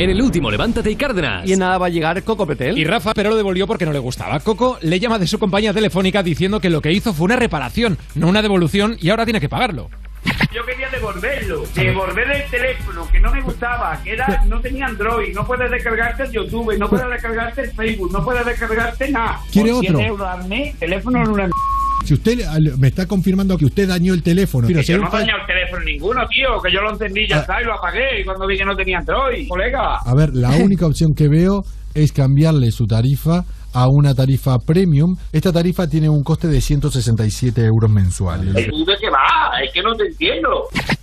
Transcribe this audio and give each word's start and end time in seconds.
En 0.00 0.08
el 0.08 0.22
último, 0.22 0.50
levántate 0.50 0.90
y 0.90 0.96
Cárdenas. 0.96 1.46
Y 1.46 1.52
en 1.52 1.58
nada 1.58 1.76
va 1.76 1.84
a 1.84 1.88
llegar 1.90 2.22
Coco 2.22 2.46
Petel. 2.46 2.78
Y 2.78 2.84
Rafa, 2.84 3.12
pero 3.12 3.28
lo 3.28 3.36
devolvió 3.36 3.66
porque 3.66 3.84
no 3.84 3.92
le 3.92 3.98
gustaba. 3.98 4.40
Coco 4.40 4.78
le 4.80 4.98
llama 4.98 5.18
de 5.18 5.26
su 5.26 5.38
compañía 5.38 5.74
telefónica 5.74 6.22
diciendo 6.22 6.58
que 6.58 6.70
lo 6.70 6.80
que 6.80 6.90
hizo 6.90 7.12
fue 7.12 7.26
una 7.26 7.36
reparación, 7.36 7.98
no 8.14 8.28
una 8.28 8.40
devolución, 8.40 8.96
y 8.98 9.10
ahora 9.10 9.26
tiene 9.26 9.42
que 9.42 9.50
pagarlo. 9.50 9.90
Yo 10.54 10.64
quería 10.64 10.88
devolverlo, 10.88 11.64
devolver 11.74 12.30
el 12.30 12.50
teléfono 12.50 13.06
que 13.12 13.20
no 13.20 13.30
me 13.30 13.42
gustaba, 13.42 14.00
que 14.02 14.12
era 14.12 14.42
no 14.46 14.58
tenía 14.62 14.86
Android, 14.86 15.34
no 15.34 15.46
puedes 15.46 15.70
descargarte 15.70 16.22
el 16.22 16.32
YouTube, 16.32 16.78
no 16.78 16.88
puedes 16.88 17.06
descargarte 17.10 17.60
el 17.60 17.70
Facebook, 17.72 18.10
no 18.10 18.24
puedes 18.24 18.46
descargarte 18.46 19.10
nada. 19.10 19.38
¿Quiere 19.52 19.70
Por 19.72 19.80
100 19.80 19.94
otro? 19.96 20.06
euros 20.06 20.28
al 20.28 20.48
mes, 20.48 20.78
teléfono 20.78 21.22
en 21.22 21.28
una 21.28 21.50
Si 22.04 22.14
usted 22.14 22.38
me 22.78 22.88
está 22.88 23.06
confirmando 23.06 23.56
que 23.56 23.66
usted 23.66 23.88
dañó 23.88 24.14
el 24.14 24.22
teléfono. 24.22 24.66
Pero 24.66 24.82
si 24.82 24.92
yo 24.92 24.98
no 24.98 25.08
dañé 25.10 25.30
el 25.38 25.46
teléfono 25.46 25.84
ninguno, 25.84 26.20
tío, 26.28 26.60
que 26.64 26.72
yo 26.72 26.80
lo 26.80 26.90
encendí 26.92 27.26
ya 27.28 27.36
Ah. 27.36 27.40
está 27.40 27.62
y 27.62 27.64
lo 27.64 27.74
apagué 27.74 28.20
y 28.20 28.24
cuando 28.24 28.46
vi 28.46 28.56
que 28.58 28.64
no 28.64 28.74
tenía 28.74 28.98
Android, 28.98 29.46
colega. 29.48 29.98
A 30.04 30.14
ver, 30.14 30.30
la 30.34 30.50
única 30.56 30.86
opción 30.86 31.12
que 31.14 31.28
veo 31.28 31.62
es 31.94 32.12
cambiarle 32.12 32.70
su 32.70 32.86
tarifa 32.86 33.44
a 33.72 33.86
una 33.88 34.14
tarifa 34.14 34.56
premium. 34.58 35.14
Esta 35.32 35.52
tarifa 35.52 35.86
tiene 35.86 36.08
un 36.08 36.22
coste 36.22 36.48
de 36.48 36.60
167 36.60 37.60
euros 37.64 37.90
mensuales. 37.90 38.54
¿Tú 38.54 38.84
de 38.84 38.96
qué 39.00 39.08
va? 39.10 39.60
Es 39.64 39.72
que 39.72 39.82
no 39.82 39.94
te 39.94 40.04
entiendo. 40.06 40.48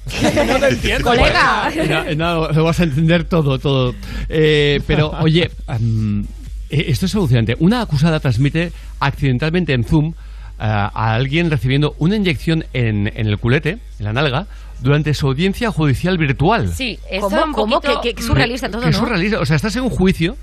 No 0.48 0.58
te 0.60 0.70
entiendo. 0.70 1.10
Colega. 1.10 1.70
No, 2.16 2.16
no, 2.16 2.52
lo 2.54 2.64
vas 2.64 2.80
a 2.80 2.84
entender 2.86 3.26
todo, 3.26 3.60
todo. 3.60 3.94
Eh, 4.30 4.80
pero, 4.88 5.10
oye, 5.22 5.52
eh, 5.70 6.86
esto 6.88 7.06
es 7.06 7.12
solucionante. 7.12 7.56
Una 7.60 7.82
acusada 7.82 8.20
transmite 8.22 8.72
accidentalmente 9.02 9.74
en 9.74 9.84
Zoom 9.84 10.14
eh, 10.14 10.14
a 10.60 11.14
alguien 11.14 11.50
recibiendo 11.52 11.96
una 12.00 12.16
inyección 12.16 12.66
en, 12.74 13.08
en 13.16 13.28
el 13.28 13.38
culete, 13.38 13.78
en 14.00 14.06
la 14.06 14.14
nalga, 14.14 14.48
durante 14.80 15.14
su 15.14 15.28
audiencia 15.28 15.72
judicial 15.72 16.18
virtual. 16.18 16.70
Sí, 16.74 17.00
esto 17.10 17.30
¿Cómo? 17.30 17.44
un 17.46 17.54
¿Cómo? 17.54 17.82
poquito- 17.82 18.02
Que, 18.02 18.14
que 18.14 18.22
surrealista 18.24 18.70
todo, 18.70 18.82
Que 18.82 18.90
es 18.90 18.96
¿no? 18.96 19.04
surrealista. 19.06 19.40
O 19.40 19.46
sea, 19.46 19.56
estás 19.56 19.76
en 19.76 19.84
un 19.84 19.90
juicio 19.90 20.36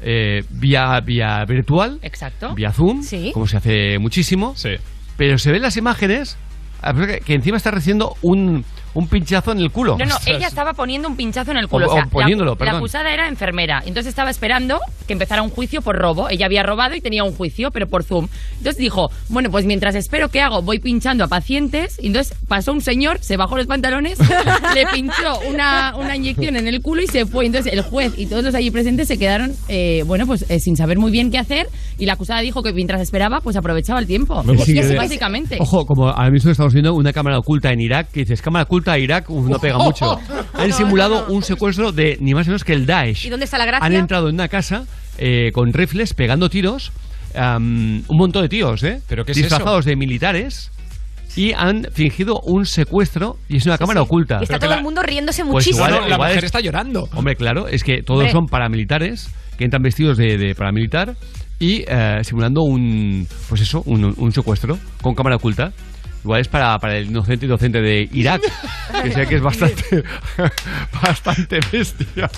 eh, 0.00 0.44
vía, 0.50 1.00
vía 1.00 1.44
virtual, 1.44 1.98
Exacto. 2.02 2.54
vía 2.54 2.72
Zoom, 2.72 3.02
Sí. 3.02 3.30
como 3.34 3.46
se 3.48 3.56
hace 3.56 3.98
muchísimo, 3.98 4.54
Sí. 4.56 4.70
pero 5.16 5.38
se 5.38 5.50
ven 5.50 5.62
las 5.62 5.76
imágenes 5.76 6.36
a 6.82 6.94
que, 6.94 7.18
que 7.20 7.34
encima 7.34 7.56
está 7.56 7.72
recibiendo 7.72 8.14
un, 8.22 8.64
un 8.98 9.06
pinchazo 9.08 9.52
en 9.52 9.60
el 9.60 9.70
culo. 9.70 9.96
No, 9.98 10.04
no, 10.04 10.14
Ostras. 10.16 10.36
ella 10.36 10.46
estaba 10.48 10.72
poniendo 10.74 11.08
un 11.08 11.16
pinchazo 11.16 11.50
en 11.52 11.56
el 11.58 11.68
culo. 11.68 11.86
O- 11.86 11.90
O, 11.90 11.94
sea, 11.94 12.06
poniéndolo, 12.06 12.52
la, 12.52 12.56
perdón. 12.56 12.74
la 12.74 12.78
acusada 12.78 13.12
era 13.12 13.28
enfermera. 13.28 13.82
Entonces 13.86 14.06
estaba 14.10 14.30
esperando 14.30 14.80
que 15.06 15.12
empezara 15.12 15.42
un 15.42 15.50
juicio 15.50 15.82
por 15.82 15.96
robo. 15.96 16.28
Ella 16.28 16.46
había 16.46 16.62
robado 16.62 16.94
y 16.94 17.00
tenía 17.00 17.24
un 17.24 17.32
juicio, 17.32 17.70
pero 17.70 17.86
por 17.88 18.02
Zoom. 18.04 18.28
Entonces 18.58 18.76
dijo, 18.78 19.10
bueno, 19.28 19.50
pues 19.50 19.64
mientras 19.64 19.94
espero, 19.94 20.28
¿qué 20.30 20.40
hago? 20.40 20.62
Voy 20.62 20.78
pinchando 20.80 21.24
a 21.24 21.28
pacientes. 21.28 21.98
Y 22.02 22.08
entonces 22.08 22.36
pasó 22.48 22.72
un 22.72 22.80
señor, 22.80 23.18
se 23.20 23.36
bajó 23.36 23.56
los 23.56 23.66
pantalones, 23.66 24.18
le 24.74 24.86
pinchó 24.92 25.40
una, 25.48 25.94
una 25.96 26.16
inyección 26.16 26.56
en 26.56 26.66
el 26.68 26.82
culo 26.82 27.02
y 27.02 27.06
se 27.06 27.24
fue. 27.26 27.46
Entonces 27.46 27.72
el 27.72 27.82
juez 27.82 28.12
y 28.16 28.26
todos 28.26 28.42
los 28.44 28.54
allí 28.54 28.70
presentes 28.70 29.08
se 29.08 29.18
quedaron, 29.18 29.52
eh, 29.68 30.02
bueno, 30.06 30.26
pues 30.26 30.44
eh, 30.50 30.58
sin 30.60 30.76
saber 30.76 30.98
muy 30.98 31.10
bien 31.10 31.30
qué 31.30 31.38
hacer. 31.38 31.68
Y 31.98 32.06
la 32.06 32.12
acusada 32.14 32.40
dijo 32.40 32.62
que 32.62 32.72
mientras 32.72 33.00
esperaba, 33.00 33.40
pues 33.40 33.56
aprovechaba 33.56 33.98
el 34.00 34.06
tiempo. 34.06 34.42
Sí, 34.64 34.72
y 34.74 34.78
así 34.80 34.90
que- 34.90 34.96
básicamente. 34.96 35.56
Ojo, 35.60 35.86
como 35.86 36.08
ahora 36.08 36.30
mismo 36.30 36.50
estamos 36.50 36.72
viendo 36.72 36.94
una 36.94 37.12
cámara 37.12 37.38
oculta 37.38 37.72
en 37.72 37.80
Irak, 37.80 38.10
que 38.12 38.20
dices, 38.20 38.40
cámara 38.42 38.64
oculta 38.64 38.87
a 38.92 38.98
Irak, 38.98 39.28
uf, 39.30 39.48
no 39.48 39.58
pega 39.58 39.78
mucho. 39.78 40.18
Han 40.54 40.72
simulado 40.72 41.26
un 41.28 41.42
secuestro 41.42 41.92
de 41.92 42.16
ni 42.20 42.34
más 42.34 42.46
ni 42.46 42.50
menos 42.50 42.64
que 42.64 42.72
el 42.72 42.86
Daesh. 42.86 43.26
¿Y 43.26 43.30
dónde 43.30 43.44
está 43.44 43.58
la 43.58 43.66
gracia? 43.66 43.84
Han 43.86 43.94
entrado 43.94 44.28
en 44.28 44.34
una 44.34 44.48
casa 44.48 44.84
eh, 45.18 45.50
con 45.52 45.72
rifles 45.72 46.14
pegando 46.14 46.48
tiros, 46.50 46.92
am, 47.34 48.02
un 48.08 48.16
montón 48.16 48.42
de 48.42 48.48
tíos, 48.48 48.82
¿eh? 48.82 49.00
¿Pero 49.08 49.24
qué 49.24 49.32
es 49.32 49.38
Disfrazados 49.38 49.84
de 49.84 49.96
militares 49.96 50.70
y 51.36 51.52
han 51.52 51.86
fingido 51.92 52.40
un 52.40 52.66
secuestro 52.66 53.36
y 53.48 53.58
es 53.58 53.66
una 53.66 53.78
cámara 53.78 54.02
oculta. 54.02 54.38
Y 54.40 54.44
está 54.44 54.54
Pero 54.54 54.60
todo 54.60 54.70
la- 54.70 54.76
el 54.78 54.82
mundo 54.82 55.02
riéndose 55.02 55.42
Pues 55.44 55.52
muchísimo. 55.66 55.86
igual- 55.86 56.00
la 56.08 56.14
igual 56.14 56.28
mujer 56.30 56.38
es- 56.38 56.44
está 56.44 56.60
llorando. 56.60 57.08
Hombre, 57.14 57.36
claro, 57.36 57.68
es 57.68 57.84
que 57.84 58.02
todos 58.02 58.20
Hombre. 58.20 58.32
son 58.32 58.46
paramilitares 58.46 59.28
que 59.56 59.64
entran 59.64 59.82
vestidos 59.82 60.16
de, 60.16 60.38
de 60.38 60.54
paramilitar 60.54 61.14
y 61.60 61.84
eh, 61.86 62.20
simulando 62.22 62.62
un, 62.62 63.26
pues 63.48 63.60
eso, 63.60 63.82
un, 63.86 64.14
un 64.16 64.32
secuestro 64.32 64.78
con 65.02 65.14
cámara 65.14 65.36
oculta. 65.36 65.72
Igual 66.24 66.40
es 66.40 66.48
para, 66.48 66.78
para 66.78 66.98
el 66.98 67.06
inocente 67.06 67.46
inocente 67.46 67.80
de 67.80 68.08
Irak, 68.12 68.42
que 69.02 69.12
sé 69.12 69.26
que 69.26 69.36
es 69.36 69.42
bastante, 69.42 70.04
bastante 71.02 71.60
bestia. 71.72 72.28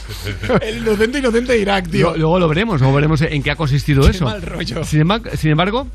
El 0.61 0.79
inocente 0.79 1.19
inocente 1.19 1.53
de 1.53 1.59
Irak, 1.61 1.89
tío. 1.89 2.01
Luego, 2.01 2.17
luego 2.19 2.39
lo 2.41 2.49
veremos, 2.49 2.81
luego 2.81 2.95
veremos 2.95 3.23
en 3.23 3.43
qué 3.43 3.51
ha 3.51 3.57
consistido 3.57 4.03
Qué 4.03 4.11
eso. 4.11 4.27
mal 4.27 4.43
rollo. 4.43 4.85
Sin 4.85 5.05
sin 5.35 5.51
embargo, 5.51 5.89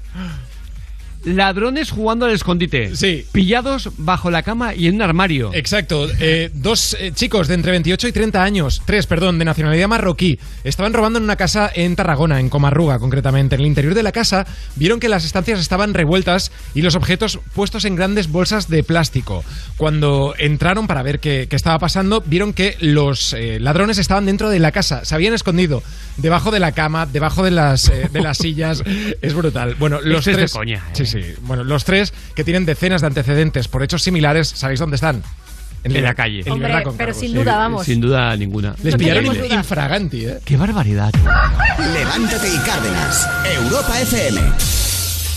ladrones 1.25 1.91
jugando 1.91 2.25
al 2.25 2.31
escondite. 2.31 2.96
Sí. 2.96 3.25
Pillados 3.31 3.90
bajo 3.97 4.31
la 4.31 4.44
cama 4.44 4.74
y 4.74 4.88
en 4.88 4.96
un 4.96 5.02
armario. 5.02 5.52
Exacto, 5.53 6.08
eh, 6.19 6.50
dos 6.53 6.96
eh, 7.00 7.12
chicos 7.13 7.47
de 7.47 7.56
entre 7.56 7.72
28 7.72 8.08
y 8.08 8.12
30 8.12 8.44
años, 8.44 8.81
tres, 8.86 9.08
perdón, 9.08 9.40
de 9.40 9.46
nacionalidad 9.46 9.88
marroquí, 9.88 10.40
estaban 10.64 10.94
robando 10.94 11.18
en 11.18 11.24
una 11.24 11.35
casa 11.35 11.69
en 11.74 11.96
Tarragona, 11.96 12.40
en 12.40 12.50
Comarruga 12.50 13.00
concretamente. 13.00 13.56
En 13.56 13.62
el 13.62 13.68
interior 13.68 13.94
de 13.94 14.03
la 14.03 14.12
casa 14.12 14.46
vieron 14.75 15.00
que 15.00 15.09
las 15.09 15.25
estancias 15.25 15.59
estaban 15.59 15.94
revueltas 15.94 16.52
y 16.74 16.81
los 16.81 16.96
objetos 16.96 17.40
puestos 17.53 17.85
en 17.85 17.96
grandes 17.96 18.30
bolsas 18.31 18.69
de 18.69 18.84
plástico. 18.84 19.44
Cuando 19.78 20.35
entraron 20.38 20.88
para 20.88 21.03
ver 21.03 21.19
qué, 21.19 21.47
qué 21.50 21.56
estaba 21.56 21.80
pasando, 21.80 22.22
vieron 22.25 22.53
que 22.53 22.78
los 22.80 23.34
eh, 23.34 23.59
ladrones 23.59 23.97
estaban 23.97 24.25
dentro 24.25 24.50
de 24.50 24.59
la 24.59 24.72
casa, 24.72 25.06
se 25.06 25.16
habían 25.16 25.34
escondido 25.34 25.84
debajo 26.18 26.52
de 26.52 26.59
la 26.59 26.72
cama, 26.72 27.06
debajo 27.06 27.44
de 27.44 27.52
las, 27.52 27.91
de 28.12 28.22
las 28.22 28.38
sillas. 28.46 28.84
Es 29.22 29.34
brutal. 29.34 29.75
Bueno, 29.75 30.00
los 30.02 30.19
Esto 30.19 30.31
es 30.31 30.38
de 30.38 30.41
tres... 30.44 30.53
coña, 30.53 30.84
¿eh? 30.90 31.06
Sí, 31.06 31.06
sí. 31.22 31.34
Bueno, 31.42 31.64
los 31.64 31.86
tres 31.86 32.14
que 32.36 32.44
tienen 32.44 32.66
decenas 32.66 33.02
de 33.02 33.08
antecedentes 33.08 33.68
por 33.68 33.84
hechos 33.84 34.03
similares, 34.03 34.48
¿sabéis 34.50 34.80
dónde 34.80 34.96
están? 34.96 35.24
En 35.84 36.02
la 36.02 36.16
calle. 36.16 36.42
en 36.44 36.52
Hombre, 36.52 36.81
con 36.84 36.98
pero 36.98 37.12
cargos. 37.12 37.18
sin 37.20 37.34
duda, 37.36 37.58
vamos. 37.58 37.86
Sin 37.86 38.02
duda 38.02 38.36
ninguna. 38.36 38.76
Les 38.81 38.94
No 38.94 38.98
pillaron 38.98 39.26
infraganti, 39.52 40.26
¿eh? 40.26 40.40
¡Qué 40.44 40.58
barbaridad! 40.58 41.12
Levántate 41.94 42.48
y 42.53 42.58
Cárdenas. 42.58 43.30
Europa 43.64 44.02
FM. 44.02 44.42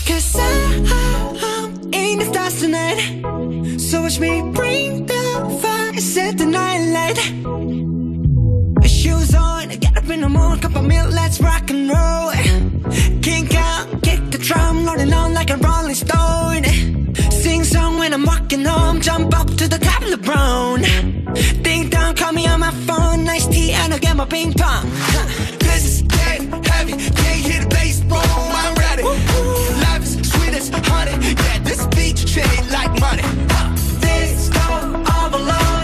Cause 0.07 0.35
I 0.39 1.69
ain't 1.93 2.19
the 2.19 2.25
stars 2.25 2.59
tonight. 2.59 3.79
So 3.79 4.01
watch 4.01 4.19
me 4.19 4.41
bring 4.51 5.05
the 5.05 5.59
fire, 5.61 5.99
set 6.01 6.37
the 6.39 6.45
night 6.47 6.79
light. 6.91 7.19
Shoes 8.89 9.35
on, 9.35 9.69
get 9.79 9.95
up 9.97 10.09
in 10.09 10.21
the 10.21 10.29
morning, 10.29 10.61
cup 10.61 10.75
of 10.75 10.83
milk, 10.83 11.11
let's 11.13 11.39
rock 11.39 11.69
and 11.69 11.89
roll. 11.89 12.31
Kink 13.21 13.53
out, 13.53 13.78
drum, 14.49 14.83
rolling 14.83 15.13
on 15.13 15.33
like 15.35 15.51
a 15.51 15.57
rolling 15.57 15.93
stone. 15.93 16.63
Sing 17.41 17.63
song 17.63 17.99
when 17.99 18.11
I'm 18.13 18.25
walking 18.25 18.65
home, 18.65 18.99
jump 18.99 19.37
up 19.39 19.47
to 19.59 19.67
the 19.67 19.77
top 19.77 20.01
of 20.01 20.09
the 20.09 20.17
brown. 20.17 20.81
Ding 21.61 21.89
dong, 21.89 22.15
call 22.15 22.33
me 22.33 22.47
on 22.47 22.59
my 22.59 22.71
phone, 22.87 23.25
nice 23.25 23.45
tea, 23.45 23.71
and 23.73 23.93
I'll 23.93 23.99
get 23.99 24.15
my 24.15 24.25
ping 24.25 24.53
pong. 24.53 24.89
This 25.65 25.83
is 25.89 26.01
dead 26.01 26.41
heavy, 26.65 26.93
can't 27.21 27.41
hear 27.47 27.61
the 27.63 27.69
bass, 27.69 27.99
boom, 28.01 28.21
I'm 28.63 28.73
ready. 28.85 29.03
Life 29.85 30.03
is 30.03 30.13
sweet 30.31 30.53
as 30.59 30.69
honey, 30.69 31.15
yeah, 31.45 31.59
this 31.59 31.85
beat 31.95 32.17
shade 32.17 32.65
like 32.71 32.93
money. 33.05 33.27
This 34.05 34.49
go 34.49 34.65
all 35.13 35.78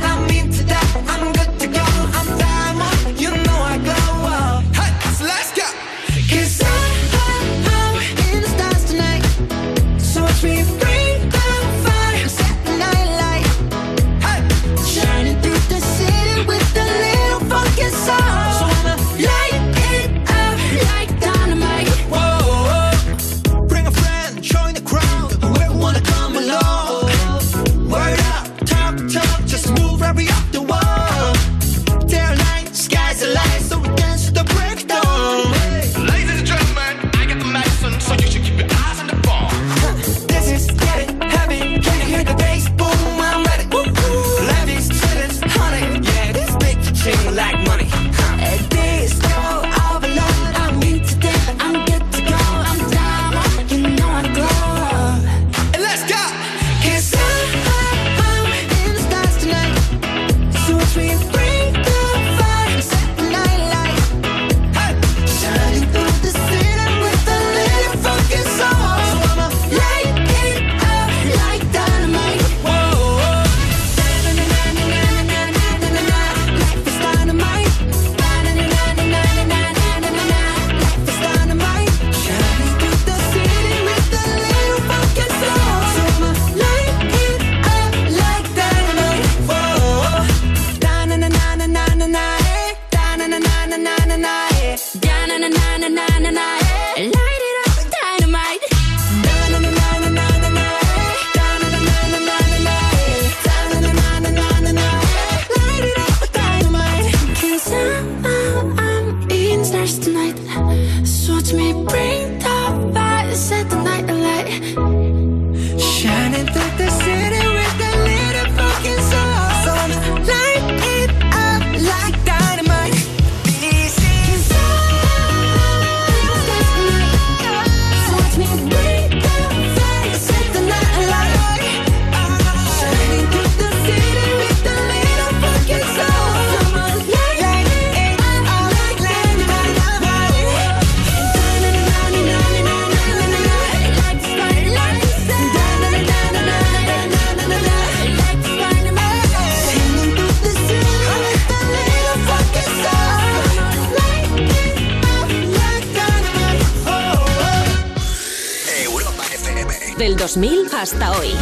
2000 160.25 160.73
hasta 160.75 161.11
hoy. 161.19 161.35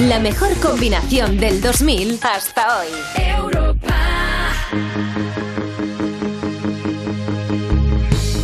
La 0.00 0.18
mejor 0.20 0.52
combinación 0.60 1.38
del 1.38 1.62
2000 1.62 2.20
hasta 2.22 2.80
hoy. 2.80 2.88
Europa. 3.16 3.94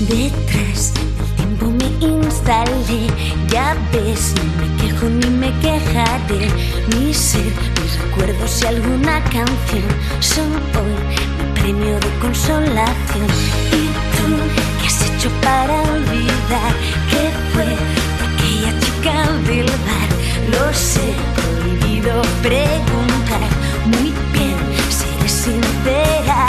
Detrás 0.09 0.95
del 0.95 1.37
tiempo 1.37 1.67
me 1.67 1.85
instalé, 2.01 3.09
ya 3.51 3.77
ves, 3.93 4.33
no 4.37 4.45
me 4.59 4.83
quejo 4.83 5.11
ni 5.11 5.27
me 5.27 5.51
quejaré. 5.61 6.49
Mi 6.97 7.13
ser, 7.13 7.53
mis 7.83 8.01
recuerdos 8.05 8.63
y 8.63 8.67
alguna 8.69 9.23
canción 9.25 9.85
son 10.21 10.51
hoy 10.79 10.95
mi 11.37 11.61
premio 11.61 12.01
de 12.01 12.11
consolación. 12.23 13.27
¿Y 13.71 13.85
tú 14.17 14.35
qué 14.81 14.87
has 14.87 15.11
hecho 15.11 15.29
para 15.43 15.83
olvidar 15.83 16.73
que 17.11 17.42
del 19.47 19.67
bar. 19.67 20.09
Los 20.51 20.97
he 20.97 21.15
prohibido 21.35 22.23
preguntar. 22.43 23.49
Muy 23.87 24.13
bien, 24.33 24.57
seré 24.91 25.29
sincera. 25.29 26.47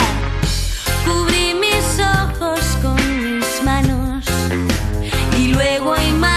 Cubrí 1.04 1.54
mis 1.54 1.98
ojos 2.00 2.60
con 2.82 2.96
mis 3.24 3.62
manos 3.64 4.24
y 5.38 5.48
luego 5.48 5.94
imaginé. 5.96 6.33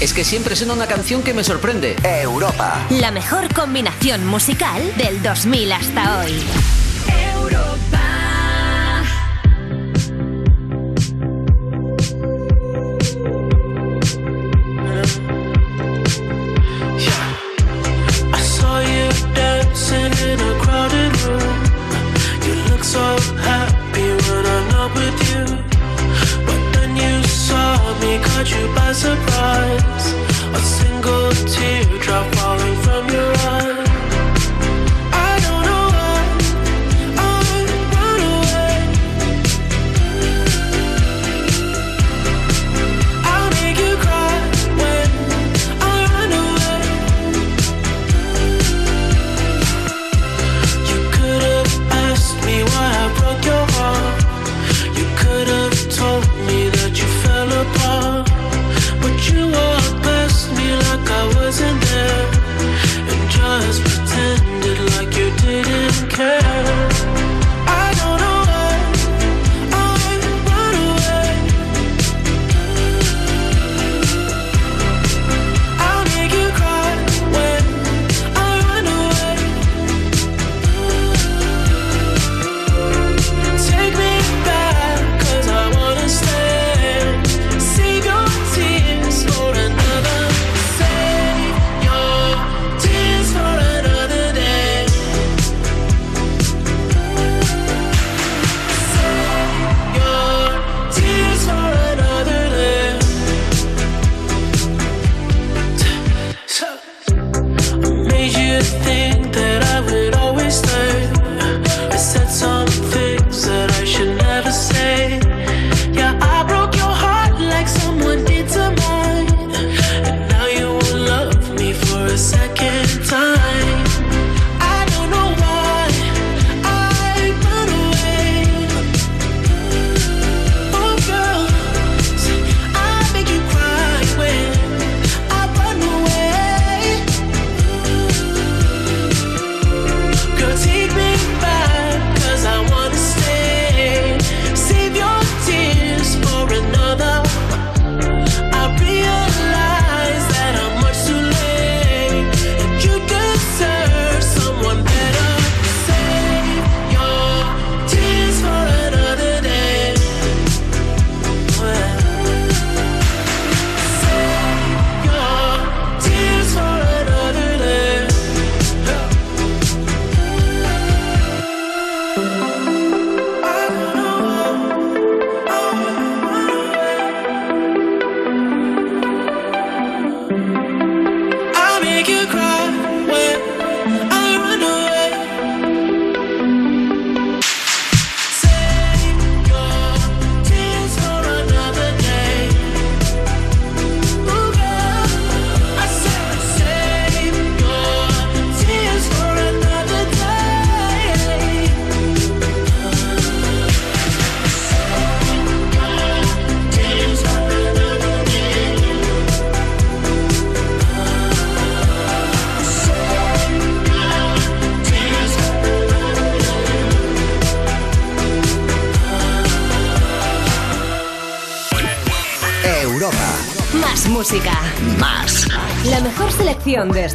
Es 0.00 0.12
que 0.12 0.24
siempre 0.24 0.56
suena 0.56 0.74
una 0.74 0.86
canción 0.86 1.22
que 1.22 1.32
me 1.32 1.44
sorprende. 1.44 1.96
Europa. 2.02 2.86
La 2.90 3.10
mejor 3.10 3.52
combinación 3.54 4.26
musical 4.26 4.94
del 4.96 5.22
2000 5.22 5.72
hasta 5.72 6.18
hoy. 6.18 6.83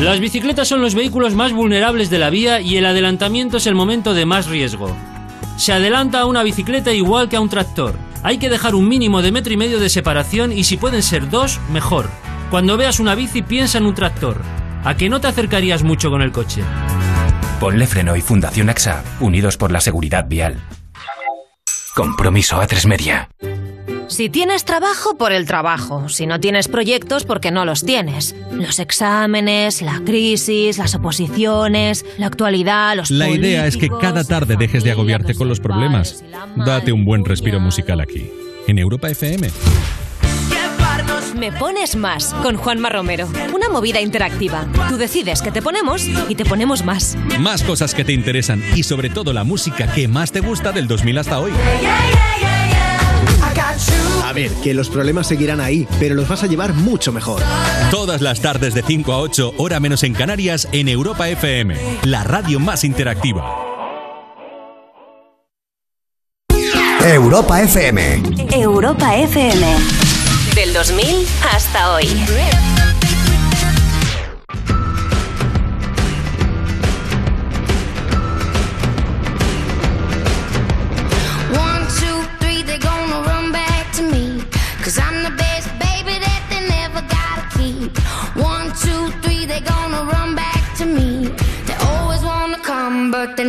Las 0.00 0.18
bicicletas 0.18 0.66
son 0.66 0.80
los 0.80 0.94
vehículos 0.94 1.34
más 1.34 1.52
vulnerables 1.52 2.08
de 2.08 2.18
la 2.18 2.30
vía 2.30 2.62
y 2.62 2.78
el 2.78 2.86
adelantamiento 2.86 3.58
es 3.58 3.66
el 3.66 3.74
momento 3.74 4.14
de 4.14 4.24
más 4.24 4.46
riesgo. 4.46 4.96
Se 5.58 5.74
adelanta 5.74 6.20
a 6.20 6.24
una 6.24 6.42
bicicleta 6.42 6.90
igual 6.90 7.28
que 7.28 7.36
a 7.36 7.40
un 7.42 7.50
tractor. 7.50 7.96
Hay 8.22 8.38
que 8.38 8.48
dejar 8.48 8.74
un 8.74 8.88
mínimo 8.88 9.20
de 9.20 9.30
metro 9.30 9.52
y 9.52 9.58
medio 9.58 9.78
de 9.78 9.90
separación 9.90 10.52
y 10.52 10.64
si 10.64 10.78
pueden 10.78 11.02
ser 11.02 11.28
dos, 11.28 11.60
mejor. 11.70 12.08
Cuando 12.50 12.78
veas 12.78 12.98
una 12.98 13.14
bici 13.14 13.42
piensa 13.42 13.76
en 13.76 13.84
un 13.84 13.94
tractor. 13.94 14.40
¿A 14.84 14.96
que 14.96 15.10
no 15.10 15.20
te 15.20 15.26
acercarías 15.26 15.82
mucho 15.82 16.08
con 16.08 16.22
el 16.22 16.32
coche? 16.32 16.62
Ponle 17.60 17.86
Freno 17.86 18.16
y 18.16 18.22
Fundación 18.22 18.70
AXA, 18.70 19.04
unidos 19.20 19.58
por 19.58 19.70
la 19.70 19.82
seguridad 19.82 20.24
vial. 20.26 20.58
Compromiso 21.94 22.58
a 22.58 22.66
tres 22.66 22.86
media. 22.86 23.28
Si 24.08 24.30
tienes 24.30 24.64
trabajo, 24.64 25.18
por 25.18 25.30
el 25.30 25.46
trabajo. 25.46 26.08
Si 26.08 26.26
no 26.26 26.40
tienes 26.40 26.68
proyectos, 26.68 27.24
porque 27.24 27.50
no 27.50 27.64
los 27.66 27.84
tienes. 27.84 28.34
Los 28.60 28.78
exámenes, 28.78 29.80
la 29.80 30.02
crisis, 30.04 30.76
las 30.76 30.94
oposiciones, 30.94 32.04
la 32.18 32.26
actualidad, 32.26 32.94
los 32.94 33.10
La 33.10 33.30
idea 33.30 33.66
es 33.66 33.78
que 33.78 33.88
cada 33.88 34.22
tarde 34.22 34.56
dejes 34.56 34.84
de 34.84 34.90
agobiarte 34.90 35.34
con 35.34 35.48
los 35.48 35.60
problemas. 35.60 36.22
Date 36.56 36.92
un 36.92 37.06
buen 37.06 37.24
respiro 37.24 37.58
musical 37.58 38.00
aquí, 38.00 38.30
en 38.66 38.78
Europa 38.78 39.08
FM. 39.08 39.48
Me 41.38 41.52
pones 41.52 41.96
más 41.96 42.34
con 42.42 42.58
Juanma 42.58 42.90
Romero. 42.90 43.26
Una 43.54 43.70
movida 43.70 44.02
interactiva. 44.02 44.66
Tú 44.90 44.98
decides 44.98 45.40
que 45.40 45.50
te 45.50 45.62
ponemos 45.62 46.06
y 46.28 46.34
te 46.34 46.44
ponemos 46.44 46.84
más. 46.84 47.16
Más 47.38 47.62
cosas 47.62 47.94
que 47.94 48.04
te 48.04 48.12
interesan 48.12 48.62
y 48.76 48.82
sobre 48.82 49.08
todo 49.08 49.32
la 49.32 49.42
música 49.42 49.90
que 49.90 50.06
más 50.06 50.32
te 50.32 50.40
gusta 50.40 50.70
del 50.70 50.86
2000 50.86 51.16
hasta 51.16 51.40
hoy. 51.40 51.52
A 54.24 54.32
ver, 54.32 54.50
que 54.62 54.74
los 54.74 54.88
problemas 54.88 55.26
seguirán 55.26 55.60
ahí, 55.60 55.86
pero 55.98 56.14
los 56.14 56.28
vas 56.28 56.42
a 56.42 56.46
llevar 56.46 56.74
mucho 56.74 57.12
mejor. 57.12 57.42
Todas 57.90 58.20
las 58.20 58.40
tardes 58.40 58.74
de 58.74 58.82
5 58.82 59.12
a 59.12 59.18
8, 59.18 59.54
hora 59.56 59.80
menos 59.80 60.02
en 60.02 60.14
Canarias, 60.14 60.68
en 60.72 60.88
Europa 60.88 61.28
FM, 61.28 61.76
la 62.04 62.24
radio 62.24 62.60
más 62.60 62.84
interactiva. 62.84 63.70
Europa 67.02 67.62
FM. 67.62 68.22
Europa 68.52 69.16
FM. 69.16 69.66
Del 70.54 70.72
2000 70.74 71.26
hasta 71.50 71.94
hoy. 71.94 72.06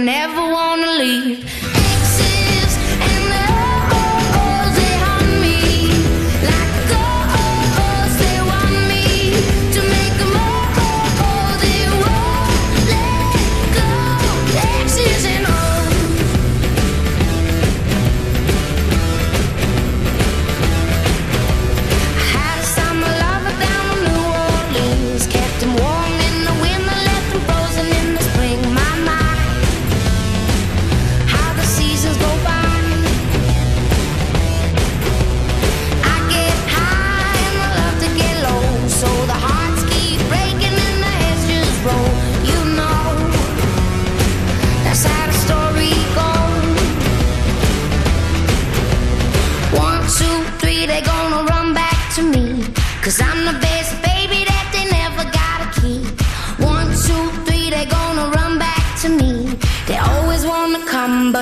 Never 0.05 0.41
wanna 0.41 0.91
leave. 1.00 1.61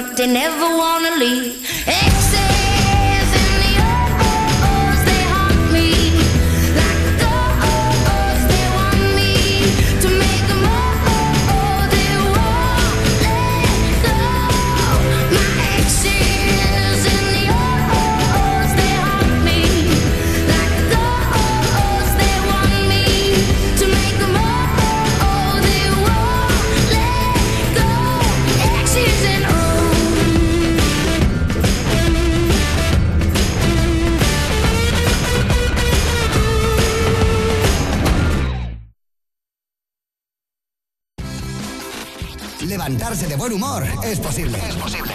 But 0.09 0.17
they 0.17 0.27
never 0.27 0.77
wanna 0.77 1.15
leave. 1.17 1.68
De 43.29 43.35
buen 43.35 43.53
humor 43.53 43.83
es 44.03 44.19
posible. 44.19 44.57
Es 44.67 44.75
posible. 44.75 45.11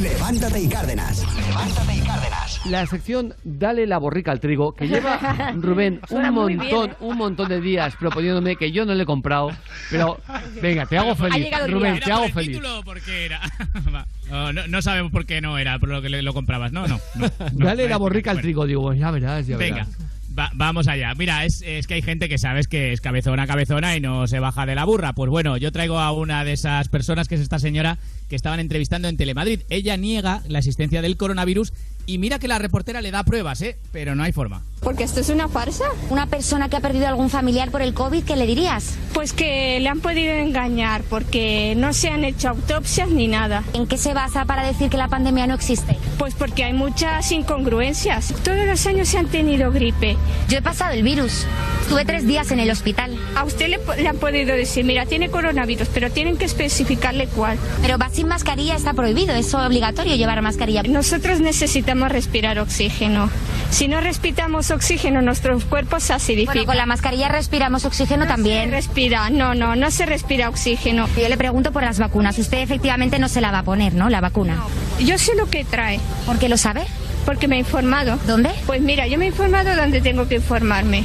Levántate 0.00 0.60
y 0.60 0.68
Cárdenas. 0.68 1.24
Levántate 1.48 1.94
y 1.96 2.00
Cárdenas. 2.00 2.60
La 2.66 2.86
sección 2.86 3.34
Dale 3.44 3.86
la 3.86 3.98
borrica 3.98 4.32
al 4.32 4.40
trigo, 4.40 4.74
que 4.74 4.88
lleva 4.88 5.52
Rubén 5.56 6.00
un 6.10 6.30
montón, 6.34 6.58
bien, 6.58 6.90
¿eh? 6.90 6.94
un 7.00 7.16
montón 7.16 7.48
de 7.48 7.60
días 7.60 7.94
proponiéndome 7.96 8.56
que 8.56 8.72
yo 8.72 8.84
no 8.84 8.94
le 8.94 9.02
he 9.04 9.06
comprado. 9.06 9.50
Pero 9.90 10.18
venga, 10.60 10.86
te 10.86 10.98
hago 10.98 11.12
Ha 11.12 11.16
feliz. 11.16 11.48
Rubén, 11.68 11.94
día. 11.94 12.02
te 12.04 12.12
hago 12.12 12.20
por 12.22 12.28
el 12.28 12.34
feliz. 12.34 12.48
título 12.56 12.78
o 12.78 12.82
por 12.82 13.00
qué 13.00 13.26
era? 13.26 13.40
No, 14.28 14.52
no, 14.52 14.66
no 14.66 14.82
sabemos 14.82 15.12
por 15.12 15.24
qué 15.24 15.40
no 15.40 15.56
era, 15.56 15.78
por 15.78 15.88
lo 15.88 16.02
que 16.02 16.08
le- 16.08 16.20
lo 16.20 16.34
comprabas. 16.34 16.72
No, 16.72 16.88
no. 16.88 16.98
no, 17.14 17.30
no. 17.54 17.64
Dale 17.64 17.88
la 17.88 17.96
borrica 17.96 18.32
al 18.32 18.38
bueno. 18.38 18.42
trigo, 18.42 18.66
digo, 18.66 18.92
ya 18.92 19.12
verás, 19.12 19.46
ya 19.46 19.56
Venga, 19.56 19.84
verás. 19.86 19.96
Va- 20.38 20.50
vamos 20.54 20.88
allá. 20.88 21.14
Mira, 21.14 21.44
es, 21.44 21.62
es 21.66 21.86
que 21.86 21.94
hay 21.94 22.02
gente 22.02 22.28
que 22.28 22.38
sabes 22.38 22.68
que 22.68 22.92
es 22.92 23.00
cabezona, 23.00 23.46
cabezona 23.46 23.96
y 23.96 24.00
no 24.00 24.26
se 24.26 24.40
baja 24.40 24.66
de 24.66 24.74
la 24.74 24.84
burra. 24.84 25.12
Pues 25.14 25.30
bueno, 25.30 25.56
yo 25.56 25.72
traigo 25.72 25.98
a 25.98 26.12
una 26.12 26.44
de 26.44 26.52
esas 26.52 26.88
personas 26.88 27.28
que 27.28 27.34
es 27.36 27.40
esta 27.40 27.58
señora 27.58 27.98
que 28.28 28.36
estaban 28.36 28.60
entrevistando 28.60 29.08
en 29.08 29.16
Telemadrid. 29.16 29.60
Ella 29.70 29.96
niega 29.96 30.42
la 30.48 30.58
existencia 30.58 31.02
del 31.02 31.16
coronavirus 31.16 31.72
y 32.06 32.18
mira 32.18 32.38
que 32.38 32.48
la 32.48 32.58
reportera 32.58 33.00
le 33.00 33.10
da 33.10 33.24
pruebas, 33.24 33.60
¿eh? 33.62 33.76
Pero 33.92 34.14
no 34.14 34.22
hay 34.22 34.32
forma. 34.32 34.62
Porque 34.86 35.02
esto 35.02 35.18
es 35.18 35.30
una 35.30 35.48
farsa. 35.48 35.86
Una 36.10 36.26
persona 36.26 36.68
que 36.68 36.76
ha 36.76 36.80
perdido 36.80 37.08
algún 37.08 37.28
familiar 37.28 37.72
por 37.72 37.82
el 37.82 37.92
COVID, 37.92 38.22
¿qué 38.22 38.36
le 38.36 38.46
dirías? 38.46 38.94
Pues 39.14 39.32
que 39.32 39.80
le 39.80 39.88
han 39.88 39.98
podido 39.98 40.32
engañar 40.32 41.02
porque 41.10 41.74
no 41.76 41.92
se 41.92 42.08
han 42.08 42.24
hecho 42.24 42.50
autopsias 42.50 43.08
ni 43.08 43.26
nada. 43.26 43.64
¿En 43.72 43.88
qué 43.88 43.98
se 43.98 44.14
basa 44.14 44.44
para 44.44 44.64
decir 44.64 44.88
que 44.88 44.96
la 44.96 45.08
pandemia 45.08 45.48
no 45.48 45.54
existe? 45.54 45.98
Pues 46.18 46.34
porque 46.34 46.62
hay 46.62 46.72
muchas 46.72 47.32
incongruencias. 47.32 48.32
Todos 48.44 48.64
los 48.64 48.86
años 48.86 49.08
se 49.08 49.18
han 49.18 49.26
tenido 49.26 49.72
gripe. 49.72 50.16
Yo 50.48 50.58
he 50.58 50.62
pasado 50.62 50.92
el 50.92 51.02
virus. 51.02 51.48
Estuve 51.82 52.04
tres 52.04 52.24
días 52.24 52.52
en 52.52 52.60
el 52.60 52.70
hospital. 52.70 53.18
A 53.34 53.42
usted 53.42 53.68
le, 53.68 53.80
le 54.00 54.08
han 54.08 54.18
podido 54.18 54.54
decir, 54.54 54.84
mira, 54.84 55.04
tiene 55.04 55.30
coronavirus, 55.30 55.88
pero 55.92 56.12
tienen 56.12 56.36
que 56.36 56.44
especificarle 56.44 57.26
cuál. 57.26 57.58
Pero 57.82 57.98
va 57.98 58.08
sin 58.10 58.28
mascarilla 58.28 58.76
está 58.76 58.92
prohibido. 58.92 59.34
Es 59.34 59.52
obligatorio 59.52 60.14
llevar 60.14 60.40
mascarilla. 60.42 60.84
Nosotros 60.84 61.40
necesitamos 61.40 62.12
respirar 62.12 62.60
oxígeno. 62.60 63.30
Si 63.70 63.88
no 63.88 64.00
respiramos 64.00 64.70
oxígeno, 64.70 64.75
nuestro 65.22 65.58
cuerpo 65.60 66.00
se 66.00 66.12
acidifica. 66.12 66.52
Bueno, 66.52 66.66
con 66.66 66.76
la 66.76 66.86
mascarilla 66.86 67.28
respiramos 67.28 67.84
oxígeno 67.84 68.26
también. 68.26 68.70
Se 68.70 68.76
respira, 68.76 69.30
no, 69.30 69.54
no, 69.54 69.76
no 69.76 69.90
se 69.90 70.06
respira 70.06 70.48
oxígeno. 70.48 71.08
Yo 71.16 71.28
le 71.28 71.36
pregunto 71.36 71.72
por 71.72 71.82
las 71.82 71.98
vacunas. 71.98 72.38
Usted 72.38 72.58
efectivamente 72.58 73.18
no 73.18 73.28
se 73.28 73.40
la 73.40 73.50
va 73.50 73.60
a 73.60 73.62
poner, 73.62 73.94
¿no? 73.94 74.08
La 74.08 74.20
vacuna. 74.20 74.62
Yo 75.00 75.18
sé 75.18 75.34
lo 75.34 75.48
que 75.48 75.64
trae. 75.64 76.00
¿Por 76.24 76.38
qué 76.38 76.48
lo 76.48 76.56
sabe? 76.56 76.84
Porque 77.24 77.48
me 77.48 77.56
he 77.56 77.58
informado. 77.58 78.18
¿Dónde? 78.26 78.50
Pues 78.66 78.80
mira, 78.80 79.06
yo 79.06 79.18
me 79.18 79.24
he 79.24 79.28
informado 79.28 79.74
donde 79.74 80.00
tengo 80.00 80.28
que 80.28 80.36
informarme. 80.36 81.04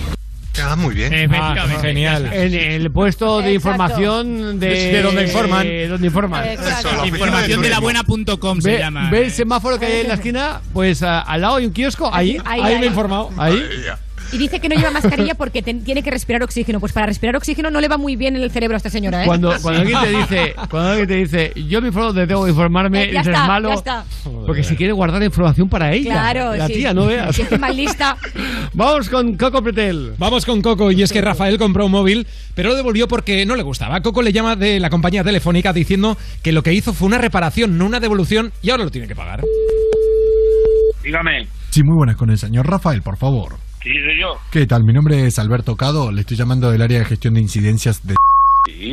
Ah, 0.61 0.75
muy 0.75 0.93
bien. 0.95 1.31
Ah, 1.33 1.55
genial. 1.81 2.29
En 2.33 2.53
el 2.53 2.91
puesto 2.91 3.41
de 3.41 3.53
Exacto. 3.53 3.69
información 3.69 4.59
de, 4.59 4.67
De 4.91 5.01
donde 5.01 5.23
informan. 5.23 5.65
de 5.65 5.87
donde 5.87 6.07
informan. 6.07 6.45
Exacto. 6.47 7.05
Información 7.05 7.61
de 7.61 7.69
la 7.69 7.79
buena.com 7.79 8.59
se 8.61 8.71
Ve, 8.71 8.79
llama. 8.79 9.09
ve 9.09 9.21
el 9.25 9.31
semáforo 9.31 9.79
que 9.79 9.85
hay 9.85 10.01
en 10.01 10.07
la 10.09 10.15
esquina, 10.15 10.61
pues 10.73 11.03
a- 11.03 11.21
al 11.21 11.41
lado 11.41 11.55
hay 11.55 11.65
un 11.65 11.73
kiosco, 11.73 12.13
ahí, 12.13 12.37
Ahí, 12.45 12.61
ahí, 12.61 12.73
ahí. 12.73 12.79
me 12.79 12.85
he 12.85 12.89
informado. 12.89 13.29
Ahí. 13.37 13.63
Y 14.31 14.37
dice 14.37 14.59
que 14.59 14.69
no 14.69 14.75
lleva 14.75 14.91
mascarilla 14.91 15.35
porque 15.35 15.61
tiene 15.61 16.01
que 16.03 16.09
respirar 16.11 16.41
oxígeno. 16.43 16.79
Pues 16.79 16.93
para 16.93 17.05
respirar 17.07 17.35
oxígeno 17.35 17.69
no 17.69 17.81
le 17.81 17.87
va 17.87 17.97
muy 17.97 18.15
bien 18.15 18.35
en 18.35 18.41
el 18.43 18.51
cerebro 18.51 18.75
a 18.75 18.77
esta 18.77 18.89
señora, 18.89 19.23
¿eh? 19.23 19.25
Cuando, 19.27 19.53
cuando 19.61 19.81
alguien 19.81 19.99
te 20.01 20.09
dice, 20.09 20.53
cuando 20.69 20.89
alguien 20.89 21.07
te 21.07 21.15
dice, 21.15 21.53
yo 21.67 21.81
me 21.81 21.87
informo 21.89 22.13
que 22.13 22.21
informarme, 22.49 23.03
Eh, 23.03 23.11
ya 23.13 23.21
está, 23.21 23.47
malo. 23.47 23.69
ya 23.69 23.75
está. 23.75 24.05
Porque 24.45 24.63
si 24.63 24.75
quiere 24.75 24.93
guardar 24.93 25.19
la 25.19 25.25
información 25.25 25.67
para 25.69 25.91
ella. 25.93 26.11
Claro, 26.11 26.55
La 26.55 26.67
sí. 26.67 26.73
tía, 26.73 26.93
no 26.93 27.07
veas. 27.07 27.37
Y 27.37 27.41
encima 27.41 27.69
lista. 27.69 28.17
Vamos 28.73 29.09
con 29.09 29.35
Coco 29.35 29.61
Pretel. 29.61 30.13
Vamos 30.17 30.45
con 30.45 30.61
Coco 30.61 30.91
y 30.91 31.01
es 31.01 31.11
que 31.11 31.21
Rafael 31.21 31.57
compró 31.57 31.85
un 31.85 31.91
móvil, 31.91 32.25
pero 32.55 32.69
lo 32.69 32.75
devolvió 32.75 33.07
porque 33.07 33.45
no 33.45 33.55
le 33.55 33.63
gustaba. 33.63 33.99
Coco 34.01 34.21
le 34.21 34.31
llama 34.31 34.55
de 34.55 34.79
la 34.79 34.89
compañía 34.89 35.23
telefónica 35.23 35.73
diciendo 35.73 36.17
que 36.41 36.51
lo 36.51 36.63
que 36.63 36.73
hizo 36.73 36.93
fue 36.93 37.07
una 37.07 37.17
reparación, 37.17 37.77
no 37.77 37.85
una 37.85 37.99
devolución, 37.99 38.51
y 38.61 38.69
ahora 38.69 38.85
lo 38.85 38.89
tiene 38.91 39.07
que 39.07 39.15
pagar. 39.15 39.41
Dígame. 41.03 41.47
Sí, 41.69 41.81
muy 41.83 41.95
buenas 41.97 42.15
con 42.15 42.29
el 42.29 42.37
señor 42.37 42.67
Rafael, 42.67 43.01
por 43.01 43.17
favor. 43.17 43.55
Sí, 43.83 43.89
soy 43.89 44.19
yo. 44.19 44.37
¿Qué 44.51 44.67
tal? 44.67 44.83
Mi 44.83 44.93
nombre 44.93 45.25
es 45.25 45.39
Alberto 45.39 45.75
Cado, 45.75 46.11
le 46.11 46.21
estoy 46.21 46.37
llamando 46.37 46.69
del 46.69 46.83
área 46.83 46.99
de 46.99 47.05
gestión 47.05 47.33
de 47.33 47.41
incidencias 47.41 48.05
de... 48.05 48.15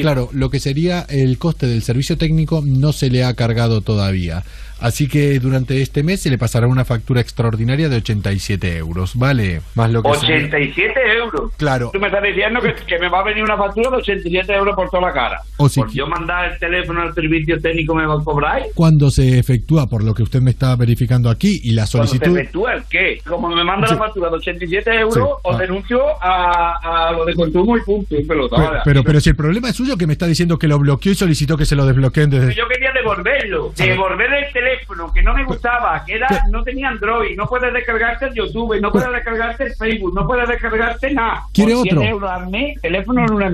Claro, 0.01 0.31
lo 0.33 0.49
que 0.49 0.61
sería 0.61 1.03
el 1.11 1.37
coste 1.37 1.67
del 1.67 1.83
servicio 1.83 2.17
técnico 2.17 2.63
no 2.65 2.93
se 2.93 3.11
le 3.11 3.23
ha 3.25 3.35
cargado 3.35 3.83
todavía. 3.83 4.43
Así 4.81 5.09
que 5.09 5.39
durante 5.41 5.83
este 5.83 6.03
mes 6.03 6.21
se 6.23 6.31
le 6.31 6.39
pasará 6.39 6.67
una 6.67 6.85
factura 6.85 7.21
extraordinaria 7.21 7.89
de 7.89 7.97
87 7.97 8.77
euros, 8.77 9.13
¿vale? 9.17 9.61
Más 9.75 9.91
lo 9.91 10.03
que 10.03 10.15
se- 10.15 10.27
87 10.27 10.95
euros. 11.19 11.53
Claro. 11.57 11.91
Tú 11.93 11.99
me 12.01 12.07
estás 12.09 12.23
diciendo 12.23 12.61
que, 12.61 12.75
que 12.87 12.99
me 12.99 13.09
va 13.09 13.21
a 13.21 13.25
venir 13.25 13.43
una 13.43 13.57
factura 13.57 13.91
de 13.91 13.97
87 13.97 14.53
euros 14.55 14.75
por 14.77 14.89
toda 14.91 15.09
la 15.09 15.13
cara. 15.13 15.41
O 15.57 15.69
si 15.69 15.81
por 15.81 15.91
yo 15.93 16.07
mandar 16.07 16.53
el 16.53 16.59
teléfono 16.59 17.03
al 17.03 17.15
servicio 17.15 17.61
técnico 17.61 17.95
me 17.95 18.07
va 18.07 18.15
a 18.15 18.25
cobrar. 18.25 18.63
Cuando 18.75 19.11
se 19.11 19.39
efectúa, 19.39 19.87
por 19.89 20.05
lo 20.05 20.15
que 20.15 20.23
usted 20.23 20.41
me 20.41 20.51
está 20.53 20.77
verificando 20.77 21.29
aquí, 21.31 21.61
y 21.65 21.73
la 21.73 21.87
Cuando 21.91 22.07
se 22.07 22.17
solicitud... 22.19 22.39
efectúa 22.39 22.75
el 22.75 22.83
qué. 22.89 23.19
Como 23.27 23.49
me 23.49 23.65
manda 23.65 23.89
Sí. 23.89 23.95
la 23.95 23.99
factura 24.01 24.31
de 24.31 24.37
87 24.37 24.91
euros, 24.95 25.15
Sí. 25.15 25.21
os 25.43 25.57
Ah. 25.57 25.59
denuncio 25.59 26.01
a, 26.23 27.09
a 27.09 27.13
lo 27.13 27.25
de 27.25 27.35
consumo 27.35 27.77
y 27.77 27.81
punto. 27.83 28.15
Y 28.17 28.25
pelota, 28.25 28.57
Pero, 28.57 28.81
pero, 28.85 29.05
pero 29.05 29.21
si 29.21 29.31
el 29.31 29.37
problema 29.37 29.71
es 29.71 29.77
suyo 29.77 29.97
que 29.97 30.07
me 30.07 30.13
está 30.13 30.27
diciendo 30.27 30.59
que 30.59 30.69
lo 30.69 30.79
bloqueó 30.79 31.13
y 31.13 31.15
solicitó 31.15 31.57
que 31.57 31.65
se 31.67 31.75
lo 31.75 31.85
desbloqueen 31.87 32.31
desde... 32.31 32.55
Yo 32.55 32.69
quería 32.69 32.93
devolverlo, 32.93 33.73
devolver 33.77 34.33
el 34.33 34.53
teléfono 34.53 34.68
que 35.15 35.23
no 35.23 35.35
me 35.35 35.45
gustaba, 35.45 36.03
que 36.07 36.15
era 36.15 36.29
no 36.51 36.63
tenía 36.63 36.89
Android, 36.89 37.37
no 37.37 37.47
puedes 37.47 37.73
descargarte 37.73 38.27
el 38.27 38.35
YouTube, 38.35 38.81
no 38.81 38.91
puedes 38.91 39.11
descargarte 39.13 39.65
el 39.65 39.73
Facebook, 39.75 40.15
no 40.15 40.27
puedes 40.27 40.49
descargarte 40.49 41.13
nada. 41.15 41.43
¿Quiere 41.53 41.73
Por 41.73 41.81
otro? 41.87 42.01
100 42.01 42.11
euros 42.11 42.31
al 42.31 42.49
mes, 42.51 42.81
teléfono 42.81 43.25
en 43.27 43.33
una 43.33 43.51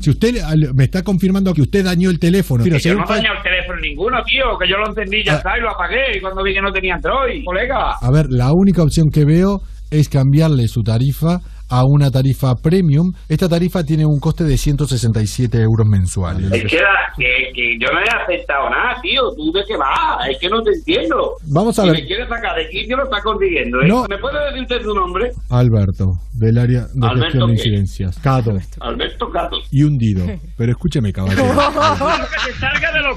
Si 0.00 0.10
usted 0.10 0.34
me 0.74 0.84
está 0.84 1.02
confirmando 1.02 1.52
que 1.52 1.62
usted 1.62 1.84
dañó 1.84 2.10
el 2.10 2.18
teléfono, 2.18 2.64
si 2.64 2.70
yo 2.70 2.94
no 2.94 3.04
dañé 3.06 3.28
el 3.36 3.42
teléfono 3.42 3.80
ninguno, 3.80 4.22
tío, 4.24 4.58
que 4.58 4.68
yo 4.68 4.76
lo 4.78 4.88
encendí 4.88 5.22
ya 5.24 5.34
Ah. 5.34 5.36
está 5.36 5.58
y 5.58 5.60
lo 5.60 5.70
apagué 5.70 6.16
y 6.16 6.20
cuando 6.20 6.42
vi 6.42 6.54
que 6.54 6.60
no 6.62 6.72
tenía 6.72 6.94
Android, 6.94 7.44
colega. 7.44 7.92
A 8.00 8.10
ver, 8.10 8.26
la 8.30 8.52
única 8.52 8.82
opción 8.82 9.08
que 9.12 9.24
veo 9.24 9.60
es 9.90 10.08
cambiarle 10.08 10.66
su 10.68 10.82
tarifa 10.82 11.38
a 11.72 11.84
una 11.86 12.10
tarifa 12.10 12.54
premium. 12.54 13.12
Esta 13.28 13.48
tarifa 13.48 13.82
tiene 13.82 14.04
un 14.04 14.20
coste 14.20 14.44
de 14.44 14.58
167 14.58 15.58
euros 15.62 15.86
mensuales. 15.86 16.52
Es 16.52 16.64
que, 16.64 16.76
la- 16.76 17.12
que, 17.16 17.50
que 17.54 17.78
yo 17.80 17.88
no 17.92 17.98
he 18.00 18.22
aceptado 18.22 18.68
nada, 18.68 19.00
tío. 19.00 19.22
¿Tú 19.34 19.50
de 19.52 19.64
qué 19.66 19.76
vas? 19.76 20.28
Es 20.28 20.38
que 20.38 20.48
no 20.50 20.62
te 20.62 20.70
entiendo. 20.72 21.32
Vamos 21.46 21.78
a 21.78 21.82
si 21.82 21.88
ver. 21.90 22.00
me 22.00 22.06
quieres 22.06 22.28
sacar 22.28 22.56
de 22.56 22.66
aquí, 22.66 22.86
yo 22.86 22.96
lo 22.96 23.04
está 23.04 23.22
consiguiendo, 23.22 23.80
¿eh? 23.80 23.88
No. 23.88 24.04
¿Me 24.08 24.18
puede 24.18 24.38
decir 24.46 24.62
usted 24.62 24.82
su 24.82 24.94
nombre? 24.94 25.32
Alberto, 25.48 26.12
del 26.34 26.58
área 26.58 26.86
de 26.92 27.06
¿Alberto 27.06 27.24
gestión 27.24 27.46
de 27.48 27.52
incidencias. 27.54 28.18
Cado 28.18 28.52
Alberto 28.80 29.30
Cato. 29.30 29.56
y 29.70 29.82
hundido. 29.82 30.26
Pero 30.58 30.72
escúcheme, 30.72 31.12
caballero. 31.12 31.42
que 31.46 32.52
se 32.52 32.58
salga 32.58 32.92
de 32.92 33.00
los... 33.00 33.16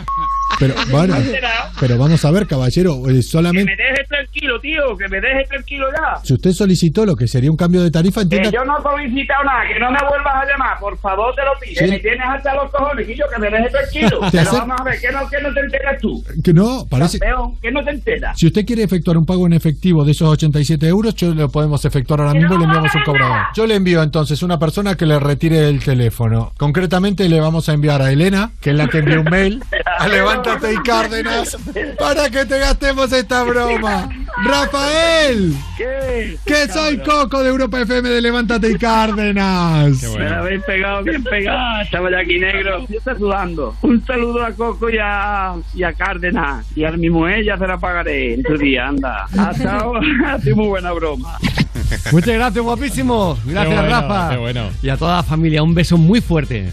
Pero, 0.59 0.73
bueno, 0.91 1.15
pero 1.79 1.97
vamos 1.97 2.23
a 2.23 2.31
ver, 2.31 2.47
caballero, 2.47 3.09
eh, 3.09 3.15
Que 3.15 3.21
solamente... 3.23 3.65
me 3.75 3.75
deje 3.75 4.03
tranquilo, 4.07 4.59
tío. 4.59 4.97
Que 4.97 5.07
me 5.09 5.19
deje 5.21 5.43
tranquilo 5.49 5.87
ya. 5.91 6.23
Si 6.23 6.33
usted 6.33 6.51
solicitó 6.51 7.05
lo 7.05 7.15
que 7.15 7.27
sería 7.27 7.51
un 7.51 7.57
cambio 7.57 7.81
de 7.83 7.91
tarifa, 7.91 8.21
Que 8.21 8.37
entienda... 8.37 8.49
yo 8.51 8.63
no 8.65 8.77
he 8.79 8.81
solicitado 8.83 9.43
nada, 9.43 9.67
que 9.67 9.79
no 9.79 9.91
me 9.91 9.97
vuelvas 10.07 10.35
a 10.35 10.45
llamar, 10.45 10.79
por 10.79 10.97
favor 10.99 11.33
te 11.35 11.41
lo 11.43 11.51
pido. 11.59 11.85
Sí. 11.85 11.91
Me 11.91 11.99
tienes 11.99 12.21
hasta 12.27 12.55
los 12.55 12.71
cojones, 12.71 13.09
y 13.09 13.15
yo 13.15 13.25
que 13.33 13.39
me 13.39 13.49
deje 13.49 13.69
tranquilo. 13.69 14.19
Pero 14.31 14.41
hace- 14.49 14.57
vamos 14.57 14.81
a 14.81 14.83
ver, 14.83 14.99
¿qué 15.01 15.11
no, 15.11 15.29
qué 15.29 15.41
no 15.41 15.53
te 15.53 15.59
enteras 15.59 16.01
tú? 16.01 16.23
Que 16.43 16.53
no, 16.53 16.85
parece... 16.89 17.19
Campeón, 17.19 17.55
¿qué 17.61 17.71
no 17.71 17.83
te 17.83 17.91
enteras? 17.91 18.39
Si 18.39 18.47
usted 18.47 18.65
quiere 18.65 18.83
efectuar 18.83 19.17
un 19.17 19.25
pago 19.25 19.45
en 19.47 19.53
efectivo 19.53 20.03
de 20.05 20.11
esos 20.11 20.29
87 20.29 20.87
euros, 20.87 21.15
yo 21.15 21.33
lo 21.33 21.49
podemos 21.49 21.83
efectuar 21.85 22.21
ahora 22.21 22.33
mismo 22.33 22.55
y 22.55 22.57
le 22.59 22.63
enviamos 22.65 22.95
un 22.95 23.03
cobrador. 23.03 23.37
Yo 23.55 23.65
le 23.67 23.75
envío 23.75 24.01
entonces 24.03 24.41
una 24.43 24.57
persona 24.59 24.95
que 24.95 25.05
le 25.05 25.19
retire 25.19 25.67
el 25.69 25.83
teléfono. 25.83 26.53
Concretamente 26.57 27.27
le 27.29 27.39
vamos 27.39 27.69
a 27.69 27.73
enviar 27.73 28.01
a 28.01 28.11
Elena, 28.11 28.51
que 28.61 28.71
es 28.71 28.75
la 28.75 28.87
que 28.87 28.99
envió 28.99 29.21
un 29.21 29.29
mail, 29.29 29.63
a 29.99 30.07
Levántate 30.45 30.73
y 30.73 30.77
Cárdenas, 30.77 31.57
para 31.97 32.29
que 32.29 32.45
te 32.45 32.59
gastemos 32.59 33.11
esta 33.11 33.43
broma. 33.43 34.09
¡Rafael! 34.43 35.55
¿Qué? 35.75 36.37
Que 36.45 36.67
soy 36.67 36.99
Coco 36.99 37.41
de 37.41 37.49
Europa 37.49 37.81
FM 37.81 38.07
de 38.09 38.21
Levántate 38.21 38.71
y 38.71 38.75
Cárdenas. 38.75 40.03
Me 40.03 40.29
la 40.29 40.39
habéis 40.39 40.61
pegado 40.63 41.03
bien 41.03 41.23
pegada, 41.23 41.89
chaval 41.89 42.15
aquí 42.15 42.37
negro. 42.37 42.85
Yo 42.87 42.97
estoy 42.99 43.17
sudando. 43.17 43.75
Un 43.81 44.05
saludo 44.05 44.45
a 44.45 44.51
Coco 44.51 44.89
y 44.89 44.97
a, 45.01 45.55
y 45.73 45.83
a 45.83 45.93
Cárdenas. 45.93 46.65
Y 46.75 46.83
a 46.83 46.91
mi 46.91 47.09
mujer 47.09 47.43
ya 47.43 47.57
se 47.57 47.65
la 47.65 47.77
pagaré 47.77 48.35
en 48.35 48.43
su 48.43 48.57
día, 48.57 48.87
anda. 48.87 49.25
Hasta 49.37 49.77
ahora, 49.79 50.01
muy 50.55 50.67
buena 50.67 50.91
broma. 50.91 51.37
Muchas 52.11 52.35
gracias, 52.35 52.63
guapísimo. 52.63 53.37
Gracias, 53.45 53.75
bueno, 53.75 53.89
Rafa. 53.89 54.29
qué 54.29 54.37
bueno. 54.37 54.69
Y 54.83 54.89
a 54.89 54.97
toda 54.97 55.17
la 55.17 55.23
familia, 55.23 55.63
un 55.63 55.73
beso 55.73 55.97
muy 55.97 56.21
fuerte. 56.21 56.71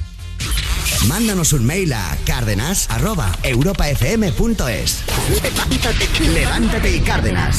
Mándanos 1.08 1.52
un 1.52 1.64
mail 1.64 1.92
a 1.92 2.16
cárdenas.europafm.es. 2.24 5.04
Levántate 6.32 6.96
y 6.96 7.00
Cárdenas. 7.00 7.58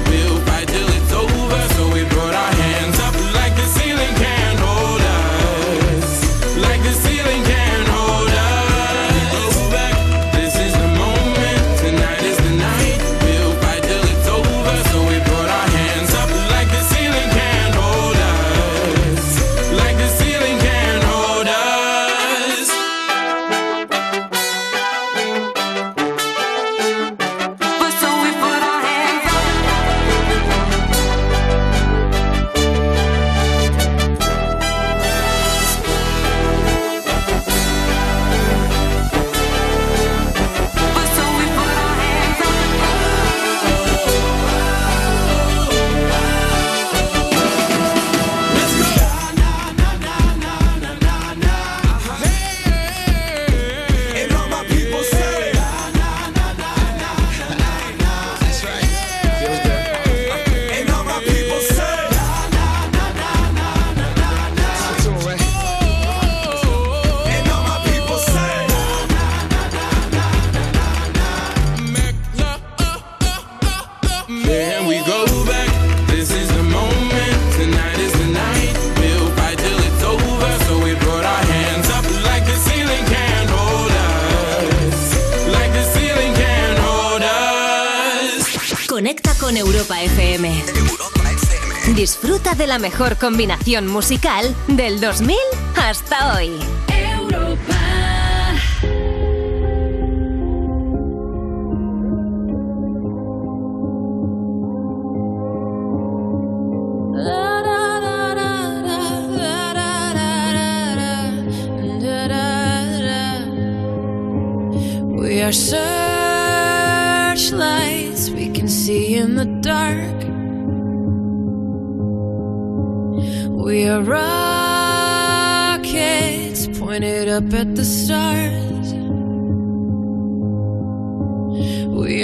Disfruta 92.11 92.55
de 92.55 92.67
la 92.67 92.77
mejor 92.77 93.15
combinación 93.15 93.87
musical 93.87 94.53
del 94.67 94.99
2000 94.99 95.37
hasta 95.77 96.35
hoy. 96.35 96.51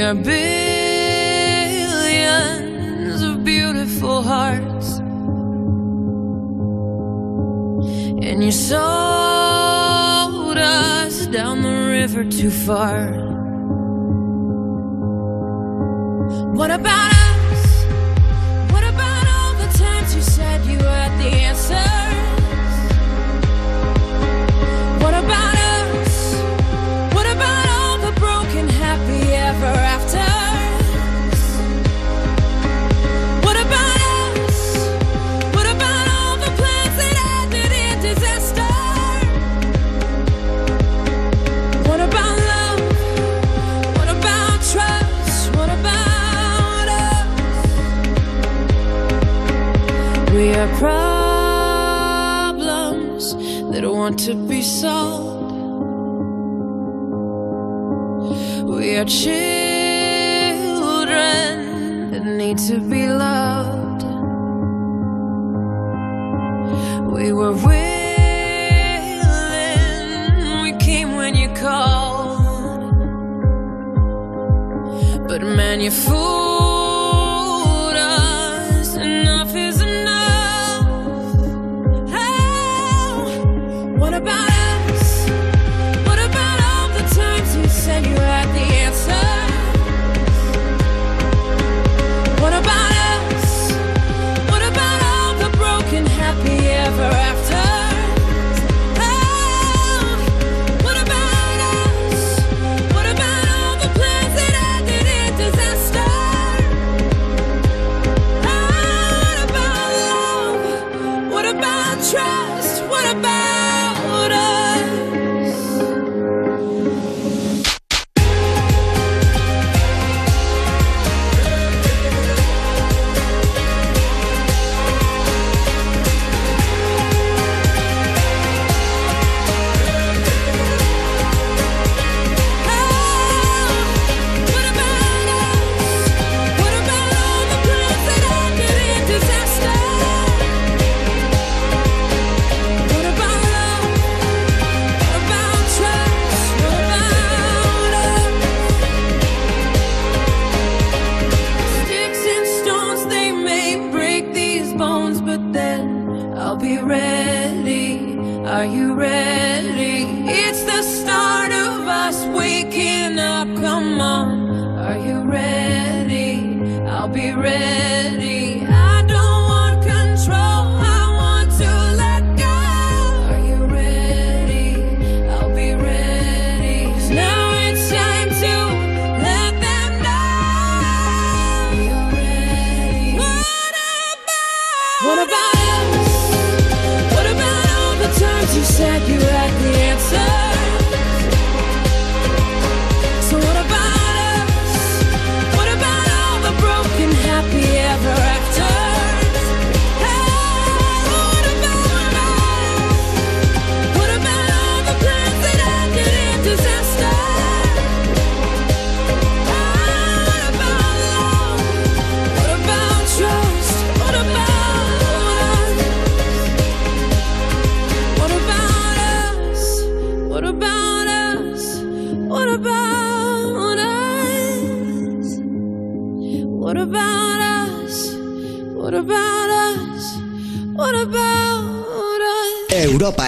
Are 0.07 0.15
billions 0.15 0.31
of 3.21 3.43
beautiful 3.43 4.21
hearts. 4.21 4.99
And 8.25 8.41
you 8.41 8.53
sold 8.53 8.87
us 10.57 11.27
down 11.27 11.61
the 11.61 11.89
river 11.91 12.23
too 12.23 12.49
far. 12.49 13.26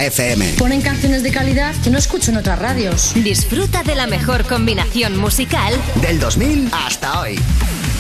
FM. 0.04 0.54
Ponen 0.58 0.82
canciones 0.82 1.24
de 1.24 1.32
calidad 1.32 1.76
que 1.84 1.90
no 1.90 1.98
escucho 1.98 2.32
en 2.32 2.38
otras 2.38 2.60
radios. 2.60 3.14
Disfruta 3.16 3.84
de 3.84 3.96
la 3.96 4.08
mejor 4.08 4.46
combinación 4.46 5.18
musical 5.18 5.74
del 6.02 6.20
2000 6.20 6.70
hasta 6.74 7.22
hoy. 7.22 7.40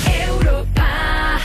Europa. 0.05 1.39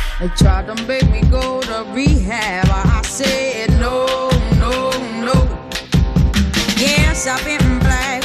Yes, 6.77 7.27
I've 7.27 7.45
been 7.45 7.79
black, 7.79 8.25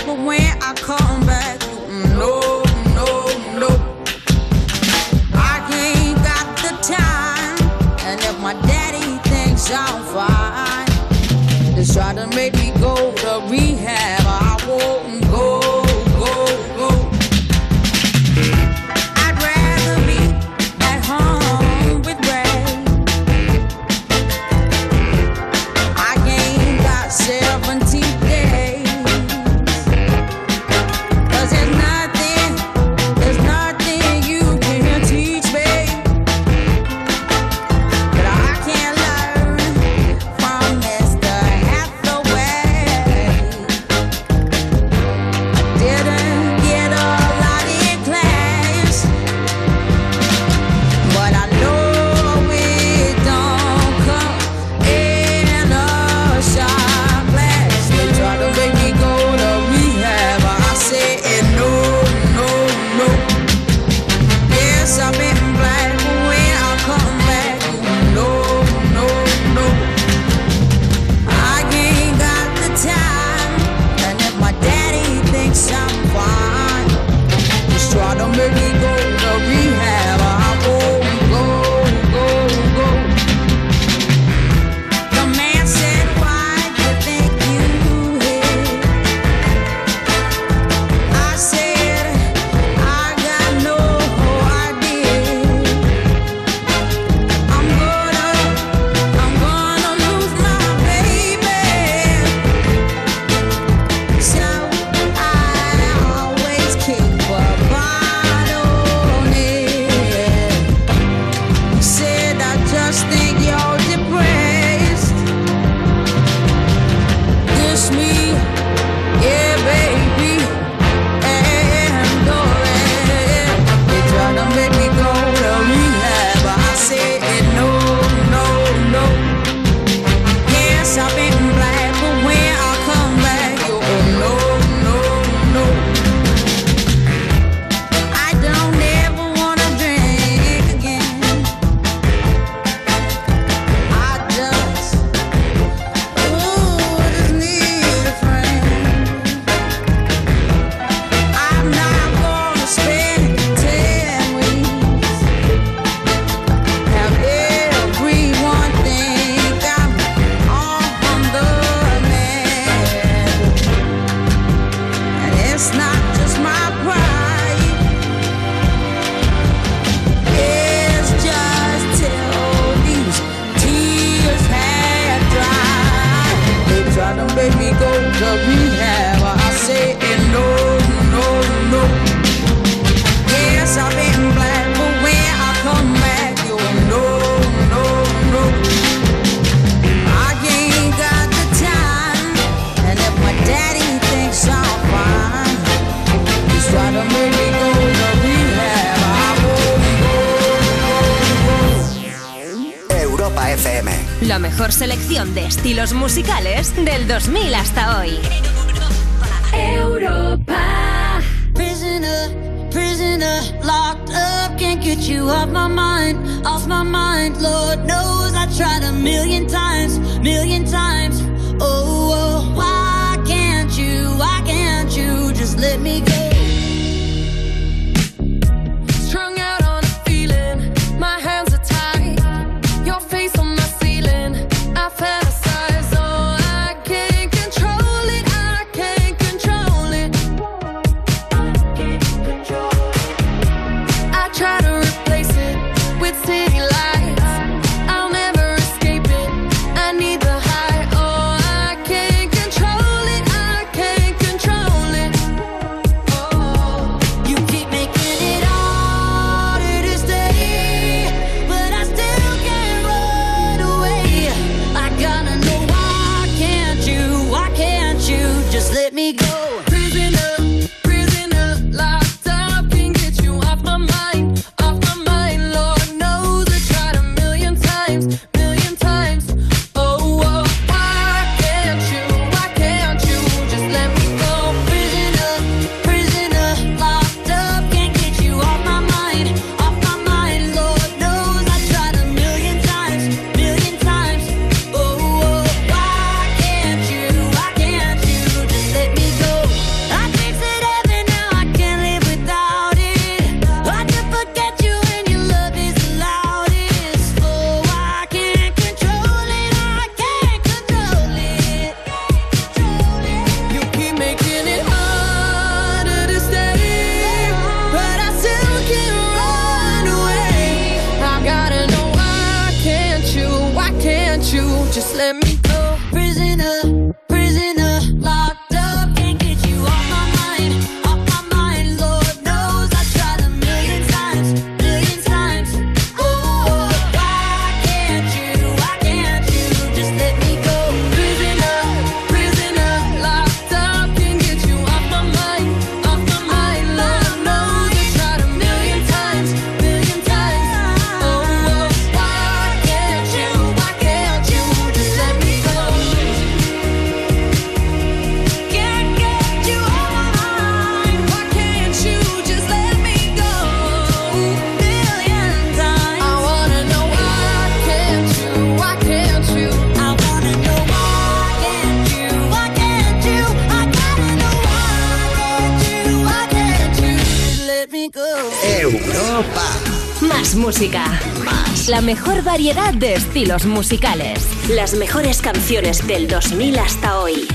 estilos 383.10 383.48
musicales. 383.48 384.24
Las 384.50 384.76
mejores 384.76 385.20
canciones 385.20 385.88
del 385.88 386.08
2000 386.08 386.60
hasta 386.60 387.00
hoy. 387.00 387.28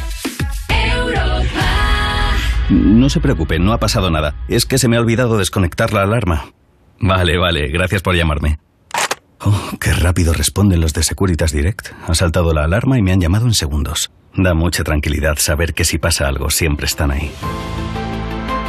No 2.70 3.10
se 3.10 3.18
preocupe, 3.18 3.58
no 3.58 3.72
ha 3.72 3.80
pasado 3.80 4.08
nada. 4.08 4.36
Es 4.46 4.66
que 4.66 4.78
se 4.78 4.86
me 4.86 4.96
ha 4.96 5.00
olvidado 5.00 5.36
desconectar 5.36 5.92
la 5.92 6.02
alarma. 6.02 6.52
Vale, 7.00 7.38
vale, 7.38 7.66
gracias 7.72 8.02
por 8.02 8.14
llamarme. 8.14 8.60
Oh, 9.40 9.70
qué 9.80 9.92
rápido 9.92 10.32
responden 10.32 10.80
los 10.80 10.92
de 10.92 11.02
Securitas 11.02 11.50
Direct. 11.50 11.88
Ha 12.06 12.14
saltado 12.14 12.52
la 12.52 12.62
alarma 12.62 12.96
y 12.96 13.02
me 13.02 13.10
han 13.10 13.20
llamado 13.20 13.46
en 13.46 13.54
segundos. 13.54 14.12
Da 14.32 14.54
mucha 14.54 14.84
tranquilidad 14.84 15.38
saber 15.38 15.74
que 15.74 15.84
si 15.84 15.98
pasa 15.98 16.28
algo 16.28 16.50
siempre 16.50 16.86
están 16.86 17.10
ahí. 17.10 17.32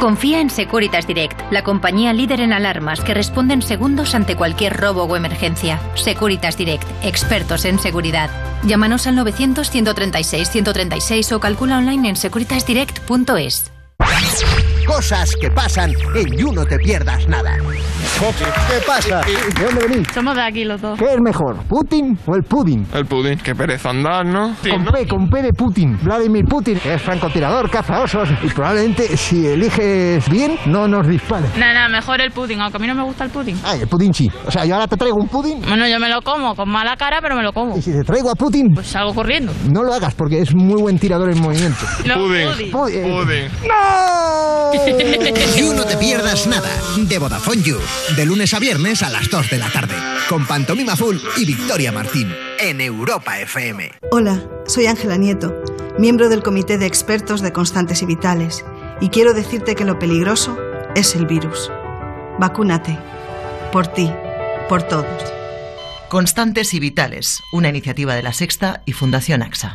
Confía 0.00 0.40
en 0.40 0.48
Securitas 0.50 1.06
Direct, 1.06 1.40
la 1.50 1.62
compañía 1.64 2.12
líder 2.12 2.40
en 2.40 2.52
alarmas 2.52 3.00
que 3.00 3.14
responde 3.14 3.54
en 3.54 3.62
segundos 3.62 4.14
ante 4.14 4.36
cualquier 4.36 4.76
robo 4.76 5.04
o 5.04 5.16
emergencia. 5.16 5.80
Securitas 5.94 6.58
Direct, 6.58 6.86
expertos 7.02 7.64
en 7.64 7.78
seguridad. 7.78 8.28
Llámanos 8.64 9.06
al 9.06 9.16
900-136-136 9.16 11.32
o 11.32 11.40
calcula 11.40 11.78
online 11.78 12.10
en 12.10 12.16
securitasdirect.es. 12.16 13.72
Cosas 14.86 15.34
que 15.40 15.50
pasan 15.50 15.92
en 16.14 16.36
You 16.36 16.52
No 16.52 16.64
Te 16.64 16.78
Pierdas 16.78 17.26
Nada. 17.28 17.56
¿Qué 17.58 18.80
pasa? 18.86 19.20
¿De 19.22 19.64
dónde 19.64 19.86
venís? 19.88 20.08
Somos 20.14 20.34
de 20.36 20.42
aquí 20.42 20.64
los 20.64 20.80
dos. 20.80 20.98
¿Qué 20.98 21.04
es 21.12 21.20
mejor, 21.20 21.56
Putin 21.68 22.18
o 22.26 22.34
el 22.34 22.42
Pudding? 22.44 22.86
El 22.94 23.04
pudín, 23.04 23.38
qué 23.38 23.54
pereza 23.54 23.90
andar, 23.90 24.24
¿no? 24.24 24.54
Con 24.62 24.84
P, 24.86 25.06
con 25.06 25.28
P 25.28 25.42
de 25.42 25.52
Putin. 25.52 25.98
Vladimir 26.02 26.44
Putin 26.46 26.80
es 26.84 27.02
francotirador, 27.02 27.68
caza 27.70 28.00
osos 28.00 28.28
y 28.42 28.46
probablemente 28.48 29.16
si 29.16 29.46
eliges 29.46 30.28
bien 30.30 30.56
no 30.66 30.88
nos 30.88 31.06
dispare. 31.06 31.46
Nada, 31.58 31.74
nada, 31.74 31.88
mejor 31.90 32.20
el 32.22 32.30
pudding, 32.30 32.60
aunque 32.60 32.76
a 32.78 32.80
mí 32.80 32.86
no 32.86 32.94
me 32.94 33.02
gusta 33.02 33.24
el 33.24 33.30
pudding. 33.30 33.58
Ay, 33.64 33.80
el 33.82 33.88
Putin 33.88 34.14
sí. 34.14 34.30
O 34.46 34.50
sea, 34.50 34.64
yo 34.64 34.74
ahora 34.74 34.86
te 34.86 34.96
traigo 34.96 35.16
un 35.20 35.28
Pudding 35.28 35.60
Bueno, 35.62 35.86
yo 35.86 35.98
me 35.98 36.08
lo 36.08 36.22
como, 36.22 36.54
con 36.54 36.70
mala 36.70 36.96
cara, 36.96 37.18
pero 37.20 37.36
me 37.36 37.42
lo 37.42 37.52
como. 37.52 37.76
y 37.76 37.82
si 37.82 37.92
te 37.92 38.02
traigo 38.02 38.30
a 38.30 38.34
Putin, 38.34 38.72
Pues 38.72 38.86
salgo 38.86 39.12
corriendo. 39.14 39.52
no 39.70 39.82
lo 39.82 39.92
hagas 39.92 40.14
porque 40.14 40.40
es 40.40 40.54
muy 40.54 40.80
buen 40.80 40.98
tirador 40.98 41.28
en 41.30 41.40
movimiento. 41.42 41.84
No, 42.06 42.14
Pudding. 42.14 42.70
Pudding. 42.70 43.48
¡No! 43.68 44.72
You 45.56 45.72
No 45.72 45.84
Te 45.84 45.96
Pierdas 45.96 46.46
Nada. 46.46 46.70
De 46.96 47.18
Vodafone 47.18 47.62
You. 47.62 47.78
De 48.16 48.26
lunes 48.26 48.52
a 48.54 48.58
viernes 48.58 49.02
a 49.02 49.10
las 49.10 49.30
2 49.30 49.50
de 49.50 49.58
la 49.58 49.70
tarde. 49.70 49.94
Con 50.28 50.46
Pantomima 50.46 50.96
Full 50.96 51.16
y 51.36 51.44
Victoria 51.44 51.92
Martín. 51.92 52.32
En 52.58 52.80
Europa 52.80 53.40
FM. 53.40 53.92
Hola, 54.10 54.42
soy 54.66 54.86
Ángela 54.86 55.16
Nieto, 55.16 55.54
miembro 55.98 56.28
del 56.28 56.42
Comité 56.42 56.78
de 56.78 56.86
Expertos 56.86 57.40
de 57.40 57.52
Constantes 57.52 58.02
y 58.02 58.06
Vitales, 58.06 58.64
y 59.00 59.08
quiero 59.08 59.34
decirte 59.34 59.74
que 59.74 59.84
lo 59.84 59.98
peligroso 59.98 60.58
es 60.94 61.14
el 61.14 61.26
virus. 61.26 61.70
Vacúnate. 62.38 62.98
Por 63.72 63.86
ti, 63.86 64.10
por 64.68 64.82
todos. 64.82 65.06
Constantes 66.08 66.72
y 66.74 66.80
Vitales, 66.80 67.40
una 67.52 67.68
iniciativa 67.68 68.14
de 68.14 68.22
la 68.22 68.32
Sexta 68.32 68.82
y 68.86 68.92
Fundación 68.92 69.42
AXA. 69.42 69.74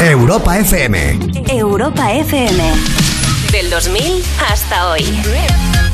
Europa 0.00 0.58
FM. 0.58 1.18
Europa 1.48 2.12
FM. 2.12 3.07
Del 3.52 3.70
2000 3.70 4.22
hasta 4.50 4.90
hoy. 4.90 5.87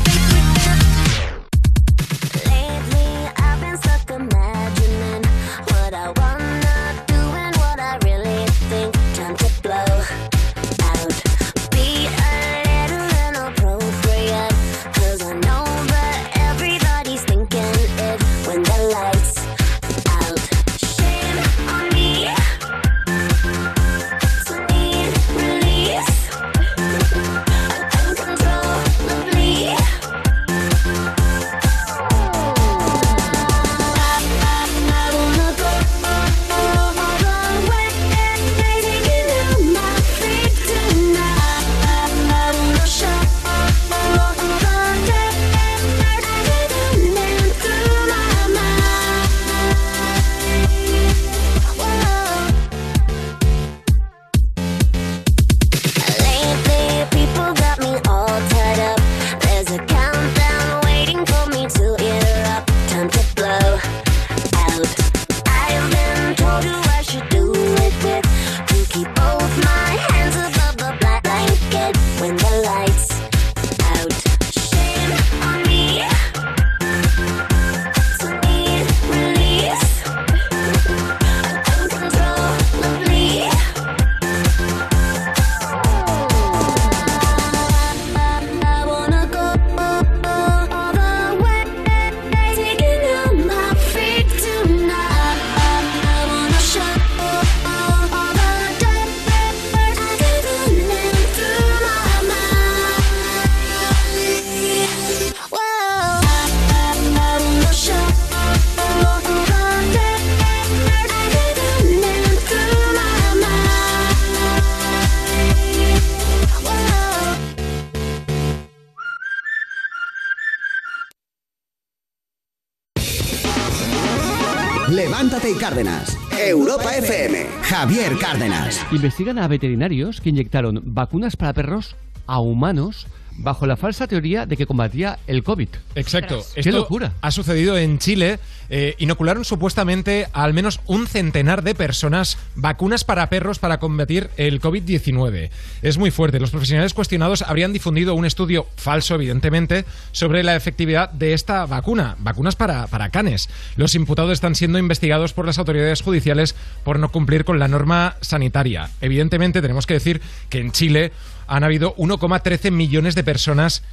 Investigan 128.95 129.39
a 129.39 129.47
veterinarios 129.49 130.21
que 130.21 130.29
inyectaron 130.29 130.81
vacunas 130.85 131.35
para 131.35 131.51
perros 131.51 131.97
a 132.27 132.39
humanos 132.39 133.07
bajo 133.37 133.65
la 133.65 133.77
falsa 133.77 134.07
teoría 134.07 134.45
de 134.45 134.57
que 134.57 134.65
combatía 134.65 135.19
el 135.27 135.43
COVID. 135.43 135.69
Exacto. 135.95 136.43
¡Qué 136.53 136.61
Esto 136.61 136.71
locura! 136.71 137.13
Ha 137.21 137.31
sucedido 137.31 137.77
en 137.77 137.99
Chile. 137.99 138.39
Eh, 138.69 138.95
inocularon 138.97 139.45
supuestamente 139.45 140.27
a 140.33 140.43
al 140.43 140.53
menos 140.53 140.79
un 140.87 141.05
centenar 141.05 141.61
de 141.61 141.75
personas 141.75 142.37
vacunas 142.55 143.03
para 143.03 143.29
perros 143.29 143.59
para 143.59 143.79
combatir 143.79 144.29
el 144.37 144.59
COVID-19. 144.59 145.49
Es 145.81 145.97
muy 145.97 146.11
fuerte. 146.11 146.39
Los 146.39 146.51
profesionales 146.51 146.93
cuestionados 146.93 147.43
habrían 147.43 147.73
difundido 147.73 148.15
un 148.15 148.25
estudio 148.25 148.67
falso, 148.75 149.15
evidentemente, 149.15 149.85
sobre 150.11 150.43
la 150.43 150.55
efectividad 150.55 151.09
de 151.11 151.33
esta 151.33 151.65
vacuna. 151.65 152.15
Vacunas 152.19 152.55
para, 152.55 152.87
para 152.87 153.09
canes. 153.09 153.49
Los 153.75 153.95
imputados 153.95 154.31
están 154.31 154.55
siendo 154.55 154.79
investigados 154.79 155.33
por 155.33 155.45
las 155.45 155.59
autoridades 155.59 156.01
judiciales 156.01 156.55
por 156.83 156.99
no 156.99 157.11
cumplir 157.11 157.45
con 157.45 157.59
la 157.59 157.67
norma 157.67 158.15
sanitaria. 158.21 158.89
Evidentemente, 159.01 159.61
tenemos 159.61 159.85
que 159.85 159.95
decir 159.95 160.21
que 160.49 160.59
en 160.59 160.71
Chile 160.71 161.11
han 161.47 161.63
habido 161.63 161.95
1,13 161.97 162.71
millones 162.71 163.15
de 163.15 163.23
personas 163.23 163.83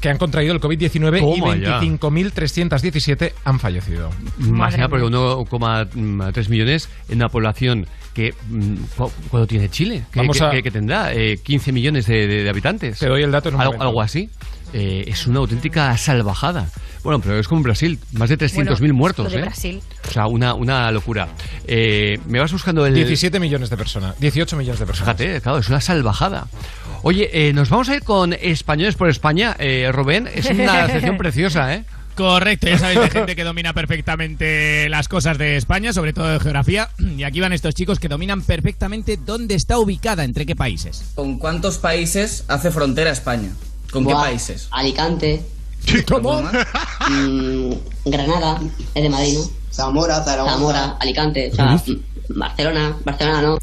que 0.00 0.08
han 0.08 0.18
contraído 0.18 0.54
el 0.54 0.60
COVID-19 0.60 1.18
y 1.18 1.40
Toma 1.40 1.56
ya. 1.56 1.80
25.317 1.80 3.32
han 3.44 3.60
fallecido. 3.60 4.10
Más 4.38 4.74
allá, 4.74 4.88
porque 4.88 5.04
1,3 5.04 6.48
millones 6.48 6.88
en 7.08 7.16
una 7.16 7.28
población 7.28 7.86
que. 8.14 8.34
mm, 8.48 8.74
¿cu- 8.96 9.12
¿Cuánto 9.30 9.46
tiene 9.46 9.68
Chile? 9.68 10.04
¿Qué, 10.12 10.20
Vamos 10.20 10.38
qué- 10.38 10.44
a- 10.68 10.70
tendrá? 10.70 11.12
Eh, 11.12 11.38
15 11.42 11.72
millones 11.72 12.06
de, 12.06 12.26
de- 12.26 12.42
de 12.44 12.50
habitantes. 12.50 12.98
Te 12.98 13.06
doy 13.08 13.22
el 13.22 13.30
dato 13.30 13.48
en 13.50 13.56
un 13.56 13.60
algo, 13.60 14.00
así. 14.00 14.30
Eh, 14.72 15.04
es 15.08 15.26
una 15.26 15.40
auténtica 15.40 15.96
salvajada. 15.96 16.68
Bueno, 17.02 17.20
pero 17.20 17.38
es 17.38 17.48
como 17.48 17.58
en 17.60 17.62
Brasil, 17.64 17.98
más 18.12 18.28
de 18.28 18.36
300.000 18.38 18.78
Bueno, 18.78 18.94
muertos. 18.94 19.32
de 19.32 19.38
¿eh? 19.38 19.42
Brasil. 19.42 19.80
O 20.08 20.10
sea, 20.12 20.26
una, 20.26 20.54
una 20.54 20.90
locura. 20.92 21.28
Eh, 21.66 22.20
me 22.26 22.38
vas 22.38 22.52
buscando 22.52 22.86
el. 22.86 22.94
17 22.94 23.40
millones 23.40 23.68
de 23.68 23.76
personas. 23.76 24.18
18 24.20 24.56
millones 24.56 24.78
de 24.78 24.86
personas. 24.86 25.16
Fíjate, 25.16 25.40
claro, 25.40 25.58
es 25.58 25.68
una 25.68 25.80
salvajada. 25.80 26.46
Oye, 27.02 27.30
eh, 27.32 27.52
nos 27.52 27.70
vamos 27.70 27.88
a 27.88 27.96
ir 27.96 28.02
con 28.02 28.34
Españoles 28.34 28.94
por 28.94 29.08
España, 29.08 29.56
eh, 29.58 29.90
Rubén. 29.90 30.28
Es 30.32 30.46
una 30.46 30.86
sección 30.92 31.16
preciosa, 31.16 31.74
¿eh? 31.74 31.84
Correcto, 32.14 32.66
ya 32.66 32.78
sabéis, 32.78 33.00
de 33.00 33.10
gente 33.10 33.36
que 33.36 33.44
domina 33.44 33.72
perfectamente 33.72 34.88
las 34.90 35.08
cosas 35.08 35.38
de 35.38 35.56
España, 35.56 35.94
sobre 35.94 36.12
todo 36.12 36.28
de 36.28 36.40
geografía. 36.40 36.90
Y 37.20 37.22
aquí 37.22 37.40
van 37.40 37.52
estos 37.52 37.74
chicos 37.74 37.98
que 37.98 38.08
dominan 38.08 38.42
perfectamente 38.42 39.16
dónde 39.16 39.54
está 39.54 39.78
ubicada, 39.78 40.24
entre 40.24 40.44
qué 40.44 40.54
países. 40.56 41.12
¿Con 41.14 41.38
cuántos 41.38 41.78
países 41.78 42.44
hace 42.48 42.70
frontera 42.70 43.10
España? 43.10 43.50
¿Con 43.90 44.06
qué 44.06 44.12
países? 44.12 44.68
Alicante. 44.70 45.42
¿Cómo? 46.06 46.42
Mm, 46.42 47.72
Granada, 48.04 48.60
es 48.94 49.02
de 49.02 49.08
Madrid, 49.08 49.38
¿no? 49.38 49.44
Zamora, 49.72 50.22
Zamora, 50.22 50.96
Alicante, 51.00 51.50
o 51.52 51.54
sea, 51.54 51.76
mm, 51.76 52.38
Barcelona, 52.38 52.96
Barcelona 53.04 53.42
no. 53.42 53.58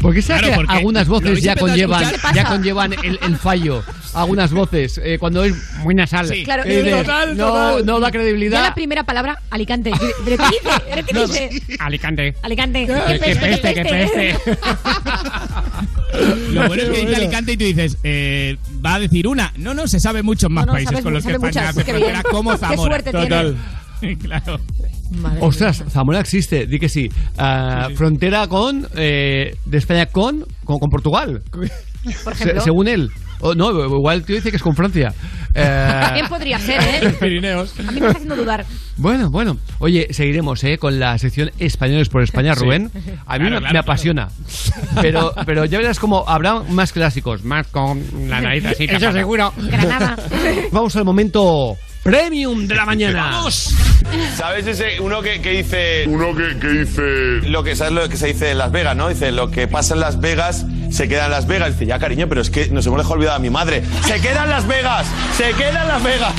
Porque 0.00 0.20
sabes 0.20 0.42
Claro, 0.42 0.54
que 0.54 0.56
porque 0.66 0.78
algunas 0.78 1.06
voces 1.08 1.42
ya 1.42 1.54
conllevan. 1.54 2.04
¿Qué 2.10 2.18
ya 2.34 2.44
conllevan 2.44 2.92
el, 3.04 3.18
el 3.22 3.36
fallo. 3.36 3.84
Algunas 4.14 4.52
voces, 4.52 5.00
eh, 5.02 5.16
cuando 5.18 5.42
es 5.44 5.54
muy 5.78 5.94
nasal. 5.94 6.28
Sí. 6.28 6.44
Claro, 6.44 6.64
Eh, 6.66 6.90
total, 6.90 7.36
no, 7.36 7.46
total. 7.46 7.86
no 7.86 8.00
da 8.00 8.08
Ya 8.08 8.12
credibilidad. 8.12 8.62
la 8.62 8.74
primera 8.74 9.04
palabra, 9.04 9.38
Alicante. 9.50 9.90
¿Pero 10.24 10.36
qué 10.36 10.44
dice? 10.44 10.82
¿Pero 10.90 11.06
qué 11.06 11.12
No, 11.14 11.26
dice? 11.26 11.62
Alicante. 11.78 12.34
Alicante. 12.42 12.86
Qué- 12.86 13.20
qué 13.20 13.36
peste, 13.36 13.74
qué 13.74 13.82
peste. 13.84 14.38
Lo 16.50 16.66
bueno 16.66 16.82
es 16.82 16.90
que 16.90 17.00
dice 17.06 17.16
Alicante 17.16 17.52
y 17.52 17.56
tú 17.56 17.64
dices, 17.64 17.96
eh, 18.02 18.58
va 18.84 18.96
a 18.96 19.00
decir 19.00 19.26
una. 19.26 19.50
No, 19.56 19.72
no, 19.72 19.86
se 19.86 19.98
sabe 19.98 20.22
muchos 20.22 20.50
más 20.50 20.66
No, 20.66 20.72
no, 20.72 20.76
países 20.76 20.90
sabes- 20.90 21.04
con 21.04 21.14
los 21.14 21.24
que 21.24 21.32
España 21.32 21.72
qué 21.72 22.22
como 22.30 22.52
Qué 22.52 22.58
Zamora. 22.58 22.90
suerte 22.90 23.10
tiene. 23.12 23.54
Claro. 24.22 24.58
Ostras, 25.40 25.84
Zamora 25.90 26.20
existe, 26.20 26.66
di 26.66 26.78
que 26.78 26.88
sí. 26.88 27.08
Ah, 27.38 27.88
Frontera 27.94 28.46
con, 28.48 28.86
eh, 28.96 29.54
de 29.64 29.78
España 29.78 30.06
con, 30.06 30.44
con, 30.64 30.78
con 30.78 30.88
Portugal. 30.90 31.42
Por 31.50 31.68
Se- 32.34 32.42
ejemplo. 32.44 32.60
según 32.62 32.88
él. 32.88 33.10
No, 33.56 33.70
igual 33.84 34.18
el 34.18 34.24
tío 34.24 34.36
dice 34.36 34.50
que 34.50 34.56
es 34.56 34.62
con 34.62 34.74
Francia. 34.76 35.12
Eh, 35.52 35.98
También 36.00 36.28
podría 36.28 36.58
ser, 36.60 36.80
¿eh? 36.80 37.10
Pirineos. 37.20 37.74
A 37.80 37.82
mí 37.90 38.00
me 38.00 38.06
está 38.06 38.10
haciendo 38.18 38.36
dudar. 38.36 38.64
Bueno, 38.96 39.30
bueno. 39.30 39.58
Oye, 39.80 40.06
seguiremos 40.12 40.62
¿eh? 40.64 40.78
con 40.78 40.98
la 41.00 41.18
sección 41.18 41.50
Españoles 41.58 42.08
por 42.08 42.22
España, 42.22 42.54
Sí. 42.54 42.64
Rubén. 42.64 42.90
A 43.26 43.38
mí 43.38 43.46
Claro, 43.46 43.54
me, 43.56 43.58
claro, 43.58 43.72
me 43.72 43.78
apasiona. 43.80 44.28
Pero, 45.00 45.32
pero 45.44 45.64
ya 45.64 45.78
verás 45.78 45.98
como 45.98 46.24
habrá 46.28 46.60
más 46.60 46.92
clásicos, 46.92 47.44
más 47.44 47.66
con 47.66 48.00
la 48.28 48.40
nariz 48.40 48.64
así. 48.64 48.84
Eso 48.84 49.12
seguro. 49.12 49.52
Granada. 49.58 50.16
Vamos 50.70 50.94
al 50.96 51.04
momento 51.04 51.74
premium 52.02 52.66
de 52.66 52.74
la 52.74 52.84
mañana. 52.84 53.22
¡Vamos! 53.32 53.74
¿Sabes 54.36 54.66
ese 54.66 55.00
uno 55.00 55.22
que, 55.22 55.40
que 55.40 55.50
dice 55.50 56.04
uno 56.06 56.34
que, 56.34 56.58
que 56.58 56.68
dice 56.68 57.48
lo 57.48 57.62
que 57.62 57.76
sabes 57.76 57.92
lo 57.92 58.08
que 58.08 58.16
se 58.16 58.28
dice 58.28 58.50
en 58.50 58.58
Las 58.58 58.72
Vegas, 58.72 58.96
¿no? 58.96 59.08
Dice 59.08 59.32
lo 59.32 59.50
que 59.50 59.68
pasa 59.68 59.94
en 59.94 60.00
Las 60.00 60.20
Vegas 60.20 60.66
se 60.90 61.08
queda 61.08 61.24
en 61.26 61.30
Las 61.30 61.46
Vegas. 61.46 61.72
Dice, 61.72 61.86
"Ya, 61.86 61.98
cariño, 61.98 62.28
pero 62.28 62.40
es 62.42 62.50
que 62.50 62.68
nos 62.68 62.86
hemos 62.86 62.98
dejado 62.98 63.14
olvidado 63.14 63.36
a 63.36 63.40
mi 63.40 63.50
madre. 63.50 63.82
Se 64.06 64.20
queda 64.20 64.44
en 64.44 64.50
Las 64.50 64.66
Vegas. 64.66 65.06
Se 65.36 65.52
queda 65.52 65.82
en 65.82 65.88
Las 65.88 66.02
Vegas." 66.02 66.34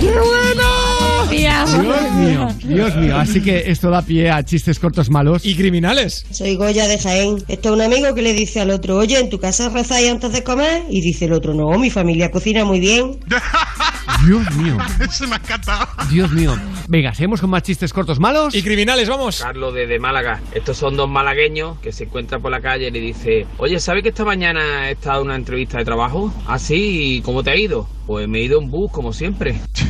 ¡Qué 0.00 0.06
bueno! 0.10 0.96
Dios 1.30 1.70
mío, 2.14 2.48
Dios 2.64 2.96
mío. 2.96 3.16
Así 3.16 3.42
que 3.42 3.70
esto 3.70 3.90
da 3.90 4.02
pie 4.02 4.30
a 4.30 4.42
chistes 4.44 4.78
cortos 4.78 5.10
malos. 5.10 5.44
Y 5.44 5.54
criminales. 5.54 6.24
Soy 6.30 6.54
Goya 6.56 6.86
de 6.86 6.98
Jaén. 6.98 7.36
Esto 7.48 7.70
es 7.70 7.74
un 7.74 7.80
amigo 7.82 8.14
que 8.14 8.22
le 8.22 8.32
dice 8.32 8.60
al 8.60 8.70
otro, 8.70 8.96
oye, 8.96 9.18
¿en 9.18 9.28
tu 9.28 9.38
casa 9.38 9.68
rezáis 9.68 10.10
antes 10.10 10.32
de 10.32 10.42
comer? 10.44 10.84
Y 10.88 11.00
dice 11.00 11.26
el 11.26 11.32
otro, 11.32 11.54
no, 11.54 11.78
mi 11.78 11.90
familia 11.90 12.30
cocina 12.30 12.64
muy 12.64 12.80
bien. 12.80 13.18
Dios 14.26 14.50
mío. 14.56 14.76
Se 15.10 15.26
me 15.26 15.34
ha 15.34 15.38
encantado. 15.38 15.86
Dios 16.10 16.30
mío. 16.32 16.54
Venga, 16.88 17.12
seguimos 17.12 17.40
con 17.40 17.50
más 17.50 17.62
chistes 17.62 17.92
cortos 17.92 18.18
malos. 18.20 18.54
Y 18.54 18.62
criminales, 18.62 19.08
vamos. 19.08 19.40
Carlos 19.40 19.74
de, 19.74 19.86
de 19.86 19.98
Málaga. 19.98 20.40
Estos 20.54 20.76
son 20.76 20.96
dos 20.96 21.08
malagueños 21.08 21.78
que 21.80 21.92
se 21.92 22.04
encuentran 22.04 22.40
por 22.40 22.50
la 22.50 22.60
calle 22.60 22.88
y 22.88 22.90
le 22.90 23.00
dice, 23.00 23.46
oye, 23.58 23.78
¿sabe 23.80 24.02
que 24.02 24.10
esta 24.10 24.24
mañana 24.24 24.88
he 24.88 24.92
estado 24.92 25.20
en 25.20 25.26
una 25.26 25.36
entrevista 25.36 25.78
de 25.78 25.84
trabajo? 25.84 26.32
¿Ah, 26.46 26.58
sí? 26.58 27.16
¿Y 27.16 27.22
cómo 27.22 27.42
te 27.42 27.50
ha 27.50 27.56
ido? 27.56 27.88
Pues 28.06 28.28
me 28.28 28.38
he 28.38 28.44
ido 28.44 28.60
en 28.60 28.70
bus, 28.70 28.90
como 28.92 29.12
siempre. 29.12 29.60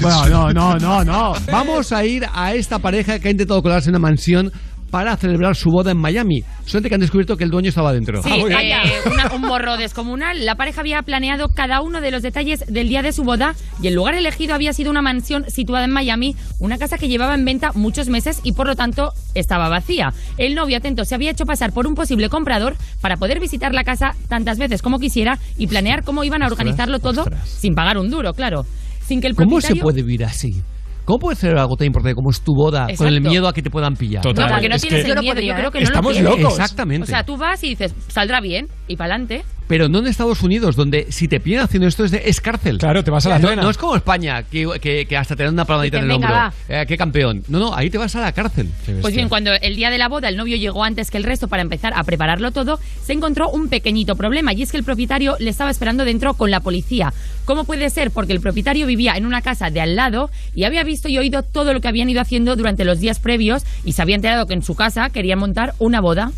Bueno, 0.00 0.28
no, 0.28 0.52
no, 0.52 0.78
no, 0.78 1.04
no. 1.04 1.32
Vamos 1.50 1.92
a 1.92 2.04
ir 2.04 2.24
a 2.32 2.54
esta 2.54 2.78
pareja 2.78 3.18
que 3.18 3.28
ha 3.28 3.30
intentado 3.30 3.62
colarse 3.62 3.88
en 3.90 3.96
una 3.96 4.08
mansión 4.08 4.52
para 4.90 5.16
celebrar 5.16 5.56
su 5.56 5.70
boda 5.70 5.90
en 5.92 5.96
Miami. 5.96 6.44
Suerte 6.66 6.90
que 6.90 6.94
han 6.96 7.00
descubierto 7.00 7.38
que 7.38 7.44
el 7.44 7.50
dueño 7.50 7.70
estaba 7.70 7.94
dentro. 7.94 8.22
Sí, 8.22 8.28
eh, 8.30 8.74
una- 9.10 9.32
un 9.34 9.40
morro 9.40 9.78
descomunal. 9.78 10.44
La 10.44 10.54
pareja 10.56 10.82
había 10.82 11.00
planeado 11.00 11.48
cada 11.48 11.80
uno 11.80 12.02
de 12.02 12.10
los 12.10 12.20
detalles 12.20 12.62
del 12.68 12.90
día 12.90 13.00
de 13.00 13.12
su 13.12 13.22
boda 13.24 13.54
y 13.82 13.86
el 13.86 13.94
lugar 13.94 14.14
elegido 14.14 14.54
había 14.54 14.74
sido 14.74 14.90
una 14.90 15.00
mansión 15.00 15.46
situada 15.48 15.86
en 15.86 15.92
Miami, 15.92 16.36
una 16.60 16.76
casa 16.76 16.98
que 16.98 17.08
llevaba 17.08 17.34
en 17.34 17.46
venta 17.46 17.70
muchos 17.74 18.10
meses 18.10 18.40
y 18.44 18.52
por 18.52 18.66
lo 18.66 18.76
tanto 18.76 19.12
estaba 19.34 19.70
vacía. 19.70 20.12
El 20.36 20.54
novio 20.54 20.76
atento 20.76 21.06
se 21.06 21.14
había 21.14 21.30
hecho 21.30 21.46
pasar 21.46 21.72
por 21.72 21.86
un 21.86 21.94
posible 21.94 22.28
comprador 22.28 22.76
para 23.00 23.16
poder 23.16 23.40
visitar 23.40 23.72
la 23.72 23.84
casa 23.84 24.14
tantas 24.28 24.58
veces 24.58 24.82
como 24.82 24.98
quisiera 24.98 25.38
y 25.56 25.68
planear 25.68 26.04
cómo 26.04 26.22
iban 26.22 26.42
a 26.42 26.48
Ostras, 26.48 26.58
organizarlo 26.60 26.98
todo 26.98 27.24
sin 27.46 27.74
pagar 27.74 27.96
un 27.96 28.10
duro, 28.10 28.34
claro. 28.34 28.66
Sin 29.06 29.20
que 29.20 29.26
el 29.28 29.34
¿Cómo 29.34 29.60
se 29.60 29.76
puede 29.76 30.02
vivir 30.02 30.24
así? 30.24 30.62
¿Cómo 31.04 31.18
puedes 31.18 31.38
hacer 31.38 31.58
algo 31.58 31.76
tan 31.76 31.86
importante 31.86 32.14
como 32.14 32.30
es 32.30 32.42
tu 32.42 32.54
boda 32.54 32.86
con 32.96 33.08
el 33.08 33.20
miedo 33.20 33.48
a 33.48 33.52
que 33.52 33.60
te 33.60 33.70
puedan 33.70 33.96
pillar? 33.96 34.24
No, 34.24 34.32
porque 34.32 34.68
no 34.68 34.78
tienes 34.78 35.04
el 35.04 35.18
miedo, 35.18 35.40
yo 35.40 35.54
creo 35.54 35.70
que 35.70 35.80
no 35.80 35.90
lo 35.90 36.10
tienes. 36.12 36.44
Exactamente. 36.44 37.04
O 37.04 37.06
sea, 37.06 37.24
tú 37.24 37.36
vas 37.36 37.62
y 37.64 37.70
dices, 37.70 37.94
saldrá 38.08 38.40
bien 38.40 38.68
y 38.86 38.96
para 38.96 39.14
adelante. 39.14 39.44
Pero 39.68 39.88
no 39.88 40.00
en 40.00 40.06
Estados 40.06 40.42
Unidos, 40.42 40.76
donde 40.76 41.06
si 41.10 41.28
te 41.28 41.40
pillan 41.40 41.64
haciendo 41.64 41.86
esto 41.88 42.04
es, 42.04 42.10
de, 42.10 42.22
es 42.26 42.40
cárcel. 42.40 42.78
Claro, 42.78 43.02
te 43.04 43.10
vas 43.10 43.24
a 43.26 43.30
la 43.30 43.38
no, 43.38 43.48
cena. 43.48 43.62
no 43.62 43.70
es 43.70 43.78
como 43.78 43.96
España, 43.96 44.42
que, 44.42 44.68
que- 44.80 45.06
que 45.06 45.16
hasta 45.16 45.34
te 45.34 45.44
dan 45.44 45.54
una 45.54 45.64
palmadita 45.64 45.98
en 45.98 46.04
el 46.04 46.10
hombro. 46.10 46.28
"Venga, 46.28 46.52
Eh, 46.68 46.84
¡Qué 46.86 46.96
campeón! 46.98 47.42
No, 47.48 47.58
no, 47.58 47.74
ahí 47.74 47.88
te 47.88 47.96
vas 47.96 48.14
a 48.16 48.20
la 48.20 48.32
cárcel. 48.32 48.68
Pues 49.00 49.14
bien, 49.14 49.28
cuando 49.28 49.52
el 49.52 49.76
día 49.76 49.90
de 49.90 49.98
la 49.98 50.08
boda 50.08 50.28
el 50.28 50.36
novio 50.36 50.56
llegó 50.56 50.84
antes 50.84 51.10
que 51.10 51.16
el 51.16 51.24
resto 51.24 51.48
para 51.48 51.62
empezar 51.62 51.92
a 51.96 52.04
prepararlo 52.04 52.50
todo, 52.52 52.78
se 53.04 53.12
encontró 53.14 53.48
un 53.50 53.68
pequeñito 53.68 54.14
problema 54.16 54.52
y 54.52 54.62
es 54.62 54.70
que 54.70 54.76
el 54.78 54.84
propietario 54.84 55.36
le 55.38 55.48
estaba 55.50 55.70
esperando 55.70 56.04
dentro 56.04 56.34
con 56.34 56.50
la 56.50 56.60
policía. 56.60 57.12
¿Cómo 57.44 57.64
puede 57.64 57.88
ser? 57.90 58.10
Porque 58.10 58.32
el 58.32 58.40
propietario 58.40 58.86
vivía 58.86 59.14
en 59.16 59.26
una 59.26 59.42
casa 59.42 59.70
de 59.70 59.80
al 59.80 59.96
lado 59.96 60.30
y 60.54 60.64
había 60.64 60.84
visto 60.84 61.08
y 61.08 61.18
oído 61.18 61.42
todo 61.42 61.72
lo 61.72 61.80
que 61.80 61.88
habían 61.88 62.10
ido 62.10 62.20
haciendo 62.20 62.56
durante 62.56 62.84
los 62.84 63.00
días 63.00 63.18
previos 63.20 63.64
y 63.84 63.92
se 63.92 64.02
había 64.02 64.16
enterado 64.16 64.46
que 64.46 64.54
en 64.54 64.62
su 64.62 64.74
casa 64.74 65.08
querían 65.10 65.38
montar 65.38 65.74
una 65.78 66.00
boda. 66.00 66.30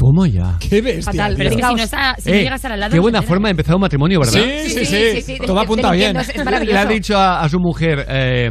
Toma 0.00 0.26
ya. 0.26 0.56
Qué 0.58 0.80
bestia. 0.80 1.12
Fatal, 1.12 1.34
pero 1.36 1.50
es 1.50 1.56
que 1.56 1.62
si 1.62 1.74
no, 1.74 1.82
está, 1.82 2.14
si 2.18 2.30
no 2.30 2.36
Eh, 2.36 2.42
llegas 2.44 2.64
al 2.64 2.80
lado... 2.80 2.90
Qué 2.90 2.96
no 2.96 3.02
buena 3.02 3.20
forma 3.20 3.48
de 3.48 3.50
empezar 3.50 3.74
un 3.74 3.82
matrimonio, 3.82 4.20
¿verdad? 4.20 4.32
Sí, 4.32 4.70
sí, 4.70 4.86
sí. 4.86 4.96
sí, 5.16 5.22
sí. 5.22 5.38
Todo 5.44 5.60
apunta 5.60 5.90
bien. 5.92 6.16
Le 6.64 6.78
ha 6.78 6.86
dicho 6.86 7.18
a, 7.18 7.42
a 7.42 7.48
su 7.50 7.58
mujer, 7.60 8.06
eh, 8.08 8.50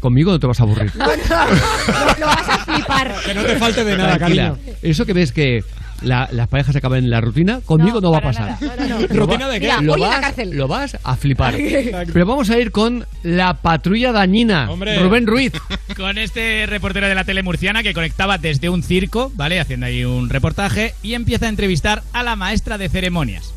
conmigo 0.00 0.32
no 0.32 0.38
te 0.38 0.46
vas 0.46 0.58
a 0.60 0.62
aburrir. 0.62 0.90
No, 0.96 1.04
no, 1.04 1.12
lo, 1.12 2.20
lo 2.20 2.26
vas 2.26 2.48
a 2.48 2.58
flipar. 2.64 3.14
Que 3.22 3.34
no 3.34 3.42
te 3.44 3.56
falte 3.56 3.84
de 3.84 3.96
nada, 3.98 4.16
Tranquila. 4.16 4.50
cariño. 4.56 4.76
Eso 4.82 5.04
que 5.04 5.12
ves 5.12 5.30
que 5.30 5.60
la- 6.02 6.28
las 6.32 6.48
parejas 6.48 6.74
acaban 6.76 6.98
en 7.04 7.10
la 7.10 7.20
rutina, 7.20 7.60
conmigo 7.64 8.00
no, 8.00 8.10
va 8.10 8.18
a 8.18 8.22
pasar. 8.22 8.56
Lo 8.60 9.26
¿Rutina 9.26 9.46
va- 9.46 9.52
de 9.52 9.60
qué? 9.60 9.66
Mira, 9.66 9.80
Lo 9.82 9.96
la 9.96 10.08
vas, 10.08 10.20
cárcel. 10.20 10.50
lo 10.56 10.68
vas 10.68 10.96
a 11.02 11.16
flipar. 11.16 11.54
Pero 12.12 12.26
vamos 12.26 12.50
a 12.50 12.58
ir 12.58 12.70
con 12.72 13.06
la 13.22 13.54
patrulla 13.54 14.12
dañina. 14.12 14.70
Hombre. 14.70 14.98
Rubén 14.98 15.26
Ruiz. 15.26 15.52
Con 15.96 16.16
este 16.18 16.66
reportero 16.66 17.08
de 17.08 17.14
la 17.14 17.24
tele 17.24 17.42
murciana 17.42 17.82
que 17.82 17.92
conectaba 17.92 18.38
desde 18.38 18.68
un 18.68 18.82
circo, 18.82 19.32
¿vale? 19.34 19.58
Haciendo 19.60 19.86
ahí 19.86 20.04
un 20.04 20.28
reportaje 20.30 20.94
y 21.02 21.14
empieza 21.14 21.46
a 21.46 21.48
entrevistar 21.48 22.02
a 22.12 22.22
la 22.22 22.36
maestra 22.36 22.78
de 22.78 22.88
ceremonias. 22.88 23.52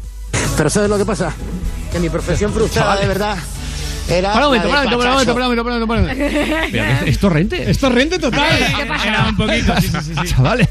Pero 0.58 0.70
¿sabes 0.70 0.90
lo 0.90 0.98
que 0.98 1.06
pasa? 1.06 1.34
Que 1.92 2.00
mi 2.00 2.10
profesión 2.10 2.52
frustrada, 2.52 2.96
de 3.00 3.08
verdad, 3.08 3.38
era 4.10 4.34
Para 4.34 4.48
un 4.48 4.54
momento, 4.54 4.70
para 4.70 4.82
un 4.82 4.90
momento, 4.90 4.98
para 4.98 5.10
un 5.10 5.14
momento, 5.14 5.34
Pachacho. 5.34 5.34
para 5.34 5.46
un 5.46 5.50
momento, 5.50 5.64
para 5.64 5.76
un 5.76 5.82
momento, 5.82 5.88
para 5.88 6.02
un 6.02 6.52
momento. 6.52 6.72
Mira, 6.72 7.02
¿Es 7.06 7.20
torrente? 7.20 7.72
Es 7.72 7.78
torrente 7.78 8.20
total. 8.20 8.58
¿Qué 8.78 8.86
pasa? 8.86 9.08
Era 9.08 9.28
un 9.28 9.38
poquito, 9.38 9.74
sí, 9.82 9.88
sí, 9.88 9.98
sí. 10.04 10.14
sí. 10.22 10.28
Chavales, 10.34 10.70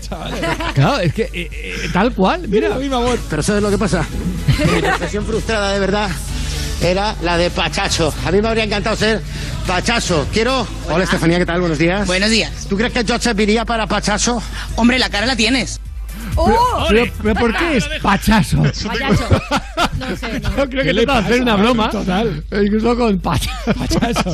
claro, 0.75 0.99
es 0.99 1.15
que 1.15 1.23
eh, 1.23 1.49
eh, 1.53 1.91
tal 1.93 2.13
cual, 2.13 2.49
mira. 2.49 2.77
Pero 3.29 3.43
¿sabes 3.43 3.63
lo 3.63 3.71
que 3.71 3.79
pasa? 3.79 4.05
Mi 4.75 4.81
profesión 4.83 5.25
frustrada 5.25 5.73
de 5.73 5.81
verdad 5.81 6.11
era 6.83 7.15
la 7.23 7.37
de 7.37 7.51
Pachacho. 7.51 8.13
A 8.25 8.31
mí 8.31 8.41
me 8.41 8.49
habría 8.49 8.65
encantado 8.65 8.97
ser 8.97 9.23
Pachacho. 9.67 10.27
Quiero... 10.33 10.67
Hola 10.89 11.05
Estefanía, 11.05 11.39
¿qué 11.39 11.47
tal? 11.47 11.61
Buenos 11.61 11.79
días. 11.79 12.07
Buenos 12.07 12.31
días. 12.31 12.67
¿Tú 12.69 12.77
crees 12.77 12.93
que 12.93 13.05
yo 13.05 13.19
serviría 13.19 13.65
para 13.65 13.87
Pachacho? 13.87 14.43
Hombre, 14.77 14.99
la 14.99 15.09
cara 15.11 15.27
la 15.27 15.37
tienes. 15.37 15.81
¡Oh! 16.37 16.87
Pero, 16.89 17.13
pero 17.23 17.35
¿por 17.35 17.57
qué 17.57 17.77
es 17.77 17.89
pachazo? 18.03 18.63
Payaso. 18.63 19.41
No 19.99 20.17
sé, 20.17 20.41
no. 20.41 20.49
Yo 20.49 20.55
creo 20.55 20.69
que 20.69 20.83
¿Qué 20.83 20.93
le 20.95 21.07
de 21.07 21.13
hacer 21.13 21.31
pasa? 21.31 21.43
una 21.43 21.57
broma. 21.57 21.91
Total. 21.91 22.45
Incluso 22.65 22.97
con 22.97 23.19
pacha- 23.21 23.51
pachazo. 23.79 24.33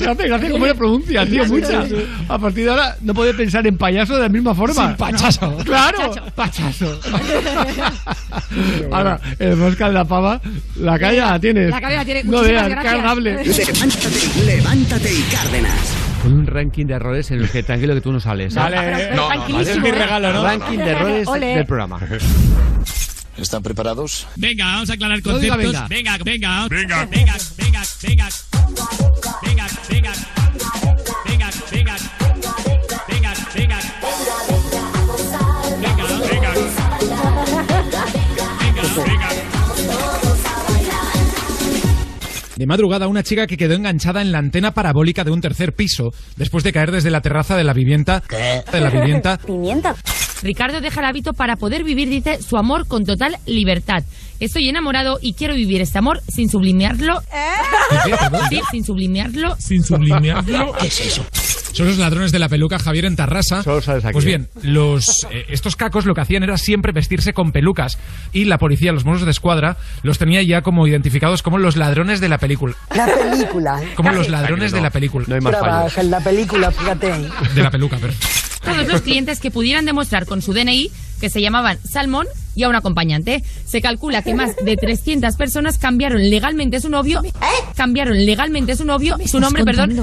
Me 0.00 0.06
hace 0.10 0.28
gracia 0.28 0.50
cómo 0.50 0.66
le 0.66 0.74
pronuncia, 0.74 1.26
tío, 1.26 1.44
mucha. 1.46 1.84
A 2.28 2.38
partir 2.38 2.64
de 2.64 2.70
ahora 2.70 2.96
no 3.00 3.14
puede 3.14 3.32
pensar 3.34 3.66
en 3.66 3.76
payaso 3.78 4.14
de 4.16 4.22
la 4.22 4.28
misma 4.28 4.54
forma. 4.54 4.88
Sin 4.88 4.96
pachazo. 4.96 5.56
Claro, 5.64 6.12
pachazo. 6.34 7.00
Ahora, 8.92 9.20
el 9.38 9.56
mosca 9.56 9.88
de 9.88 9.92
la 9.94 10.04
pava, 10.04 10.40
la 10.76 10.98
calle 10.98 11.18
la 11.18 11.38
tienes. 11.38 11.70
La 11.70 11.80
calle 11.80 11.96
la 11.96 12.04
tiene. 12.04 12.24
No 12.24 12.42
veas, 12.42 12.68
cargable. 12.68 13.44
Levántate, 13.44 14.44
levántate 14.44 15.12
y 15.12 15.22
Cárdenas 15.22 16.05
un 16.26 16.46
ranking 16.46 16.86
de 16.86 16.94
errores 16.94 17.30
en 17.30 17.40
el 17.40 17.50
que 17.50 17.62
tranquilo 17.62 17.94
que 17.94 18.00
tú 18.00 18.12
no 18.12 18.20
sales. 18.20 18.54
¿eh? 18.54 18.58
Vale, 18.58 19.14
no, 19.14 19.32
eh, 19.32 19.62
es 19.62 19.80
mi 19.80 19.90
regalo, 19.90 20.32
¿no? 20.32 20.42
Ranking 20.42 20.78
de 20.78 20.90
errores 20.90 21.28
del 21.28 21.66
programa. 21.66 22.00
¿Están 23.36 23.62
preparados? 23.62 24.26
Venga, 24.36 24.64
vamos 24.64 24.88
a 24.90 24.94
aclarar 24.94 25.20
conceptos. 25.22 25.58
Diga, 25.58 25.86
venga. 25.88 25.88
Venga, 25.88 26.18
venga. 26.24 26.68
Venga, 26.68 27.04
venga, 27.06 27.36
venga, 27.56 27.82
venga. 28.02 28.28
Venga, 29.42 29.66
venga. 29.90 30.12
Venga, 31.26 31.50
venga. 31.70 31.94
Venga, 31.94 31.96
venga. 31.96 31.96
Venga, 33.54 33.54
venga. 33.54 33.76
Venga, 38.60 39.04
venga. 39.04 39.45
De 42.56 42.66
madrugada, 42.66 43.06
una 43.06 43.22
chica 43.22 43.46
que 43.46 43.58
quedó 43.58 43.74
enganchada 43.74 44.22
en 44.22 44.32
la 44.32 44.38
antena 44.38 44.72
parabólica 44.72 45.24
de 45.24 45.30
un 45.30 45.42
tercer 45.42 45.74
piso 45.74 46.10
después 46.36 46.64
de 46.64 46.72
caer 46.72 46.90
desde 46.90 47.10
la 47.10 47.20
terraza 47.20 47.54
de 47.54 47.64
la 47.64 47.74
vivienda. 47.74 48.22
De 48.72 48.80
la 48.80 48.88
vivienda. 48.88 49.38
Ricardo 50.42 50.80
deja 50.80 51.00
el 51.00 51.06
hábito 51.06 51.32
para 51.32 51.56
poder 51.56 51.84
vivir, 51.84 52.08
dice, 52.08 52.42
su 52.42 52.56
amor 52.56 52.86
con 52.88 53.04
total 53.04 53.36
libertad. 53.46 54.04
Estoy 54.40 54.68
enamorado 54.68 55.18
y 55.20 55.34
quiero 55.34 55.54
vivir 55.54 55.82
este 55.82 55.98
amor 55.98 56.20
sin 56.28 56.48
sublimearlo. 56.48 57.22
Sí, 58.50 58.60
sin 58.70 58.84
sublimearlo. 58.84 59.56
Sin 59.58 59.82
sublimearlo. 59.82 60.72
¿Qué 60.78 60.86
es 60.88 61.00
eso? 61.00 61.24
Son 61.76 61.86
los 61.86 61.98
ladrones 61.98 62.32
de 62.32 62.38
la 62.38 62.48
peluca 62.48 62.78
Javier 62.78 63.04
en 63.04 63.16
Tarrasa. 63.16 63.62
Solo 63.62 63.82
sabes 63.82 64.02
aquí. 64.02 64.14
Pues 64.14 64.24
bien, 64.24 64.48
los, 64.62 65.26
eh, 65.30 65.44
estos 65.50 65.76
cacos 65.76 66.06
lo 66.06 66.14
que 66.14 66.22
hacían 66.22 66.42
era 66.42 66.56
siempre 66.56 66.90
vestirse 66.90 67.34
con 67.34 67.52
pelucas 67.52 67.98
y 68.32 68.46
la 68.46 68.56
policía, 68.56 68.92
los 68.92 69.04
monos 69.04 69.26
de 69.26 69.30
escuadra, 69.30 69.76
los 70.02 70.16
tenía 70.16 70.42
ya 70.42 70.62
como 70.62 70.86
identificados 70.86 71.42
como 71.42 71.58
los 71.58 71.76
ladrones 71.76 72.20
de 72.20 72.30
la 72.30 72.38
película. 72.38 72.74
La 72.94 73.06
película. 73.06 73.82
Como 73.94 74.10
los 74.12 74.30
ladrones 74.30 74.72
de 74.72 74.80
la 74.80 74.88
película. 74.88 75.26
No 75.28 75.34
hay 75.34 75.42
más 75.42 75.52
fallos. 75.52 75.66
Trabaja 75.66 76.00
en 76.00 76.10
la 76.10 76.20
película, 76.20 76.70
fíjate. 76.70 77.12
De 77.54 77.62
la 77.62 77.70
peluca, 77.70 77.98
pero. 78.00 78.14
Todos 78.64 78.86
los 78.88 79.00
clientes 79.02 79.40
que 79.40 79.50
pudieran 79.50 79.84
demostrar 79.84 80.26
con 80.26 80.42
su 80.42 80.52
DNI 80.52 80.90
que 81.20 81.30
se 81.30 81.40
llamaban 81.40 81.78
Salmón 81.88 82.26
y 82.54 82.62
a 82.64 82.68
un 82.68 82.74
acompañante. 82.74 83.42
Se 83.66 83.80
calcula 83.80 84.22
que 84.22 84.34
más 84.34 84.56
de 84.56 84.76
300 84.76 85.36
personas 85.36 85.78
cambiaron 85.78 86.28
legalmente 86.30 86.80
su 86.80 86.88
novio. 86.88 87.22
Cambiaron 87.74 88.24
legalmente 88.24 88.76
su 88.76 88.84
novio, 88.84 89.16
su 89.26 89.40
nombre, 89.40 89.64
perdón. 89.64 90.02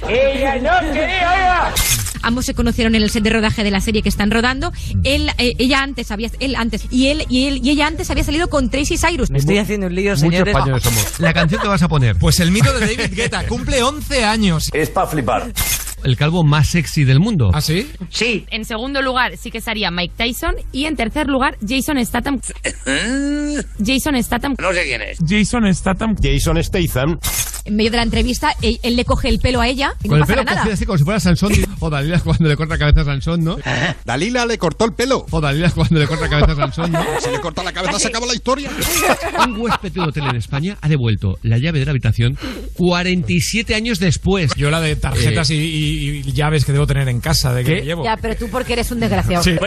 Ambos 2.21 2.45
se 2.45 2.53
conocieron 2.53 2.95
en 2.95 3.03
el 3.03 3.09
set 3.09 3.21
de 3.23 3.29
rodaje 3.31 3.63
de 3.65 3.71
la 3.71 3.81
serie 3.81 4.01
que 4.01 4.07
están 4.07 4.31
rodando. 4.31 4.71
Él, 5.03 5.29
eh, 5.37 5.55
ella 5.57 5.83
antes 5.83 6.09
había, 6.09 6.29
él 6.39 6.55
antes 6.55 6.85
y 6.89 7.07
él 7.07 7.25
y 7.27 7.47
él 7.47 7.59
y 7.61 7.71
ella 7.71 7.85
antes 7.87 8.09
había 8.11 8.23
salido 8.23 8.47
con 8.49 8.69
Tracy 8.69 8.97
Cyrus. 8.97 9.29
Me 9.29 9.39
estoy 9.39 9.57
haciendo 9.57 9.87
un 9.87 9.95
lío, 9.95 10.11
Muchos 10.11 10.21
señores. 10.21 10.55
españoles 10.55 10.83
somos. 10.83 11.19
La 11.19 11.33
canción 11.33 11.61
que 11.61 11.67
vas 11.67 11.83
a 11.83 11.89
poner. 11.89 12.15
Pues 12.15 12.39
el 12.39 12.51
mito 12.51 12.71
de 12.71 12.79
David 12.79 13.13
Guetta 13.13 13.45
cumple 13.45 13.83
11 13.83 14.23
años. 14.23 14.69
Es 14.73 14.89
para 14.89 15.07
flipar. 15.07 15.51
El 16.03 16.17
calvo 16.17 16.43
más 16.43 16.69
sexy 16.69 17.03
del 17.03 17.19
mundo. 17.19 17.51
¿Ah, 17.53 17.61
sí? 17.61 17.89
Sí. 18.09 18.45
En 18.51 18.65
segundo 18.65 19.01
lugar 19.01 19.37
sí 19.37 19.51
que 19.51 19.57
estaría 19.59 19.89
Mike 19.91 20.13
Tyson 20.17 20.55
y 20.71 20.85
en 20.85 20.95
tercer 20.95 21.27
lugar 21.27 21.57
Jason 21.67 22.03
Statham. 22.05 22.39
Jason 23.85 24.21
Statham. 24.23 24.55
No 24.59 24.73
sé 24.73 24.83
quién 24.83 25.01
es. 25.01 25.17
Jason 25.27 25.73
Statham. 25.73 26.15
Jason 26.21 26.63
Statham. 26.63 27.19
En 27.65 27.77
medio 27.77 27.91
de 27.91 27.97
la 27.97 28.03
entrevista, 28.03 28.53
él, 28.61 28.77
él 28.83 28.97
le 28.97 29.05
coge 29.05 29.29
el 29.29 29.39
pelo 29.39 29.61
a 29.61 29.67
ella 29.69 29.93
y 30.03 30.09
Con 30.09 30.17
no 30.19 30.25
el 30.25 30.27
pasa 30.27 30.33
pelo 30.33 30.43
nada. 30.43 30.57
cogido 30.57 30.73
así 30.73 30.85
como 30.85 30.97
si 30.97 31.03
fuera 31.05 31.19
Sansón. 31.21 31.53
O 31.79 31.89
Dalila 31.89 32.19
cuando 32.19 32.49
le 32.49 32.57
corta 32.57 32.73
la 32.73 32.79
cabeza 32.79 33.01
a 33.01 33.05
Sansón, 33.05 33.41
¿no? 33.45 33.57
Dalila 34.05 34.45
le 34.45 34.57
cortó 34.57 34.83
el 34.83 34.91
pelo. 34.93 35.25
O 35.31 35.39
Dalila 35.39 35.71
cuando 35.71 35.97
le 35.97 36.05
corta 36.05 36.25
la 36.25 36.29
cabeza 36.29 36.51
a 36.51 36.55
Sansón, 36.55 36.91
¿no? 36.91 37.01
Si 37.21 37.29
le 37.31 37.39
corta 37.39 37.63
la 37.63 37.71
cabeza 37.71 37.97
se 37.99 38.07
acaba 38.09 38.25
la 38.25 38.33
historia. 38.35 38.69
Un 39.47 39.55
huésped 39.61 39.93
de 39.93 39.99
un 40.01 40.09
hotel 40.09 40.25
en 40.29 40.35
España 40.35 40.77
ha 40.81 40.89
devuelto 40.89 41.37
la 41.41 41.57
llave 41.57 41.79
de 41.79 41.85
la 41.85 41.91
habitación 41.91 42.37
47 42.75 43.75
años 43.75 43.99
después. 43.99 44.51
Yo 44.55 44.69
la 44.69 44.81
de 44.81 44.95
tarjetas 44.97 45.49
y, 45.51 45.55
y- 45.55 45.92
y 45.93 46.31
llaves 46.33 46.65
que 46.65 46.71
debo 46.71 46.85
tener 46.87 47.07
en 47.09 47.19
casa, 47.21 47.53
de 47.53 47.63
que 47.63 47.73
¿Qué? 47.75 47.79
me 47.81 47.85
llevo. 47.85 48.03
Ya, 48.03 48.17
pero 48.17 48.35
tú 48.35 48.49
porque 48.49 48.73
eres 48.73 48.91
un 48.91 48.99
desgraciado. 48.99 49.43
Sí. 49.43 49.55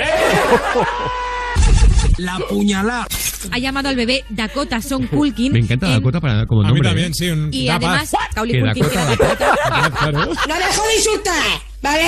La 2.19 2.39
puñalada. 2.49 3.07
Ha 3.53 3.59
llamado 3.59 3.89
al 3.89 3.97
bebé 3.97 4.25
Dakota 4.31 4.81
Son 4.81 5.07
Culkin. 5.07 5.53
Me 5.53 5.59
encanta 5.61 5.87
en- 5.87 5.93
Dakota 5.95 6.21
para, 6.21 6.47
como 6.47 6.63
A 6.63 6.65
mí 6.65 6.71
nombre. 6.71 6.89
también, 6.89 7.11
¿eh? 7.11 7.15
sí. 7.15 7.29
Un, 7.31 7.49
Y 7.53 7.67
da 7.67 7.77
además, 7.77 8.11
paz. 8.11 8.21
Cauli 8.35 8.53
Que 8.53 8.61
Culkin, 8.61 8.83
que 8.83 8.89
Dakota- 8.89 9.13
era 9.13 9.17
Dakota. 9.29 9.47
Da 9.47 9.71
paz, 9.71 9.91
claro. 10.01 10.19
No 10.49 10.55
dejo 10.55 10.87
de 10.87 10.95
insultar, 10.97 11.43
¿vale? 11.83 12.03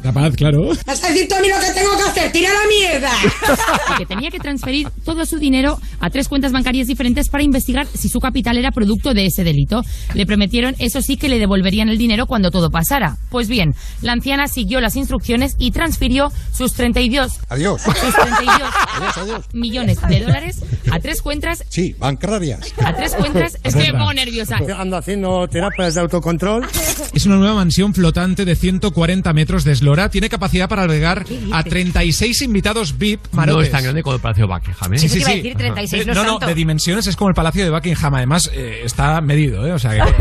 Da 0.00 0.12
paz, 0.12 0.34
claro. 0.36 0.68
Vas 0.86 1.04
a 1.04 1.08
decir 1.08 1.28
tú 1.28 1.34
a 1.34 1.40
mí 1.40 1.48
lo 1.48 1.58
que 1.60 1.72
tengo 1.72 1.96
que 1.96 2.02
hacer. 2.02 2.32
¡Tira 2.32 2.50
la 2.52 2.60
mierda! 2.68 3.10
que 3.98 4.06
tenía 4.06 4.30
que 4.30 4.38
transferir 4.40 4.88
todo 5.04 5.24
su 5.26 5.38
dinero 5.38 5.78
a 6.00 6.10
tres 6.10 6.28
cuentas 6.28 6.52
bancarias 6.52 6.86
diferentes 6.88 7.28
para 7.28 7.44
investigar 7.44 7.86
si 7.86 8.08
su 8.08 8.18
capital 8.20 8.58
era 8.58 8.72
producto 8.72 9.14
de 9.14 9.26
ese 9.26 9.44
delito. 9.44 9.82
Le 10.14 10.26
prometieron, 10.26 10.74
eso 10.78 11.00
sí, 11.02 11.16
que 11.16 11.28
le 11.28 11.38
devolverían 11.38 11.88
el 11.88 11.98
dinero 11.98 12.26
cuando 12.26 12.50
todo 12.50 12.70
pasara. 12.70 13.16
Pues 13.30 13.48
bien, 13.48 13.74
la 14.00 14.12
anciana 14.12 14.48
siguió 14.48 14.80
las 14.80 14.96
instrucciones 14.96 15.54
y 15.58 15.70
transfirió 15.70 16.32
sus 16.52 16.72
32, 16.74 17.32
Adiós. 17.48 17.82
sus 17.82 17.94
32 17.94 18.60
Adiós, 18.96 19.16
adiós. 19.18 19.44
millones 19.52 19.98
de 20.08 20.20
dólares 20.20 20.60
a 20.90 20.98
tres 20.98 21.22
cuentas, 21.22 21.62
Sí, 21.68 21.94
bancarias. 21.98 22.72
a 22.84 22.92
tres 22.94 23.14
cuentas. 23.14 23.56
Es 23.62 23.74
que 23.74 23.92
me 23.92 23.98
pongo 23.98 24.12
nerviosa. 24.14 24.58
Ando 24.76 24.96
haciendo 24.96 25.46
terapias 25.48 25.94
de 25.94 26.00
autocontrol. 26.00 26.66
Es 27.14 27.26
una 27.26 27.36
nueva 27.36 27.54
mansión 27.54 27.94
flotante 27.94 28.44
de 28.44 28.56
140 28.56 29.11
metros 29.34 29.64
de 29.64 29.72
eslora. 29.72 30.10
Tiene 30.10 30.28
capacidad 30.28 30.68
para 30.68 30.82
albergar 30.82 31.24
a 31.52 31.62
36 31.62 32.42
invitados 32.42 32.98
VIP 32.98 33.20
marotes. 33.32 33.56
No 33.56 33.62
es 33.62 33.70
tan 33.70 33.82
grande 33.82 34.02
como 34.02 34.16
el 34.16 34.22
Palacio 34.22 34.48
Buckingham, 34.48 34.94
¿eh? 34.94 34.98
Sí, 34.98 35.08
sí, 35.08 35.20
sí. 35.20 35.34
decir, 35.36 35.56
36 35.56 36.06
no 36.06 36.14
no, 36.14 36.24
no, 36.24 36.30
tanto. 36.32 36.46
de 36.46 36.54
dimensiones 36.54 37.06
es 37.06 37.16
como 37.16 37.28
el 37.28 37.34
Palacio 37.34 37.64
de 37.64 37.70
Buckingham. 37.70 38.14
Además, 38.14 38.50
eh, 38.54 38.82
está 38.84 39.20
medido, 39.20 39.66
¿eh? 39.66 39.72
O 39.72 39.78
sea 39.78 39.92
que... 39.92 40.00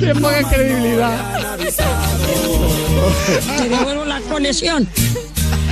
¡Qué 0.00 0.14
poca 0.14 0.42
credibilidad! 0.50 1.38
Te 3.56 3.68
devuelvo 3.68 4.04
la 4.04 4.20
conexión. 4.22 4.88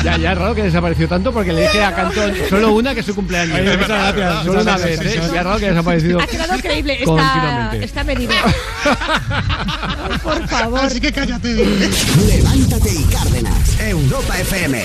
Ya, 0.05 0.17
ya 0.17 0.33
es 0.33 0.39
raro 0.39 0.55
que 0.55 0.63
desapareció 0.63 1.09
tanto 1.09 1.33
porque 1.33 1.53
le 1.53 1.63
dije 1.63 1.83
a 1.83 1.95
Cantón 1.95 2.33
solo 2.49 2.73
una 2.73 2.95
que 2.95 3.01
es 3.01 3.07
su 3.07 3.15
cumpleaños. 3.15 3.59
Oye, 3.59 3.77
muchas 3.77 4.15
gracias, 4.15 4.45
Solo 4.45 4.63
una 4.63 4.77
vez, 4.79 5.01
¿eh? 5.01 5.21
Ya 5.33 5.41
es 5.41 5.45
raro 5.45 5.59
que 5.59 5.65
haya 5.67 5.75
desaparecido. 5.75 6.21
Ha 6.21 6.27
quedado 6.27 6.61
creíble. 6.61 6.93
Está, 6.95 7.05
Continuamente. 7.07 7.85
está 7.85 8.05
medido. 8.05 8.33
Por 10.23 10.49
favor. 10.49 10.81
Así 10.81 11.01
que 11.01 11.13
cállate. 11.13 11.55
Levántate 11.55 12.95
y 12.95 13.05
Cárdenas. 13.05 13.81
Europa 13.81 14.39
FM. 14.41 14.85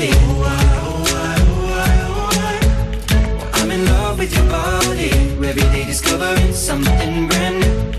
Body. 0.00 0.12
I'm 3.54 3.70
in 3.70 3.84
love 3.86 4.18
with 4.18 4.34
your 4.34 4.46
body. 4.46 5.10
Every 5.50 5.62
day 5.74 5.84
discovering 5.84 6.52
something 6.52 7.28
brand 7.28 7.60
new. 7.60 7.92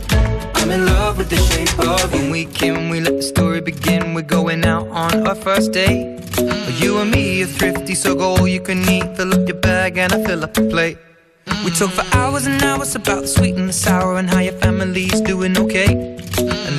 I'm 0.55 0.71
in 0.71 0.85
love 0.85 1.17
with 1.17 1.29
the 1.29 1.37
shape 1.37 1.77
of 1.79 2.13
When 2.13 2.31
we 2.31 2.45
came, 2.45 2.89
we 2.89 3.01
let 3.01 3.17
the 3.17 3.23
story 3.23 3.61
begin. 3.61 4.13
We're 4.13 4.21
going 4.21 4.65
out 4.65 4.87
on 4.87 5.27
our 5.27 5.35
first 5.35 5.73
date. 5.73 6.17
Mm. 6.37 6.81
You 6.81 6.99
and 6.99 7.11
me 7.11 7.43
are 7.43 7.47
thrifty, 7.47 7.93
so 7.95 8.15
go 8.15 8.35
all 8.35 8.47
you 8.47 8.61
can 8.61 8.87
eat. 8.89 9.17
Fill 9.17 9.33
up 9.33 9.47
your 9.47 9.59
bag 9.59 9.97
and 9.97 10.13
I 10.13 10.23
fill 10.23 10.43
up 10.43 10.53
the 10.53 10.69
plate. 10.69 10.97
Mm. 11.45 11.65
We 11.65 11.71
talk 11.71 11.91
for 11.91 12.05
hours 12.17 12.45
and 12.47 12.61
hours 12.63 12.95
about 12.95 13.21
the 13.21 13.27
sweet 13.27 13.55
and 13.55 13.67
the 13.67 13.73
sour 13.73 14.17
and 14.17 14.29
how 14.29 14.39
your 14.39 14.57
family's 14.59 15.19
doing 15.21 15.57
okay. 15.57 16.17
And 16.37 16.60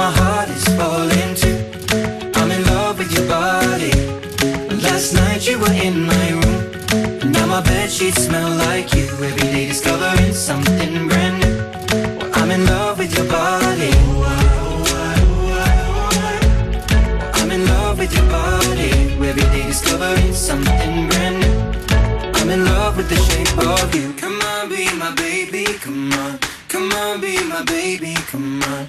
My 0.00 0.10
heart 0.20 0.48
is 0.48 0.64
falling 0.78 1.32
too. 1.42 1.58
I'm 2.38 2.50
in 2.56 2.62
love 2.72 2.96
with 3.00 3.12
your 3.16 3.26
body. 3.28 3.92
Last 4.86 5.12
night 5.12 5.46
you 5.46 5.56
were 5.62 5.76
in 5.88 5.96
my 6.12 6.26
room. 6.40 7.32
Now 7.32 7.46
my 7.54 7.60
sheets 7.86 8.24
smell 8.24 8.50
like 8.66 8.88
you. 8.94 9.06
Every 9.28 9.46
day 9.54 9.66
discovering 9.66 10.32
something 10.32 10.92
brand 11.10 11.36
new. 11.42 11.56
I'm 12.38 12.50
in 12.56 12.64
love 12.64 12.96
with 13.00 13.12
your 13.18 13.28
body. 13.28 13.92
I'm 17.38 17.50
in 17.56 17.62
love 17.74 17.98
with 17.98 18.12
your 18.16 18.28
body. 18.38 18.92
Every 19.28 19.46
day 19.54 19.64
discovering 19.72 20.32
something 20.32 20.94
brand 21.10 21.36
new. 21.42 21.56
I'm 22.38 22.48
in 22.48 22.64
love 22.64 22.96
with 22.96 23.08
the 23.10 23.20
shape 23.28 23.54
of 23.76 23.94
you. 23.94 24.14
Come 24.22 24.40
on, 24.52 24.70
be 24.70 24.84
my 25.02 25.12
baby, 25.14 25.64
come 25.84 26.10
on. 26.24 26.38
Come 26.68 26.90
on, 26.92 27.20
be 27.20 27.34
my 27.44 27.62
baby, 27.64 28.14
come 28.32 28.62
on. 28.62 28.88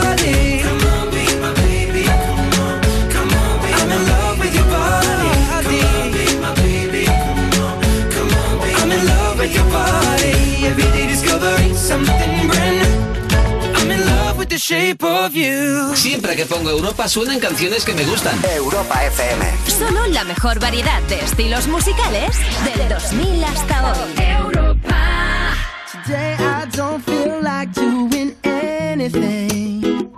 Shape 14.61 15.03
of 15.03 15.33
you. 15.33 15.95
Siempre 15.95 16.35
que 16.35 16.45
pongo 16.45 16.69
Europa 16.69 17.07
suenan 17.07 17.39
canciones 17.39 17.83
que 17.83 17.95
me 17.95 18.03
gustan. 18.03 18.39
Europa 18.55 19.03
FM. 19.05 19.43
Solo 19.67 20.05
la 20.07 20.23
mejor 20.23 20.59
variedad 20.59 21.01
de 21.09 21.19
estilos 21.19 21.67
musicales 21.67 22.37
del 22.63 22.87
2000 22.87 23.43
hasta 23.43 23.91
hoy. 23.91 24.13
Today 26.05 26.35
I 26.35 26.67
don't 26.75 27.03
feel 27.03 27.41
like 27.41 27.73
doing 27.73 28.35
anything. 28.43 30.11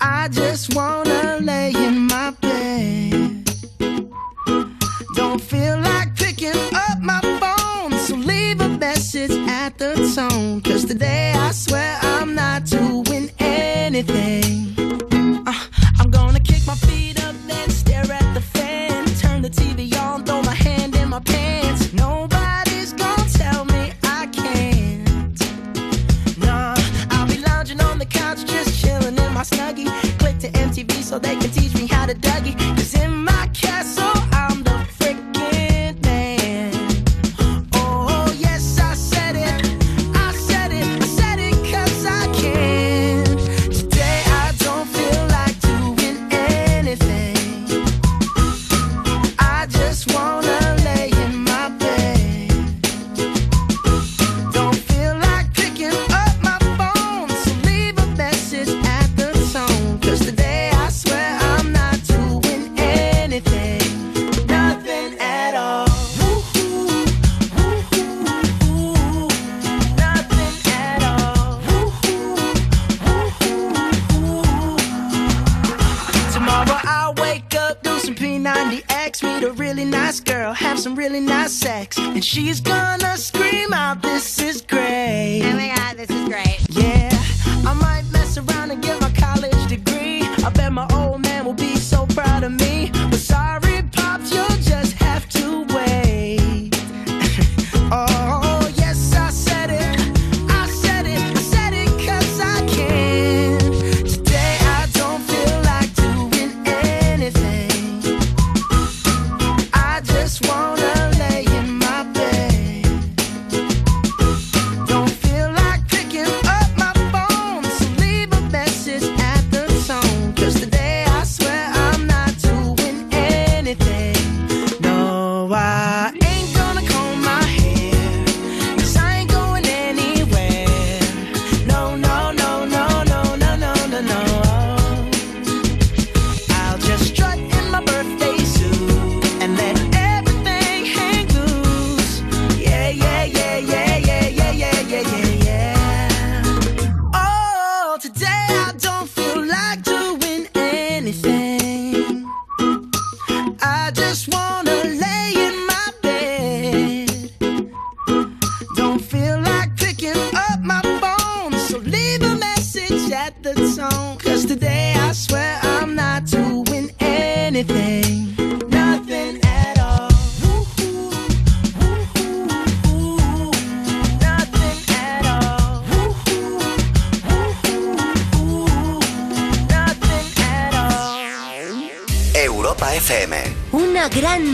I 0.00 0.28
just 0.30 0.72
wanna 0.74 1.40
lay 1.40 1.72
in 1.72 2.06
my 2.06 2.30
bed. 2.40 3.44
Don't 5.16 5.42
feel 5.42 5.80
like 5.80 6.14
picking 6.14 6.54
up 6.72 7.00
my 7.00 7.20
phone, 7.40 7.98
so 7.98 8.14
leave 8.14 8.60
a 8.60 8.68
message 8.68 9.32
at 9.48 9.76
the 9.78 9.94
tone. 10.14 10.60
Cause 10.60 10.84
today 10.84 11.32
I 11.34 11.50
swear 11.50 11.98
I'm 12.02 12.19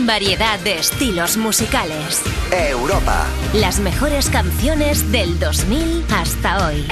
variedad 0.07 0.57
de 0.61 0.79
estilos 0.79 1.37
musicales. 1.37 2.23
Europa. 2.51 3.27
Las 3.53 3.79
mejores 3.79 4.29
canciones 4.29 5.11
del 5.11 5.37
2000 5.37 6.05
hasta 6.09 6.65
hoy. 6.65 6.87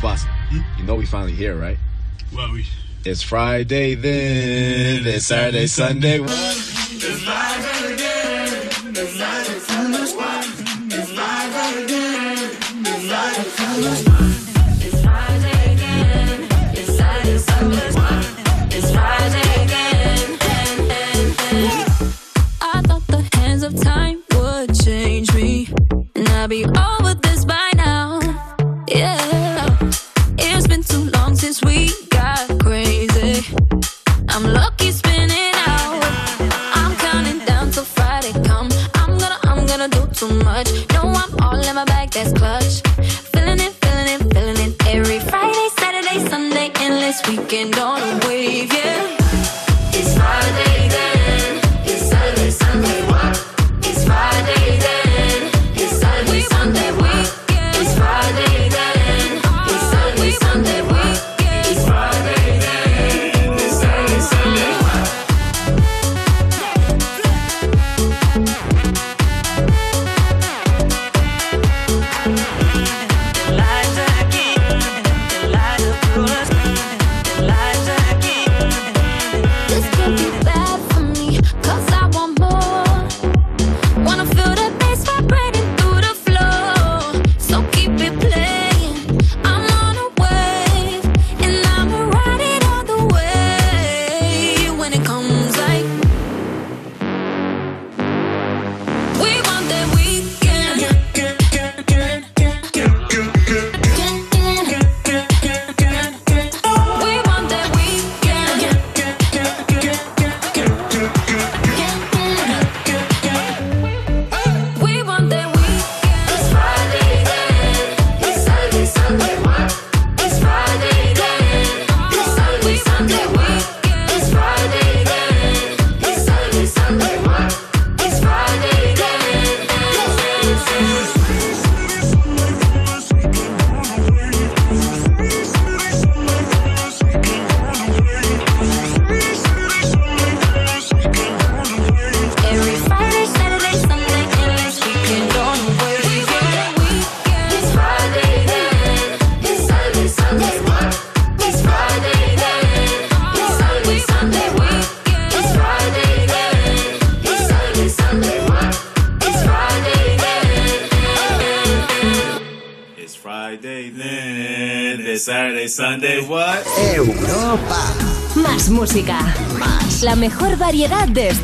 Boss, 0.00 0.24
you 0.78 0.84
know 0.86 0.94
we 0.94 1.04
finally 1.04 1.32
here, 1.32 1.54
right? 1.54 1.76
Well, 2.32 2.52
we... 2.52 2.64
It's 3.04 3.20
Friday 3.20 3.96
then, 3.96 5.04
it's 5.08 5.26
Saturday, 5.26 5.66
Sunday. 5.66 6.20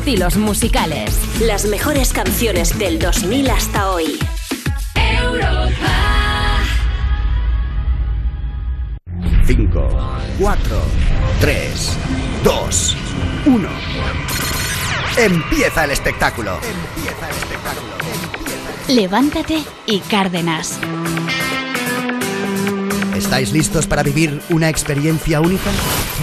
Estilos 0.09 0.37
musicales. 0.37 1.39
Las 1.39 1.65
mejores 1.65 2.13
canciones 2.13 2.79
del 2.79 2.97
2000 2.97 3.51
hasta 3.51 3.91
hoy. 3.91 4.17
Europa. 4.95 5.69
5, 9.45 9.89
4, 10.39 10.81
3, 11.41 11.97
2, 12.43 12.97
1. 13.45 13.69
Empieza 15.17 15.85
el 15.85 15.91
espectáculo. 15.91 16.57
Levántate 18.87 19.63
y 19.85 19.99
Cárdenas. 19.99 20.79
¿Estáis 23.29 23.51
listos 23.51 23.85
para 23.85 24.01
vivir 24.01 24.41
una 24.49 24.69
experiencia 24.69 25.39
única? 25.39 25.69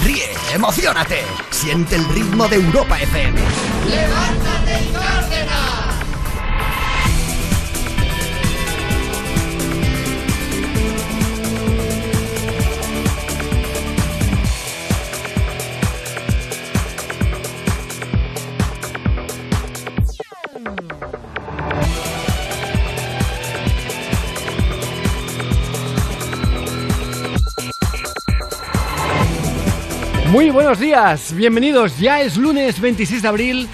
Ríe, 0.03 0.29
emocionate, 0.53 1.21
siente 1.53 1.95
el 1.95 2.05
ritmo 2.09 2.49
de 2.49 2.57
Europa 2.57 3.01
FM. 3.01 3.41
Levántate, 3.89 4.91
Cárdenas. 4.93 5.66
Muy 30.31 30.51
buenos 30.51 30.79
días, 30.81 31.33
bienvenidos. 31.35 31.99
Ya 31.99 32.21
es 32.21 32.37
lunes 32.37 32.81
26 32.81 33.23
de 33.23 33.29
abril. 33.29 33.69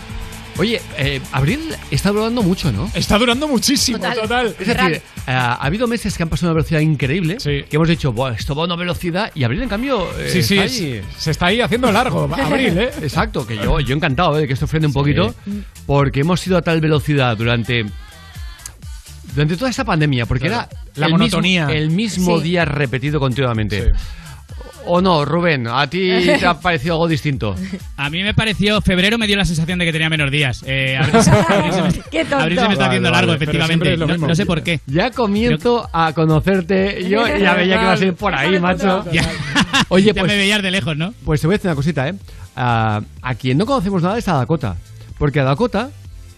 Oye, 0.59 0.83
eh, 0.99 1.21
abril 1.33 1.61
está 1.91 2.11
durando 2.11 2.43
mucho, 2.43 2.71
¿no? 2.71 2.91
Está 2.95 3.17
durando 3.19 3.49
muchísimo, 3.49 3.99
Total. 3.99 4.15
total. 4.21 4.47
Es 4.61 4.67
decir, 4.67 4.93
eh, 4.97 5.03
ha 5.27 5.55
habido 5.55 5.87
meses 5.89 6.15
que 6.17 6.23
han 6.23 6.29
pasado 6.29 6.49
a 6.49 6.53
una 6.53 6.57
velocidad 6.57 6.81
increíble, 6.81 7.39
que 7.39 7.67
hemos 7.71 7.89
dicho, 7.89 8.13
"Buah, 8.13 8.35
esto 8.35 8.55
va 8.55 8.63
a 8.63 8.67
una 8.67 8.77
velocidad, 8.77 9.33
y 9.35 9.45
abril, 9.45 9.63
en 9.63 9.69
cambio, 9.71 10.07
eh, 10.19 10.29
Sí, 10.31 10.43
sí, 10.43 10.55
está 10.59 10.65
es- 10.67 10.81
ahí. 10.81 11.03
se 11.17 11.31
está 11.31 11.47
ahí 11.47 11.61
haciendo 11.63 11.91
largo, 11.91 12.25
abril, 12.35 12.77
¿eh? 12.79 12.91
Exacto, 13.01 13.47
que 13.47 13.57
yo, 13.57 13.81
yo 13.81 13.95
encantado 13.97 14.37
eh, 14.37 14.43
de 14.43 14.47
que 14.47 14.53
esto 14.53 14.67
frene 14.67 14.87
un 14.87 14.93
poquito, 14.93 15.35
porque 15.87 16.21
hemos 16.21 16.47
ido 16.47 16.59
a 16.59 16.63
tal 16.63 16.81
velocidad 16.81 17.37
durante 17.37 17.87
durante 19.35 19.57
toda 19.57 19.71
esta 19.71 19.85
pandemia, 19.87 20.27
porque 20.27 20.49
Claro. 20.49 20.69
era 20.71 20.81
La 20.97 21.07
el 21.07 21.13
monotonía. 21.13 21.65
mismo, 21.67 21.79
el 21.81 21.89
mismo 21.91 22.37
Sí. 22.39 22.45
día 22.45 22.67
repetido 22.67 23.19
continuamente. 23.19 23.93
¿O 24.87 25.01
no, 25.01 25.25
Rubén? 25.25 25.67
¿A 25.69 25.87
ti 25.89 26.09
te 26.39 26.47
ha 26.47 26.55
parecido 26.61 26.95
algo 26.95 27.09
distinto? 27.09 27.55
A 27.97 28.11
mí 28.11 28.23
me 28.23 28.35
pareció, 28.35 28.81
febrero 28.81 29.19
me 29.19 29.27
dio 29.27 29.37
la 29.37 29.45
sensación 29.45 29.79
de 29.79 29.85
que 29.85 29.93
tenía 29.93 30.09
menos 30.11 30.31
días. 30.31 30.63
Eh, 30.67 30.97
abril, 30.97 31.23
se- 31.23 31.31
abril 31.49 31.73
se 31.73 31.83
me- 31.83 32.05
Qué 32.11 32.21
tonto. 32.25 32.37
abril 32.45 32.59
se 32.59 32.67
me 32.69 32.73
está 32.75 32.87
haciendo 32.87 33.11
vale, 33.11 33.27
largo, 33.27 33.35
efectivamente. 33.35 33.97
No, 33.97 34.07
mismo. 34.07 34.27
no 34.27 34.35
sé 34.35 34.47
por 34.47 34.63
qué. 34.63 34.81
Ya 34.87 35.11
comienzo 35.11 35.89
a 35.93 36.13
conocerte. 36.13 37.05
Yo 37.09 37.27
ya 37.39 37.55
veía 37.55 37.77
que 37.79 37.83
ibas 37.85 38.01
a 38.01 38.05
ir 38.05 38.15
por 38.15 38.35
ahí, 38.35 38.59
macho. 38.59 39.05
Ya. 39.13 39.29
Oye, 39.89 40.07
Ya 40.13 40.15
pues, 40.21 40.31
me 40.33 40.37
veías 40.37 40.63
de 40.63 40.71
lejos, 40.71 40.97
¿no? 40.97 41.15
Pues 41.25 41.41
te 41.41 41.47
voy 41.47 41.55
a 41.55 41.57
decir 41.59 41.69
una 41.69 41.77
cosita, 41.77 42.09
¿eh? 42.09 42.15
A, 42.57 43.01
a 43.23 43.35
quien 43.35 43.57
no 43.59 43.67
conocemos 43.67 44.03
nada 44.03 44.19
es 44.19 44.29
a 44.29 44.35
Dakota. 44.35 44.77
Porque 45.19 45.41
a 45.41 45.45
Dakota 45.45 45.91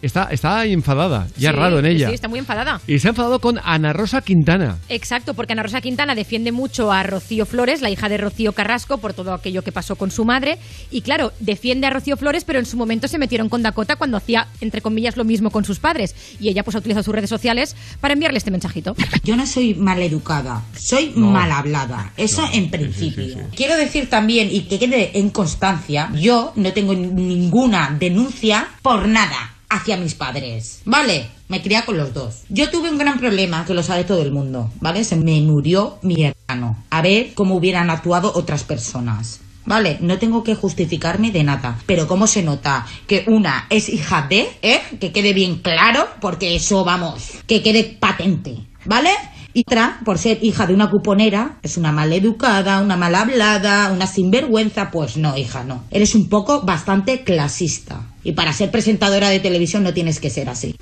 está, 0.04 0.24
está 0.30 0.64
enfadada. 0.66 1.26
Ya 1.36 1.50
Sí, 1.50 1.56
raro 1.56 1.78
en 1.78 1.86
ella. 1.86 2.08
Sí, 2.08 2.14
está 2.14 2.28
muy 2.28 2.38
enfadada. 2.38 2.80
Y 2.86 2.98
se 2.98 3.08
ha 3.08 3.10
enfadado 3.10 3.38
con 3.40 3.58
Ana 3.64 3.92
Rosa 3.92 4.20
Quintana. 4.22 4.78
Exacto, 4.88 5.34
porque 5.34 5.52
Ana 5.52 5.62
Rosa 5.62 5.80
Quintana 5.80 6.14
defiende 6.14 6.52
mucho 6.52 6.92
a 6.92 7.02
Rocío 7.02 7.46
Flores, 7.46 7.80
la 7.82 7.90
hija 7.90 8.08
de 8.08 8.18
Rocío 8.18 8.52
Carrasco, 8.52 8.98
por 8.98 9.14
todo 9.14 9.32
aquello 9.34 9.62
que 9.62 9.72
pasó 9.72 9.96
con 9.96 10.10
su 10.10 10.24
madre. 10.24 10.58
Y 10.90 11.00
claro, 11.02 11.32
defiende 11.40 11.86
a 11.86 11.90
Rocío 11.90 12.16
Flores, 12.16 12.44
pero 12.44 12.58
en 12.58 12.66
su 12.66 12.76
momento 12.76 13.08
se 13.08 13.18
metieron 13.18 13.48
con 13.48 13.62
Dakota 13.62 13.96
cuando 13.96 14.16
hacía, 14.16 14.48
entre 14.60 14.80
comillas, 14.80 15.16
lo 15.16 15.24
mismo 15.24 15.50
con 15.50 15.64
sus 15.64 15.78
padres. 15.80 16.14
Y 16.40 16.48
ella 16.48 16.62
pues 16.64 16.74
ha 16.76 16.78
utilizado 16.78 17.02
sus 17.02 17.14
redes 17.14 17.30
sociales 17.30 17.76
para 18.00 18.14
enviarle 18.14 18.38
este 18.38 18.50
mensajito. 18.50 18.94
Yo 19.24 19.36
no 19.36 19.46
soy 19.46 19.74
maleducada, 19.74 20.62
soy 20.78 21.12
No. 21.16 21.30
mal 21.30 21.50
hablada. 21.50 22.12
Eso 22.16 22.44
en 22.52 22.70
principio. 22.70 23.38
Quiero 23.56 23.76
decir 23.76 24.08
también, 24.10 24.48
y 24.50 24.62
que 24.62 24.78
quede 24.78 25.18
en 25.18 25.30
constancia, 25.30 26.10
yo 26.14 26.52
no 26.56 26.72
tengo 26.72 26.94
ni- 26.94 27.06
ninguna 27.08 27.96
denuncia 27.98 28.68
por 28.82 29.08
nada 29.08 29.53
hacia 29.74 29.96
mis 29.96 30.14
padres. 30.14 30.80
¿Vale? 30.84 31.28
Me 31.48 31.62
cría 31.62 31.84
con 31.84 31.96
los 31.96 32.14
dos. 32.14 32.42
Yo 32.48 32.70
tuve 32.70 32.90
un 32.90 32.98
gran 32.98 33.18
problema, 33.18 33.64
que 33.66 33.74
lo 33.74 33.82
sabe 33.82 34.04
todo 34.04 34.22
el 34.22 34.32
mundo, 34.32 34.70
¿vale? 34.80 35.04
Se 35.04 35.16
me 35.16 35.40
murió 35.40 35.98
mi 36.02 36.24
hermano. 36.24 36.84
A 36.90 37.02
ver 37.02 37.34
cómo 37.34 37.56
hubieran 37.56 37.90
actuado 37.90 38.32
otras 38.34 38.64
personas. 38.64 39.40
Vale, 39.66 39.98
no 40.00 40.18
tengo 40.18 40.44
que 40.44 40.54
justificarme 40.54 41.30
de 41.30 41.42
nada, 41.42 41.78
pero 41.86 42.06
¿cómo 42.06 42.26
se 42.26 42.42
nota 42.42 42.86
que 43.06 43.24
una 43.26 43.66
es 43.70 43.88
hija 43.88 44.26
de, 44.28 44.50
eh? 44.60 44.82
Que 45.00 45.10
quede 45.10 45.32
bien 45.32 45.56
claro, 45.56 46.06
porque 46.20 46.54
eso, 46.54 46.84
vamos, 46.84 47.30
que 47.46 47.62
quede 47.62 47.84
patente, 47.84 48.58
¿vale? 48.84 49.10
Y 49.56 49.60
otra, 49.60 50.00
por 50.04 50.18
ser 50.18 50.42
hija 50.42 50.66
de 50.66 50.74
una 50.74 50.90
cuponera, 50.90 51.58
es 51.62 51.76
una 51.76 51.92
maleducada, 51.92 52.80
una 52.80 52.96
mal 52.96 53.14
hablada, 53.14 53.92
una 53.92 54.08
sinvergüenza, 54.08 54.90
pues 54.90 55.16
no, 55.16 55.36
hija, 55.36 55.62
no. 55.62 55.84
Eres 55.92 56.16
un 56.16 56.28
poco 56.28 56.62
bastante 56.62 57.22
clasista. 57.22 58.02
Y 58.24 58.32
para 58.32 58.52
ser 58.52 58.72
presentadora 58.72 59.28
de 59.28 59.38
televisión 59.38 59.84
no 59.84 59.94
tienes 59.94 60.18
que 60.18 60.28
ser 60.28 60.48
así. 60.48 60.74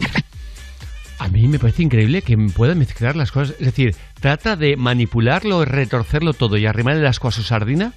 A 1.18 1.28
mí 1.28 1.46
me 1.48 1.58
parece 1.58 1.82
increíble 1.82 2.22
que 2.22 2.34
pueda 2.56 2.74
mezclar 2.74 3.14
las 3.14 3.30
cosas. 3.30 3.54
Es 3.60 3.66
decir, 3.66 3.94
trata 4.20 4.56
de 4.56 4.76
manipularlo, 4.76 5.66
retorcerlo 5.66 6.32
todo 6.32 6.56
y 6.56 6.64
arrimarle 6.64 7.02
las 7.02 7.20
cosas 7.20 7.40
a 7.40 7.42
su 7.42 7.48
sardina 7.48 7.92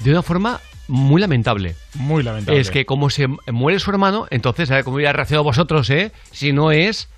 de 0.00 0.10
una 0.10 0.22
forma 0.22 0.60
muy 0.88 1.20
lamentable. 1.20 1.76
Muy 1.94 2.22
lamentable. 2.22 2.58
Es 2.58 2.70
que 2.70 2.86
como 2.86 3.10
se 3.10 3.26
muere 3.52 3.78
su 3.78 3.90
hermano, 3.90 4.26
entonces, 4.30 4.70
a 4.70 4.76
ver 4.76 4.84
cómo 4.84 4.96
hubiera 4.96 5.12
reaccionado 5.12 5.44
vosotros, 5.44 5.90
¿eh? 5.90 6.10
Si 6.30 6.52
no 6.52 6.72
es 6.72 7.08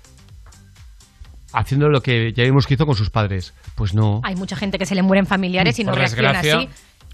haciendo 1.55 1.89
lo 1.89 2.01
que 2.01 2.31
ya 2.33 2.43
vimos 2.43 2.67
que 2.67 2.75
hizo 2.75 2.85
con 2.85 2.95
sus 2.95 3.09
padres. 3.09 3.53
Pues 3.75 3.93
no. 3.93 4.21
Hay 4.23 4.35
mucha 4.35 4.55
gente 4.55 4.77
que 4.77 4.85
se 4.85 4.95
le 4.95 5.01
mueren 5.01 5.25
familiares 5.25 5.77
y 5.79 5.83
no 5.83 5.93
reacciona 5.93 6.39
así. 6.39 6.67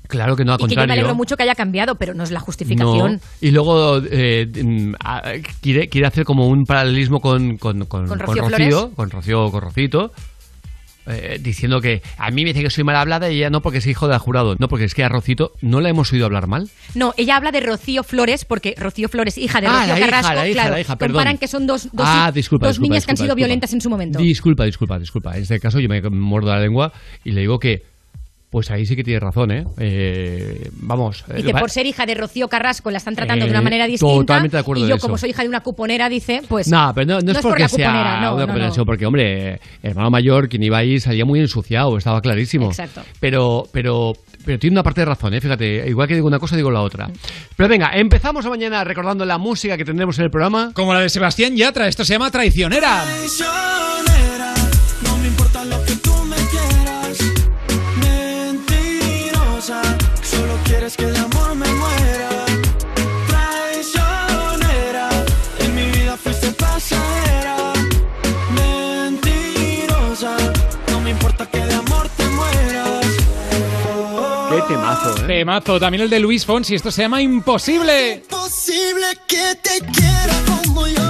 Claro 0.08 0.36
que 0.36 0.44
no, 0.44 0.54
al 0.54 0.60
Y 0.60 0.64
que 0.64 0.64
yo 0.64 0.68
me 0.68 0.76
contrario. 0.82 0.94
alegro 1.04 1.16
mucho 1.16 1.38
que 1.38 1.44
haya 1.44 1.56
cambiado, 1.56 1.96
pero 1.96 2.14
no 2.14 2.24
es 2.24 2.32
la 2.32 2.40
justificación. 2.42 3.14
No. 3.14 3.20
Y 3.40 3.52
luego 3.52 4.02
eh, 4.12 4.46
mm, 4.46 4.94
a- 5.00 5.22
quiere, 5.62 5.88
quiere 5.88 6.08
hacer 6.08 6.26
como 6.26 6.48
un 6.48 6.66
paralelismo 6.66 7.20
con, 7.22 7.56
con, 7.58 7.86
con, 7.86 8.08
¿Con 8.08 8.20
Rocío 8.20 8.42
Rocío, 8.44 8.58
Flores? 8.58 8.96
con 8.96 9.10
Rocío, 9.10 9.50
con 9.52 9.62
Rocito, 9.62 10.12
eh, 11.08 11.40
diciendo 11.42 11.82
que 11.82 12.02
a 12.18 12.30
mí 12.32 12.44
me 12.44 12.54
dice 12.54 12.64
que 12.64 12.70
soy 12.70 12.84
mal 12.84 12.96
hablada 12.96 13.30
y 13.32 13.38
ella 13.38 13.50
no 13.50 13.62
porque 13.62 13.80
es 13.80 13.88
hijo 13.88 14.08
del 14.08 14.18
jurado. 14.20 14.56
No, 14.60 14.68
porque 14.68 14.86
es 14.86 14.94
que 14.94 15.04
a 15.04 15.10
Rocito 15.10 15.54
no 15.62 15.82
la 15.82 15.90
hemos 15.90 16.12
oído 16.14 16.26
hablar 16.26 16.48
mal. 16.48 16.70
No, 16.96 17.14
ella 17.18 17.36
habla 17.38 17.52
de 17.52 17.60
Rocío 17.62 18.04
Flores, 18.04 18.46
porque 18.46 18.76
Rocío 18.78 19.10
Flores, 19.10 19.38
hija 19.38 19.62
de 19.62 19.68
Ah, 19.68 19.72
Rocío 19.82 19.88
la 19.94 20.00
hija, 20.00 20.06
Carrasco, 20.10 20.34
la 20.36 20.48
hija, 20.48 20.54
claro, 20.54 20.72
la 20.76 20.82
hija, 20.82 20.96
perdón. 20.98 21.14
comparan 21.14 21.38
que 21.38 21.48
son 21.48 21.68
dos, 21.68 21.90
dos, 21.92 22.06
Ah, 22.10 22.32
disculpa, 22.34 22.68
dos 22.68 22.76
disculpa, 22.76 22.90
niñas 22.94 23.06
que 23.06 23.12
han 23.12 23.18
sido 23.18 23.36
violentas 23.36 23.74
en 23.74 23.82
su 23.82 23.90
momento. 23.90 24.20
Disculpa, 24.20 24.66
disculpa, 24.66 25.00
disculpa. 25.00 25.36
En 25.36 25.44
este 25.44 25.60
caso 25.60 25.80
yo 25.80 25.90
me 25.90 26.02
muerdo 26.02 26.50
la 26.50 26.60
lengua 26.60 26.94
y 27.24 27.32
le 27.32 27.42
digo 27.42 27.60
que 27.60 27.91
pues 28.52 28.70
ahí 28.70 28.86
sí 28.86 28.98
que 28.98 29.04
tiene 29.04 29.22
razón, 29.22 29.50
¿eh? 29.50 29.66
Eh, 29.80 30.70
vamos. 30.74 31.24
Y 31.36 31.40
eh, 31.40 31.44
que 31.46 31.54
por 31.54 31.70
ser 31.72 31.86
hija 31.86 32.06
de 32.06 32.16
Rocío 32.16 32.50
Carrasco 32.50 32.92
la 32.92 32.98
están 32.98 33.16
tratando 33.16 33.46
de 33.46 33.50
Eh, 33.50 33.54
una 33.54 33.62
manera 33.62 33.88
distinta. 33.88 34.14
totalmente 34.14 34.58
de 34.58 34.62
acuerdo 34.62 34.82
y 34.82 34.84
de 34.84 34.90
yo, 34.90 34.96
eso. 34.98 35.08
como 35.08 35.18
soy 35.18 35.30
hija 35.30 35.42
de 35.44 35.48
una 35.48 35.62
cuponera, 35.62 36.10
dice, 36.10 36.42
pues. 36.50 36.68
No, 36.68 36.92
pero 36.94 37.08
no, 37.08 37.22
no 37.22 37.32
es 37.32 37.38
por 37.38 37.52
porque 37.52 37.64
la 37.64 37.70
sea 37.70 37.88
cuponera, 37.88 38.12
no, 38.22 38.36
una 38.36 38.42
no, 38.42 38.48
cuponera, 38.48 38.68
no. 38.68 38.74
sino 38.74 38.86
porque, 38.86 39.06
hombre, 39.06 39.60
hermano 39.82 40.12
mayor, 40.12 40.50
quien 40.50 40.64
iba 40.64 40.78
ahí 40.80 41.00
salía 41.00 41.24
muy 41.24 41.40
ensuciado, 41.40 41.98
estaba 41.98 42.20
clarísimo. 42.22 42.68
Exacto. 42.68 43.04
Pero, 43.22 43.68
pero, 43.72 44.14
pero 44.46 44.60
tiene 44.60 44.74
una 44.74 44.84
parte 44.84 45.00
de 45.02 45.06
razón, 45.06 45.34
¿eh? 45.34 45.40
Fíjate, 45.40 45.86
igual 45.88 46.10
que 46.10 46.16
digo 46.16 46.28
una 46.28 46.38
cosa, 46.40 46.58
digo 46.58 46.70
la 46.72 46.82
otra. 46.82 47.10
Pero 47.56 47.70
venga, 47.70 47.92
empezamos 47.94 48.46
mañana 48.48 48.84
recordando 48.84 49.24
la 49.24 49.38
música 49.38 49.78
que 49.78 49.86
tendremos 49.86 50.20
en 50.20 50.26
el 50.26 50.30
programa. 50.30 50.72
Como 50.74 50.94
la 50.94 51.00
de 51.00 51.08
Sebastián 51.10 51.56
Yatra, 51.56 51.88
esto 51.88 52.04
se 52.04 52.14
llama 52.16 52.30
Traicionera. 52.30 53.02
Traicionera, 53.06 54.31
temazo, 74.72 75.18
¿eh? 75.18 75.28
Temazo, 75.28 75.80
también 75.80 76.04
el 76.04 76.10
de 76.10 76.20
Luis 76.20 76.46
Fonsi, 76.46 76.76
esto 76.76 76.92
se 76.92 77.02
llama 77.02 77.22
Imposible. 77.22 78.24
Imposible 78.24 79.06
que 79.28 79.56
te 79.62 79.80
quiera 79.92 80.34
como 80.46 80.88
yo. 80.88 81.02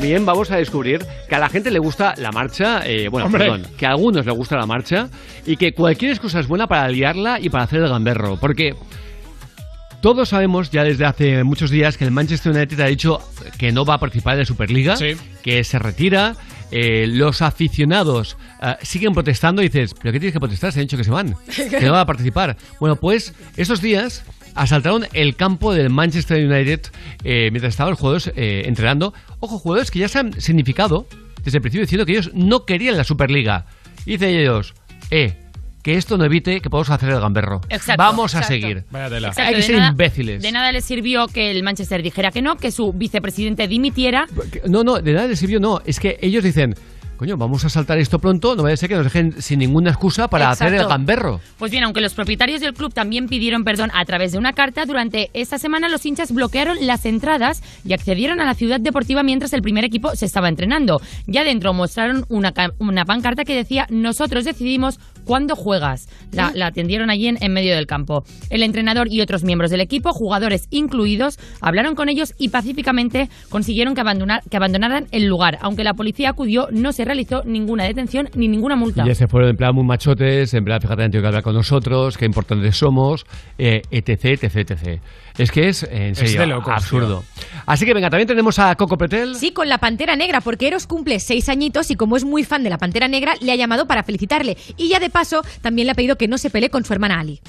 También 0.00 0.24
vamos 0.24 0.50
a 0.50 0.56
descubrir 0.56 1.04
que 1.28 1.34
a 1.34 1.38
la 1.38 1.50
gente 1.50 1.70
le 1.70 1.78
gusta 1.78 2.14
la 2.16 2.32
marcha, 2.32 2.80
eh, 2.86 3.08
bueno, 3.08 3.26
Hombre. 3.26 3.44
perdón, 3.44 3.66
que 3.76 3.84
a 3.84 3.90
algunos 3.90 4.24
le 4.24 4.32
gusta 4.32 4.56
la 4.56 4.64
marcha 4.64 5.10
y 5.44 5.58
que 5.58 5.74
cualquier 5.74 6.12
excusa 6.12 6.40
es 6.40 6.48
buena 6.48 6.66
para 6.66 6.88
liarla 6.88 7.38
y 7.38 7.50
para 7.50 7.64
hacer 7.64 7.82
el 7.82 7.90
gamberro, 7.90 8.38
porque 8.38 8.74
todos 10.00 10.30
sabemos 10.30 10.70
ya 10.70 10.84
desde 10.84 11.04
hace 11.04 11.44
muchos 11.44 11.70
días 11.70 11.98
que 11.98 12.04
el 12.06 12.12
Manchester 12.12 12.50
United 12.50 12.80
ha 12.80 12.86
dicho 12.86 13.20
que 13.58 13.72
no 13.72 13.84
va 13.84 13.94
a 13.94 13.98
participar 13.98 14.32
en 14.32 14.38
la 14.38 14.46
Superliga, 14.46 14.96
que 15.42 15.64
se 15.64 15.78
retira. 15.78 16.34
eh, 16.70 17.06
los 17.06 17.42
aficionados 17.42 18.38
eh, 18.62 18.76
siguen 18.80 19.12
protestando 19.12 19.60
y 19.60 19.68
dices, 19.68 19.92
¿pero 20.00 20.12
qué 20.12 20.20
tienes 20.20 20.32
que 20.32 20.40
protestar? 20.40 20.72
Se 20.72 20.80
han 20.80 20.86
dicho 20.86 20.96
que 20.96 21.04
se 21.04 21.10
van, 21.10 21.36
que 21.54 21.80
no 21.82 21.92
van 21.92 22.00
a 22.00 22.06
participar. 22.06 22.56
Bueno, 22.78 22.96
pues 22.96 23.34
estos 23.58 23.82
días 23.82 24.24
asaltaron 24.54 25.06
el 25.12 25.36
campo 25.36 25.72
del 25.72 25.90
Manchester 25.90 26.44
United 26.44 26.80
eh, 27.24 27.48
mientras 27.50 27.72
estaban 27.74 27.90
los 27.92 27.98
jugadores 27.98 28.32
eh, 28.36 28.64
entrenando. 28.66 29.14
Ojo, 29.40 29.58
jugadores 29.58 29.90
que 29.90 29.98
ya 29.98 30.08
se 30.08 30.18
han 30.18 30.40
significado 30.40 31.06
desde 31.44 31.58
el 31.58 31.62
principio 31.62 31.82
diciendo 31.82 32.04
que 32.06 32.12
ellos 32.12 32.30
no 32.34 32.64
querían 32.66 32.96
la 32.96 33.04
Superliga. 33.04 33.66
Y 34.06 34.12
dicen 34.12 34.30
ellos, 34.30 34.74
eh, 35.10 35.34
que 35.82 35.94
esto 35.94 36.18
no 36.18 36.24
evite 36.24 36.60
que 36.60 36.68
podamos 36.68 36.90
hacer 36.90 37.08
el 37.08 37.20
gamberro. 37.20 37.62
Exacto, 37.70 38.02
Vamos 38.02 38.34
a 38.34 38.38
exacto. 38.40 38.54
seguir. 38.60 38.76
Exacto, 38.92 39.40
Hay 39.42 39.54
que 39.54 39.62
ser 39.62 39.76
nada- 39.76 39.90
imbéciles. 39.90 40.42
De 40.42 40.52
nada 40.52 40.72
le 40.72 40.82
sirvió 40.82 41.26
que 41.26 41.50
el 41.50 41.62
Manchester 41.62 42.02
dijera 42.02 42.30
que 42.30 42.42
no, 42.42 42.56
que 42.56 42.70
su 42.70 42.92
vicepresidente 42.92 43.66
dimitiera. 43.66 44.26
No, 44.66 44.84
no, 44.84 45.00
de 45.00 45.12
nada 45.14 45.26
les 45.26 45.38
sirvió, 45.38 45.58
no. 45.60 45.80
Es 45.86 45.98
que 45.98 46.18
ellos 46.20 46.44
dicen, 46.44 46.74
coño, 47.20 47.36
vamos 47.36 47.66
a 47.66 47.68
saltar 47.68 47.98
esto 47.98 48.18
pronto, 48.18 48.56
no 48.56 48.62
vaya 48.62 48.72
a 48.72 48.76
ser 48.78 48.88
que 48.88 48.94
nos 48.94 49.04
dejen 49.04 49.42
sin 49.42 49.58
ninguna 49.58 49.90
excusa 49.90 50.28
para 50.28 50.48
hacer 50.48 50.72
el 50.72 50.86
gamberro. 50.86 51.38
Pues 51.58 51.70
bien, 51.70 51.84
aunque 51.84 52.00
los 52.00 52.14
propietarios 52.14 52.62
del 52.62 52.72
club 52.72 52.94
también 52.94 53.28
pidieron 53.28 53.62
perdón 53.62 53.90
a 53.92 54.02
través 54.06 54.32
de 54.32 54.38
una 54.38 54.54
carta, 54.54 54.86
durante 54.86 55.28
esta 55.34 55.58
semana 55.58 55.90
los 55.90 56.06
hinchas 56.06 56.32
bloquearon 56.32 56.78
las 56.86 57.04
entradas 57.04 57.62
y 57.84 57.92
accedieron 57.92 58.40
a 58.40 58.46
la 58.46 58.54
ciudad 58.54 58.80
deportiva 58.80 59.22
mientras 59.22 59.52
el 59.52 59.60
primer 59.60 59.84
equipo 59.84 60.16
se 60.16 60.24
estaba 60.24 60.48
entrenando. 60.48 61.02
Ya 61.26 61.44
dentro 61.44 61.74
mostraron 61.74 62.24
una, 62.30 62.54
una 62.78 63.04
pancarta 63.04 63.44
que 63.44 63.54
decía 63.54 63.86
nosotros 63.90 64.46
decidimos 64.46 64.98
cuándo 65.30 65.54
juegas. 65.54 66.08
La, 66.32 66.50
la 66.56 66.72
tendieron 66.72 67.08
allí 67.08 67.28
en, 67.28 67.36
en 67.40 67.52
medio 67.52 67.72
del 67.76 67.86
campo. 67.86 68.24
El 68.50 68.64
entrenador 68.64 69.06
y 69.08 69.20
otros 69.20 69.44
miembros 69.44 69.70
del 69.70 69.80
equipo, 69.80 70.10
jugadores 70.12 70.66
incluidos, 70.70 71.38
hablaron 71.60 71.94
con 71.94 72.08
ellos 72.08 72.34
y 72.36 72.48
pacíficamente 72.48 73.28
consiguieron 73.48 73.94
que, 73.94 74.00
abandonar- 74.00 74.42
que 74.50 74.56
abandonaran 74.56 75.06
el 75.12 75.26
lugar. 75.26 75.56
Aunque 75.60 75.84
la 75.84 75.94
policía 75.94 76.30
acudió, 76.30 76.66
no 76.72 76.90
se 76.92 77.04
realizó 77.04 77.44
ninguna 77.44 77.84
detención 77.84 78.28
ni 78.34 78.48
ninguna 78.48 78.74
multa. 78.74 79.04
Y 79.04 79.06
ya 79.06 79.14
se 79.14 79.28
fueron 79.28 79.50
en 79.50 79.56
plan 79.56 79.72
muy 79.72 79.84
machotes, 79.84 80.52
en 80.52 80.64
plan, 80.64 80.80
fíjate, 80.80 81.04
han 81.04 81.10
tenido 81.12 81.22
que 81.22 81.28
hablar 81.28 81.44
con 81.44 81.54
nosotros, 81.54 82.18
qué 82.18 82.24
importantes 82.26 82.76
somos, 82.76 83.24
eh, 83.56 83.82
etc, 83.92 84.42
etc, 84.42 84.56
etc. 84.72 85.00
Es 85.40 85.50
que 85.50 85.68
es, 85.68 85.84
en 85.84 86.12
Es 86.12 86.18
serio, 86.18 86.42
de 86.42 86.46
locos, 86.48 86.74
absurdo. 86.74 87.24
Así 87.64 87.86
que 87.86 87.94
venga, 87.94 88.10
también 88.10 88.28
tenemos 88.28 88.58
a 88.58 88.74
Coco 88.74 88.98
Pretel. 88.98 89.36
Sí, 89.36 89.52
con 89.52 89.70
la 89.70 89.78
Pantera 89.78 90.14
Negra, 90.14 90.42
porque 90.42 90.66
Eros 90.68 90.86
cumple 90.86 91.18
seis 91.18 91.48
añitos 91.48 91.90
y 91.90 91.94
como 91.94 92.16
es 92.16 92.26
muy 92.26 92.44
fan 92.44 92.62
de 92.62 92.68
la 92.68 92.76
Pantera 92.76 93.08
Negra, 93.08 93.32
le 93.40 93.50
ha 93.50 93.56
llamado 93.56 93.86
para 93.86 94.02
felicitarle. 94.02 94.58
Y 94.76 94.90
ya 94.90 95.00
de 95.00 95.08
paso, 95.08 95.40
también 95.62 95.86
le 95.86 95.92
ha 95.92 95.94
pedido 95.94 96.16
que 96.16 96.28
no 96.28 96.36
se 96.36 96.50
pelee 96.50 96.68
con 96.68 96.84
su 96.84 96.92
hermana 96.92 97.20
Ali. 97.20 97.40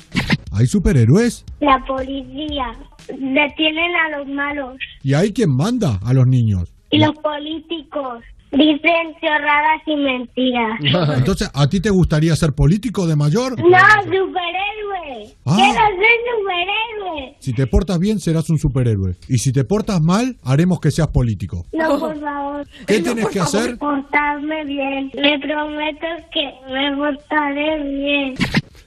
¿Hay 0.53 0.67
superhéroes? 0.67 1.43
La 1.59 1.83
policía. 1.85 2.71
Detienen 3.09 3.91
a 3.95 4.17
los 4.17 4.27
malos. 4.29 4.77
¿Y 5.03 5.13
hay 5.13 5.33
quien 5.33 5.49
manda 5.53 5.99
a 6.05 6.13
los 6.13 6.25
niños? 6.27 6.73
Y 6.91 6.99
los 6.99 7.15
políticos. 7.17 8.23
Dicen 8.51 9.15
chorradas 9.21 9.81
y 9.85 9.95
mentiras. 9.95 10.79
Entonces, 11.17 11.49
¿a 11.53 11.67
ti 11.67 11.79
te 11.79 11.89
gustaría 11.89 12.35
ser 12.35 12.53
político 12.53 13.07
de 13.07 13.15
mayor? 13.15 13.57
No, 13.57 13.77
superhéroe. 14.03 15.35
Ah. 15.45 15.55
Quiero 15.55 15.73
ser 15.73 16.17
superhéroe. 16.37 17.35
Si 17.39 17.53
te 17.53 17.67
portas 17.67 17.99
bien, 17.99 18.19
serás 18.19 18.49
un 18.49 18.57
superhéroe. 18.57 19.15
Y 19.27 19.37
si 19.37 19.51
te 19.51 19.63
portas 19.63 20.01
mal, 20.01 20.37
haremos 20.43 20.79
que 20.79 20.91
seas 20.91 21.07
político. 21.07 21.65
No, 21.73 21.99
por 21.99 22.19
favor. 22.19 22.67
¿Qué 22.87 22.99
tienes 23.01 23.27
que 23.29 23.39
hacer? 23.39 23.77
Portarme 23.77 24.65
bien. 24.65 25.11
Me 25.15 25.39
prometo 25.39 26.07
que 26.33 26.51
me 26.71 26.95
portaré 26.95 27.83
bien. 27.83 28.35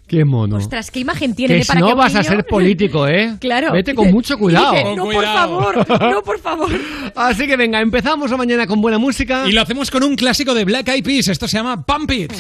Qué 0.07 0.25
mono. 0.25 0.57
Ostras, 0.57 0.91
qué 0.91 1.01
imagen 1.01 1.35
tiene 1.35 1.55
que 1.55 1.61
de 1.61 1.67
para 1.67 1.81
no 1.81 1.89
que 1.89 1.95
vas 1.95 2.15
a 2.15 2.23
ser 2.23 2.45
político, 2.45 3.09
¿eh? 3.09 3.37
Claro. 3.41 3.73
Vete 3.73 3.95
con 3.95 4.11
mucho 4.11 4.39
cuidado. 4.39 4.73
Dice, 4.73 4.97
no, 4.97 5.05
por 5.05 5.25
favor, 5.25 5.87
no, 6.01 6.23
por 6.23 6.39
favor. 6.39 6.71
Así 7.15 7.47
que 7.47 7.57
venga, 7.57 7.81
empezamos 7.81 8.31
la 8.31 8.37
mañana 8.37 8.67
con 8.67 8.81
buena 8.83 8.99
música. 8.99 9.45
Y 9.49 9.53
lo 9.53 9.63
hacemos 9.63 9.91
con 9.91 10.03
un 10.03 10.15
clásico 10.17 10.53
de 10.55 10.65
Black 10.65 10.89
Eyed 10.89 11.05
Peas. 11.05 11.29
Esto 11.29 11.49
se 11.49 11.57
llama 11.57 11.85
Pump 11.85 12.11
It. 12.13 12.33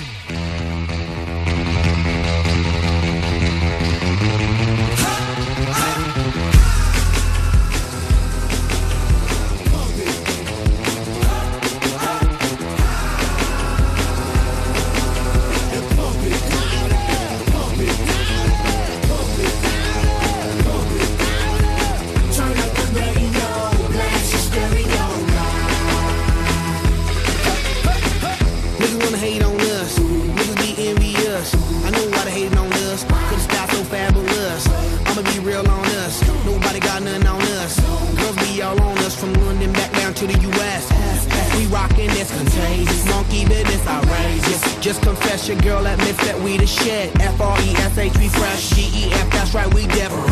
Admits 46.05 46.24
that 46.26 46.38
we 46.42 46.57
the 46.57 46.66
shit. 46.66 47.09
F-R-E-S-H, 47.20 48.16
we 48.18 48.28
fresh. 48.28 48.70
G-E-F, 48.76 49.30
that's 49.30 49.55
right, 49.55 49.72
we 49.72 49.86
different. 49.88 50.28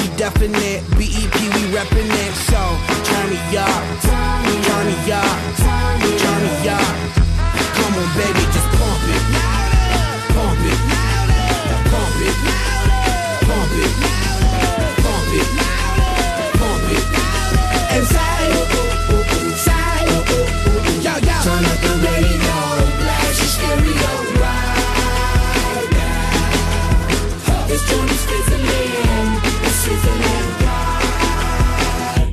We 0.00 0.08
definite. 0.16 0.80
B-E-P, 0.96 1.36
we 1.52 1.62
reppin' 1.74 2.08
it. 2.08 2.32
So, 2.48 2.60
turn 3.04 3.28
me 3.28 3.40
up. 3.56 3.82
Turn 4.00 4.40
me 4.48 4.56
up. 5.12 5.36
Turn 5.60 6.00
me 6.00 6.68
up. 6.68 6.96
Come 7.76 7.94
on, 8.00 8.08
baby, 8.16 8.44
just 8.56 8.68
pump 8.78 9.04
it. 9.12 9.24
Pump 10.32 10.60
it. 10.64 10.80
Pump 11.90 12.16
it. 12.20 12.36
Pump 12.40 12.61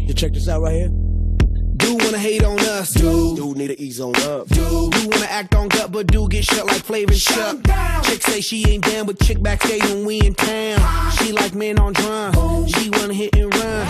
You 0.08 0.14
check 0.14 0.34
this 0.34 0.48
out 0.48 0.62
right 0.62 0.74
here. 0.74 0.90
Do 1.78 1.96
wanna 1.96 2.18
hate 2.18 2.44
on 2.44 2.60
us. 2.60 2.92
Do. 2.92 3.36
Do 3.36 3.54
need 3.56 3.68
to 3.68 3.80
ease 3.82 4.00
on 4.00 4.16
up. 4.18 4.48
Do. 4.50 4.90
Do 4.90 5.10
wanna 5.10 5.26
act 5.26 5.56
on 5.56 5.70
gut, 5.70 5.92
but 5.92 6.08
do 6.08 6.28
get 6.28 6.44
shut 6.44 6.66
like 6.68 6.84
Flavor 6.84 7.14
Chuck. 7.14 7.58
Chick 8.04 8.22
say 8.24 8.42
she 8.42 8.66
ain't 8.70 8.84
down 8.84 9.06
with 9.08 9.20
chick 9.20 9.42
backstage 9.42 9.84
when 9.84 10.06
we 10.06 10.20
in 10.22 10.36
town. 10.36 10.80
She 11.14 11.32
like 11.32 11.56
men 11.56 11.80
on 11.80 11.94
drum. 11.94 12.68
She 12.68 12.90
wanna 12.92 13.14
hit 13.14 13.36
and 13.36 13.54
run. 13.54 13.88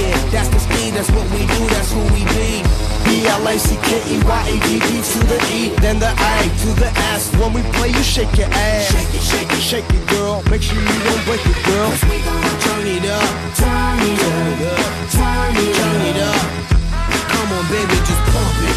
Yeah, 0.00 0.30
that's 0.30 0.48
the 0.48 0.58
speed, 0.60 0.94
that's 0.94 1.10
what 1.10 1.28
we 1.30 1.40
do, 1.40 1.66
that's 1.74 1.92
who 1.92 2.02
we 2.14 2.24
be. 2.32 2.62
B-L-A-C-K-E-Y-A-D-D 3.04 5.02
to 5.12 5.18
the 5.26 5.38
E, 5.52 5.68
then 5.80 5.98
the 5.98 6.08
A 6.08 6.48
to 6.62 6.80
the 6.80 6.90
S. 7.12 7.30
When 7.36 7.52
we 7.52 7.62
play, 7.72 7.88
you 7.88 8.02
shake 8.02 8.36
your 8.38 8.48
ass. 8.48 8.90
Shake 8.90 9.14
it, 9.14 9.22
shake 9.22 9.52
it, 9.52 9.60
shake 9.60 9.90
it, 9.90 10.06
girl. 10.08 10.42
Make 10.48 10.62
sure 10.62 10.78
you 10.80 10.98
don't 11.04 11.24
break 11.26 11.44
it, 11.44 11.56
girl. 11.66 11.90
Turn 12.82 12.96
it 12.96 13.04
up. 13.04 13.54
Turn 13.54 13.98
it 14.02 14.22
up. 14.22 14.78
Turn 15.12 15.56
it 15.56 15.78
up. 15.78 15.82
Turn 15.82 16.02
it 16.02 16.18
up. 16.18 16.42
Come 17.30 17.52
on, 17.52 17.64
baby, 17.70 17.94
just 18.08 18.22
pump 18.32 18.58
it. 18.68 18.76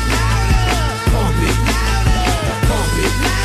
Pump 1.11 1.41
it. 1.41 1.57
Pump 2.67 2.97
it. 3.01 3.13
Pump 3.23 3.44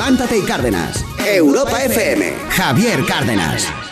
Levántate 0.00 0.38
y 0.38 0.42
Cárdenas. 0.42 1.04
Europa 1.26 1.84
FM. 1.84 2.34
Javier 2.48 3.04
Cárdenas. 3.04 3.89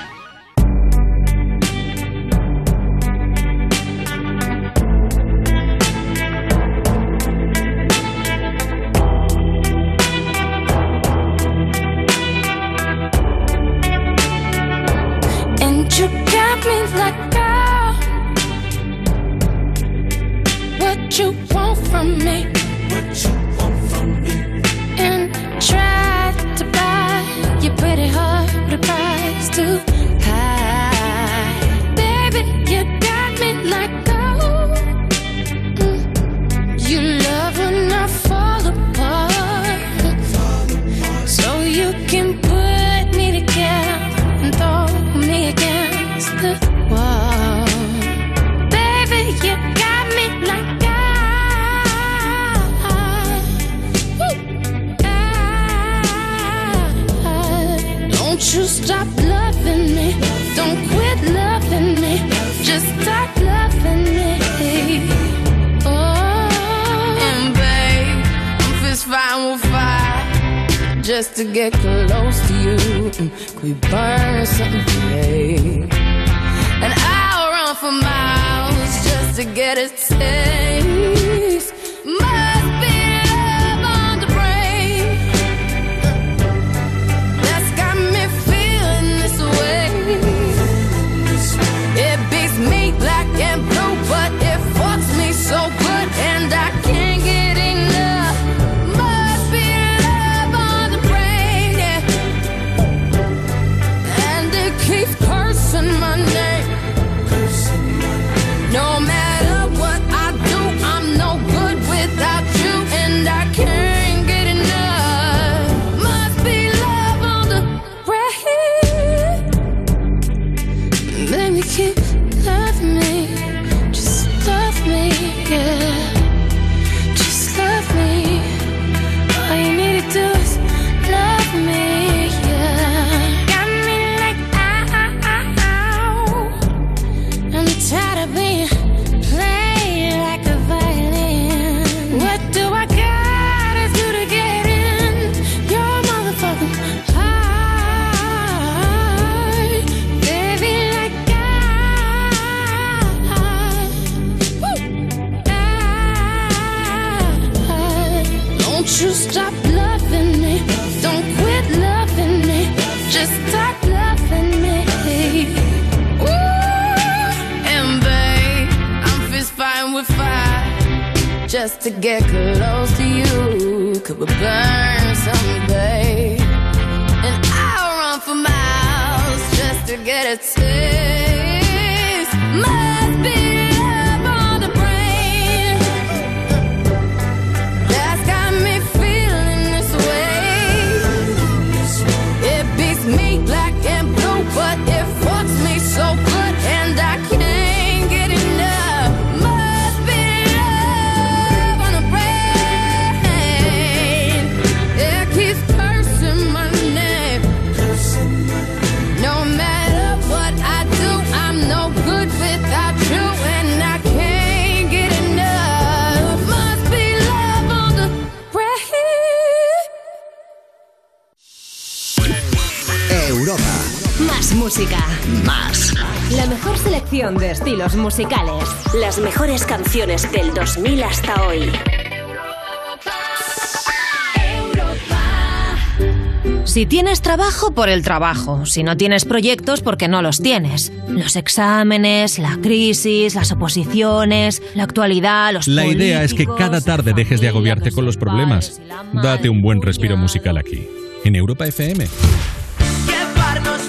Trabajo, 237.28 237.72
por 237.72 237.90
el 237.90 238.00
trabajo. 238.00 238.64
Si 238.64 238.82
no 238.82 238.96
tienes 238.96 239.26
proyectos, 239.26 239.82
porque 239.82 240.09
no 240.09 240.22
los 240.22 240.40
tienes. 240.40 240.90
Los 241.09 241.36
exámenes, 241.36 242.38
la 242.38 242.56
crisis, 242.62 243.34
las 243.34 243.52
oposiciones, 243.52 244.62
la 244.74 244.84
actualidad, 244.84 245.52
los 245.52 245.68
La 245.68 245.84
idea 245.84 246.24
es 246.24 246.32
que 246.32 246.46
cada 246.46 246.80
tarde 246.80 247.12
dejes 247.12 247.42
de 247.42 247.48
agobiarte 247.48 247.92
con 247.92 248.06
los 248.06 248.16
problemas. 248.16 248.80
Date 249.12 249.50
un 249.50 249.60
buen 249.60 249.82
respiro 249.82 250.16
musical 250.16 250.56
aquí, 250.56 250.88
en 251.22 251.36
Europa 251.36 251.66
FM. 251.66 252.06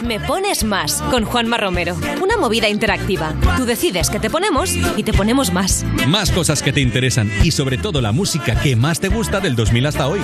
Me 0.06 0.20
pones 0.20 0.66
más 0.66 1.02
con 1.04 1.24
Juanma 1.24 1.56
Romero. 1.56 1.96
Una 2.22 2.36
movida 2.36 2.68
interactiva. 2.68 3.34
Tú 3.56 3.64
decides 3.64 4.10
que 4.10 4.20
te 4.20 4.30
ponemos 4.30 4.76
y 4.98 5.04
te 5.04 5.14
ponemos 5.14 5.54
más. 5.54 5.86
Más 6.10 6.30
cosas 6.32 6.62
que 6.62 6.74
te 6.74 6.82
interesan 6.82 7.32
y 7.42 7.52
sobre 7.52 7.78
todo 7.78 8.02
la 8.02 8.12
música 8.12 8.60
que 8.60 8.76
más 8.76 9.00
te 9.00 9.08
gusta 9.08 9.40
del 9.40 9.56
2000 9.56 9.86
hasta 9.86 10.08
hoy. 10.10 10.20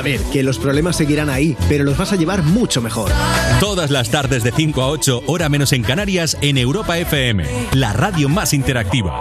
A 0.00 0.02
ver, 0.02 0.22
que 0.32 0.42
los 0.42 0.58
problemas 0.58 0.96
seguirán 0.96 1.28
ahí, 1.28 1.54
pero 1.68 1.84
los 1.84 1.98
vas 1.98 2.10
a 2.14 2.16
llevar 2.16 2.42
mucho 2.42 2.80
mejor. 2.80 3.12
Todas 3.60 3.90
las 3.90 4.08
tardes 4.08 4.42
de 4.42 4.50
5 4.50 4.80
a 4.80 4.88
8, 4.88 5.24
hora 5.26 5.50
menos 5.50 5.74
en 5.74 5.82
Canarias, 5.82 6.38
en 6.40 6.56
Europa 6.56 6.96
FM, 6.96 7.44
la 7.74 7.92
radio 7.92 8.30
más 8.30 8.54
interactiva. 8.54 9.12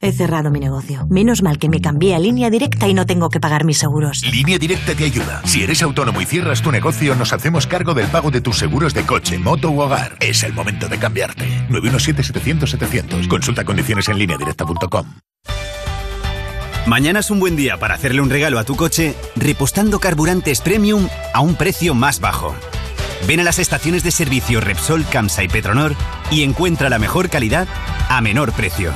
He 0.00 0.12
cerrado 0.12 0.52
mi 0.52 0.60
negocio. 0.60 1.08
Menos 1.10 1.42
mal 1.42 1.58
que 1.58 1.68
me 1.68 1.80
cambié 1.80 2.14
a 2.14 2.20
línea 2.20 2.50
directa 2.50 2.86
y 2.86 2.94
no 2.94 3.04
tengo 3.04 3.30
que 3.30 3.40
pagar 3.40 3.64
mis 3.64 3.78
seguros. 3.78 4.22
Línea 4.30 4.58
Directa 4.58 4.94
te 4.94 5.02
ayuda. 5.02 5.42
Si 5.44 5.64
eres 5.64 5.82
autónomo 5.82 6.20
y 6.20 6.24
cierras 6.24 6.62
tu 6.62 6.70
negocio, 6.70 7.16
nos 7.16 7.32
hacemos 7.32 7.66
cargo 7.66 7.94
del 7.94 8.06
pago 8.06 8.30
de 8.30 8.40
tus 8.40 8.58
seguros 8.58 8.94
de 8.94 9.02
coche, 9.02 9.40
moto 9.40 9.72
u 9.72 9.80
hogar. 9.80 10.16
Es 10.20 10.44
el 10.44 10.52
momento 10.52 10.88
de 10.88 10.98
cambiarte. 11.00 11.48
917-700-700. 11.68 13.26
Consulta 13.26 13.64
condiciones 13.64 14.08
en 14.08 14.18
lineadirecta.com. 14.18 15.16
Mañana 16.88 17.20
es 17.20 17.30
un 17.30 17.38
buen 17.38 17.54
día 17.54 17.76
para 17.76 17.96
hacerle 17.96 18.22
un 18.22 18.30
regalo 18.30 18.58
a 18.58 18.64
tu 18.64 18.74
coche 18.74 19.14
repostando 19.36 20.00
carburantes 20.00 20.62
premium 20.62 21.06
a 21.34 21.40
un 21.40 21.54
precio 21.54 21.94
más 21.94 22.18
bajo. 22.18 22.54
Ven 23.26 23.40
a 23.40 23.42
las 23.42 23.58
estaciones 23.58 24.04
de 24.04 24.10
servicio 24.10 24.62
Repsol, 24.62 25.04
Camsa 25.04 25.44
y 25.44 25.48
Petronor 25.48 25.94
y 26.30 26.44
encuentra 26.44 26.88
la 26.88 26.98
mejor 26.98 27.28
calidad 27.28 27.68
a 28.08 28.22
menor 28.22 28.52
precio. 28.52 28.94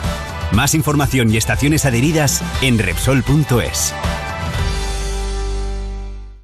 Más 0.52 0.74
información 0.74 1.28
y 1.34 1.36
estaciones 1.36 1.84
adheridas 1.84 2.42
en 2.62 2.78
Repsol.es. 2.78 3.92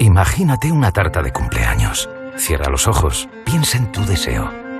Imagínate 0.00 0.72
una 0.72 0.90
tarta 0.92 1.22
de 1.22 1.30
cumpleaños. 1.30 2.08
Cierra 2.36 2.70
los 2.70 2.88
ojos, 2.88 3.28
piensa 3.44 3.76
en 3.76 3.92
tu 3.92 4.02
deseo. 4.06 4.69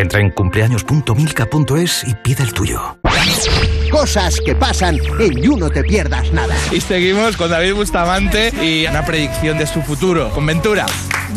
Entra 0.00 0.18
en 0.18 0.30
cumpleaños.milka.es 0.30 2.04
y 2.06 2.14
pide 2.14 2.42
el 2.42 2.54
tuyo. 2.54 2.98
Cosas 3.90 4.40
que 4.40 4.54
pasan 4.54 4.98
en 5.18 5.42
You 5.42 5.58
No 5.58 5.68
Te 5.68 5.82
Pierdas 5.82 6.32
Nada. 6.32 6.56
Y 6.72 6.80
seguimos 6.80 7.36
con 7.36 7.50
David 7.50 7.74
Bustamante 7.74 8.50
y 8.64 8.86
una 8.86 9.04
predicción 9.04 9.58
de 9.58 9.66
su 9.66 9.82
futuro, 9.82 10.30
con 10.30 10.46
Ventura. 10.46 10.86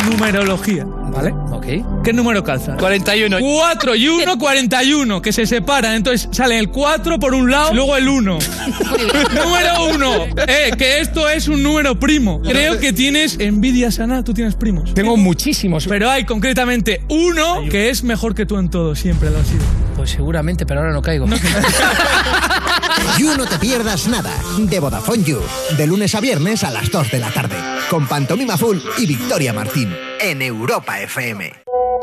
Numerología, 0.09 0.85
¿vale? 0.85 1.31
Ok. 1.51 2.03
¿Qué 2.03 2.13
número 2.13 2.43
calza? 2.43 2.75
41. 2.77 3.37
4 3.39 3.95
y 3.95 4.07
1, 4.07 4.37
41, 4.37 5.21
que 5.21 5.31
se 5.31 5.45
separan. 5.45 5.93
Entonces 5.95 6.27
sale 6.31 6.57
el 6.57 6.69
4 6.69 7.19
por 7.19 7.33
un 7.33 7.49
lado, 7.49 7.73
luego 7.73 7.95
el 7.95 8.07
1. 8.07 8.39
número 9.45 9.85
1. 9.93 10.25
Eh, 10.47 10.71
que 10.77 10.99
esto 10.99 11.29
es 11.29 11.47
un 11.47 11.63
número 11.63 11.99
primo. 11.99 12.41
Creo 12.41 12.79
que 12.79 12.91
tienes 12.91 13.39
envidia 13.39 13.91
sana, 13.91 14.23
tú 14.23 14.33
tienes 14.33 14.55
primos. 14.55 14.93
Tengo 14.93 15.15
muchísimos. 15.15 15.87
Pero 15.87 16.09
hay 16.09 16.25
concretamente 16.25 17.01
uno 17.09 17.61
que 17.69 17.89
es 17.89 18.03
mejor 18.03 18.35
que 18.35 18.45
tú 18.45 18.52
en 18.59 18.69
todo, 18.69 18.95
siempre 18.95 19.29
lo 19.29 19.39
ha 19.39 19.43
sido. 19.43 19.63
Pues 19.95 20.11
seguramente, 20.11 20.65
pero 20.65 20.81
ahora 20.81 20.93
no 20.93 21.01
caigo. 21.01 21.25
You 23.17 23.35
No 23.37 23.45
Te 23.45 23.57
Pierdas 23.59 24.07
Nada, 24.07 24.31
de 24.57 24.79
Vodafone 24.79 25.23
You, 25.23 25.39
de 25.77 25.87
lunes 25.87 26.15
a 26.15 26.21
viernes 26.21 26.63
a 26.63 26.71
las 26.71 26.89
2 26.91 27.11
de 27.11 27.19
la 27.19 27.31
tarde, 27.31 27.55
con 27.89 28.07
Pantomima 28.07 28.57
Full 28.57 28.79
y 28.97 29.05
Victoria 29.05 29.53
Martín, 29.53 29.95
en 30.19 30.41
Europa 30.41 30.99
FM. 31.01 31.51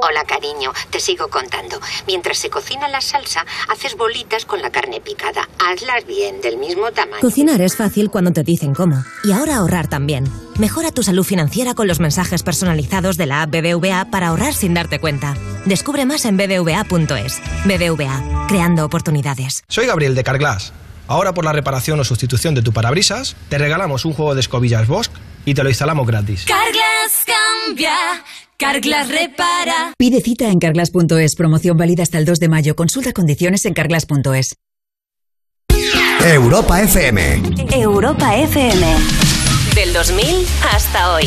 Hola, 0.02 0.24
cariño, 0.24 0.72
te 0.90 0.98
sigo 0.98 1.28
contando. 1.28 1.78
Mientras 2.06 2.38
se 2.38 2.48
cocina 2.48 2.88
la 2.88 3.02
salsa, 3.02 3.44
haces 3.68 3.96
bolitas 3.96 4.46
con 4.46 4.62
la 4.62 4.70
carne 4.70 5.00
picada. 5.00 5.48
Hazlas 5.58 6.06
bien, 6.06 6.40
del 6.40 6.56
mismo 6.56 6.90
tamaño. 6.90 7.20
Cocinar 7.20 7.60
es 7.60 7.76
fácil 7.76 8.10
cuando 8.10 8.32
te 8.32 8.42
dicen 8.42 8.74
cómo. 8.74 9.04
Y 9.24 9.32
ahora 9.32 9.56
ahorrar 9.56 9.88
también. 9.88 10.24
Mejora 10.58 10.90
tu 10.90 11.02
salud 11.02 11.24
financiera 11.24 11.74
con 11.74 11.86
los 11.86 12.00
mensajes 12.00 12.42
personalizados 12.42 13.18
de 13.18 13.26
la 13.26 13.42
app 13.42 13.50
BBVA 13.50 14.06
para 14.10 14.28
ahorrar 14.28 14.54
sin 14.54 14.72
darte 14.72 15.00
cuenta. 15.00 15.34
Descubre 15.66 16.06
más 16.06 16.24
en 16.24 16.38
bbva.es. 16.38 17.42
BBVA, 17.66 18.46
creando 18.48 18.86
oportunidades. 18.86 19.64
Soy 19.68 19.86
Gabriel 19.86 20.14
de 20.14 20.24
Carglass. 20.24 20.72
Ahora 21.08 21.34
por 21.34 21.44
la 21.44 21.52
reparación 21.52 22.00
o 22.00 22.04
sustitución 22.04 22.54
de 22.54 22.62
tu 22.62 22.72
parabrisas, 22.72 23.36
te 23.48 23.58
regalamos 23.58 24.04
un 24.04 24.14
juego 24.14 24.34
de 24.34 24.40
escobillas 24.40 24.86
Bosch 24.86 25.10
y 25.44 25.54
te 25.54 25.62
lo 25.62 25.68
instalamos 25.68 26.06
gratis. 26.06 26.44
Carglass 26.46 27.26
cambia, 27.26 28.24
Carglass 28.60 29.08
repara. 29.08 29.94
Pide 29.96 30.20
cita 30.20 30.50
en 30.50 30.58
carglass.es. 30.58 31.34
Promoción 31.34 31.78
válida 31.78 32.02
hasta 32.02 32.18
el 32.18 32.26
2 32.26 32.38
de 32.40 32.48
mayo. 32.50 32.76
Consulta 32.76 33.14
condiciones 33.14 33.64
en 33.64 33.72
carglass.es. 33.72 34.54
Europa 36.22 36.82
FM. 36.82 37.42
Europa 37.72 38.36
FM. 38.36 38.86
Del 39.74 39.94
2000 39.94 40.46
hasta 40.74 41.14
hoy. 41.14 41.26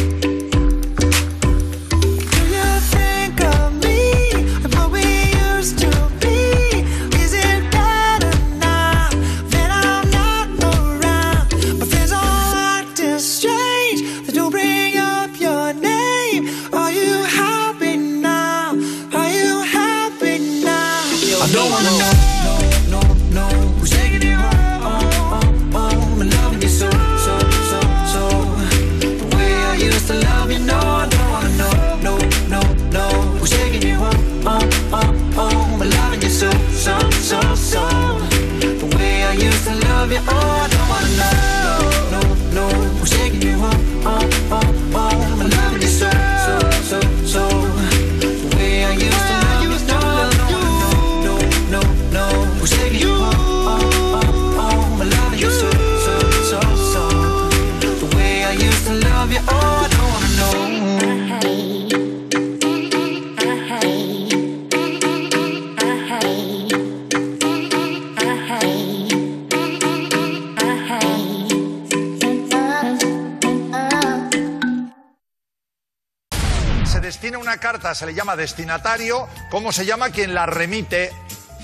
Una 77.51 77.59
carta, 77.59 77.93
se 77.93 78.05
le 78.05 78.13
llama 78.13 78.37
destinatario. 78.37 79.27
¿Cómo 79.49 79.73
se 79.73 79.85
llama 79.85 80.09
quien 80.09 80.33
la 80.33 80.45
remite? 80.45 81.11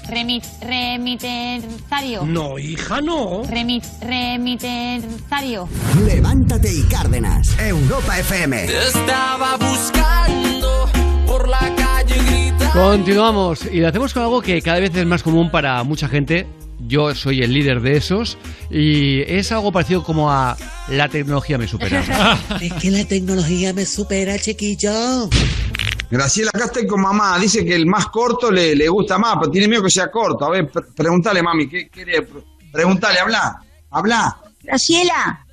Remit, 0.10 0.44
remitenzario. 0.62 2.26
No, 2.26 2.60
hija, 2.60 3.00
no. 3.00 3.44
Remit, 3.50 3.86
remitenzario. 4.02 5.70
Levántate 6.06 6.74
y 6.74 6.84
Cárdenas, 6.84 7.58
Europa 7.58 8.20
FM. 8.20 8.66
Estaba 8.66 9.56
buscando 9.56 10.90
por 11.26 11.48
la 11.48 11.74
calle 11.78 12.18
grita. 12.18 12.70
Continuamos 12.72 13.64
y 13.72 13.80
lo 13.80 13.88
hacemos 13.88 14.14
con 14.14 14.24
algo 14.24 14.42
que 14.42 14.62
cada 14.62 14.82
vez 14.82 14.94
es 14.94 15.06
más 15.06 15.24
común 15.24 15.50
para 15.50 15.82
mucha 15.86 16.10
gente. 16.10 16.48
Yo 16.80 17.16
soy 17.16 17.44
el 17.44 17.54
líder 17.54 17.80
de 17.80 17.96
esos 17.96 18.38
y 18.70 19.22
es 19.22 19.54
algo 19.54 19.72
parecido 19.72 20.04
como 20.04 20.30
a 20.30 20.58
la 20.90 21.08
tecnología 21.08 21.58
me 21.58 21.68
supera. 21.68 22.04
Es 22.62 22.74
que 22.74 22.92
la 22.92 23.06
tecnología 23.06 23.74
me 23.74 23.86
supera, 23.86 24.38
chiquillo. 24.38 25.30
Graciela, 26.10 26.52
acá 26.54 26.66
estoy 26.66 26.88
con 26.88 27.02
mamá. 27.02 27.38
Dice 27.40 27.66
que 27.66 27.76
el 27.76 27.86
más 27.86 28.08
corto 28.08 28.50
le, 28.52 28.76
le 28.76 28.88
gusta 28.88 29.18
más, 29.18 29.36
pero 29.40 29.52
tiene 29.52 29.68
miedo 29.68 29.84
que 29.84 29.90
sea 29.90 30.10
corto. 30.10 30.46
A 30.46 30.50
ver, 30.52 30.70
pre- 30.72 30.84
preguntale, 30.96 31.42
mami. 31.44 31.68
¿Qué 31.68 31.90
quiere? 31.90 32.28
Preguntale, 32.72 33.20
habla. 33.20 33.62
Habla. 33.92 34.38
Graciela. 34.64 35.44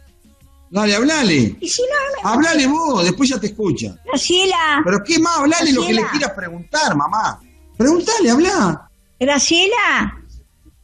Dale, 0.71 0.95
hablale. 0.97 1.57
¿Y 1.61 1.69
si 1.69 1.83
no 1.83 1.89
me- 2.23 2.31
Hablale 2.35 2.67
vos, 2.67 3.05
después 3.05 3.29
ya 3.31 3.39
te 3.39 3.47
escucha. 3.49 3.97
Graciela. 4.05 4.81
Pero 4.85 4.99
qué 5.05 5.19
más, 5.19 5.39
hablale 5.39 5.73
lo 5.73 5.87
que 5.87 5.95
le 5.95 6.07
quieras 6.09 6.31
preguntar, 6.33 6.97
mamá. 6.97 7.41
Preguntale, 7.77 8.31
habla. 8.31 8.89
Graciela. 9.21 10.21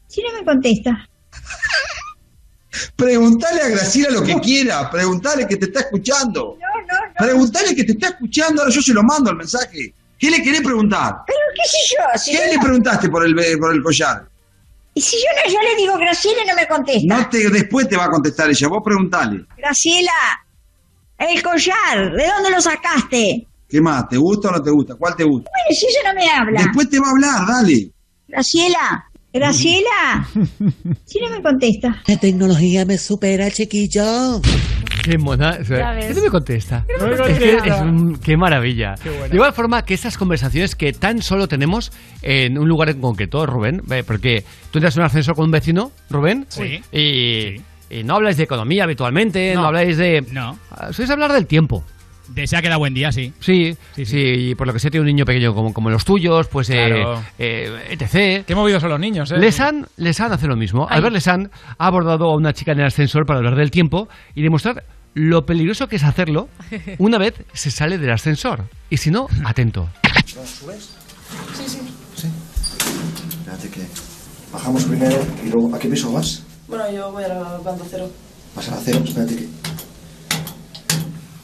Si 0.09 0.23
no 0.23 0.33
me 0.33 0.45
contesta. 0.45 1.09
Preguntale 2.97 3.63
a 3.63 3.69
Graciela 3.69 4.11
lo 4.11 4.23
que 4.23 4.39
quiera. 4.41 4.89
Preguntale 4.91 5.47
que 5.47 5.57
te 5.57 5.67
está 5.67 5.81
escuchando. 5.81 6.57
No, 6.61 6.67
no, 6.67 6.80
no. 6.80 6.80
Preguntale 7.21 7.75
que 7.75 7.85
te 7.85 7.93
está 7.93 8.09
escuchando. 8.09 8.63
Ahora 8.63 8.75
yo 8.75 8.83
se 8.83 8.93
lo 8.93 9.03
mando 9.03 9.31
el 9.31 9.37
mensaje. 9.37 9.95
¿Qué 10.19 10.31
le 10.31 10.43
querés 10.43 10.61
preguntar? 10.61 11.17
Pero 11.27 11.39
qué 11.55 11.69
sé 11.69 11.79
yo. 11.97 12.19
Si 12.19 12.31
¿Qué 12.33 12.37
yo 12.39 12.45
le 12.51 12.57
no- 12.57 12.63
preguntaste 12.63 13.09
por 13.09 13.25
el, 13.25 13.35
por 13.59 13.75
el 13.75 13.83
collar? 13.83 14.29
Y 14.93 15.01
si 15.01 15.17
yo 15.17 15.23
no, 15.37 15.53
yo 15.53 15.59
le 15.63 15.77
digo 15.77 15.97
Graciela 15.97 16.43
y 16.45 16.49
no 16.49 16.55
me 16.57 16.67
contesta. 16.67 17.17
No 17.17 17.29
te, 17.29 17.49
después 17.49 17.89
te 17.89 17.97
va 17.97 18.05
a 18.07 18.11
contestar 18.11 18.51
ella. 18.51 18.69
Vos 18.69 18.83
preguntale. 18.85 19.45
Graciela. 19.57 20.11
El 21.17 21.43
collar, 21.43 22.13
¿de 22.17 22.27
dónde 22.27 22.51
lo 22.51 22.61
sacaste? 22.61 23.47
¿Qué 23.69 23.81
más? 23.81 24.09
¿Te 24.09 24.17
gusta 24.17 24.49
o 24.49 24.53
no 24.53 24.63
te 24.63 24.71
gusta? 24.71 24.95
¿Cuál 24.97 25.15
te 25.15 25.23
gusta? 25.25 25.51
Bueno, 25.51 25.79
si 25.79 25.87
ella 25.87 26.13
no 26.13 26.21
me 26.21 26.29
habla. 26.31 26.63
Después 26.65 26.91
te 26.91 26.99
va 26.99 27.07
a 27.07 27.11
hablar, 27.11 27.47
dale. 27.47 27.91
Graciela. 28.29 29.05
Graciela. 29.33 30.29
Si 31.07 31.21
no 31.21 31.29
me 31.31 31.41
contesta. 31.43 32.03
La 32.07 32.17
tecnología 32.17 32.85
me 32.85 32.99
supera, 32.99 33.51
chiquillo. 33.51 34.41
Qué 35.03 35.19
mona. 35.19 35.59
o 35.61 35.65
sea, 35.65 35.79
Ya 35.79 35.93
ves. 35.93 36.07
¿Qué 36.09 36.15
no 36.15 36.23
me 36.23 36.31
contesta? 36.31 36.85
¿Qué 36.87 36.95
no 36.99 37.07
me 37.09 37.15
Es 37.15 37.21
que 37.21 37.27
contesta? 37.35 37.77
es 37.77 37.83
un- 37.83 38.17
qué 38.19 38.37
maravilla. 38.37 38.95
Qué. 39.03 39.11
De 39.11 39.35
igual 39.35 39.53
forma 39.53 39.85
que 39.85 39.95
estas 39.95 40.17
conversaciones 40.19 40.75
que 40.75 40.93
tan 40.93 41.23
solo 41.23 41.49
tenemos 41.49 41.93
en 42.23 42.59
un 42.59 42.69
lugar 42.69 42.89
en 42.91 43.01
concreto, 43.01 43.45
Rubén, 43.47 43.83
porque 44.07 44.45
tú 44.71 44.79
entras 44.79 44.97
en 44.97 45.01
un 45.03 45.07
ascensor 45.07 45.35
con 45.35 45.47
un 45.47 45.51
vecino, 45.51 45.93
Rubén, 46.11 46.47
Sí. 46.49 46.83
y, 46.93 47.61
y 47.95 48.05
no 48.05 48.17
habláis 48.17 48.37
de 48.37 48.45
economía 48.45 48.85
habitualmente, 48.85 49.55
no, 49.55 49.63
No. 49.63 49.67
habláis 49.69 49.97
de... 49.97 50.25
No. 50.33 50.59
Ah, 50.71 50.93
Sois 50.93 51.09
hablar 51.11 51.33
del 51.33 51.47
tiempo. 51.47 51.85
Desea 52.33 52.63
que 52.63 52.69
da 52.69 52.77
buen 52.77 52.95
día, 52.95 53.11
sí. 53.13 53.33
Sí, 53.41 53.77
sí, 54.05 54.19
y 54.19 54.55
por 54.55 54.67
lo 54.67 54.73
que 54.73 54.79
sé 54.79 54.91
tiene 54.91 55.03
un 55.03 55.09
niño 55.09 55.25
pequeño 55.25 55.53
como, 55.55 55.73
como 55.73 55.91
los 55.91 56.05
tuyos, 56.05 56.47
pues 56.49 56.71
eh, 56.71 56.87
Claro. 56.87 57.23
eh, 57.39 57.89
etc. 57.91 58.45
Qué 58.47 58.55
movidos 58.55 58.81
son 58.83 58.91
los 58.91 59.01
niños, 59.01 59.31
¿eh? 59.33 59.39
Lesan, 59.39 59.87
Lesan 59.97 60.33
hace 60.33 60.47
lo 60.47 60.57
mismo. 60.57 60.87
Ay. 60.89 60.99
Albert 60.99 61.15
Lesan 61.15 61.51
ha 61.79 61.87
abordado 61.87 62.27
a 62.31 62.37
una 62.37 62.53
chica 62.53 62.73
en 62.73 62.81
el 62.81 62.87
ascensor 62.87 63.27
para 63.27 63.39
hablar 63.39 63.57
del 63.57 63.71
tiempo 63.71 64.09
y 64.35 64.43
demostrar 64.43 64.85
lo 65.15 65.45
peligroso 65.45 65.89
que 65.89 65.97
es 65.97 66.05
hacerlo 66.05 66.49
una 66.99 67.19
vez 67.19 67.35
se 67.53 67.71
sale 67.71 67.99
del 67.99 68.13
ascensor. 68.13 68.65
Y 68.91 68.97
si 68.99 69.11
no, 69.11 69.27
atento. 69.45 69.89
¿Subes? 70.25 70.91
Sí, 71.55 71.65
sí. 71.67 71.79
Sí. 72.15 72.29
Espérate 73.41 73.69
que 73.71 73.81
bajamos 74.53 74.85
primero 74.85 75.17
y 75.45 75.49
luego... 75.51 75.75
¿A 75.75 75.79
qué 75.79 75.89
piso 75.89 76.13
vas? 76.13 76.45
Bueno, 76.69 76.85
yo 76.93 77.11
voy 77.11 77.25
a 77.25 77.29
la 77.29 77.59
planta 77.59 77.85
cero. 77.91 78.09
Vas 78.55 78.69
a 78.69 78.77
la 78.77 78.81
cero, 78.85 79.01
espérate 79.05 79.35
que... 79.37 79.49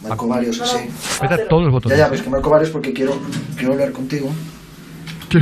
Marco 0.09 0.29
varios, 0.29 0.57
sí. 0.57 0.89
Aprieta 1.21 1.49
todos 1.49 1.65
los 1.65 1.73
botones. 1.73 1.99
Ya, 1.99 2.05
ya, 2.07 2.11
ves 2.11 2.23
que 2.23 2.31
marco 2.31 2.51
varios 2.51 2.71
porque 2.71 2.93
quiero, 2.93 3.19
quiero 3.57 3.73
hablar 3.73 3.93
contigo. 3.93 4.31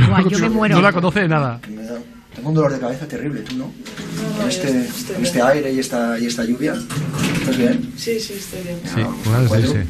Guau, 0.07 0.27
yo 0.29 0.39
me 0.39 0.49
muero. 0.49 0.75
No 0.75 0.81
la 0.81 0.91
conoce 0.91 1.21
de 1.21 1.27
nada. 1.27 1.59
Que 1.61 1.71
me 1.71 1.83
da- 1.83 1.99
Tengo 2.35 2.49
un 2.49 2.55
dolor 2.55 2.73
de 2.73 2.79
cabeza 2.79 3.07
terrible, 3.07 3.41
¿tú 3.41 3.55
no? 3.55 3.65
No, 3.65 4.39
Con 4.39 4.49
este, 4.49 4.87
con 5.13 5.23
este 5.23 5.41
aire 5.41 5.71
y 5.71 5.79
esta, 5.79 6.19
y 6.19 6.25
esta 6.25 6.43
lluvia. 6.43 6.73
¿Estás 7.39 7.57
bien? 7.57 7.93
Sí, 7.95 8.19
sí, 8.19 8.33
estoy 8.33 8.61
bien. 8.63 8.79
Sí, 8.83 9.01
Ah, 9.01 9.09
puede 9.23 9.47
bueno. 9.47 9.61
decirse. 9.63 9.85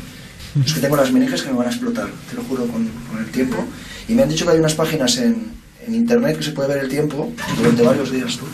Es 0.64 0.74
que 0.74 0.80
tengo 0.80 0.96
las 0.96 1.12
meninges 1.12 1.42
que 1.42 1.50
me 1.52 1.58
van 1.58 1.68
a 1.68 1.72
explotar, 1.72 2.08
te 2.30 2.36
lo 2.36 2.44
juro, 2.44 2.66
con, 2.68 2.88
con 3.10 3.20
el 3.20 3.32
tiempo. 3.32 3.58
Y 4.08 4.14
me 4.14 4.24
han 4.24 4.30
dicho 4.30 4.46
que 4.46 4.52
hay 4.52 4.60
unas 4.60 4.76
páginas 4.76 5.18
en, 5.18 5.48
en 5.88 5.96
internet 5.96 6.38
que 6.38 6.44
se 6.44 6.52
puede 6.52 6.70
ver 6.70 6.84
el 6.84 6.90
tiempo 6.90 7.34
durante 7.58 7.82
varios 7.82 8.12
días. 8.12 8.38
¿Tú, 8.38 8.46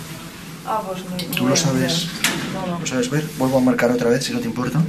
Ah, 0.65 0.81
pues 0.87 1.01
no. 1.03 1.35
¿Tú 1.35 1.47
lo 1.47 1.53
a 1.53 1.57
sabes? 1.57 1.91
hacer. 1.91 2.09
No, 2.53 2.67
no. 2.73 2.79
¿Lo 2.79 2.85
sabes 2.85 3.09
ver? 3.09 3.23
Vuelvo 3.37 3.57
a 3.57 3.61
marcar 3.61 3.91
otra 3.91 4.09
vez, 4.09 4.23
si 4.23 4.31
no 4.31 4.39
te 4.39 4.45
importa. 4.45 4.79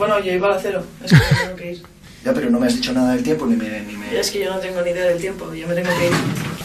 Bueno, 0.00 0.18
yo 0.24 0.32
iba 0.32 0.48
a 0.48 0.52
la 0.52 0.58
cero. 0.60 0.82
Es 1.04 1.10
que 1.10 1.16
me 1.18 1.22
tengo 1.44 1.56
que 1.56 1.72
ir. 1.72 1.82
Ya, 2.24 2.34
pero 2.34 2.50
no 2.50 2.58
me 2.60 2.66
has 2.66 2.74
dicho 2.74 2.92
nada 2.92 3.12
del 3.14 3.22
tiempo 3.22 3.46
ni 3.46 3.56
me... 3.56 3.80
Ni 3.80 3.96
me... 3.96 4.18
Es 4.18 4.30
que 4.30 4.40
yo 4.44 4.52
no 4.52 4.58
tengo 4.60 4.82
ni 4.82 4.90
idea 4.90 5.06
del 5.06 5.18
tiempo. 5.18 5.54
Yo 5.54 5.66
me 5.66 5.74
tengo 5.74 5.88
que 5.98 6.06
ir. 6.08 6.12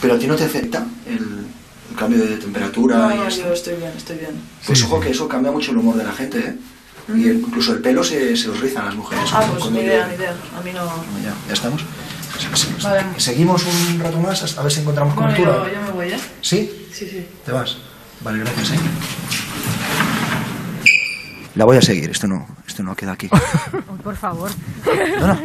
Pero 0.02 0.16
a 0.16 0.20
ti 0.20 0.28
no 0.28 0.36
te 0.36 0.44
afecta 0.44 0.86
el, 1.08 1.16
el 1.92 1.96
cambio 1.98 2.26
de 2.26 2.36
temperatura 2.36 2.98
No, 2.98 3.14
y 3.14 3.18
no, 3.20 3.28
esto. 3.28 3.48
yo 3.48 3.54
estoy 3.54 3.76
bien, 3.76 3.92
estoy 3.96 4.18
bien. 4.18 4.32
Pues 4.68 4.84
ojo 4.84 5.00
que 5.00 5.12
eso 5.12 5.30
cambia 5.30 5.52
mucho 5.54 5.72
el 5.72 5.78
humor 5.78 5.96
de 5.96 6.04
la 6.04 6.12
gente, 6.12 6.40
¿eh? 6.40 6.56
Y 7.16 7.30
el- 7.30 7.38
incluso 7.40 7.72
el 7.72 7.80
pelo 7.80 8.04
se, 8.04 8.36
se 8.36 8.50
os 8.50 8.60
riza 8.60 8.82
a 8.82 8.86
las 8.88 8.96
mujeres. 8.96 9.30
Ah, 9.32 9.46
pues 9.58 9.72
ni 9.72 9.80
idea, 9.80 10.06
ni 10.08 10.16
idea. 10.16 10.36
A 10.58 10.62
mí 10.62 10.72
no. 10.74 10.86
Ya, 11.24 11.34
ya 11.48 11.54
estamos. 11.54 11.82
Se- 12.38 12.58
se- 12.58 12.84
Vale. 12.84 13.04
Seguimos 13.18 13.64
un 13.66 14.00
rato 14.02 14.18
más 14.20 14.58
a 14.58 14.62
ver 14.62 14.72
si 14.74 14.82
encontramos 14.82 15.16
Bueno, 15.16 15.34
cobertura. 15.34 15.70
yo, 15.70 15.74
yo 15.74 15.82
me 15.86 15.92
voy, 15.92 16.08
¿eh? 16.12 16.20
¿Sí? 16.42 16.70
Sí, 16.92 17.08
sí. 17.10 17.26
¿Te 17.46 17.54
vas? 17.54 17.78
Vale, 18.22 18.40
gracias, 18.40 18.72
¿eh? 18.72 18.80
La 21.56 21.66
voy 21.66 21.78
a 21.78 21.82
seguir, 21.82 22.10
esto 22.10 22.28
no, 22.28 22.46
esto 22.68 22.84
no 22.84 22.96
queda 22.96 23.14
aquí. 23.14 23.30
por 24.04 24.16
favor. 24.16 24.52
No, 25.20 25.28
no. 25.28 25.40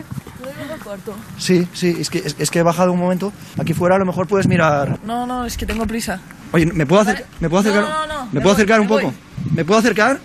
Sí, 1.39 1.69
sí, 1.73 1.97
es 2.01 2.11
que, 2.11 2.19
es, 2.19 2.35
es 2.39 2.51
que 2.51 2.59
he 2.59 2.63
bajado 2.63 2.93
un 2.93 2.99
momento. 2.99 3.33
Aquí 3.59 3.75
fuera 3.75 3.97
a 3.97 3.99
lo 3.99 4.07
mejor 4.07 4.27
puedes 4.27 4.47
mirar. 4.47 4.99
No, 5.05 5.27
no, 5.27 5.45
es 5.45 5.57
que 5.57 5.67
tengo 5.67 5.87
prisa. 5.87 6.21
Oye, 6.53 6.67
¿me 6.67 6.85
puedo, 6.85 7.03
acercar? 7.03 7.27
¿me 7.39 7.49
puedo 7.49 7.61
acercar? 7.61 7.83
No, 7.83 8.07
no, 8.07 8.07
no, 8.07 8.27
¿Me 8.27 8.33
me 8.33 8.41
puedo 8.41 8.55
acercar 8.55 8.81
un 8.81 8.89
poco? 8.89 9.15
¿Me 9.55 9.65
puedo 9.65 9.79
acercar? 9.79 10.19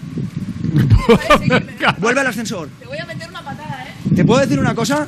Vuelve 1.99 2.22
al 2.22 2.28
ascensor. 2.28 2.70
Te 2.80 2.88
voy 2.88 2.98
a 2.98 3.06
meter 3.06 3.30
una 3.30 3.44
patada, 3.44 3.86
¿eh? 3.86 4.16
¿Te 4.16 4.26
puedo 4.26 4.41
decir 4.41 4.60
una 4.60 4.74
cosa? 4.74 5.07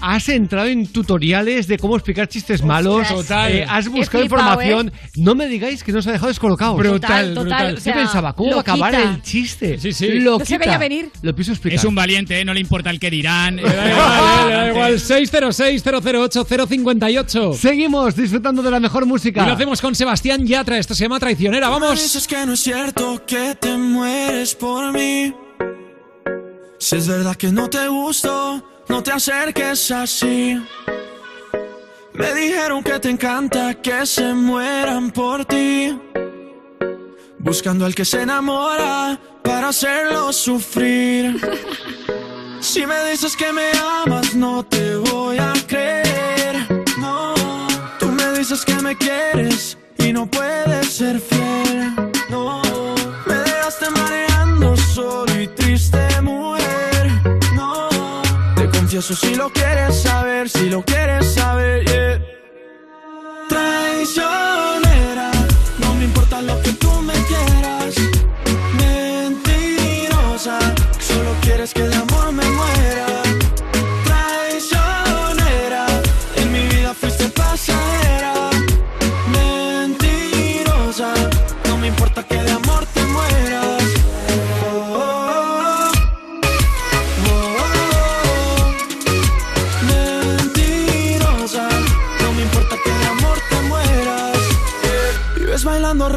Has 0.04 0.28
entrado 0.28 0.66
en 0.66 0.88
tutoriales 0.88 1.68
de 1.68 1.78
cómo 1.78 1.94
explicar 1.96 2.26
chistes 2.28 2.60
malos. 2.62 3.06
Total. 3.06 3.52
Eh, 3.52 3.64
has 3.68 3.86
buscado 3.88 4.24
flipado, 4.24 4.60
información. 4.60 4.92
No 5.16 5.34
me 5.36 5.46
digáis 5.46 5.84
que 5.84 5.92
nos 5.92 6.06
ha 6.08 6.12
dejado 6.12 6.26
descolocados. 6.28 6.76
Brutal, 6.76 7.34
Total, 7.34 7.44
brutal. 7.44 7.72
o 7.72 7.74
¿Qué 7.76 7.80
sea, 7.80 7.94
pensaba? 7.94 8.32
¿Cómo 8.34 8.50
lo 8.50 8.56
va 8.56 8.60
a 8.60 8.62
acabar 8.62 8.94
el 8.94 9.22
chiste? 9.22 9.78
Sí, 9.78 9.92
sí. 9.92 10.08
Lo 10.18 10.38
No 10.40 10.44
se 10.44 10.58
veía 10.58 10.76
venir. 10.76 11.10
Lo 11.22 11.32
pienso 11.34 11.52
explicar. 11.52 11.78
Es 11.78 11.84
un 11.84 11.94
valiente, 11.94 12.40
¿eh? 12.40 12.44
No 12.44 12.52
le 12.52 12.58
importa 12.60 12.90
el 12.90 12.98
que 12.98 13.10
dirán. 13.10 13.56
Le 13.56 13.62
da 13.62 13.90
igual, 13.90 14.10
eh, 14.10 14.46
le 14.48 14.54
da 14.54 14.68
igual. 14.70 14.94
606-008-058. 14.98 17.54
Seguimos 17.54 18.16
disfrutando 18.16 18.62
de 18.62 18.70
la 18.70 18.80
mejor 18.80 19.04
Y 19.04 19.06
música. 19.06 19.46
lo 19.46 19.52
hacemos 19.52 19.80
con 19.80 19.94
Sebastián 19.94 20.46
Yatra. 20.46 20.78
Esto 20.78 20.94
se 20.94 21.04
llama 21.04 21.20
Traicionera. 21.20 21.68
Vamos. 21.68 22.00
Dices 22.02 22.26
que 22.26 22.44
no 22.46 22.54
es 22.54 22.60
cierto 22.60 23.22
que 23.26 23.54
te 23.60 23.76
mueres 23.76 24.54
por 24.54 24.92
mí. 24.92 25.32
Si 26.78 26.96
es 26.96 27.06
verdad 27.06 27.36
que 27.36 27.52
no 27.52 27.68
te 27.70 27.86
gusto, 27.86 28.64
no 28.88 29.02
te 29.02 29.12
acerques 29.12 29.90
así. 29.90 30.62
Me 32.14 32.34
dijeron 32.34 32.82
que 32.82 32.98
te 32.98 33.10
encanta 33.10 33.74
que 33.74 34.04
se 34.06 34.34
mueran 34.34 35.10
por 35.10 35.44
ti. 35.44 35.98
Buscando 37.38 37.86
al 37.86 37.94
que 37.94 38.04
se 38.04 38.22
enamora 38.22 39.18
para 39.42 39.68
hacerlo 39.68 40.32
sufrir. 40.32 41.40
Si 42.62 42.86
me 42.86 43.10
dices 43.10 43.34
que 43.36 43.52
me 43.52 43.72
amas, 44.04 44.36
no 44.36 44.64
te 44.64 44.94
voy 44.94 45.36
a 45.36 45.52
creer. 45.66 46.54
No, 46.96 47.34
tú 47.98 48.06
me 48.06 48.38
dices 48.38 48.64
que 48.64 48.76
me 48.76 48.96
quieres 48.96 49.76
y 49.98 50.12
no 50.12 50.26
puedes 50.26 50.86
ser 50.92 51.18
fiel. 51.18 51.92
No, 52.30 52.62
me 53.26 53.34
dejaste 53.34 53.90
mareando 53.90 54.76
solo 54.76 55.40
y 55.40 55.48
triste, 55.48 55.98
mujer. 56.22 56.51
Confieso 58.92 59.26
si 59.26 59.34
lo 59.36 59.50
quieres 59.50 60.02
saber, 60.02 60.50
si 60.50 60.68
lo 60.68 60.84
quieres 60.84 61.32
saber, 61.32 61.82
yeah. 61.86 62.20
Traicionera, 63.48 64.51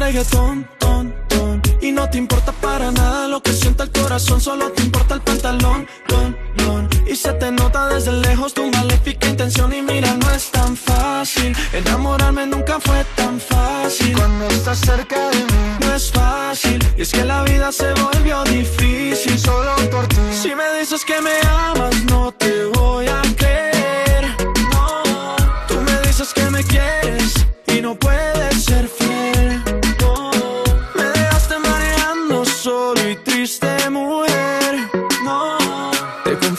reggaetón, 0.06 0.68
ton, 0.78 1.12
ton, 1.28 1.60
y 1.80 1.90
no 1.90 2.08
te 2.08 2.18
importa 2.18 2.52
para 2.52 2.92
nada 2.92 3.26
lo 3.26 3.42
que 3.42 3.52
sienta 3.52 3.82
el 3.82 3.90
corazón, 3.90 4.40
solo 4.40 4.70
te 4.70 4.82
importa 4.82 5.14
el 5.14 5.20
pantalón, 5.20 5.88
ton, 6.06 6.36
ton, 6.58 6.88
y 7.08 7.16
se 7.16 7.32
te 7.32 7.50
nota 7.50 7.88
desde 7.88 8.12
lejos 8.12 8.54
tu 8.54 8.70
maléfica 8.70 9.26
intención 9.26 9.72
y 9.72 9.82
mira 9.82 10.14
no 10.14 10.30
es 10.30 10.52
tan 10.52 10.76
fácil, 10.76 11.56
enamorarme 11.72 12.46
nunca 12.46 12.78
fue 12.78 13.04
tan 13.16 13.40
fácil. 13.40 14.16
Cuando 14.16 14.46
estás 14.46 14.78
cerca 14.78 15.28
de 15.30 15.38
mí 15.38 15.62
no 15.80 15.94
es 15.94 16.12
fácil, 16.12 16.78
y 16.96 17.02
es 17.02 17.10
que 17.10 17.24
la 17.24 17.42
vida 17.42 17.72
se 17.72 17.92
volvió 17.94 18.44
difícil. 18.44 19.36
solo 19.40 19.74
por 19.90 20.06
ti. 20.06 20.16
Si 20.30 20.54
me 20.54 20.66
dices 20.78 21.04
que 21.04 21.20
me 21.20 21.36
amas 21.48 21.75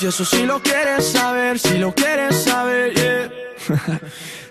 confieso 0.08 0.38
si 0.38 0.46
lo 0.46 0.62
quieres 0.62 1.06
saber, 1.12 1.60
si 1.60 1.78
lo 1.78 1.94
quieres 1.94 2.44
saber, 2.44 2.94
yeah. 2.94 3.30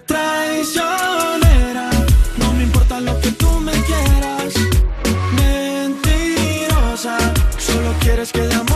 Traicionera, 0.06 1.88
no 2.36 2.52
me 2.52 2.64
importa 2.64 3.00
lo 3.00 3.18
que 3.20 3.30
tú 3.32 3.48
me 3.60 3.72
quieras. 3.72 4.52
Mentirosa, 5.34 7.16
solo 7.58 7.94
quieres 8.00 8.32
que 8.32 8.42
de 8.42 8.54
amor 8.54 8.75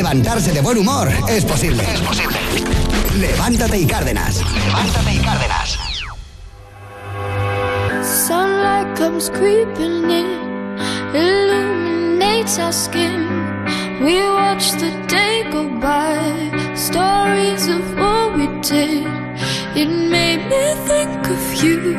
Levantarse 0.00 0.50
de 0.52 0.62
buen 0.62 0.78
humor 0.78 1.10
es 1.28 1.44
posible. 1.44 1.82
Es 1.82 2.00
posible. 2.00 2.38
Levántate 3.18 3.80
y 3.80 3.86
Cárdenas. 3.86 4.40
Levántate 4.54 5.14
y 5.14 5.18
Cárdenas. 5.18 5.78
Sunlight 8.02 8.96
comes 8.96 9.28
creeping 9.28 10.10
in, 10.10 10.78
illuminates 11.14 12.58
our 12.58 12.72
skin. 12.72 13.28
We 14.00 14.22
watch 14.22 14.70
the 14.78 14.90
day 15.06 15.44
go 15.52 15.68
by, 15.68 16.16
stories 16.74 17.68
of 17.68 17.82
what 17.98 18.38
we 18.38 18.46
did. 18.62 19.06
It 19.76 19.90
made 19.90 20.48
me 20.48 20.74
think 20.86 21.28
of 21.28 21.62
you, 21.62 21.94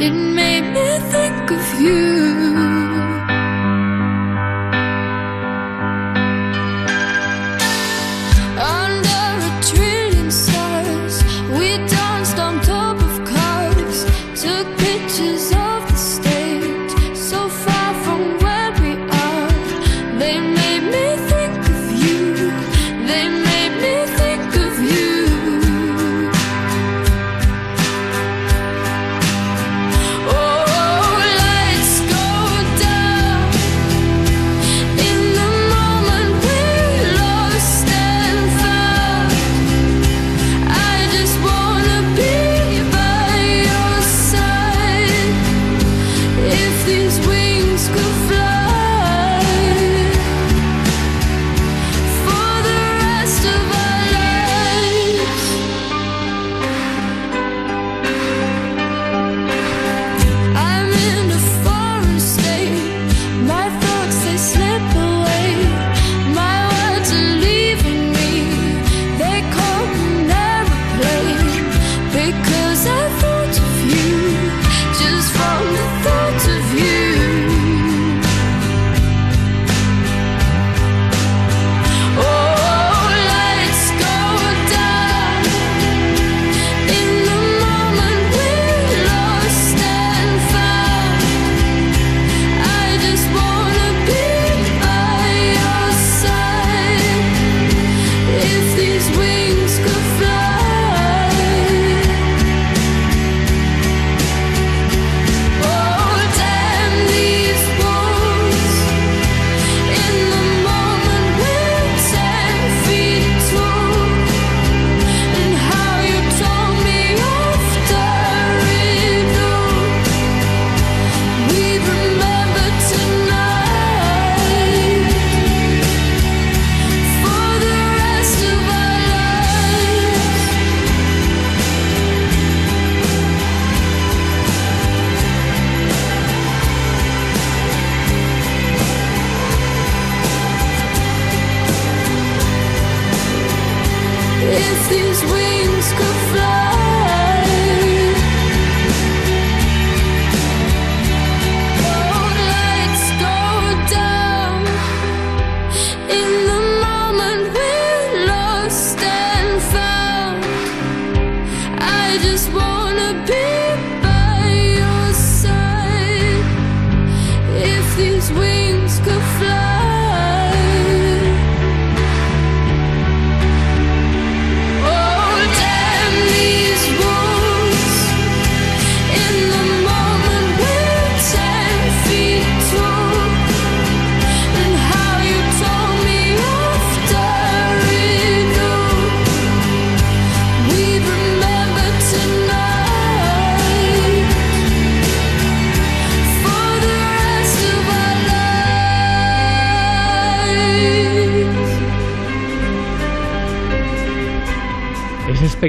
it 0.00 0.10
made 0.10 0.72
me 0.72 0.98
think 1.10 1.50
of 1.50 1.80
you. 1.82 2.85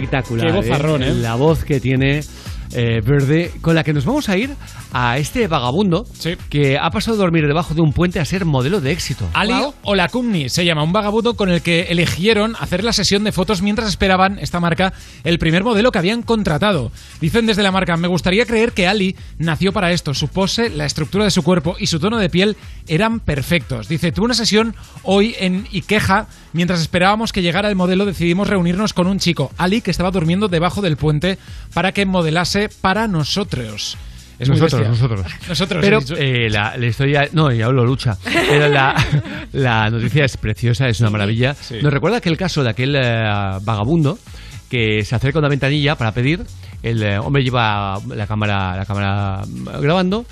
Espectacular. 0.07 0.47
Qué 0.47 0.53
vozarrón, 0.53 1.03
¿eh? 1.03 1.13
La 1.13 1.35
voz 1.35 1.63
que 1.63 1.79
tiene 1.79 2.21
eh, 2.73 3.01
Verde, 3.03 3.51
con 3.61 3.75
la 3.75 3.83
que 3.83 3.93
nos 3.93 4.05
vamos 4.05 4.29
a 4.29 4.37
ir 4.37 4.51
a 4.91 5.17
este 5.17 5.47
vagabundo 5.47 6.05
que 6.49 6.77
ha 6.77 6.89
pasado 6.89 7.15
a 7.15 7.19
dormir 7.19 7.47
debajo 7.47 7.73
de 7.73 7.81
un 7.81 7.93
puente 7.93 8.19
a 8.19 8.25
ser 8.25 8.45
modelo 8.45 8.81
de 8.81 8.91
éxito. 8.91 9.27
Ali 9.33 9.53
Olakumni 9.83 10.49
se 10.49 10.65
llama, 10.65 10.83
un 10.83 10.91
vagabundo 10.91 11.35
con 11.35 11.49
el 11.49 11.61
que 11.61 11.83
eligieron 11.89 12.55
hacer 12.59 12.83
la 12.83 12.93
sesión 12.93 13.23
de 13.23 13.31
fotos 13.31 13.61
mientras 13.61 13.89
esperaban 13.89 14.39
esta 14.39 14.59
marca 14.59 14.93
el 15.23 15.39
primer 15.39 15.63
modelo 15.63 15.91
que 15.91 15.99
habían 15.99 16.21
contratado. 16.21 16.91
Dicen 17.21 17.45
desde 17.45 17.63
la 17.63 17.71
marca, 17.71 17.97
me 17.97 18.07
gustaría 18.07 18.45
creer 18.45 18.71
que 18.71 18.87
Ali 18.87 19.15
nació 19.37 19.73
para 19.73 19.91
esto. 19.91 20.13
Su 20.13 20.27
pose, 20.27 20.69
la 20.69 20.85
estructura 20.85 21.25
de 21.25 21.31
su 21.31 21.43
cuerpo 21.43 21.75
y 21.79 21.87
su 21.87 21.99
tono 21.99 22.17
de 22.17 22.29
piel 22.29 22.57
eran 22.87 23.19
perfectos. 23.19 23.87
Dice, 23.87 24.11
tuve 24.11 24.25
una 24.25 24.33
sesión 24.33 24.75
hoy 25.03 25.35
en 25.39 25.67
Ikeja. 25.71 26.27
Mientras 26.53 26.81
esperábamos 26.81 27.33
que 27.33 27.41
llegara 27.41 27.69
el 27.69 27.75
modelo 27.75 28.05
decidimos 28.05 28.47
reunirnos 28.47 28.93
con 28.93 29.07
un 29.07 29.19
chico, 29.19 29.51
Ali, 29.57 29.81
que 29.81 29.91
estaba 29.91 30.11
durmiendo 30.11 30.47
debajo 30.47 30.81
del 30.81 30.97
puente 30.97 31.37
para 31.73 31.91
que 31.91 32.05
modelase 32.05 32.69
para 32.81 33.07
nosotros. 33.07 33.97
Es 34.39 34.49
nosotros, 34.49 34.87
nosotros. 34.87 35.25
Nosotros, 35.49 35.83
Pero 35.83 35.99
eh, 36.15 36.47
la, 36.49 36.77
la 36.77 36.85
historia. 36.85 37.27
No, 37.31 37.51
y 37.51 37.61
hablo 37.61 37.83
lucha. 37.83 38.17
Pero 38.23 38.69
la, 38.69 38.95
la 39.53 39.89
noticia 39.89 40.25
es 40.25 40.37
preciosa, 40.37 40.87
es 40.87 40.99
una 40.99 41.09
maravilla. 41.09 41.55
sí. 41.55 41.77
Nos 41.81 41.91
recuerda 41.91 42.17
aquel 42.17 42.37
caso 42.37 42.63
de 42.63 42.69
aquel 42.69 42.95
eh, 42.95 43.01
vagabundo 43.63 44.19
que 44.69 45.03
se 45.03 45.15
acerca 45.15 45.39
a 45.39 45.41
una 45.41 45.49
ventanilla 45.49 45.95
para 45.95 46.11
pedir. 46.11 46.45
El 46.83 47.03
eh, 47.03 47.19
hombre 47.19 47.43
lleva 47.43 47.99
la 48.07 48.27
cámara, 48.27 48.75
la 48.75 48.85
cámara 48.85 49.41
mm, 49.47 49.81
grabando 49.81 50.25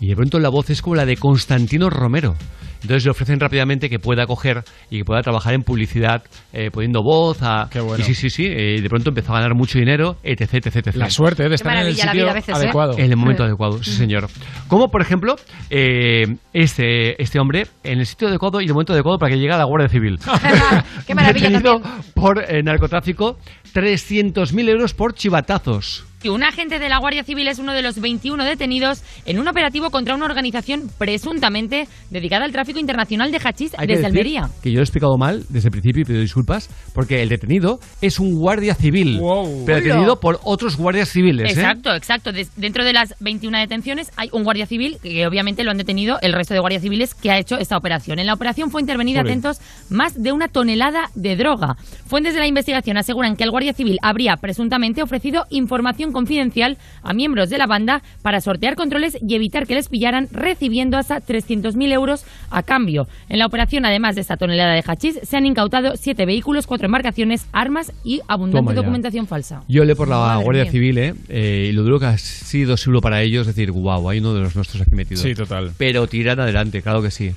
y 0.00 0.08
de 0.08 0.16
pronto 0.16 0.38
la 0.38 0.48
voz 0.48 0.70
es 0.70 0.82
como 0.82 0.96
la 0.96 1.04
de 1.04 1.16
Constantino 1.16 1.90
Romero. 1.90 2.34
Entonces 2.82 3.04
le 3.04 3.10
ofrecen 3.10 3.40
rápidamente 3.40 3.88
que 3.88 3.98
pueda 3.98 4.26
coger 4.26 4.62
y 4.90 4.98
que 4.98 5.04
pueda 5.04 5.22
trabajar 5.22 5.54
en 5.54 5.62
publicidad 5.62 6.22
eh, 6.52 6.70
poniendo 6.72 7.02
voz 7.02 7.38
a... 7.42 7.68
bueno. 7.74 7.98
Y 7.98 8.02
sí, 8.02 8.14
sí, 8.14 8.30
sí. 8.30 8.46
eh, 8.46 8.76
y 8.78 8.80
de 8.80 8.88
pronto 8.88 9.10
empezó 9.10 9.32
a 9.32 9.40
ganar 9.40 9.54
mucho 9.54 9.78
dinero, 9.78 10.16
etc, 10.22 10.54
etc, 10.54 10.76
etc. 10.76 10.96
La 10.96 11.10
suerte 11.10 11.48
de 11.48 11.54
estar 11.54 11.76
en 11.76 11.86
el 11.86 11.94
sitio 11.94 12.12
vida 12.12 12.30
a 12.30 12.34
veces, 12.34 12.54
¿eh? 12.54 12.58
adecuado. 12.58 12.98
En 12.98 13.10
el 13.10 13.16
momento 13.16 13.44
adecuado, 13.44 13.82
sí 13.82 13.92
señor. 13.92 14.28
Como 14.68 14.90
por 14.90 15.02
ejemplo, 15.02 15.36
eh, 15.70 16.36
este, 16.52 17.20
este 17.22 17.38
hombre 17.38 17.66
en 17.84 17.98
el 17.98 18.06
sitio 18.06 18.28
adecuado 18.28 18.60
y 18.60 18.66
el 18.66 18.72
momento 18.72 18.92
adecuado 18.92 19.18
para 19.18 19.32
que 19.32 19.38
llegue 19.38 19.52
a 19.52 19.58
la 19.58 19.64
Guardia 19.64 19.88
Civil. 19.88 20.18
Qué 21.06 21.14
maravilla 21.14 21.48
Detenido 21.50 21.80
por 22.14 22.44
eh, 22.50 22.62
narcotráfico, 22.62 23.38
300.000 23.74 24.68
euros 24.68 24.94
por 24.94 25.14
chivatazos. 25.14 26.09
Y 26.22 26.28
un 26.28 26.42
agente 26.44 26.78
de 26.78 26.88
la 26.90 26.98
Guardia 26.98 27.24
Civil 27.24 27.48
es 27.48 27.58
uno 27.58 27.72
de 27.72 27.80
los 27.80 27.98
21 27.98 28.44
detenidos 28.44 29.02
en 29.24 29.38
un 29.38 29.48
operativo 29.48 29.90
contra 29.90 30.14
una 30.14 30.26
organización 30.26 30.90
presuntamente 30.98 31.88
dedicada 32.10 32.44
al 32.44 32.52
tráfico 32.52 32.78
internacional 32.78 33.32
de 33.32 33.38
hachís 33.38 33.72
Hay 33.78 33.86
que 33.86 33.94
desde 33.94 34.02
decir 34.02 34.06
Almería. 34.06 34.50
que 34.62 34.70
yo 34.70 34.76
lo 34.76 34.80
he 34.80 34.84
explicado 34.84 35.16
mal 35.16 35.44
desde 35.48 35.68
el 35.68 35.72
principio 35.72 36.02
y 36.02 36.04
pido 36.04 36.20
disculpas 36.20 36.68
porque 36.92 37.22
el 37.22 37.30
detenido 37.30 37.80
es 38.02 38.20
un 38.20 38.34
guardia 38.34 38.74
civil, 38.74 39.18
pero 39.64 39.80
detenido 39.80 40.20
por 40.20 40.40
otros 40.44 40.76
guardias 40.76 41.08
civiles. 41.08 41.48
¿eh? 41.48 41.52
Exacto, 41.52 41.94
exacto. 41.94 42.32
Dentro 42.56 42.84
de 42.84 42.92
las 42.92 43.14
21 43.20 43.58
detenciones 43.58 44.10
hay 44.16 44.28
un 44.32 44.44
guardia 44.44 44.66
civil 44.66 44.98
que 45.02 45.26
obviamente 45.26 45.64
lo 45.64 45.70
han 45.70 45.78
detenido 45.78 46.18
el 46.20 46.34
resto 46.34 46.52
de 46.52 46.60
guardias 46.60 46.82
civiles 46.82 47.14
que 47.14 47.30
ha 47.30 47.38
hecho 47.38 47.56
esta 47.56 47.78
operación. 47.78 48.18
En 48.18 48.26
la 48.26 48.34
operación 48.34 48.70
fue 48.70 48.82
intervenida, 48.82 49.20
Joder. 49.20 49.32
atentos, 49.32 49.60
más 49.88 50.22
de 50.22 50.32
una 50.32 50.48
tonelada 50.48 51.08
de 51.14 51.36
droga. 51.36 51.76
Fuentes 52.06 52.34
de 52.34 52.40
la 52.40 52.46
investigación 52.46 52.98
aseguran 52.98 53.36
que 53.36 53.44
el 53.44 53.50
guardia 53.50 53.72
civil 53.72 53.98
habría 54.02 54.36
presuntamente 54.36 55.02
ofrecido 55.02 55.44
información 55.48 56.09
confidencial 56.12 56.78
a 57.02 57.12
miembros 57.12 57.50
de 57.50 57.58
la 57.58 57.66
banda 57.66 58.02
para 58.22 58.40
sortear 58.40 58.76
controles 58.76 59.18
y 59.20 59.34
evitar 59.34 59.66
que 59.66 59.74
les 59.74 59.88
pillaran 59.88 60.28
recibiendo 60.32 60.96
hasta 60.96 61.20
300.000 61.20 61.92
euros 61.92 62.24
a 62.50 62.62
cambio. 62.62 63.06
En 63.28 63.38
la 63.38 63.46
operación, 63.46 63.84
además 63.84 64.14
de 64.14 64.22
esta 64.22 64.36
tonelada 64.36 64.74
de 64.74 64.82
hachís, 64.86 65.20
se 65.22 65.36
han 65.36 65.46
incautado 65.46 65.96
siete 65.96 66.26
vehículos, 66.26 66.66
cuatro 66.66 66.86
embarcaciones, 66.86 67.46
armas 67.52 67.92
y 68.04 68.20
abundante 68.28 68.74
documentación 68.74 69.26
falsa. 69.26 69.62
Yo 69.68 69.84
le 69.84 69.94
por 69.94 70.08
la 70.08 70.18
Madre 70.18 70.44
Guardia 70.44 70.62
mía. 70.64 70.72
Civil, 70.72 70.98
¿eh? 70.98 71.14
Eh, 71.28 71.68
y 71.70 71.72
lo 71.72 71.82
duro 71.82 71.98
que 71.98 72.06
ha 72.06 72.18
sido 72.18 72.76
seguro 72.76 73.00
para 73.00 73.22
ellos, 73.22 73.46
decir, 73.46 73.70
wow, 73.70 74.08
hay 74.08 74.18
uno 74.18 74.34
de 74.34 74.40
los 74.40 74.56
nuestros 74.56 74.82
aquí 74.82 74.94
metido. 74.94 75.20
Sí, 75.20 75.34
total. 75.34 75.72
Pero 75.76 76.06
tiran 76.06 76.40
adelante, 76.40 76.82
claro 76.82 77.02
que 77.02 77.10
sí. 77.10 77.32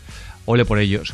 Ole 0.45 0.66
por 0.66 0.80
ellos. 0.80 1.14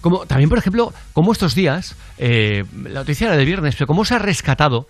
Como, 0.00 0.24
también, 0.26 0.48
por 0.48 0.58
ejemplo, 0.58 0.92
como 1.12 1.32
estos 1.32 1.54
días, 1.54 1.96
eh, 2.18 2.64
la 2.84 3.00
noticia 3.00 3.26
era 3.26 3.36
del 3.36 3.46
viernes, 3.46 3.74
pero 3.76 3.86
cómo 3.86 4.04
se 4.04 4.14
ha 4.14 4.18
rescatado 4.18 4.86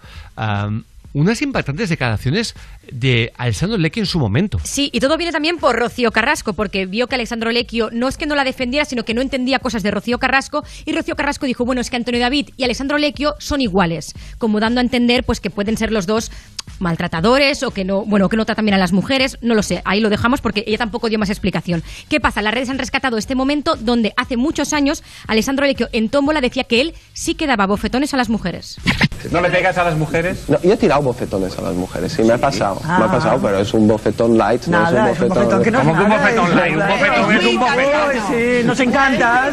unas 1.13 1.43
impactantes 1.43 1.89
declaraciones 1.89 2.55
de 2.91 3.33
Alessandro 3.37 3.79
Lecchi 3.79 4.01
en 4.01 4.07
su 4.07 4.19
momento. 4.19 4.59
Sí, 4.65 4.91
y 4.93 5.01
todo 5.01 5.17
viene 5.17 5.33
también 5.33 5.59
por 5.59 5.77
Rocío 5.77 6.13
Carrasco, 6.13 6.53
porque 6.53 6.87
vio 6.87 7.07
que 7.07 7.15
Alexandro 7.15 7.51
Lecchio 7.51 7.91
no 7.93 8.09
es 8.09 8.17
que 8.17 8.27
no 8.27 8.35
la 8.35 8.45
defendiera, 8.45 8.85
sino 8.85 9.05
que 9.05 9.15
no 9.15 9.21
entendía 9.21 9.59
cosas 9.59 9.83
de 9.83 9.91
Rocío 9.91 10.19
Carrasco, 10.19 10.65
y 10.85 10.93
Rocío 10.93 11.17
Carrasco 11.17 11.47
dijo, 11.47 11.65
bueno, 11.65 11.81
es 11.81 11.91
que 11.91 11.97
Antonio 11.97 12.21
David 12.21 12.51
y 12.57 12.65
Alexandro 12.65 12.99
Lecchio 12.99 13.35
son 13.39 13.61
iguales, 13.61 14.15
como 14.39 14.61
dando 14.61 14.81
a 14.81 14.83
entender 14.83 15.25
pues 15.25 15.41
que 15.41 15.51
pueden 15.51 15.77
ser 15.77 15.93
los 15.93 16.07
dos 16.07 16.31
maltratadores 16.79 17.63
o 17.63 17.71
que 17.73 17.85
no, 17.85 18.05
bueno, 18.05 18.29
que 18.29 18.37
no 18.37 18.47
tratan 18.47 18.65
bien 18.65 18.75
a 18.75 18.79
las 18.79 18.93
mujeres, 18.93 19.39
no 19.43 19.55
lo 19.55 19.63
sé, 19.63 19.83
ahí 19.85 20.01
lo 20.01 20.11
dejamos 20.11 20.41
porque 20.41 20.65
ella 20.67 20.79
tampoco 20.79 21.09
dio 21.09 21.19
más 21.19 21.31
explicación. 21.31 21.83
¿Qué 22.09 22.21
pasa? 22.21 22.43
Las 22.43 22.55
redes 22.55 22.69
han 22.69 22.79
rescatado 22.79 23.19
este 23.19 23.35
momento 23.35 23.77
donde 23.77 24.13
hace 24.17 24.37
muchos 24.37 24.73
años 24.73 25.03
Alexandro 25.27 25.67
Lecchio 25.67 25.89
en 25.93 26.09
Tómbola 26.09 26.41
decía 26.41 26.65
que 26.65 26.81
él 26.81 26.95
sí 27.13 27.35
que 27.35 27.47
daba 27.47 27.67
bofetones 27.67 28.15
a 28.15 28.17
las 28.17 28.29
mujeres. 28.29 28.79
¿No 29.31 29.41
le 29.41 29.51
pegas 29.51 29.77
a 29.79 29.85
las 29.85 29.97
mujeres? 29.97 30.45
No, 30.49 30.59
yo 30.63 30.73
he 30.73 30.77
tirado 30.77 31.03
bofetones 31.03 31.59
a 31.59 31.63
las 31.63 31.75
mujeres, 31.75 32.13
sí, 32.13 32.23
me 32.23 32.35
ha 32.35 32.39
pasado. 32.39 32.81
Ah. 32.85 32.99
Me 33.01 33.05
ha 33.05 33.09
pasado, 33.09 33.39
pero 33.43 33.59
es 33.61 33.75
un 33.75 33.87
bofetón 33.87 34.37
light, 34.39 34.67
Nada, 34.67 34.91
no 34.91 35.07
es 35.09 35.13
es 35.17 35.21
un 35.21 35.25
un 35.25 35.29
bofetón. 35.31 35.45
bofetón 35.45 35.63
que 35.63 35.71
no 35.71 35.79
es 35.81 35.85
¿Cómo 35.87 35.97
que 35.99 36.05
un 36.05 36.11
bofetón 36.11 36.57
light? 36.57 36.75
Un 36.75 36.89
bofetón 36.89 37.33
es 37.37 37.45
un 37.47 37.61
bofetón. 37.61 38.11
Sí, 38.29 38.67
nos 38.67 38.81
encanta. 38.81 39.51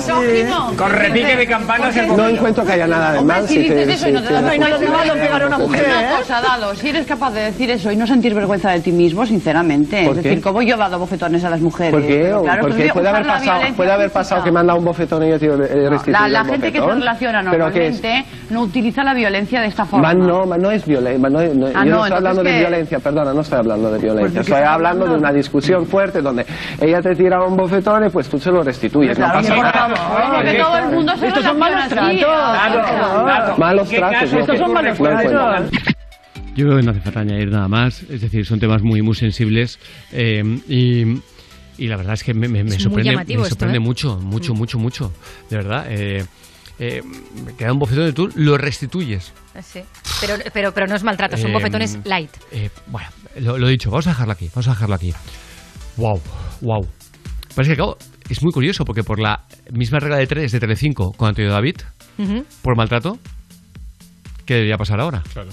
Con 0.77 0.91
repique 0.91 1.35
de 1.35 1.48
campanas 1.48 1.95
No 2.15 2.27
encuentro 2.27 2.65
que 2.65 2.72
haya 2.73 2.88
nada 2.88 3.14
de 3.14 3.22
mal. 3.23 3.48
si 3.48 3.60
dices 3.60 3.88
eso 3.89 4.10
y 4.10 4.11
no 4.14 4.22
te 4.23 4.34
das 4.34 4.44
pegar 4.44 5.44
a 5.44 5.48
una 5.48 5.57
mujer. 5.57 5.85
Una 5.88 6.18
cosa, 6.18 6.41
Dado, 6.41 6.76
si 6.76 6.89
eres 6.89 7.06
capaz 7.06 7.31
de 7.31 7.41
decir 7.41 7.69
eso 7.72 7.91
y 7.91 7.95
no 7.95 8.06
sentir 8.07 8.34
vergüenza 8.34 8.72
de 8.72 8.80
ti 8.81 8.91
mismo, 8.91 9.26
sinceramente. 9.26 10.06
¿Por 10.06 10.18
es 10.18 10.23
decir, 10.23 10.41
como 10.41 10.61
yo 10.61 10.76
he 10.76 10.77
dado 10.77 10.99
bofetones 10.99 11.44
a 11.44 11.49
las 11.49 11.61
mujeres. 11.61 11.91
¿Por 11.94 12.06
qué? 12.06 12.34
Porque 12.61 12.89
puede 12.94 13.10
haber 13.10 13.26
pasado, 13.26 13.61
puede 13.76 13.91
haber 13.91 14.11
pasado 14.11 14.44
que 14.44 14.52
me 14.52 14.60
han 14.60 14.68
dado 14.68 14.80
un 14.80 14.85
bofetón 14.85 15.23
y 15.23 15.31
yo 15.31 15.39
te 15.39 15.45
he 15.48 15.89
restituido 15.89 16.27
La, 16.27 16.45
gente 16.45 16.68
que 16.72 16.77
se 16.77 16.80
bofetón. 16.80 16.99
relaciona 16.99 17.41
normalmente 17.41 18.26
no 18.49 18.61
utiliza 18.61 19.03
la 19.03 19.14
violencia 19.14 19.57
de 19.62 19.68
esta 19.68 19.86
forma. 19.86 20.08
Man, 20.14 20.28
no, 20.28 20.46
man, 20.46 20.62
no 20.62 20.72
es 20.72 20.86
violencia. 20.86 21.30
No, 21.30 21.42
no, 21.54 21.68
Ah, 21.76 21.86
yo 21.86 21.92
no, 21.92 21.98
no 21.98 22.04
estoy 22.04 22.18
hablando 22.18 22.44
de 22.44 22.60
violencia, 22.60 23.00
perdona, 23.00 23.34
no 23.34 23.42
estoy 23.42 23.60
hablando 23.60 23.92
de 23.92 24.00
violencia. 24.00 24.22
Pues, 24.22 24.34
¿de 24.34 24.40
qué 24.40 24.52
estoy 24.58 24.68
hablando 24.68 25.06
de 25.08 25.16
una 25.16 25.34
discusión 25.34 25.86
fuerte 25.86 26.22
donde 26.22 26.46
ella 26.82 27.02
te 27.02 27.16
tira 27.16 27.44
un 27.44 27.58
bofetón 27.58 28.06
y 28.06 28.10
pues 28.10 28.30
tú 28.30 28.40
se 28.40 28.52
lo 28.52 28.64
restituyes. 28.64 29.16
Claro, 29.18 29.42
no 29.42 29.48
pasa 29.48 29.56
nada. 29.62 29.96
favor, 29.96 30.44
que 30.46 30.54
todo 30.56 30.78
el 30.78 30.86
mundo 30.96 31.18
se 31.18 31.28
Estos 31.28 31.44
son 31.44 31.60
malos 31.60 31.88
tratos. 31.90 32.20
claro. 32.20 33.58
Malos 33.58 33.90
tratos. 33.90 34.34
Estos 34.34 34.58
son 34.58 34.68
que- 34.68 34.74
malos 34.74 34.98
tratos. 34.98 35.72
Yo 36.56 36.66
creo 36.66 36.78
que 36.78 36.84
no 36.84 36.92
hace 36.92 37.02
falta 37.02 37.20
añadir 37.20 37.52
nada 37.52 37.68
más, 37.68 38.02
es 38.10 38.22
decir, 38.22 38.44
son 38.46 38.60
temas 38.60 38.82
muy 38.82 39.04
muy 39.04 39.14
sensibles 39.14 39.78
eh, 40.12 40.44
y, 40.68 41.22
y 41.78 41.88
la 41.88 41.98
verdad 41.98 42.16
es 42.16 42.24
que 42.24 42.34
me, 42.34 42.48
me- 42.48 42.64
me 42.64 42.72
Es 42.76 42.82
sorprende, 42.82 43.16
me 43.16 43.22
esto, 43.22 43.46
sorprende 43.46 43.78
¿eh? 43.78 43.80
mucho, 43.80 44.18
mucho, 44.20 44.56
mucho, 44.56 44.80
mucho, 44.80 45.14
de 45.52 45.56
verdad. 45.58 45.86
Eh, 45.90 46.26
eh, 46.80 47.02
me 47.45 47.56
queda 47.56 47.74
un 47.74 47.80
bofetón 47.80 48.06
de 48.06 48.14
tú 48.14 48.30
lo 48.36 48.58
restituyes. 48.58 49.34
Sí. 49.64 49.82
Pero, 50.22 50.36
pero, 50.54 50.72
pero 50.74 50.88
no 50.88 50.95
es 50.95 51.04
maltrato, 51.04 51.38
son 51.38 51.49
Eh, 51.52 51.54
bofetones 51.54 51.99
light. 52.06 52.32
Eh, 52.52 52.70
bueno, 52.88 53.08
lo, 53.40 53.58
lo 53.58 53.68
dicho, 53.68 53.90
vamos 53.90 54.08
a 54.08 54.12
dejarlo 54.12 54.34
aquí, 54.34 54.49
vamos 54.54 54.68
a 54.68 54.72
dejarlo 54.72 54.95
aquí. 54.95 55.14
Wow, 55.98 56.22
wow. 56.62 56.88
Parece 57.56 57.72
que 57.74 57.78
claro, 57.78 57.98
es 58.30 58.44
muy 58.44 58.52
curioso 58.52 58.86
porque 58.86 59.04
por 59.04 59.20
la 59.20 59.45
misma 59.72 59.99
regla 59.99 60.18
de 60.18 60.28
tres 60.28 60.52
de 60.52 60.60
Telecinco 60.60 61.12
con 61.14 61.30
Antonio 61.30 61.52
David, 61.52 61.78
Ujú. 62.20 62.45
por 62.62 62.76
maltrato, 62.78 63.18
¿qué 64.45 64.56
debería 64.56 64.78
pasar 64.78 64.99
ahora? 64.99 65.24
Claro. 65.34 65.49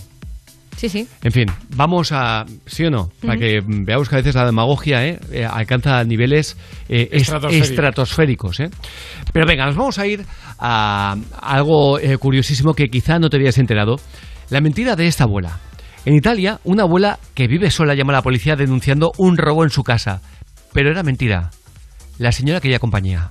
Sí, 0.88 1.00
sí. 1.04 1.08
En 1.22 1.32
fin, 1.32 1.46
vamos 1.76 2.12
a. 2.12 2.44
¿Sí 2.66 2.84
o 2.84 2.90
no? 2.90 3.10
Para 3.24 3.36
que 3.38 3.60
veamos 3.66 4.08
que 4.08 4.16
a 4.16 4.18
veces 4.18 4.34
la 4.34 4.44
demagogia 4.46 5.06
¿eh? 5.06 5.18
Eh, 5.32 5.44
alcanza 5.44 6.02
niveles 6.04 6.56
eh, 6.88 7.08
est- 7.10 7.22
Estratosféricos. 7.22 7.70
estratosféricos. 7.70 8.60
¿eh? 8.60 8.70
Pero 9.32 9.46
venga, 9.46 9.66
nos 9.66 9.76
vamos 9.76 9.98
a 9.98 10.06
ir 10.06 10.24
a 10.58 11.16
algo 11.40 11.98
eh, 11.98 12.18
curiosísimo 12.18 12.74
que 12.74 12.88
quizá 12.88 13.18
no 13.18 13.28
te 13.30 13.36
habías 13.36 13.58
enterado. 13.58 13.96
La 14.50 14.60
mentira 14.60 14.94
de 14.96 15.06
esta 15.06 15.24
abuela. 15.24 15.58
En 16.04 16.14
Italia, 16.14 16.60
una 16.64 16.82
abuela 16.82 17.18
que 17.34 17.46
vive 17.48 17.70
sola 17.70 17.94
llama 17.94 18.12
a 18.12 18.16
la 18.16 18.22
policía 18.22 18.56
denunciando 18.56 19.12
un 19.16 19.38
robo 19.38 19.64
en 19.64 19.70
su 19.70 19.82
casa. 19.82 20.20
Pero 20.74 20.90
era 20.90 21.02
mentira. 21.02 21.50
La 22.18 22.30
señora 22.30 22.60
quería 22.60 22.78
compañía. 22.78 23.30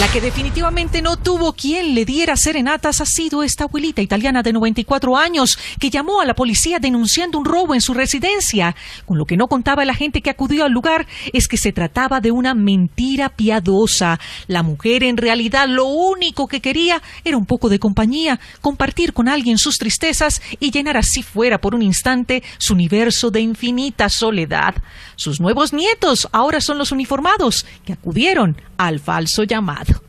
La 0.00 0.08
que 0.08 0.20
definitivamente 0.20 1.00
no 1.00 1.16
tuvo 1.16 1.54
quien 1.54 1.94
le 1.94 2.04
diera 2.04 2.36
serenatas 2.36 3.00
ha 3.00 3.06
sido 3.06 3.42
esta 3.42 3.64
abuelita 3.64 4.02
italiana 4.02 4.42
de 4.42 4.52
94 4.52 5.16
años 5.16 5.58
que 5.80 5.88
llamó 5.88 6.20
a 6.20 6.26
la 6.26 6.34
policía 6.34 6.78
denunciando 6.78 7.38
un 7.38 7.46
robo 7.46 7.74
en 7.74 7.80
su 7.80 7.94
residencia. 7.94 8.76
Con 9.06 9.16
lo 9.16 9.24
que 9.24 9.38
no 9.38 9.48
contaba 9.48 9.86
la 9.86 9.94
gente 9.94 10.20
que 10.20 10.28
acudió 10.28 10.66
al 10.66 10.72
lugar 10.72 11.06
es 11.32 11.48
que 11.48 11.56
se 11.56 11.72
trataba 11.72 12.20
de 12.20 12.30
una 12.30 12.52
mentira 12.52 13.30
piadosa. 13.30 14.20
La 14.48 14.62
mujer 14.62 15.02
en 15.02 15.16
realidad 15.16 15.66
lo 15.66 15.86
único 15.86 16.46
que 16.46 16.60
quería 16.60 17.02
era 17.24 17.38
un 17.38 17.46
poco 17.46 17.70
de 17.70 17.78
compañía, 17.78 18.38
compartir 18.60 19.14
con 19.14 19.28
alguien 19.28 19.56
sus 19.56 19.78
tristezas 19.78 20.42
y 20.60 20.72
llenar 20.72 20.98
así 20.98 21.22
fuera 21.22 21.58
por 21.58 21.74
un 21.74 21.80
instante 21.80 22.42
su 22.58 22.74
universo 22.74 23.30
de 23.30 23.40
infinita 23.40 24.10
soledad. 24.10 24.74
Sus 25.16 25.40
nuevos 25.40 25.72
nietos 25.72 26.28
ahora 26.32 26.60
son 26.60 26.76
los 26.76 26.92
uniformados 26.92 27.64
que 27.86 27.94
acudieron 28.10 28.56
al 28.78 29.00
falso 29.00 29.42
llamado. 29.42 30.00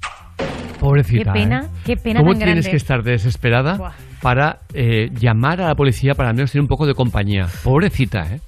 Pobrecita. 0.80 1.34
Qué 1.34 1.40
pena, 1.40 1.62
¿eh? 1.66 1.80
qué 1.84 1.98
pena 1.98 2.20
¿Cómo 2.20 2.32
tan 2.34 2.40
tienes 2.40 2.56
grande. 2.66 2.70
que 2.70 2.78
estar 2.78 3.02
desesperada 3.04 3.76
Buah. 3.78 3.92
para 4.22 4.60
eh, 4.76 5.10
llamar 5.20 5.62
a 5.62 5.68
la 5.70 5.76
policía 5.76 6.14
para 6.14 6.30
al 6.30 6.36
menos 6.36 6.52
tener 6.52 6.62
un 6.62 6.68
poco 6.68 6.86
de 6.86 6.94
compañía? 6.94 7.48
Pobrecita, 7.64 8.28
¿eh? 8.36 8.40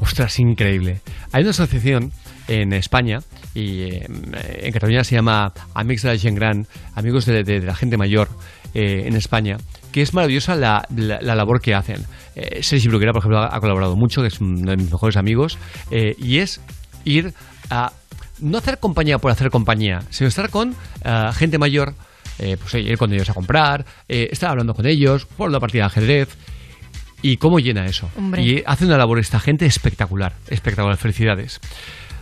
Ostras, 0.00 0.38
increíble. 0.40 1.00
Hay 1.32 1.42
una 1.42 1.50
asociación 1.50 2.10
en 2.48 2.72
España 2.72 3.18
y 3.54 3.82
eh, 3.82 4.06
en 4.08 4.72
Cataluña 4.72 5.04
se 5.04 5.14
llama 5.14 5.52
Amics 5.74 6.02
de 6.02 6.12
la 6.12 6.18
Gent 6.18 6.36
Gran, 6.36 6.66
amigos 6.96 7.24
de, 7.26 7.44
de- 7.44 7.60
de 7.60 7.66
la 7.66 7.74
gente 7.76 7.96
mayor 7.96 8.28
eh, 8.74 9.04
en 9.06 9.14
España, 9.14 9.56
que 9.92 10.02
es 10.02 10.12
maravillosa 10.12 10.56
la, 10.56 10.84
la- 10.94 11.20
la 11.22 11.34
labor 11.36 11.60
que 11.60 11.72
hacen. 11.74 12.02
Eh, 12.34 12.64
Sergi 12.64 12.88
Bruguera, 12.88 13.12
por 13.12 13.20
ejemplo, 13.20 13.38
ha 13.40 13.60
colaborado 13.60 13.94
mucho, 13.96 14.22
que 14.22 14.28
es 14.28 14.40
uno 14.40 14.72
de 14.72 14.76
mis 14.76 14.90
mejores 14.90 15.16
amigos, 15.16 15.56
eh, 15.92 16.16
y 16.18 16.38
es 16.38 16.60
ir 17.04 17.32
a 17.70 17.92
no 18.40 18.58
hacer 18.58 18.78
compañía 18.78 19.18
por 19.18 19.30
hacer 19.30 19.50
compañía, 19.50 20.02
sino 20.10 20.28
estar 20.28 20.50
con 20.50 20.74
eh, 21.04 21.30
gente 21.34 21.58
mayor, 21.58 21.94
eh, 22.38 22.56
pues 22.60 22.74
ir 22.74 22.98
con 22.98 23.12
ellos 23.12 23.28
a 23.30 23.34
comprar, 23.34 23.84
eh, 24.08 24.28
estar 24.30 24.50
hablando 24.50 24.74
con 24.74 24.86
ellos, 24.86 25.26
jugar 25.36 25.50
una 25.50 25.60
partida 25.60 25.82
de 25.82 25.86
ajedrez. 25.86 26.28
¿Y 27.22 27.38
cómo 27.38 27.58
llena 27.58 27.86
eso? 27.86 28.10
Hombre. 28.16 28.42
Y 28.42 28.62
hace 28.66 28.84
una 28.84 28.98
labor 28.98 29.18
esta 29.18 29.40
gente 29.40 29.66
espectacular, 29.66 30.34
espectacular, 30.48 30.96
felicidades. 30.96 31.60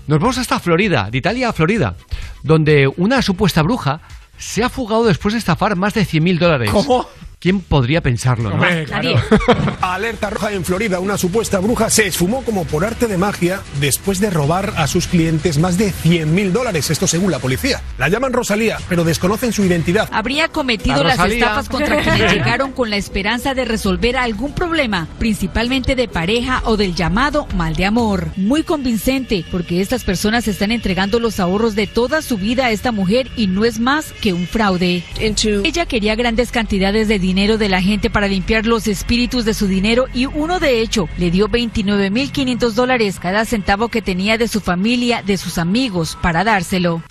Nos 0.07 0.21
vamos 0.21 0.39
hasta 0.39 0.61
Florida, 0.61 1.09
de 1.11 1.19
Italia 1.19 1.49
a 1.49 1.53
Florida, 1.53 1.97
donde 2.43 2.89
una 2.97 3.21
supuesta 3.21 3.63
bruja 3.63 4.01
se 4.39 4.63
ha 4.63 4.69
fugado 4.69 5.05
después 5.05 5.35
de 5.35 5.39
estafar 5.39 5.77
más 5.77 5.95
de 5.95 6.03
100.000 6.03 6.39
dólares. 6.39 6.71
¿Cómo? 6.71 7.09
¿Quién 7.45 7.61
podría 7.61 8.01
pensarlo? 8.01 8.49
no? 8.49 8.55
Hombre, 8.55 8.87
claro. 8.87 9.21
Alerta 9.83 10.31
roja 10.31 10.53
en 10.53 10.65
Florida. 10.65 10.99
Una 10.99 11.19
supuesta 11.19 11.59
bruja 11.59 11.91
se 11.91 12.07
esfumó 12.07 12.43
como 12.43 12.65
por 12.65 12.87
arte 12.87 13.07
de 13.07 13.19
magia 13.19 13.61
después 13.81 14.19
de 14.19 14.31
robar 14.31 14.73
a 14.79 14.87
sus 14.87 15.07
clientes 15.07 15.59
más 15.59 15.77
de 15.77 15.93
100 15.93 16.35
mil 16.35 16.55
dólares. 16.55 16.91
Esto 16.91 17.07
según 17.07 17.31
la 17.31 17.41
policía. 17.41 17.83
La 17.99 18.09
llaman 18.09 18.33
Rosalía, 18.33 18.79
pero 18.89 19.05
desconocen 19.05 19.53
su 19.53 19.63
identidad. 19.63 20.09
Habría 20.11 20.49
cometido 20.49 21.05
La 21.05 21.17
las 21.17 21.31
estafas 21.31 21.69
contra 21.69 22.01
quienes 22.01 22.33
llegaron 22.33 22.73
con 22.73 22.89
la 22.89 22.97
esperanza 22.97 23.53
de 23.53 23.67
resolver 23.67 24.17
algún 24.17 24.55
problema, 24.55 25.07
principalmente 25.19 25.97
de 25.97 26.09
pareja 26.09 26.63
o 26.65 26.79
del 26.79 26.95
llamado 26.95 27.47
mal 27.55 27.77
de 27.77 27.85
amor. 27.85 28.31
Muy 28.37 28.63
convincente, 28.63 29.45
porque 29.53 29.83
estas 29.83 30.05
personas 30.05 30.49
están 30.49 30.73
entregando 30.73 31.21
los 31.21 31.39
ahorros 31.41 31.75
de 31.75 31.89
toda 31.89 32.23
su 32.23 32.39
vida 32.39 32.65
a 32.65 32.71
esta 32.71 32.91
mujer 32.91 33.31
y 33.37 33.49
no 33.49 33.67
es 33.67 33.81
más 33.81 34.15
que 34.23 34.33
un 34.33 34.47
fraude. 34.47 35.05
Ella 35.19 35.85
quería 35.85 36.15
grandes 36.15 36.51
cantidades 36.51 37.07
de 37.07 37.19
dinero 37.19 37.34
de 37.35 37.69
la 37.69 37.83
gente 37.83 38.11
para 38.11 38.29
limpiar 38.29 38.65
los 38.65 38.87
espíritus 38.87 39.45
de 39.45 39.55
su 39.55 39.67
dinero 39.67 40.07
y 40.15 40.27
uno 40.27 40.61
de 40.61 40.81
hecho 40.81 41.09
le 41.19 41.33
dio 41.33 41.49
29.500 41.49 42.71
dólares 42.75 43.19
cada 43.19 43.45
centavo 43.45 43.89
que 43.89 44.03
tenía 44.03 44.39
de 44.39 44.47
su 44.47 44.61
familia, 44.61 45.21
de 45.21 45.37
sus 45.37 45.59
amigos, 45.59 46.17
para 46.23 46.45
dárselo. 46.45 47.03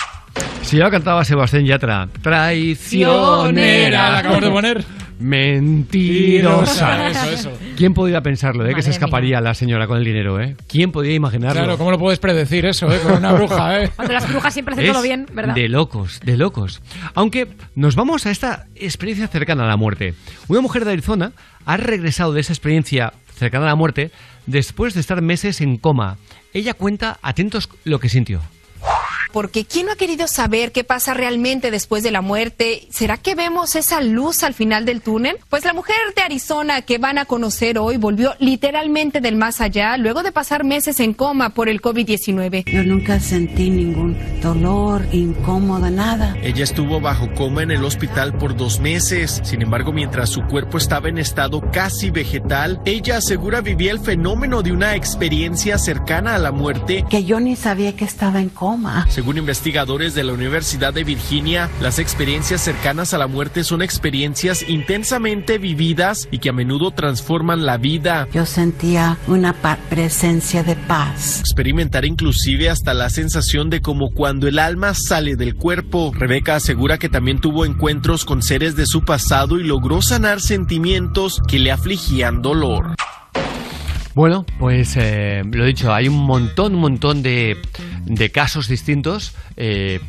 Si 0.62 0.78
ya 0.78 0.86
lo 0.86 0.92
cantaba 0.92 1.26
Sebastián 1.26 1.66
Yatra, 1.66 2.08
traicionera. 2.22 4.12
La 4.12 4.18
acabamos 4.20 4.44
de 4.46 4.50
poner. 4.50 4.86
Mentirosa. 5.24 7.08
Eso, 7.14 7.30
eso. 7.30 7.52
¿Quién 7.78 7.94
podría 7.94 8.22
pensarlo, 8.22 8.66
eh, 8.68 8.76
que 8.76 8.82
se 8.82 8.90
escaparía 8.90 9.40
la 9.40 9.54
señora 9.54 9.88
con 9.88 9.98
el 9.98 10.04
dinero, 10.04 10.42
eh? 10.42 10.56
¿Quién 10.68 10.92
podría 10.92 11.14
imaginarlo? 11.14 11.62
Claro, 11.62 11.78
¿cómo 11.78 11.92
lo 11.92 11.98
puedes 11.98 12.20
predecir 12.20 12.66
eso, 12.66 12.92
eh? 12.92 13.00
Con 13.00 13.14
una 13.14 13.32
bruja, 13.32 13.84
eh. 13.84 13.92
Cuando 13.96 14.14
las 14.14 14.30
brujas 14.30 14.54
siempre 14.54 14.74
hacen 14.74 14.86
Es 14.86 14.92
todo 14.92 15.02
bien, 15.02 15.26
¿verdad? 15.32 15.56
De 15.56 15.70
locos, 15.70 16.20
de 16.24 16.36
locos. 16.36 16.82
Aunque 17.14 17.48
nos 17.76 17.96
vamos 17.96 18.26
a 18.26 18.32
esta 18.32 18.68
experiencia 18.76 19.28
cercana 19.28 19.64
a 19.64 19.68
la 19.68 19.78
muerte. 19.78 20.14
Una 20.50 20.60
mujer 20.60 20.84
de 20.84 20.92
Arizona 20.92 21.32
ha 21.66 21.78
regresado 21.78 22.34
de 22.34 22.42
esa 22.42 22.52
experiencia 22.52 23.14
cercana 23.34 23.66
a 23.66 23.70
la 23.70 23.76
muerte 23.76 24.12
después 24.46 24.94
de 24.94 25.00
estar 25.00 25.22
meses 25.22 25.62
en 25.62 25.78
coma. 25.78 26.18
Ella 26.54 26.74
cuenta, 26.74 27.18
atentos, 27.22 27.70
lo 27.86 28.00
que 28.00 28.10
sintió. 28.10 28.42
Porque 29.32 29.66
¿quién 29.66 29.88
no 29.88 29.94
ha 29.94 29.96
querido 29.96 30.28
saber 30.28 30.72
qué 30.72 30.84
pasa 30.84 31.14
realmente 31.14 31.72
después 31.72 32.04
de 32.04 32.12
la 32.12 32.22
muerte? 32.22 32.88
¿Será 32.92 33.18
que 33.18 33.36
vemos 33.36 33.76
esa 33.76 34.02
luz 34.02 34.44
al 34.44 34.54
final 34.54 34.86
del 34.86 35.02
túnel? 35.02 35.38
Pues 35.50 35.66
la 35.66 35.74
mujer 35.74 35.96
de 36.16 36.22
Arizona 36.22 36.82
que 36.82 36.98
van 36.98 37.18
a 37.18 37.26
conocer 37.26 37.78
hoy 37.80 37.98
volvió 37.98 38.36
literalmente 38.40 39.22
del 39.22 39.36
más 39.36 39.62
allá 39.62 39.98
luego 39.98 40.24
de 40.24 40.32
pasar 40.32 40.64
meses 40.64 41.00
en 41.00 41.14
coma 41.14 41.50
por 41.50 41.70
el 41.70 41.82
COVID-19. 41.82 42.66
Yo 42.72 42.84
nunca 42.84 43.20
sentí 43.20 43.70
ningún 43.70 44.18
dolor, 44.42 45.06
incómoda, 45.12 45.90
nada. 45.90 46.36
Ella 46.42 46.64
estuvo 46.64 47.02
bajo 47.02 47.34
coma 47.34 47.64
en 47.64 47.72
el 47.72 47.84
hospital 47.84 48.38
por 48.38 48.56
dos 48.56 48.80
meses. 48.80 49.42
Sin 49.44 49.62
embargo, 49.62 49.92
mientras 49.92 50.30
su 50.30 50.42
cuerpo 50.44 50.78
estaba 50.78 51.10
en 51.10 51.18
estado 51.18 51.62
casi 51.72 52.12
vegetal, 52.12 52.82
ella 52.86 53.18
asegura 53.18 53.62
vivía 53.62 53.92
el 53.92 54.00
fenómeno 54.00 54.62
de 54.62 54.72
una 54.72 54.96
experiencia 54.96 55.78
cercana 55.78 56.36
a 56.36 56.38
la 56.38 56.52
muerte. 56.52 57.06
Que 57.10 57.24
yo 57.24 57.40
ni 57.40 57.56
sabía 57.56 57.96
que 57.96 58.06
estaba 58.06 58.40
en 58.40 58.50
coma. 58.50 59.03
Según 59.10 59.38
investigadores 59.38 60.16
de 60.16 60.24
la 60.24 60.34
Universidad 60.34 60.94
de 60.94 61.04
Virginia, 61.04 61.70
las 61.82 62.00
experiencias 62.00 62.62
cercanas 62.62 63.14
a 63.14 63.18
la 63.18 63.28
muerte 63.28 63.64
son 63.64 63.82
experiencias 63.82 64.68
intensamente 64.68 65.58
vividas 65.58 66.28
y 66.32 66.40
que 66.40 66.50
a 66.50 66.54
menudo 66.54 66.92
transforman 66.92 67.66
la 67.66 67.78
vida. 67.78 68.28
Yo 68.34 68.46
sentía 68.46 69.18
una 69.28 69.54
presencia 69.90 70.64
de 70.64 70.76
paz. 70.76 71.40
Experimentar 71.40 72.06
inclusive 72.06 72.70
hasta 72.70 72.94
la 72.94 73.10
sensación 73.10 73.70
de 73.70 73.82
como 73.82 74.10
cuando 74.12 74.48
el 74.48 74.60
alma 74.60 74.94
sale 74.94 75.36
del 75.36 75.56
cuerpo. 75.56 76.12
Rebeca 76.14 76.56
asegura 76.56 76.98
que 76.98 77.10
también 77.10 77.40
tuvo 77.40 77.66
encuentros 77.66 78.26
con 78.26 78.42
seres 78.42 78.76
de 78.76 78.86
su 78.86 79.04
pasado 79.04 79.60
y 79.60 79.64
logró 79.64 80.02
sanar 80.02 80.42
sentimientos 80.42 81.42
que 81.48 81.60
le 81.60 81.72
afligían 81.72 82.42
dolor. 82.42 82.96
Bueno, 84.16 84.46
pues 84.60 84.96
eh, 84.96 85.42
lo 85.52 85.66
dicho, 85.66 85.92
hay 85.94 86.08
un 86.08 86.24
montón, 86.26 86.76
un 86.76 86.82
montón 86.82 87.24
de, 87.24 87.58
de 88.06 88.32
casos 88.32 88.68
distintos. 88.68 89.36
eh, 89.58 90.00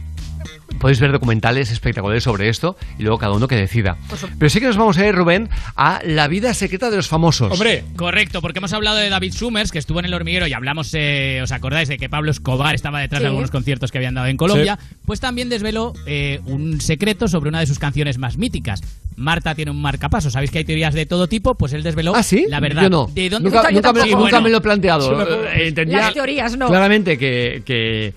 podéis 0.79 1.01
ver 1.01 1.13
documentales 1.13 1.71
espectaculares 1.71 2.25
sobre 2.25 2.49
esto 2.49 2.77
y 2.99 3.03
luego 3.03 3.19
cada 3.19 3.33
uno 3.35 3.49
que 3.49 3.57
decida. 3.57 3.97
Pero 4.39 4.51
sí 4.51 4.61
que 4.61 4.67
nos 4.67 4.77
vamos 4.77 4.99
a 4.99 5.07
ir, 5.07 5.15
Rubén, 5.15 5.49
a 5.77 6.01
la 6.05 6.29
vida 6.29 6.53
secreta 6.55 6.91
de 6.91 6.97
los 6.97 7.09
famosos. 7.09 7.59
Correcto, 7.97 8.41
porque 8.41 8.59
hemos 8.59 8.73
hablado 8.73 8.97
de 8.97 9.09
David 9.11 9.33
Summers, 9.35 9.71
que 9.73 9.79
estuvo 9.79 9.99
en 10.01 10.07
el 10.07 10.15
hormiguero 10.15 10.47
y 10.47 10.53
hablamos, 10.53 10.91
eh, 10.95 11.41
¿os 11.43 11.53
acordáis 11.53 11.89
de 11.89 11.97
que 11.99 12.09
Pablo 12.09 12.31
Escobar 12.31 12.75
estaba 12.75 13.01
detrás 13.01 13.21
Sí. 13.21 13.25
de 13.25 13.29
algunos 13.29 13.51
conciertos 13.51 13.91
que 13.93 13.99
habían 13.99 14.15
dado 14.15 14.27
en 14.27 14.37
Colombia? 14.37 14.79
Sí. 14.81 14.97
Pues 15.07 15.21
también 15.21 15.49
desveló 15.49 15.93
eh, 16.07 16.41
un 16.47 16.81
secreto 16.81 17.29
sobre 17.29 17.49
una 17.49 17.61
de 17.61 17.67
sus 17.67 17.79
canciones 17.79 18.19
más 18.19 18.37
míticas. 18.37 18.81
Marta 19.17 19.55
tiene 19.55 19.71
un 19.71 19.81
marcapaso. 19.81 20.29
¿Sabéis 20.31 20.51
que 20.51 20.59
hay 20.59 20.65
teorías 20.65 20.93
de 20.93 21.07
todo 21.07 21.29
tipo? 21.29 21.55
Pues 21.55 21.73
él 21.73 21.83
desveló 21.85 22.15
¿Ah, 22.17 22.23
sí? 22.25 22.47
la 22.49 22.59
verdad. 22.59 22.83
Yo 22.83 22.91
no. 22.91 23.11
¿De 23.15 23.31
dónde 23.31 23.49
nunca, 23.49 23.71
nunca 23.71 23.93
me, 23.93 24.01
tampoco. 24.01 24.25
nunca 24.25 24.37
Sí, 24.39 24.43
me 24.43 24.51
lo 24.51 24.57
he 24.57 24.61
planteado. 24.61 25.09
Sí, 25.09 25.15
me- 25.17 25.63
Eh, 25.63 25.69
entendía 25.69 25.99
Las 25.99 26.15
teorías, 26.15 26.57
no. 26.57 26.67
Claramente 26.69 27.17
que, 27.17 27.63
que, 27.65 28.13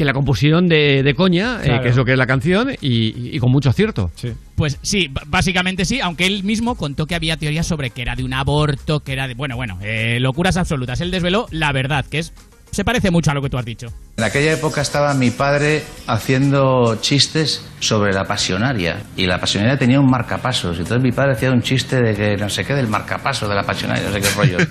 que 0.00 0.06
la 0.06 0.14
compusieron 0.14 0.66
de, 0.66 1.02
de 1.02 1.14
coña, 1.14 1.60
eh, 1.62 1.78
que 1.82 1.90
es 1.90 1.96
lo 1.96 2.06
que 2.06 2.12
es 2.12 2.18
la 2.18 2.26
canción, 2.26 2.70
y, 2.80 3.36
y 3.36 3.38
con 3.38 3.52
mucho 3.52 3.68
acierto. 3.68 4.10
Pues 4.54 4.78
sí, 4.80 5.10
básicamente 5.26 5.84
sí, 5.84 6.00
aunque 6.00 6.24
él 6.24 6.42
mismo 6.42 6.74
contó 6.74 7.06
que 7.06 7.14
había 7.14 7.36
teorías 7.36 7.66
sobre 7.66 7.90
que 7.90 8.00
era 8.00 8.16
de 8.16 8.24
un 8.24 8.32
aborto, 8.32 9.00
que 9.00 9.12
era 9.12 9.28
de... 9.28 9.34
Bueno, 9.34 9.56
bueno, 9.56 9.78
eh, 9.82 10.16
locuras 10.18 10.56
absolutas. 10.56 11.02
Él 11.02 11.10
desveló 11.10 11.48
la 11.50 11.70
verdad, 11.72 12.06
que 12.06 12.20
es... 12.20 12.32
Se 12.70 12.84
parece 12.84 13.10
mucho 13.10 13.30
a 13.30 13.34
lo 13.34 13.42
que 13.42 13.50
tú 13.50 13.58
has 13.58 13.64
dicho. 13.64 13.88
En 14.16 14.24
aquella 14.24 14.52
época 14.52 14.80
estaba 14.82 15.12
mi 15.14 15.30
padre 15.30 15.82
haciendo 16.06 16.98
chistes 17.00 17.64
sobre 17.80 18.12
la 18.12 18.24
pasionaria 18.24 19.02
y 19.16 19.26
la 19.26 19.38
pasionaria 19.40 19.78
tenía 19.78 19.98
un 19.98 20.08
marcapasos. 20.08 20.78
Entonces 20.78 21.02
mi 21.02 21.10
padre 21.10 21.32
hacía 21.32 21.50
un 21.50 21.62
chiste 21.62 22.00
de 22.00 22.14
que 22.14 22.36
no 22.36 22.48
sé 22.48 22.64
qué 22.64 22.74
del 22.74 22.86
marcapaso 22.86 23.48
de 23.48 23.54
la 23.54 23.62
pasionaria, 23.62 24.04
no 24.08 24.12
sé 24.12 24.20
qué 24.20 24.28
rollo. 24.36 24.58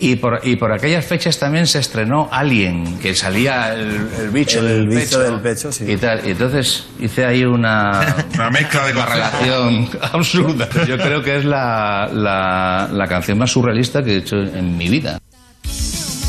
Y 0.00 0.16
por, 0.16 0.40
y 0.42 0.56
por 0.56 0.72
aquellas 0.72 1.04
fechas 1.04 1.38
también 1.38 1.66
se 1.66 1.78
estrenó 1.78 2.28
Alien, 2.30 2.98
que 2.98 3.14
salía 3.14 3.74
el, 3.74 4.08
el 4.18 4.30
bicho, 4.30 4.60
El 4.60 4.66
del, 4.66 4.88
bicho 4.88 5.00
pecho 5.00 5.20
del 5.20 5.40
pecho, 5.40 5.72
sí. 5.72 5.84
Y, 5.86 5.96
tal. 5.96 6.26
y 6.26 6.30
entonces 6.30 6.86
hice 6.98 7.24
ahí 7.24 7.44
una, 7.44 8.14
Una 8.34 8.50
mezcla 8.50 8.86
de 8.86 8.92
una 8.92 9.06
relación 9.06 9.88
absurda. 10.12 10.68
Yo 10.86 10.96
creo 10.96 11.22
que 11.22 11.36
es 11.36 11.44
la, 11.44 12.08
la, 12.12 12.88
la 12.90 13.06
canción 13.06 13.38
más 13.38 13.50
surrealista 13.50 14.02
que 14.02 14.14
he 14.14 14.16
hecho 14.18 14.36
en 14.36 14.76
mi 14.76 14.88
vida. 14.88 15.20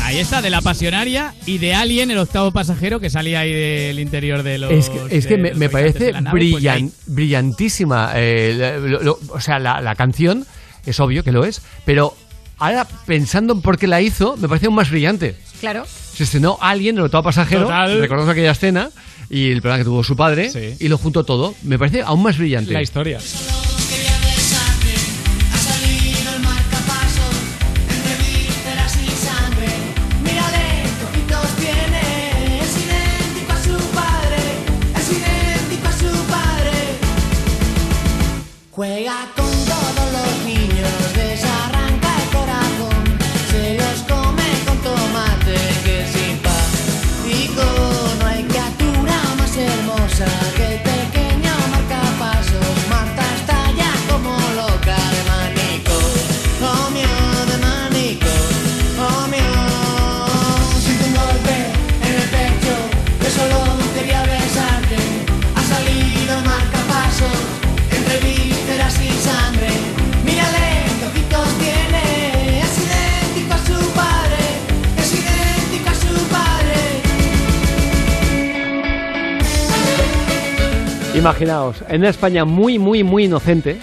Ahí 0.08 0.20
está, 0.20 0.40
de 0.40 0.48
la 0.48 0.62
pasionaria 0.62 1.34
y 1.44 1.58
de 1.58 1.74
Alien, 1.74 2.10
el 2.10 2.16
octavo 2.16 2.50
pasajero 2.50 2.98
que 2.98 3.10
salía 3.10 3.40
ahí 3.40 3.52
del 3.52 4.00
interior 4.00 4.42
de 4.42 4.56
los. 4.56 4.72
Es 4.72 4.88
que, 4.88 5.00
es 5.18 5.26
que 5.26 5.36
me, 5.36 5.50
los 5.50 5.58
me 5.58 5.68
parece 5.68 6.12
nave, 6.12 6.50
pues 6.50 6.64
brillantísima. 7.06 8.12
eh, 8.14 8.78
lo- 8.80 9.02
lo- 9.02 9.18
o 9.28 9.38
sea, 9.40 9.58
la, 9.58 9.82
la 9.82 9.94
canción 9.96 10.46
es 10.86 10.98
obvio 10.98 11.22
que 11.22 11.30
lo 11.30 11.44
es, 11.44 11.60
pero 11.84 12.16
ahora 12.56 12.86
pensando 13.06 13.52
en 13.52 13.60
por 13.60 13.76
qué 13.76 13.86
la 13.86 14.00
hizo, 14.00 14.38
me 14.38 14.48
parece 14.48 14.64
aún 14.66 14.76
más 14.76 14.88
brillante. 14.90 15.36
Claro. 15.60 15.84
Se 15.86 16.24
estrenó 16.24 16.56
Alguien, 16.62 16.96
el 16.96 17.04
octavo 17.04 17.24
pasajero, 17.24 17.62
Total. 17.64 18.00
recordamos 18.00 18.32
aquella 18.32 18.52
escena 18.52 18.88
y 19.28 19.50
el 19.50 19.60
programa 19.60 19.82
que 19.82 19.84
tuvo 19.84 20.02
su 20.02 20.16
padre 20.16 20.50
y 20.80 20.88
lo 20.88 20.96
juntó 20.96 21.24
todo. 21.24 21.54
Me 21.64 21.78
parece 21.78 22.00
aún 22.00 22.22
más 22.22 22.38
brillante. 22.38 22.72
La 22.72 22.80
historia. 22.80 23.18
Juega 38.78 39.26
con 39.34 39.47
Imaginaos, 81.18 81.76
en 81.88 82.00
una 82.00 82.10
España 82.10 82.44
muy, 82.44 82.78
muy, 82.78 83.02
muy 83.02 83.24
inocente, 83.24 83.78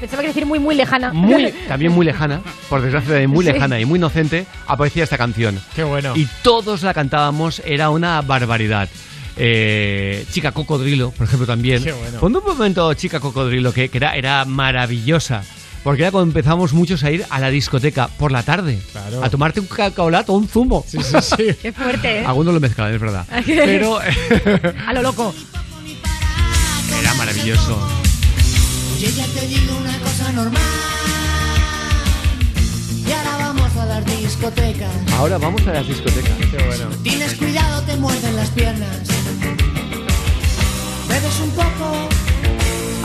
Pensaba 0.00 0.22
que 0.22 0.28
decir 0.28 0.46
muy, 0.46 0.58
muy 0.58 0.74
lejana. 0.74 1.12
muy, 1.12 1.52
también 1.68 1.92
muy 1.92 2.06
lejana, 2.06 2.40
por 2.70 2.80
desgracia 2.80 3.14
de 3.14 3.26
muy 3.28 3.44
Sí. 3.44 3.52
lejana 3.52 3.78
y 3.78 3.84
muy 3.84 3.98
inocente, 3.98 4.46
aparecía 4.66 5.04
esta 5.04 5.18
canción. 5.18 5.60
Qué 5.76 5.84
bueno. 5.84 6.16
Y 6.16 6.26
todos 6.42 6.82
la 6.82 6.94
cantábamos, 6.94 7.60
era 7.66 7.90
una 7.90 8.20
barbaridad. 8.22 8.88
Eh, 9.36 10.24
Chica 10.32 10.52
Cocodrilo, 10.52 11.10
por 11.10 11.26
ejemplo, 11.26 11.46
también. 11.46 11.84
Qué 11.84 11.92
bueno. 11.92 12.18
Pon 12.18 12.34
un 12.34 12.42
momento 12.44 12.92
Chica 12.94 13.20
Cocodrilo, 13.20 13.72
que, 13.74 13.88
que 13.90 13.98
era, 13.98 14.16
era 14.16 14.44
maravillosa. 14.46 15.42
Porque 15.84 16.02
era 16.02 16.10
cuando 16.10 16.28
empezamos 16.30 16.72
muchos 16.74 17.04
a 17.04 17.10
ir 17.10 17.24
a 17.30 17.38
la 17.40 17.48
discoteca 17.50 18.08
por 18.08 18.32
la 18.32 18.42
tarde. 18.42 18.78
Claro. 18.92 19.22
A 19.24 19.30
tomarte 19.30 19.60
un 19.60 19.66
cacaolato 19.66 20.32
o 20.32 20.36
un 20.38 20.46
zumo. 20.48 20.84
Sí, 20.86 20.98
sí, 21.02 21.16
sí. 21.22 21.54
Qué 21.62 21.72
fuerte, 21.72 22.20
¿eh? 22.20 22.24
Algunos 22.26 22.52
lo 22.52 22.60
mezclan, 22.60 22.92
es 22.92 23.00
verdad. 23.00 23.24
Pero 23.46 23.98
A 24.86 24.92
lo 24.94 25.02
loco. 25.02 25.34
Era 27.00 27.14
maravilloso. 27.14 27.78
Oye, 28.94 29.12
ya 29.12 29.26
te 29.26 29.46
digo 29.46 29.76
una 29.76 29.98
cosa 29.98 30.32
normal. 30.32 30.62
Y 33.06 33.12
ahora 33.12 33.36
vamos 33.38 33.76
a 33.76 33.86
las 33.86 34.04
discotecas. 34.06 34.90
Ahora 35.16 35.38
vamos 35.38 35.66
a 35.66 35.72
las 35.72 35.86
discotecas. 35.88 36.32
Qué 36.50 36.62
bueno. 36.66 36.86
Tienes 37.02 37.34
cuidado, 37.34 37.82
te 37.82 37.96
muerden 37.96 38.36
las 38.36 38.50
piernas. 38.50 38.98
Bebes 41.08 41.40
un 41.42 41.50
poco 41.50 42.08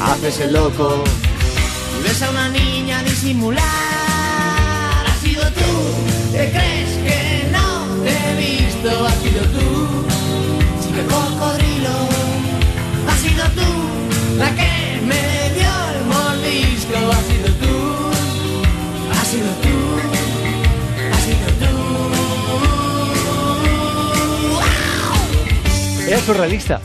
Haces 0.04 0.40
el 0.42 0.54
loco. 0.54 1.04
y 2.00 2.04
ves 2.04 2.22
a 2.22 2.30
una 2.30 2.50
niña 2.50 3.02
disimular. 3.04 3.64
Has 5.08 5.20
sido 5.22 5.42
tú, 5.52 5.72
te 6.34 6.52
crees 6.52 6.90
que 7.06 7.50
no 7.52 8.04
te 8.04 8.12
he 8.12 8.36
visto. 8.36 9.08
Has 9.08 9.16
sido 9.24 9.42
tú, 9.56 10.06
chica 10.84 11.04
cocodrilo. 11.10 11.65
La 14.38 14.50
que 14.56 15.02
me 15.06 15.50
dio 15.56 15.72
el 15.94 16.06
mordisco. 16.06 16.98
Has 17.12 17.26
sido 17.26 17.50
tú, 17.62 17.76
has 19.12 19.28
sido 19.28 19.50
tú, 19.64 19.76
has 21.14 21.22
sido 21.22 21.48
tú. 21.60 21.72
Era 26.08 26.20
surrealista. 26.20 26.82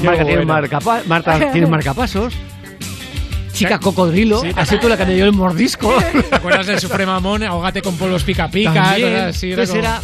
Qué 0.00 0.06
Marta 0.06 0.24
tiene, 0.24 0.44
marcapa- 0.46 1.02
Marta 1.06 1.52
tiene 1.52 1.66
marcapasos. 1.66 2.34
Chica 3.52 3.78
cocodrilo. 3.78 4.40
Sí, 4.40 4.52
Así 4.56 4.78
tú 4.78 4.88
la 4.88 4.96
que 4.96 5.04
me 5.04 5.14
dio 5.14 5.24
el 5.26 5.32
mordisco. 5.32 5.92
¿Te 6.30 6.34
acuerdas 6.36 6.66
del 6.66 6.80
Supremamón? 6.80 7.42
Ahogate 7.42 7.82
con 7.82 7.96
polvos 7.96 8.22
pica 8.24 8.48
pica. 8.50 8.96
Entonces 8.96 9.68
como- 9.68 9.80
era. 9.80 10.00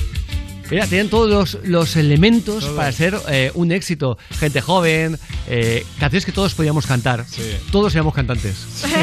Mira, 0.70 0.86
tenían 0.86 1.08
todos 1.08 1.28
los, 1.28 1.64
los 1.64 1.96
elementos 1.96 2.64
para 2.64 2.90
ser 2.92 3.16
eh, 3.28 3.50
un 3.54 3.72
éxito. 3.72 4.18
Gente 4.38 4.60
joven, 4.60 5.18
eh, 5.48 5.84
canciones 5.98 6.24
que 6.24 6.32
todos 6.32 6.54
podíamos 6.54 6.86
cantar. 6.86 7.24
Todos 7.70 7.94
éramos 7.94 8.14
cantantes. 8.14 8.56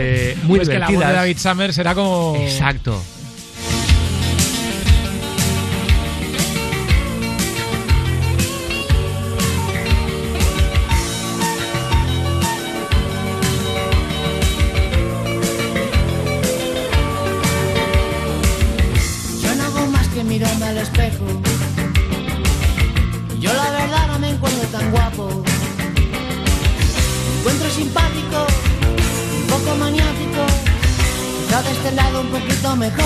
Eh, 0.00 0.36
muy 0.44 0.58
Pues 0.58 0.68
que 0.68 0.78
la 0.78 0.88
voz 0.88 0.98
de. 0.98 1.12
David 1.12 1.38
Summers 1.38 1.78
era 1.78 1.94
como. 1.94 2.36
Exacto. 2.40 3.00
Espejo. 20.80 21.24
Yo 23.38 23.52
la 23.52 23.70
verdad 23.70 24.06
no 24.08 24.18
me 24.18 24.30
encuentro 24.30 24.68
tan 24.68 24.90
guapo. 24.90 25.42
Encuentro 27.38 27.70
simpático, 27.70 28.46
un 29.40 29.46
poco 29.46 29.76
maniático. 29.76 30.42
Quizá 31.46 31.62
de 31.62 31.70
este 31.72 31.92
lado 31.92 32.20
un 32.20 32.28
poquito 32.28 32.76
mejor. 32.76 33.04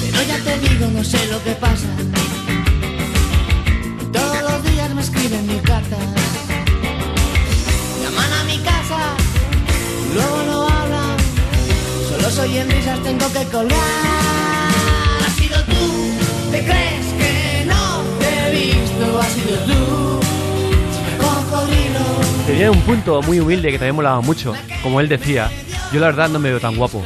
Pero 0.00 0.22
ya 0.22 0.38
te 0.44 0.58
digo, 0.58 0.86
no 0.88 1.02
sé 1.02 1.26
lo 1.26 1.42
que 1.42 1.52
pasa. 1.52 1.88
Todos 4.12 4.42
los 4.42 4.64
días 4.64 4.94
me 4.94 5.00
escriben 5.00 5.46
mis 5.46 5.62
cartas. 5.62 5.98
Llaman 8.02 8.32
a 8.32 8.44
mi 8.44 8.58
casa, 8.58 8.98
luego 10.14 10.42
no 10.46 10.68
hablan. 10.68 11.16
Solo 12.08 12.30
soy 12.30 12.58
en 12.58 12.70
risas, 12.70 13.02
tengo 13.02 13.32
que 13.32 13.44
colgar. 13.46 14.31
Tú, 15.74 16.50
te 16.50 16.64
crees 16.64 17.06
que 17.18 17.64
no 17.66 18.02
te 18.18 18.28
he 18.28 18.50
visto. 18.50 19.18
Has 19.18 19.32
sido 19.32 19.56
tú. 19.66 20.20
Tenía 22.46 22.70
un 22.70 22.80
punto 22.80 23.22
muy 23.22 23.40
humilde 23.40 23.70
que 23.70 23.78
también 23.78 23.94
molaba 23.94 24.20
mucho. 24.20 24.52
Como 24.82 25.00
él 25.00 25.08
decía, 25.08 25.50
yo 25.92 26.00
la 26.00 26.06
verdad 26.06 26.28
no 26.28 26.38
me 26.38 26.50
veo 26.50 26.60
tan 26.60 26.76
guapo. 26.76 27.02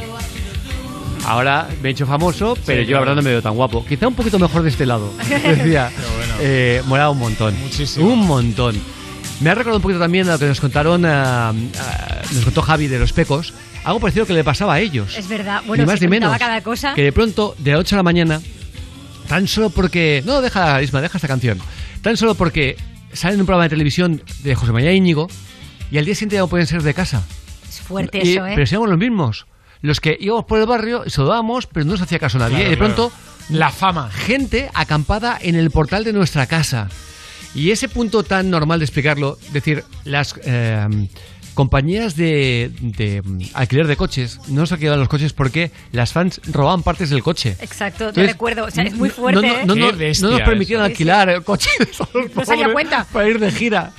Ahora 1.25 1.67
me 1.81 1.89
he 1.89 1.91
hecho 1.91 2.05
famoso, 2.05 2.57
pero 2.65 2.81
yo 2.81 2.93
la 2.93 2.99
verdad 2.99 3.15
no 3.15 3.21
me 3.21 3.31
veo 3.31 3.41
tan 3.41 3.53
guapo. 3.53 3.85
Quizá 3.85 4.07
un 4.07 4.15
poquito 4.15 4.39
mejor 4.39 4.63
de 4.63 4.69
este 4.69 4.85
lado. 4.85 5.11
Decía, 5.29 5.91
eh, 6.39 6.81
molaba 6.85 7.11
un 7.11 7.19
montón. 7.19 7.55
Un 7.97 8.25
montón. 8.25 8.75
Me 9.39 9.49
ha 9.49 9.55
recordado 9.55 9.77
un 9.77 9.83
poquito 9.83 9.99
también 9.99 10.27
a 10.29 10.33
lo 10.33 10.39
que 10.39 10.47
nos 10.47 10.59
contaron, 10.59 11.05
ah, 11.05 11.49
ah, 11.49 12.21
nos 12.33 12.43
contó 12.43 12.61
Javi 12.61 12.87
de 12.87 12.97
los 12.97 13.13
Pecos, 13.13 13.53
algo 13.83 13.99
parecido 13.99 14.25
que 14.25 14.33
le 14.33 14.43
pasaba 14.43 14.75
a 14.75 14.79
ellos. 14.79 15.15
Es 15.15 15.27
verdad. 15.27 15.61
Bueno, 15.67 15.83
ni 15.83 15.87
más 15.87 15.99
se 15.99 16.05
ni 16.05 16.09
menos. 16.09 16.35
cada 16.37 16.61
cosa. 16.61 16.93
Que 16.95 17.03
de 17.03 17.11
pronto, 17.11 17.55
de 17.59 17.73
la 17.73 17.77
8 17.77 17.95
a 17.95 17.97
la 17.97 18.03
mañana, 18.03 18.41
tan 19.27 19.47
solo 19.47 19.69
porque. 19.69 20.23
No, 20.25 20.41
deja, 20.41 20.81
Isma, 20.81 21.01
deja 21.01 21.17
esta 21.17 21.27
canción. 21.27 21.59
Tan 22.01 22.17
solo 22.17 22.35
porque 22.35 22.77
sale 23.13 23.35
en 23.35 23.41
un 23.41 23.45
programa 23.45 23.63
de 23.63 23.69
televisión 23.69 24.21
de 24.43 24.55
José 24.55 24.71
María 24.71 24.93
Íñigo 24.93 25.27
y 25.91 25.97
al 25.97 26.05
día 26.05 26.15
siguiente 26.15 26.35
ya 26.35 26.41
no 26.41 26.47
pueden 26.47 26.67
ser 26.67 26.83
de 26.83 26.93
casa. 26.93 27.23
Es 27.67 27.81
fuerte 27.81 28.19
Y- 28.23 28.33
eso, 28.33 28.45
¿eh? 28.45 28.53
Pero 28.55 28.67
seamos 28.67 28.89
los 28.89 28.97
mismos. 28.97 29.45
Los 29.81 29.99
que 30.01 30.17
íbamos 30.19 30.45
por 30.45 30.59
el 30.59 30.65
barrio, 30.65 31.03
saludábamos, 31.07 31.67
pero 31.67 31.85
no 31.85 31.91
nos 31.93 32.01
hacía 32.01 32.17
caso 32.19 32.39
nadie. 32.39 32.55
Claro, 32.55 32.67
y 32.67 32.69
de 32.71 32.77
claro. 32.77 32.95
pronto 32.95 33.15
La 33.49 33.69
fama. 33.71 34.09
Gente 34.11 34.69
acampada 34.73 35.37
en 35.41 35.55
el 35.55 35.69
portal 35.71 36.03
de 36.03 36.13
nuestra 36.13 36.47
casa. 36.47 36.89
Y 37.55 37.71
ese 37.71 37.87
punto 37.87 38.23
tan 38.23 38.49
normal 38.49 38.79
de 38.79 38.85
explicarlo, 38.85 39.37
es 39.45 39.53
decir, 39.53 39.83
las 40.03 40.35
eh, 40.43 40.87
compañías 41.57 42.15
de, 42.15 42.69
de, 42.81 43.23
mm, 43.23 43.41
alquiler 43.55 43.87
de 43.87 43.95
coches 43.95 44.39
no 44.47 44.67
se 44.67 44.77
quedado 44.77 44.97
los 44.99 45.09
coches 45.09 45.33
porque 45.33 45.71
las 45.91 46.13
fans 46.13 46.39
robaban 46.45 46.83
partes 46.83 47.09
del 47.09 47.23
coche. 47.23 47.57
Exacto, 47.59 47.97
te 47.97 48.09
Entonces, 48.09 48.33
recuerdo. 48.33 48.65
O 48.65 48.69
sea, 48.69 48.83
es 48.83 48.93
muy 48.93 49.09
fuerte. 49.09 49.41
No, 49.41 49.47
no, 49.47 49.59
¿eh? 49.59 49.65
no, 49.65 49.75
no- 49.75 49.91
nos 50.29 50.41
permitieron 50.41 50.85
eso. 50.85 50.91
alquilar 50.91 51.43
coches 51.43 51.73
No 52.35 52.45
se 52.45 52.71
cuenta. 52.71 53.07
para 53.11 53.27
ir 53.27 53.39
de 53.39 53.51
gira. 53.51 53.91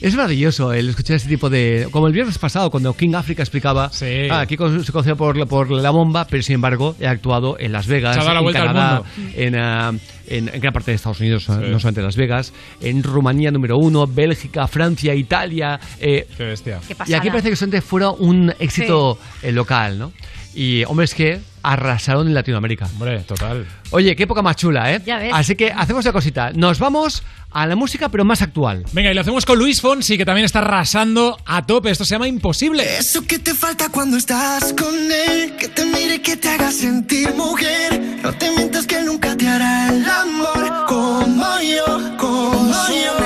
Es 0.00 0.14
maravilloso 0.14 0.72
el 0.74 0.90
escuchar 0.90 1.16
este 1.16 1.28
tipo 1.28 1.48
de... 1.48 1.88
Como 1.90 2.06
el 2.06 2.12
viernes 2.12 2.36
pasado, 2.38 2.70
cuando 2.70 2.92
King 2.94 3.14
Africa 3.14 3.42
explicaba... 3.42 3.90
Ah, 4.30 4.40
aquí 4.40 4.56
se 4.56 4.92
conocía 4.92 5.14
por, 5.14 5.36
la- 5.36 5.46
por 5.46 5.70
la 5.70 5.90
bomba, 5.90 6.26
pero 6.28 6.42
sin 6.42 6.56
embargo 6.56 6.94
he 7.00 7.06
actuado 7.06 7.56
en 7.58 7.72
Las 7.72 7.86
Vegas, 7.86 8.14
Se 8.14 8.20
ha 8.20 8.24
dado 8.24 8.34
la 8.34 8.40
en 8.40 8.52
Canadá, 8.66 9.02
mundo. 9.16 9.32
en, 9.36 9.56
ah, 9.56 9.92
en, 10.28 10.48
en 10.52 10.60
gran 10.60 10.72
parte 10.74 10.90
de 10.90 10.96
Estados 10.96 11.20
Unidos, 11.20 11.48
no 11.48 11.80
solamente 11.80 12.02
Las 12.02 12.16
Vegas, 12.16 12.52
en 12.82 13.02
Rumanía 13.02 13.50
número 13.50 13.78
uno, 13.78 14.06
Bélgica, 14.06 14.66
Francia, 14.68 15.14
Italia... 15.14 15.80
eh, 15.98 16.26
Qué 16.36 16.44
bestia. 16.44 16.78
Qué 16.86 16.94
y 17.06 17.14
aquí 17.14 17.28
parece 17.30 17.48
que 17.50 17.56
solamente 17.56 17.80
fuera 17.80 18.10
un 18.10 18.52
éxito 18.58 19.18
eh, 19.42 19.50
local, 19.50 19.98
¿no? 19.98 20.12
Y 20.58 20.84
hombres 20.84 21.14
que 21.14 21.38
arrasaron 21.62 22.26
en 22.26 22.32
Latinoamérica. 22.32 22.86
Hombre, 22.86 23.18
total. 23.20 23.66
Oye, 23.90 24.16
qué 24.16 24.22
época 24.22 24.40
más 24.40 24.56
chula, 24.56 24.90
¿eh? 24.94 25.02
Ya 25.04 25.18
ves. 25.18 25.32
Así 25.34 25.54
que 25.54 25.70
hacemos 25.70 26.02
una 26.06 26.12
cosita. 26.12 26.50
Nos 26.54 26.78
vamos 26.78 27.22
a 27.50 27.66
la 27.66 27.76
música, 27.76 28.08
pero 28.08 28.24
más 28.24 28.40
actual. 28.40 28.84
Venga, 28.92 29.10
y 29.10 29.14
lo 29.14 29.20
hacemos 29.20 29.44
con 29.44 29.58
Luis 29.58 29.82
Fonsi, 29.82 30.16
que 30.16 30.24
también 30.24 30.46
está 30.46 30.60
arrasando 30.60 31.36
a 31.44 31.66
tope. 31.66 31.90
Esto 31.90 32.06
se 32.06 32.14
llama 32.14 32.26
Imposible. 32.26 32.98
Eso 32.98 33.26
que 33.26 33.38
te 33.38 33.52
falta 33.52 33.90
cuando 33.90 34.16
estás 34.16 34.72
con 34.72 34.94
él, 34.94 35.56
que 35.56 35.68
te 35.68 35.84
mire, 35.84 36.22
que 36.22 36.38
te 36.38 36.48
haga 36.48 36.72
sentir 36.72 37.34
mujer. 37.34 38.18
No 38.22 38.32
te 38.32 38.50
mientas 38.52 38.86
que 38.86 39.02
nunca 39.02 39.36
te 39.36 39.46
hará 39.46 39.90
el 39.90 40.08
amor 40.08 40.86
como 40.88 41.60
yo, 41.60 42.16
como 42.16 42.72
yo. 42.88 43.25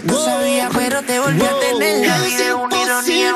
que 0.00 0.08
tú 0.08 0.24
sabías, 0.24 0.70
pero 0.74 1.02
te 1.02 1.18
volví 1.18 1.42
a 1.42 1.60
tener. 1.60 2.06
La 2.06 2.18
vida 2.18 2.46
es 2.48 2.54
una 2.54 2.82
ironía. 2.82 3.34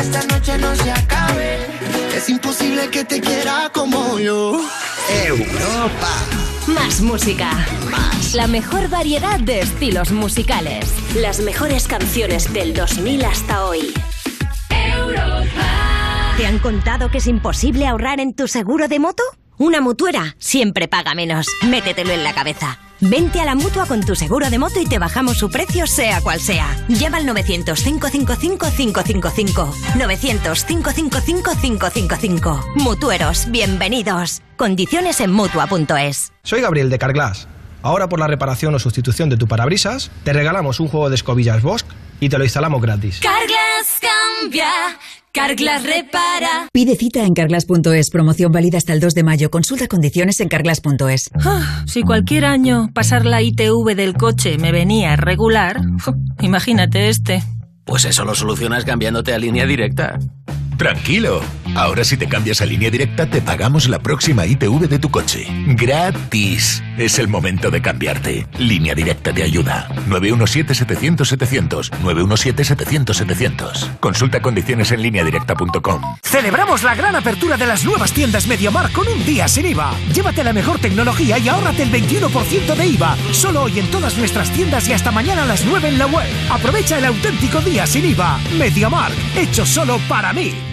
Esta 0.00 0.22
noche 0.26 0.58
no 0.58 0.74
se 0.74 0.90
acabe. 0.90 1.58
Es 2.16 2.28
imposible 2.28 2.88
que 2.90 3.04
te 3.04 3.20
quiera 3.20 3.70
como 3.72 4.18
yo. 4.18 4.60
Europa. 5.26 6.12
Más 6.66 7.00
música. 7.00 7.50
La 8.34 8.48
mejor 8.48 8.88
variedad 8.88 9.38
de 9.38 9.60
estilos 9.60 10.10
musicales. 10.10 10.86
Las 11.14 11.38
mejores 11.38 11.86
canciones 11.86 12.52
del 12.52 12.74
2000 12.74 13.24
hasta 13.24 13.64
hoy. 13.64 13.94
¿Te 16.36 16.46
han 16.46 16.58
contado 16.58 17.10
que 17.10 17.18
es 17.18 17.26
imposible 17.26 17.86
ahorrar 17.86 18.18
en 18.18 18.34
tu 18.34 18.48
seguro 18.48 18.88
de 18.88 18.98
moto? 18.98 19.22
Una 19.58 19.80
mutuera 19.80 20.34
siempre 20.38 20.88
paga 20.88 21.14
menos. 21.14 21.46
Métetelo 21.68 22.10
en 22.10 22.24
la 22.24 22.34
cabeza. 22.34 22.78
Vente 23.00 23.40
a 23.40 23.44
la 23.44 23.54
mutua 23.54 23.86
con 23.86 24.00
tu 24.00 24.16
seguro 24.16 24.48
de 24.48 24.58
moto 24.58 24.80
y 24.80 24.86
te 24.86 24.98
bajamos 24.98 25.38
su 25.38 25.50
precio, 25.50 25.86
sea 25.86 26.20
cual 26.20 26.40
sea. 26.40 26.66
Llama 26.88 27.18
al 27.18 27.26
900-555-555. 27.26 29.72
900-555-555. 29.98 32.64
Mutueros, 32.76 33.50
bienvenidos. 33.50 34.42
Condiciones 34.56 35.20
en 35.20 35.32
mutua.es. 35.32 36.32
Soy 36.42 36.60
Gabriel 36.60 36.90
de 36.90 36.98
Carglass. 36.98 37.48
Ahora 37.82 38.08
por 38.08 38.20
la 38.20 38.28
reparación 38.28 38.74
o 38.74 38.78
sustitución 38.78 39.28
de 39.28 39.36
tu 39.36 39.48
parabrisas, 39.48 40.10
te 40.24 40.32
regalamos 40.32 40.80
un 40.80 40.88
juego 40.88 41.08
de 41.08 41.16
escobillas 41.16 41.62
Bosch 41.62 41.84
y 42.22 42.28
te 42.28 42.38
lo 42.38 42.44
instalamos 42.44 42.80
gratis. 42.80 43.18
Carglass 43.20 44.00
cambia, 44.00 44.68
Carglass 45.32 45.82
repara. 45.82 46.68
Pide 46.72 46.94
cita 46.94 47.24
en 47.24 47.34
carglass.es. 47.34 48.10
Promoción 48.10 48.52
válida 48.52 48.78
hasta 48.78 48.92
el 48.92 49.00
2 49.00 49.14
de 49.16 49.24
mayo. 49.24 49.50
Consulta 49.50 49.88
condiciones 49.88 50.38
en 50.38 50.48
carglass.es. 50.48 51.30
Ah, 51.44 51.82
si 51.84 52.02
cualquier 52.02 52.44
año 52.44 52.90
pasar 52.94 53.26
la 53.26 53.42
ITV 53.42 53.96
del 53.96 54.14
coche 54.14 54.56
me 54.56 54.70
venía 54.70 55.16
regular, 55.16 55.80
imagínate 56.40 57.08
este. 57.08 57.42
Pues 57.84 58.04
eso 58.04 58.24
lo 58.24 58.36
solucionas 58.36 58.84
cambiándote 58.84 59.34
a 59.34 59.38
línea 59.38 59.66
directa. 59.66 60.20
Tranquilo. 60.82 61.40
Ahora 61.76 62.02
si 62.02 62.16
te 62.16 62.26
cambias 62.26 62.60
a 62.60 62.66
línea 62.66 62.90
directa 62.90 63.26
te 63.26 63.40
pagamos 63.40 63.88
la 63.88 64.00
próxima 64.00 64.46
ITV 64.46 64.88
de 64.88 64.98
tu 64.98 65.12
coche. 65.12 65.46
Gratis. 65.68 66.82
Es 66.98 67.20
el 67.20 67.28
momento 67.28 67.70
de 67.70 67.80
cambiarte. 67.80 68.48
Línea 68.58 68.92
directa 68.92 69.32
te 69.32 69.44
ayuda. 69.44 69.86
917-700-700. 70.08 71.90
917-700-700. 72.02 73.98
Consulta 74.00 74.42
condiciones 74.42 74.90
en 74.90 75.02
lineadirecta.com. 75.02 76.02
Celebramos 76.20 76.82
la 76.82 76.96
gran 76.96 77.14
apertura 77.14 77.56
de 77.56 77.66
las 77.66 77.84
nuevas 77.84 78.12
tiendas 78.12 78.48
Mediamar 78.48 78.90
con 78.90 79.06
un 79.06 79.24
día 79.24 79.46
sin 79.46 79.66
IVA. 79.66 79.94
Llévate 80.12 80.42
la 80.42 80.52
mejor 80.52 80.80
tecnología 80.80 81.38
y 81.38 81.48
ahórrate 81.48 81.84
el 81.84 81.92
21% 81.92 82.74
de 82.74 82.86
IVA. 82.86 83.16
Solo 83.30 83.62
hoy 83.62 83.78
en 83.78 83.88
todas 83.92 84.18
nuestras 84.18 84.50
tiendas 84.50 84.88
y 84.88 84.94
hasta 84.94 85.12
mañana 85.12 85.44
a 85.44 85.46
las 85.46 85.64
9 85.64 85.90
en 85.90 85.98
la 85.98 86.06
web. 86.06 86.26
Aprovecha 86.50 86.98
el 86.98 87.04
auténtico 87.04 87.60
día 87.60 87.86
sin 87.86 88.04
IVA. 88.04 88.40
Mediamar, 88.58 89.12
hecho 89.36 89.64
solo 89.64 90.00
para 90.08 90.32
mí. 90.32 90.71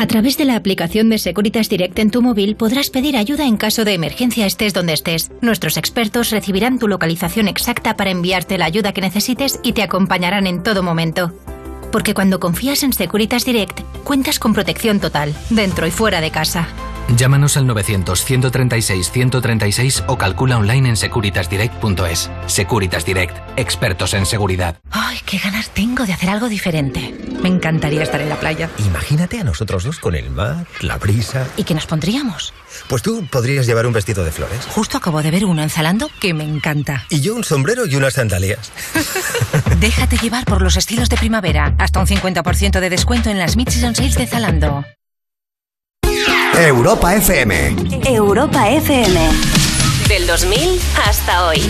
A 0.00 0.06
través 0.06 0.38
de 0.38 0.46
la 0.46 0.56
aplicación 0.56 1.10
de 1.10 1.18
Securitas 1.18 1.68
Direct 1.68 1.98
en 1.98 2.10
tu 2.10 2.22
móvil 2.22 2.56
podrás 2.56 2.88
pedir 2.88 3.18
ayuda 3.18 3.44
en 3.44 3.58
caso 3.58 3.84
de 3.84 3.92
emergencia 3.92 4.46
estés 4.46 4.72
donde 4.72 4.94
estés. 4.94 5.30
Nuestros 5.42 5.76
expertos 5.76 6.30
recibirán 6.30 6.78
tu 6.78 6.88
localización 6.88 7.48
exacta 7.48 7.98
para 7.98 8.08
enviarte 8.08 8.56
la 8.56 8.64
ayuda 8.64 8.94
que 8.94 9.02
necesites 9.02 9.60
y 9.62 9.74
te 9.74 9.82
acompañarán 9.82 10.46
en 10.46 10.62
todo 10.62 10.82
momento. 10.82 11.34
Porque 11.92 12.14
cuando 12.14 12.40
confías 12.40 12.82
en 12.82 12.94
Securitas 12.94 13.44
Direct, 13.44 13.78
cuentas 14.02 14.38
con 14.38 14.54
protección 14.54 15.00
total, 15.00 15.34
dentro 15.50 15.86
y 15.86 15.90
fuera 15.90 16.22
de 16.22 16.30
casa. 16.30 16.66
Llámanos 17.16 17.56
al 17.56 17.66
900-136-136 17.66 20.04
o 20.06 20.16
calcula 20.16 20.58
online 20.58 20.90
en 20.90 20.96
securitasdirect.es. 20.96 22.30
Securitas 22.46 23.04
Direct, 23.04 23.36
expertos 23.56 24.14
en 24.14 24.26
seguridad. 24.26 24.78
Ay, 24.90 25.18
qué 25.26 25.38
ganas 25.38 25.70
tengo 25.70 26.06
de 26.06 26.12
hacer 26.12 26.30
algo 26.30 26.48
diferente. 26.48 27.12
Me 27.42 27.48
encantaría 27.48 28.02
estar 28.02 28.20
en 28.20 28.28
la 28.28 28.36
playa. 28.36 28.70
Imagínate 28.78 29.40
a 29.40 29.44
nosotros 29.44 29.82
dos 29.84 29.98
con 29.98 30.14
el 30.14 30.30
mar, 30.30 30.66
la 30.80 30.98
brisa. 30.98 31.46
¿Y 31.56 31.64
qué 31.64 31.74
nos 31.74 31.86
pondríamos? 31.86 32.52
Pues 32.88 33.02
tú 33.02 33.26
podrías 33.30 33.66
llevar 33.66 33.86
un 33.86 33.92
vestido 33.92 34.24
de 34.24 34.30
flores. 34.30 34.66
Justo 34.66 34.98
acabo 34.98 35.20
de 35.22 35.32
ver 35.32 35.44
uno 35.44 35.62
en 35.62 35.70
Zalando 35.70 36.08
que 36.20 36.32
me 36.32 36.44
encanta. 36.44 37.06
Y 37.10 37.20
yo 37.20 37.34
un 37.34 37.42
sombrero 37.44 37.86
y 37.86 37.96
unas 37.96 38.14
sandalias. 38.14 38.70
Déjate 39.80 40.16
llevar 40.16 40.44
por 40.44 40.62
los 40.62 40.76
estilos 40.76 41.08
de 41.08 41.16
primavera. 41.16 41.74
Hasta 41.78 41.98
un 41.98 42.06
50% 42.06 42.78
de 42.78 42.90
descuento 42.90 43.30
en 43.30 43.38
las 43.38 43.56
Mid-Season 43.56 43.96
Sales 43.96 44.14
de 44.14 44.26
Zalando. 44.26 44.84
Europa 46.58 47.14
FM. 47.14 47.74
Europa 48.08 48.68
FM. 48.68 49.30
Del 50.08 50.26
2000 50.26 50.78
hasta 50.94 51.46
hoy. 51.46 51.60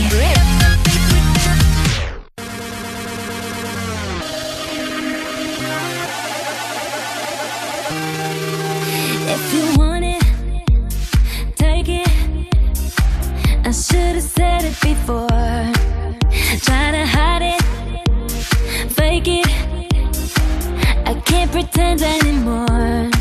If 9.28 9.54
you 9.54 9.78
want 9.78 10.04
it, 10.04 10.22
take 11.56 11.88
it. 11.88 12.08
I 13.64 13.70
should 13.72 14.16
have 14.16 14.22
said 14.22 14.64
it 14.64 14.76
before. 14.80 15.28
Try 16.64 16.90
to 16.92 17.06
hide 17.06 17.42
it, 17.42 17.62
fake 18.92 19.28
it. 19.28 19.46
I 21.06 21.14
can't 21.24 21.50
pretend 21.52 22.02
anymore. 22.02 23.19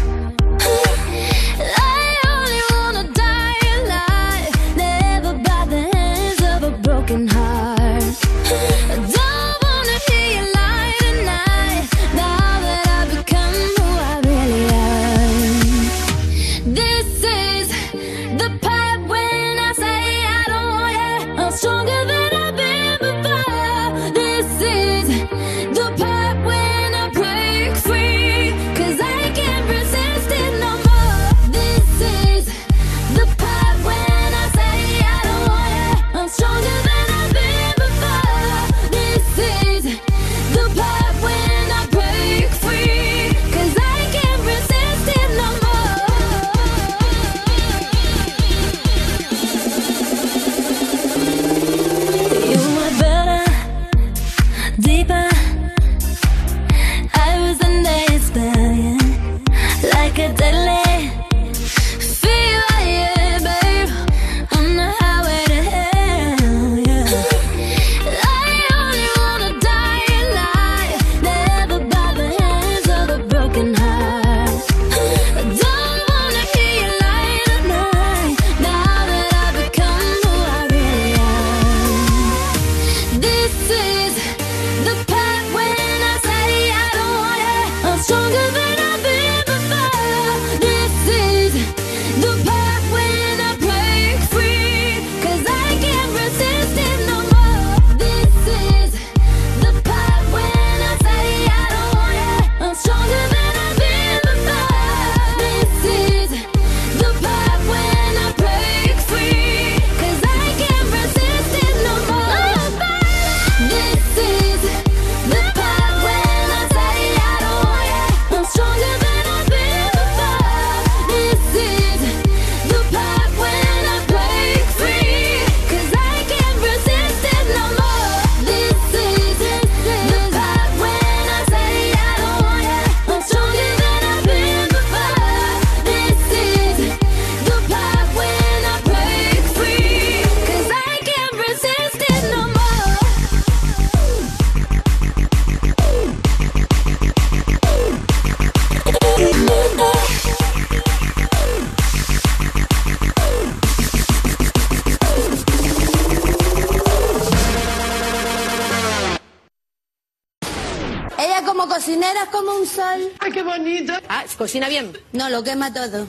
¿Cocina 164.39 164.69
bien? 164.69 164.93
No, 165.11 165.29
lo 165.29 165.43
quema 165.43 165.71
todo. 165.71 166.07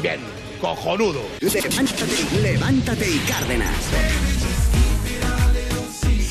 Bien, 0.00 0.20
cojonudo. 0.60 1.20
Levántate, 1.40 2.40
levántate 2.40 3.10
y 3.10 3.18
Cárdenas. 3.18 3.74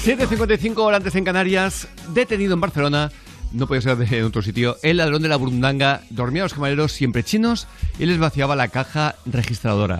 7.55 0.05 0.77
horas 0.77 0.99
antes 0.99 1.13
en 1.15 1.25
Canarias, 1.25 1.89
detenido 2.13 2.53
en 2.53 2.61
Barcelona, 2.61 3.11
no 3.51 3.67
puede 3.67 3.81
ser 3.81 3.97
de 3.97 4.23
otro 4.23 4.41
sitio, 4.41 4.77
el 4.83 4.97
ladrón 4.97 5.21
de 5.21 5.27
la 5.27 5.35
burundanga 5.35 6.01
dormía 6.09 6.43
a 6.43 6.45
los 6.45 6.53
camareros 6.53 6.93
siempre 6.93 7.23
chinos 7.23 7.67
y 7.99 8.05
les 8.05 8.17
vaciaba 8.17 8.55
la 8.55 8.69
caja 8.69 9.15
registradora. 9.25 9.99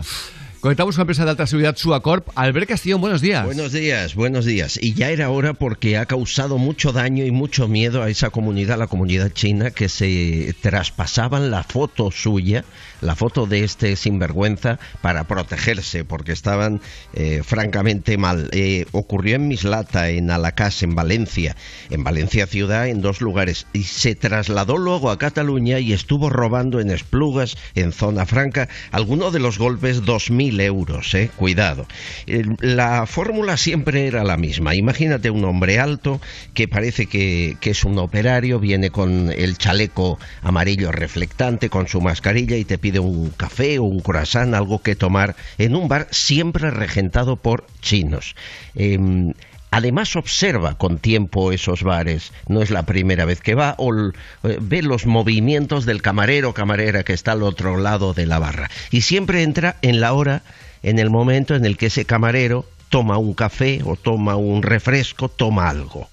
Conectamos 0.62 0.94
con 0.94 1.00
la 1.00 1.04
empresa 1.06 1.26
de 1.26 1.32
alta 1.32 1.48
seguridad 1.48 1.76
Suacorp. 1.76 2.30
Albert 2.36 2.70
Castillo, 2.70 3.00
buenos 3.00 3.20
días. 3.20 3.44
Buenos 3.44 3.72
días, 3.72 4.14
buenos 4.14 4.46
días. 4.46 4.78
Y 4.80 4.94
ya 4.94 5.10
era 5.10 5.32
hora 5.32 5.56
porque 5.56 5.98
ha 5.98 6.06
causado 6.06 6.60
mucho 6.60 6.92
daño 6.92 7.26
y 7.26 7.32
mucho 7.32 7.68
miedo 7.68 8.04
a 8.04 8.12
esa 8.12 8.30
comunidad, 8.30 8.78
la 8.78 8.86
comunidad 8.86 9.32
china, 9.32 9.72
que 9.72 9.90
se 9.90 10.54
traspasaban 10.62 11.50
la 11.50 11.64
foto 11.64 12.12
suya, 12.12 12.64
la 13.02 13.16
foto 13.16 13.48
de 13.48 13.64
este 13.64 13.96
sinvergüenza, 13.96 14.78
para 15.02 15.24
protegerse, 15.24 16.06
porque 16.06 16.32
estaban 16.32 16.80
eh, 17.16 17.42
francamente 17.44 18.20
mal. 18.20 18.48
Eh, 18.52 18.86
ocurrió 18.92 19.38
en 19.38 19.48
Mislata, 19.48 20.10
en 20.10 20.30
Alacás, 20.30 20.84
en 20.84 20.94
Valencia, 20.94 21.56
en 21.90 22.04
Valencia 22.04 22.46
ciudad, 22.46 22.88
en 22.88 23.02
dos 23.02 23.20
lugares, 23.20 23.66
y 23.74 23.86
se 23.86 24.14
trasladó 24.14 24.78
luego 24.78 25.10
a 25.10 25.18
Cataluña 25.18 25.80
y 25.80 25.92
estuvo 25.92 26.30
robando 26.30 26.80
en 26.80 26.92
Esplugas, 26.92 27.58
en 27.74 27.92
Zona 27.94 28.28
Franca, 28.28 28.70
algunos 28.92 29.34
de 29.34 29.40
los 29.40 29.58
golpes 29.58 30.04
2.000 30.04 30.51
euros, 30.60 31.14
¿eh? 31.14 31.30
Cuidado. 31.36 31.88
Eh, 32.28 32.44
La 32.60 33.06
fórmula 33.06 33.58
siempre 33.58 34.08
era 34.08 34.24
la 34.24 34.38
misma. 34.38 34.76
Imagínate 34.76 35.30
un 35.30 35.46
hombre 35.46 35.80
alto 35.80 36.20
que 36.54 36.68
parece 36.68 37.06
que, 37.06 37.58
que 37.62 37.72
es 37.72 37.84
un 37.86 37.98
operario, 38.00 38.60
viene 38.60 38.90
con 38.90 39.32
el 39.32 39.58
chaleco 39.58 40.20
amarillo 40.42 40.92
reflectante, 40.92 41.70
con 41.70 41.88
su 41.88 42.02
mascarilla 42.02 42.58
y 42.58 42.66
te 42.66 42.78
pide 42.78 43.00
un 43.00 43.30
café 43.30 43.80
o 43.80 43.84
un 43.84 44.02
croissant, 44.02 44.54
algo 44.54 44.82
que 44.82 44.96
tomar 44.96 45.36
en 45.58 45.76
un 45.76 45.88
bar 45.88 46.08
siempre 46.12 46.72
regentado 46.72 47.36
por 47.38 47.66
chinos. 47.82 48.36
Em, 48.76 49.34
Además 49.72 50.18
observa 50.18 50.78
con 50.78 50.98
tiempo 50.98 51.54
esos 51.54 51.82
bares, 51.84 52.34
no 52.48 52.62
es 52.62 52.70
la 52.72 52.84
primera 52.84 53.24
vez 53.24 53.40
que 53.40 53.56
va, 53.56 53.76
o 53.78 53.94
eh, 53.94 54.58
ve 54.60 54.82
los 54.82 55.06
movimientos 55.06 55.86
del 55.86 56.02
camarero 56.02 56.50
o 56.50 56.54
camarera 56.54 57.04
que 57.04 57.14
está 57.14 57.32
al 57.32 57.42
otro 57.42 57.78
lado 57.78 58.14
de 58.14 58.26
la 58.26 58.38
barra. 58.38 58.70
Y 58.92 59.02
siempre 59.02 59.44
entra 59.44 59.78
en 59.82 60.02
la 60.02 60.12
hora, 60.12 60.44
en 60.84 61.00
el 61.00 61.10
momento 61.10 61.56
en 61.56 61.66
el 61.66 61.78
que 61.78 61.86
ese 61.86 62.04
camarero 62.04 62.66
toma 62.90 63.18
un 63.18 63.34
café 63.34 63.82
o 63.86 63.96
toma 63.96 64.36
un 64.36 64.62
refresco, 64.62 65.30
toma 65.30 65.70
algo. 65.70 66.10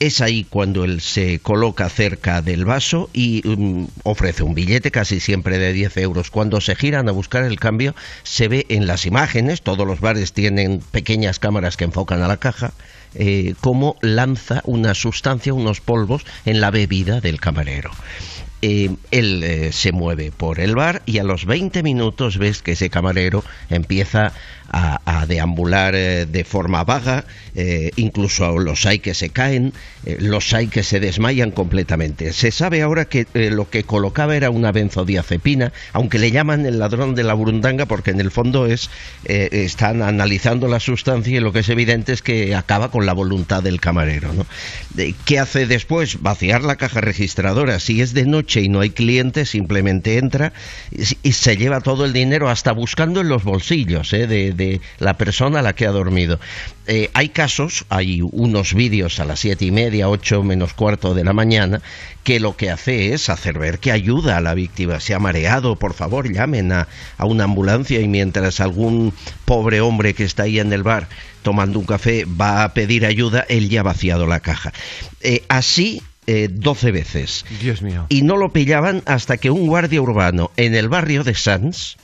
Es 0.00 0.20
ahí 0.20 0.44
cuando 0.44 0.84
él 0.84 1.00
se 1.00 1.38
coloca 1.38 1.88
cerca 1.88 2.42
del 2.42 2.64
vaso 2.64 3.08
y 3.12 3.42
mm, 3.44 3.86
ofrece 4.02 4.42
un 4.42 4.54
billete 4.54 4.90
casi 4.90 5.20
siempre 5.20 5.58
de 5.58 5.72
10 5.72 5.96
euros. 5.98 6.30
Cuando 6.30 6.60
se 6.60 6.74
giran 6.74 7.08
a 7.08 7.12
buscar 7.12 7.44
el 7.44 7.60
cambio, 7.60 7.94
se 8.24 8.48
ve 8.48 8.66
en 8.70 8.86
las 8.86 9.06
imágenes, 9.06 9.62
todos 9.62 9.86
los 9.86 10.00
bares 10.00 10.32
tienen 10.32 10.80
pequeñas 10.90 11.38
cámaras 11.38 11.76
que 11.76 11.84
enfocan 11.84 12.22
a 12.22 12.28
la 12.28 12.38
caja, 12.38 12.72
eh, 13.14 13.54
cómo 13.60 13.96
lanza 14.00 14.62
una 14.64 14.94
sustancia, 14.94 15.54
unos 15.54 15.80
polvos 15.80 16.26
en 16.44 16.60
la 16.60 16.72
bebida 16.72 17.20
del 17.20 17.40
camarero. 17.40 17.92
Eh, 18.66 18.96
él 19.10 19.44
eh, 19.44 19.72
se 19.72 19.92
mueve 19.92 20.32
por 20.32 20.58
el 20.58 20.74
bar 20.74 21.02
y 21.04 21.18
a 21.18 21.22
los 21.22 21.44
20 21.44 21.82
minutos 21.82 22.38
ves 22.38 22.62
que 22.62 22.72
ese 22.72 22.88
camarero 22.88 23.44
empieza 23.68 24.32
a, 24.74 25.26
deambular 25.26 25.94
eh, 25.94 26.26
de 26.26 26.44
forma 26.44 26.84
vaga, 26.84 27.24
eh, 27.54 27.90
incluso 27.96 28.58
los 28.58 28.84
hay 28.84 28.98
que 28.98 29.14
se 29.14 29.30
caen, 29.30 29.72
eh, 30.04 30.18
los 30.20 30.52
hay 30.52 30.66
que 30.66 30.82
se 30.82 31.00
desmayan 31.00 31.50
completamente. 31.50 32.32
Se 32.32 32.50
sabe 32.50 32.82
ahora 32.82 33.06
que 33.06 33.26
lo 33.32 33.70
que 33.70 33.84
colocaba 33.84 34.36
era 34.36 34.50
una 34.50 34.72
benzodiazepina, 34.72 35.72
aunque 35.92 36.18
le 36.18 36.30
llaman 36.30 36.66
el 36.66 36.78
ladrón 36.78 37.14
de 37.14 37.22
la 37.22 37.34
burundanga 37.34 37.86
porque 37.86 38.10
en 38.10 38.20
el 38.20 38.30
fondo 38.30 38.66
es 38.66 38.90
están 39.24 40.02
analizando 40.02 40.68
la 40.68 40.80
sustancia 40.80 41.36
y 41.36 41.40
lo 41.40 41.52
que 41.52 41.60
es 41.60 41.68
evidente 41.68 42.12
es 42.12 42.22
que 42.22 42.54
acaba 42.54 42.90
con 42.90 43.06
la 43.06 43.12
voluntad 43.12 43.62
del 43.62 43.80
camarero. 43.80 44.32
¿no? 44.32 44.46
¿Qué 45.24 45.38
hace 45.38 45.66
después? 45.66 46.20
Vaciar 46.20 46.62
la 46.62 46.76
caja 46.76 47.00
registradora. 47.00 47.80
Si 47.80 48.02
es 48.02 48.12
de 48.12 48.26
noche 48.26 48.60
y 48.60 48.68
no 48.68 48.80
hay 48.80 48.90
clientes, 48.90 49.50
simplemente 49.50 50.18
entra 50.18 50.52
y, 50.90 51.32
se 51.32 51.56
lleva 51.56 51.80
todo 51.80 52.04
el 52.04 52.12
dinero 52.12 52.48
hasta 52.48 52.72
buscando 52.72 53.20
en 53.20 53.28
los 53.28 53.44
bolsillos 53.44 54.10
de, 54.10 54.52
de 54.64 54.80
la 54.98 55.16
persona 55.16 55.60
a 55.60 55.62
la 55.62 55.74
que 55.74 55.86
ha 55.86 55.90
dormido. 55.90 56.38
Eh, 56.86 57.10
hay 57.14 57.30
casos, 57.30 57.86
hay 57.88 58.20
unos 58.22 58.74
vídeos 58.74 59.20
a 59.20 59.24
las 59.24 59.40
siete 59.40 59.64
y 59.64 59.70
media, 59.70 60.08
ocho 60.08 60.42
menos 60.42 60.74
cuarto 60.74 61.14
de 61.14 61.24
la 61.24 61.32
mañana, 61.32 61.80
que 62.22 62.40
lo 62.40 62.56
que 62.56 62.70
hace 62.70 63.14
es 63.14 63.28
hacer 63.28 63.58
ver 63.58 63.78
que 63.78 63.92
ayuda 63.92 64.36
a 64.36 64.40
la 64.40 64.54
víctima. 64.54 65.00
Se 65.00 65.14
ha 65.14 65.18
mareado, 65.18 65.76
por 65.76 65.94
favor, 65.94 66.30
llamen 66.30 66.72
a, 66.72 66.88
a 67.16 67.26
una 67.26 67.44
ambulancia 67.44 68.00
y 68.00 68.08
mientras 68.08 68.60
algún 68.60 69.12
pobre 69.44 69.80
hombre 69.80 70.14
que 70.14 70.24
está 70.24 70.44
ahí 70.44 70.58
en 70.58 70.72
el 70.72 70.82
bar 70.82 71.08
tomando 71.42 71.78
un 71.78 71.84
café 71.84 72.24
va 72.24 72.64
a 72.64 72.74
pedir 72.74 73.06
ayuda, 73.06 73.44
él 73.48 73.68
ya 73.68 73.80
ha 73.80 73.84
vaciado 73.84 74.26
la 74.26 74.40
caja. 74.40 74.72
Eh, 75.20 75.44
así, 75.48 76.02
eh, 76.26 76.48
12 76.50 76.90
veces. 76.90 77.44
Dios 77.60 77.82
mío. 77.82 78.06
Y 78.08 78.22
no 78.22 78.36
lo 78.36 78.52
pillaban 78.52 79.02
hasta 79.04 79.36
que 79.36 79.50
un 79.50 79.66
guardia 79.66 80.00
urbano 80.00 80.50
en 80.56 80.74
el 80.74 80.88
barrio 80.88 81.22
de 81.22 81.34
Sanz 81.34 81.96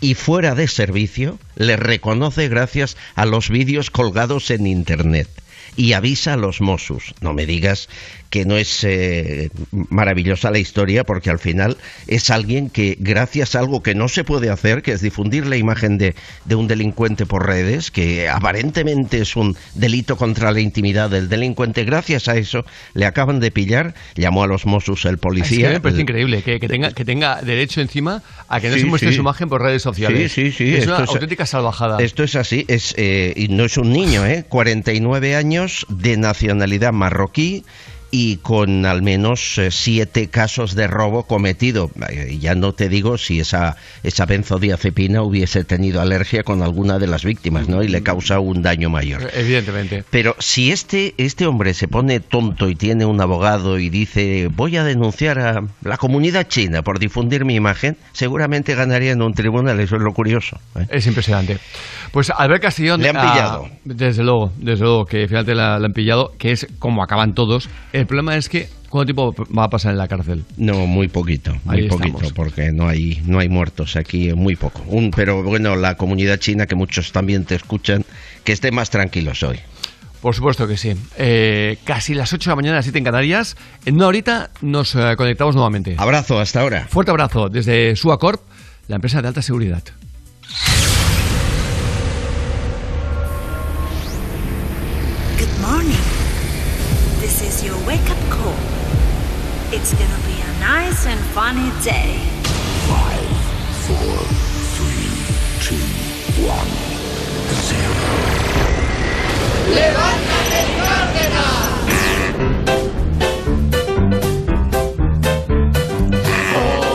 y 0.00 0.14
fuera 0.14 0.54
de 0.54 0.68
servicio 0.68 1.38
le 1.56 1.76
reconoce 1.76 2.48
gracias 2.48 2.96
a 3.14 3.26
los 3.26 3.50
vídeos 3.50 3.90
colgados 3.90 4.50
en 4.50 4.66
internet 4.66 5.28
y 5.76 5.92
avisa 5.92 6.34
a 6.34 6.36
los 6.36 6.60
Mossos. 6.60 7.14
No 7.20 7.32
me 7.32 7.46
digas 7.46 7.88
que 8.30 8.44
no 8.44 8.56
es 8.56 8.84
eh, 8.84 9.50
maravillosa 9.90 10.50
la 10.50 10.58
historia 10.58 11.04
porque 11.04 11.30
al 11.30 11.38
final 11.38 11.76
es 12.06 12.30
alguien 12.30 12.70
que 12.70 12.96
gracias 13.00 13.54
a 13.54 13.58
algo 13.58 13.82
que 13.82 13.94
no 13.94 14.08
se 14.08 14.24
puede 14.24 14.50
hacer, 14.50 14.82
que 14.82 14.92
es 14.92 15.00
difundir 15.00 15.46
la 15.46 15.56
imagen 15.56 15.98
de, 15.98 16.14
de 16.44 16.54
un 16.54 16.68
delincuente 16.68 17.26
por 17.26 17.46
redes, 17.46 17.90
que 17.90 18.28
aparentemente 18.28 19.20
es 19.20 19.36
un 19.36 19.56
delito 19.74 20.16
contra 20.16 20.52
la 20.52 20.60
intimidad 20.60 21.10
del 21.10 21.28
delincuente, 21.28 21.84
gracias 21.84 22.28
a 22.28 22.36
eso 22.36 22.64
le 22.94 23.04
acaban 23.06 23.40
de 23.40 23.50
pillar, 23.50 23.94
llamó 24.14 24.44
a 24.44 24.46
los 24.46 24.64
Mossos 24.64 25.04
el 25.04 25.14
Es 25.14 25.16
que 25.16 25.20
policía. 25.20 25.70
me 25.70 25.80
parece 25.80 26.02
increíble 26.02 26.42
que, 26.42 26.60
que 26.60 26.68
tenga, 26.68 26.92
que 26.92 27.04
tenga 27.04 27.42
derecho 27.42 27.80
encima 27.80 28.22
a 28.48 28.60
que 28.60 28.68
no 28.68 28.74
Sí, 28.74 28.80
se 28.80 28.86
muestre 28.86 29.10
sí. 29.10 29.16
su 29.16 29.22
imagen 29.22 29.48
por 29.48 29.60
redes 29.60 29.82
sociales. 29.82 30.30
Sí, 30.32 30.52
sí, 30.52 30.56
sí. 30.56 30.72
Es 30.74 30.80
esto 30.84 30.94
una 30.96 31.04
auténtica 31.04 31.46
salvajada. 31.46 31.98
Esto 32.00 32.22
es 32.22 32.36
así, 32.36 32.64
es, 32.68 32.94
eh, 32.96 33.32
y 33.36 33.48
no 33.48 33.64
es 33.64 33.76
un 33.76 33.92
niño, 33.92 34.24
¿eh? 34.24 34.44
49 34.48 35.34
años 35.34 35.84
de 35.88 36.16
nacionalidad 36.16 36.92
marroquí 36.92 37.64
y 38.10 38.36
con 38.38 38.86
al 38.86 39.02
menos 39.02 39.58
eh, 39.58 39.70
siete 39.70 40.28
casos 40.28 40.74
de 40.74 40.86
robo 40.86 41.24
cometido. 41.24 41.90
Ya 42.38 42.54
no 42.54 42.72
te 42.72 42.88
digo 42.88 43.18
si 43.18 43.40
esa, 43.40 43.76
esa 44.02 44.26
benzodiazepina 44.26 45.22
hubiese 45.22 45.64
tenido 45.64 46.00
alergia 46.00 46.42
con 46.42 46.62
alguna 46.62 46.98
de 46.98 47.06
las 47.06 47.24
víctimas, 47.24 47.68
¿no? 47.68 47.82
Y 47.82 47.88
le 47.88 48.02
causa 48.02 48.40
un 48.40 48.62
daño 48.62 48.90
mayor. 48.90 49.30
Evidentemente. 49.34 50.04
Pero 50.10 50.34
si 50.38 50.72
este, 50.72 51.14
este 51.18 51.46
hombre 51.46 51.74
se 51.74 51.88
pone 51.88 52.20
tonto 52.20 52.68
y 52.68 52.74
tiene 52.74 53.04
un 53.04 53.20
abogado 53.20 53.78
y 53.78 53.90
dice 53.90 54.48
voy 54.54 54.76
a 54.76 54.84
denunciar 54.84 55.38
a 55.38 55.62
la 55.82 55.96
comunidad 55.96 56.48
china 56.48 56.82
por 56.82 56.98
difundir 56.98 57.44
mi 57.44 57.54
imagen, 57.54 57.96
seguramente 58.12 58.74
ganaría 58.74 59.12
en 59.12 59.22
un 59.22 59.34
tribunal, 59.34 59.78
eso 59.80 59.96
es 59.96 60.02
lo 60.02 60.12
curioso. 60.12 60.58
¿eh? 60.76 60.86
Es 60.90 61.06
impresionante. 61.06 61.58
Pues 62.12 62.30
Albert 62.30 62.62
Castillón. 62.62 63.00
Le 63.00 63.10
han 63.10 63.16
ah, 63.16 63.32
pillado. 63.32 63.68
desde 63.84 64.24
luego, 64.24 64.52
desde 64.56 64.84
luego 64.84 65.06
que 65.06 65.26
finalmente 65.28 65.54
la, 65.54 65.78
la 65.78 65.86
han 65.86 65.92
pillado, 65.92 66.32
que 66.38 66.52
es 66.52 66.66
como 66.78 67.02
acaban 67.02 67.34
todos. 67.34 67.68
El 68.00 68.06
problema 68.06 68.34
es 68.36 68.48
que, 68.48 68.68
¿cuánto 68.88 69.12
tiempo 69.12 69.34
va 69.56 69.64
a 69.64 69.70
pasar 69.70 69.92
en 69.92 69.98
la 69.98 70.08
cárcel? 70.08 70.42
No, 70.56 70.86
muy 70.86 71.08
poquito, 71.08 71.54
muy 71.64 71.82
Ahí 71.82 71.88
poquito, 71.88 72.16
estamos. 72.16 72.32
porque 72.32 72.72
no 72.72 72.88
hay, 72.88 73.20
no 73.26 73.38
hay 73.38 73.48
muertos 73.50 73.94
aquí, 73.96 74.32
muy 74.32 74.56
poco. 74.56 74.82
Un, 74.86 75.10
pero 75.10 75.42
bueno, 75.42 75.76
la 75.76 75.96
comunidad 75.96 76.38
china, 76.38 76.66
que 76.66 76.74
muchos 76.74 77.12
también 77.12 77.44
te 77.44 77.56
escuchan, 77.56 78.04
que 78.42 78.52
esté 78.52 78.70
más 78.72 78.88
tranquilos 78.88 79.42
hoy. 79.42 79.60
Por 80.22 80.34
supuesto 80.34 80.66
que 80.66 80.78
sí. 80.78 80.94
Eh, 81.18 81.76
casi 81.84 82.14
las 82.14 82.32
8 82.32 82.48
de 82.48 82.52
la 82.52 82.56
mañana, 82.56 82.76
las 82.76 82.86
7 82.86 82.98
en 82.98 83.04
Canarias. 83.04 83.56
En 83.84 83.96
una 83.96 84.06
horita 84.06 84.50
nos 84.62 84.94
eh, 84.94 85.14
conectamos 85.16 85.54
nuevamente. 85.54 85.94
Abrazo, 85.98 86.38
hasta 86.40 86.60
ahora. 86.60 86.86
Fuerte 86.88 87.10
abrazo 87.10 87.48
desde 87.50 87.96
Suacorp, 87.96 88.40
la 88.88 88.96
empresa 88.96 89.20
de 89.20 89.28
alta 89.28 89.42
seguridad. 89.42 89.82
It's 99.80 99.94
gonna 99.94 100.20
be 100.26 100.36
a 100.42 100.52
nice 100.60 101.06
and 101.06 101.18
funny 101.32 101.70
day. 101.82 102.20
Five, 102.86 103.32
four, 103.86 104.18
three, 104.76 105.08
two, 105.64 105.80
one, 106.46 106.70
zero. 107.66 108.10
¡Levántate, 109.74 110.60
Cárdenas! 110.84 111.80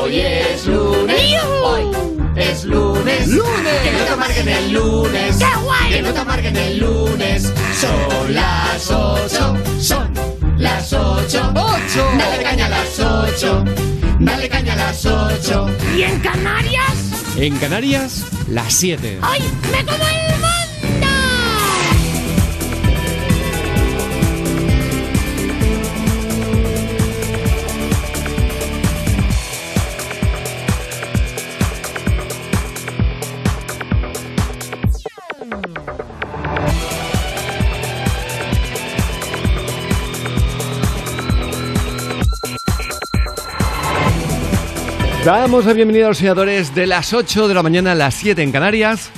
Hoy 0.03 0.19
es 0.19 0.67
lunes. 0.67 1.41
Hoy 1.63 1.85
es 2.35 2.65
lunes. 2.65 3.27
¡Lunes! 3.27 3.81
Que 3.83 3.91
no 3.93 4.03
te 4.05 4.11
amarguen 4.11 4.47
el 4.47 4.71
lunes. 4.71 5.37
¡Qué 5.37 5.55
guay! 5.63 5.89
Que 5.89 6.01
no 6.03 6.13
te 6.13 6.19
amarguen 6.19 6.55
el 6.55 6.77
lunes. 6.77 7.51
Son 7.81 8.35
las 8.35 8.81
8. 11.95 12.17
Dale 12.17 12.43
caña 12.43 12.65
a 12.65 12.69
las 12.69 12.99
8. 12.99 13.63
Dale 14.19 14.49
caña 14.49 14.73
a 14.73 14.75
las 14.75 15.05
8. 15.05 15.67
¿Y 15.95 16.03
en 16.03 16.19
Canarias? 16.19 16.93
En 17.37 17.57
Canarias, 17.57 18.25
las 18.49 18.73
7. 18.73 19.19
¡Ay! 19.21 19.39
¡Me 19.71 19.85
como 19.85 20.03
el 20.05 20.24
Damos 45.25 45.65
la 45.65 45.73
bienvenida 45.73 46.05
a 46.05 46.09
los 46.09 46.19
soñadores 46.19 46.75
de 46.75 46.85
las 46.85 47.11
8 47.11 47.47
de 47.47 47.55
la 47.55 47.63
mañana 47.63 47.93
a 47.93 47.95
las 47.95 48.13
7 48.13 48.43
en 48.43 48.51
Canarias. 48.51 49.11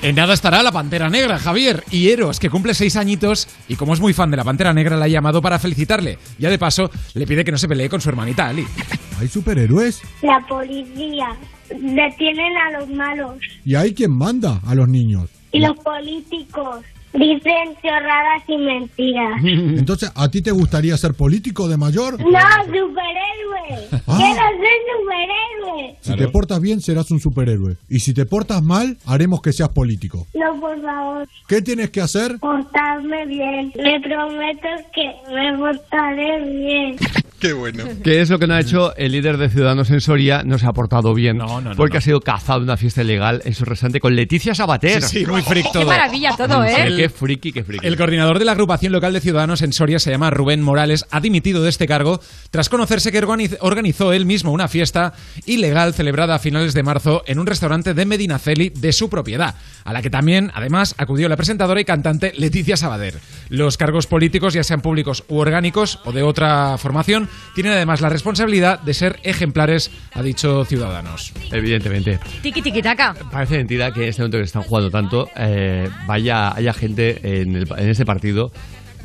En 0.00 0.16
nada 0.16 0.32
estará 0.32 0.62
la 0.62 0.72
Pantera 0.72 1.10
Negra, 1.10 1.38
Javier. 1.38 1.84
Y 1.90 2.08
Eros, 2.08 2.40
que 2.40 2.48
cumple 2.48 2.72
seis 2.72 2.96
añitos 2.96 3.46
y 3.68 3.76
como 3.76 3.92
es 3.92 4.00
muy 4.00 4.14
fan 4.14 4.30
de 4.30 4.38
la 4.38 4.44
Pantera 4.44 4.72
Negra, 4.72 4.96
la 4.96 5.04
ha 5.04 5.08
llamado 5.08 5.42
para 5.42 5.58
felicitarle. 5.58 6.16
Ya 6.38 6.48
de 6.48 6.58
paso, 6.58 6.90
le 7.12 7.26
pide 7.26 7.44
que 7.44 7.52
no 7.52 7.58
se 7.58 7.68
pelee 7.68 7.90
con 7.90 8.00
su 8.00 8.08
hermanita 8.08 8.46
Ali. 8.46 8.64
¿Hay 9.20 9.28
superhéroes? 9.28 10.00
La 10.22 10.42
policía. 10.48 11.36
Detienen 11.68 12.56
a 12.56 12.78
los 12.80 12.88
malos. 12.88 13.36
¿Y 13.66 13.74
hay 13.74 13.92
quien 13.92 14.16
manda 14.16 14.62
a 14.66 14.74
los 14.74 14.88
niños? 14.88 15.28
Y 15.52 15.60
los 15.60 15.76
políticos. 15.80 16.82
Dicen 17.12 17.76
chorradas 17.82 18.42
y 18.46 18.56
mentiras. 18.56 19.42
Entonces, 19.44 20.12
¿a 20.14 20.28
ti 20.30 20.42
te 20.42 20.52
gustaría 20.52 20.96
ser 20.96 21.14
político 21.14 21.68
de 21.68 21.76
mayor? 21.76 22.18
No, 22.20 22.38
superhéroe. 22.64 23.88
Ah. 24.06 24.16
Quiero 24.16 24.42
ser 24.58 24.78
superhéroe. 24.96 25.96
Si 26.00 26.16
te 26.16 26.28
portas 26.28 26.60
bien, 26.60 26.80
serás 26.80 27.10
un 27.10 27.20
superhéroe. 27.20 27.76
Y 27.88 28.00
si 28.00 28.14
te 28.14 28.26
portas 28.26 28.62
mal, 28.62 28.96
haremos 29.06 29.42
que 29.42 29.52
seas 29.52 29.70
político. 29.70 30.26
No, 30.34 30.60
por 30.60 30.80
favor. 30.82 31.28
¿Qué 31.48 31.62
tienes 31.62 31.90
que 31.90 32.00
hacer? 32.00 32.38
Portarme 32.38 33.26
bien. 33.26 33.72
Le 33.74 34.00
prometo 34.00 34.68
que 34.94 35.12
me 35.34 35.58
portaré 35.58 36.44
bien. 36.44 36.96
Qué 37.40 37.54
bueno. 37.54 37.84
¿Qué 38.04 38.20
es 38.20 38.28
lo 38.28 38.38
que 38.38 38.46
no 38.46 38.52
ha 38.54 38.60
hecho 38.60 38.94
el 38.96 39.12
líder 39.12 39.38
de 39.38 39.48
Ciudadanos 39.48 39.90
en 39.90 40.02
Soria? 40.02 40.42
No 40.44 40.58
se 40.58 40.66
ha 40.66 40.72
portado 40.72 41.14
bien. 41.14 41.38
no, 41.38 41.62
porque 41.74 41.94
no. 41.94 41.98
ha 41.98 42.02
sido 42.02 42.20
cazado 42.20 42.58
en 42.58 42.64
una 42.64 42.76
fiesta 42.76 43.02
ilegal 43.02 43.40
en 43.46 43.54
su 43.54 43.64
restaurante 43.64 43.98
con 43.98 44.14
Leticia 44.14 44.54
Sabater. 44.54 45.00
Sí, 45.02 45.20
sí, 45.20 45.26
muy 45.26 45.40
freak 45.40 45.72
todo. 45.72 45.84
Qué 45.84 45.88
maravilla 45.88 46.36
todo, 46.36 46.62
¿eh? 46.64 46.99
Qué 47.02 47.08
friki, 47.08 47.52
qué 47.52 47.64
friki. 47.64 47.86
El 47.86 47.96
coordinador 47.96 48.38
de 48.38 48.44
la 48.44 48.52
agrupación 48.52 48.92
local 48.92 49.12
de 49.12 49.20
Ciudadanos 49.20 49.62
en 49.62 49.72
Soria 49.72 49.98
se 49.98 50.10
llama 50.10 50.30
Rubén 50.30 50.62
Morales, 50.62 51.06
ha 51.10 51.20
dimitido 51.20 51.62
de 51.62 51.70
este 51.70 51.86
cargo 51.86 52.20
tras 52.50 52.68
conocerse 52.68 53.10
que 53.12 53.22
organiz- 53.22 53.56
organizó 53.60 54.12
él 54.12 54.26
mismo 54.26 54.52
una 54.52 54.68
fiesta 54.68 55.14
ilegal 55.46 55.94
celebrada 55.94 56.34
a 56.34 56.38
finales 56.38 56.74
de 56.74 56.82
marzo 56.82 57.22
en 57.26 57.38
un 57.38 57.46
restaurante 57.46 57.94
de 57.94 58.04
Medinaceli 58.04 58.70
de 58.70 58.92
su 58.92 59.08
propiedad, 59.08 59.54
a 59.84 59.92
la 59.92 60.02
que 60.02 60.10
también, 60.10 60.50
además, 60.54 60.94
acudió 60.98 61.28
la 61.28 61.36
presentadora 61.36 61.80
y 61.80 61.84
cantante 61.84 62.32
Leticia 62.36 62.76
Sabader. 62.76 63.18
Los 63.48 63.76
cargos 63.76 64.06
políticos, 64.06 64.54
ya 64.54 64.64
sean 64.64 64.80
públicos 64.80 65.24
u 65.28 65.38
orgánicos 65.38 66.00
o 66.04 66.12
de 66.12 66.22
otra 66.22 66.76
formación, 66.78 67.28
tienen 67.54 67.72
además 67.72 68.00
la 68.00 68.08
responsabilidad 68.08 68.80
de 68.80 68.94
ser 68.94 69.20
ejemplares, 69.22 69.90
ha 70.12 70.22
dicho 70.22 70.64
Ciudadanos. 70.64 71.32
Evidentemente. 71.50 72.18
Tiki 72.42 72.62
tiki 72.62 72.82
taka. 72.82 73.14
Parece 73.30 73.56
mentira 73.58 73.92
que 73.92 74.02
en 74.04 74.08
este 74.08 74.22
momento 74.22 74.38
que 74.38 74.44
están 74.44 74.62
jugando 74.62 74.90
tanto, 74.90 75.28
eh, 75.36 75.88
vaya, 76.06 76.54
haya 76.54 76.72
gente 76.72 76.89
en, 76.98 77.56
el- 77.56 77.68
en 77.76 77.88
este 77.88 78.04
partido 78.04 78.52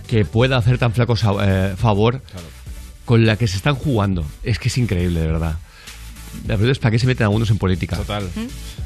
que 0.08 0.24
pueda 0.26 0.58
hacer 0.58 0.78
tan 0.78 0.94
flaco 0.94 1.16
eh, 1.42 1.74
favor 1.78 2.22
con 3.06 3.26
la 3.26 3.38
que 3.38 3.48
se 3.48 3.58
están 3.58 3.76
jugando. 3.76 4.26
Es 4.44 4.60
que 4.60 4.68
es 4.70 4.78
increíble, 4.78 5.20
de 5.20 5.28
verdad. 5.28 5.58
La 6.48 6.56
verdad 6.56 6.72
es 6.72 6.80
para 6.80 6.92
qué 6.92 7.00
se 7.00 7.08
meten 7.08 7.24
algunos 7.26 7.50
en 7.50 7.58
política. 7.58 7.96
Total. 7.96 8.28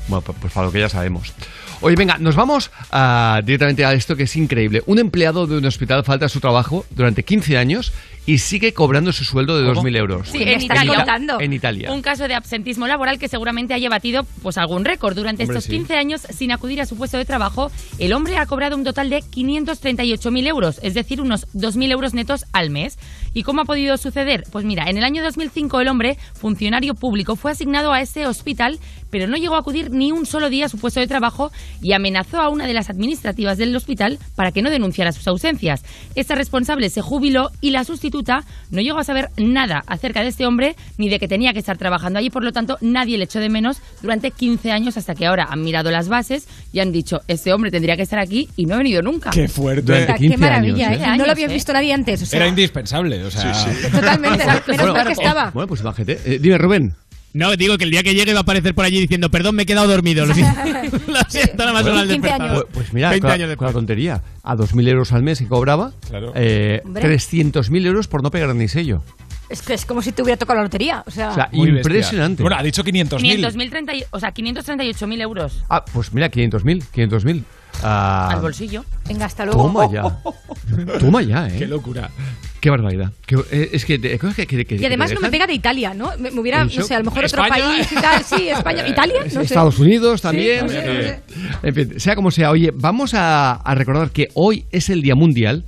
Bueno, 0.08 0.22
pues, 0.22 0.38
pues 0.40 0.54
para 0.54 0.68
lo 0.68 0.72
que 0.72 0.80
ya 0.80 0.90
sabemos. 0.90 1.34
Oye, 1.82 1.96
venga, 1.96 2.18
nos 2.20 2.36
vamos 2.36 2.72
a- 2.92 3.42
directamente 3.44 3.86
a 3.86 3.94
esto 3.94 4.16
que 4.16 4.24
es 4.24 4.36
increíble. 4.36 4.84
Un 4.86 5.00
empleado 5.00 5.48
de 5.48 5.58
un 5.58 5.66
hospital 5.66 6.04
falta 6.04 6.26
a 6.26 6.30
su 6.30 6.40
trabajo 6.40 6.86
durante 6.92 7.24
15 7.24 7.58
años 7.58 7.92
y 8.30 8.38
sigue 8.38 8.74
cobrando 8.74 9.12
su 9.12 9.26
sueldo 9.26 9.60
de 9.60 9.68
2.000 9.68 9.98
euros. 9.98 10.30
Sí, 10.30 10.44
en 10.44 10.62
Italia. 10.62 11.04
En 11.40 11.52
Italia. 11.52 11.92
Un 11.92 12.04
caso 12.04 12.28
de 12.28 12.36
absentismo 12.36 12.86
laboral 12.86 13.18
que 13.18 13.28
seguramente 13.28 13.74
haya 13.74 13.90
batido 13.90 14.24
pues 14.44 14.60
algún 14.60 14.86
récord. 14.86 15.16
Durante 15.16 15.46
Hombre, 15.46 15.58
estos 15.58 15.72
sí. 15.72 15.78
15 15.78 15.96
años, 15.96 16.22
sin 16.30 16.52
acudir 16.52 16.80
a 16.80 16.86
su 16.86 16.96
puesto 16.96 17.18
de 17.18 17.26
trabajo, 17.26 17.72
el 17.98 18.14
hombre 18.14 18.38
ha 18.38 18.46
cobrado 18.46 18.76
un 18.76 18.84
total 18.84 19.10
de 19.10 19.22
538.000 19.22 20.48
euros, 20.48 20.80
es 20.84 20.94
decir, 20.94 21.22
unos 21.22 21.48
2.000 21.56 21.92
euros 21.92 22.14
netos 22.14 22.46
al 22.54 22.70
mes. 22.70 23.00
¿Y 23.34 23.42
cómo 23.42 23.62
ha 23.62 23.66
podido 23.66 23.98
suceder? 23.98 24.44
Pues 24.52 24.64
mira, 24.64 24.92
en 24.92 24.98
el 25.00 25.06
año 25.06 25.24
2005 25.24 25.82
el 25.82 25.88
hombre, 25.88 26.16
funcionario 26.36 26.94
público, 26.94 27.36
fue 27.36 27.50
asignado 27.50 27.94
a 27.94 28.02
ese 28.02 28.28
hospital, 28.28 28.78
pero 29.10 29.28
no 29.28 29.38
llegó 29.38 29.56
a 29.56 29.60
acudir 29.60 29.92
ni 29.92 30.12
un 30.12 30.26
solo 30.26 30.50
día 30.50 30.66
a 30.66 30.70
su 30.70 30.78
puesto 30.78 31.00
de 31.00 31.08
trabajo 31.08 31.52
y 31.82 31.94
amenazó 31.94 32.40
a 32.40 32.50
una 32.50 32.68
de 32.68 32.74
las 32.74 32.90
administrativas 32.90 33.58
del 33.58 33.76
hospital 33.76 34.20
para 34.36 34.52
que 34.52 34.62
no 34.62 34.70
denunciara 34.70 35.12
sus 35.12 35.28
ausencias. 35.28 35.84
Esta 36.16 36.36
responsable 36.36 36.90
se 36.90 37.02
jubiló 37.02 37.52
y 37.62 37.72
la 37.72 37.84
sustituta 37.84 38.44
no 38.72 38.82
llegó 38.82 39.00
a 39.00 39.04
saber 39.04 39.30
nada 39.38 39.84
acerca 39.88 40.22
de 40.22 40.30
este 40.30 40.46
hombre 40.46 40.76
ni 40.98 41.10
de 41.10 41.20
que 41.20 41.28
tenía 41.28 41.54
que 41.54 41.60
estar 41.60 41.78
trabajando 41.78 42.20
allí, 42.20 42.30
por 42.30 42.44
lo 42.44 42.52
tanto 42.52 42.78
nadie 42.82 43.18
le 43.18 43.26
echó 43.26 43.40
de 43.40 43.50
menos 43.50 43.82
durante 44.02 44.32
15 44.32 44.72
años 44.72 44.98
hasta 44.98 45.16
que 45.16 45.26
ahora 45.26 45.48
han 45.50 45.62
mirado 45.62 45.92
las 45.92 46.10
bases 46.10 46.48
y 46.74 46.80
han 46.80 46.92
dicho, 46.92 47.20
este 47.28 47.54
hombre 47.54 47.72
tendría 47.72 47.96
que 47.96 48.04
estar 48.04 48.20
aquí 48.20 48.50
y 48.56 48.66
no 48.66 48.76
ha 48.76 48.78
venido 48.78 49.02
nunca. 49.02 49.30
Qué 49.32 49.48
fuerte. 49.48 49.82
Durante 49.82 50.14
Qué 50.14 50.20
15 50.20 50.38
maravilla, 50.38 50.88
años, 50.90 51.02
¿eh? 51.02 51.06
¿eh? 51.06 51.18
No 51.18 51.26
lo 51.26 51.32
habían 51.32 51.52
visto 51.52 51.74
nadie 51.74 51.94
antes. 51.94 52.22
O 52.22 52.26
sea, 52.26 52.40
Era 52.40 52.48
indispensable, 52.48 53.24
o 53.24 53.32
sea... 53.32 53.52
Totalmente. 53.92 54.46
Menos 54.68 54.94
mal 54.94 55.08
que 55.08 55.14
estaba. 55.14 55.52
Bueno, 55.52 55.68
pues 55.68 55.82
imagínate. 55.82 56.20
Eh, 56.26 56.40
dime, 56.40 56.58
Rubén. 56.58 56.94
No, 57.34 57.56
digo 57.56 57.78
que 57.78 57.84
el 57.84 57.92
día 57.92 58.02
que 58.04 58.16
llegue 58.16 58.34
va 58.34 58.40
a 58.40 58.42
aparecer 58.42 58.74
por 58.74 58.86
allí 58.86 59.00
diciendo, 59.00 59.30
perdón, 59.30 59.56
me 59.56 59.64
he 59.64 59.66
quedado 59.66 59.88
dormido. 59.88 60.26
Lo 60.26 60.34
siento, 60.34 60.60
lo 61.08 61.20
siento, 61.30 61.58
nada 61.58 61.74
más 61.74 61.84
Bueno, 61.84 62.00
al 62.00 62.08
despertar. 62.08 62.54
Pues, 62.54 62.66
pues 62.74 62.94
mira, 62.94 63.10
20 63.12 63.22
con, 63.28 63.32
años 63.32 63.56
con 63.56 63.68
la 63.68 63.74
tontería. 63.74 64.24
A 64.44 64.56
2.000 64.56 64.88
euros 64.88 65.12
al 65.14 65.22
mes 65.24 65.40
que 65.40 65.48
cobraba, 65.48 65.92
Claro. 66.10 66.32
eh, 66.36 66.82
Hombre. 66.86 67.04
300.000 67.18 67.86
euros 67.86 68.08
por 68.08 68.24
no 68.24 68.32
pegar 68.32 68.54
ni 68.56 68.68
sello. 68.68 69.04
Es 69.50 69.62
que 69.64 69.74
es 69.74 69.86
como 69.86 70.02
si 70.02 70.12
te 70.12 70.22
hubiera 70.22 70.38
tocado 70.38 70.58
la 70.58 70.64
lotería. 70.64 71.04
O 71.08 71.12
sea, 71.12 71.32
O 71.32 71.34
sea, 71.36 71.50
Muy 71.52 71.72
bestia. 71.72 71.80
impresionante. 71.92 72.44
Bueno, 72.44 72.58
ha 72.58 72.64
dicho 72.64 72.84
500.000. 72.84 73.20
500.000 73.20 73.70
treinta 73.70 73.96
y- 73.96 74.04
o 74.12 74.20
sea, 74.20 74.32
538.000 74.34 75.22
euros 75.22 75.64
Ah, 75.70 75.84
pues 75.92 76.14
mira, 76.14 76.30
500.000, 76.30 76.84
500.000. 76.94 77.44
Ah, 77.84 78.30
al 78.34 78.42
bolsillo. 78.42 78.84
venga, 79.08 79.26
hasta 79.26 79.46
luego. 79.46 79.64
Toma 79.64 79.92
ya. 79.92 80.04
Toma 81.00 81.22
ya, 81.22 81.48
¿eh? 81.48 81.56
Qué 81.60 81.66
locura. 81.68 82.10
Qué 82.60 82.70
barbaridad. 82.70 83.12
Qué- 83.26 83.38
eh, 83.52 83.70
es 83.74 83.86
que, 83.86 84.00
que- 84.02 84.18
que- 84.48 84.66
que- 84.66 84.76
Y 84.76 84.86
además 84.86 85.14
no 85.14 85.22
me 85.22 85.30
pega 85.30 85.48
de 85.48 85.54
Italia, 85.54 85.94
¿no? 85.94 86.12
Me, 86.20 86.30
me 86.32 86.40
hubiera, 86.42 86.62
¿En 86.62 86.68
no 86.76 86.84
sé, 86.84 86.94
a 86.96 87.00
lo 87.00 87.06
mejor 87.06 87.24
otro 87.26 87.44
¿España? 87.44 87.66
país 87.66 87.92
y 87.92 87.96
tal. 87.96 88.24
Sí, 88.24 88.50
España. 88.50 88.88
¿Italia? 88.88 89.22
No 89.24 89.30
sé. 89.30 89.42
Estados 89.42 89.80
Unidos 89.80 90.22
también. 90.22 90.66
no 90.66 90.70
sé, 90.72 90.86
no 90.86 90.94
sé. 91.02 91.20
En 91.64 91.74
fin, 91.76 92.00
sea 92.00 92.16
como 92.16 92.32
sea, 92.32 92.52
oye, 92.52 92.72
vamos 92.74 93.14
a, 93.14 93.54
a 93.54 93.76
recordar 93.76 94.12
que 94.12 94.30
hoy 94.34 94.66
es 94.72 94.90
el 94.90 95.02
Día 95.02 95.16
Mundial. 95.16 95.64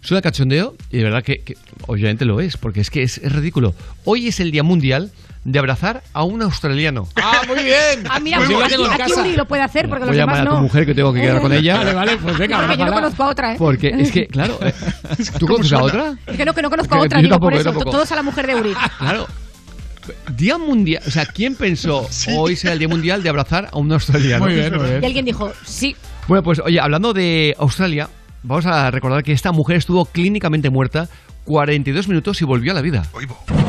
Suena 0.00 0.20
cachondeo 0.20 0.74
y 0.90 0.98
de 0.98 1.04
verdad 1.04 1.22
que, 1.22 1.38
que 1.38 1.56
obviamente 1.86 2.24
lo 2.26 2.40
es, 2.40 2.56
porque 2.58 2.80
es 2.80 2.90
que 2.90 3.02
es, 3.02 3.18
es 3.18 3.32
ridículo. 3.32 3.74
Hoy 4.04 4.28
es 4.28 4.38
el 4.40 4.50
Día 4.50 4.62
Mundial 4.62 5.10
de 5.44 5.58
abrazar 5.58 6.02
a 6.12 6.24
un 6.24 6.42
australiano. 6.42 7.06
¡Ah, 7.16 7.42
muy 7.46 7.62
bien! 7.62 8.04
Ah, 8.08 8.18
mira, 8.18 8.38
Pues 8.38 8.48
yo 8.48 8.78
lo 8.78 8.90
aquí. 8.90 9.12
Uri 9.12 9.36
lo 9.36 9.46
puede 9.46 9.62
hacer 9.62 9.88
porque 9.88 10.04
Voy 10.04 10.14
los 10.14 10.16
a 10.16 10.20
llamar 10.20 10.36
demás 10.36 10.46
a 10.46 10.50
tu 10.50 10.56
no. 10.56 10.62
mujer 10.62 10.86
que 10.86 10.94
tengo 10.94 11.12
que 11.12 11.20
quedar 11.20 11.40
con 11.40 11.52
ella. 11.52 11.76
Vale, 11.76 11.94
vale, 11.94 12.16
pues 12.16 12.38
venga, 12.38 12.60
Porque 12.60 12.76
yo 12.78 12.86
no 12.86 12.92
conozco 12.94 13.22
a 13.22 13.28
otra, 13.28 13.52
¿eh? 13.52 13.56
Porque 13.58 13.88
es 13.88 14.10
que, 14.10 14.26
claro, 14.26 14.58
eh, 14.62 14.72
¿tú 15.38 15.46
conoces 15.46 15.72
a 15.74 15.82
otra? 15.82 16.16
Es 16.26 16.36
que 16.36 16.44
no, 16.44 16.54
que 16.54 16.62
no 16.62 16.70
conozco 16.70 16.94
a 16.94 17.00
otra, 17.00 17.18
digo 17.20 17.30
tampoco, 17.34 17.50
por 17.50 17.60
eso. 17.60 17.72
Todos 17.90 18.10
a 18.12 18.16
la 18.16 18.22
mujer 18.22 18.46
de 18.46 18.54
Uri. 18.54 18.74
Claro. 18.98 19.26
Día 20.36 20.58
Mundial, 20.58 21.02
o 21.06 21.10
sea, 21.10 21.24
¿quién 21.26 21.54
pensó 21.54 22.08
hoy 22.36 22.56
será 22.56 22.74
el 22.74 22.78
Día 22.78 22.88
Mundial 22.88 23.22
de 23.22 23.28
abrazar 23.28 23.68
a 23.72 23.78
un 23.78 23.90
australiano? 23.92 24.44
Muy 24.44 24.54
bien, 24.54 24.74
muy 24.76 24.88
bien. 24.88 25.02
Y 25.02 25.06
alguien 25.06 25.24
dijo, 25.24 25.52
sí. 25.64 25.96
Bueno, 26.28 26.42
pues 26.42 26.58
oye, 26.58 26.78
hablando 26.80 27.12
de 27.14 27.54
Australia, 27.58 28.08
vamos 28.42 28.66
a 28.66 28.90
recordar 28.90 29.22
que 29.22 29.32
esta 29.32 29.52
mujer 29.52 29.76
estuvo 29.76 30.04
clínicamente 30.06 30.68
muerta 30.70 31.08
42 31.44 32.08
minutos 32.08 32.40
y 32.40 32.44
volvió 32.44 32.72
a 32.72 32.74
la 32.74 32.80
vida. 32.80 33.06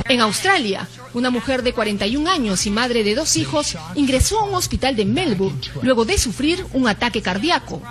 En 0.08 0.22
Australia, 0.22 0.88
una 1.14 1.30
mujer 1.30 1.64
de 1.64 1.74
41 1.74 2.30
años 2.30 2.66
y 2.66 2.72
madre 2.72 3.04
de 3.04 3.16
dos 3.16 3.36
hijos 3.36 3.78
ingresó 3.96 4.40
a 4.40 4.46
un 4.46 4.56
hospital 4.56 4.96
de 4.96 5.06
Melbourne 5.06 5.60
luego 5.82 6.06
de 6.06 6.18
sufrir 6.18 6.66
un 6.74 6.88
ataque 6.88 7.22
cardíaco. 7.22 7.82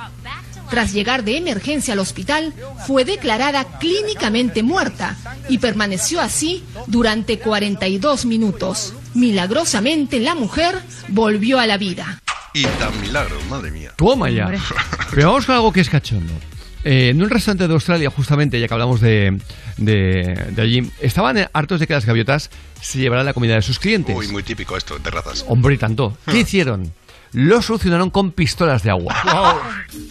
Tras 0.70 0.92
llegar 0.92 1.24
de 1.24 1.36
emergencia 1.36 1.92
al 1.92 2.00
hospital, 2.00 2.52
fue 2.86 3.04
declarada 3.04 3.78
clínicamente 3.78 4.62
muerta 4.62 5.16
y 5.48 5.58
permaneció 5.58 6.20
así 6.20 6.64
durante 6.86 7.38
42 7.38 8.24
minutos. 8.24 8.94
Milagrosamente, 9.14 10.18
la 10.20 10.34
mujer 10.34 10.80
volvió 11.08 11.60
a 11.60 11.66
la 11.66 11.76
vida. 11.76 12.20
Y 12.54 12.64
tan 12.64 12.98
milagro, 13.00 13.36
madre 13.50 13.70
mía. 13.70 13.92
Toma 13.96 14.30
ya. 14.30 14.50
Pero 15.12 15.28
vamos 15.28 15.46
con 15.46 15.56
algo 15.56 15.72
que 15.72 15.80
es 15.80 15.90
cachondo. 15.90 16.32
Eh, 16.84 17.08
en 17.10 17.22
un 17.22 17.30
restaurante 17.30 17.66
de 17.66 17.74
Australia, 17.74 18.10
justamente, 18.10 18.60
ya 18.60 18.68
que 18.68 18.74
hablamos 18.74 19.00
de, 19.00 19.38
de, 19.78 20.34
de 20.50 20.62
allí, 20.62 20.90
estaban 21.00 21.48
hartos 21.52 21.80
de 21.80 21.86
que 21.86 21.94
las 21.94 22.04
gaviotas 22.04 22.50
se 22.80 22.98
llevaran 22.98 23.24
la 23.24 23.32
comida 23.32 23.54
de 23.54 23.62
sus 23.62 23.78
clientes. 23.78 24.14
Uy, 24.14 24.28
muy 24.28 24.42
típico 24.42 24.76
esto, 24.76 24.98
de 24.98 25.10
razas. 25.10 25.44
Hombre, 25.48 25.74
y 25.74 25.78
tanto. 25.78 26.16
¿Qué 26.30 26.40
hicieron? 26.40 26.92
Lo 27.34 27.60
solucionaron 27.62 28.10
con 28.10 28.30
pistolas 28.30 28.82
de 28.82 28.90
agua. 28.90 29.14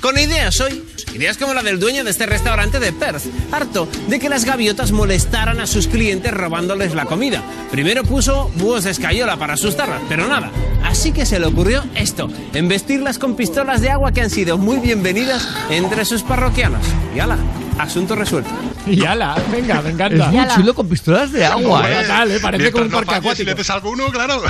Con 0.02 0.18
ideas 0.18 0.60
hoy. 0.60 0.84
Ideas 1.14 1.38
como 1.38 1.54
la 1.54 1.62
del 1.64 1.80
dueño 1.80 2.04
de 2.04 2.10
este 2.10 2.26
restaurante 2.26 2.80
de 2.80 2.92
Perth, 2.92 3.24
harto 3.52 3.88
de 4.08 4.20
que 4.20 4.28
las 4.30 4.44
gaviotas 4.46 4.92
molestaran 4.92 5.60
a 5.62 5.68
sus 5.68 5.88
clientes 5.88 6.34
robándoles 6.34 6.94
la 6.96 7.06
comida. 7.06 7.42
Primero 7.72 8.04
puso 8.04 8.50
búhos 8.56 8.84
de 8.84 8.92
escayola 8.92 9.38
para 9.38 9.54
asustarlas, 9.54 10.02
pero 10.10 10.28
nada. 10.28 10.52
Así 10.84 11.12
que 11.14 11.26
se 11.26 11.40
le 11.40 11.46
ocurrió 11.46 11.84
esto, 11.96 12.30
embestirlas 12.54 13.20
con 13.20 13.36
pistolas 13.36 13.80
de 13.82 13.92
agua 13.92 14.12
que 14.12 14.22
han 14.22 14.30
sido 14.30 14.58
muy 14.58 14.78
bienvenidas 14.80 15.48
entre 15.70 16.04
sus 16.04 16.24
parroquianos. 16.24 16.84
Y 17.16 17.20
ala, 17.20 17.38
asunto 17.78 18.16
resuelto. 18.16 18.50
Y 18.88 19.06
ala, 19.06 19.36
venga, 19.52 19.82
me 19.82 19.92
encanta. 19.92 20.26
Es 20.26 20.32
muy 20.32 20.48
chulo 20.56 20.74
con 20.74 20.90
pistolas 20.90 21.32
de 21.32 21.46
agua, 21.46 21.90
¿eh? 21.90 22.02
Total, 22.02 22.32
¿eh? 22.32 22.40
Parece 22.42 22.72
como 22.72 22.86
un 22.86 22.92
Mientras 22.92 23.06
no 23.06 23.12
parque 23.12 23.28
falles, 23.28 23.38
Si 23.38 23.44
acuático. 23.44 23.50
le 23.50 23.56
des 23.56 23.70
alguno, 23.70 24.08
claro. 24.12 24.42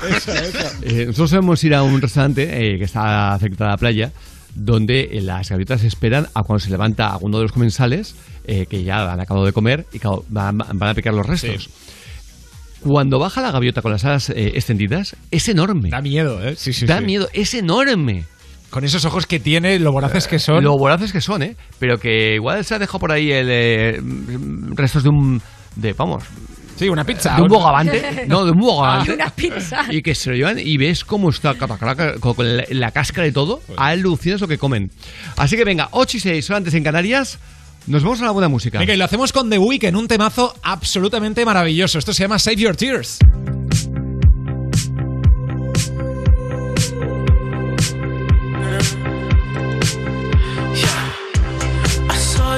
Eh, 0.82 1.06
nosotros 1.08 1.30
solemos 1.30 1.64
ir 1.64 1.76
a 1.76 1.84
un 1.84 2.02
restaurante 2.02 2.63
eh, 2.64 2.78
que 2.78 2.86
está 2.86 3.38
cerca 3.40 3.66
de 3.66 3.70
la 3.72 3.78
playa 3.78 4.12
donde 4.56 5.10
eh, 5.12 5.22
las 5.22 5.50
gaviotas 5.50 5.84
esperan 5.84 6.28
a 6.34 6.44
cuando 6.44 6.60
se 6.60 6.70
levanta 6.70 7.08
alguno 7.08 7.38
de 7.38 7.44
los 7.44 7.52
comensales 7.52 8.16
eh, 8.46 8.66
que 8.68 8.84
ya 8.84 9.12
han 9.12 9.20
acabado 9.20 9.46
de 9.46 9.54
comer 9.54 9.86
y 9.94 10.00
claro, 10.00 10.24
van, 10.30 10.58
van 10.58 10.90
a 10.90 10.94
picar 10.94 11.14
los 11.14 11.26
restos. 11.26 11.70
Cuando 12.82 13.18
baja 13.18 13.42
la 13.42 13.52
gaviota 13.52 13.82
con 13.82 13.92
las 13.92 14.04
alas 14.04 14.30
eh, 14.30 14.52
extendidas, 14.56 15.16
es 15.32 15.48
enorme. 15.48 15.90
Da 15.90 16.02
miedo, 16.02 16.44
¿eh? 16.46 16.56
Sí, 16.58 16.74
sí, 16.74 16.86
da 16.86 17.00
miedo, 17.00 17.30
es 17.34 17.54
enorme. 17.54 18.26
Con 18.70 18.84
esos 18.84 19.06
ojos 19.06 19.28
que 19.28 19.40
tiene, 19.40 19.80
lo 19.80 19.92
voraces 19.92 20.28
que 20.28 20.40
son. 20.40 20.64
Lo 20.64 20.78
voraces 20.78 21.14
que 21.14 21.22
son, 21.22 21.44
¿eh? 21.44 21.56
Pero 21.80 21.98
que 21.98 22.36
igual 22.36 22.66
se 22.66 22.76
ha 22.76 22.80
dejado 22.80 23.00
por 23.00 23.12
ahí 23.12 23.32
el, 23.32 24.76
restos 24.76 25.04
de 25.04 25.10
un... 25.10 25.42
De, 25.76 25.94
vamos, 25.94 26.24
Sí, 26.76 26.90
una 26.90 27.04
pizza. 27.04 27.36
¿De 27.36 27.42
un 27.42 27.48
bogavante? 27.50 28.26
No, 28.28 28.46
de 28.46 28.52
un 28.52 28.60
bogavante. 28.60 29.12
Ah, 29.12 29.16
una 29.16 29.30
pizza. 29.30 29.86
Y 29.90 30.02
que 30.02 30.16
se 30.16 30.30
lo 30.32 30.36
llevan 30.36 30.60
y 30.60 30.78
ves 30.78 31.04
cómo 31.04 31.30
está 31.30 31.56
con 31.56 31.70
la, 31.78 32.66
la 32.70 32.92
cáscara 32.92 33.28
y 33.28 33.32
todo. 33.32 33.62
Pues. 33.66 33.78
Alucinas 33.80 34.42
lo 34.42 34.48
que 34.48 34.58
comen. 34.58 34.92
Así 35.38 35.56
que 35.56 35.64
venga, 35.64 35.90
8 35.92 36.18
y 36.18 36.20
6 36.20 36.46
son 36.46 36.58
antes 36.58 36.74
en 36.74 36.84
Canarias. 36.84 37.40
Nos 37.86 38.04
vamos 38.04 38.22
a 38.22 38.26
la 38.26 38.32
buena 38.32 38.48
música. 38.48 38.80
Venga, 38.80 38.94
y 38.94 38.98
lo 38.98 39.06
hacemos 39.06 39.34
con 39.34 39.50
The 39.50 39.60
Weeknd, 39.60 39.96
un 39.96 40.08
temazo 40.08 40.56
absolutamente 40.64 41.46
maravilloso. 41.46 42.00
Esto 42.00 42.14
se 42.14 42.24
llama 42.24 42.40
Save 42.40 42.56
Your 42.56 42.76
Tears. 42.76 43.20
Yeah. 50.74 51.14
I 52.10 52.18
saw 52.18 52.58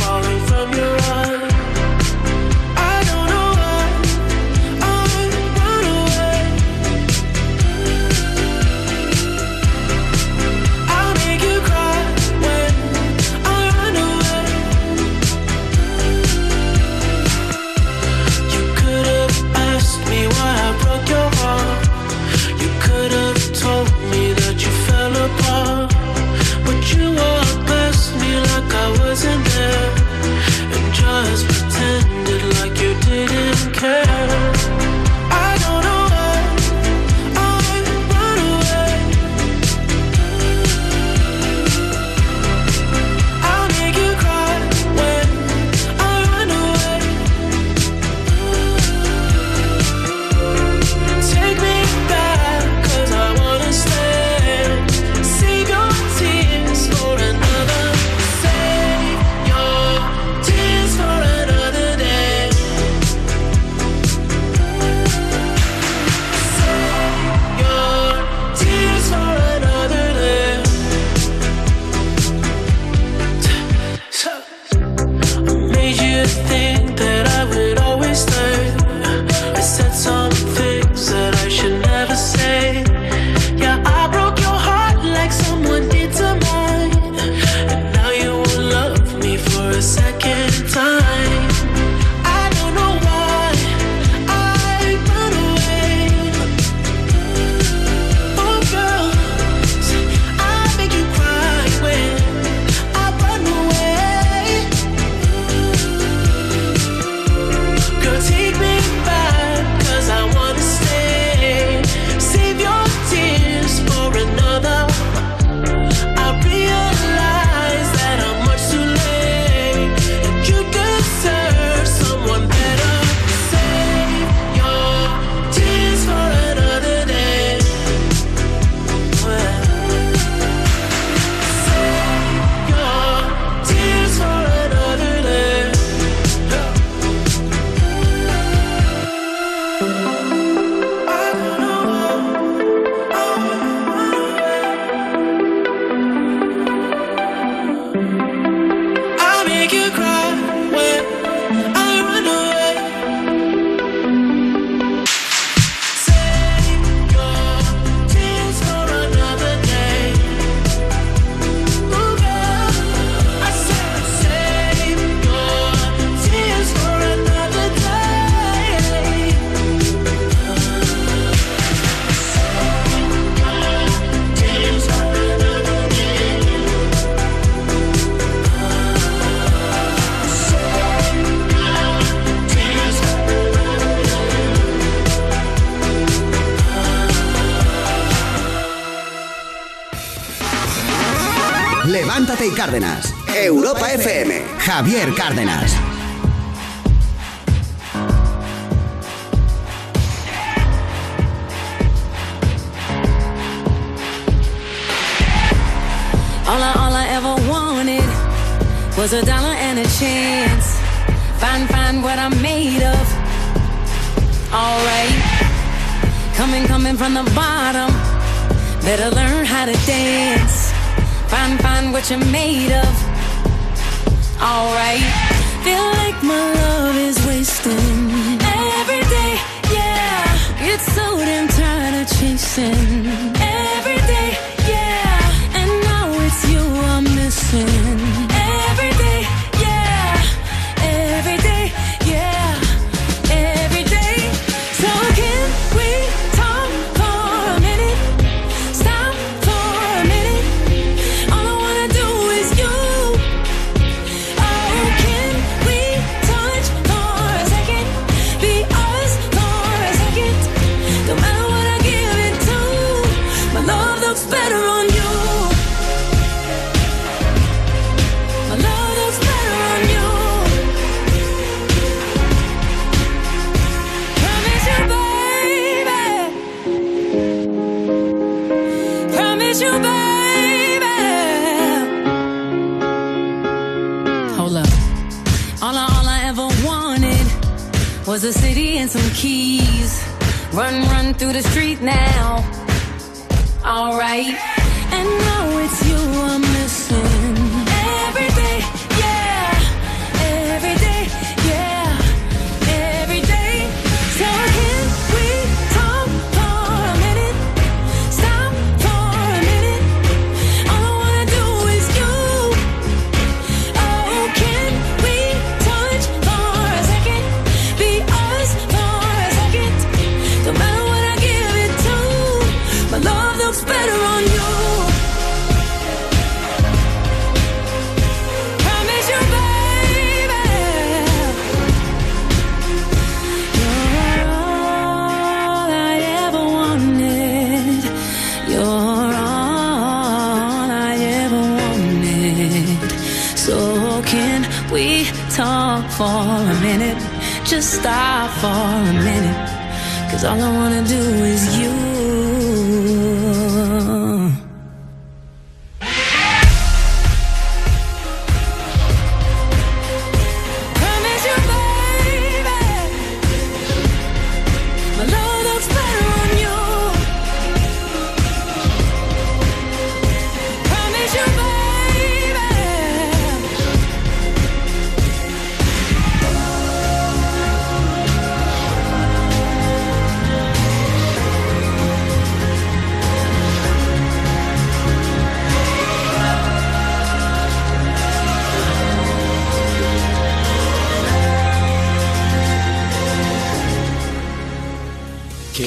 Europa 193.35 193.91
FM, 193.93 194.43
Javier 194.57 195.13
Cárdenas. 195.13 195.60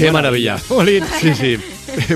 Qué, 0.06 0.12
maravilla. 0.12 0.58
Sí, 1.20 1.34
sí. 1.34 1.58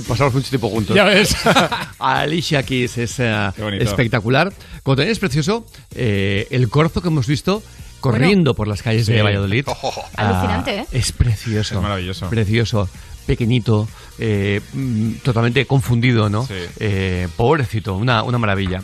Pasamos 0.08 0.34
mucho 0.34 0.48
tiempo 0.48 0.68
juntos. 0.68 0.94
Ya 0.96 1.04
ves. 1.04 1.36
Alicia 1.98 2.62
Keys 2.62 2.98
es 2.98 3.16
eh, 3.18 3.50
espectacular. 3.80 4.52
Como 4.82 4.96
también 4.96 5.12
es 5.12 5.18
precioso 5.18 5.66
eh, 5.94 6.46
el 6.50 6.68
corzo 6.68 7.00
que 7.00 7.08
hemos 7.08 7.26
visto 7.26 7.62
corriendo 8.00 8.54
por 8.54 8.68
las 8.68 8.82
calles 8.82 9.06
Sí. 9.06 9.12
de 9.12 9.22
Valladolid. 9.22 9.66
Ah, 9.68 9.82
Alucinante, 10.16 10.78
¿eh? 10.80 10.86
Es 10.92 11.12
precioso. 11.12 11.76
Es 11.76 11.80
maravilloso. 11.80 12.28
Precioso. 12.28 12.88
Pequeñito, 13.26 13.86
eh, 14.18 14.60
mm, 14.72 15.12
totalmente 15.22 15.66
confundido, 15.66 16.30
¿no? 16.30 16.46
Sí. 16.46 16.54
Eh, 16.80 17.28
pobrecito, 17.36 17.94
una, 17.94 18.22
una 18.22 18.38
maravilla. 18.38 18.82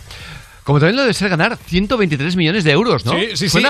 Como 0.64 0.78
también 0.80 0.96
lo 0.96 1.02
debe 1.02 1.14
ser 1.14 1.28
ganar 1.28 1.58
123 1.66 2.36
millones 2.36 2.64
de 2.64 2.70
euros, 2.70 3.04
¿no? 3.04 3.12
Sí, 3.12 3.28
sí, 3.34 3.48
sí. 3.48 3.62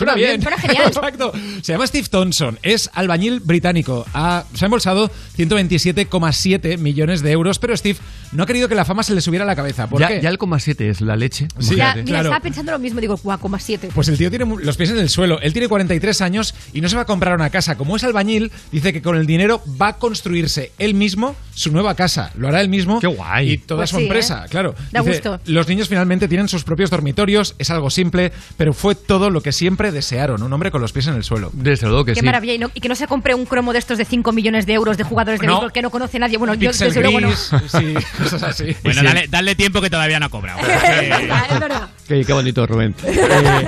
Suena, 0.00 0.14
bien. 0.14 0.42
Suena 0.42 0.58
genial. 0.58 0.84
Exacto. 0.88 1.32
Se 1.62 1.72
llama 1.72 1.86
Steve 1.86 2.08
Thompson. 2.10 2.58
Es 2.62 2.90
albañil 2.94 3.40
británico. 3.40 4.04
Ha- 4.14 4.44
se 4.54 4.64
ha 4.64 4.66
embolsado 4.66 5.10
127,7 5.36 6.78
millones 6.78 7.22
de 7.22 7.30
euros, 7.32 7.58
pero 7.58 7.76
Steve 7.76 7.98
no 8.32 8.42
ha 8.42 8.46
querido 8.46 8.68
que 8.68 8.74
la 8.74 8.84
fama 8.84 9.02
se 9.02 9.14
le 9.14 9.20
subiera 9.20 9.44
a 9.44 9.46
la 9.46 9.56
cabeza. 9.56 9.88
¿Por 9.88 10.00
Ya, 10.00 10.08
qué? 10.08 10.20
ya 10.20 10.28
el 10.28 10.38
coma 10.38 10.58
7 10.60 10.88
es 10.88 11.00
la 11.00 11.16
leche. 11.16 11.48
Sí, 11.58 11.76
Ya, 11.76 11.94
mira, 11.94 12.04
claro. 12.06 12.22
estaba 12.30 12.40
pensando 12.40 12.72
lo 12.72 12.78
mismo, 12.78 13.00
digo, 13.00 13.16
guau, 13.22 13.38
coma. 13.38 13.58
Pues 13.94 14.08
el 14.08 14.16
tío 14.16 14.30
tiene 14.30 14.46
los 14.46 14.76
pies 14.76 14.90
en 14.90 14.98
el 14.98 15.08
suelo. 15.10 15.38
Él 15.40 15.52
tiene 15.52 15.68
43 15.68 16.20
años 16.22 16.54
y 16.72 16.80
no 16.80 16.88
se 16.88 16.96
va 16.96 17.02
a 17.02 17.04
comprar 17.06 17.34
una 17.34 17.50
casa. 17.50 17.76
Como 17.76 17.94
es 17.96 18.04
albañil, 18.04 18.50
dice 18.72 18.92
que 18.92 19.02
con 19.02 19.16
el 19.16 19.26
dinero 19.26 19.62
va 19.80 19.88
a 19.88 19.96
construirse 19.98 20.72
él 20.78 20.94
mismo 20.94 21.36
su 21.60 21.70
nueva 21.72 21.94
casa. 21.94 22.30
Lo 22.36 22.48
hará 22.48 22.60
él 22.60 22.68
mismo. 22.68 23.00
Qué 23.00 23.06
guay. 23.06 23.50
Y 23.52 23.58
toda 23.58 23.80
Pues 23.80 23.90
su 23.90 23.96
sí, 23.96 24.02
empresa, 24.04 24.44
¿eh? 24.44 24.48
claro. 24.48 24.74
Da 24.92 25.00
Dice, 25.00 25.12
gusto. 25.12 25.40
Los 25.46 25.68
niños 25.68 25.88
finalmente 25.88 26.26
tienen 26.28 26.48
sus 26.48 26.64
propios 26.64 26.90
dormitorios. 26.90 27.54
Es 27.58 27.70
algo 27.70 27.90
simple, 27.90 28.32
pero 28.56 28.72
fue 28.72 28.94
todo 28.94 29.30
lo 29.30 29.42
que 29.42 29.52
siempre 29.52 29.92
desearon. 29.92 30.42
Un 30.42 30.52
hombre 30.52 30.70
con 30.70 30.80
los 30.80 30.92
pies 30.92 31.06
en 31.08 31.14
el 31.14 31.24
suelo. 31.24 31.50
Desde 31.52 31.86
luego 31.86 32.04
que 32.04 32.12
Qué 32.14 32.20
sí. 32.20 32.26
maravilla. 32.26 32.54
Y, 32.54 32.58
no- 32.58 32.70
y 32.74 32.80
que 32.80 32.88
no 32.88 32.94
se 32.94 33.06
compre 33.06 33.34
un 33.34 33.44
cromo 33.46 33.72
de 33.72 33.78
estos 33.78 33.98
de 33.98 34.04
5 34.04 34.32
millones 34.32 34.66
de 34.66 34.72
euros 34.74 34.96
de 34.96 35.04
jugadores 35.04 35.40
de 35.40 35.46
No. 35.46 35.54
béisbol 35.54 35.72
que 35.72 35.82
no 35.82 35.90
conoce 35.90 36.18
nadie. 36.18 36.38
Bueno, 36.38 36.54
yo 36.54 36.70
desde 36.72 37.00
luego 37.02 37.20
no. 37.20 37.30
sí, 37.36 37.94
cosas 38.18 38.42
así. 38.42 38.74
Bueno, 38.82 39.00
Sí. 39.00 39.06
dale, 39.06 39.26
dale 39.28 39.54
tiempo 39.54 39.80
que 39.80 39.90
todavía 39.90 40.18
no 40.18 40.26
ha 40.26 40.28
cobrado. 40.30 40.60
es 41.50 41.60
verdad. 41.60 41.88
Qué, 42.08 42.24
qué 42.24 42.32
bonito, 42.32 42.66
Rubén. 42.66 42.94
Eh, 43.04 43.66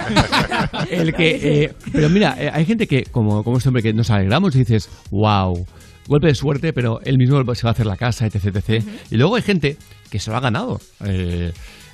el 0.91 1.15
que, 1.15 1.65
eh, 1.65 1.73
pero 1.93 2.09
mira, 2.09 2.37
hay 2.53 2.65
gente 2.65 2.87
que, 2.87 3.05
como, 3.05 3.45
como 3.45 3.59
este 3.59 3.69
hombre, 3.69 3.83
que 3.83 3.93
nos 3.93 4.11
alegramos 4.11 4.55
y 4.55 4.61
dices, 4.61 4.89
wow, 5.11 5.67
golpe 6.07 6.27
de 6.29 6.35
suerte, 6.35 6.73
pero 6.73 7.01
él 7.05 7.19
mismo 7.19 7.37
se 7.55 7.63
va 7.65 7.71
a 7.71 7.73
hacer 7.73 7.87
la 7.87 7.97
casa, 7.97 8.27
etc. 8.27 8.47
etc. 8.57 8.85
Y 9.11 9.17
luego 9.17 9.37
hay 9.37 9.43
gente 9.43 9.77
que 10.11 10.19
se 10.19 10.31
lo 10.31 10.37
ha 10.37 10.41
ganado. 10.41 10.81
eh, 11.05 11.53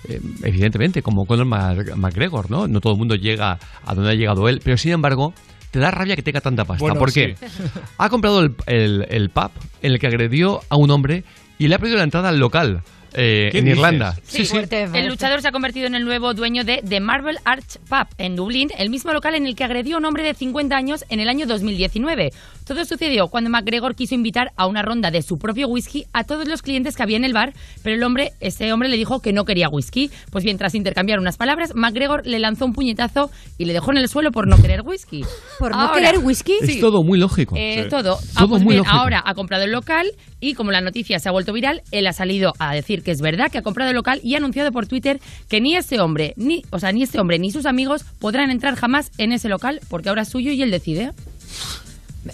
eh, 0.09 0.21
evidentemente, 0.45 1.03
como 1.03 1.27
Conor 1.27 1.47
Mac- 1.47 1.97
McGregor, 1.97 2.51
¿no? 2.51 2.69
No 2.69 2.81
todo 2.81 2.93
el 2.93 2.99
mundo 2.99 3.17
llega 3.17 3.59
a 3.85 3.95
donde 3.95 4.11
ha 4.11 4.15
llegado 4.15 4.49
él, 4.49 4.61
pero 4.63 4.77
sin 4.77 4.93
embargo, 4.93 5.35
te 5.73 5.81
da 5.81 5.91
rabia 5.91 6.15
que 6.17 6.23
tenga 6.23 6.41
tanta 6.41 6.65
pasta. 6.65 6.81
Bueno, 6.81 6.99
porque 6.99 7.35
sí. 7.49 7.63
ha 7.99 8.09
comprado 8.09 8.41
el, 8.41 8.55
el- 8.67 9.07
el 9.11 9.29
pub 9.31 9.51
en 9.83 9.93
el 9.93 9.99
que 9.99 10.07
agredió 10.07 10.61
a 10.69 10.77
un 10.77 10.91
hombre 10.93 11.25
y 11.59 11.67
le 11.69 11.75
ha 11.75 11.79
perdido 11.79 11.99
la 11.99 12.05
entrada 12.05 12.29
al 12.29 12.39
local 12.39 12.83
eh, 13.15 13.49
¿Qué 13.53 13.59
en 13.59 13.65
dices? 13.65 13.79
Irlanda. 13.79 14.15
Sí, 14.25 14.49
el 14.95 15.07
luchador 15.09 15.41
se 15.43 15.49
ha 15.49 15.53
convertido 15.53 15.87
en 15.87 15.95
el 15.95 16.05
nuevo 16.05 16.35
dueño 16.35 16.65
de 16.65 16.83
The 16.89 17.01
Marble 17.01 17.39
Arch 17.45 17.79
Pub 17.89 18.07
en 18.19 18.37
Dublín, 18.37 18.69
el 18.79 18.91
mismo 18.91 19.13
local 19.13 19.35
en 19.35 19.47
el 19.47 19.55
que 19.57 19.65
agredió 19.65 19.97
a 19.97 19.99
un 19.99 20.05
hombre 20.05 20.23
de 20.23 20.35
50 20.35 20.77
años 20.77 21.05
en 21.09 21.21
el 21.21 21.29
año 21.29 21.47
2019. 21.47 22.31
Todo 22.67 22.85
sucedió 22.85 23.29
cuando 23.29 23.49
McGregor 23.49 23.95
quiso 23.95 24.15
invitar 24.15 24.53
a 24.57 24.67
una 24.67 24.83
ronda 24.83 25.11
de 25.11 25.23
su 25.23 25.39
propio 25.39 25.69
whisky 25.69 26.05
a 26.13 26.25
todos 26.25 26.47
los 26.47 26.61
clientes 26.61 26.97
que 26.97 27.03
había 27.03 27.17
en 27.17 27.25
el 27.25 27.33
bar, 27.33 27.55
pero 27.83 27.97
el 27.97 28.03
hombre, 28.03 28.33
ese 28.41 28.71
hombre 28.73 28.89
le 28.91 28.97
dijo 28.99 29.21
que 29.21 29.33
no 29.33 29.45
quería 29.45 29.69
whisky. 29.71 30.11
Pues 30.31 30.45
bien, 30.45 30.59
tras 30.59 30.75
intercambiar 30.75 31.19
unas 31.19 31.39
palabras, 31.39 31.73
McGregor 31.75 32.27
le 32.27 32.39
lanzó 32.39 32.67
un 32.67 32.75
puñetazo 32.75 33.31
y 33.57 33.65
le 33.65 33.73
dejó 33.73 33.91
en 33.93 33.99
el 33.99 34.09
suelo 34.09 34.31
por 34.33 34.47
no 34.47 34.61
querer 34.61 34.83
whisky. 34.83 35.25
¿Por 35.59 35.73
no 35.73 35.81
Ahora- 35.81 35.95
querer 35.95 36.19
whisky? 36.23 36.57
Es 36.61 36.79
todo 36.81 37.03
muy 37.03 37.19
lógico. 37.19 37.55
eh, 37.57 37.87
Todo. 37.89 38.19
Ah, 38.35 38.41
Todo 38.41 38.49
pues 38.51 38.63
muy 38.63 38.75
bien, 38.75 38.85
lógico. 38.85 38.97
ahora 39.03 39.23
ha 39.25 39.35
comprado 39.35 39.65
el 39.65 39.73
local 39.73 40.07
y 40.41 40.55
como 40.55 40.71
la 40.71 40.81
noticia 40.81 41.19
se 41.19 41.29
ha 41.29 41.33
vuelto 41.33 41.53
viral, 41.53 41.83
él 41.91 42.07
ha 42.07 42.13
salido 42.13 42.53
a 42.59 42.75
decir 42.75 43.03
que 43.03 43.11
es 43.11 43.21
verdad 43.21 43.51
que 43.51 43.59
ha 43.59 43.63
comprado 43.63 43.91
el 43.91 43.97
local 43.97 44.21
y 44.23 44.35
ha 44.35 44.39
anunciado 44.39 44.71
por 44.73 44.87
Twitter 44.87 45.21
que 45.49 45.61
ni 45.61 45.77
ese 45.77 46.01
hombre, 46.01 46.35
ni, 46.37 46.63
o 46.71 46.79
sea, 46.79 46.93
ni 46.93 47.03
este 47.03 47.19
hombre 47.21 47.39
ni 47.39 47.51
sus 47.51 47.67
amigos 47.67 48.05
podrán 48.19 48.51
entrar 48.51 48.75
jamás 48.77 49.11
en 49.19 49.33
ese 49.33 49.49
local 49.49 49.81
porque 49.89 50.09
ahora 50.09 50.23
es 50.23 50.29
suyo 50.29 50.53
y 50.53 50.63
él 50.63 50.71
decide. 50.71 51.13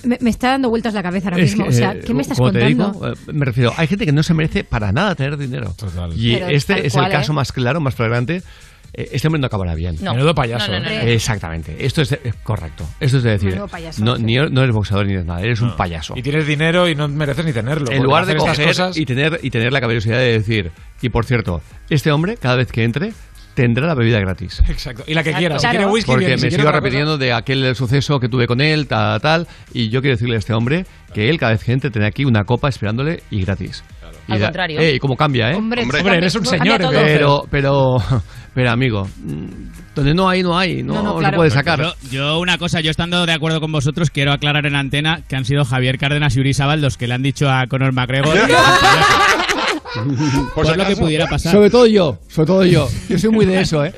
Me, 0.03 0.19
me 0.21 0.31
está 0.31 0.49
dando 0.49 0.71
vueltas 0.71 0.93
la 0.95 1.03
cabeza 1.03 1.29
ahora 1.29 1.43
Es 1.43 1.51
mismo. 1.53 1.65
que, 1.65 1.71
o 1.71 1.73
sea, 1.73 1.93
eh, 1.93 2.01
¿qué 2.05 2.15
me 2.15 2.23
estás 2.23 2.39
como 2.39 2.51
te 2.53 2.61
contando? 2.61 2.93
digo, 2.93 3.09
eh, 3.13 3.33
me 3.33 3.45
refiero, 3.45 3.73
hay 3.77 3.87
gente 3.87 4.05
que 4.07 4.13
no 4.13 4.23
se 4.23 4.35
merece 4.35 4.65
para 4.65 4.91
nada 4.93 5.15
tener 5.15 5.37
dinero. 5.37 5.75
Y 6.17 6.35
Pero 6.35 6.49
este 6.49 6.87
es 6.87 6.95
cual, 6.95 7.07
el 7.07 7.13
caso 7.13 7.33
¿eh? 7.33 7.35
más 7.37 7.53
claro, 7.53 7.81
más 7.81 7.95
flagrante. 7.95 8.43
Eh, 8.97 9.09
Este 9.13 9.27
hombre 9.29 9.41
no 9.41 9.47
acabará 9.47 9.75
bien. 9.75 9.97
No. 10.01 10.13
Menudo 10.15 10.35
payaso, 10.35 10.71
No, 10.71 10.79
no, 10.79 10.85
no, 10.85 10.91
¿eh? 10.91 11.01
no. 11.05 11.11
Exactamente. 11.11 11.77
Esto 11.85 12.03
es 12.03 12.13
eh, 12.13 12.33
correcto. 12.43 12.87
Esto 13.01 13.17
es 13.19 13.23
de 13.25 13.31
decir, 13.33 13.51
Menudo 13.51 13.69
payaso, 13.69 14.05
no, 14.05 14.17
sí. 14.17 14.23
ni, 14.23 14.37
no 14.37 14.63
eres 14.63 14.75
boxeador 14.75 15.07
ni 15.07 15.13
eres 15.15 15.27
nada, 15.27 15.41
eres 15.43 15.61
un 15.61 15.77
payaso. 15.77 16.15
Y 16.17 16.23
tienes 16.23 16.47
dinero 16.47 16.89
y 16.89 16.95
no 16.95 17.09
mereces 17.09 17.45
ni 17.45 17.53
tenerlo. 17.53 17.91
En 17.91 18.03
lugar 18.03 18.27
de 18.27 18.37
coger 18.37 18.67
cosas- 18.69 18.97
y 18.97 19.05
tener 19.05 19.41
y 19.43 19.51
tener 19.51 19.73
la 19.73 19.81
caballerosidad 19.81 20.19
de 20.19 20.33
decir, 20.33 20.71
y 21.03 21.09
por 21.09 21.25
cierto, 21.25 21.61
este 21.91 22.13
hombre 22.13 22.37
cada 22.37 22.57
vez 22.57 22.71
que 22.71 22.85
entre 22.85 23.13
tendrá 23.55 23.87
la 23.87 23.95
bebida 23.95 24.19
gratis. 24.19 24.61
Exacto. 24.69 25.05
Y 25.07 25.15
la 25.15 25.23
que 25.23 25.33
quiera. 25.33 25.59
Si 25.59 25.67
quiere 25.69 25.87
whisky, 25.87 26.11
Porque 26.11 26.27
bien. 26.27 26.39
Si 26.39 26.45
me 26.47 26.49
quiere 26.49 26.63
sigo 26.63 26.71
cosa- 26.73 26.81
repitiendo 26.81 27.19
de 27.19 27.33
aquel 27.33 27.75
suceso 27.77 28.19
que 28.19 28.29
tuve 28.29 28.47
con 28.49 28.61
él, 28.61 28.87
tal, 28.89 29.21
tal, 29.21 29.47
y 29.73 29.91
yo 29.91 30.01
quiero 30.01 30.17
decirle 30.17 30.35
a 30.37 30.39
este 30.39 30.53
hombre 30.55 30.85
que 31.13 31.29
él 31.31 31.39
cada 31.39 31.53
vez 31.53 31.63
que 31.63 31.73
entre 31.73 31.91
tiene 31.91 32.07
aquí 32.09 32.25
una 32.25 32.43
copa 32.45 32.69
esperándole 32.69 33.23
y 33.31 33.43
gratis. 33.45 33.85
Y 34.27 34.33
Al 34.33 34.41
da- 34.41 34.47
contrario. 34.47 34.81
Eh, 34.81 34.95
y 34.95 34.99
cómo 34.99 35.17
cambia, 35.17 35.51
¿eh? 35.53 35.55
Hombre, 35.55 35.83
Hombre. 35.83 35.99
cambia- 35.99 36.15
eres 36.17 36.35
un 36.35 36.47
señor. 36.47 36.81
Pero, 36.91 37.43
pero, 37.51 37.97
pero 38.55 38.71
amigo, 38.71 39.09
donde 39.95 40.15
no 40.15 40.29
hay, 40.29 40.43
no 40.43 40.57
hay, 40.57 40.83
no, 40.83 40.95
No, 40.95 41.03
no, 41.03 41.13
se 41.15 41.19
claro. 41.21 41.37
puede 41.37 41.51
sacar. 41.51 41.81
Yo, 41.81 41.95
yo 42.11 42.39
una 42.39 42.57
cosa, 42.59 42.81
yo 42.81 42.91
estando 42.91 43.27
de 43.27 43.33
acuerdo 43.33 43.61
con 43.61 43.73
vosotros, 43.73 44.11
quiero 44.11 44.33
aclarar 44.33 44.67
en 44.67 44.77
antena 44.77 45.23
que 45.29 45.37
han 45.37 45.45
sido 45.45 45.65
Javier 45.65 45.99
Cárdenas 45.99 46.37
y 46.37 46.41
Uri 46.41 46.55
Sabal 46.55 46.81
los 46.81 46.97
que 46.97 47.07
le 47.09 47.15
han 47.15 47.23
dicho 47.23 47.51
a 47.51 47.67
Conor 47.67 47.93
McGregor. 47.93 48.37
Por, 50.55 50.77
lo 50.77 50.87
que 50.87 50.97
pudiera 50.97 51.27
pasar. 51.27 51.53
Sobre 51.53 51.71
todo 51.71 51.87
yo, 51.87 52.19
sobre 52.29 52.47
todo 52.47 52.65
yo. 52.65 52.89
Yo 53.09 53.19
soy 53.19 53.31
muy 53.31 53.47
de 53.47 53.61
eso, 53.61 53.85
¿eh? 53.85 53.95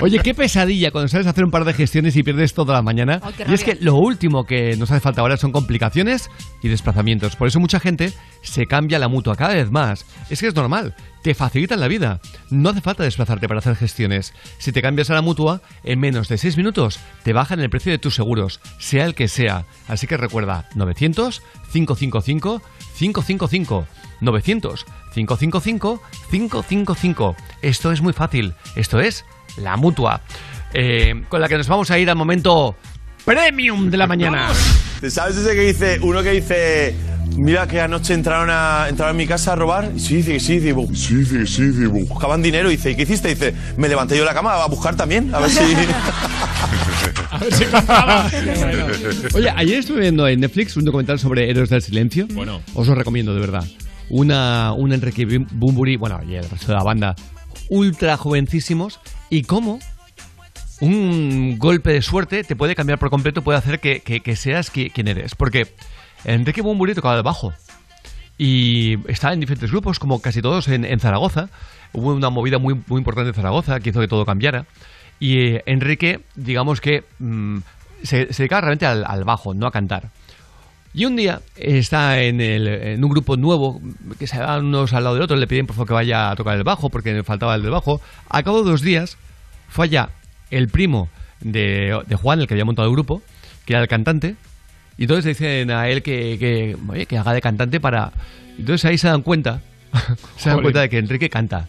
Oye, 0.00 0.18
qué 0.20 0.34
pesadilla 0.34 0.90
cuando 0.90 1.08
sabes 1.08 1.26
hacer 1.26 1.44
un 1.44 1.50
par 1.50 1.64
de 1.64 1.72
gestiones 1.74 2.16
y 2.16 2.22
pierdes 2.22 2.54
toda 2.54 2.74
la 2.74 2.82
mañana. 2.82 3.20
Y 3.48 3.52
es 3.52 3.64
que 3.64 3.76
lo 3.80 3.96
último 3.96 4.44
que 4.46 4.76
nos 4.76 4.90
hace 4.90 5.00
falta 5.00 5.20
ahora 5.20 5.36
son 5.36 5.52
complicaciones 5.52 6.30
y 6.62 6.68
desplazamientos. 6.68 7.36
Por 7.36 7.48
eso 7.48 7.60
mucha 7.60 7.80
gente 7.80 8.12
se 8.42 8.66
cambia 8.66 8.98
la 8.98 9.08
mutua 9.08 9.36
cada 9.36 9.54
vez 9.54 9.70
más. 9.70 10.06
Es 10.30 10.40
que 10.40 10.46
es 10.46 10.54
normal. 10.54 10.94
Te 11.22 11.34
facilitan 11.34 11.80
la 11.80 11.88
vida. 11.88 12.20
No 12.50 12.70
hace 12.70 12.80
falta 12.80 13.02
desplazarte 13.02 13.48
para 13.48 13.58
hacer 13.58 13.76
gestiones. 13.76 14.34
Si 14.58 14.72
te 14.72 14.82
cambias 14.82 15.10
a 15.10 15.14
la 15.14 15.22
mutua, 15.22 15.62
en 15.82 15.98
menos 15.98 16.28
de 16.28 16.38
6 16.38 16.56
minutos 16.56 17.00
te 17.22 17.32
bajan 17.32 17.60
el 17.60 17.70
precio 17.70 17.92
de 17.92 17.98
tus 17.98 18.14
seguros, 18.14 18.60
sea 18.78 19.06
el 19.06 19.14
que 19.14 19.28
sea. 19.28 19.64
Así 19.88 20.06
que 20.06 20.16
recuerda, 20.16 20.68
900 20.74 21.42
555 21.72 22.62
555 22.98 23.86
900 24.24 24.84
555 25.14 26.02
555. 26.30 27.36
Esto 27.62 27.92
es 27.92 28.00
muy 28.00 28.12
fácil. 28.12 28.54
Esto 28.76 29.00
es 29.00 29.24
la 29.56 29.76
mutua. 29.76 30.20
Eh, 30.72 31.22
con 31.28 31.40
la 31.40 31.48
que 31.48 31.56
nos 31.56 31.68
vamos 31.68 31.90
a 31.90 31.98
ir 31.98 32.10
al 32.10 32.16
momento 32.16 32.74
premium 33.24 33.90
de 33.90 33.96
la 33.96 34.06
mañana. 34.06 34.48
¿Sabes 35.08 35.36
ese 35.36 35.54
que 35.54 35.60
dice, 35.60 35.98
uno 36.02 36.22
que 36.22 36.30
dice, 36.32 36.94
mira 37.36 37.66
que 37.68 37.80
anoche 37.80 38.14
entraron 38.14 38.48
a, 38.50 38.86
entraron 38.88 39.12
en 39.12 39.16
mi 39.18 39.26
casa 39.26 39.52
a 39.52 39.56
robar? 39.56 39.90
Y 39.94 40.00
Sí, 40.00 40.22
sí, 40.22 40.22
sí, 40.22 40.32
que 40.32 40.40
sí, 40.40 40.56
dice, 40.56 40.74
bu- 41.88 42.08
buscaban 42.08 42.42
dinero. 42.42 42.70
Y 42.70 42.76
dice, 42.76 42.90
¿y 42.92 42.96
qué 42.96 43.02
hiciste? 43.02 43.30
Y 43.30 43.34
dice, 43.34 43.54
me 43.76 43.88
levanté 43.88 44.14
yo 44.16 44.22
de 44.22 44.26
la 44.28 44.34
cama 44.34 44.54
a 44.54 44.66
buscar 44.66 44.96
también, 44.96 45.34
a 45.34 45.40
ver 45.40 45.50
si... 45.50 45.60
A 47.30 47.38
ver 47.38 47.52
si 47.52 47.64
Oye, 49.36 49.50
ayer 49.56 49.78
estuve 49.80 50.00
viendo 50.00 50.26
en 50.28 50.40
Netflix 50.40 50.76
un 50.76 50.84
documental 50.84 51.18
sobre 51.18 51.50
Héroes 51.50 51.68
del 51.68 51.82
Silencio. 51.82 52.26
Bueno. 52.32 52.60
Os 52.74 52.86
lo 52.86 52.94
recomiendo, 52.94 53.34
de 53.34 53.40
verdad. 53.40 53.64
Una, 54.10 54.72
un 54.72 54.92
Enrique 54.92 55.26
Bum- 55.26 55.46
Bumburi, 55.52 55.96
bueno, 55.96 56.20
y 56.28 56.34
el 56.34 56.48
resto 56.48 56.68
de 56.68 56.74
la 56.74 56.82
banda, 56.84 57.14
ultra 57.70 58.16
jovencísimos. 58.16 59.00
Y 59.30 59.42
cómo 59.42 59.78
un 60.80 61.58
golpe 61.58 61.92
de 61.92 62.02
suerte 62.02 62.44
te 62.44 62.56
puede 62.56 62.74
cambiar 62.74 62.98
por 62.98 63.10
completo, 63.10 63.42
puede 63.42 63.58
hacer 63.58 63.80
que, 63.80 64.00
que- 64.00 64.36
seas 64.36 64.72
qui- 64.72 64.92
quien 64.92 65.08
eres. 65.08 65.34
Porque 65.34 65.74
Enrique 66.24 66.62
Bumburi 66.62 66.94
tocaba 66.94 67.16
el 67.16 67.22
bajo. 67.22 67.52
Y 68.36 68.98
estaba 69.08 69.32
en 69.32 69.40
diferentes 69.40 69.70
grupos, 69.70 69.98
como 70.00 70.20
casi 70.20 70.42
todos 70.42 70.66
en, 70.68 70.84
en 70.84 70.98
Zaragoza. 70.98 71.48
Hubo 71.92 72.12
una 72.12 72.30
movida 72.30 72.58
muy, 72.58 72.74
muy 72.88 72.98
importante 72.98 73.28
en 73.28 73.34
Zaragoza 73.34 73.78
que 73.80 73.90
hizo 73.90 74.00
que 74.00 74.08
todo 74.08 74.26
cambiara. 74.26 74.66
Y 75.20 75.38
eh, 75.38 75.62
Enrique, 75.66 76.22
digamos 76.34 76.80
que 76.80 77.04
mm, 77.20 77.58
se, 78.02 78.32
se 78.32 78.42
dedicaba 78.42 78.62
realmente 78.62 78.86
al, 78.86 79.04
al 79.06 79.22
bajo, 79.24 79.54
no 79.54 79.66
a 79.68 79.70
cantar. 79.70 80.10
Y 80.94 81.06
un 81.06 81.16
día 81.16 81.40
está 81.56 82.22
en, 82.22 82.40
el- 82.40 82.68
en 82.68 83.04
un 83.04 83.10
grupo 83.10 83.36
nuevo, 83.36 83.80
que 84.18 84.26
se 84.28 84.38
van 84.38 84.66
unos 84.66 84.92
al 84.92 85.02
lado 85.04 85.16
del 85.16 85.24
otro, 85.24 85.36
le 85.36 85.46
piden 85.48 85.66
por 85.66 85.74
favor 85.74 85.88
que 85.88 85.94
vaya 85.94 86.30
a 86.30 86.36
tocar 86.36 86.56
el 86.56 86.62
bajo, 86.62 86.88
porque 86.88 87.22
faltaba 87.24 87.54
el 87.56 87.62
del 87.62 87.72
bajo. 87.72 88.00
A 88.28 88.42
cabo 88.44 88.62
de 88.62 88.70
dos 88.70 88.80
días, 88.80 89.16
fue 89.68 89.86
allá 89.86 90.10
el 90.50 90.68
primo 90.68 91.08
de, 91.40 92.00
de 92.06 92.14
Juan, 92.16 92.40
el 92.40 92.46
que 92.46 92.54
había 92.54 92.64
montado 92.64 92.86
el 92.88 92.94
grupo, 92.94 93.22
que 93.66 93.72
era 93.72 93.82
el 93.82 93.88
cantante, 93.88 94.36
y 94.96 95.02
entonces 95.02 95.24
le 95.24 95.30
dicen 95.30 95.70
a 95.72 95.88
él 95.88 96.02
que, 96.04 96.36
que, 96.38 96.76
oye, 96.88 97.06
que 97.06 97.18
haga 97.18 97.32
de 97.32 97.40
cantante 97.40 97.80
para... 97.80 98.12
Entonces 98.56 98.84
ahí 98.84 98.96
se 98.96 99.08
dan 99.08 99.22
cuenta, 99.22 99.62
se 100.36 100.48
dan 100.50 100.62
cuenta 100.62 100.80
de 100.82 100.88
que 100.88 100.98
Enrique 100.98 101.28
canta. 101.28 101.66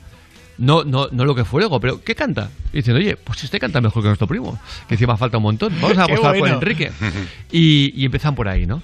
No, 0.59 0.83
no, 0.85 1.07
no 1.11 1.25
lo 1.25 1.33
que 1.35 1.43
fue 1.43 1.59
luego, 1.61 1.79
pero 1.81 2.01
¿qué 2.03 2.13
canta? 2.15 2.49
Y 2.71 2.77
dicen, 2.77 2.95
oye, 2.95 3.17
pues 3.17 3.43
este 3.43 3.59
canta 3.59 3.81
mejor 3.81 4.03
que 4.03 4.07
nuestro 4.09 4.27
primo, 4.27 4.57
que 4.87 4.93
encima 4.93 5.17
falta 5.17 5.37
un 5.37 5.43
montón. 5.43 5.73
Vamos 5.81 5.97
a 5.97 6.03
apostar 6.05 6.31
por 6.33 6.39
bueno. 6.39 6.55
Enrique. 6.57 6.91
Y, 7.51 7.91
y 7.99 8.05
empiezan 8.05 8.35
por 8.35 8.47
ahí, 8.47 8.65
¿no? 8.67 8.83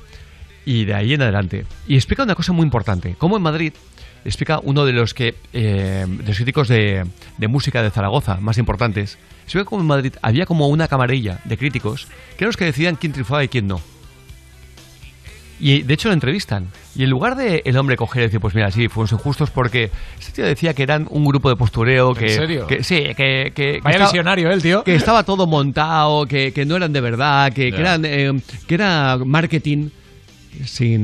Y 0.65 0.85
de 0.85 0.93
ahí 0.93 1.13
en 1.13 1.21
adelante. 1.21 1.65
Y 1.87 1.95
explica 1.95 2.23
una 2.23 2.35
cosa 2.35 2.51
muy 2.53 2.63
importante. 2.63 3.15
Como 3.17 3.35
en 3.37 3.43
Madrid, 3.43 3.73
explica 4.23 4.59
uno 4.61 4.85
de 4.85 4.93
los 4.93 5.13
que 5.13 5.35
eh, 5.53 6.05
de 6.07 6.23
los 6.27 6.35
críticos 6.35 6.67
de, 6.67 7.05
de 7.37 7.47
música 7.47 7.81
de 7.81 7.89
Zaragoza 7.89 8.37
más 8.37 8.57
importantes. 8.57 9.17
Explica 9.43 9.65
como 9.65 9.81
en 9.81 9.87
Madrid 9.87 10.13
había 10.21 10.45
como 10.45 10.67
una 10.67 10.87
camarilla 10.87 11.39
de 11.45 11.57
críticos 11.57 12.05
que 12.37 12.43
eran 12.43 12.49
los 12.49 12.57
que 12.57 12.65
decían 12.65 12.95
quién 12.95 13.11
triunfaba 13.11 13.43
y 13.43 13.47
quién 13.47 13.67
no. 13.67 13.81
Y 15.59 15.83
de 15.83 15.93
hecho 15.93 16.07
lo 16.07 16.13
entrevistan. 16.15 16.69
Y 16.95 17.03
en 17.03 17.09
lugar 17.11 17.35
de 17.35 17.61
el 17.65 17.77
hombre 17.77 17.95
coger 17.95 18.23
y 18.23 18.25
decir, 18.25 18.39
pues 18.39 18.55
mira, 18.55 18.71
sí, 18.71 18.87
fuimos 18.87 19.11
injustos 19.11 19.51
porque 19.51 19.91
este 20.19 20.31
tío 20.31 20.45
decía 20.45 20.73
que 20.73 20.81
eran 20.81 21.07
un 21.11 21.23
grupo 21.23 21.49
de 21.49 21.55
postureo 21.55 22.15
que. 22.15 22.29
serio? 22.29 22.65
que- 22.65 22.83
sí, 22.83 22.95
que. 23.15 23.79
Vaya 23.83 23.95
estaba- 23.97 24.11
visionario, 24.11 24.49
¿eh, 24.49 24.53
el 24.53 24.61
tío? 24.63 24.83
Que 24.83 24.95
estaba 24.95 25.23
todo 25.23 25.45
montado, 25.45 26.25
que, 26.25 26.51
que 26.51 26.65
no 26.65 26.75
eran 26.77 26.91
de 26.93 27.01
verdad, 27.01 27.53
que, 27.53 27.67
eran. 27.67 28.03
eh, 28.05 28.31
que 28.67 28.73
era 28.73 29.19
marketing 29.23 29.89
sin 30.65 31.03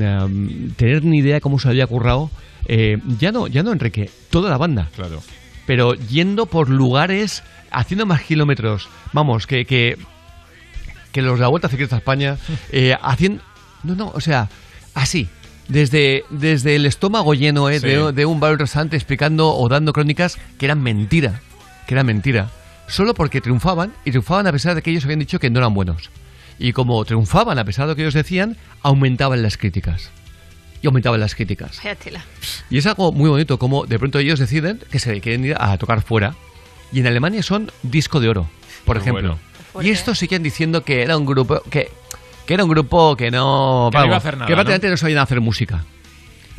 tener 0.76 1.04
ni 1.04 1.20
idea 1.20 1.40
cómo 1.42 1.60
se 1.60 1.70
había 1.70 1.88
currado. 1.88 2.30
eh, 2.68 2.98
ya 3.20 3.32
no, 3.32 3.48
ya 3.48 3.64
no 3.64 3.72
Enrique, 3.72 4.10
toda 4.30 4.50
la 4.50 4.58
banda. 4.58 4.90
Claro. 4.96 5.22
Pero 5.66 5.94
yendo 5.96 6.46
por 6.46 6.70
lugares, 6.70 7.44
haciendo 7.72 8.06
más 8.06 8.22
kilómetros, 8.22 8.90
vamos, 9.14 9.48
que, 9.48 9.66
que, 9.66 9.98
que 11.12 11.22
los 11.22 11.36
de 11.38 11.42
la 11.42 11.48
Vuelta 11.50 11.70
Ciclista 11.70 11.96
a 11.96 12.00
España, 12.00 12.38
eh, 12.72 12.96
haciendo... 13.02 13.42
No, 13.84 13.96
no, 13.96 14.12
o 14.14 14.20
sea, 14.22 14.50
así, 14.94 15.28
desde, 15.68 16.24
desde 16.30 16.76
el 16.76 16.86
estómago 16.86 17.34
lleno 17.34 17.70
eh, 17.70 17.80
Sí. 17.80 17.88
de, 17.88 18.12
de 18.12 18.26
un 18.26 18.40
bar 18.40 18.54
o 18.54 18.58
restaurante 18.58 18.96
explicando 18.96 19.54
o 19.56 19.70
dando 19.70 19.94
crónicas 19.94 20.38
que 20.58 20.66
eran 20.66 20.82
mentira, 20.82 21.42
que 21.86 21.94
eran 21.94 22.06
mentira, 22.06 22.50
solo 22.88 23.14
porque 23.14 23.40
triunfaban 23.42 23.94
y 24.04 24.12
triunfaban 24.12 24.48
a 24.48 24.52
pesar 24.52 24.76
de 24.76 24.82
que 24.82 24.92
ellos 24.92 25.04
habían 25.06 25.20
dicho 25.20 25.40
que 25.40 25.50
no 25.50 25.60
eran 25.60 25.74
buenos. 25.74 26.10
Y 26.60 26.74
como 26.74 27.04
triunfaban 27.06 27.60
a 27.60 27.66
pesar 27.66 27.86
de 27.86 27.92
lo 27.92 27.96
que 27.96 28.02
ellos 28.04 28.14
decían, 28.14 28.58
aumentaban 28.82 29.42
las 29.42 29.58
críticas. 29.58 30.10
Y 30.82 30.88
aumentaban 30.88 31.20
las 31.20 31.36
críticas. 31.36 31.80
Y 32.70 32.78
es 32.78 32.86
algo 32.86 33.12
muy 33.12 33.30
bonito, 33.30 33.58
como 33.58 33.86
de 33.86 33.98
pronto 34.00 34.20
ellos 34.20 34.40
deciden 34.40 34.80
que 34.92 35.00
se 35.00 35.20
quieren 35.22 35.46
ir 35.46 35.56
a 35.60 35.78
tocar 35.78 36.02
fuera. 36.02 36.36
Y 36.92 37.00
en 37.00 37.08
Alemania 37.08 37.44
son 37.44 37.72
disco 37.84 38.20
de 38.20 38.30
oro, 38.30 38.50
por 38.86 38.98
Qué 38.98 39.02
ejemplo. 39.10 39.38
bueno. 39.74 39.88
Y 39.88 39.92
estos 39.92 40.18
siguen 40.18 40.42
diciendo 40.44 40.84
que 40.84 41.02
era 41.04 41.18
un 41.18 41.26
grupo 41.26 41.62
que, 41.70 41.92
que 42.46 42.54
era 42.54 42.64
un 42.64 42.70
grupo 42.70 43.16
que 43.16 43.30
no, 43.30 43.90
Que 43.92 43.98
no 44.00 44.06
iba 44.06 44.16
a 44.16 44.18
hacer 44.18 44.36
nada, 44.36 44.48
que 44.48 44.54
prácticamente 44.54 44.90
no, 44.90 44.98
sabían 44.98 45.20
hacer 45.20 45.42
música. 45.42 45.84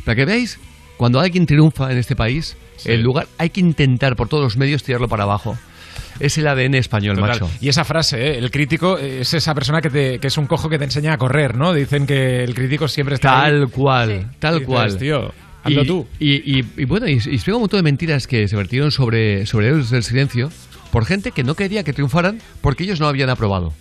Para 0.05 0.15
que 0.15 0.25
veáis, 0.25 0.59
cuando 0.97 1.19
alguien 1.19 1.45
triunfa 1.45 1.91
en 1.91 1.97
este 1.97 2.15
país, 2.15 2.55
el 2.85 3.01
lugar 3.01 3.27
hay 3.37 3.49
que 3.49 3.59
intentar 3.59 4.15
por 4.15 4.29
todos 4.29 4.43
los 4.43 4.57
medios 4.57 4.83
tirarlo 4.83 5.07
para 5.07 5.23
abajo. 5.23 5.57
Es 6.19 6.37
el 6.37 6.47
ADN 6.47 6.75
español, 6.75 7.15
Total. 7.15 7.29
macho. 7.31 7.49
Y 7.61 7.69
esa 7.69 7.85
frase, 7.85 8.27
¿eh? 8.33 8.37
el 8.37 8.51
crítico 8.51 8.97
es 8.97 9.33
esa 9.33 9.53
persona 9.55 9.81
que, 9.81 9.89
te- 9.89 10.19
que 10.19 10.27
es 10.27 10.37
un 10.37 10.47
cojo 10.47 10.69
que 10.69 10.77
te 10.77 10.83
enseña 10.85 11.13
a 11.13 11.17
correr, 11.17 11.55
¿no? 11.55 11.73
Dicen 11.73 12.05
que 12.05 12.43
el 12.43 12.53
crítico 12.53 12.87
siempre 12.87 13.15
está 13.15 13.43
ahí. 13.43 13.51
Tal 13.51 13.69
cual, 13.69 14.31
tal 14.39 14.53
Dices, 14.55 14.67
cual. 14.67 14.97
tío, 14.97 15.33
hazlo 15.63 15.83
y, 15.83 15.87
tú. 15.87 16.07
Y, 16.19 16.59
y- 16.59 16.65
y 16.77 16.85
bueno, 16.85 17.07
y, 17.07 17.13
y 17.13 17.15
explica 17.15 17.55
un 17.55 17.61
montón 17.61 17.77
de 17.79 17.83
mentiras 17.83 18.27
que 18.27 18.47
se 18.47 18.55
vertieron 18.55 18.91
sobre, 18.91 19.45
sobre 19.45 19.67
Héroes 19.67 19.89
del 19.89 20.03
Silencio 20.03 20.51
por 20.91 21.05
gente 21.05 21.31
que 21.31 21.43
no 21.43 21.55
quería 21.55 21.83
que 21.83 21.93
triunfaran 21.93 22.39
porque 22.61 22.83
ellos 22.83 22.99
no 22.99 23.07
habían 23.07 23.29
aprobado. 23.29 23.73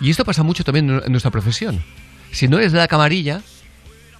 Y 0.00 0.10
esto 0.10 0.24
pasa 0.24 0.42
mucho 0.42 0.64
también 0.64 0.90
en 0.90 1.02
en 1.06 1.12
nuestra 1.12 1.30
profesión. 1.30 1.82
Si 2.32 2.48
no 2.48 2.58
eres 2.58 2.72
de 2.72 2.78
la 2.78 2.88
camarilla, 2.88 3.40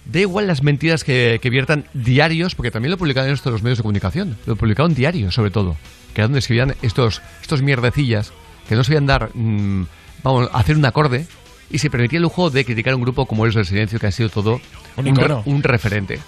da 0.05 0.19
igual 0.21 0.47
las 0.47 0.63
mentiras 0.63 1.03
que, 1.03 1.39
que 1.41 1.49
viertan 1.49 1.85
diarios, 1.93 2.55
porque 2.55 2.71
también 2.71 2.91
lo 2.91 2.97
publicaban 2.97 3.29
esto 3.29 3.51
los 3.51 3.61
medios 3.61 3.77
de 3.77 3.83
comunicación. 3.83 4.37
Lo 4.47 4.55
publicaban 4.55 4.93
diarios, 4.95 5.35
sobre 5.35 5.51
todo. 5.51 5.75
Que 6.17 6.21
era 6.21 6.29
donde 6.29 6.39
escribían 6.39 6.73
estos, 6.81 7.21
estos 7.43 7.61
mierdecillas 7.61 8.33
que 8.67 8.73
no 8.73 8.83
sabían 8.83 9.05
dar, 9.05 9.29
mm, 9.35 9.83
vamos, 10.23 10.49
hacer 10.51 10.75
un 10.75 10.83
acorde 10.83 11.27
y 11.69 11.77
se 11.77 11.91
permitía 11.91 12.17
el 12.17 12.23
lujo 12.23 12.49
de 12.49 12.65
criticar 12.65 12.93
a 12.93 12.95
un 12.95 13.03
grupo 13.03 13.27
como 13.27 13.43
Héroes 13.45 13.53
del 13.53 13.65
Silencio, 13.67 13.99
que 13.99 14.07
ha 14.07 14.11
sido 14.11 14.29
todo 14.29 14.59
Un 14.95 15.05
re- 15.05 15.11
icono. 15.11 15.43
un 15.45 15.61
referente. 15.61 16.19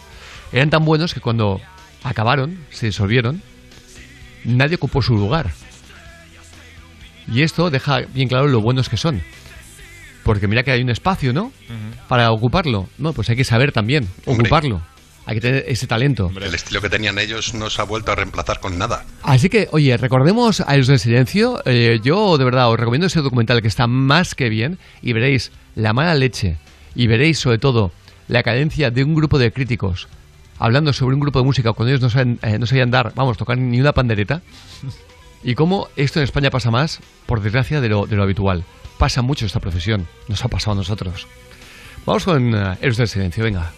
Eran 0.51 0.69
tan 0.69 0.85
buenos 0.85 1.15
que 1.15 1.21
cuando 1.21 1.59
acabaron, 2.03 2.59
se 2.69 2.85
disolvieron, 2.85 3.41
nadie 4.43 4.75
ocupó 4.75 5.01
su 5.01 5.15
lugar. 5.17 5.49
Y 7.27 7.41
esto 7.41 7.71
deja 7.71 8.01
bien 8.13 8.27
claro 8.27 8.47
lo 8.47 8.61
buenos 8.61 8.89
que 8.89 8.97
son. 8.97 9.23
Porque 10.23 10.47
mira 10.47 10.61
que 10.61 10.69
hay 10.69 10.83
un 10.83 10.91
espacio, 10.91 11.33
¿no? 11.33 11.51
Para 12.07 12.31
ocuparlo. 12.31 12.89
No, 12.99 13.13
pues 13.13 13.27
hay 13.31 13.35
que 13.35 13.43
saber 13.43 13.71
también 13.71 14.07
Hombre. 14.27 14.43
ocuparlo. 14.43 14.81
Hay 15.30 15.35
que 15.35 15.41
tener 15.41 15.66
ese 15.67 15.85
talento. 15.85 16.32
El 16.35 16.56
estilo 16.56 16.82
que 16.82 16.90
tenían 16.90 17.19
ellos 17.19 17.53
no 17.53 17.69
se 17.69 17.80
ha 17.80 17.85
vuelto 17.85 18.11
a 18.11 18.16
reemplazar 18.16 18.59
con 18.59 18.80
nada. 18.80 19.06
Así 19.22 19.48
que, 19.48 19.67
oye, 19.72 19.95
recordemos 19.95 20.59
a 20.61 20.74
Héroes 20.74 20.88
del 20.88 20.98
Silencio. 20.98 21.61
Eh, 21.66 21.99
yo, 22.01 22.40
de 22.40 22.45
verdad, 22.45 22.72
os 22.72 22.80
recomiendo 22.80 23.06
ese 23.06 23.22
documental 23.22 23.61
que 23.61 23.67
está 23.67 23.85
más 23.85 24.33
que 24.33 24.49
bien 24.49 24.80
y 25.03 25.14
veréis 25.14 25.51
la 25.75 25.93
mala 25.93 26.16
leche 26.16 26.58
y 26.95 27.06
veréis, 27.06 27.38
sobre 27.38 27.59
todo, 27.59 27.91
la 28.27 28.41
cadencia 28.41 28.90
de 28.90 29.03
un 29.03 29.14
grupo 29.14 29.38
de 29.38 29.51
críticos 29.51 30.08
hablando 30.58 30.93
sobre 30.93 31.14
un 31.14 31.22
grupo 31.22 31.38
de 31.38 31.45
música 31.45 31.74
cuando 31.74 31.91
ellos 31.91 32.01
no 32.01 32.09
saben, 32.09 32.40
eh, 32.41 32.58
no 32.58 32.66
sabían 32.66 32.90
dar, 32.90 33.14
vamos, 33.14 33.38
tocar 33.38 33.56
ni 33.59 33.80
una 33.80 33.93
pandereta. 33.93 34.41
Y 35.43 35.53
cómo 35.53 35.90
esto 35.95 36.19
en 36.19 36.24
España 36.24 36.49
pasa 36.49 36.72
más, 36.72 37.01
por 37.27 37.41
desgracia, 37.41 37.82
de 37.82 37.90
lo, 37.90 38.08
de 38.08 38.16
lo 38.16 38.24
habitual. 38.24 38.64
Pasa 38.98 39.22
mucho 39.22 39.45
esta 39.45 39.59
profesión. 39.59 40.08
Nos 40.27 40.43
ha 40.43 40.48
pasado 40.48 40.72
a 40.72 40.75
nosotros. 40.77 41.27
Vamos 42.08 42.25
con 42.25 42.56
eh, 42.56 42.77
Héroes 42.82 42.98
del 42.98 43.08
Silencio, 43.08 43.43
venga. 43.43 43.72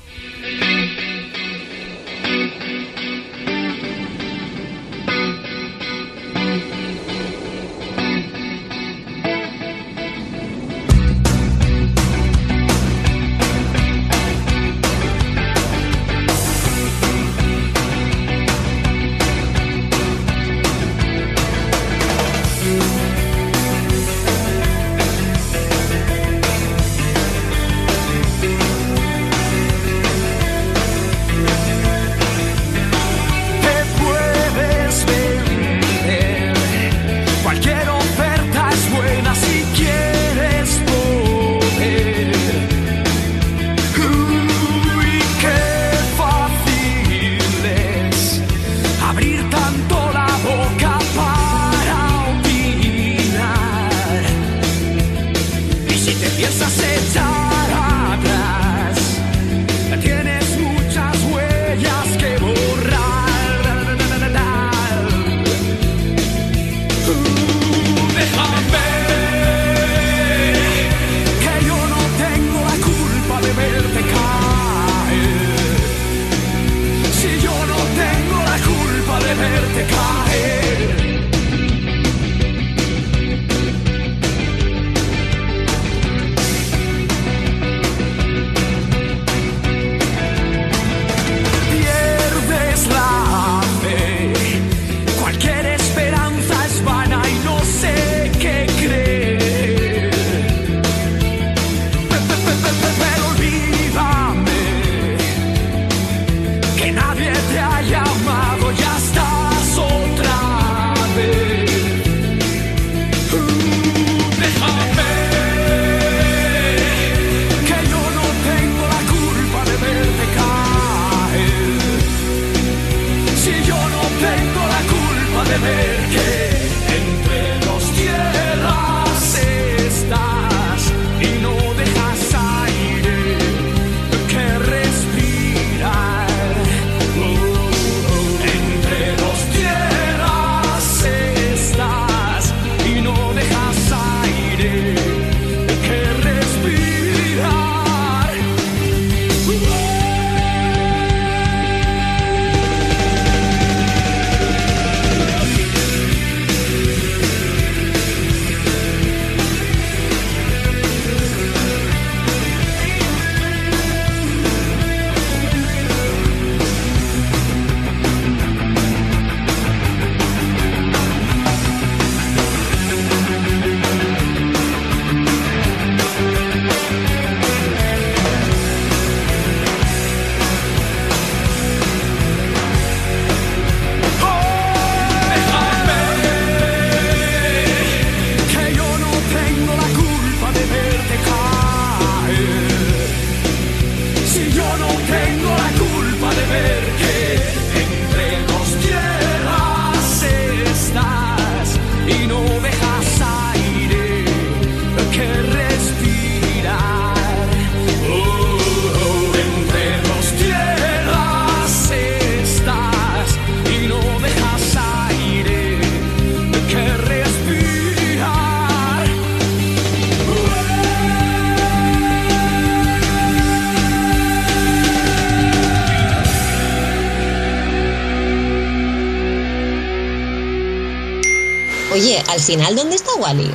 Final, 232.51 232.75
¿dónde 232.75 232.97
está 232.97 233.13
Wally? 233.17 233.49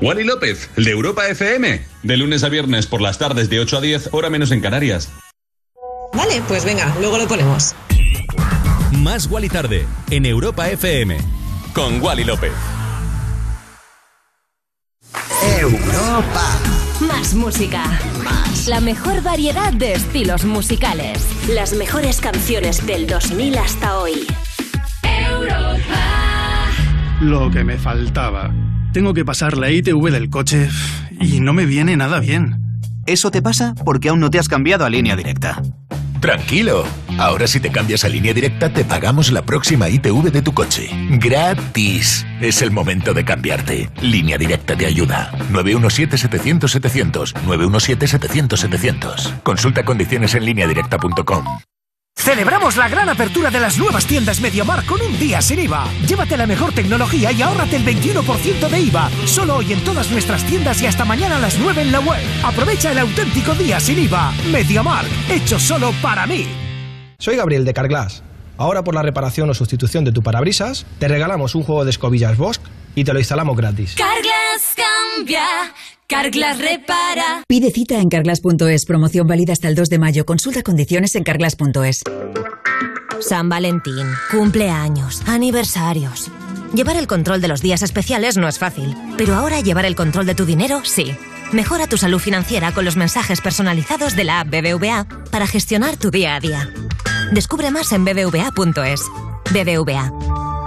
Wally 0.00 0.24
López, 0.24 0.70
el 0.76 0.84
de 0.84 0.90
Europa 0.90 1.28
FM. 1.28 1.84
De 2.02 2.16
lunes 2.16 2.44
a 2.44 2.48
viernes 2.48 2.86
por 2.86 3.02
las 3.02 3.18
tardes 3.18 3.50
de 3.50 3.60
8 3.60 3.76
a 3.76 3.80
10, 3.82 4.08
hora 4.12 4.30
menos 4.30 4.52
en 4.52 4.62
Canarias. 4.62 5.10
Vale, 6.14 6.42
pues 6.48 6.64
venga, 6.64 6.94
luego 6.98 7.18
lo 7.18 7.28
ponemos. 7.28 7.74
Más 8.92 9.26
Wally 9.26 9.50
tarde 9.50 9.86
en 10.10 10.24
Europa 10.24 10.70
FM 10.70 11.18
con 11.74 12.00
Wally 12.00 12.24
López. 12.24 12.52
Europa. 15.60 16.58
Más 17.00 17.34
música. 17.34 17.84
La 18.66 18.80
mejor 18.80 19.22
variedad 19.22 19.74
de 19.74 19.92
estilos 19.92 20.46
musicales. 20.46 21.20
Las 21.50 21.74
mejores 21.74 22.18
canciones 22.22 22.86
del 22.86 23.06
2000 23.06 23.58
hasta 23.58 23.98
hoy. 23.98 24.26
Lo 27.22 27.50
que 27.52 27.62
me 27.62 27.78
faltaba. 27.78 28.52
Tengo 28.92 29.14
que 29.14 29.24
pasar 29.24 29.56
la 29.56 29.70
ITV 29.70 30.10
del 30.10 30.28
coche 30.28 30.68
y 31.20 31.38
no 31.38 31.52
me 31.52 31.66
viene 31.66 31.96
nada 31.96 32.18
bien. 32.18 32.60
Eso 33.06 33.30
te 33.30 33.40
pasa 33.40 33.76
porque 33.84 34.08
aún 34.08 34.18
no 34.18 34.28
te 34.28 34.40
has 34.40 34.48
cambiado 34.48 34.84
a 34.84 34.90
línea 34.90 35.14
directa. 35.14 35.62
Tranquilo. 36.18 36.84
Ahora 37.18 37.46
si 37.46 37.60
te 37.60 37.70
cambias 37.70 38.04
a 38.04 38.08
línea 38.08 38.34
directa 38.34 38.72
te 38.72 38.84
pagamos 38.84 39.30
la 39.30 39.42
próxima 39.42 39.88
ITV 39.88 40.32
de 40.32 40.42
tu 40.42 40.52
coche. 40.52 40.90
Gratis. 41.10 42.26
Es 42.40 42.60
el 42.60 42.72
momento 42.72 43.14
de 43.14 43.24
cambiarte. 43.24 43.88
Línea 44.00 44.36
directa 44.36 44.74
te 44.76 44.86
ayuda. 44.86 45.30
917-700-700. 45.52 47.34
917-700-700. 47.46 49.42
Consulta 49.44 49.84
condiciones 49.84 50.34
en 50.34 50.44
lineadirecta.com. 50.44 51.44
Celebramos 52.22 52.76
la 52.76 52.88
gran 52.88 53.08
apertura 53.08 53.50
de 53.50 53.58
las 53.58 53.78
nuevas 53.78 54.06
tiendas 54.06 54.40
MediaMark 54.40 54.86
con 54.86 55.02
un 55.02 55.18
día 55.18 55.42
sin 55.42 55.58
IVA. 55.58 55.88
Llévate 56.06 56.36
la 56.36 56.46
mejor 56.46 56.72
tecnología 56.72 57.32
y 57.32 57.42
ahórrate 57.42 57.74
el 57.74 57.84
21% 57.84 58.68
de 58.68 58.80
IVA. 58.80 59.10
Solo 59.24 59.56
hoy 59.56 59.72
en 59.72 59.82
todas 59.82 60.08
nuestras 60.08 60.44
tiendas 60.44 60.80
y 60.82 60.86
hasta 60.86 61.04
mañana 61.04 61.38
a 61.38 61.40
las 61.40 61.58
9 61.58 61.82
en 61.82 61.90
la 61.90 61.98
web. 61.98 62.20
Aprovecha 62.44 62.92
el 62.92 62.98
auténtico 62.98 63.54
día 63.54 63.80
sin 63.80 63.98
IVA. 63.98 64.32
MediaMark, 64.52 65.08
hecho 65.30 65.58
solo 65.58 65.92
para 66.00 66.24
mí. 66.28 66.46
Soy 67.18 67.34
Gabriel 67.34 67.64
de 67.64 67.74
Carglass. 67.74 68.22
Ahora 68.56 68.84
por 68.84 68.94
la 68.94 69.02
reparación 69.02 69.50
o 69.50 69.54
sustitución 69.54 70.04
de 70.04 70.12
tu 70.12 70.22
parabrisas, 70.22 70.86
te 71.00 71.08
regalamos 71.08 71.56
un 71.56 71.64
juego 71.64 71.84
de 71.84 71.90
escobillas 71.90 72.36
Bosch 72.36 72.60
y 72.94 73.02
te 73.02 73.12
lo 73.12 73.18
instalamos 73.18 73.56
gratis. 73.56 73.96
Carglass 73.96 74.76
cambia, 75.16 75.44
Carglass 76.06 76.58
repara. 76.58 77.44
Pide 77.46 77.70
cita 77.70 77.98
en 77.98 78.08
carglass.es. 78.08 78.84
Promoción 78.86 79.26
válida 79.26 79.52
hasta 79.52 79.68
el 79.68 79.74
2 79.74 79.88
de 79.88 79.98
mayo. 79.98 80.26
Consulta 80.26 80.62
condiciones 80.62 81.14
en 81.14 81.24
carglass.es. 81.24 82.02
San 83.20 83.48
Valentín, 83.48 84.06
cumpleaños, 84.30 85.22
aniversarios. 85.26 86.30
Llevar 86.74 86.96
el 86.96 87.06
control 87.06 87.40
de 87.40 87.48
los 87.48 87.62
días 87.62 87.82
especiales 87.82 88.36
no 88.36 88.48
es 88.48 88.58
fácil, 88.58 88.96
pero 89.16 89.34
ahora 89.34 89.60
llevar 89.60 89.84
el 89.84 89.94
control 89.94 90.26
de 90.26 90.34
tu 90.34 90.44
dinero 90.44 90.80
sí. 90.84 91.14
Mejora 91.52 91.86
tu 91.86 91.98
salud 91.98 92.18
financiera 92.18 92.72
con 92.72 92.84
los 92.84 92.96
mensajes 92.96 93.40
personalizados 93.40 94.16
de 94.16 94.24
la 94.24 94.40
app 94.40 94.48
BBVA 94.48 95.06
para 95.30 95.46
gestionar 95.46 95.98
tu 95.98 96.10
día 96.10 96.34
a 96.34 96.40
día. 96.40 96.70
Descubre 97.32 97.70
más 97.70 97.92
en 97.92 98.04
bbva.es. 98.04 99.02
BBVA. 99.52 100.12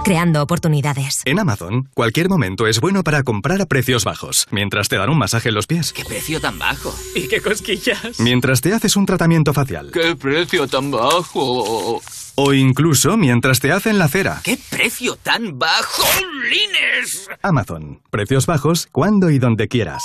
Creando 0.06 0.40
oportunidades. 0.40 1.22
En 1.24 1.40
Amazon, 1.40 1.88
cualquier 1.92 2.28
momento 2.28 2.68
es 2.68 2.78
bueno 2.80 3.02
para 3.02 3.24
comprar 3.24 3.60
a 3.60 3.66
precios 3.66 4.04
bajos, 4.04 4.46
mientras 4.52 4.88
te 4.88 4.94
dan 4.94 5.10
un 5.10 5.18
masaje 5.18 5.48
en 5.48 5.56
los 5.56 5.66
pies, 5.66 5.92
¿Qué 5.92 6.04
precio 6.04 6.40
tan 6.40 6.60
bajo? 6.60 6.94
¿Y 7.16 7.26
qué 7.26 7.40
cosquillas? 7.40 8.20
mientras 8.20 8.60
te 8.60 8.72
haces 8.72 8.94
un 8.94 9.04
tratamiento 9.04 9.52
facial, 9.52 9.90
¿Qué 9.92 10.14
precio 10.14 10.68
tan 10.68 10.92
bajo? 10.92 12.00
o 12.36 12.52
incluso 12.52 13.16
mientras 13.16 13.58
te 13.58 13.72
hacen 13.72 13.98
la 13.98 14.06
cera. 14.06 14.42
¿Qué 14.44 14.56
precio 14.70 15.16
tan 15.16 15.58
bajo? 15.58 16.04
¡Lines! 16.48 17.28
Amazon, 17.42 18.00
precios 18.08 18.46
bajos 18.46 18.86
cuando 18.92 19.30
y 19.30 19.40
donde 19.40 19.66
quieras. 19.66 20.04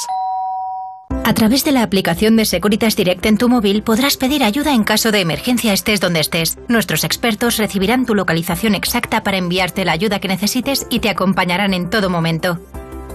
A 1.24 1.34
través 1.34 1.64
de 1.64 1.72
la 1.72 1.84
aplicación 1.84 2.36
de 2.36 2.46
Securitas 2.46 2.96
Direct 2.96 3.26
en 3.26 3.38
tu 3.38 3.48
móvil 3.48 3.84
podrás 3.84 4.18
pedir 4.18 4.44
ayuda 4.44 4.74
en 4.74 4.84
caso 4.84 5.12
de 5.12 5.22
emergencia 5.22 5.72
estés 5.72 6.00
donde 6.00 6.20
estés. 6.20 6.58
Nuestros 6.68 7.04
expertos 7.04 7.58
recibirán 7.58 8.06
tu 8.06 8.16
localización 8.16 8.76
exacta 8.76 9.24
para 9.24 9.38
enviarte 9.38 9.86
la 9.86 9.92
ayuda 9.92 10.20
que 10.20 10.28
necesites 10.28 10.88
y 10.90 11.00
te 11.00 11.10
acompañarán 11.10 11.74
en 11.74 11.90
todo 11.90 12.10
momento. 12.10 12.60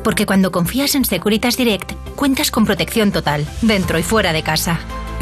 Porque 0.05 0.25
cuando 0.25 0.53
confías 0.53 0.95
en 0.95 1.05
Securitas 1.05 1.57
Direct, 1.57 1.93
cuentas 2.15 2.53
con 2.53 2.65
protección 2.65 3.11
total, 3.11 3.45
dentro 3.61 3.99
y 3.99 4.05
fuera 4.05 4.33
de 4.33 4.43
casa. 4.43 4.79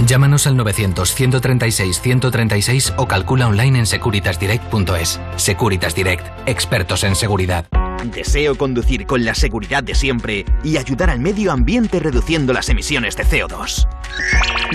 Llámanos 0.06 0.46
al 0.46 0.56
900-136-136 0.56 2.94
o 2.96 3.06
calcula 3.06 3.46
online 3.46 3.80
en 3.80 3.86
securitasdirect.es. 3.86 5.20
Securitas 5.36 5.94
Direct, 5.94 6.26
expertos 6.46 7.04
en 7.04 7.14
seguridad. 7.14 7.66
Deseo 8.04 8.56
conducir 8.56 9.06
con 9.06 9.24
la 9.24 9.34
seguridad 9.34 9.82
de 9.82 9.94
siempre 9.94 10.44
y 10.62 10.76
ayudar 10.76 11.10
al 11.10 11.20
medio 11.20 11.52
ambiente 11.52 12.00
reduciendo 12.00 12.52
las 12.52 12.68
emisiones 12.68 13.16
de 13.16 13.24
CO2. 13.24 13.88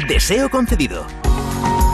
Deseo 0.07 0.49
concedido. 0.49 1.05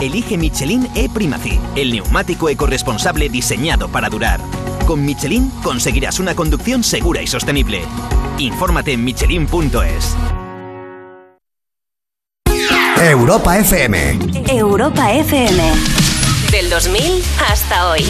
Elige 0.01 0.37
Michelin 0.37 0.87
E-Primacy, 0.95 1.59
el 1.75 1.91
neumático 1.91 2.49
ecoresponsable 2.49 3.29
diseñado 3.29 3.89
para 3.89 4.09
durar. 4.09 4.39
Con 4.85 5.03
Michelin 5.03 5.49
conseguirás 5.63 6.19
una 6.19 6.35
conducción 6.35 6.83
segura 6.83 7.21
y 7.21 7.27
sostenible. 7.27 7.81
Infórmate 8.37 8.93
en 8.93 9.03
michelin.es. 9.03 10.15
Europa 13.01 13.57
FM. 13.57 14.17
Europa 14.51 15.11
FM. 15.11 15.61
Del 16.49 16.69
2000 16.69 17.23
hasta 17.37 17.89
hoy. 17.89 18.01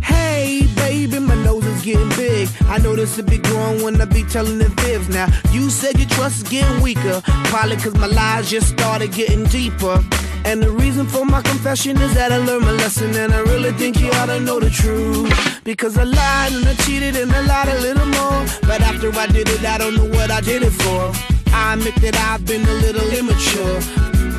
Hey, 0.00 0.68
baby, 0.76 1.18
my 1.20 1.34
nose 1.36 1.64
is 1.64 1.82
getting 1.82 2.08
big. 2.10 2.48
I 2.68 2.78
know 2.78 2.94
this 2.94 3.16
will 3.16 3.24
be 3.24 3.38
growing 3.38 3.82
when 3.82 4.00
I 4.00 4.04
be 4.04 4.22
telling 4.24 4.58
the 4.58 4.70
fibs. 4.82 5.08
Now, 5.08 5.26
you 5.52 5.70
said 5.70 5.98
your 5.98 6.08
trust 6.08 6.44
is 6.44 6.48
getting 6.50 6.82
weaker. 6.82 7.22
Probably 7.44 7.76
cause 7.76 7.94
my 7.94 8.06
lies 8.06 8.50
just 8.50 8.68
started 8.68 9.12
getting 9.12 9.44
deeper. 9.44 10.04
And 10.44 10.62
the 10.62 10.70
reason 10.70 11.06
for 11.06 11.24
my 11.24 11.40
confession 11.40 11.96
is 12.00 12.12
that 12.14 12.30
I 12.30 12.36
learned 12.36 12.66
my 12.66 12.72
lesson. 12.72 13.14
And 13.16 13.32
I 13.32 13.40
really 13.40 13.72
think 13.72 13.98
you 13.98 14.10
ought 14.12 14.26
to 14.26 14.38
know 14.38 14.60
the 14.60 14.70
truth. 14.70 15.32
Because 15.64 15.96
I 15.96 16.04
lied 16.04 16.52
and 16.52 16.68
I 16.68 16.74
cheated 16.84 17.16
and 17.16 17.32
I 17.32 17.40
lied 17.40 17.68
a 17.68 17.80
little 17.80 18.06
more. 18.06 18.46
But 18.62 18.82
after 18.82 19.10
I 19.18 19.26
did 19.28 19.48
it, 19.48 19.64
I 19.64 19.78
don't 19.78 19.96
know 19.96 20.06
what 20.18 20.30
I 20.30 20.40
did 20.42 20.62
it 20.62 20.72
for. 20.72 21.12
I 21.54 21.74
admit 21.74 21.94
that 22.02 22.16
I've 22.16 22.44
been 22.44 22.64
a 22.66 22.74
little 22.84 23.08
immature. 23.10 23.76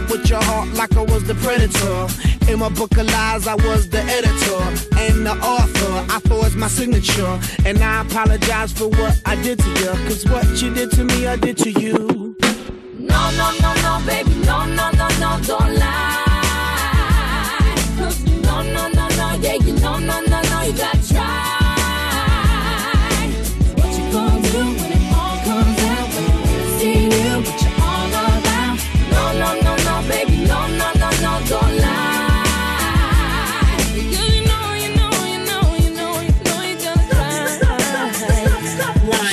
With 0.09 0.29
your 0.29 0.43
heart 0.43 0.69
like 0.73 0.95
I 0.95 1.01
was 1.01 1.23
the 1.23 1.35
predator. 1.35 2.51
In 2.51 2.59
my 2.59 2.69
book 2.69 2.95
of 2.97 3.07
lies, 3.07 3.47
I 3.47 3.55
was 3.55 3.89
the 3.89 4.01
editor 4.17 4.61
and 4.99 5.25
the 5.25 5.35
author. 5.41 6.13
I 6.13 6.19
thought 6.19 6.45
it's 6.45 6.55
my 6.55 6.67
signature. 6.67 7.39
And 7.65 7.79
I 7.81 8.01
apologize 8.01 8.71
for 8.73 8.89
what 8.89 9.19
I 9.25 9.35
did 9.41 9.59
to 9.59 9.69
you. 9.81 9.91
Cause 10.07 10.25
what 10.25 10.45
you 10.61 10.73
did 10.73 10.91
to 10.91 11.03
me, 11.03 11.27
I 11.27 11.37
did 11.37 11.57
to 11.59 11.71
you. 11.71 12.35
No, 12.99 13.31
no, 13.39 13.47
no, 13.61 13.73
no, 13.85 14.03
baby, 14.05 14.35
no, 14.45 14.65
no, 14.65 14.91
no, 14.91 15.07
no, 15.19 15.39
don't 15.43 15.75
lie. 15.79 16.14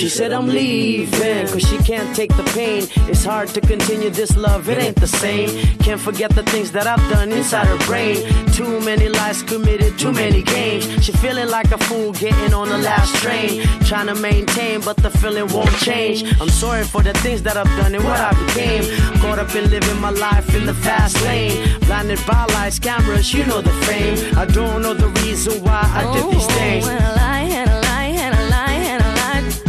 She 0.02 0.08
said 0.08 0.32
I'm 0.32 0.48
leaving, 0.48 1.46
cause 1.46 1.62
she 1.62 1.78
can't 1.78 2.12
take 2.16 2.36
the 2.36 2.42
pain. 2.56 2.88
It's 3.08 3.24
hard 3.24 3.50
to 3.50 3.60
continue 3.60 4.10
this 4.10 4.36
love, 4.36 4.68
it 4.68 4.78
ain't 4.78 4.96
the 4.96 5.06
same. 5.06 5.48
Can't 5.78 6.00
forget 6.00 6.32
the 6.34 6.42
things 6.42 6.72
that 6.72 6.88
I've 6.88 7.08
done 7.08 7.30
inside 7.30 7.68
her 7.68 7.78
brain. 7.86 8.16
Too 8.48 8.80
many 8.80 9.08
lies 9.08 9.44
committed, 9.44 9.96
too 10.00 10.10
many 10.10 10.42
games. 10.42 10.84
She 11.04 11.12
feeling 11.12 11.48
like 11.50 11.70
a 11.70 11.78
fool 11.78 12.10
getting 12.14 12.52
on 12.52 12.68
the 12.68 12.78
last 12.78 13.14
train. 13.22 13.62
Trying 13.84 14.08
to 14.08 14.16
maintain, 14.16 14.80
but 14.80 14.96
the 14.96 15.08
feeling 15.08 15.46
won't 15.52 15.76
change. 15.76 16.24
I'm 16.40 16.48
sorry 16.48 16.82
for 16.82 17.04
the 17.04 17.12
things 17.22 17.44
that 17.44 17.56
I've 17.56 17.72
done 17.80 17.94
and 17.94 18.02
what 18.02 18.18
I 18.18 18.32
became. 18.46 18.82
Caught 19.20 19.38
up 19.38 19.54
in 19.54 19.70
living 19.70 20.00
my 20.00 20.10
life 20.10 20.52
in 20.56 20.66
the 20.66 20.74
fast 20.74 21.22
lane. 21.22 21.78
Blinded 21.86 22.18
by 22.26 22.44
lights, 22.46 22.80
cameras, 22.80 23.32
you 23.32 23.46
know 23.46 23.62
the 23.62 23.76
fame. 23.86 24.36
I 24.36 24.46
don't 24.46 24.82
know 24.82 24.94
the 24.94 25.10
reason 25.22 25.62
why 25.62 25.82
I 25.94 26.12
did 26.12 26.24
these 26.34 26.44
oh, 26.44 26.58
things. 26.58 26.88
And 26.88 27.04
a 27.04 27.14
lie, 27.14 27.40
and 27.42 27.71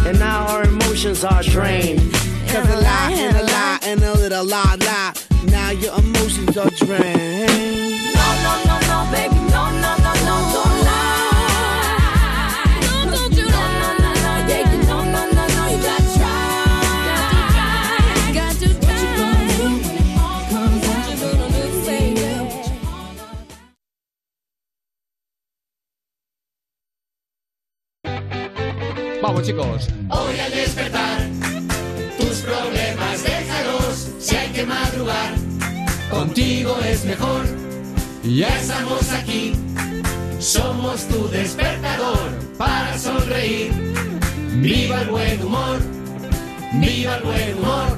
And 0.06 0.20
now 0.20 0.48
our 0.48 0.64
emotions 0.64 1.24
are 1.24 1.44
drained. 1.44 2.14
Cause 2.48 2.70
a 2.70 2.78
lie 2.82 3.12
and 3.16 3.38
a 3.38 3.44
lie 3.44 3.80
and 3.84 4.04
a 4.04 4.14
little 4.14 4.46
lie 4.46 4.76
lie. 4.82 5.14
Now 5.46 5.72
your 5.72 5.98
emotions 5.98 6.58
are 6.58 6.70
drained. 6.72 8.13
Vamos, 29.24 29.44
chicos. 29.44 29.88
Hoy 30.10 30.38
al 30.38 30.52
despertar, 30.52 31.30
tus 32.20 32.40
problemas 32.42 33.24
déjalos. 33.24 34.10
Si 34.20 34.36
hay 34.36 34.50
que 34.50 34.66
madrugar, 34.66 35.36
contigo 36.12 36.78
es 36.86 37.06
mejor. 37.06 37.46
Ya 38.22 38.50
estamos 38.50 39.10
aquí, 39.14 39.54
somos 40.40 41.08
tu 41.08 41.30
despertador 41.30 42.38
para 42.58 43.00
sonreír. 43.00 43.72
Viva 44.56 45.04
el 45.04 45.08
buen 45.08 45.42
humor, 45.42 45.80
viva 46.74 47.16
el 47.16 47.24
buen 47.24 47.58
humor. 47.60 47.98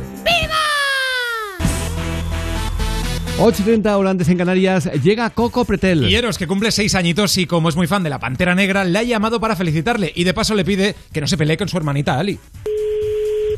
8.30 3.38 3.98
hora 3.98 4.12
antes 4.12 4.30
en 4.30 4.38
Canarias, 4.38 4.90
llega 5.04 5.30
Coco 5.30 5.66
Pretel. 5.66 6.10
Y 6.10 6.16
Eros, 6.16 6.38
que 6.38 6.48
cumple 6.48 6.72
seis 6.72 6.96
añitos 6.96 7.38
y 7.38 7.46
como 7.46 7.68
es 7.68 7.76
muy 7.76 7.86
fan 7.86 8.02
de 8.02 8.10
la 8.10 8.18
Pantera 8.18 8.56
Negra, 8.56 8.86
le 8.86 8.98
ha 8.98 9.04
llamado 9.04 9.42
para 9.42 9.58
felicitarle 9.58 10.12
y 10.16 10.24
de 10.24 10.34
paso 10.34 10.56
le 10.56 10.64
pide 10.64 10.96
que 11.12 11.20
no 11.20 11.28
se 11.28 11.38
pelee 11.38 11.58
con 11.58 11.68
su 11.68 11.76
hermanita 11.76 12.18
Ali. 12.18 12.40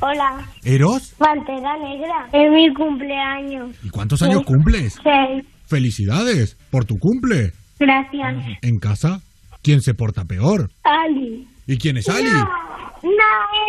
Hola, 0.01 0.49
¿Eros? 0.63 1.13
Pantera 1.19 1.77
Negra. 1.77 2.27
Es 2.33 2.51
mi 2.51 2.73
cumpleaños. 2.73 3.75
¿Y 3.83 3.89
cuántos 3.89 4.21
años 4.23 4.41
cumples? 4.43 4.95
Seis. 5.03 5.45
Felicidades 5.67 6.57
por 6.71 6.85
tu 6.85 6.95
cumple. 6.95 7.51
Gracias. 7.79 8.57
En 8.63 8.79
casa, 8.79 9.21
¿quién 9.61 9.81
se 9.81 9.93
porta 9.93 10.25
peor? 10.25 10.69
Ali. 10.83 11.47
¿Y 11.67 11.77
quién 11.77 11.97
es 11.97 12.09
Ali? 12.09 12.23
No, 12.31 12.43
no, 13.03 13.11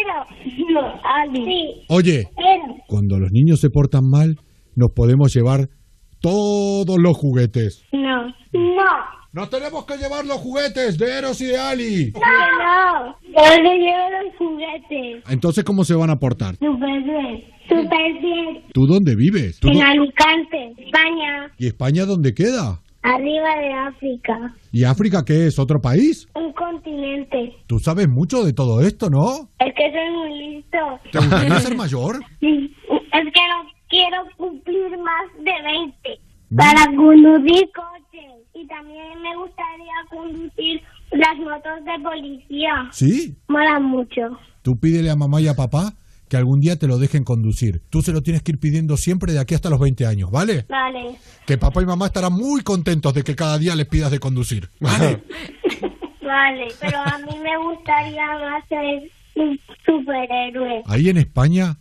Ero. 0.01 0.63
No, 0.73 1.01
Ali. 1.05 1.45
Sí. 1.45 1.85
Oye, 1.89 2.21
Ero. 2.39 2.77
cuando 2.87 3.19
los 3.19 3.31
niños 3.31 3.61
se 3.61 3.69
portan 3.69 4.09
mal, 4.09 4.37
nos 4.75 4.91
podemos 4.95 5.35
llevar 5.35 5.69
todos 6.21 6.97
los 6.99 7.17
juguetes. 7.17 7.85
No. 7.93 8.27
No. 8.53 9.19
Nos 9.33 9.51
tenemos 9.51 9.85
que 9.85 9.97
llevar 9.99 10.25
los 10.25 10.39
juguetes 10.39 10.97
de 10.99 11.19
Eros 11.19 11.41
y 11.41 11.47
de 11.47 11.59
Ali. 11.59 12.13
No, 12.15 12.21
no. 12.21 13.17
Yo 13.23 13.63
le 13.63 13.79
llevo 13.79 14.25
los 14.25 14.37
juguetes. 14.39 15.25
Entonces, 15.31 15.65
¿cómo 15.65 15.85
se 15.85 15.95
van 15.95 16.11
a 16.11 16.17
portar? 16.17 16.55
Súper 16.57 17.03
bien. 17.03 17.45
Súper 17.69 18.13
bien. 18.23 18.63
¿Tú 18.73 18.87
dónde 18.87 19.15
vives? 19.15 19.61
¿Tú 19.61 19.69
En 19.69 19.83
Alicante, 19.83 20.75
España. 20.79 21.53
¿Y 21.59 21.67
España 21.67 22.07
dónde 22.07 22.33
queda? 22.33 22.81
Arriba 23.03 23.57
de 23.61 23.73
África. 23.73 24.55
¿Y 24.73 24.85
África 24.85 25.23
qué 25.25 25.47
es? 25.47 25.59
¿Otro 25.59 25.79
país? 25.81 26.27
Un 26.35 26.53
continente. 26.53 27.55
Tú 27.67 27.79
sabes 27.79 28.09
mucho 28.09 28.43
de 28.45 28.53
todo 28.55 28.81
esto, 28.81 29.09
¿no? 29.11 29.49
Es 29.61 29.73
que 29.77 29.93
soy 29.93 30.11
muy 30.11 30.57
listo. 30.57 30.79
¿Te 31.13 31.19
gustaría 31.19 31.61
ser 31.61 31.77
mayor? 31.77 32.17
Sí. 32.41 32.75
Es 33.13 33.25
que 33.25 33.41
no 33.49 33.78
quiero 33.89 34.25
cumplir 34.37 34.97
más 34.99 35.27
de 35.39 35.53
20 35.63 36.21
para 36.57 36.87
conducir 36.97 37.71
coches. 37.73 38.33
Y 38.55 38.67
también 38.67 39.23
me 39.23 39.37
gustaría 39.37 39.95
conducir 40.11 40.83
las 41.13 41.39
motos 41.39 41.85
de 41.85 42.03
policía. 42.03 42.89
Sí. 42.93 43.37
Mola 43.49 43.79
mucho. 43.79 44.39
Tú 44.63 44.79
pídele 44.79 45.11
a 45.11 45.17
mamá 45.17 45.41
y 45.41 45.49
a 45.49 45.55
papá 45.55 45.95
que 46.29 46.37
algún 46.37 46.61
día 46.61 46.77
te 46.77 46.87
lo 46.87 46.99
dejen 46.99 47.25
conducir. 47.25 47.83
Tú 47.89 48.03
se 48.03 48.13
lo 48.13 48.23
tienes 48.23 48.43
que 48.43 48.53
ir 48.53 48.59
pidiendo 48.59 48.97
siempre 48.97 49.33
de 49.33 49.39
aquí 49.39 49.55
hasta 49.55 49.71
los 49.71 49.81
20 49.81 50.07
años, 50.07 50.31
¿vale? 50.31 50.67
Vale. 50.69 51.17
Que 51.47 51.57
papá 51.57 51.83
y 51.83 51.87
mamá 51.87 52.07
estarán 52.07 52.35
muy 52.35 52.63
contentos 52.63 53.15
de 53.15 53.23
que 53.23 53.35
cada 53.35 53.59
día 53.59 53.75
les 53.75 53.87
pidas 53.87 54.11
de 54.11 54.19
conducir. 54.19 54.69
¿Vale? 54.81 55.23
Vale. 56.23 56.69
Pero 56.81 56.99
a 56.99 57.19
mí 57.19 57.39
me 57.39 57.57
gustaría 57.59 58.27
más 58.27 58.69
ser 58.69 59.11
un 59.37 59.59
superhéroe. 59.87 60.83
Ahí 60.87 61.09
en 61.09 61.17
España 61.17 61.79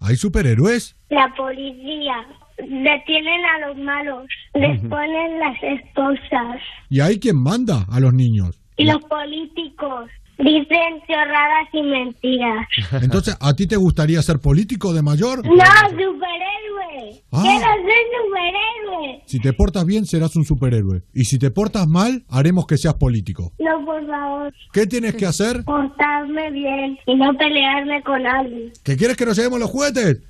hay 0.00 0.16
superhéroes. 0.16 0.94
La 1.10 1.32
policía. 1.36 2.26
Detienen 2.58 3.40
a 3.44 3.68
los 3.68 3.76
malos. 3.78 4.24
Les 4.54 4.78
Ujú. 4.80 4.88
ponen 4.88 5.38
las 5.38 5.56
esposas. 5.62 6.60
Y 6.90 7.00
hay 7.00 7.18
quien 7.20 7.40
manda 7.42 7.86
a 7.90 8.00
los 8.00 8.12
niños. 8.12 8.58
Y 8.76 8.84
los 8.84 9.02
políticos 9.04 10.10
dicen 10.38 11.00
chorradas 11.06 11.68
y 11.72 11.82
mentiras. 11.82 12.66
Entonces, 13.02 13.36
¿a 13.40 13.54
ti 13.54 13.66
te 13.66 13.76
gustaría 13.76 14.20
ser 14.22 14.38
político 14.40 14.92
de 14.92 15.02
mayor? 15.02 15.44
No, 15.44 15.52
superhéroe. 15.90 17.22
Ah. 17.32 17.42
Quiero 17.42 17.66
ser 17.66 18.04
superhéroe. 18.24 19.22
Si 19.26 19.40
te 19.40 19.52
portas 19.52 19.84
bien, 19.86 20.04
serás 20.06 20.34
un 20.36 20.44
superhéroe. 20.44 21.02
Y 21.14 21.24
si 21.24 21.38
te 21.38 21.50
portas 21.50 21.86
mal, 21.86 22.24
haremos 22.28 22.66
que 22.66 22.76
seas 22.76 22.94
político. 22.94 23.52
No, 23.58 23.84
por 23.84 24.06
favor. 24.06 24.52
¿Qué 24.72 24.86
tienes 24.86 25.14
que 25.14 25.26
hacer? 25.26 25.64
Portarme 25.64 26.50
bien 26.50 26.98
y 27.06 27.14
no 27.14 27.32
pelearme 27.34 28.02
con 28.02 28.26
alguien. 28.26 28.72
¿Que 28.84 28.96
quieres 28.96 29.16
que 29.16 29.26
nos 29.26 29.36
llevemos 29.36 29.58
los 29.60 29.70
juguetes? 29.70 30.22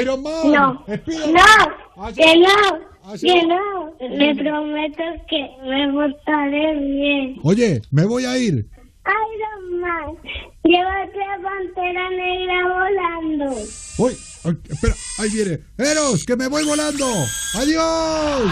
Iron 0.00 0.22
Man. 0.22 0.52
No. 0.52 0.84
No, 0.86 2.12
que 2.14 2.36
no, 2.38 3.18
que 3.20 3.46
no. 3.46 3.92
Le 4.00 4.34
prometo 4.34 5.02
que 5.28 5.50
me 5.62 5.92
portaré 5.92 6.74
bien. 6.78 7.40
Oye, 7.42 7.82
me 7.90 8.04
voy 8.06 8.24
a 8.24 8.38
ir. 8.38 8.66
Iron 9.04 9.80
Man, 9.80 10.16
llévate 10.64 11.24
a 11.24 11.42
Pantera 11.42 12.10
Negra 12.10 12.68
volando. 12.68 13.60
Uy, 13.98 14.12
ay, 14.44 14.56
espera, 14.68 14.94
ahí 15.18 15.28
viene. 15.30 15.58
Eros, 15.76 16.24
que 16.24 16.36
me 16.36 16.48
voy 16.48 16.64
volando. 16.64 17.06
Adiós. 17.54 18.50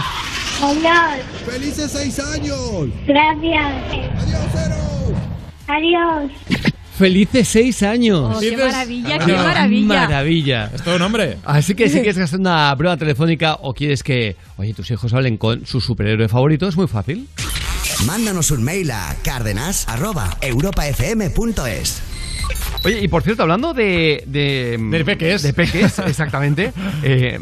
Adiós. 0.63 1.25
Felices 1.47 1.91
seis 1.91 2.19
años. 2.19 2.89
Gracias. 3.07 3.73
Adiós, 4.19 4.55
Eros. 4.67 5.19
Adiós. 5.69 6.70
Felices 7.01 7.49
seis 7.49 7.83
años. 7.83 8.37
Oh, 8.37 8.41
qué 8.41 8.55
maravilla, 8.59 9.19
qué 9.19 9.33
maravilla. 9.33 9.87
Maravilla. 9.87 10.71
Es 10.75 10.83
todo 10.83 10.97
un 10.97 11.03
hombre. 11.03 11.39
Así 11.45 11.75
que 11.75 11.89
si 11.89 11.95
quieres 12.03 12.19
hacer 12.19 12.39
una 12.39 12.77
prueba 12.77 12.99
telefónica 12.99 13.55
o 13.63 13.73
quieres 13.73 14.03
que, 14.03 14.37
oye, 14.59 14.75
tus 14.75 14.91
hijos 14.91 15.15
hablen 15.15 15.39
con 15.39 15.65
su 15.65 15.81
superhéroe 15.81 16.29
favorito, 16.29 16.69
es 16.69 16.77
muy 16.77 16.89
fácil. 16.89 17.27
Mándanos 18.05 18.51
un 18.51 18.63
mail 18.63 18.91
a 18.91 19.17
cárdenas.europafm.es. 19.25 22.03
Oye, 22.85 23.01
y 23.03 23.09
por 23.09 23.23
cierto, 23.23 23.45
hablando 23.45 23.73
de... 23.73 24.23
De, 24.27 24.77
de 24.79 25.05
peques. 25.07 25.41
De 25.43 25.55
peques, 25.55 25.99
exactamente. 26.07 26.75
eh, 27.03 27.41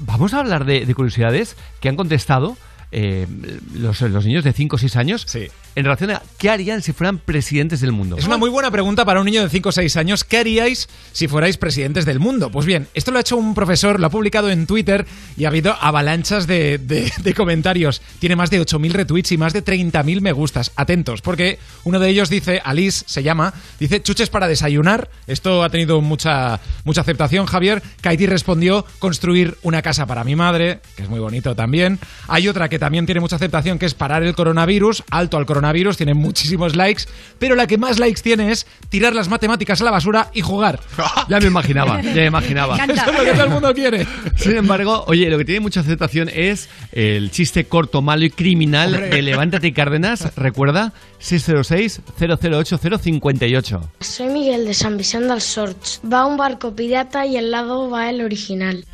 vamos 0.00 0.34
a 0.34 0.40
hablar 0.40 0.66
de, 0.66 0.84
de 0.84 0.94
curiosidades 0.94 1.56
que 1.80 1.88
han 1.88 1.96
contestado 1.96 2.58
eh, 2.92 3.26
los, 3.74 4.00
los 4.02 4.26
niños 4.26 4.44
de 4.44 4.52
5 4.52 4.76
o 4.76 4.78
6 4.78 4.96
años 4.96 5.24
en 5.74 5.84
relación 5.84 6.10
a 6.10 6.22
qué 6.38 6.50
harían 6.50 6.82
si 6.82 6.92
fueran 6.92 7.18
presidentes 7.18 7.80
del 7.80 7.92
mundo. 7.92 8.16
Es 8.16 8.26
una 8.26 8.36
muy 8.36 8.50
buena 8.50 8.70
pregunta 8.70 9.04
para 9.04 9.20
un 9.20 9.26
niño 9.26 9.42
de 9.42 9.48
5 9.48 9.68
o 9.68 9.72
6 9.72 9.96
años. 9.96 10.24
¿Qué 10.24 10.38
haríais 10.38 10.88
si 11.12 11.28
fuerais 11.28 11.56
presidentes 11.56 12.04
del 12.04 12.18
mundo? 12.18 12.50
Pues 12.50 12.66
bien, 12.66 12.88
esto 12.94 13.10
lo 13.10 13.18
ha 13.18 13.20
hecho 13.20 13.36
un 13.36 13.54
profesor, 13.54 14.00
lo 14.00 14.06
ha 14.06 14.10
publicado 14.10 14.50
en 14.50 14.66
Twitter 14.66 15.06
y 15.36 15.44
ha 15.44 15.48
habido 15.48 15.74
avalanchas 15.80 16.46
de, 16.46 17.12
comentarios. 17.36 18.02
Tiene 18.18 18.36
más 18.36 18.50
de 18.50 18.60
8.000 18.60 18.92
retweets 18.92 19.32
y 19.32 19.38
más 19.38 19.52
de 19.52 19.64
30.000 19.64 20.20
me 20.20 20.32
gustas. 20.32 20.72
Atentos, 20.76 21.22
porque 21.22 21.58
uno 21.84 22.00
de 22.00 22.08
ellos 22.08 22.30
dice, 22.30 22.60
Alice 22.64 23.04
se 23.06 23.22
llama, 23.22 23.54
dice 23.78 24.02
chuches 24.02 24.30
para 24.30 24.48
desayunar. 24.48 25.08
Esto 25.26 25.62
ha 25.62 25.70
tenido 25.70 26.00
mucha, 26.00 26.60
mucha 26.84 27.02
aceptación, 27.02 27.46
Javier. 27.46 27.82
Kaiti 28.00 28.26
respondió, 28.26 28.84
construir 28.98 29.56
una 29.62 29.82
casa 29.82 30.06
para 30.06 30.24
mi 30.24 30.36
madre, 30.36 30.80
que 30.96 31.04
es 31.04 31.08
muy 31.08 31.20
bonito 31.20 31.54
también. 31.54 31.98
Hay 32.28 32.48
otra 32.48 32.68
que 32.68 32.78
también 32.78 33.06
tiene 33.06 33.20
mucha 33.20 33.36
aceptación, 33.36 33.78
que 33.78 33.86
es 33.86 33.94
parar 33.94 34.22
el 34.22 34.34
coronavirus, 34.34 35.04
alto 35.10 35.36
al 35.36 35.46
coronavirus 35.46 35.59
coronavirus, 35.60 35.96
tiene 35.98 36.14
muchísimos 36.14 36.74
likes, 36.74 37.02
pero 37.38 37.54
la 37.54 37.66
que 37.66 37.76
más 37.76 37.98
likes 37.98 38.22
tiene 38.22 38.50
es 38.50 38.66
tirar 38.88 39.14
las 39.14 39.28
matemáticas 39.28 39.78
a 39.80 39.84
la 39.84 39.90
basura 39.90 40.30
y 40.32 40.40
jugar. 40.40 40.80
Ya 41.28 41.38
me 41.38 41.46
imaginaba, 41.46 42.00
ya 42.00 42.12
me 42.14 42.26
imaginaba. 42.26 42.76
Eso 42.76 42.92
es 42.92 43.06
lo 43.18 43.24
que 43.24 43.32
todo 43.32 43.44
el 43.44 43.50
mundo 43.50 43.74
quiere. 43.74 44.06
Sin 44.36 44.56
embargo, 44.56 45.04
oye, 45.06 45.28
lo 45.30 45.36
que 45.38 45.44
tiene 45.44 45.60
mucha 45.60 45.80
aceptación 45.80 46.28
es 46.32 46.68
el 46.92 47.30
chiste 47.30 47.64
corto, 47.66 48.00
malo 48.02 48.24
y 48.24 48.30
criminal 48.30 48.94
Hombre. 48.94 49.10
de 49.10 49.22
Levántate 49.22 49.68
y 49.68 49.72
Cárdenas. 49.72 50.34
Recuerda, 50.34 50.92
606-008-058. 51.20 53.80
Soy 54.00 54.26
Miguel 54.28 54.64
de 54.64 54.74
San 54.74 54.96
Vicente 54.96 55.28
del 55.28 55.40
Sorts. 55.40 56.00
Va 56.10 56.26
un 56.26 56.36
barco 56.36 56.74
pirata 56.74 57.26
y 57.26 57.36
al 57.36 57.50
lado 57.52 57.88
va 57.90 58.10
el 58.10 58.22
original. 58.22 58.84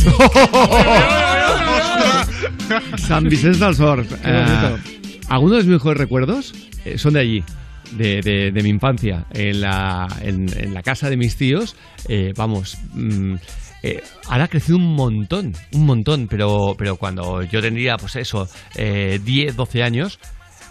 San 3.06 3.28
Vicente 3.28 3.58
del 3.64 3.74
Sort. 3.76 4.08
Qué 4.08 4.32
bonito. 4.32 4.76
Eh, 4.76 4.99
algunos 5.30 5.58
de 5.58 5.62
mis 5.64 5.72
mejores 5.72 5.98
recuerdos 5.98 6.52
eh, 6.84 6.98
son 6.98 7.14
de 7.14 7.20
allí. 7.20 7.44
De, 7.92 8.20
de- 8.20 8.52
de 8.52 8.62
mi 8.62 8.68
infancia, 8.68 9.26
en 9.32 9.62
la, 9.62 10.06
en, 10.22 10.72
la 10.72 10.80
casa 10.80 11.10
de 11.10 11.16
mis 11.16 11.34
tíos, 11.36 11.74
eh, 12.08 12.32
vamos, 12.36 12.78
mm, 12.94 13.34
eh, 13.82 14.00
ahora 14.28 14.44
ha 14.44 14.48
crecido 14.48 14.78
un 14.78 14.94
montón, 14.94 15.54
un 15.72 15.86
montón, 15.86 16.28
pero, 16.28 16.76
pero 16.78 16.94
cuando 16.94 17.42
yo 17.42 17.60
tendría, 17.60 17.96
pues 17.96 18.14
eso, 18.14 18.48
eh, 18.76 19.18
10, 19.24 19.56
12 19.56 19.82
años, 19.82 20.20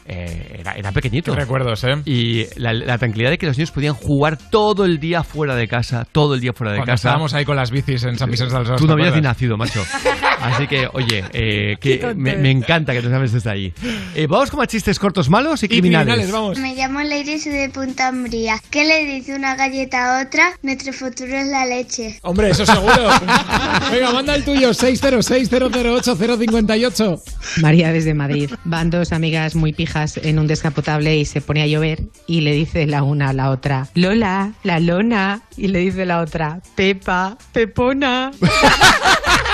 eh, 0.10 0.58
era, 0.60 0.74
era 0.74 0.92
pequeñito. 0.92 1.32
Qué 1.34 1.40
recuerdos, 1.40 1.84
¿eh? 1.84 1.98
Y 2.06 2.46
la, 2.60 2.74
la 2.74 2.98
tranquilidad 2.98 3.30
de 3.30 3.38
que 3.38 3.46
los 3.46 3.56
niños 3.56 3.70
podían 3.70 3.94
jugar 3.94 4.40
todo 4.50 4.86
el 4.86 5.00
día 5.00 5.22
fuera 5.24 5.56
de 5.56 5.68
casa, 5.68 6.08
todo 6.12 6.34
el 6.34 6.42
día 6.42 6.52
fuera 6.52 6.72
de 6.72 6.80
Cuando 6.80 6.94
casa. 6.94 7.10
estábamos 7.10 7.36
ahí 7.36 7.46
con 7.46 7.56
las 7.56 7.70
bicis 7.70 8.04
en 8.06 8.18
San 8.18 8.32
Vicente 8.32 8.56
del 8.56 8.66
Sort. 8.66 8.80
Tú 8.80 8.88
no 8.88 8.96
¿te 8.96 9.02
habías 9.02 9.14
ni 9.16 9.22
nacido, 9.22 9.56
macho. 9.56 9.86
Así 10.42 10.66
que, 10.68 10.88
oye, 10.92 11.24
eh, 11.34 11.76
que 11.80 12.16
me, 12.16 12.50
encanta 12.50 12.94
que 12.94 13.04
te 13.04 13.10
sabes 13.10 13.34
desde 13.34 13.52
ahí. 13.52 13.72
Eh, 14.16 14.26
vamos 14.28 14.50
con 14.50 14.58
más 14.58 14.68
chistes 14.68 14.98
cortos 14.98 15.30
malos 15.30 15.62
y 15.64 15.68
criminales. 15.68 16.32
Me 16.58 16.74
llamo 16.76 17.02
Leire 17.02 17.34
y 17.34 17.40
soy 17.40 17.52
de 17.52 17.70
Punta 17.70 18.10
Umbría. 18.10 18.60
¿Qué 18.72 18.86
le 18.86 19.06
dice 19.06 19.36
una 19.36 19.56
galleta 19.56 20.20
a 20.20 20.24
otra? 20.24 20.58
Nuestro 20.64 20.92
futuro 20.94 21.38
es 21.38 21.46
la 21.48 21.68
leche. 21.68 22.18
Hombre, 22.24 22.50
eso 22.50 22.66
seguro. 22.66 22.96
Venga, 23.92 24.12
manda 24.14 24.34
el 24.34 24.44
tuyo, 24.44 24.72
606-008-058. 24.72 27.22
María 27.62 27.92
desde 27.92 28.14
Madrid. 28.14 28.50
Van 28.64 28.90
dos 28.90 29.12
amigas 29.12 29.56
muy 29.56 29.74
pijas 29.74 29.99
en 30.18 30.40
un 30.40 30.48
descapotable 30.48 31.18
y 31.18 31.26
se 31.26 31.42
pone 31.42 31.62
a 31.62 31.68
llover 31.68 32.04
y 32.28 32.42
le 32.42 32.54
dice 32.54 32.86
la 32.88 33.04
una 33.04 33.30
a 33.30 33.34
la 33.34 33.50
otra, 33.50 33.88
Lola, 33.96 34.54
la 34.64 34.80
lona. 34.80 35.42
Y 35.58 35.68
le 35.68 35.80
dice 35.80 36.06
la 36.06 36.22
otra, 36.22 36.62
Pepa, 36.76 37.38
Pepona. 37.52 38.32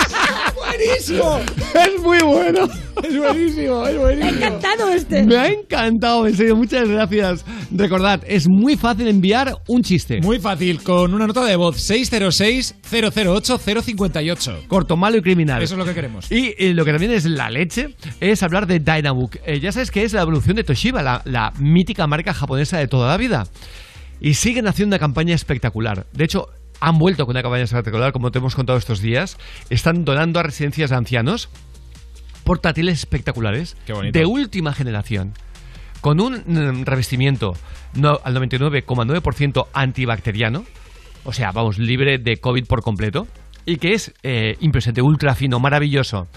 ¡Buenísimo! 0.75 1.39
Es 1.75 2.01
muy 2.01 2.19
bueno. 2.19 2.69
Es 3.03 3.17
buenísimo, 3.17 3.85
es 3.85 3.97
buenísimo. 3.97 4.31
Me 4.31 4.45
ha 4.45 4.47
encantado 4.47 4.89
este. 4.91 5.23
Me 5.23 5.35
ha 5.35 5.49
encantado, 5.49 6.25
en 6.25 6.37
serio, 6.37 6.55
muchas 6.55 6.87
gracias. 6.87 7.43
Recordad, 7.69 8.21
es 8.25 8.47
muy 8.47 8.77
fácil 8.77 9.09
enviar 9.09 9.57
un 9.67 9.81
chiste. 9.81 10.21
Muy 10.21 10.39
fácil, 10.39 10.81
con 10.81 11.13
una 11.13 11.27
nota 11.27 11.43
de 11.43 11.57
voz 11.57 11.75
606-008-058. 11.89 14.67
Corto, 14.67 14.95
malo 14.95 15.17
y 15.17 15.21
criminal. 15.21 15.61
Eso 15.61 15.73
es 15.73 15.79
lo 15.79 15.85
que 15.85 15.93
queremos. 15.93 16.31
Y 16.31 16.55
eh, 16.57 16.73
lo 16.73 16.85
que 16.85 16.91
también 16.91 17.11
es 17.11 17.25
la 17.25 17.49
leche 17.49 17.89
es 18.21 18.41
hablar 18.41 18.67
de 18.67 18.79
Dynabook. 18.79 19.35
Eh, 19.45 19.59
ya 19.59 19.73
sabes 19.73 19.91
que 19.91 20.03
es 20.03 20.13
la 20.13 20.21
evolución 20.21 20.55
de 20.55 20.63
Toshiba, 20.63 21.03
la, 21.03 21.21
la 21.25 21.51
mítica 21.59 22.07
marca 22.07 22.33
japonesa 22.33 22.77
de 22.77 22.87
toda 22.87 23.09
la 23.09 23.17
vida. 23.17 23.43
Y 24.21 24.35
siguen 24.35 24.65
haciendo 24.67 24.95
una 24.95 24.99
campaña 24.99 25.35
espectacular. 25.35 26.05
De 26.13 26.23
hecho, 26.23 26.47
han 26.79 26.97
vuelto 26.97 27.25
con 27.25 27.33
una 27.33 27.41
campaña 27.41 27.63
espectacular, 27.63 28.11
como 28.11 28.31
te 28.31 28.39
hemos 28.39 28.55
contado 28.55 28.77
estos 28.77 28.99
días. 29.01 29.37
Están 29.69 30.05
donando 30.05 30.39
a 30.39 30.43
residencias 30.43 30.89
de 30.89 30.95
ancianos 30.95 31.49
portátiles 32.43 32.99
espectaculares 32.99 33.75
de 34.13 34.25
última 34.25 34.73
generación. 34.73 35.33
Con 36.01 36.19
un 36.21 36.43
mm, 36.45 36.83
revestimiento 36.83 37.53
no- 37.95 38.19
al 38.23 38.35
99,9% 38.35 39.67
antibacteriano, 39.73 40.65
o 41.23 41.33
sea, 41.33 41.51
vamos, 41.51 41.79
libre 41.79 42.17
de 42.19 42.37
COVID 42.37 42.65
por 42.67 42.81
completo, 42.83 43.27
y 43.65 43.77
que 43.77 43.93
es 43.93 44.13
eh, 44.21 44.57
impresionante, 44.59 45.01
ultra 45.01 45.33
fino, 45.33 45.59
maravilloso, 45.59 46.27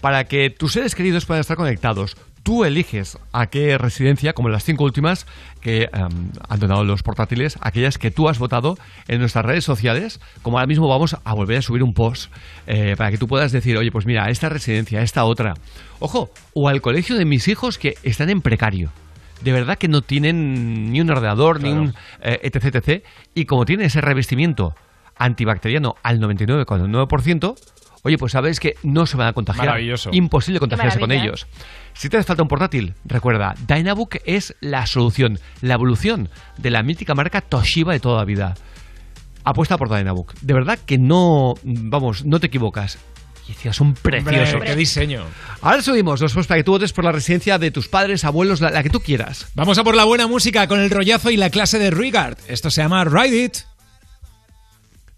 para 0.00 0.24
que 0.24 0.50
tus 0.50 0.72
seres 0.74 0.94
queridos 0.94 1.24
puedan 1.24 1.40
estar 1.40 1.56
conectados. 1.56 2.16
Tú 2.46 2.64
eliges 2.64 3.18
a 3.32 3.48
qué 3.48 3.76
residencia, 3.76 4.32
como 4.32 4.48
las 4.48 4.62
cinco 4.62 4.84
últimas 4.84 5.26
que 5.60 5.90
em, 5.92 6.30
han 6.48 6.60
donado 6.60 6.84
los 6.84 7.02
portátiles, 7.02 7.58
aquellas 7.60 7.98
que 7.98 8.12
tú 8.12 8.28
has 8.28 8.38
votado 8.38 8.78
en 9.08 9.18
nuestras 9.18 9.44
redes 9.44 9.64
sociales, 9.64 10.20
como 10.42 10.56
ahora 10.56 10.68
mismo 10.68 10.86
vamos 10.86 11.16
a 11.24 11.34
volver 11.34 11.58
a 11.58 11.62
subir 11.62 11.82
un 11.82 11.92
post 11.92 12.30
eh, 12.68 12.94
para 12.96 13.10
que 13.10 13.18
tú 13.18 13.26
puedas 13.26 13.50
decir, 13.50 13.76
oye, 13.76 13.90
pues 13.90 14.06
mira, 14.06 14.26
a 14.26 14.30
esta 14.30 14.48
residencia, 14.48 15.00
a 15.00 15.02
esta 15.02 15.24
otra. 15.24 15.54
Ojo, 15.98 16.30
o 16.54 16.68
al 16.68 16.80
colegio 16.82 17.16
de 17.16 17.24
mis 17.24 17.48
hijos 17.48 17.78
que 17.78 17.96
están 18.04 18.30
en 18.30 18.40
precario. 18.40 18.92
De 19.42 19.50
verdad 19.50 19.76
que 19.76 19.88
no 19.88 20.02
tienen 20.02 20.92
ni 20.92 21.00
un 21.00 21.10
ordenador, 21.10 21.60
ni 21.60 21.70
un 21.70 21.94
eh, 22.22 22.38
etc, 22.44 22.76
etc. 22.76 23.04
Y 23.34 23.46
como 23.46 23.64
tiene 23.64 23.86
ese 23.86 24.00
revestimiento 24.00 24.76
antibacteriano 25.16 25.96
al 26.04 26.20
99,9%, 26.20 27.56
oye, 28.06 28.18
pues 28.18 28.32
sabes 28.32 28.60
que 28.60 28.76
no 28.84 29.04
se 29.04 29.16
van 29.16 29.26
a 29.26 29.32
contagiar. 29.32 29.66
Maravilloso. 29.66 30.10
Imposible 30.12 30.60
contagiarse 30.60 31.00
con 31.00 31.10
ellos. 31.10 31.46
Si 31.92 32.08
te 32.08 32.16
hace 32.16 32.26
falta 32.26 32.42
un 32.42 32.48
portátil, 32.48 32.94
recuerda, 33.04 33.54
Dynabook 33.66 34.18
es 34.24 34.54
la 34.60 34.86
solución, 34.86 35.40
la 35.60 35.74
evolución 35.74 36.28
de 36.56 36.70
la 36.70 36.84
mítica 36.84 37.14
marca 37.14 37.40
Toshiba 37.40 37.92
de 37.92 38.00
toda 38.00 38.18
la 38.18 38.24
vida. 38.24 38.54
Apuesta 39.42 39.76
por 39.76 39.88
Dynabook. 39.88 40.34
De 40.40 40.54
verdad 40.54 40.78
que 40.78 40.98
no, 40.98 41.54
vamos, 41.64 42.24
no 42.24 42.38
te 42.38 42.46
equivocas. 42.46 42.98
Y 43.48 43.52
decía, 43.52 43.72
son 43.72 43.94
preciosos. 43.94 44.54
Hombre, 44.54 44.68
qué 44.68 44.76
diseño. 44.76 45.24
Ahora 45.60 45.82
subimos 45.82 46.20
los 46.20 46.32
posts 46.32 46.48
para 46.48 46.60
que 46.60 46.64
tú 46.64 46.72
votes 46.72 46.92
por 46.92 47.04
la 47.04 47.12
residencia 47.12 47.58
de 47.58 47.72
tus 47.72 47.88
padres, 47.88 48.24
abuelos, 48.24 48.60
la, 48.60 48.70
la 48.70 48.84
que 48.84 48.90
tú 48.90 49.00
quieras. 49.00 49.48
Vamos 49.54 49.78
a 49.78 49.84
por 49.84 49.96
la 49.96 50.04
buena 50.04 50.28
música 50.28 50.68
con 50.68 50.78
el 50.78 50.90
rollazo 50.90 51.30
y 51.30 51.36
la 51.36 51.50
clase 51.50 51.80
de 51.80 51.90
Rigard. 51.90 52.38
Esto 52.46 52.70
se 52.70 52.82
llama 52.82 53.04
Ride 53.04 53.44
It. 53.44 53.56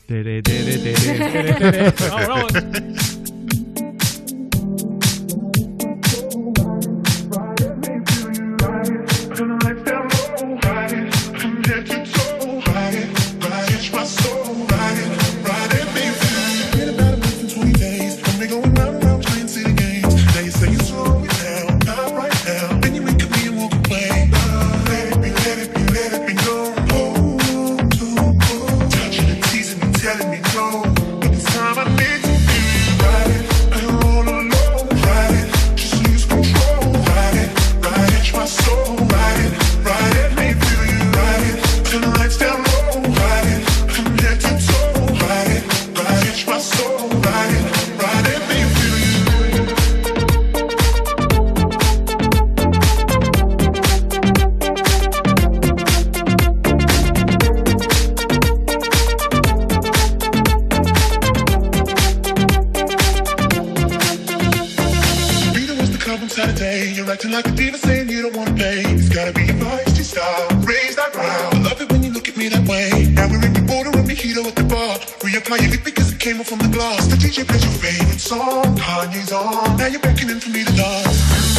Tere, 0.09 0.41
tere, 0.41 0.78
tere. 0.78 1.93
Vamos, 2.09 2.28
vamos. 2.28 3.18
Acting 67.11 67.31
like 67.31 67.49
a 67.49 67.53
diva 67.53 67.78
saying 67.78 68.11
you 68.11 68.20
don't 68.20 68.37
want 68.37 68.51
to 68.51 68.55
play. 68.55 68.83
It's 68.85 69.09
gotta 69.09 69.33
be 69.33 69.47
your 69.47 69.57
feisty 69.57 70.05
style. 70.05 70.47
Raise 70.61 70.95
that 70.97 71.11
ground. 71.12 71.55
I 71.55 71.59
love 71.62 71.81
it 71.81 71.91
when 71.91 72.03
you 72.03 72.11
look 72.11 72.28
at 72.28 72.37
me 72.37 72.49
that 72.51 72.69
way. 72.69 73.09
Now 73.12 73.31
we're 73.31 73.45
in 73.47 73.55
the 73.55 73.62
border 73.62 73.97
and 73.99 74.07
mojito 74.07 74.45
at 74.45 74.55
the 74.55 74.65
bar. 74.65 74.99
Reapply 75.25 75.62
your 75.62 75.70
lip 75.70 75.85
because 75.85 76.12
it 76.12 76.20
came 76.20 76.39
off 76.39 76.49
from 76.49 76.59
the 76.59 76.69
glass. 76.69 77.07
The 77.07 77.17
DJ 77.17 77.49
plays 77.49 77.65
your 77.65 77.73
favorite 77.81 78.20
song. 78.20 78.77
Kanye's 78.77 79.33
on. 79.33 79.78
Now 79.78 79.87
you're 79.87 80.01
beckoning 80.01 80.39
for 80.39 80.51
me 80.51 80.65
to 80.65 80.73
dance. 80.77 81.58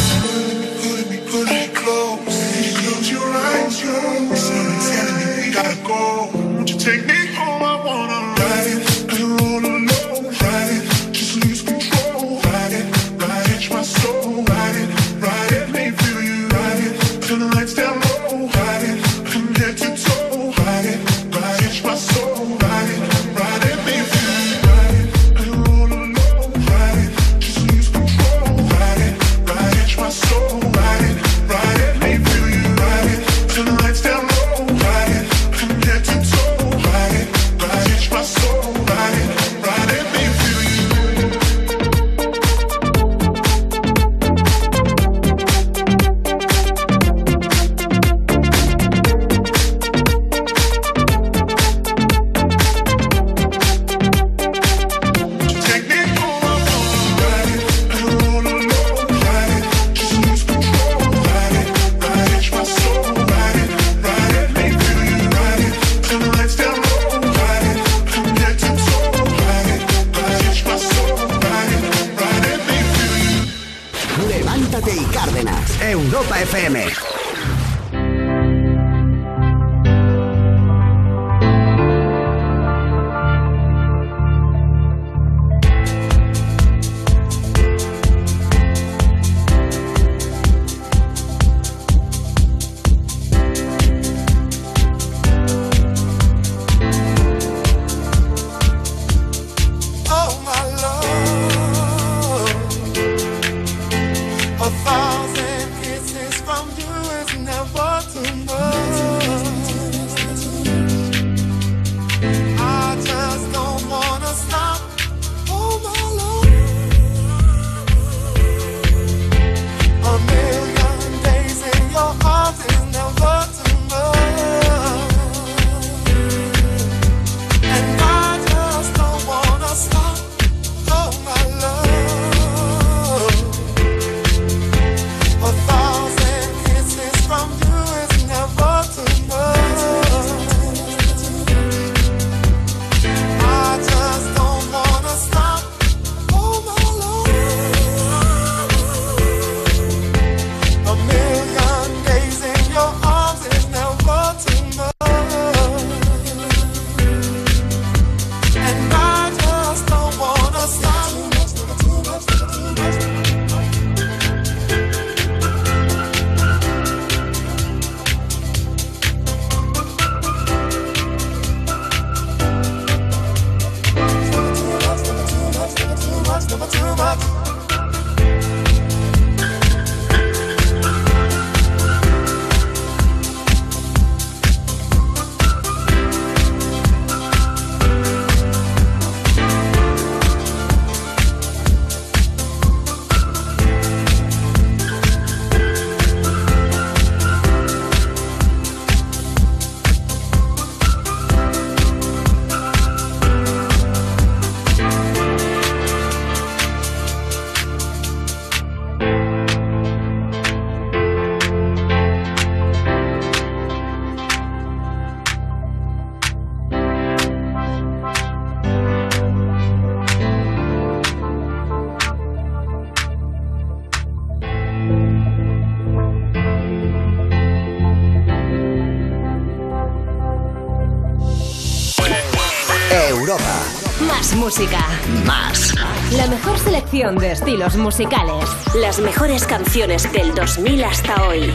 Música. 234.50 234.84
Más. 235.24 235.72
La 236.16 236.26
mejor 236.26 236.58
selección 236.58 237.16
de 237.18 237.30
estilos 237.30 237.76
musicales. 237.76 238.44
Las 238.74 238.98
mejores 238.98 239.46
canciones 239.46 240.12
del 240.12 240.34
2000 240.34 240.84
hasta 240.84 241.28
hoy. 241.28 241.52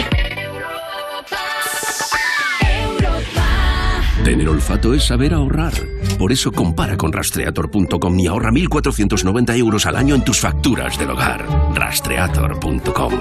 Tener 4.23 4.47
olfato 4.47 4.93
es 4.93 5.03
saber 5.03 5.33
ahorrar. 5.33 5.73
Por 6.17 6.31
eso 6.31 6.53
compara 6.53 6.95
con 6.95 7.11
rastreator.com 7.11 8.17
y 8.17 8.27
ahorra 8.27 8.51
1.490 8.51 9.57
euros 9.57 9.85
al 9.85 9.97
año 9.97 10.15
en 10.15 10.23
tus 10.23 10.39
facturas 10.39 10.97
del 10.97 11.09
hogar. 11.09 11.45
Rastreator.com. 11.73 13.13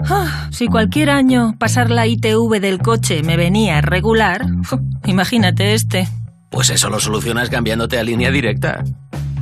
Ah, 0.00 0.48
si 0.50 0.66
cualquier 0.66 1.10
año 1.10 1.54
pasar 1.60 1.90
la 1.90 2.08
ITV 2.08 2.60
del 2.60 2.80
coche 2.80 3.22
me 3.22 3.36
venía 3.36 3.80
regular, 3.82 4.44
imagínate 5.06 5.74
este. 5.74 6.08
Pues 6.54 6.70
eso 6.70 6.88
lo 6.88 7.00
solucionas 7.00 7.50
cambiándote 7.50 7.98
a 7.98 8.04
línea 8.04 8.30
directa. 8.30 8.84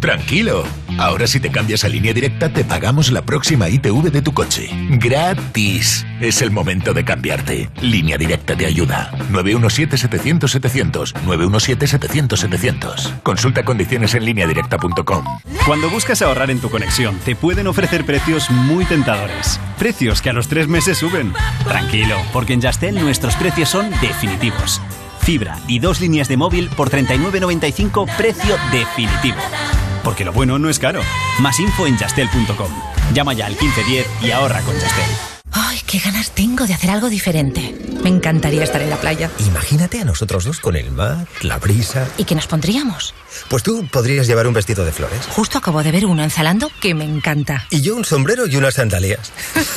Tranquilo. 0.03 0.65
Ahora 0.99 1.29
si 1.29 1.39
te 1.41 1.51
cambias 1.51 1.85
a 1.85 1.89
línea 1.89 2.13
directa 2.13 2.53
te 2.53 2.65
pagamos 2.65 3.13
la 3.13 3.23
próxima 3.23 3.69
ITV 3.69 4.11
de 4.11 4.21
tu 4.21 4.35
coche. 4.35 4.69
Gratis. 4.93 6.05
Es 6.21 6.43
el 6.43 6.51
momento 6.51 6.93
de 6.93 7.05
cambiarte. 7.05 7.71
Línea 7.81 8.19
directa 8.19 8.57
te 8.57 8.67
ayuda. 8.67 9.13
917-700-700. 9.31 11.13
917-700-700. 11.25 13.23
Consulta 13.23 13.65
condiciones 13.65 14.15
en 14.15 14.25
lineadirecta.com. 14.25 15.25
Cuando 15.65 15.89
buscas 15.91 16.21
ahorrar 16.23 16.51
en 16.51 16.61
tu 16.61 16.69
conexión, 16.69 17.17
te 17.25 17.37
pueden 17.37 17.69
ofrecer 17.69 18.05
precios 18.05 18.51
muy 18.51 18.85
tentadores. 18.85 19.61
Precios 19.79 20.21
que 20.21 20.31
a 20.31 20.33
los 20.33 20.49
tres 20.49 20.67
meses 20.67 20.99
suben. 20.99 21.33
Tranquilo, 21.69 22.17
porque 22.33 22.55
en 22.55 22.61
Yastel 22.61 22.97
nuestros 22.97 23.37
precios 23.37 23.69
son 23.69 23.89
definitivos. 24.01 24.82
Fibra 25.23 25.59
y 25.69 25.79
dos 25.79 26.01
líneas 26.01 26.29
de 26.29 26.37
móvil 26.37 26.69
por 26.71 26.91
39.95 26.91 28.17
precio 28.17 28.57
definitivo. 28.73 29.39
Porque 30.03 30.25
lo 30.25 30.33
bueno 30.33 30.59
no 30.59 30.69
es 30.69 30.79
caro. 30.79 31.01
Más 31.41 31.61
info 31.61 31.87
en 31.87 31.97
yastel.com. 31.97 32.71
Llama 33.15 33.33
ya 33.35 33.47
al 33.47 33.53
1510 33.53 34.07
y 34.23 34.31
ahorra 34.33 34.61
con 34.63 34.75
Yastel. 34.75 35.05
Ay, 35.53 35.81
qué 35.87 35.99
ganas 35.99 36.31
tengo 36.33 36.67
de 36.67 36.75
hacer 36.75 36.91
algo 36.91 37.09
diferente. 37.09 37.79
Me 38.03 38.09
encantaría 38.09 38.65
estar 38.65 38.83
en 38.83 38.91
la 38.91 38.97
playa. 38.97 39.31
Imagínate 39.47 40.01
a 40.01 40.05
nosotros 40.05 40.45
dos 40.45 40.61
con 40.61 40.77
el 40.77 40.91
mar, 40.91 41.27
la 41.43 41.59
brisa. 41.59 42.09
¿Y 42.19 42.25
qué 42.25 42.35
nos 42.35 42.47
pondríamos? 42.47 43.15
Pues 43.53 43.63
tú 43.63 43.87
podrías 43.87 44.27
llevar 44.27 44.47
un 44.47 44.55
vestido 44.55 44.83
de 44.83 44.93
flores. 44.93 45.27
Justo 45.29 45.59
acabo 45.59 45.83
de 45.83 45.93
ver 45.93 46.07
uno 46.07 46.23
en 46.23 46.31
Zalando 46.31 46.71
que 46.81 46.95
me 46.95 47.05
encanta. 47.05 47.67
Y 47.69 47.83
yo 47.83 47.95
un 47.95 48.07
sombrero 48.07 48.47
y 48.47 48.57
unas 48.57 48.77
sandalias. 48.77 49.31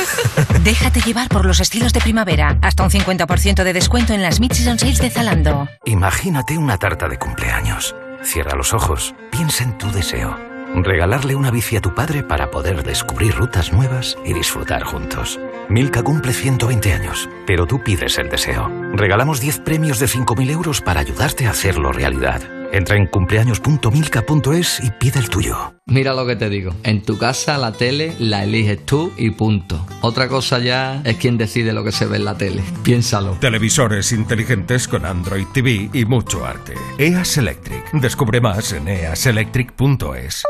Déjate 0.63 1.01
llevar 1.01 1.27
por 1.27 1.43
los 1.43 1.59
estilos 1.59 1.91
de 1.91 1.99
primavera. 1.99 2.57
Hasta 2.61 2.83
un 2.83 2.89
50% 2.89 3.65
de 3.65 3.73
descuento 3.73 4.13
en 4.13 4.21
las 4.21 4.39
Mid-Season 4.39 4.79
Sales 4.79 4.99
de 4.99 5.09
Zalando. 5.09 5.67
Imagínate 5.83 6.57
una 6.57 6.77
tarta 6.77 7.09
de 7.09 7.19
cumpleaños. 7.19 7.93
Cierra 8.23 8.55
los 8.55 8.73
ojos, 8.73 9.13
piensa 9.29 9.65
en 9.65 9.77
tu 9.77 9.91
deseo. 9.91 10.37
Regalarle 10.73 11.35
una 11.35 11.51
bici 11.51 11.75
a 11.75 11.81
tu 11.81 11.93
padre 11.93 12.23
para 12.23 12.51
poder 12.51 12.81
descubrir 12.81 13.35
rutas 13.35 13.73
nuevas 13.73 14.15
y 14.23 14.31
disfrutar 14.31 14.83
juntos. 14.83 15.37
Milka 15.67 16.01
cumple 16.01 16.31
120 16.31 16.93
años, 16.93 17.27
pero 17.45 17.67
tú 17.67 17.83
pides 17.83 18.17
el 18.19 18.29
deseo. 18.29 18.71
Regalamos 18.93 19.41
10 19.41 19.59
premios 19.59 19.99
de 19.99 20.05
5.000 20.05 20.49
euros 20.49 20.79
para 20.79 21.01
ayudarte 21.01 21.45
a 21.45 21.51
hacerlo 21.51 21.91
realidad. 21.91 22.54
Entra 22.75 22.97
en 22.97 23.07
cumpleaños.milka.es 23.07 24.81
y 24.83 24.91
pide 24.91 25.19
el 25.19 25.29
tuyo. 25.29 25.75
Mira 25.85 26.13
lo 26.13 26.27
que 26.27 26.35
te 26.35 26.49
digo. 26.49 26.75
En 26.83 27.01
tu 27.03 27.17
casa 27.17 27.57
la 27.57 27.71
tele 27.71 28.13
la 28.19 28.43
eliges 28.43 28.85
tú 28.85 29.13
y 29.15 29.29
punto. 29.29 29.87
Otra 30.01 30.27
cosa 30.27 30.59
ya 30.59 31.01
es 31.05 31.15
quien 31.15 31.37
decide 31.37 31.71
lo 31.71 31.85
que 31.85 31.93
se 31.93 32.05
ve 32.05 32.17
en 32.17 32.25
la 32.25 32.37
tele. 32.37 32.63
Piénsalo. 32.83 33.37
Televisores 33.39 34.11
inteligentes 34.11 34.89
con 34.89 35.05
Android 35.05 35.47
TV 35.53 35.89
y 35.93 36.03
mucho 36.03 36.45
arte. 36.45 36.73
EAS 36.97 37.37
Electric. 37.37 37.93
Descubre 37.93 38.41
más 38.41 38.73
en 38.73 38.89
easelectric.es. 38.89 40.43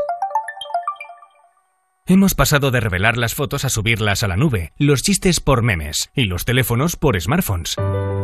Hemos 2.08 2.34
pasado 2.34 2.72
de 2.72 2.80
revelar 2.80 3.18
las 3.18 3.36
fotos 3.36 3.64
a 3.64 3.68
subirlas 3.68 4.24
a 4.24 4.28
la 4.28 4.36
nube, 4.36 4.72
los 4.78 5.04
chistes 5.04 5.38
por 5.38 5.62
memes 5.62 6.10
y 6.12 6.24
los 6.24 6.44
teléfonos 6.44 6.96
por 6.96 7.20
smartphones. 7.20 7.76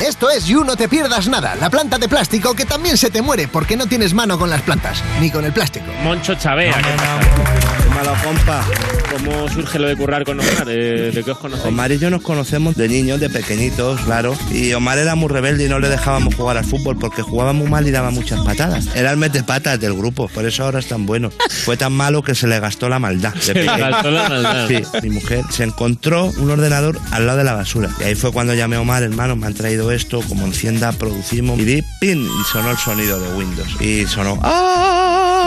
Esto 0.00 0.28
es 0.28 0.44
You 0.46 0.62
No 0.62 0.76
Te 0.76 0.88
Pierdas 0.88 1.26
Nada, 1.26 1.54
la 1.54 1.70
planta 1.70 1.96
de 1.96 2.06
plástico 2.06 2.54
que 2.54 2.66
también 2.66 2.98
se 2.98 3.10
te 3.10 3.22
muere 3.22 3.48
porque 3.48 3.76
no 3.76 3.86
tienes 3.86 4.12
mano 4.12 4.38
con 4.38 4.50
las 4.50 4.60
plantas, 4.60 5.02
ni 5.20 5.30
con 5.30 5.44
el 5.44 5.52
plástico. 5.52 5.86
Moncho 6.02 6.34
Chavea. 6.34 6.74
Qué 6.74 7.85
malo, 7.96 8.14
compa. 8.22 8.64
¿Cómo 9.10 9.48
surge 9.48 9.78
lo 9.78 9.88
de 9.88 9.96
currar 9.96 10.24
con 10.24 10.38
Omar? 10.38 10.66
¿De, 10.66 11.10
de 11.10 11.24
qué 11.24 11.30
os 11.30 11.38
conocéis? 11.38 11.66
Omar 11.66 11.90
y 11.92 11.98
yo 11.98 12.10
nos 12.10 12.20
conocemos 12.20 12.76
de 12.76 12.88
niños, 12.88 13.20
de 13.20 13.30
pequeñitos, 13.30 14.00
claro. 14.02 14.36
Y 14.52 14.72
Omar 14.74 14.98
era 14.98 15.14
muy 15.14 15.28
rebelde 15.28 15.64
y 15.64 15.68
no 15.68 15.78
le 15.78 15.88
dejábamos 15.88 16.34
jugar 16.34 16.58
al 16.58 16.64
fútbol 16.64 16.98
porque 16.98 17.22
jugaba 17.22 17.52
muy 17.54 17.68
mal 17.68 17.86
y 17.86 17.90
daba 17.90 18.10
muchas 18.10 18.40
patadas. 18.40 18.88
Era 18.94 19.10
el 19.10 19.16
metepatas 19.16 19.80
del 19.80 19.94
grupo, 19.94 20.28
por 20.28 20.44
eso 20.44 20.64
ahora 20.64 20.80
es 20.80 20.88
tan 20.88 21.06
bueno. 21.06 21.30
Fue 21.64 21.76
tan 21.76 21.92
malo 21.92 22.22
que 22.22 22.34
se 22.34 22.46
le 22.46 22.60
gastó 22.60 22.88
la 22.88 22.98
maldad. 22.98 23.32
de 23.34 23.40
Se 23.40 23.54
le 23.54 23.64
gastó 23.64 24.10
la 24.10 24.28
maldad. 24.28 24.68
Sí, 24.68 24.82
mi 25.02 25.10
mujer 25.10 25.44
se 25.50 25.64
encontró 25.64 26.26
un 26.36 26.50
ordenador 26.50 26.98
al 27.12 27.26
lado 27.26 27.38
de 27.38 27.44
la 27.44 27.54
basura. 27.54 27.90
Y 28.00 28.04
ahí 28.04 28.14
fue 28.14 28.32
cuando 28.32 28.54
llamé 28.54 28.76
a 28.76 28.80
Omar, 28.80 29.02
hermano, 29.02 29.36
me 29.36 29.46
han 29.46 29.54
traído 29.54 29.90
esto, 29.90 30.20
como 30.28 30.44
encienda, 30.44 30.92
producimos. 30.92 31.58
Y 31.60 31.64
di, 31.64 31.84
pin, 32.00 32.26
y 32.26 32.44
sonó 32.52 32.70
el 32.70 32.76
sonido 32.78 33.18
de 33.18 33.34
Windows. 33.36 33.80
Y 33.80 34.06
sonó, 34.06 34.38
¡ah! 34.42 34.95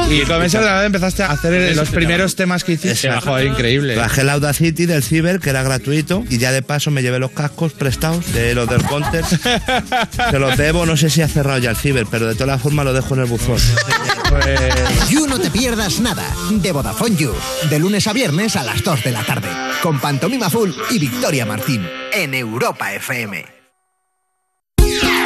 Y 0.09 0.21
con 0.21 0.41
ese 0.43 0.57
ordenador 0.57 0.85
empezaste 0.85 1.23
a 1.23 1.31
hacer 1.31 1.75
los 1.75 1.89
primeros 1.89 2.35
temas 2.35 2.63
que 2.63 2.73
hiciste. 2.73 3.11
Joder, 3.11 3.47
increíble. 3.47 3.95
Bajé 3.95 4.21
el 4.21 4.29
Audacity 4.29 4.85
del 4.85 5.03
Ciber, 5.03 5.39
que 5.39 5.49
era 5.49 5.63
gratuito, 5.63 6.23
y 6.29 6.37
ya 6.37 6.51
de 6.51 6.61
paso 6.61 6.91
me 6.91 7.01
llevé 7.01 7.19
los 7.19 7.31
cascos 7.31 7.73
prestados 7.73 8.31
de 8.33 8.55
los 8.55 8.67
del 8.69 8.83
Counter. 8.83 9.25
Se 10.31 10.39
los 10.39 10.57
debo, 10.57 10.85
no 10.85 10.97
sé 10.97 11.09
si 11.09 11.21
ha 11.21 11.27
cerrado 11.27 11.59
ya 11.59 11.71
el 11.71 11.75
Ciber, 11.77 12.05
pero 12.09 12.27
de 12.27 12.35
todas 12.35 12.61
formas 12.61 12.85
lo 12.85 12.93
dejo 12.93 13.13
en 13.15 13.21
el 13.21 13.25
buzón. 13.27 13.57
You 15.09 15.27
No 15.27 15.39
Te 15.39 15.49
Pierdas 15.49 15.99
Nada, 15.99 16.25
de 16.51 16.71
Vodafone 16.71 17.15
You, 17.15 17.33
de 17.69 17.79
lunes 17.79 18.07
a 18.07 18.13
viernes 18.13 18.55
a 18.55 18.63
las 18.63 18.83
2 18.83 19.03
de 19.03 19.11
la 19.11 19.23
tarde, 19.23 19.49
con 19.81 19.99
Pantomima 19.99 20.49
Full 20.49 20.71
y 20.91 20.99
Victoria 20.99 21.45
Martín, 21.45 21.87
en 22.13 22.33
Europa 22.33 22.93
FM. 22.93 23.45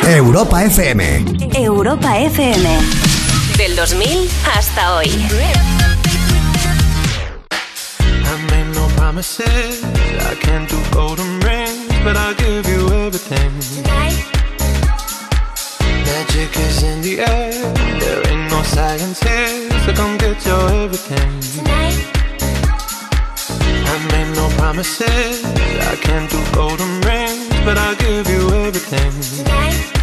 Europa 0.06 0.64
FM. 0.64 1.26
Europa 1.56 2.20
FM. 2.20 3.03
Del 3.58 3.76
2000 3.76 4.30
hasta 4.46 4.96
hoy. 4.96 5.08
I 7.90 8.38
made 8.52 8.74
no 8.74 8.88
promises. 8.96 9.84
I 9.84 10.36
can't 10.42 10.68
do 10.70 10.78
golden 10.92 11.40
rings, 11.42 11.88
but 12.04 12.18
I'll 12.18 12.34
give 12.34 12.68
you 12.68 12.88
everything. 13.06 13.52
Magic 15.80 16.58
is 16.58 16.84
in 16.84 17.02
the 17.02 17.20
air. 17.20 17.54
There 18.00 18.28
ain't 18.30 18.50
no 18.50 18.64
science 18.64 19.20
here, 19.22 19.70
so 19.86 19.94
come 19.94 20.18
get 20.18 20.44
your 20.46 20.70
everything. 20.84 21.42
I 23.86 23.98
made 24.12 24.36
no 24.36 24.50
promises. 24.58 25.44
I 25.46 25.96
can't 26.02 26.30
do 26.30 26.40
golden 26.54 27.02
rings, 27.02 27.50
but 27.64 27.78
I'll 27.78 27.96
give 27.96 28.28
you 28.30 28.50
everything. 28.66 30.03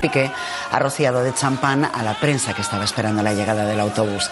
Piqué 0.00 0.32
ha 0.72 0.78
rociado 0.80 1.22
de 1.22 1.32
champán 1.32 1.84
a 1.84 2.02
la 2.02 2.18
prensa 2.18 2.54
que 2.54 2.62
estaba 2.62 2.84
esperando 2.84 3.22
la 3.22 3.34
llegada 3.34 3.64
del 3.64 3.78
autobús. 3.78 4.30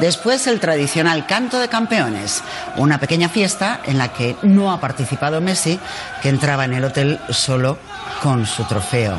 Después 0.00 0.48
el 0.48 0.58
tradicional 0.58 1.26
canto 1.26 1.60
de 1.60 1.68
campeones, 1.68 2.42
una 2.76 2.98
pequeña 2.98 3.28
fiesta 3.28 3.80
en 3.84 3.98
la 3.98 4.12
que 4.12 4.36
no 4.42 4.72
ha 4.72 4.80
participado 4.80 5.40
Messi, 5.40 5.78
que 6.22 6.28
entraba 6.28 6.64
en 6.64 6.72
el 6.72 6.84
hotel 6.84 7.20
solo 7.30 7.78
con 8.20 8.46
su 8.46 8.64
trofeo 8.64 9.16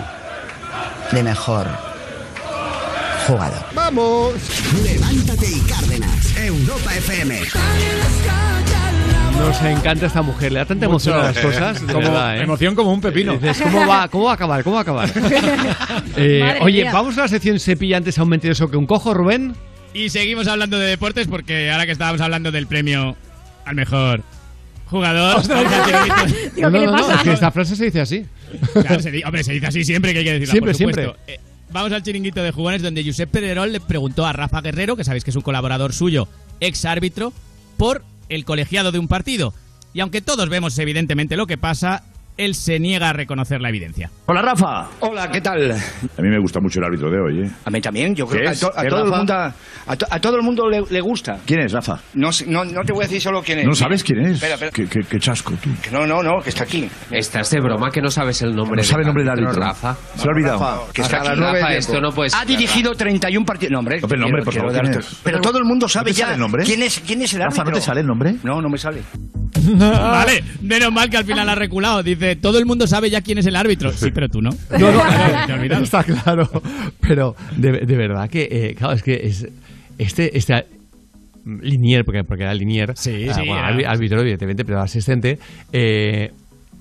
de 1.13 1.23
mejor 1.23 1.67
jugador. 3.27 3.63
¡Vamos! 3.73 4.33
Levántate 4.83 5.47
y 5.47 5.59
Cárdenas, 5.61 5.92
Europa 6.43 6.93
FM. 6.95 7.39
Nos 9.37 9.61
encanta 9.63 10.05
esta 10.05 10.21
mujer, 10.21 10.51
le 10.51 10.59
da 10.59 10.65
tanta 10.65 10.85
emoción 10.85 11.19
a 11.19 11.23
las 11.23 11.37
cosas. 11.39 11.85
de 11.85 11.93
Como- 11.93 12.05
verdad, 12.07 12.37
¿eh? 12.37 12.43
Emoción 12.43 12.75
como 12.75 12.93
un 12.93 13.01
pepino. 13.01 13.33
Dices, 13.33 13.61
¿cómo 13.61 13.85
va, 13.87 14.07
¿Cómo 14.07 14.25
va 14.25 14.31
a 14.31 14.33
acabar? 14.35 14.63
¿Cómo 14.63 14.75
va 14.75 14.79
a 14.79 14.83
acabar? 14.83 15.09
Eh, 16.15 16.39
Madre 16.41 16.59
oye, 16.61 16.81
mía. 16.83 16.93
vamos 16.93 17.17
a 17.17 17.21
la 17.21 17.27
sección 17.27 17.59
cepilla 17.59 17.97
antes 17.97 18.17
a 18.19 18.23
un 18.23 18.29
mentiroso 18.29 18.69
que 18.69 18.77
un 18.77 18.85
cojo, 18.85 19.13
Rubén. 19.13 19.55
Y 19.93 20.09
seguimos 20.09 20.47
hablando 20.47 20.77
de 20.77 20.87
deportes 20.87 21.27
porque 21.27 21.71
ahora 21.71 21.85
que 21.85 21.91
estábamos 21.91 22.21
hablando 22.21 22.51
del 22.51 22.67
premio 22.67 23.15
al 23.65 23.75
mejor 23.75 24.21
jugador. 24.85 25.35
vamos 25.35 25.49
al 25.49 25.65
es 27.15 27.21
que 27.23 27.31
esta 27.33 27.51
frase 27.51 27.75
se 27.75 27.85
dice 27.85 28.01
así. 28.01 28.25
Claro, 28.73 28.99
se 29.01 29.11
di- 29.11 29.23
hombre, 29.23 29.43
se 29.43 29.53
dice 29.53 29.67
así 29.67 29.83
siempre 29.83 30.13
que 30.13 30.19
hay 30.19 30.25
que 30.25 30.33
decirlo. 30.39 30.51
Siempre, 30.51 30.71
por 30.73 30.77
supuesto. 30.77 31.01
siempre. 31.25 31.33
Eh, 31.33 31.39
vamos 31.73 31.91
al 31.91 32.03
chiringuito 32.03 32.41
de 32.41 32.51
jugones 32.51 32.81
donde 32.81 33.03
Josep 33.03 33.29
Pedrerol 33.29 33.73
le 33.73 33.79
preguntó 33.79 34.25
a 34.25 34.31
Rafa 34.31 34.61
Guerrero, 34.61 34.95
que 34.95 35.03
sabéis 35.03 35.23
que 35.23 35.31
es 35.31 35.35
un 35.35 35.41
colaborador 35.41 35.91
suyo, 35.91 36.27
ex 36.59 36.85
árbitro, 36.85 37.33
por 37.77 38.05
el 38.29 38.45
colegiado 38.45 38.91
de 38.91 38.99
un 38.99 39.07
partido. 39.07 39.53
Y 39.93 39.99
aunque 39.99 40.21
todos 40.21 40.47
vemos 40.49 40.77
evidentemente 40.79 41.35
lo 41.35 41.47
que 41.47 41.57
pasa, 41.57 42.03
él 42.37 42.55
se 42.55 42.79
niega 42.79 43.09
a 43.09 43.13
reconocer 43.13 43.61
la 43.61 43.69
evidencia. 43.69 44.09
Hola 44.25 44.41
Rafa. 44.41 44.87
Hola, 45.01 45.29
¿qué 45.29 45.39
tal? 45.41 45.71
A 45.71 46.21
mí 46.21 46.29
me 46.29 46.39
gusta 46.39 46.59
mucho 46.59 46.79
el 46.79 46.85
árbitro 46.85 47.09
de 47.11 47.19
hoy, 47.19 47.45
¿eh? 47.47 47.51
A 47.65 47.69
mí 47.69 47.79
también, 47.81 48.15
yo 48.15 48.25
creo 48.25 48.51
¿Qué 48.51 48.59
que 48.59 48.65
a, 48.65 48.69
todo 48.89 49.01
el 49.03 49.05
Rafa? 49.09 49.17
mundo, 49.17 49.33
a, 49.33 49.95
to- 49.97 50.07
a 50.09 50.19
todo 50.19 50.35
el 50.37 50.41
mundo 50.43 50.69
le, 50.69 50.81
le 50.89 51.01
gusta. 51.01 51.37
¿Quién 51.45 51.59
es, 51.61 51.71
Rafa? 51.71 51.99
No, 52.15 52.29
no, 52.47 52.65
no 52.65 52.81
te 52.83 52.93
voy 52.93 53.03
a 53.03 53.07
decir 53.07 53.21
solo 53.21 53.41
quién 53.43 53.59
es. 53.59 53.65
¿No 53.65 53.75
sabes 53.75 54.03
quién 54.03 54.21
es? 54.25 54.31
Espera, 54.35 54.53
espera. 54.55 54.71
Qué, 54.71 54.87
qué- 54.87 55.03
qué 55.07 55.19
chasco, 55.19 55.53
tú. 55.61 55.69
Que 55.81 55.91
no, 55.91 56.07
no, 56.07 56.23
no, 56.23 56.41
que 56.41 56.49
está 56.49 56.63
aquí. 56.63 56.89
Estás 57.11 57.49
de 57.51 57.59
broma 57.59 57.91
que 57.91 58.01
no 58.01 58.09
sabes 58.09 58.41
el 58.41 58.55
nombre 58.55 58.77
No 58.77 58.83
sabe 58.83 59.01
el 59.03 59.07
nombre 59.07 59.23
del 59.23 59.31
árbitro. 59.31 59.53
Rafa. 59.61 59.95
Se 60.15 60.25
lo 60.25 60.31
ha 60.31 60.35
olvidado. 60.35 60.59
Rafa, 60.59 60.91
que 60.93 61.01
está 61.01 61.17
aquí. 61.17 61.39
Rafa, 61.39 61.75
esto 61.75 62.01
no 62.01 62.11
puede 62.11 62.29
ser. 62.31 62.39
Ha 62.41 62.45
dirigido 62.45 62.93
31 62.93 63.45
partidos. 63.45 63.71
No, 63.71 63.79
hombre. 63.79 63.99
No, 64.01 64.07
pero 64.07 64.15
el 64.25 64.31
nombre, 64.31 64.43
quiero- 64.51 64.67
por 64.67 64.81
favor. 64.83 65.03
Pero 65.23 65.41
todo 65.41 65.57
el 65.59 65.65
mundo 65.65 65.87
sabe 65.87 66.11
¿No 66.11 66.13
te 66.15 66.19
ya 66.19 66.25
sale 66.25 66.33
el 66.35 66.39
nombre? 66.41 66.63
quién 66.63 66.81
es, 66.81 66.99
quién 67.05 67.21
es 67.21 67.33
el 67.33 67.39
Rafa, 67.41 67.61
árbitro. 67.61 67.71
¿no 67.71 67.79
te 67.79 67.81
sale 67.85 68.01
el 68.01 68.07
nombre? 68.07 68.35
No, 68.43 68.61
no 68.61 68.69
me 68.69 68.77
sale. 68.77 69.01
Vale, 69.63 70.43
menos 70.61 70.91
mal 70.91 71.09
que 71.09 71.17
al 71.17 71.25
final 71.25 71.47
ha 71.47 71.55
reculado. 71.55 72.01
Dice, 72.03 72.22
todo 72.35 72.57
el 72.59 72.65
mundo 72.65 72.87
sabe 72.87 73.09
ya 73.09 73.21
quién 73.21 73.37
es 73.37 73.45
el 73.45 73.55
árbitro. 73.55 73.91
Sí, 73.91 74.11
pero 74.11 74.27
tú 74.29 74.41
no. 74.41 74.49
No, 74.77 74.91
no, 74.91 75.01
Claro, 75.01 75.61
te 75.77 75.83
está 75.83 76.03
claro. 76.03 76.49
Pero 77.01 77.35
de, 77.57 77.71
de 77.85 77.95
verdad 77.97 78.29
que, 78.29 78.47
eh, 78.51 78.75
claro, 78.75 78.93
es 78.93 79.03
que 79.03 79.13
es, 79.27 79.47
este, 79.97 80.37
este 80.37 80.65
Linier, 81.45 82.05
porque, 82.05 82.23
porque 82.23 82.43
era 82.43 82.53
Linier, 82.53 82.93
Sí, 82.95 83.27
ah, 83.29 83.33
sí, 83.33 83.41
bueno, 83.47 83.67
era. 83.79 83.91
árbitro, 83.91 84.21
evidentemente, 84.21 84.63
pero 84.65 84.81
asistente, 84.81 85.39
eh, 85.73 86.31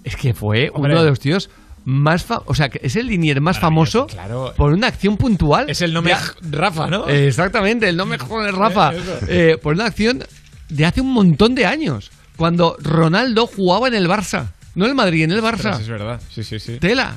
es 0.04 0.16
que 0.16 0.34
fue 0.34 0.70
Hombre. 0.72 0.92
uno 0.92 1.02
de 1.02 1.10
los 1.10 1.18
tíos 1.20 1.50
más 1.84 2.24
o 2.46 2.54
sea, 2.54 2.70
es 2.80 2.94
el 2.94 3.08
Linier 3.08 3.40
más 3.40 3.58
famoso 3.58 4.06
claro. 4.06 4.52
por 4.56 4.72
una 4.72 4.86
acción 4.86 5.16
puntual. 5.16 5.68
Es 5.68 5.82
el 5.82 5.92
no 5.92 6.00
me 6.00 6.10
Ya- 6.10 6.20
Rafa, 6.52 6.86
¿no? 6.86 7.08
Exactamente, 7.08 7.88
el 7.88 7.96
no 7.96 8.06
me 8.06 8.18
jodes, 8.18 8.54
Rafa. 8.56 8.92
Eh, 9.26 9.56
por 9.60 9.74
una 9.74 9.86
acción 9.86 10.22
de 10.68 10.84
hace 10.86 11.00
un 11.00 11.12
montón 11.12 11.56
de 11.56 11.66
años, 11.66 12.12
cuando 12.36 12.76
Ronaldo 12.80 13.48
jugaba 13.48 13.88
en 13.88 13.94
el 13.94 14.06
Barça. 14.08 14.52
No 14.74 14.86
el 14.86 14.94
Madrid, 14.94 15.24
en 15.24 15.32
el 15.32 15.42
Barça. 15.42 15.78
Es 15.80 15.88
verdad. 15.88 16.20
Sí, 16.30 16.42
sí, 16.44 16.58
sí. 16.58 16.78
Tela. 16.78 17.16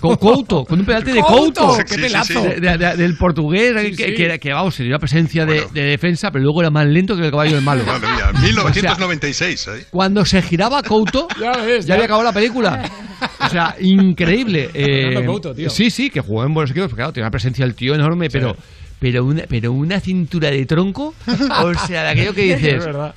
Con 0.00 0.16
Couto, 0.16 0.64
con 0.64 0.80
un 0.80 0.86
penalti 0.86 1.12
de 1.12 1.20
Couto, 1.20 1.76
qué 1.76 1.86
Sí, 1.86 1.94
sí, 1.96 2.00
pelazo. 2.00 2.42
sí. 2.42 2.48
De- 2.48 2.60
de- 2.60 2.78
de- 2.78 2.96
del 2.96 3.14
portugués, 3.18 3.74
Sí, 3.78 3.94
que, 3.94 4.06
sí. 4.06 4.14
que 4.14 4.24
era 4.24 4.38
que 4.38 4.50
vamos, 4.50 4.74
tenía 4.74 4.92
una 4.92 4.98
presencia 4.98 5.44
de, 5.44 5.66
de 5.70 5.82
defensa, 5.82 6.30
pero 6.30 6.44
luego 6.44 6.62
era 6.62 6.70
más 6.70 6.86
lento 6.86 7.14
que 7.14 7.26
el 7.26 7.30
caballo 7.30 7.56
del 7.56 7.62
malo. 7.64 7.84
Madre 7.84 8.06
mía, 8.08 8.30
O 8.30 8.32
sea, 8.32 8.40
1996, 8.40 9.68
¿eh? 9.68 9.86
cuando 9.90 10.24
se 10.24 10.40
giraba 10.40 10.82
Couto, 10.82 11.28
Ya 11.40 11.52
ves, 11.58 11.84
ya 11.84 11.88
ya. 11.88 11.94
había 11.94 12.04
acabado 12.06 12.24
la 12.24 12.32
película. 12.32 12.90
O 13.40 13.48
sea, 13.50 13.76
increíble. 13.80 14.70
Eh, 14.74 15.02
Fernando 15.08 15.30
Couto, 15.32 15.54
tío. 15.54 15.68
Sí, 15.68 15.90
sí, 15.90 16.08
que 16.08 16.20
jugó 16.20 16.44
en 16.44 16.54
buenos 16.54 16.70
equipos, 16.70 16.88
porque 16.88 17.00
claro, 17.00 17.12
tenía 17.12 17.26
una 17.26 17.30
presencia 17.30 17.66
del 17.66 17.74
tío 17.74 17.94
enorme, 17.94 18.30
pero, 18.30 18.56
pero, 18.98 19.26
una, 19.26 19.42
pero 19.46 19.72
una 19.72 20.00
cintura 20.00 20.50
de 20.50 20.64
tronco, 20.64 21.14
o 21.26 21.74
sea, 21.86 22.04
de 22.04 22.08
aquello 22.08 22.32
que 22.32 22.42
dices, 22.56 22.74
Es 22.78 22.84
verdad. 22.86 23.14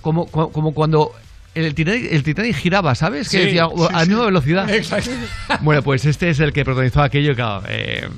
como, 0.00 0.26
como, 0.26 0.50
como 0.52 0.72
cuando 0.72 1.12
el 1.64 1.74
Titanic, 1.74 2.08
el 2.12 2.22
Titanic 2.22 2.56
giraba, 2.56 2.94
¿sabes? 2.94 3.28
Que 3.28 3.38
Sí, 3.38 3.44
decía, 3.46 3.68
sí, 3.74 3.82
a 3.88 3.98
la 4.00 4.04
misma 4.06 4.24
velocidad. 4.26 4.70
Exacto. 4.74 5.10
Bueno, 5.60 5.82
pues 5.82 6.04
este 6.04 6.30
es 6.30 6.40
el 6.40 6.52
que 6.52 6.64
protagonizó 6.64 7.02
aquello, 7.02 7.34
claro. 7.34 7.62
eh, 7.68 8.08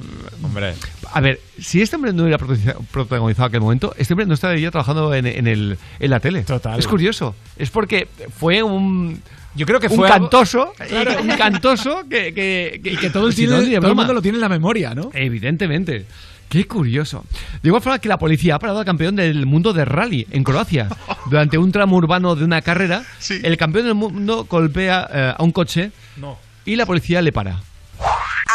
Hombre. 0.42 0.74
a 1.12 1.20
ver, 1.20 1.40
si 1.60 1.82
este 1.82 1.96
hombre 1.96 2.12
no 2.12 2.22
hubiera 2.24 2.38
protagoniza- 2.38 2.76
protagonizado 2.90 3.46
aquel 3.48 3.60
momento, 3.60 3.94
este 3.98 4.14
hombre 4.14 4.26
no 4.26 4.34
estaría 4.34 4.70
trabajando 4.70 5.14
en, 5.14 5.26
en 5.26 5.46
el, 5.46 5.78
en 5.98 6.10
la 6.10 6.20
tele. 6.20 6.42
Total. 6.42 6.78
Es 6.78 6.86
curioso. 6.86 7.34
Es 7.56 7.70
porque 7.70 8.08
fue 8.38 8.62
un. 8.62 9.20
Yo 9.56 9.66
creo 9.66 9.80
que 9.80 9.88
un 9.88 9.96
fue 9.96 10.08
algo- 10.08 10.28
cantoso, 10.30 10.72
Claro. 10.88 11.20
un 11.22 11.28
cantoso 11.30 12.04
que, 12.08 12.32
que, 12.32 12.80
Y 12.84 12.96
que 12.96 13.10
todo 13.10 13.26
el, 13.26 13.32
si 13.32 13.46
tiene- 13.46 13.52
no, 13.74 13.80
todo 13.80 13.90
el 13.90 13.96
mundo 13.96 14.14
lo 14.14 14.22
tiene 14.22 14.36
en 14.36 14.42
la 14.42 14.48
memoria, 14.48 14.94
¿no? 14.94 15.10
Evidentemente. 15.12 16.06
Qué 16.50 16.66
curioso. 16.66 17.24
De 17.62 17.68
igual 17.68 17.80
forma 17.80 17.98
que 18.00 18.08
la 18.08 18.18
policía 18.18 18.56
ha 18.56 18.58
parado 18.58 18.80
al 18.80 18.84
campeón 18.84 19.16
del 19.16 19.46
mundo 19.46 19.72
de 19.72 19.84
rally 19.86 20.26
en 20.32 20.44
Croacia. 20.44 20.88
Durante 21.26 21.56
un 21.58 21.70
tramo 21.72 21.96
urbano 21.96 22.34
de 22.36 22.44
una 22.44 22.60
carrera, 22.60 23.04
el 23.30 23.56
campeón 23.56 23.84
del 23.86 23.94
mundo 23.94 24.44
golpea 24.50 25.08
eh, 25.12 25.34
a 25.38 25.42
un 25.42 25.52
coche 25.52 25.92
No. 26.16 26.36
y 26.64 26.74
la 26.76 26.86
policía 26.86 27.22
le 27.22 27.30
para. 27.32 27.60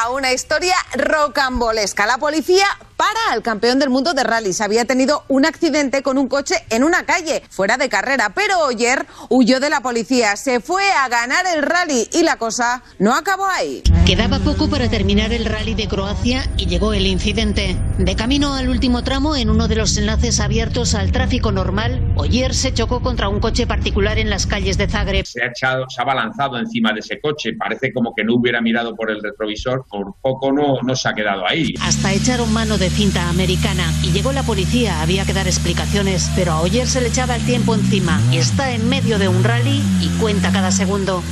a 0.04 0.10
una 0.12 0.34
historia 0.34 0.76
rocambolesca. 0.98 2.06
La 2.06 2.18
policía 2.18 2.66
para 2.98 3.20
al 3.32 3.42
campeón 3.42 3.80
del 3.80 3.90
mundo 3.90 4.14
de 4.14 4.24
rallies. 4.24 4.62
Había 4.62 4.86
tenido 4.86 5.24
un 5.28 5.46
accidente 5.46 6.02
con 6.02 6.18
un 6.18 6.28
coche 6.28 6.56
en 6.70 6.84
una 6.84 7.06
calle, 7.06 7.44
fuera 7.50 7.78
de 7.78 7.90
carrera, 7.90 8.32
pero 8.34 8.60
Oyer 8.66 9.06
huyó 9.30 9.60
de 9.60 9.70
la 9.70 9.82
policía, 9.82 10.36
se 10.36 10.60
fue 10.60 10.90
a 10.92 11.08
ganar 11.10 11.46
el 11.54 11.62
rally 11.62 12.08
y 12.14 12.24
la 12.24 12.38
cosa 12.38 12.84
no 13.00 13.14
acabó 13.14 13.46
ahí. 13.46 13.84
Quedaba 14.06 14.40
poco 14.40 14.70
para 14.70 14.90
terminar 14.90 15.34
el 15.34 15.46
rally 15.46 15.74
de 15.74 15.88
Croacia 15.88 16.50
y 16.58 16.68
llegó 16.68 16.94
el 16.94 17.08
incidente. 17.08 17.76
De 17.98 18.16
camino 18.16 18.54
al 18.54 18.70
último 18.70 19.04
tramo, 19.04 19.36
en 19.36 19.50
uno 19.50 19.68
de 19.68 19.76
los 19.76 19.98
enlaces 19.98 20.40
abiertos 20.40 20.94
al 20.96 21.12
tráfico 21.12 21.52
normal, 21.52 22.14
Oyer 22.16 22.54
se 22.54 22.74
chocó 22.74 23.02
contra 23.02 23.30
un 23.30 23.40
coche 23.40 23.68
particular 23.68 24.20
en 24.20 24.30
las 24.30 24.46
calles 24.46 24.78
de 24.78 24.88
Zagreb. 24.88 25.26
se 25.26 25.44
ha, 25.44 25.48
echado, 25.48 25.86
se 25.90 26.02
ha 26.02 26.06
balanzado 26.06 26.58
encima 26.58 26.94
de 26.94 27.00
ese 27.00 27.20
coche. 27.20 27.54
Parece 27.58 27.92
como 27.94 28.14
que 28.14 28.24
no 28.24 28.36
hubiera 28.36 28.62
mirado 28.62 28.96
por 28.96 29.10
el 29.10 29.22
retrovisor. 29.22 29.86
Por 29.90 30.16
poco 30.22 30.52
no, 30.52 30.82
no 30.84 30.96
se 30.96 31.10
ha 31.10 31.14
quedado 31.14 31.48
ahí. 31.48 31.74
Hasta 31.82 32.14
echaron 32.14 32.52
mano 32.54 32.78
de 32.78 32.85
cinta 32.90 33.30
americana 33.30 33.92
y 34.04 34.12
llegó 34.12 34.32
la 34.32 34.44
policía, 34.44 35.02
había 35.02 35.26
que 35.26 35.34
dar 35.34 35.48
explicaciones, 35.48 36.32
pero 36.36 36.54
a 36.54 36.62
Oyer 36.62 36.88
se 36.88 37.02
le 37.02 37.08
echaba 37.08 37.36
el 37.36 37.46
tiempo 37.46 37.76
encima. 37.76 38.20
Está 38.32 38.72
en 38.72 38.88
medio 38.90 39.20
de 39.20 39.28
un 39.28 39.44
rally 39.44 39.82
y 40.02 40.10
cuenta 40.20 40.52
cada 40.52 40.72
segundo. 40.72 41.24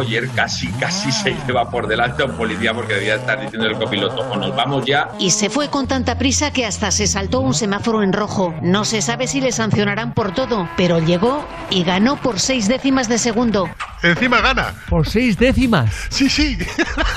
Ayer 0.00 0.28
casi, 0.30 0.68
casi 0.72 1.12
se 1.12 1.36
lleva 1.46 1.70
por 1.70 1.86
delante 1.86 2.22
a 2.22 2.26
un 2.26 2.32
policía 2.32 2.72
porque 2.74 2.94
debía 2.94 3.16
estar 3.16 3.40
diciendo 3.40 3.68
el 3.68 3.76
copiloto, 3.76 4.22
o 4.22 4.36
nos 4.36 4.54
vamos 4.56 4.84
ya. 4.86 5.08
Y 5.18 5.30
se 5.30 5.50
fue 5.50 5.68
con 5.68 5.86
tanta 5.86 6.18
prisa 6.18 6.52
que 6.52 6.64
hasta 6.64 6.90
se 6.90 7.06
saltó 7.06 7.40
un 7.40 7.54
semáforo 7.54 8.02
en 8.02 8.12
rojo. 8.12 8.54
No 8.62 8.84
se 8.84 9.02
sabe 9.02 9.26
si 9.26 9.40
le 9.40 9.52
sancionarán 9.52 10.14
por 10.14 10.32
todo, 10.34 10.68
pero 10.76 10.98
llegó 10.98 11.46
y 11.70 11.84
ganó 11.84 12.16
por 12.16 12.40
seis 12.40 12.68
décimas 12.68 13.08
de 13.08 13.18
segundo. 13.18 13.68
Encima 14.02 14.40
gana. 14.40 14.74
Por 14.88 15.08
seis 15.08 15.38
décimas. 15.38 15.90
Sí, 16.08 16.28
sí. 16.28 16.58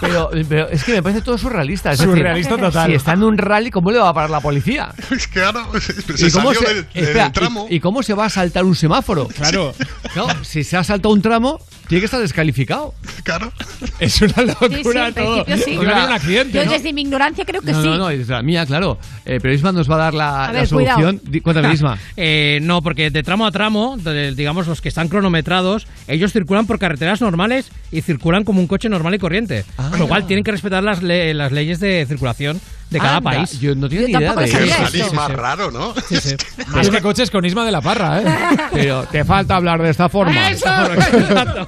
Pero, 0.02 0.30
pero 0.48 0.70
es 0.70 0.84
que 0.84 0.94
me 0.94 1.02
parece 1.02 1.22
todo 1.22 1.38
surrealista. 1.38 1.92
es 1.92 2.00
decir, 2.00 2.14
Surrealista 2.14 2.58
total. 2.58 2.88
Si 2.90 2.96
está 2.96 3.14
en 3.14 3.24
un 3.24 3.38
rally, 3.38 3.72
¿cómo 3.76 3.92
le 3.92 4.00
va 4.00 4.08
a 4.10 4.14
parar 4.14 4.30
la 4.30 4.40
policía? 4.40 4.94
Es 5.12 5.28
que 5.28 5.42
ahora 5.42 5.66
¿Y 5.76 5.80
se 6.18 6.32
cómo 6.32 6.54
salió 6.54 6.68
se, 6.68 6.74
del, 6.76 6.88
del 6.94 7.04
espera, 7.04 7.32
tramo. 7.34 7.68
¿y, 7.70 7.76
y 7.76 7.80
cómo 7.82 8.02
se 8.04 8.14
va 8.14 8.26
a 8.26 8.30
saltar 8.30 8.64
un 8.64 8.74
semáforo? 8.76 9.28
Claro. 9.28 9.74
Claro, 10.16 10.46
si 10.46 10.64
se 10.64 10.78
ha 10.78 10.84
saltado 10.86 11.14
un 11.14 11.22
tramo, 11.22 11.60
tiene 11.90 12.00
que 12.00 12.06
estar 12.06 12.22
descalificado. 12.22 12.94
Claro. 13.26 13.52
Es 14.00 14.22
una 14.22 14.44
locura 14.44 14.70
Sí, 14.70 15.14
sí, 15.14 15.14
todo. 15.14 15.46
sí. 15.46 15.78
O 15.78 15.82
sea, 15.84 15.98
hay 15.98 16.06
un 16.08 16.12
accidente, 16.14 16.58
Yo 16.58 16.64
¿no? 16.66 16.72
desde 16.72 16.94
mi 16.94 17.02
ignorancia 17.02 17.44
creo 17.44 17.62
que 17.62 17.74
no, 17.74 17.82
sí. 17.82 17.88
no, 17.90 17.98
no, 17.98 18.10
es 18.10 18.30
la 18.30 18.42
mía, 18.42 18.66
claro. 18.66 18.98
Eh, 19.26 19.40
pero 19.42 19.54
Isma 19.54 19.74
nos 19.74 19.92
va 19.92 19.96
a 19.96 19.98
dar 19.98 20.14
la, 20.14 20.46
A 20.46 20.54
la 20.54 20.60
ver, 20.60 20.68
solución. 20.70 21.18
cuidado. 21.18 21.44
Cuéntame, 21.44 21.74
Isma. 21.74 21.98
Eh, 22.16 22.60
no, 22.62 22.82
porque 22.82 23.10
de 23.10 23.24
tramo 23.24 23.46
a 23.46 23.52
tramo, 23.52 23.98
de- 23.98 24.34
digamos 24.36 24.68
los 24.68 24.80
que 24.80 24.88
están 24.88 25.10
cronometrados, 25.10 25.86
ellos 26.08 26.32
circulan 26.32 26.66
por 26.66 26.80
carreteras 26.80 27.20
normales 27.20 27.70
y 27.92 28.00
circulan 28.02 28.46
como 28.46 28.62
un 28.62 28.68
coche 28.68 28.88
normal 28.88 29.16
y 29.16 29.20
corriente. 29.20 29.66
Ah. 29.78 29.88
Con 29.90 30.00
lo 30.00 30.08
cual 30.08 30.28
tienen 30.28 30.46
que 30.46 30.52
respetar 30.52 30.82
las, 30.82 31.04
le- 31.04 31.34
las 31.34 31.52
leyes 31.52 31.82
de 31.82 32.06
circulación 32.08 32.62
de 32.90 33.00
cada 33.00 33.18
Anda, 33.18 33.32
país. 33.32 33.60
Yo 33.60 33.76
no 33.76 33.90
tenía 33.90 34.02
Yo 34.08 34.08
ni 34.08 34.14
idea 34.24 34.34
tampoco 34.36 34.58
de 34.58 34.66
eso. 34.68 34.86
Salís 34.86 35.14
más 35.14 35.32
raro, 35.32 35.72
¿no? 35.72 35.94
Sí, 36.08 36.16
sí. 36.18 36.36
Más 36.72 36.90
que 36.90 37.02
coches 37.02 37.30
con 37.32 37.44
Isma 37.46 37.66
de 37.66 37.72
la 37.72 37.82
Parra, 37.82 38.22
¿eh? 38.22 38.26
Pero 38.74 39.04
te 39.06 39.24
falta 39.24 39.56
hablar 39.56 39.82
de 39.82 39.90
esta 39.90 40.10
forma. 40.10 40.50
¡Eso! 40.50 40.66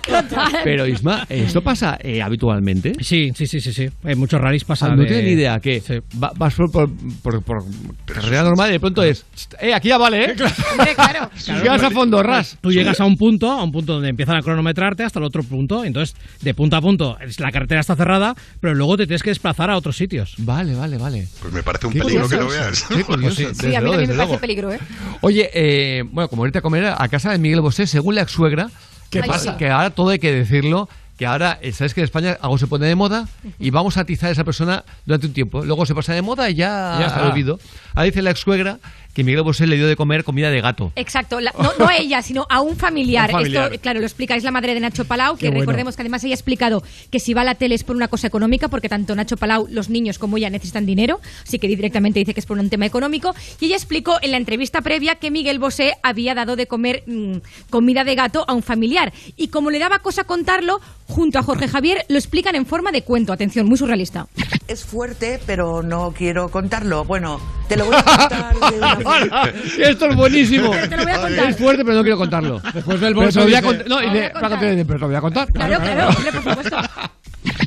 Total. 0.05 0.59
Pero 0.63 0.85
Isma, 0.85 1.25
¿esto 1.29 1.61
pasa 1.61 1.97
eh, 2.01 2.21
habitualmente? 2.21 2.93
Sí, 3.01 3.31
sí, 3.35 3.47
sí, 3.47 3.59
sí, 3.61 3.73
sí. 3.73 3.89
En 4.03 4.19
muchos 4.19 4.39
rallies 4.39 4.63
pasa. 4.63 4.87
Ah, 4.87 4.95
no 4.95 5.03
de- 5.03 5.07
tengo 5.07 5.21
ni 5.21 5.29
idea 5.31 5.59
que 5.59 5.81
va- 6.21 6.31
vas 6.35 6.53
por, 6.55 6.71
por, 6.71 6.89
por, 7.21 7.43
por 7.43 7.63
carrera 8.05 8.43
normal 8.43 8.69
y 8.69 8.73
de 8.73 8.79
pronto 8.79 9.03
es 9.03 9.25
eh 9.59 9.73
aquí 9.73 9.89
ya 9.89 9.97
vale 9.97 10.25
eh 10.31 10.35
Hombre, 10.71 10.95
claro. 10.95 11.29
Si 11.35 11.51
llegas 11.53 11.83
a 11.83 11.91
fondo 11.91 12.21
ras 12.23 12.57
Tú 12.61 12.71
llegas 12.71 12.99
a 12.99 13.05
un 13.05 13.17
punto, 13.17 13.49
a 13.51 13.63
un 13.63 13.71
punto 13.71 13.93
donde 13.93 14.09
empiezan 14.09 14.35
a 14.37 14.41
cronometrarte 14.41 15.03
hasta 15.03 15.19
el 15.19 15.25
otro 15.25 15.43
punto, 15.43 15.83
entonces 15.83 16.15
de 16.41 16.53
punto 16.53 16.75
a 16.75 16.81
punto 16.81 17.17
es- 17.19 17.39
la 17.39 17.51
carretera 17.51 17.81
está 17.81 17.95
cerrada, 17.95 18.35
pero 18.59 18.75
luego 18.75 18.97
te 18.97 19.05
tienes 19.07 19.23
que 19.23 19.29
desplazar 19.31 19.69
a 19.69 19.77
otros 19.77 19.95
sitios. 19.97 20.35
vale 20.39 20.75
vale 20.75 20.97
vale 20.97 21.06
Pues 21.41 21.53
me 21.53 21.63
parece 21.63 21.87
un 21.87 21.93
Qué 21.93 21.99
peligro 21.99 22.27
que 22.29 22.35
curioso 22.37 22.55
lo 22.57 22.63
veas. 22.65 22.83
Qué 22.83 23.03
curioso, 23.03 23.35
sí. 23.35 23.45
desde 23.45 23.69
Sí, 23.69 23.75
a 23.75 23.81
mí 23.81 23.89
también 23.91 24.09
me 24.09 24.15
parece 24.15 24.15
luego. 24.15 24.39
peligro, 24.39 24.73
¿eh? 24.73 24.79
Oye, 25.21 25.49
eh, 25.53 26.03
bueno, 26.11 26.27
como 26.29 26.45
irte 26.45 26.59
a 26.59 26.61
comer 26.61 26.85
a 26.97 27.07
casa 27.09 27.31
de 27.31 27.37
Miguel 27.37 27.61
Bosé, 27.61 27.87
según 27.87 28.15
la 28.15 28.21
ex 28.21 28.31
suegra, 28.31 28.69
que, 29.09 29.19
Ay, 29.21 29.27
pasa, 29.29 29.51
sí. 29.51 29.57
que 29.57 29.69
ahora 29.69 29.89
todo 29.91 30.09
hay 30.09 30.19
que 30.19 30.31
decirlo, 30.33 30.89
que 31.17 31.25
ahora, 31.25 31.57
eh, 31.61 31.71
¿sabes 31.71 31.93
que 31.95 32.01
en 32.01 32.05
España 32.05 32.37
algo 32.41 32.57
se 32.57 32.67
pone 32.67 32.85
de 32.85 32.95
moda? 32.95 33.27
Y 33.57 33.71
vamos 33.71 33.97
a 33.97 34.01
atizar 34.01 34.29
a 34.29 34.31
esa 34.33 34.43
persona 34.43 34.83
durante 35.05 35.25
un 35.27 35.33
tiempo. 35.33 35.65
Luego 35.65 35.85
se 35.85 35.95
pasa 35.95 36.13
de 36.13 36.21
moda 36.21 36.49
y 36.49 36.55
ya, 36.55 36.97
Ya 36.99 37.07
está. 37.07 37.23
ha 37.25 37.29
olvido. 37.31 37.59
Ahora 37.95 38.03
dice 38.03 38.21
la 38.21 38.29
ex 38.31 38.39
suegra 38.41 38.77
que 39.17 39.23
Miguel 39.23 39.41
Bosé 39.41 39.65
le 39.65 39.77
dio 39.77 39.87
de 39.87 39.95
comer 39.95 40.23
comida 40.23 40.51
de 40.51 40.61
gato. 40.61 40.91
Exacto, 40.95 41.39
la- 41.39 41.51
no, 41.57 41.71
no 41.79 41.87
a 41.87 41.97
ella, 41.97 42.21
sino 42.21 42.45
a 42.51 42.61
un 42.61 42.75
familiar. 42.77 43.31
A 43.31 43.33
un 43.33 43.39
familiar. 43.39 43.71
Esto, 43.73 43.81
claro, 43.81 43.99
lo 43.99 44.05
explica, 44.05 44.35
es 44.35 44.43
la 44.43 44.51
madre 44.51 44.75
de 44.75 44.79
Nacho 44.79 45.05
Palau, 45.05 45.33
que 45.37 45.39
Qué 45.39 45.47
bueno. 45.47 45.61
recordemos 45.61 45.95
que 45.95 46.03
además 46.03 46.23
ella 46.23 46.33
ha 46.33 46.35
explicado 46.35 46.83
que 47.09 47.19
si 47.19 47.33
va 47.33 47.41
a 47.41 47.43
la 47.43 47.55
tele 47.55 47.73
es 47.73 47.83
por 47.83 47.95
una 47.95 48.09
cosa 48.09 48.27
económica, 48.27 48.67
porque 48.67 48.89
tanto 48.89 49.15
Nacho 49.15 49.35
Palau, 49.35 49.67
los 49.71 49.89
niños 49.89 50.19
como 50.19 50.37
ella 50.37 50.51
necesitan 50.51 50.85
dinero, 50.85 51.19
así 51.43 51.57
que 51.57 51.67
directamente 51.67 52.19
dice 52.19 52.35
que 52.35 52.39
es 52.41 52.45
por 52.45 52.59
un 52.59 52.69
tema 52.69 52.85
económico. 52.85 53.33
Y 53.59 53.65
ella 53.65 53.75
explicó 53.75 54.19
en 54.21 54.29
la 54.29 54.37
entrevista 54.37 54.81
previa 54.81 55.15
que 55.15 55.31
Miguel 55.31 55.57
Bosé 55.57 55.95
había 56.03 56.35
dado 56.35 56.55
de 56.55 56.67
comer 56.67 57.01
mm, 57.07 57.37
comida 57.71 58.03
de 58.03 58.13
gato 58.13 58.45
a 58.47 58.53
un 58.53 58.61
familiar. 58.61 59.11
Y 59.35 59.47
como 59.47 59.71
le 59.71 59.79
daba 59.79 59.97
cosa 59.97 60.25
contarlo, 60.25 60.79
junto 61.07 61.39
a 61.39 61.41
Jorge 61.41 61.67
Javier 61.67 62.05
lo 62.07 62.19
explican 62.19 62.53
en 62.53 62.67
forma 62.67 62.91
de 62.91 63.01
cuento. 63.01 63.33
Atención, 63.33 63.65
muy 63.65 63.79
surrealista. 63.79 64.27
Es 64.67 64.83
fuerte, 64.85 65.39
pero 65.47 65.81
no 65.81 66.13
quiero 66.15 66.49
contarlo. 66.49 67.03
Bueno, 67.05 67.39
te 67.67 67.77
lo 67.77 67.85
voy 67.85 67.95
a 67.95 68.03
contar 68.03 68.53
de 68.71 68.77
una 68.77 68.95
forma. 69.07 69.43
Esto 69.79 70.05
es 70.07 70.15
buenísimo. 70.15 70.71
Te 70.71 70.97
lo 70.97 71.03
voy 71.03 71.11
a 71.13 71.21
contar. 71.21 71.49
Es 71.49 71.57
fuerte, 71.57 71.83
pero 71.83 71.97
no 71.97 72.01
quiero 72.03 72.17
contarlo. 72.17 72.59
Después 72.73 72.99
del 73.01 73.13
Pero 73.13 73.21
bolso 73.25 73.39
te 73.39 73.45
lo 73.45 73.45
voy 73.45 73.55
a 73.55 73.61
dice, 73.61 73.83
cont- 73.83 73.87
No, 73.87 74.01
y 74.01 74.05
"Lo 74.05 74.11
voy 74.11 74.19
de- 74.19 74.25
a 74.27 74.31
para 74.33 74.49
contar, 74.49 74.59
pero 74.59 74.85
te 74.87 74.99
lo 74.99 75.07
voy 75.07 75.15
a 75.15 75.21
contar. 75.21 75.47
Claro, 75.51 75.79
claro, 75.79 76.09
hombre, 76.15 76.31
por 76.31 76.43
supuesto. 76.43 76.77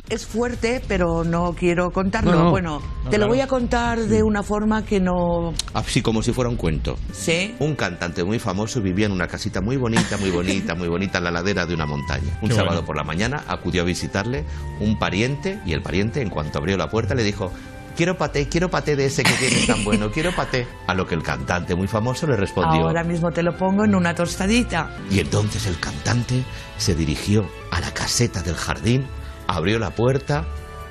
Es 0.09 0.25
fuerte, 0.25 0.81
pero 0.89 1.23
no 1.23 1.53
quiero 1.57 1.89
contarlo. 1.89 2.31
No, 2.31 2.43
no. 2.43 2.49
Bueno, 2.51 2.79
No, 2.79 3.09
te 3.09 3.17
lo 3.17 3.25
claro. 3.25 3.27
voy 3.29 3.39
a 3.39 3.47
contar 3.47 3.97
de 3.97 4.21
una 4.23 4.43
forma 4.43 4.83
que 4.83 4.99
no... 4.99 5.53
Así 5.73 6.01
como 6.01 6.21
si 6.21 6.33
fuera 6.33 6.49
un 6.49 6.57
cuento. 6.57 6.97
Sí. 7.13 7.55
Un 7.59 7.75
cantante 7.75 8.23
muy 8.25 8.37
famoso 8.37 8.81
vivía 8.81 9.05
en 9.05 9.13
una 9.13 9.27
casita 9.27 9.61
muy 9.61 9.77
bonita, 9.77 10.17
muy 10.17 10.29
bonita, 10.29 10.75
muy 10.75 10.89
bonita 10.89 11.17
en 11.19 11.23
la 11.23 11.31
ladera 11.31 11.65
de 11.65 11.73
una 11.73 11.85
montaña. 11.85 12.37
Un 12.41 12.49
Qué 12.49 12.55
sábado 12.55 12.73
bueno. 12.81 12.85
por 12.85 12.97
la 12.97 13.03
mañana 13.05 13.43
acudió 13.47 13.83
a 13.83 13.85
visitarle 13.85 14.43
un 14.81 14.99
pariente 14.99 15.59
y 15.65 15.71
el 15.73 15.81
pariente, 15.81 16.21
en 16.21 16.29
cuanto 16.29 16.59
abrió 16.59 16.75
la 16.77 16.89
puerta, 16.89 17.15
le 17.15 17.23
dijo: 17.23 17.51
Quiero 17.95 18.17
paté, 18.17 18.47
quiero 18.47 18.69
paté 18.69 18.95
de 18.95 19.05
ese 19.05 19.23
que 19.23 19.33
tienes 19.33 19.67
tan 19.67 19.83
bueno, 19.85 20.09
quiero 20.11 20.31
paté. 20.33 20.67
A 20.87 20.93
lo 20.93 21.05
que 21.05 21.15
el 21.15 21.23
cantante 21.23 21.75
muy 21.75 21.87
famoso 21.87 22.27
le 22.27 22.35
respondió: 22.37 22.81
Ahora 22.83 23.03
mismo 23.03 23.31
te 23.31 23.43
lo 23.43 23.55
pongo 23.55 23.85
en 23.85 23.95
una 23.95 24.13
tostadita. 24.15 24.89
Y 25.09 25.19
entonces 25.19 25.65
el 25.67 25.79
cantante 25.79 26.43
se 26.77 26.95
dirigió 26.95 27.47
a 27.71 27.79
la 27.79 27.91
caseta 27.93 28.41
del 28.41 28.55
jardín, 28.55 29.05
abrió 29.47 29.79
la 29.79 29.91
puerta 29.91 30.45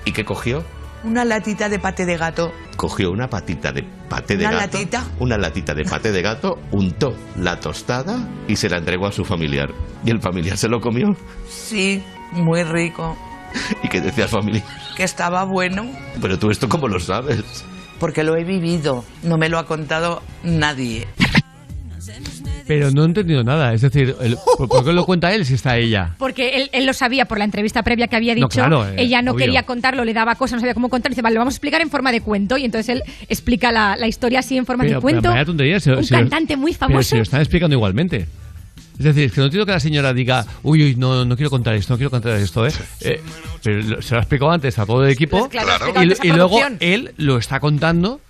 y 0.05 0.13
¿qué 0.13 0.25
cogió? 0.25 0.65
Una 1.03 1.25
latita 1.25 1.71
de 1.71 1.79
pate 1.79 2.05
de 2.05 2.19
gato. 2.19 2.53
Cogió 2.77 3.11
una 3.11 3.27
patita 3.29 3.73
de 3.73 3.85
paté 4.09 4.37
de 4.37 4.45
¿Una 4.47 4.59
gato. 4.59 4.77
latita? 4.79 5.05
Una 5.19 5.39
latita 5.39 5.73
de 5.75 5.85
paté 5.85 6.13
de 6.13 6.21
gato, 6.21 6.59
untó 6.73 7.15
la 7.37 7.59
tostada 7.59 8.29
y 8.49 8.57
se 8.57 8.69
la 8.69 8.77
entregó 8.77 9.07
a 9.07 9.13
su 9.13 9.25
familiar. 9.25 9.71
Y 10.05 10.11
el 10.11 10.21
familiar 10.21 10.59
se 10.59 10.69
lo 10.69 10.79
comió. 10.81 11.07
Sí, 11.49 12.03
muy 12.33 12.63
rico. 12.65 13.17
¿Y 13.83 13.89
qué 13.89 14.01
decía 14.01 14.25
el 14.25 14.31
familiar? 14.31 14.63
Que 14.97 15.05
estaba 15.05 15.45
bueno. 15.45 15.87
Pero 16.21 16.39
tú 16.39 16.51
esto 16.51 16.69
cómo 16.69 16.89
lo 16.89 17.01
sabes. 17.01 17.43
Porque 17.99 18.25
lo 18.25 18.37
he 18.37 18.45
vivido. 18.45 19.05
No 19.23 19.37
me 19.39 19.49
lo 19.49 19.59
ha 19.59 19.67
contado 19.67 20.23
nadie. 20.43 21.07
Pero 22.67 22.91
no 22.93 23.03
he 23.03 23.07
entendido 23.07 23.43
nada. 23.43 23.75
Es 23.75 23.81
decir, 23.81 24.15
el- 24.21 24.37
¿por, 24.59 24.69
por 24.69 24.85
qué 24.85 24.93
lo 24.93 25.05
cuenta 25.05 25.33
él 25.35 25.45
si 25.45 25.55
está 25.55 25.77
ella? 25.77 26.15
Porque 26.19 26.51
él, 26.51 26.71
él 26.73 26.87
lo 26.87 26.93
sabía 26.93 27.25
por 27.25 27.39
la 27.39 27.45
entrevista 27.45 27.83
previa 27.83 28.07
que 28.07 28.17
había 28.17 28.33
No, 28.35 28.47
dicho. 28.47 28.49
claro, 28.61 28.87
eh, 28.87 28.95
ella 28.99 29.23
no 29.23 29.33
obvio. 29.33 29.45
quería 29.47 29.65
contarlo, 29.65 30.05
le 30.05 30.15
daba 30.15 30.37
cosas, 30.37 30.55
no 30.55 30.61
sabía 30.61 30.75
cómo 30.75 30.89
contar. 30.89 31.11
Dice, 31.11 31.21
vale, 31.23 31.35
lo 31.35 31.41
vamos 31.41 31.55
a 31.55 31.57
explicar 31.57 31.81
en 31.83 31.91
forma 31.91 32.13
de 32.13 32.21
cuento. 32.21 32.57
Y 32.57 32.65
entonces 32.65 32.89
él 32.91 33.03
explica 33.29 33.73
la, 33.73 33.97
la 33.97 34.07
historia 34.07 34.39
así 34.39 34.57
en 34.57 34.67
forma 34.67 34.85
Pero, 34.85 34.97
de 34.97 35.03
cuento. 35.03 35.23
pero 35.23 35.33
vaya 35.33 35.45
tontería. 35.45 35.81
si- 35.81 35.91
un 35.91 36.05
si 36.05 36.15
lo- 36.15 36.21
cantante 36.21 36.57
muy 36.57 36.73
Pero 36.73 36.79
famoso. 36.87 37.09
si 37.11 37.17
lo 37.17 37.23
están 37.23 37.41
explicando 37.41 37.75
igualmente. 37.75 38.27
Es 39.01 39.05
decir, 39.05 39.25
es 39.25 39.33
que 39.33 39.41
no 39.41 39.47
entiendo 39.47 39.65
que 39.65 39.73
la 39.73 39.81
señora 39.81 40.13
diga, 40.13 40.45
uy, 40.63 40.83
uy, 40.85 40.95
no, 40.95 41.25
no 41.25 41.35
quiero 41.35 41.49
contar 41.49 41.75
esto, 41.75 41.95
no 41.95 41.97
quiero 41.97 42.11
contar 42.11 42.37
esto, 42.37 42.67
¿eh? 42.67 42.73
Eh, 43.01 43.23
pero 43.63 44.03
se 44.03 44.13
lo 44.13 44.21
ha 44.21 44.23
explicado 44.23 44.51
antes 44.51 44.79
a 44.79 44.85
todo 44.85 45.07
el 45.07 45.11
equipo 45.11 45.49
Pues 45.49 45.63
claro, 45.65 45.87
y, 46.23 46.29
luego 46.29 46.61
él 46.81 47.15
lo 47.17 47.39
está 47.39 47.61
contando 47.61 48.21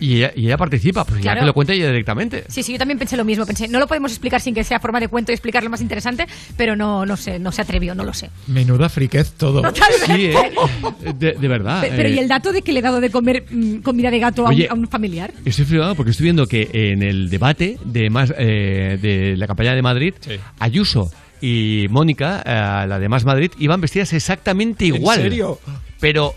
y 0.00 0.16
ella, 0.16 0.32
y 0.34 0.46
ella 0.46 0.56
participa, 0.56 1.04
pues 1.04 1.22
ya 1.22 1.38
que 1.38 1.44
lo 1.44 1.52
cuenta 1.54 1.72
ella 1.74 1.86
directamente. 1.88 2.44
Sí, 2.48 2.62
sí, 2.62 2.72
yo 2.72 2.78
también 2.78 2.98
pensé 2.98 3.16
lo 3.16 3.24
mismo. 3.24 3.46
Pensé, 3.46 3.68
no 3.68 3.78
lo 3.78 3.86
podemos 3.86 4.10
explicar 4.10 4.40
sin 4.40 4.54
que 4.54 4.64
sea 4.64 4.80
forma 4.80 4.98
de 4.98 5.08
cuento 5.08 5.30
y 5.30 5.34
explicarlo 5.34 5.68
más 5.70 5.80
interesante, 5.80 6.26
pero 6.56 6.74
no, 6.74 7.04
no 7.06 7.16
sé, 7.16 7.38
no 7.38 7.52
se 7.52 7.62
atrevió, 7.62 7.94
no 7.94 8.04
lo 8.04 8.14
sé. 8.14 8.30
Menuda 8.46 8.88
friquez 8.88 9.32
todo. 9.32 9.62
Totalmente. 9.62 10.06
Sí, 10.06 10.24
¿eh? 10.26 11.12
De, 11.18 11.32
de 11.34 11.48
verdad. 11.48 11.82
Pe- 11.82 11.92
pero 11.94 12.08
eh, 12.08 12.12
¿y 12.12 12.18
el 12.18 12.28
dato 12.28 12.52
de 12.52 12.62
que 12.62 12.72
le 12.72 12.80
he 12.80 12.82
dado 12.82 13.00
de 13.00 13.10
comer 13.10 13.44
mm, 13.50 13.76
comida 13.78 14.10
de 14.10 14.18
gato 14.18 14.42
a 14.46 14.48
un- 14.50 14.54
Oye, 14.54 14.68
a 14.68 14.74
un, 14.74 14.88
familiar? 14.88 15.32
Estoy 15.44 15.64
flipado 15.66 15.94
porque 15.94 16.10
estoy 16.12 16.24
viendo 16.24 16.46
que 16.46 16.68
en 16.72 17.02
el 17.02 17.28
debate 17.30 17.78
de 17.84 18.08
más 18.10 18.32
eh, 18.38 18.98
de 19.00 19.36
la 19.36 19.46
campaña 19.46 19.74
de 19.74 19.82
Madrid, 19.82 20.14
Ayuso 20.58 21.10
y 21.42 21.86
Mónica, 21.90 22.42
eh, 22.44 22.86
la 22.86 22.98
de 22.98 23.08
Más 23.08 23.24
Madrid, 23.24 23.50
iban 23.58 23.80
vestidas 23.80 24.12
exactamente 24.12 24.86
¿En 24.86 24.96
igual. 24.96 25.20
serio? 25.22 25.58
Pero 26.00 26.34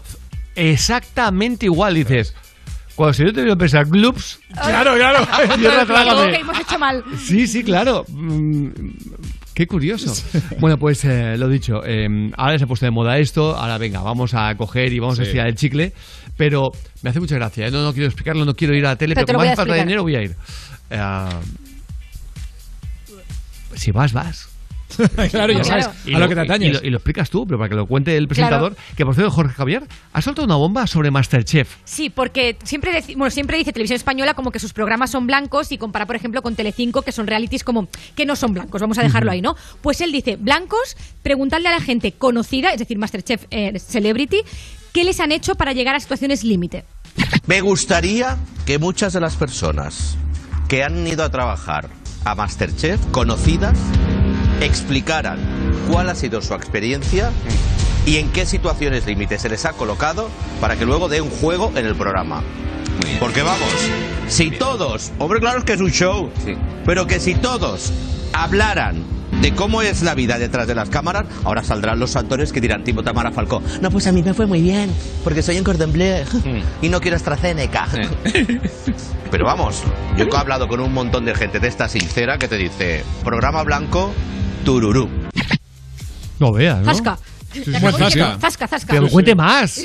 exactamente 0.56 1.66
igual, 1.66 1.96
dices. 1.96 2.34
Cuando 2.96 3.14
se 3.14 3.26
yo 3.26 3.34
te 3.34 3.56
pensar 3.56 3.86
gloops. 3.88 4.40
Claro, 4.54 4.96
claro. 4.96 5.28
Tierra, 5.58 5.86
trágame. 5.86 6.32
que 6.32 6.40
hemos 6.42 6.60
hecho 6.60 6.78
mal. 6.80 7.04
Sí, 7.18 7.48
sí, 7.48 7.64
claro. 7.64 8.06
Mm, 8.10 8.68
Qué 9.54 9.68
curioso. 9.68 10.12
Bueno, 10.60 10.78
pues 10.80 11.06
eh, 11.06 11.38
lo 11.38 11.48
dicho, 11.48 11.84
eh, 11.86 12.32
ahora 12.38 12.58
se 12.58 12.64
ha 12.64 12.68
puesto 12.68 12.88
de 12.88 12.92
moda 12.92 13.20
esto, 13.20 13.56
ahora 13.56 13.78
venga, 13.78 14.02
vamos 14.02 14.34
a 14.34 14.56
coger 14.56 14.92
y 14.92 14.98
vamos 15.00 15.20
a 15.20 15.24
estirar 15.24 15.46
el 15.48 15.54
chicle, 15.56 15.94
pero 16.38 16.72
me 17.04 17.12
hace 17.12 17.20
mucha 17.20 17.36
gracia, 17.36 17.68
¿eh? 17.68 17.72
no, 17.72 17.84
no 17.84 17.94
quiero 17.94 18.08
explicarlo, 18.08 18.46
no 18.46 18.56
quiero 18.56 18.76
ir 18.76 18.84
a 18.88 18.90
la 18.90 18.96
tele, 18.96 19.14
Pero 19.14 19.28
pero, 19.28 19.38
como 19.38 19.48
hace 19.48 19.56
falta 19.56 19.76
explicar. 19.78 19.86
dinero 19.88 20.02
voy 20.02 20.16
a 20.16 20.22
ir. 20.24 20.36
Eh, 20.90 21.30
si 23.76 23.92
vas, 23.92 24.12
vas. 24.12 24.50
Claro, 25.32 25.54
ya 25.54 25.64
sabes, 25.64 25.90
Y 26.06 26.14
a 26.14 26.20
lo 26.20 26.28
que 26.28 26.36
te 26.36 26.42
atañes. 26.42 26.70
Y 26.70 26.74
lo, 26.74 26.88
y 26.88 26.90
lo 26.90 26.98
explicas 26.98 27.30
tú, 27.30 27.46
pero 27.46 27.58
para 27.58 27.70
que 27.70 27.76
lo 27.76 27.86
cuente 27.86 28.16
el 28.18 28.28
presentador, 28.28 28.76
que 28.96 29.06
por 29.06 29.16
cierto, 29.16 29.32
Jorge 29.32 29.54
Javier, 29.54 29.88
ha 30.12 30.22
soltado 30.22 30.46
una 30.46 30.56
bomba 30.56 30.86
sobre 30.88 31.12
Masterchef. 31.12 31.78
Sí, 31.84 32.10
porque 32.10 32.58
siempre, 32.64 33.04
bueno, 33.16 33.32
siempre 33.32 33.58
dice 33.58 33.74
Televisión 33.74 33.98
Española 33.98 34.34
como 34.34 34.52
que 34.52 34.60
sus 34.60 34.74
programas 34.74 35.12
son 35.12 35.28
blancos 35.28 35.72
y 35.72 35.78
compara, 35.78 36.06
por 36.06 36.16
ejemplo, 36.16 36.42
con 36.42 36.56
Telecinco, 36.56 37.02
que 37.02 37.12
son 37.12 37.28
realities 37.28 37.64
como 37.64 37.88
que 38.16 38.26
no 38.26 38.36
son 38.36 38.54
blancos, 38.54 38.82
vamos 38.82 38.98
a 38.98 39.04
dejarlo 39.04 39.32
ahí, 39.32 39.42
¿no? 39.42 39.56
Pues 39.82 40.02
él 40.02 40.12
dice, 40.12 40.36
blancos, 40.36 40.98
preguntarle 41.22 41.70
a 41.70 41.72
la 41.72 41.82
gente 41.82 42.12
conocida, 42.12 42.72
es 42.72 42.80
decir, 42.80 42.98
Masterchef 42.98 43.46
eh, 43.52 43.80
Celebrity, 43.80 44.42
qué 44.94 45.04
les 45.04 45.20
han 45.20 45.32
hecho 45.32 45.56
para 45.56 45.74
llegar 45.74 45.96
a 45.96 46.00
situaciones 46.00 46.44
límite. 46.44 46.86
Me 47.46 47.62
gustaría 47.62 48.38
que 48.66 48.80
muchas 48.80 49.14
de 49.14 49.20
las 49.20 49.36
personas 49.36 50.18
que 50.68 50.84
han 50.84 51.06
ido 51.06 51.24
a 51.24 51.30
trabajar 51.30 51.90
a 52.26 52.36
Masterchef, 52.36 53.00
conocidas, 53.12 53.78
explicaran 54.66 55.40
cuál 55.90 56.10
ha 56.10 56.16
sido 56.16 56.42
su 56.42 56.54
experiencia 56.54 57.32
y 58.06 58.18
en 58.18 58.32
qué 58.32 58.46
situaciones 58.46 59.06
límites 59.06 59.42
se 59.42 59.50
les 59.50 59.66
ha 59.66 59.74
colocado 59.74 60.30
para 60.60 60.76
que 60.76 60.86
luego 60.86 61.10
dé 61.10 61.22
un 61.22 61.30
juego 61.30 61.72
en 61.76 61.86
el 61.86 61.96
programa. 61.96 62.44
Porque 63.20 63.42
vamos, 63.42 63.74
si 64.28 64.52
todos, 64.52 65.12
hombre, 65.20 65.40
claro 65.40 65.60
es 65.60 65.66
que 65.66 65.74
es 65.74 65.82
un 65.82 65.92
show, 65.92 66.32
pero 66.86 67.08
que 67.08 67.20
si 67.20 67.36
todos 67.36 67.92
hablaran 68.34 69.04
de 69.42 69.54
cómo 69.54 69.82
es 69.82 70.04
la 70.04 70.16
vida 70.16 70.38
detrás 70.38 70.68
de 70.68 70.76
las 70.76 70.90
cámaras, 70.90 71.26
ahora 71.44 71.64
saldrán 71.64 72.00
los 72.00 72.16
actores 72.16 72.54
que 72.54 72.62
dirán 72.62 72.84
tipo 72.84 73.04
Tamara 73.04 73.32
Falcó. 73.32 73.62
No, 73.82 73.90
pues 73.90 74.08
a 74.08 74.12
mí 74.12 74.22
me 74.22 74.34
fue 74.34 74.46
muy 74.46 74.62
bien, 74.62 74.92
porque 75.24 75.42
soy 75.42 75.58
en 75.58 75.64
Cordon 75.64 75.92
Bleu 75.92 76.26
y 76.82 76.90
no 76.90 77.02
quiero 77.02 77.18
AstraZeneca. 77.18 77.88
Pero 79.32 79.46
vamos, 79.46 79.82
yo 80.18 80.26
he 80.26 80.38
hablado 80.38 80.68
con 80.68 80.80
un 80.80 80.94
montón 80.94 81.26
de 81.26 81.34
gente 81.34 81.60
de 81.60 81.68
esta 81.68 81.90
sincera 81.90 82.38
que 82.38 82.48
te 82.48 82.58
dice, 82.58 83.04
programa 83.24 83.64
blanco, 83.64 84.14
tururú. 84.64 85.10
No 86.40 86.52
veas, 86.52 86.80
¿no? 86.80 86.86
Zasca. 86.94 87.18
Sí, 87.54 87.64
sí, 87.64 87.72
Buen 87.80 87.94
sí, 87.94 88.00
zasca. 88.00 88.38
Zasca, 88.40 88.68
zasca. 88.68 88.94
Pero 88.94 89.08
cuente 89.10 89.36
más. 89.36 89.84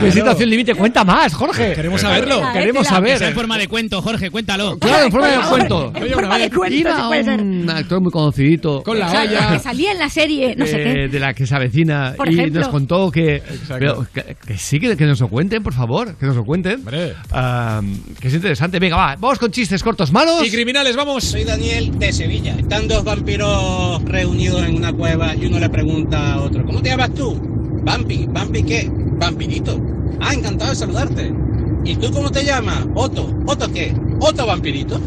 ¿Qué 0.00 0.12
situación 0.12 0.50
límite? 0.50 0.74
Cuenta 0.74 1.04
más, 1.04 1.34
Jorge. 1.34 1.72
Queremos 1.74 2.00
saberlo. 2.00 2.42
Queremos 2.52 2.82
Que 2.82 2.88
sea 2.88 2.98
en 2.98 3.18
saber. 3.18 3.34
forma 3.34 3.58
de 3.58 3.68
cuento, 3.68 4.02
Jorge, 4.02 4.30
cuéntalo. 4.30 4.78
Claro, 4.78 5.06
en 5.06 5.12
forma 5.12 5.28
de 5.28 5.38
cuento. 5.48 5.92
en 5.94 6.10
forma 6.12 6.38
de 6.38 6.50
cuento, 6.50 6.76
Iba 6.76 6.96
si 6.96 7.02
puede 7.02 7.24
ser. 7.24 7.40
un 7.40 7.70
actor 7.70 8.00
muy 8.00 8.10
conocidito. 8.10 8.82
Con 8.82 8.98
la 8.98 9.10
olla. 9.10 9.52
que 9.52 9.58
salía 9.62 9.92
en 9.92 9.98
la 9.98 10.08
serie, 10.08 10.54
no 10.56 10.66
sé 10.66 10.80
eh, 10.80 10.84
qué. 10.94 11.08
de 11.08 11.20
la 11.20 11.32
que 11.34 11.46
se 11.46 11.54
avecina 11.54 12.14
Por 12.16 12.28
y 12.30 12.34
ejemplo. 12.34 12.60
nos 12.60 12.68
contó 12.70 13.10
que, 13.10 13.42
pero 13.68 14.06
que, 14.12 14.36
que 14.46 14.58
sí 14.58 14.80
que, 14.80 14.96
que 14.96 15.04
nos 15.06 15.20
lo 15.20 15.28
cuenten 15.28 15.62
por 15.62 15.72
favor 15.74 16.16
que 16.16 16.26
nos 16.26 16.36
lo 16.36 16.44
cuenten 16.44 16.80
Hombre. 16.80 17.14
Ah, 17.30 17.80
que 18.20 18.28
es 18.28 18.34
interesante 18.34 18.78
venga 18.78 18.96
va 18.96 19.16
vamos 19.16 19.38
con 19.38 19.50
chistes 19.50 19.82
cortos 19.82 20.10
malos 20.12 20.46
Y 20.46 20.50
criminales, 20.50 20.96
vamos. 20.96 21.24
Soy 21.24 21.44
Daniel 21.44 21.98
de 21.98 22.12
Sevilla. 22.12 22.54
Están 22.58 22.88
dos 22.88 23.04
vampiros 23.04 24.02
reunidos 24.04 24.62
en 24.64 24.76
una 24.76 24.92
cueva 24.92 25.34
y 25.34 25.46
uno 25.46 25.58
le 25.58 25.68
pregunta 25.70 26.34
a 26.34 26.40
otro, 26.40 26.63
¿cómo 26.66 26.82
te 26.82 26.90
llamas 26.90 27.14
tú? 27.14 27.34
Vampi. 27.84 28.26
¿Vampi 28.28 28.62
qué? 28.62 28.88
Vampirito. 28.90 29.80
Ah, 30.20 30.34
encantado 30.34 30.70
de 30.70 30.76
saludarte. 30.76 31.32
¿Y 31.84 31.96
tú 31.96 32.10
cómo 32.12 32.30
te 32.30 32.44
llamas? 32.44 32.84
Otto. 32.94 33.34
¿Otto 33.46 33.70
qué? 33.72 33.92
¿Otto 34.20 34.46
vampirito? 34.46 35.00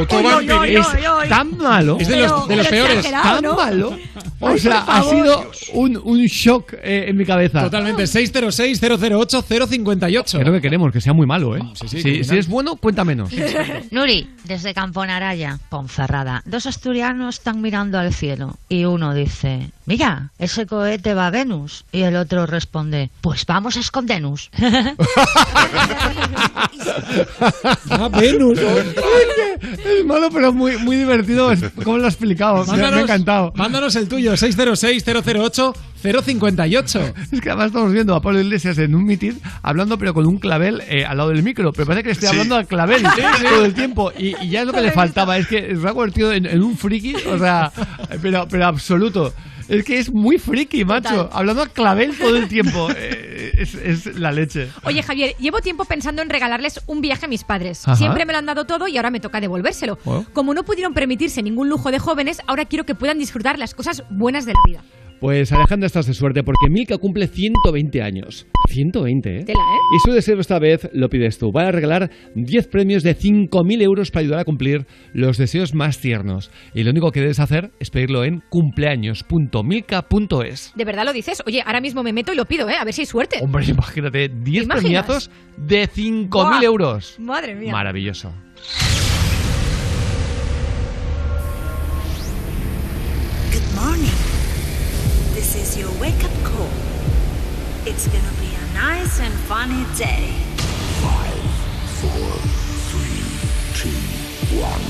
Otto 0.00 0.16
Oy, 0.18 0.24
oy, 0.26 0.46
Vampiri- 0.46 0.60
oy, 0.60 0.76
es 1.24 1.28
tan 1.28 1.56
malo 1.58 1.96
Es 2.00 2.08
de 2.08 2.14
Pero- 2.14 2.28
los, 2.28 2.48
de 2.48 2.56
los 2.56 2.66
peores. 2.68 3.10
tan 3.10 3.42
¿no? 3.42 3.54
malo 3.54 3.96
O 4.40 4.56
sea, 4.58 4.80
ha 4.86 5.02
sido 5.02 5.50
un, 5.74 5.96
un 6.02 6.18
shock 6.24 6.72
eh, 6.82 7.04
en 7.08 7.16
mi 7.16 7.24
cabeza. 7.24 7.62
Totalmente. 7.62 8.02
606-008-058. 8.04 10.40
Es 10.40 10.46
lo 10.46 10.52
que 10.52 10.60
queremos, 10.60 10.92
que 10.92 11.00
sea 11.00 11.12
muy 11.12 11.26
malo, 11.26 11.56
¿eh? 11.56 11.60
sí, 11.74 11.88
si, 11.88 12.02
criminal. 12.02 12.24
si 12.24 12.38
es 12.38 12.48
bueno, 12.48 12.76
cuenta 12.76 13.04
menos. 13.04 13.30
Nuri, 13.90 14.28
desde 14.44 14.74
Camponaraya, 14.74 15.58
Ponferrada, 15.68 16.42
dos 16.46 16.66
asturianos 16.66 17.36
están 17.36 17.60
mirando 17.60 17.98
al 17.98 18.12
cielo 18.12 18.56
y 18.68 18.84
uno 18.84 19.14
dice, 19.14 19.70
mira, 19.88 20.30
ese 20.38 20.66
cohete 20.66 21.14
va 21.14 21.26
a 21.26 21.30
Venus. 21.30 21.84
Y 21.90 22.02
el 22.02 22.14
otro 22.16 22.46
responde, 22.46 23.10
pues 23.20 23.44
vamos 23.46 23.76
a 23.76 23.80
escondernos. 23.80 24.50
Ah, 27.90 28.08
Venus. 28.08 28.58
es 28.58 30.04
malo, 30.04 30.28
pero 30.32 30.52
muy, 30.52 30.76
muy 30.78 30.96
divertido. 30.96 31.52
¿Cómo 31.84 31.98
lo 31.98 32.04
ha 32.04 32.08
explicado? 32.08 32.64
Me- 32.66 32.76
me, 32.78 32.84
ha 32.86 33.00
encantado. 33.00 33.52
Mándanos 33.56 33.94
el 33.96 34.08
tuyo, 34.08 34.32
606-008-058. 34.34 37.14
Es 37.32 37.40
que 37.40 37.50
además 37.50 37.66
estamos 37.68 37.92
viendo 37.92 38.14
a 38.14 38.20
Pablo 38.20 38.40
Iglesias 38.40 38.78
en 38.78 38.94
un 38.94 39.04
mitin 39.04 39.40
hablando, 39.62 39.98
pero 39.98 40.14
con 40.14 40.26
un 40.26 40.38
clavel 40.38 40.82
eh, 40.88 41.04
al 41.04 41.16
lado 41.18 41.30
del 41.30 41.42
micro. 41.42 41.72
Pero 41.72 41.86
parece 41.86 42.04
que 42.04 42.10
estoy 42.12 42.28
Sí. 42.28 42.34
hablando 42.34 42.56
al 42.56 42.66
clavel 42.66 43.00
Sí, 43.16 43.22
sí. 43.38 43.44
todo 43.48 43.64
el 43.64 43.74
tiempo. 43.74 44.12
Y, 44.18 44.34
y 44.44 44.50
ya 44.50 44.60
es 44.60 44.66
lo 44.66 44.72
que 44.72 44.82
le 44.82 44.92
faltaba. 44.92 45.36
Es 45.38 45.46
que 45.46 45.76
se 45.76 45.88
ha 45.88 45.92
convertido 45.92 46.32
en, 46.32 46.46
en 46.46 46.62
un 46.62 46.76
friki, 46.76 47.14
o 47.26 47.38
sea, 47.38 47.72
pero, 48.22 48.46
pero 48.48 48.66
absoluto. 48.66 49.32
Es 49.68 49.84
que 49.84 49.98
es 49.98 50.12
muy 50.12 50.38
friki, 50.38 50.84
macho. 50.84 51.14
Total. 51.14 51.28
Hablando 51.32 51.62
al 51.62 51.70
clavel 51.70 52.16
todo 52.16 52.36
el 52.36 52.48
tiempo. 52.48 52.88
Eh, 53.00 53.52
es, 53.58 53.74
es 53.74 54.18
la 54.18 54.32
leche. 54.32 54.70
Oye, 54.84 55.02
Javier, 55.02 55.34
llevo 55.38 55.60
tiempo 55.60 55.84
pensando 55.84 56.22
en 56.22 56.30
regalarles 56.30 56.80
un 56.86 57.00
viaje 57.00 57.26
a 57.26 57.28
mis 57.28 57.44
padres. 57.44 57.86
Ajá. 57.86 57.96
Siempre 57.96 58.24
me 58.24 58.32
lo 58.32 58.38
han 58.38 58.46
dado 58.46 58.66
todo 58.66 58.88
y 58.88 58.96
ahora 58.96 59.10
me 59.10 59.20
toca 59.20 59.40
devolvérselo. 59.40 59.98
Bueno. 60.04 60.26
Como 60.32 60.54
no 60.54 60.64
pudieron 60.64 60.94
permitirse 60.94 61.42
ningún 61.42 61.68
lujo 61.68 61.90
de 61.90 61.98
jóvenes, 61.98 62.40
ahora 62.46 62.64
quiero 62.64 62.84
que 62.84 62.94
puedan 62.94 63.18
disfrutar 63.18 63.58
las 63.58 63.74
cosas 63.74 64.02
buenas 64.10 64.46
de 64.46 64.54
la 64.54 64.60
vida. 64.66 64.82
Pues 65.20 65.50
Alejandra 65.52 65.86
estás 65.86 66.06
de 66.06 66.14
suerte 66.14 66.42
porque 66.44 66.70
Milka 66.70 66.96
cumple 66.98 67.26
120 67.26 68.02
años. 68.02 68.46
120, 68.68 69.38
¿eh? 69.38 69.44
Tela, 69.44 69.58
¿eh? 69.58 69.96
Y 69.96 69.98
su 70.04 70.12
deseo 70.12 70.38
esta 70.38 70.60
vez 70.60 70.88
lo 70.92 71.08
pides 71.08 71.38
tú. 71.38 71.50
Van 71.52 71.66
a 71.66 71.72
regalar 71.72 72.10
10 72.36 72.68
premios 72.68 73.02
de 73.02 73.16
5.000 73.16 73.82
euros 73.82 74.12
para 74.12 74.20
ayudar 74.22 74.38
a 74.40 74.44
cumplir 74.44 74.86
los 75.12 75.36
deseos 75.36 75.74
más 75.74 75.98
tiernos. 76.00 76.52
Y 76.72 76.84
lo 76.84 76.92
único 76.92 77.10
que 77.10 77.18
debes 77.20 77.40
hacer 77.40 77.72
es 77.80 77.90
pedirlo 77.90 78.22
en 78.24 78.42
cumpleaños.milka.es. 78.48 80.72
¿De 80.76 80.84
verdad 80.84 81.04
lo 81.04 81.12
dices? 81.12 81.42
Oye, 81.46 81.62
ahora 81.66 81.80
mismo 81.80 82.04
me 82.04 82.12
meto 82.12 82.32
y 82.32 82.36
lo 82.36 82.44
pido, 82.44 82.68
¿eh? 82.68 82.76
A 82.80 82.84
ver 82.84 82.94
si 82.94 83.00
hay 83.02 83.06
suerte. 83.06 83.40
Hombre, 83.42 83.64
imagínate, 83.66 84.28
10 84.28 84.64
imaginas? 84.64 84.82
premiazos 84.82 85.30
de 85.56 85.88
5.000 85.88 86.28
Buah. 86.30 86.62
euros. 86.62 87.16
Madre 87.18 87.56
mía. 87.56 87.72
Maravilloso. 87.72 88.32
It's 97.98 98.06
gonna 98.06 98.38
be 98.38 98.54
a 98.54 98.74
nice 98.74 99.18
and 99.18 99.34
funny 99.50 99.84
day. 99.96 100.30
Five, 101.02 101.42
four, 101.98 102.30
three, 102.90 103.26
two, 103.74 103.98
one, 104.56 104.84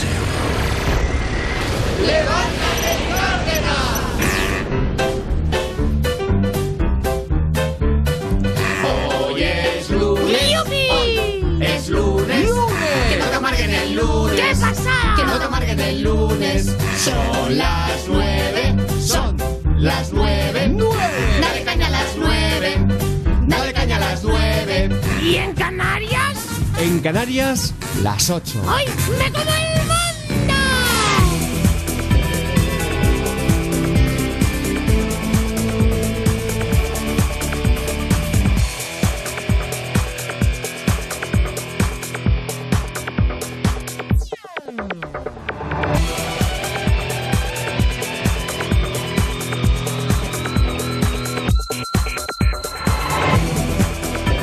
zero. 0.00 0.24
¡Levántate, 2.06 2.92
Cárdenas! 3.12 4.16
Hoy 9.20 9.42
es 9.42 9.90
lunes. 9.90 10.40
Es 11.60 11.90
lunes. 11.90 12.50
Que 13.10 13.16
no 13.18 13.26
te 13.26 13.34
amarguen 13.34 13.74
el 13.74 13.94
lunes. 13.94 14.40
¿Qué 14.40 14.56
pasa? 14.58 15.14
Que 15.16 15.24
no 15.24 15.38
te 15.38 15.44
amarguen 15.44 15.80
el 15.80 16.02
lunes. 16.02 16.74
Son 16.96 17.58
las 17.58 18.08
nueve. 18.08 18.35
¿Y 25.26 25.34
en 25.38 25.54
Canarias? 25.54 26.46
En 26.78 27.00
Canarias, 27.00 27.74
las 28.00 28.30
8. 28.30 28.62
¡Ay, 28.68 28.86
me 29.18 29.32
como 29.32 29.75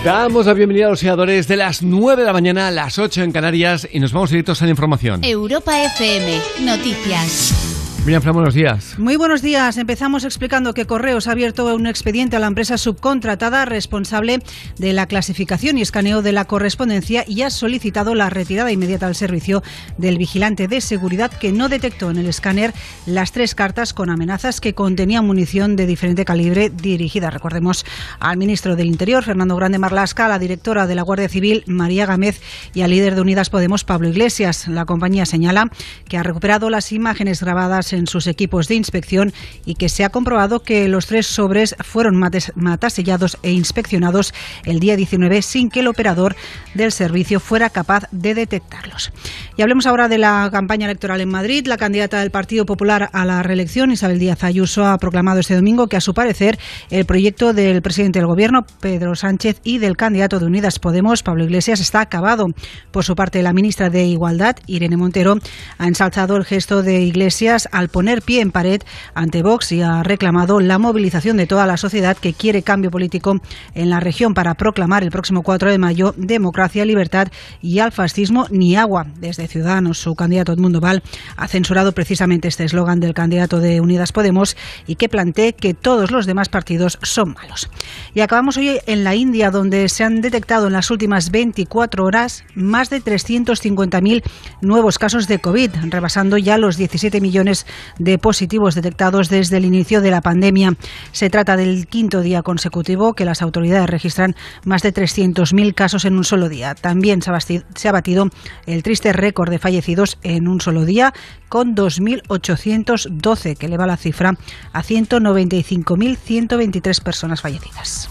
Damos 0.04 0.48
la 0.48 0.54
bienvenida 0.54 0.88
a 0.88 0.90
los 0.90 1.00
seguidores 1.00 1.48
de 1.48 1.56
las 1.56 1.82
9 1.82 2.24
de 2.24 2.26
la 2.26 2.34
mañana 2.34 2.68
a 2.68 2.72
las 2.72 3.00
8 3.00 3.24
en 3.24 3.32
Canarias 3.32 3.88
y 3.90 4.02
nos 4.02 4.12
vamos 4.12 4.32
directos 4.32 4.62
a 4.62 4.66
la 4.66 4.72
información. 4.72 5.24
Europa 5.24 5.82
FM, 5.82 6.42
noticias. 6.66 7.63
Miriam 8.06 8.22
Fran, 8.22 8.34
buenos 8.34 8.54
días. 8.54 9.00
Muy 9.00 9.16
buenos 9.16 9.42
días. 9.42 9.78
Empezamos 9.78 10.26
explicando 10.26 10.74
que 10.74 10.86
Correos 10.86 11.30
ha 11.30 11.32
abierto 11.32 11.74
un 11.74 11.88
expediente 11.88 12.36
a 12.36 12.40
la 12.40 12.48
empresa 12.48 12.78
subcontratada 12.78 13.64
responsable 13.64 14.44
de 14.78 14.92
la 14.92 15.06
clasificación 15.06 15.78
y 15.78 15.84
escaneo 15.84 16.22
de 16.22 16.34
la 16.34 16.44
correspondencia 16.44 17.24
y 17.26 17.44
ha 17.44 17.50
solicitado 17.50 18.14
la 18.14 18.30
retirada 18.30 18.74
inmediata 18.74 19.08
al 19.08 19.16
servicio 19.16 19.64
del 19.98 20.18
vigilante 20.18 20.68
de 20.68 20.82
seguridad 20.82 21.32
que 21.32 21.54
no 21.54 21.70
detectó 21.70 22.12
en 22.12 22.18
el 22.18 22.26
escáner 22.26 22.74
las 23.06 23.32
tres 23.32 23.56
cartas 23.56 23.94
con 23.94 24.10
amenazas 24.10 24.60
que 24.60 24.74
contenían 24.74 25.26
munición 25.26 25.78
de 25.78 25.86
diferente 25.86 26.26
calibre 26.26 26.70
dirigida, 26.70 27.30
recordemos, 27.30 27.86
al 28.20 28.36
ministro 28.36 28.76
del 28.76 28.88
Interior, 28.88 29.24
Fernando 29.24 29.56
Grande 29.56 29.80
Marlasca, 29.80 30.26
a 30.26 30.30
la 30.30 30.40
directora 30.40 30.88
de 30.88 30.96
la 30.96 31.04
Guardia 31.04 31.30
Civil, 31.30 31.64
María 31.68 32.06
Gámez, 32.06 32.42
y 32.74 32.82
al 32.82 32.92
líder 32.92 33.16
de 33.16 33.22
Unidas 33.22 33.50
Podemos, 33.50 33.86
Pablo 33.86 34.10
Iglesias. 34.10 34.68
La 34.68 34.84
compañía 34.84 35.26
señala 35.26 35.72
que 36.10 36.18
ha 36.18 36.24
recuperado 36.24 36.70
las 36.70 36.92
imágenes 36.92 37.42
grabadas 37.42 37.93
en 37.94 38.08
sus 38.08 38.28
equipos 38.28 38.68
de 38.68 38.76
inspección 38.76 39.34
y 39.66 39.76
que 39.76 39.90
se 39.90 40.04
ha 40.04 40.10
comprobado 40.10 40.62
que 40.62 40.88
los 40.88 41.08
tres 41.08 41.28
sobres 41.28 41.76
fueron 41.80 42.18
matasellados 42.56 43.38
e 43.44 43.52
inspeccionados 43.52 44.34
el 44.66 44.80
día 44.80 44.96
19 44.96 45.42
sin 45.42 45.70
que 45.70 45.82
el 45.82 45.88
operador 45.88 46.36
del 46.74 46.92
servicio 46.92 47.40
fuera 47.40 47.70
capaz 47.70 48.06
de 48.12 48.34
detectarlos. 48.34 49.12
Y 49.56 49.62
hablemos 49.62 49.86
ahora 49.86 50.08
de 50.08 50.18
la 50.18 50.50
campaña 50.52 50.86
electoral 50.86 51.22
en 51.22 51.30
Madrid. 51.30 51.68
La 51.68 51.78
candidata 51.78 52.20
del 52.20 52.32
Partido 52.32 52.66
Popular 52.66 53.10
a 53.14 53.26
la 53.26 53.44
reelección, 53.44 53.92
Isabel 53.92 54.20
Díaz 54.20 54.44
Ayuso, 54.44 54.86
ha 54.86 54.98
proclamado 54.98 55.40
este 55.40 55.56
domingo 55.56 55.88
que, 55.88 55.98
a 55.98 56.02
su 56.02 56.14
parecer, 56.14 56.58
el 56.90 57.06
proyecto 57.06 57.54
del 57.54 57.82
presidente 57.82 58.20
del 58.20 58.28
Gobierno, 58.28 58.66
Pedro 58.80 59.16
Sánchez, 59.16 59.60
y 59.64 59.78
del 59.78 59.98
candidato 59.98 60.40
de 60.40 60.46
Unidas 60.46 60.80
Podemos, 60.80 61.24
Pablo 61.24 61.44
Iglesias, 61.44 61.80
está 61.80 62.02
acabado. 62.02 62.48
Por 62.92 63.04
su 63.04 63.16
parte, 63.16 63.44
la 63.44 63.54
ministra 63.54 63.90
de 63.90 64.06
Igualdad, 64.06 64.56
Irene 64.66 64.98
Montero, 64.98 65.38
ha 65.78 65.88
ensalzado 65.88 66.38
el 66.38 66.46
gesto 66.46 66.82
de 66.82 67.02
Iglesias 67.02 67.70
al 67.72 67.83
poner 67.90 68.22
pie 68.22 68.42
en 68.42 68.52
pared 68.52 68.82
ante 69.14 69.44
Vox 69.44 69.72
y 69.72 69.82
ha 69.82 70.04
reclamado 70.04 70.60
la 70.60 70.78
movilización 70.78 71.38
de 71.38 71.48
toda 71.48 71.66
la 71.66 71.78
sociedad 71.78 72.18
que 72.18 72.34
quiere 72.34 72.64
cambio 72.64 72.92
político 72.92 73.40
en 73.74 73.90
la 73.90 74.00
región 74.00 74.34
para 74.34 74.56
proclamar 74.56 75.04
el 75.04 75.12
próximo 75.12 75.44
4 75.44 75.72
de 75.72 75.78
mayo 75.78 76.14
democracia, 76.18 76.86
libertad 76.86 77.28
y 77.62 77.80
al 77.80 77.92
fascismo 77.92 78.48
ni 78.50 78.76
agua. 78.76 79.08
Desde 79.20 79.48
Ciudadanos, 79.48 80.00
su 80.00 80.16
candidato 80.16 80.54
Edmundo 80.54 80.80
Val 80.80 81.04
ha 81.38 81.48
censurado 81.48 81.94
precisamente 81.94 82.48
este 82.48 82.64
eslogan 82.64 83.00
del 83.00 83.14
candidato 83.14 83.60
de 83.60 83.82
Unidas 83.82 84.12
Podemos 84.12 84.56
y 84.88 84.96
que 84.96 85.10
plantee 85.10 85.54
que 85.54 85.74
todos 85.74 86.12
los 86.12 86.26
demás 86.26 86.50
partidos 86.50 87.00
son 87.02 87.34
malos. 87.34 87.70
Y 88.14 88.22
acabamos 88.22 88.58
hoy 88.58 88.80
en 88.86 89.04
la 89.04 89.16
India, 89.16 89.52
donde 89.52 89.90
se 89.90 90.04
han 90.04 90.22
detectado 90.22 90.68
en 90.68 90.74
las 90.74 90.92
últimas 90.92 91.32
24 91.32 92.04
horas 92.06 92.44
más 92.56 92.90
de 92.90 93.02
350.000 93.02 94.24
nuevos 94.62 95.00
casos 95.00 95.28
de 95.28 95.40
COVID, 95.40 95.72
rebasando 95.90 96.38
ya 96.38 96.58
los 96.58 96.78
17 96.78 97.22
millones 97.22 97.66
de 98.00 98.18
positivos 98.18 98.76
detectados 98.76 99.30
desde 99.30 99.58
el 99.58 99.66
inicio 99.66 100.00
de 100.02 100.12
la 100.12 100.22
pandemia. 100.22 100.72
Se 101.12 101.30
trata 101.30 101.58
del 101.58 101.88
quinto 101.88 102.22
día 102.22 102.42
consecutivo 102.42 103.14
que 103.14 103.26
las 103.26 103.42
autoridades 103.42 103.90
registran 103.90 104.36
más 104.66 104.82
de 104.82 104.94
300.000 104.94 105.74
casos 105.74 106.06
en 106.06 106.16
un 106.18 106.24
solo 106.24 106.48
día. 106.50 106.76
También 106.76 107.22
se 107.22 107.90
ha 107.90 107.92
batido 107.92 108.30
el 108.66 108.84
triste 108.84 109.12
récord 109.14 109.50
de 109.50 109.60
fallecidos 109.60 110.18
en 110.24 110.48
un 110.48 110.62
solo 110.62 110.86
día, 110.86 111.14
con 111.50 111.76
2.812, 111.76 113.58
que 113.58 113.66
eleva 113.66 113.86
la 113.86 113.98
cifra 113.98 114.38
a 114.72 114.84
195.123 114.84 117.04
personas 117.04 117.42
fallecidas. 117.42 118.10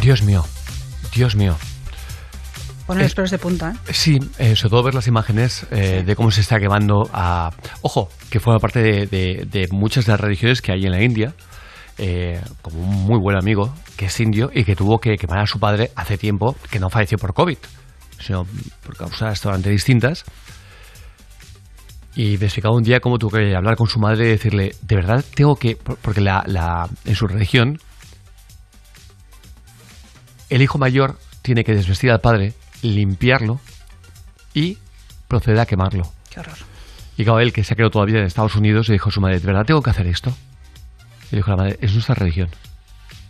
Dios 0.00 0.22
mío, 0.22 0.44
Dios 1.14 1.36
mío. 1.36 1.56
Poner 2.92 3.02
Eh, 3.02 3.06
los 3.06 3.14
pelos 3.14 3.30
de 3.30 3.38
punta. 3.38 3.72
¿eh? 3.88 3.92
Sí, 3.92 4.18
eh, 4.38 4.56
sobre 4.56 4.70
todo 4.70 4.82
ver 4.84 4.94
las 4.94 5.06
imágenes 5.06 5.66
eh, 5.70 6.02
de 6.06 6.16
cómo 6.16 6.30
se 6.30 6.40
está 6.40 6.58
quemando 6.58 7.08
a... 7.12 7.50
Ojo, 7.82 8.08
que 8.30 8.40
forma 8.40 8.58
parte 8.58 8.80
de, 8.80 9.06
de- 9.06 9.46
de 9.50 9.68
muchas 9.70 10.06
de 10.06 10.12
las 10.12 10.20
religiones 10.20 10.60
que 10.62 10.72
hay 10.72 10.84
en 10.84 10.92
la 10.92 11.02
India, 11.02 11.34
eh, 11.98 12.40
como 12.62 12.78
un 12.80 13.04
muy 13.04 13.18
buen 13.20 13.36
amigo 13.36 13.74
que 13.96 14.06
es 14.06 14.20
indio 14.20 14.50
y 14.54 14.64
que 14.64 14.74
tuvo 14.76 14.98
que 14.98 15.16
quemar 15.16 15.38
a 15.40 15.46
su 15.46 15.58
padre 15.58 15.90
hace 15.96 16.16
tiempo, 16.18 16.56
que 16.70 16.78
no 16.80 16.88
falleció 16.90 17.18
por 17.18 17.34
COVID, 17.34 17.58
sino 18.18 18.46
por 18.84 18.96
causas 18.96 19.40
totalmente 19.40 19.70
distintas. 19.70 20.24
Y 22.14 22.34
explicaba 22.34 22.74
un 22.76 22.82
día 22.82 23.00
cómo 23.00 23.18
tuvo 23.18 23.30
que 23.38 23.54
hablar 23.56 23.76
con 23.76 23.86
su 23.88 23.98
madre 23.98 24.26
y 24.26 24.30
decirle, 24.32 24.74
de 24.82 24.96
verdad 24.96 25.24
tengo 25.34 25.56
que... 25.56 25.76
por- 25.76 25.96
Porque 25.96 26.20
la, 26.20 26.42
la- 26.46 26.88
en 27.04 27.14
su 27.14 27.26
religión, 27.26 27.78
el 30.50 30.62
hijo 30.62 30.78
mayor 30.78 31.18
tiene 31.42 31.64
que 31.64 31.72
desvestir 31.74 32.10
al 32.10 32.20
padre, 32.20 32.52
limpiarlo 32.82 33.60
y 34.54 34.78
proceder 35.28 35.60
a 35.60 35.66
quemarlo. 35.66 36.12
Qué 36.30 36.40
horror. 36.40 36.56
Y 37.16 37.24
claro, 37.24 37.40
él 37.40 37.52
que 37.52 37.64
se 37.64 37.74
ha 37.74 37.76
quedado 37.76 37.90
toda 37.90 38.04
la 38.04 38.10
vida 38.12 38.20
en 38.20 38.26
Estados 38.26 38.56
Unidos, 38.56 38.88
le 38.88 38.94
dijo 38.94 39.08
a 39.08 39.12
su 39.12 39.20
madre, 39.20 39.38
¿de 39.40 39.46
verdad 39.46 39.64
tengo 39.64 39.82
que 39.82 39.90
hacer 39.90 40.06
esto? 40.06 40.30
Y 41.30 41.32
le 41.32 41.38
dijo 41.38 41.52
a 41.52 41.56
la 41.56 41.62
madre, 41.62 41.78
es 41.80 41.92
nuestra 41.92 42.14
religión. 42.14 42.48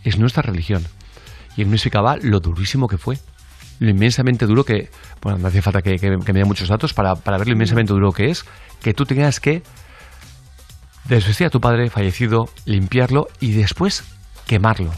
Es 0.03 0.17
nuestra 0.17 0.41
religión. 0.41 0.85
Y 1.55 1.61
él 1.61 1.67
me 1.67 1.75
explicaba 1.75 2.17
lo 2.17 2.39
durísimo 2.39 2.87
que 2.87 2.97
fue. 2.97 3.17
Lo 3.79 3.89
inmensamente 3.89 4.45
duro 4.45 4.63
que... 4.63 4.89
Bueno, 5.21 5.37
no 5.39 5.47
hace 5.47 5.61
falta 5.61 5.81
que, 5.81 5.97
que- 5.97 6.17
que 6.25 6.33
me 6.33 6.39
dé 6.39 6.45
muchos 6.45 6.67
datos 6.69 6.93
para, 6.93 7.15
para 7.15 7.37
ver 7.37 7.47
lo 7.47 7.53
inmensamente 7.53 7.93
duro 7.93 8.11
que 8.11 8.29
es 8.29 8.45
que 8.81 8.93
tú 8.93 9.05
tengas 9.05 9.39
que 9.39 9.63
desvestir 11.05 11.47
a 11.47 11.49
tu 11.49 11.59
padre 11.59 11.89
fallecido, 11.89 12.49
limpiarlo 12.65 13.27
y 13.39 13.51
después 13.51 14.03
quemarlo. 14.47 14.91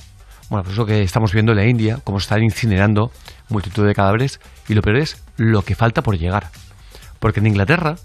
Bueno, 0.49 0.63
pues 0.63 0.73
eso 0.73 0.85
que 0.85 1.01
estamos 1.01 1.33
viendo 1.33 1.51
en 1.53 1.57
la 1.57 1.65
India, 1.65 1.99
cómo 2.03 2.19
están 2.19 2.43
incinerando 2.43 3.11
multitud 3.49 3.85
de 3.85 3.93
cadáveres 3.95 4.39
y 4.67 4.73
lo 4.73 4.81
peor 4.81 4.97
es 4.97 5.21
lo 5.37 5.61
que 5.63 5.75
falta 5.75 6.01
por 6.01 6.17
llegar. 6.17 6.49
Porque 7.19 7.39
en 7.39 7.47
Inglaterra, 7.47 7.95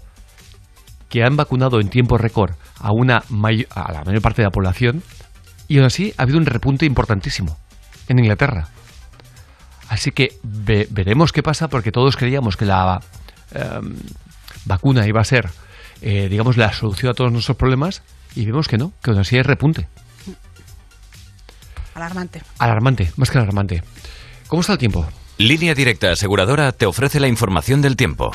que 1.09 1.23
han 1.23 1.35
vacunado 1.35 1.79
en 1.79 1.89
tiempo 1.89 2.17
récord 2.17 2.51
a, 2.79 2.91
una 2.91 3.23
may- 3.29 3.67
a 3.69 3.91
la 3.91 4.03
mayor 4.03 4.21
parte 4.21 4.41
de 4.41 4.47
la 4.47 4.51
población, 4.51 5.03
y 5.67 5.77
aún 5.77 5.85
así 5.85 6.13
ha 6.17 6.23
habido 6.23 6.37
un 6.37 6.45
repunte 6.45 6.85
importantísimo 6.85 7.57
en 8.07 8.19
Inglaterra. 8.19 8.67
Así 9.89 10.11
que 10.11 10.37
ve- 10.43 10.87
veremos 10.89 11.31
qué 11.31 11.43
pasa 11.43 11.67
porque 11.67 11.91
todos 11.91 12.15
creíamos 12.15 12.55
que 12.57 12.65
la 12.65 13.01
em, 13.53 13.95
vacuna 14.65 15.05
iba 15.07 15.19
a 15.21 15.25
ser, 15.25 15.49
eh, 16.01 16.27
digamos, 16.29 16.55
la 16.57 16.71
solución 16.73 17.11
a 17.11 17.13
todos 17.13 17.31
nuestros 17.31 17.57
problemas 17.57 18.01
y 18.35 18.45
vemos 18.45 18.67
que 18.69 18.77
no, 18.77 18.93
que 19.03 19.11
aún 19.11 19.19
así 19.19 19.35
hay 19.35 19.43
repunte. 19.43 19.87
Alarmante. 21.93 22.41
Alarmante, 22.57 23.11
más 23.17 23.29
que 23.29 23.37
alarmante. 23.37 23.83
¿Cómo 24.47 24.61
está 24.61 24.73
el 24.73 24.79
tiempo? 24.79 25.05
Línea 25.47 25.73
Directa 25.73 26.11
Aseguradora 26.11 26.71
te 26.71 26.85
ofrece 26.85 27.19
la 27.19 27.27
información 27.27 27.81
del 27.81 27.95
tiempo. 27.95 28.31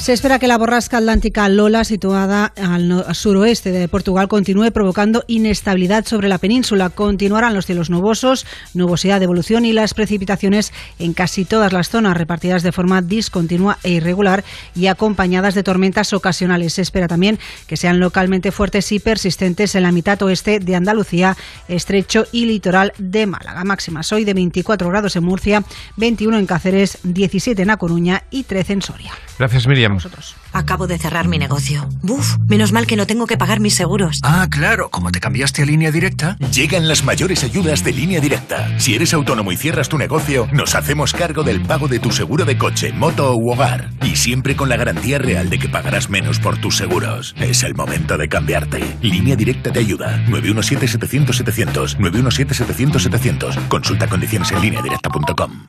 Se 0.00 0.14
espera 0.14 0.38
que 0.38 0.48
la 0.48 0.56
borrasca 0.56 0.96
atlántica 0.96 1.46
Lola, 1.50 1.84
situada 1.84 2.46
al 2.56 3.14
suroeste 3.14 3.70
de 3.70 3.86
Portugal, 3.86 4.28
continúe 4.28 4.72
provocando 4.72 5.24
inestabilidad 5.26 6.06
sobre 6.06 6.30
la 6.30 6.38
península. 6.38 6.88
Continuarán 6.88 7.52
los 7.52 7.66
cielos 7.66 7.90
nubosos, 7.90 8.46
nubosidad 8.72 9.20
de 9.20 9.24
evolución 9.24 9.66
y 9.66 9.74
las 9.74 9.92
precipitaciones 9.92 10.72
en 10.98 11.12
casi 11.12 11.44
todas 11.44 11.74
las 11.74 11.90
zonas, 11.90 12.16
repartidas 12.16 12.62
de 12.62 12.72
forma 12.72 13.02
discontinua 13.02 13.78
e 13.82 13.90
irregular 13.90 14.42
y 14.74 14.86
acompañadas 14.86 15.54
de 15.54 15.62
tormentas 15.62 16.14
ocasionales. 16.14 16.72
Se 16.72 16.82
espera 16.82 17.06
también 17.06 17.38
que 17.66 17.76
sean 17.76 18.00
localmente 18.00 18.52
fuertes 18.52 18.90
y 18.92 19.00
persistentes 19.00 19.74
en 19.74 19.82
la 19.82 19.92
mitad 19.92 20.20
oeste 20.22 20.60
de 20.60 20.76
Andalucía, 20.76 21.36
estrecho 21.68 22.24
y 22.32 22.46
litoral 22.46 22.94
de 22.96 23.26
Málaga. 23.26 23.64
Máximas 23.64 24.10
hoy 24.14 24.24
de 24.24 24.32
24 24.32 24.88
grados 24.88 25.14
en 25.16 25.24
Murcia, 25.24 25.62
21 25.98 26.38
en 26.38 26.46
Cáceres, 26.46 26.98
17 27.04 27.60
en 27.60 27.68
A 27.68 27.76
Coruña 27.76 28.24
y 28.30 28.44
13 28.44 28.72
en 28.72 28.82
Soria. 28.82 29.12
Gracias, 29.38 29.66
Miriam 29.66 29.89
vosotros. 29.94 30.36
Acabo 30.52 30.86
de 30.86 30.98
cerrar 30.98 31.28
mi 31.28 31.38
negocio. 31.38 31.88
Buf, 32.02 32.36
menos 32.48 32.72
mal 32.72 32.86
que 32.86 32.96
no 32.96 33.06
tengo 33.06 33.26
que 33.26 33.36
pagar 33.36 33.60
mis 33.60 33.74
seguros. 33.74 34.20
Ah, 34.22 34.48
claro, 34.50 34.90
como 34.90 35.12
te 35.12 35.20
cambiaste 35.20 35.62
a 35.62 35.66
línea 35.66 35.90
directa. 35.90 36.36
Llegan 36.52 36.88
las 36.88 37.04
mayores 37.04 37.44
ayudas 37.44 37.84
de 37.84 37.92
línea 37.92 38.20
directa. 38.20 38.78
Si 38.78 38.94
eres 38.94 39.14
autónomo 39.14 39.52
y 39.52 39.56
cierras 39.56 39.88
tu 39.88 39.98
negocio, 39.98 40.48
nos 40.52 40.74
hacemos 40.74 41.12
cargo 41.12 41.42
del 41.42 41.60
pago 41.60 41.88
de 41.88 41.98
tu 41.98 42.10
seguro 42.10 42.44
de 42.44 42.58
coche, 42.58 42.92
moto 42.92 43.34
u 43.36 43.52
hogar. 43.52 43.90
Y 44.02 44.16
siempre 44.16 44.56
con 44.56 44.68
la 44.68 44.76
garantía 44.76 45.18
real 45.18 45.50
de 45.50 45.58
que 45.58 45.68
pagarás 45.68 46.10
menos 46.10 46.40
por 46.40 46.58
tus 46.58 46.76
seguros. 46.76 47.34
Es 47.38 47.62
el 47.62 47.74
momento 47.74 48.18
de 48.18 48.28
cambiarte. 48.28 48.82
Línea 49.02 49.36
directa 49.36 49.72
te 49.72 49.78
ayuda. 49.78 50.24
917-700-700. 50.26 51.96
917-700-700. 51.98 53.68
Consulta 53.68 54.08
condiciones 54.08 54.50
en 54.50 54.60
lineadirecta.com. 54.60 55.66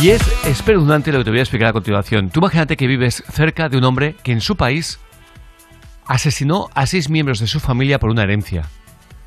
Y 0.00 0.10
es 0.10 0.22
espeluznante 0.46 1.10
lo 1.12 1.18
que 1.18 1.24
te 1.24 1.30
voy 1.30 1.40
a 1.40 1.42
explicar 1.42 1.68
a 1.68 1.72
continuación. 1.72 2.30
Tú 2.30 2.40
imagínate 2.40 2.76
que 2.76 2.86
vives 2.86 3.24
cerca 3.32 3.68
de 3.68 3.79
un 3.80 3.84
hombre 3.86 4.14
que 4.22 4.32
en 4.32 4.40
su 4.40 4.56
país 4.56 5.00
asesinó 6.06 6.68
a 6.74 6.86
seis 6.86 7.08
miembros 7.10 7.40
de 7.40 7.46
su 7.46 7.60
familia 7.60 7.98
por 7.98 8.10
una 8.10 8.22
herencia. 8.22 8.64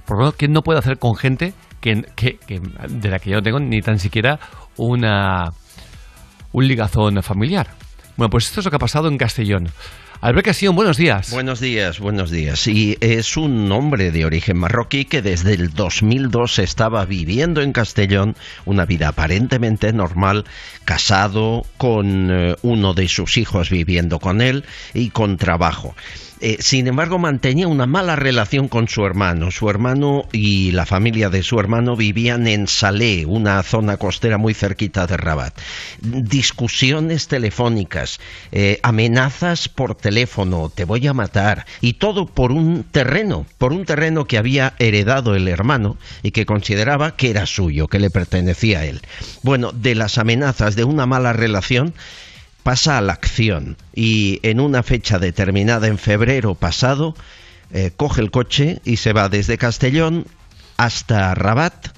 Por 0.06 0.24
lo 0.24 0.32
que 0.34 0.48
no 0.48 0.62
puede 0.64 0.80
hacer 0.80 0.98
con 1.00 1.16
gente 1.16 1.54
que- 1.82 2.04
de 2.90 3.10
la 3.10 3.20
que 3.20 3.30
yo 3.30 3.38
no 3.38 3.42
tengo 3.44 3.60
ni 3.60 3.82
tan 3.82 4.00
siquiera 4.00 4.40
una, 4.78 5.52
un 6.52 6.68
ligazón 6.68 7.22
familiar. 7.24 7.68
Bueno, 8.16 8.30
pues 8.30 8.46
esto 8.48 8.60
es 8.60 8.66
lo 8.66 8.70
que 8.72 8.78
ha 8.78 8.80
pasado 8.80 9.08
en 9.08 9.18
Castellón. 9.18 9.70
Albert 10.24 10.56
buenos 10.72 10.96
días. 10.96 11.32
Buenos 11.32 11.60
días, 11.60 12.00
buenos 12.00 12.32
días. 12.32 12.66
Y 12.68 12.98
es 13.02 13.36
un 13.36 13.70
hombre 13.74 14.10
de 14.10 14.24
origen 14.24 14.58
marroquí 14.58 15.04
que 15.04 15.22
desde 15.22 15.54
el 15.54 15.74
2002 15.74 16.60
estaba 16.60 17.04
viviendo 17.04 17.62
en 17.62 17.74
Castellón 17.74 18.38
una 18.64 18.86
vida 18.86 19.10
aparentemente 19.10 19.92
normal, 19.92 20.46
casado 20.86 21.66
con 21.76 22.30
eh, 22.32 22.56
uno 22.62 22.94
de 22.94 23.10
sus 23.10 23.36
hijos 23.36 23.70
viviendo 23.70 24.20
con 24.20 24.40
él 24.40 24.64
y 24.94 25.10
con 25.10 25.36
trabajo. 25.36 25.94
Eh, 26.42 26.58
sin 26.60 26.88
embargo, 26.88 27.20
mantenía 27.20 27.68
una 27.68 27.86
mala 27.86 28.16
relación 28.16 28.68
con 28.68 28.88
su 28.88 29.06
hermano. 29.06 29.52
Su 29.52 29.70
hermano 29.70 30.26
y 30.32 30.72
la 30.72 30.86
familia 30.86 31.30
de 31.30 31.44
su 31.44 31.60
hermano 31.60 31.96
vivían 31.96 32.48
en 32.48 32.68
Salé, 32.68 33.26
una 33.26 33.62
zona 33.64 33.98
costera 33.98 34.38
muy 34.38 34.54
cerquita 34.54 35.08
de 35.08 35.18
Rabat. 35.18 35.58
Discusiones 36.02 37.28
telefónicas, 37.28 38.20
eh, 38.52 38.80
amenazas 38.84 39.70
por 39.70 39.96
teléfono, 39.96 40.70
te 40.70 40.86
voy 40.86 41.08
a 41.08 41.14
matar, 41.14 41.66
y 41.82 41.94
todo 41.94 42.26
por 42.26 42.52
un 42.52 42.84
terreno, 42.84 43.46
por 43.58 43.72
un 43.74 43.86
terreno 43.86 44.26
que 44.26 44.38
había 44.38 44.74
heredado 44.80 45.36
el 45.36 45.48
hermano 45.48 45.98
y 46.24 46.32
que 46.32 46.46
consideraba 46.46 47.16
que 47.16 47.30
era 47.30 47.46
suyo, 47.46 47.88
que 47.88 48.00
le 48.00 48.10
pertenecía 48.10 48.80
a 48.80 48.86
él. 48.86 49.02
Bueno, 49.44 49.72
de 49.72 49.96
las 49.96 50.18
amenazas 50.18 50.76
de 50.76 50.84
una 50.84 51.06
mala 51.06 51.34
relación, 51.34 51.94
pasa 52.64 52.98
a 52.98 53.02
la 53.02 53.14
acción 53.14 53.78
y 53.94 54.40
en 54.44 54.60
una 54.60 54.84
fecha 54.84 55.20
determinada 55.20 55.88
en 55.88 55.98
febrero 55.98 56.56
pasado 56.56 57.14
eh, 57.72 57.92
coge 57.96 58.22
el 58.22 58.32
coche 58.32 58.80
y 58.86 58.98
se 58.98 59.14
va 59.14 59.30
desde 59.30 59.58
Castellón 59.58 60.26
hasta 60.78 61.36
Rabat 61.36 61.90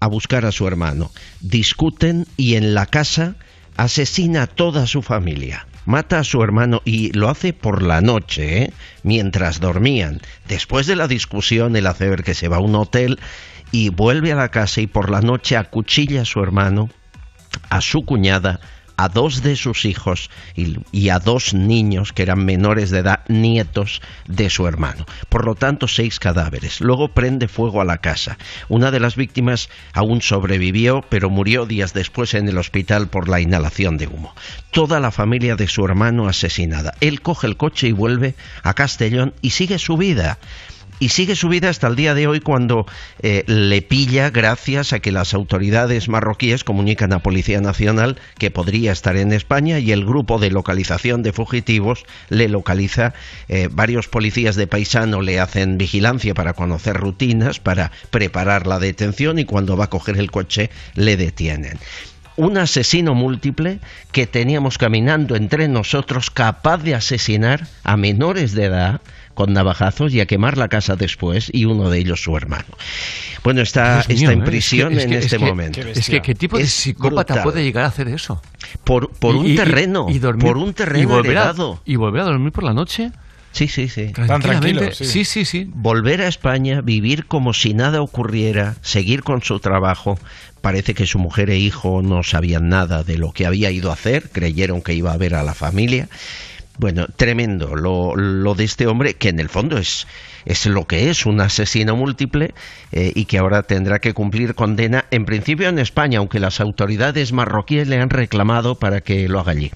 a 0.00 0.06
buscar 0.06 0.46
a 0.46 0.52
su 0.52 0.66
hermano. 0.66 1.10
Discuten 1.40 2.26
y 2.36 2.54
en 2.54 2.74
la 2.74 2.86
casa 2.86 3.36
asesina 3.76 4.42
a 4.42 4.46
toda 4.46 4.86
su 4.86 5.02
familia. 5.02 5.66
Mata 5.86 6.18
a 6.18 6.24
su 6.24 6.42
hermano 6.42 6.82
y 6.84 7.12
lo 7.12 7.30
hace 7.30 7.52
por 7.52 7.82
la 7.82 8.00
noche, 8.00 8.62
¿eh? 8.62 8.72
mientras 9.02 9.60
dormían. 9.60 10.20
Después 10.46 10.86
de 10.86 10.96
la 10.96 11.08
discusión, 11.08 11.76
él 11.76 11.86
hace 11.86 12.08
ver 12.08 12.22
que 12.24 12.34
se 12.34 12.48
va 12.48 12.58
a 12.58 12.60
un 12.60 12.74
hotel 12.74 13.18
y 13.72 13.88
vuelve 13.88 14.32
a 14.32 14.36
la 14.36 14.50
casa 14.50 14.80
y 14.80 14.86
por 14.86 15.10
la 15.10 15.20
noche 15.20 15.56
acuchilla 15.56 16.22
a 16.22 16.26
su 16.26 16.40
hermano, 16.42 16.90
a 17.70 17.80
su 17.80 18.02
cuñada, 18.02 18.60
a 18.98 19.08
dos 19.08 19.42
de 19.42 19.54
sus 19.54 19.84
hijos 19.84 20.28
y, 20.56 21.08
a 21.08 21.20
dos 21.20 21.54
niños 21.54 22.12
que 22.12 22.22
eran 22.24 22.44
menores 22.44 22.90
de 22.90 22.98
edad, 22.98 23.20
nietos 23.28 24.02
de 24.26 24.50
su 24.50 24.66
hermano. 24.66 25.06
Por 25.28 25.46
lo 25.46 25.54
tanto, 25.54 25.86
seis 25.86 26.18
cadáveres. 26.18 26.80
Luego 26.80 27.08
prende 27.08 27.46
fuego 27.46 27.80
a 27.80 27.84
la 27.84 27.98
casa. 27.98 28.38
Una 28.68 28.90
de 28.90 28.98
las 28.98 29.14
víctimas 29.14 29.70
aún 29.92 30.20
sobrevivió, 30.20 31.04
pero 31.08 31.30
murió 31.30 31.64
días 31.64 31.94
después 31.94 32.34
en 32.34 32.48
el 32.48 32.58
hospital 32.58 33.06
por 33.06 33.28
la 33.28 33.40
inhalación 33.40 33.98
de 33.98 34.08
humo. 34.08 34.34
Toda 34.72 34.98
la 34.98 35.12
familia 35.12 35.54
de 35.54 35.68
su 35.68 35.84
hermano 35.84 36.26
asesinada. 36.26 36.94
Él 37.00 37.22
coge 37.22 37.46
el 37.46 37.56
coche 37.56 37.86
y 37.86 37.92
vuelve 37.92 38.34
a 38.64 38.74
Castellón 38.74 39.32
y 39.42 39.50
sigue 39.50 39.78
su 39.78 39.96
vida 39.96 40.38
y 41.00 41.10
sigue 41.10 41.36
su 41.36 41.48
vida 41.48 41.68
hasta 41.68 41.86
el 41.86 41.96
día 41.96 42.14
de 42.14 42.26
hoy 42.26 42.40
cuando 42.40 42.86
eh, 43.22 43.44
le 43.46 43.82
pilla 43.82 44.30
gracias 44.30 44.92
a 44.92 45.00
que 45.00 45.12
las 45.12 45.34
autoridades 45.34 46.08
marroquíes 46.08 46.64
comunican 46.64 47.12
a 47.12 47.20
Policía 47.20 47.60
Nacional 47.60 48.18
que 48.38 48.50
podría 48.50 48.92
estar 48.92 49.16
en 49.16 49.32
España 49.32 49.78
y 49.78 49.92
el 49.92 50.04
grupo 50.04 50.38
de 50.38 50.50
localización 50.50 51.22
de 51.22 51.32
fugitivos 51.32 52.04
le 52.28 52.48
localiza. 52.48 53.14
eh, 53.48 53.68
varios 53.70 54.08
policías 54.08 54.56
de 54.56 54.66
paisano 54.66 55.22
le 55.22 55.40
hacen 55.40 55.78
vigilancia 55.78 56.34
para 56.34 56.52
conocer 56.52 56.96
rutinas, 56.96 57.60
para 57.60 57.92
preparar 58.10 58.66
la 58.66 58.78
detención 58.78 59.38
y 59.38 59.44
cuando 59.44 59.76
va 59.76 59.84
a 59.84 59.90
coger 59.90 60.16
el 60.18 60.30
coche 60.30 60.70
le 60.94 61.16
detienen 61.16 61.78
un 62.38 62.56
asesino 62.56 63.14
múltiple 63.14 63.80
que 64.12 64.28
teníamos 64.28 64.78
caminando 64.78 65.34
entre 65.34 65.66
nosotros 65.66 66.30
capaz 66.30 66.78
de 66.78 66.94
asesinar 66.94 67.66
a 67.82 67.96
menores 67.96 68.54
de 68.54 68.66
edad 68.66 69.00
con 69.38 69.52
navajazos 69.52 70.12
y 70.12 70.20
a 70.20 70.26
quemar 70.26 70.58
la 70.58 70.66
casa 70.66 70.96
después 70.96 71.48
y 71.52 71.64
uno 71.64 71.90
de 71.90 71.98
ellos 72.00 72.20
su 72.20 72.36
hermano. 72.36 72.64
Bueno, 73.44 73.60
está, 73.60 74.02
Dios 74.02 74.08
mío, 74.08 74.16
está 74.16 74.32
en 74.32 74.40
¿eh? 74.40 74.44
prisión 74.44 74.92
Es 74.94 74.98
que- 74.98 75.04
en 75.04 75.12
es 75.12 75.24
este 75.26 75.38
que- 75.38 75.44
momento. 75.44 75.80
Es 75.80 76.10
que, 76.10 76.20
¿qué 76.20 76.34
tipo 76.34 76.56
de 76.58 76.64
Es 76.64 76.72
psicópata 76.72 77.34
brutal. 77.34 77.42
puede 77.44 77.62
llegar 77.62 77.84
a 77.84 77.86
hacer 77.86 78.08
eso? 78.08 78.42
Por, 78.82 79.10
por 79.12 79.36
Y- 79.36 79.38
un 79.38 79.46
y- 79.46 79.52
y- 79.52 79.56
terreno, 79.56 80.06
y 80.10 80.18
dormir- 80.18 80.44
por 80.48 80.56
un 80.56 80.74
terreno 80.74 81.02
y 81.02 81.06
volver 81.06 81.38
a- 81.38 81.42
heredado. 81.42 81.80
y 81.84 81.94
volver 81.94 82.22
a 82.22 82.24
dormir 82.24 82.50
por 82.50 82.64
la 82.64 82.74
noche 82.74 83.12
Sí, 83.52 83.68
sí, 83.68 83.88
sí. 83.88 84.08
Tan 84.12 84.42
tranquilo, 84.42 84.82
sí. 84.92 85.04
sí, 85.04 85.24
sí, 85.24 85.44
sí. 85.44 85.70
Volver 85.72 86.20
a 86.22 86.28
España, 86.28 86.80
vivir 86.82 87.26
como 87.26 87.54
si 87.54 87.74
nada 87.74 88.02
ocurriera, 88.02 88.74
seguir 88.82 89.22
con 89.22 89.40
su 89.42 89.58
trabajo. 89.60 90.18
Parece 90.60 90.92
que 90.94 91.06
su 91.06 91.18
mujer 91.20 91.48
e 91.50 91.58
hijo 91.58 92.02
no 92.02 92.22
sabían 92.24 92.68
nada 92.68 93.04
de 93.04 93.16
lo 93.18 93.32
que 93.32 93.46
había 93.46 93.70
ido 93.70 93.90
a 93.90 93.94
hacer, 93.94 94.30
creyeron 94.30 94.82
que 94.82 94.94
iba 94.94 95.12
a 95.12 95.16
ver 95.16 95.34
a 95.36 95.42
la 95.44 95.54
familia. 95.54 96.08
Bueno, 96.78 97.06
tremendo 97.16 97.74
lo, 97.74 98.14
lo 98.14 98.54
de 98.54 98.64
este 98.64 98.86
hombre, 98.86 99.14
que 99.14 99.28
en 99.28 99.40
el 99.40 99.48
fondo 99.48 99.78
es, 99.78 100.06
es 100.44 100.64
lo 100.66 100.86
que 100.86 101.10
es, 101.10 101.26
un 101.26 101.40
asesino 101.40 101.96
múltiple 101.96 102.54
eh, 102.92 103.12
y 103.14 103.24
que 103.24 103.38
ahora 103.38 103.64
tendrá 103.64 103.98
que 103.98 104.14
cumplir 104.14 104.54
condena, 104.54 105.04
en 105.10 105.24
principio 105.24 105.68
en 105.68 105.80
España, 105.80 106.20
aunque 106.20 106.38
las 106.38 106.60
autoridades 106.60 107.32
marroquíes 107.32 107.88
le 107.88 108.00
han 108.00 108.10
reclamado 108.10 108.76
para 108.76 109.00
que 109.00 109.28
lo 109.28 109.40
haga 109.40 109.52
allí. 109.52 109.72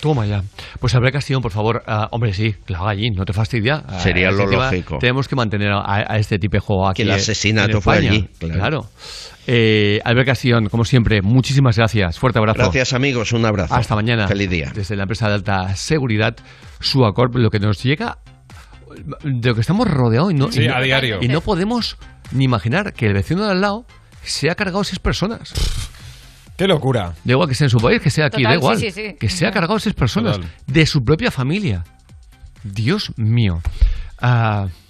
Toma 0.00 0.26
ya. 0.26 0.42
Pues 0.80 0.94
Albert 0.94 1.14
Castillo, 1.14 1.40
por 1.40 1.52
favor, 1.52 1.82
ah, 1.86 2.08
hombre, 2.10 2.32
sí, 2.32 2.54
que 2.66 2.72
lo 2.74 2.80
haga 2.80 2.90
allí, 2.90 3.10
no 3.10 3.24
te 3.24 3.32
fastidia. 3.32 3.82
Ah, 3.86 3.98
Sería 4.00 4.30
lo 4.30 4.46
lógico. 4.46 4.98
Tenemos 4.98 5.26
que 5.28 5.36
mantener 5.36 5.72
a, 5.72 5.82
a 5.84 6.18
este 6.18 6.38
tipejo 6.38 6.86
aquí. 6.88 7.02
Que 7.02 7.08
el 7.08 7.10
asesinato 7.12 7.78
en 7.78 7.82
fue 7.82 7.96
allí, 7.96 8.28
claro. 8.38 8.54
Claro. 8.54 8.86
Eh, 9.46 10.00
Albert 10.04 10.26
Castillón, 10.26 10.68
como 10.68 10.84
siempre, 10.84 11.22
muchísimas 11.22 11.76
gracias. 11.76 12.18
Fuerte 12.18 12.38
abrazo. 12.38 12.58
Gracias 12.58 12.92
amigos, 12.92 13.32
un 13.32 13.44
abrazo. 13.46 13.74
Hasta 13.74 13.94
mañana. 13.94 14.26
Feliz 14.28 14.50
día. 14.50 14.72
Desde 14.74 14.96
la 14.96 15.02
empresa 15.04 15.28
de 15.28 15.34
alta 15.34 15.76
seguridad, 15.76 16.36
Suacorp, 16.80 17.36
lo 17.36 17.50
que 17.50 17.60
nos 17.60 17.82
llega 17.82 18.18
de 19.22 19.48
lo 19.48 19.54
que 19.54 19.60
estamos 19.60 19.88
rodeados 19.88 20.32
y 20.32 20.34
no, 20.34 20.50
Sí, 20.50 20.62
y 20.62 20.68
no- 20.68 20.74
a 20.74 20.80
diario. 20.80 21.18
y 21.20 21.28
no 21.28 21.40
podemos 21.42 21.96
ni 22.32 22.44
imaginar 22.44 22.92
que 22.92 23.06
el 23.06 23.12
vecino 23.14 23.44
de 23.44 23.52
al 23.52 23.60
lado 23.60 23.86
se 24.24 24.50
ha 24.50 24.54
cargado 24.54 24.82
seis 24.84 24.98
personas. 24.98 25.52
Qué 26.56 26.66
locura. 26.66 27.12
Da 27.22 27.32
igual 27.32 27.48
que 27.48 27.54
sea 27.54 27.66
en 27.66 27.70
su 27.70 27.78
país, 27.78 28.00
que 28.00 28.10
sea 28.10 28.26
aquí, 28.26 28.38
Total, 28.42 28.52
da 28.52 28.56
igual. 28.56 28.78
sí, 28.78 28.90
sí, 28.90 29.02
sí. 29.10 29.16
Que 29.20 29.28
se 29.28 29.46
ha 29.46 29.50
cargado 29.52 29.78
seis 29.78 29.94
personas 29.94 30.36
Total. 30.36 30.50
de 30.66 30.86
su 30.86 31.04
propia 31.04 31.30
familia. 31.30 31.84
Dios 32.64 33.12
mío. 33.16 33.60
Ah, 34.20 34.66
y 34.68 34.85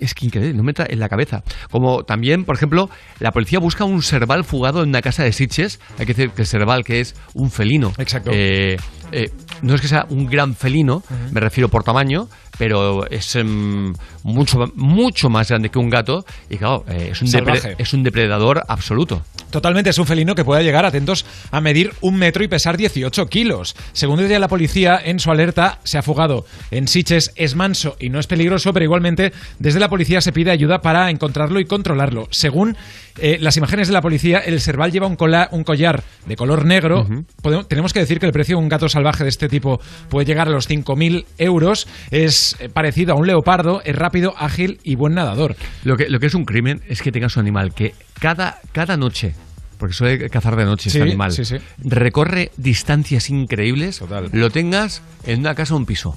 es 0.00 0.14
que 0.14 0.26
increíble, 0.26 0.54
no 0.54 0.62
me 0.62 0.70
entra 0.70 0.86
en 0.88 0.98
la 0.98 1.08
cabeza. 1.08 1.42
Como 1.70 2.02
también, 2.04 2.44
por 2.44 2.56
ejemplo, 2.56 2.90
la 3.20 3.32
policía 3.32 3.58
busca 3.58 3.84
un 3.84 4.02
serval 4.02 4.44
fugado 4.44 4.82
en 4.82 4.90
una 4.90 5.02
casa 5.02 5.22
de 5.24 5.32
Sitges. 5.32 5.80
Hay 5.98 6.06
que 6.06 6.14
decir 6.14 6.30
que 6.30 6.42
el 6.42 6.46
serval, 6.46 6.84
que 6.84 7.00
es 7.00 7.14
un 7.34 7.50
felino. 7.50 7.92
Exacto. 7.98 8.30
Eh, 8.32 8.76
eh, 9.12 9.30
no 9.62 9.74
es 9.74 9.80
que 9.80 9.88
sea 9.88 10.06
un 10.10 10.26
gran 10.26 10.54
felino, 10.54 11.02
me 11.32 11.40
refiero 11.40 11.68
por 11.68 11.82
tamaño, 11.82 12.28
pero 12.58 13.08
es 13.08 13.36
em, 13.36 13.94
mucho, 14.22 14.70
mucho 14.74 15.30
más 15.30 15.48
grande 15.48 15.70
que 15.70 15.78
un 15.78 15.88
gato. 15.90 16.24
Y 16.50 16.56
claro, 16.58 16.84
eh, 16.88 17.10
es, 17.12 17.22
un 17.22 17.28
depre- 17.28 17.60
Salvaje. 17.60 17.74
es 17.78 17.92
un 17.94 18.02
depredador 18.02 18.62
absoluto. 18.68 19.22
Totalmente, 19.50 19.88
es 19.90 19.96
un 19.98 20.04
felino 20.06 20.34
que 20.34 20.44
puede 20.44 20.62
llegar, 20.62 20.84
atentos, 20.84 21.24
a 21.50 21.60
medir 21.62 21.92
un 22.02 22.16
metro 22.16 22.44
y 22.44 22.48
pesar 22.48 22.76
18 22.76 23.26
kilos. 23.28 23.74
Según 23.94 24.18
decía 24.18 24.38
la 24.38 24.48
policía, 24.48 25.00
en 25.02 25.18
su 25.20 25.30
alerta 25.30 25.78
se 25.84 25.96
ha 25.96 26.02
fugado 26.02 26.44
en 26.70 26.86
Siches, 26.86 27.32
es 27.34 27.54
manso 27.54 27.96
y 27.98 28.10
no 28.10 28.20
es 28.20 28.26
peligroso, 28.26 28.74
pero 28.74 28.84
igualmente 28.84 29.32
desde 29.58 29.80
la 29.80 29.88
policía 29.88 30.20
se 30.20 30.32
pide 30.32 30.50
ayuda 30.50 30.82
para 30.82 31.08
encontrarlo 31.10 31.60
y 31.60 31.64
controlarlo. 31.64 32.28
Según 32.30 32.76
eh, 33.20 33.38
las 33.40 33.56
imágenes 33.56 33.88
de 33.88 33.94
la 33.94 34.02
policía, 34.02 34.38
el 34.40 34.60
serval 34.60 34.92
lleva 34.92 35.06
un, 35.06 35.16
cola- 35.16 35.48
un 35.50 35.64
collar 35.64 36.02
de 36.26 36.36
color 36.36 36.66
negro. 36.66 37.06
Podemos- 37.40 37.66
tenemos 37.68 37.94
que 37.94 38.00
decir 38.00 38.20
que 38.20 38.26
el 38.26 38.32
precio 38.32 38.56
de 38.58 38.62
un 38.62 38.68
gato 38.68 38.88
salvaje 38.90 39.24
de 39.24 39.30
este 39.30 39.48
tipo 39.48 39.80
puede 40.10 40.26
llegar 40.26 40.48
a 40.48 40.50
los 40.50 40.68
5.000 40.68 41.24
euros. 41.38 41.88
Es 42.10 42.47
eh, 42.58 42.68
parecido 42.68 43.14
a 43.14 43.16
un 43.16 43.26
leopardo, 43.26 43.80
es 43.84 43.94
rápido, 43.96 44.34
ágil 44.36 44.78
y 44.82 44.94
buen 44.96 45.14
nadador. 45.14 45.56
Lo 45.84 45.96
que, 45.96 46.08
lo 46.08 46.18
que 46.20 46.26
es 46.26 46.34
un 46.34 46.44
crimen 46.44 46.80
es 46.88 47.02
que 47.02 47.12
tengas 47.12 47.36
un 47.36 47.42
animal 47.42 47.74
que 47.74 47.94
cada, 48.20 48.58
cada 48.72 48.96
noche, 48.96 49.34
porque 49.78 49.94
suele 49.94 50.28
cazar 50.28 50.56
de 50.56 50.64
noche 50.64 50.90
Sí, 50.90 50.98
este 50.98 51.08
animal, 51.08 51.32
sí, 51.32 51.44
sí. 51.44 51.56
recorre 51.78 52.50
distancias 52.56 53.30
increíbles, 53.30 54.02
lo 54.32 54.50
tengas 54.50 55.02
en 55.24 55.40
una 55.40 55.54
casa 55.54 55.74
o 55.74 55.76
un 55.76 55.86
piso. 55.86 56.14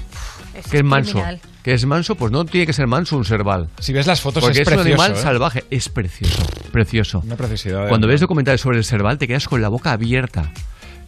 que 0.70 0.78
es 0.78 0.84
manso. 0.84 1.14
criminal. 1.14 1.40
Que 1.64 1.74
es 1.74 1.86
manso, 1.86 2.16
pues 2.16 2.32
no 2.32 2.44
tiene 2.44 2.66
que 2.66 2.74
ser 2.74 2.88
manso 2.88 3.16
un 3.18 3.24
serval. 3.24 3.70
Si 3.80 3.94
ves 3.94 4.08
las 4.08 4.20
fotos 4.20 4.44
Porque 4.44 4.64
es 4.64 4.68
es, 4.68 4.74
un 4.74 4.80
animal 4.80 5.12
¿eh? 5.12 5.16
salvaje. 5.16 5.64
Es 5.70 5.90
precioso, 5.90 6.44
precioso. 6.72 7.20
Una 7.24 7.36
preciosidad. 7.36 7.82
Cuando 7.82 8.08
animal. 8.08 8.10
ves 8.10 8.22
documentales 8.22 8.62
sobre 8.62 8.80
el 8.80 8.84
serval 8.84 9.20
te 9.20 9.28
quedas 9.28 9.48
con 9.48 9.62
la 9.62 9.70
boca 9.70 9.92
abierta. 9.92 10.52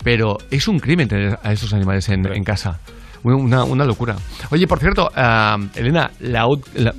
Pero 0.04 0.38
es 0.52 0.68
un 0.68 0.80
crimen 0.80 1.08
tener 1.08 1.40
a 1.42 1.54
esos 1.54 1.74
animales 1.74 2.08
en, 2.10 2.26
en 2.32 2.44
casa. 2.44 2.80
Una, 3.24 3.64
una 3.64 3.86
locura. 3.86 4.16
Oye, 4.52 4.68
por 4.68 4.80
cierto, 4.80 5.10
ah, 5.16 5.58
Elena, 5.76 6.12
la, 6.20 6.46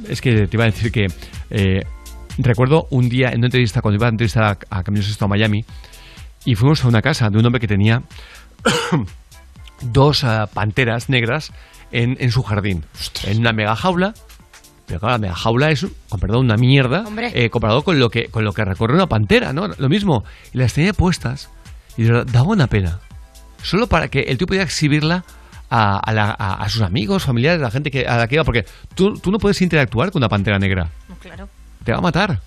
es 0.08 0.20
que 0.20 0.46
te 0.46 0.56
iba 0.56 0.64
a 0.64 0.68
decir 0.68 0.90
que 0.90 1.06
eh, 1.50 1.82
recuerdo 2.38 2.86
un 2.90 3.08
día 3.08 3.28
en 3.28 3.38
una 3.38 3.48
entrevista, 3.48 3.82
cuando 3.82 3.96
iba 3.96 4.06
a 4.06 4.10
entrevistar 4.10 4.44
a, 4.44 4.58
a 4.70 4.82
Caminos 4.82 5.08
Esto 5.08 5.26
a 5.26 5.28
Miami, 5.28 5.64
y 6.44 6.54
fuimos 6.54 6.84
a 6.84 6.88
una 6.88 7.02
casa 7.02 7.30
de 7.30 7.38
un 7.38 7.46
hombre 7.46 7.60
que 7.60 7.66
tenía 7.66 8.02
dos 9.82 10.24
ah, 10.24 10.48
panteras 10.52 11.08
negras 11.08 11.52
en, 11.92 12.16
en 12.20 12.30
su 12.30 12.42
jardín, 12.42 12.84
en 13.24 13.38
una 13.40 13.52
mega 13.52 13.76
jaula. 13.76 14.14
Pero 14.86 15.00
claro, 15.00 15.14
la 15.14 15.18
mega 15.18 15.34
jaula 15.34 15.70
es, 15.70 15.86
con 16.08 16.20
perdón, 16.20 16.44
una 16.44 16.56
mierda 16.56 17.04
eh, 17.34 17.48
comparado 17.48 17.82
con 17.82 17.98
lo 17.98 18.10
que 18.10 18.28
con 18.28 18.44
lo 18.44 18.52
que 18.52 18.64
recorre 18.64 18.94
una 18.94 19.06
pantera, 19.06 19.52
¿no? 19.52 19.68
Lo 19.68 19.88
mismo. 19.88 20.24
Y 20.52 20.58
las 20.58 20.74
tenía 20.74 20.92
puestas 20.92 21.50
y 21.96 22.02
de 22.02 22.12
verdad, 22.12 22.26
daba 22.30 22.48
una 22.48 22.66
pena. 22.66 23.00
Solo 23.62 23.86
para 23.86 24.08
que 24.08 24.20
el 24.20 24.36
tío 24.36 24.46
pudiera 24.46 24.64
exhibirla 24.64 25.24
a, 25.76 25.98
a 25.98 26.12
la- 26.12 26.36
a- 26.38 26.62
a 26.62 26.68
sus 26.68 26.82
amigos, 26.82 27.24
familiares, 27.24 27.60
a 27.60 27.64
la 27.64 27.70
gente 27.70 27.90
que, 27.90 28.06
a 28.06 28.16
la 28.16 28.28
que 28.28 28.36
iba. 28.36 28.44
Porque 28.44 28.64
tú, 28.94 29.14
tú 29.18 29.30
no 29.30 29.38
puedes 29.38 29.60
interactuar 29.62 30.10
con 30.10 30.20
una 30.20 30.28
pantera 30.28 30.58
negra. 30.58 30.88
Claro. 31.20 31.48
Te 31.84 31.92
va 31.92 31.98
a 31.98 32.02
matar. 32.02 32.40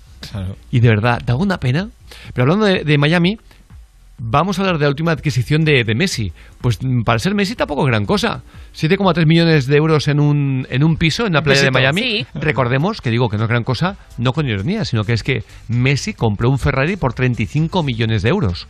Y 0.71 0.79
de 0.79 0.89
verdad, 0.89 1.21
daba 1.25 1.39
una 1.41 1.59
pena. 1.59 1.89
Pero 2.33 2.43
hablando 2.43 2.65
de, 2.65 2.83
de 2.83 2.97
Miami, 2.97 3.37
vamos 4.19 4.57
a 4.57 4.61
hablar 4.63 4.77
de 4.79 4.85
la 4.85 4.89
última 4.89 5.11
adquisición 5.11 5.63
de, 5.63 5.83
de 5.83 5.93
Messi. 5.95 6.31
Pues 6.61 6.79
mm, 6.81 7.03
para 7.03 7.19
ser 7.19 7.35
Messi 7.35 7.55
tampoco 7.55 7.81
es 7.83 7.87
gran 7.87 8.05
cosa. 8.05 8.41
7,3 8.75 9.25
millones 9.27 9.67
de 9.67 9.75
euros 9.77 10.07
en 10.07 10.19
un, 10.19 10.65
en 10.69 10.83
un 10.83 10.97
piso 10.97 11.27
en 11.27 11.33
la 11.33 11.41
playa 11.43 11.63
de. 11.63 11.71
Miami. 11.71 12.01
Sí. 12.01 12.27
Recordemos 12.33 13.01
que 13.01 13.11
digo 13.11 13.29
que 13.29 13.37
no 13.37 13.43
es 13.43 13.49
gran 13.49 13.63
cosa, 13.63 13.97
no 14.17 14.33
con 14.33 14.47
ironía, 14.47 14.85
sino 14.85 15.03
que 15.03 15.13
es 15.13 15.21
que 15.23 15.43
Messi 15.67 16.13
compró 16.13 16.49
un 16.49 16.57
Ferrari 16.59 16.95
por 16.95 17.13
35 17.13 17.83
millones 17.83 18.23
de 18.23 18.29
euros. 18.29 18.67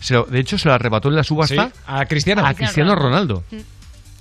Se 0.00 0.14
lo- 0.14 0.24
de 0.24 0.38
hecho, 0.40 0.56
se 0.58 0.68
lo 0.68 0.74
arrebató 0.74 1.08
en 1.08 1.16
la 1.16 1.24
subasta 1.24 1.66
Sí, 1.66 1.72
a 1.86 2.06
Cristiano. 2.06 2.46
a 2.46 2.54
Cristiano 2.54 2.94
Ronaldo. 2.94 3.42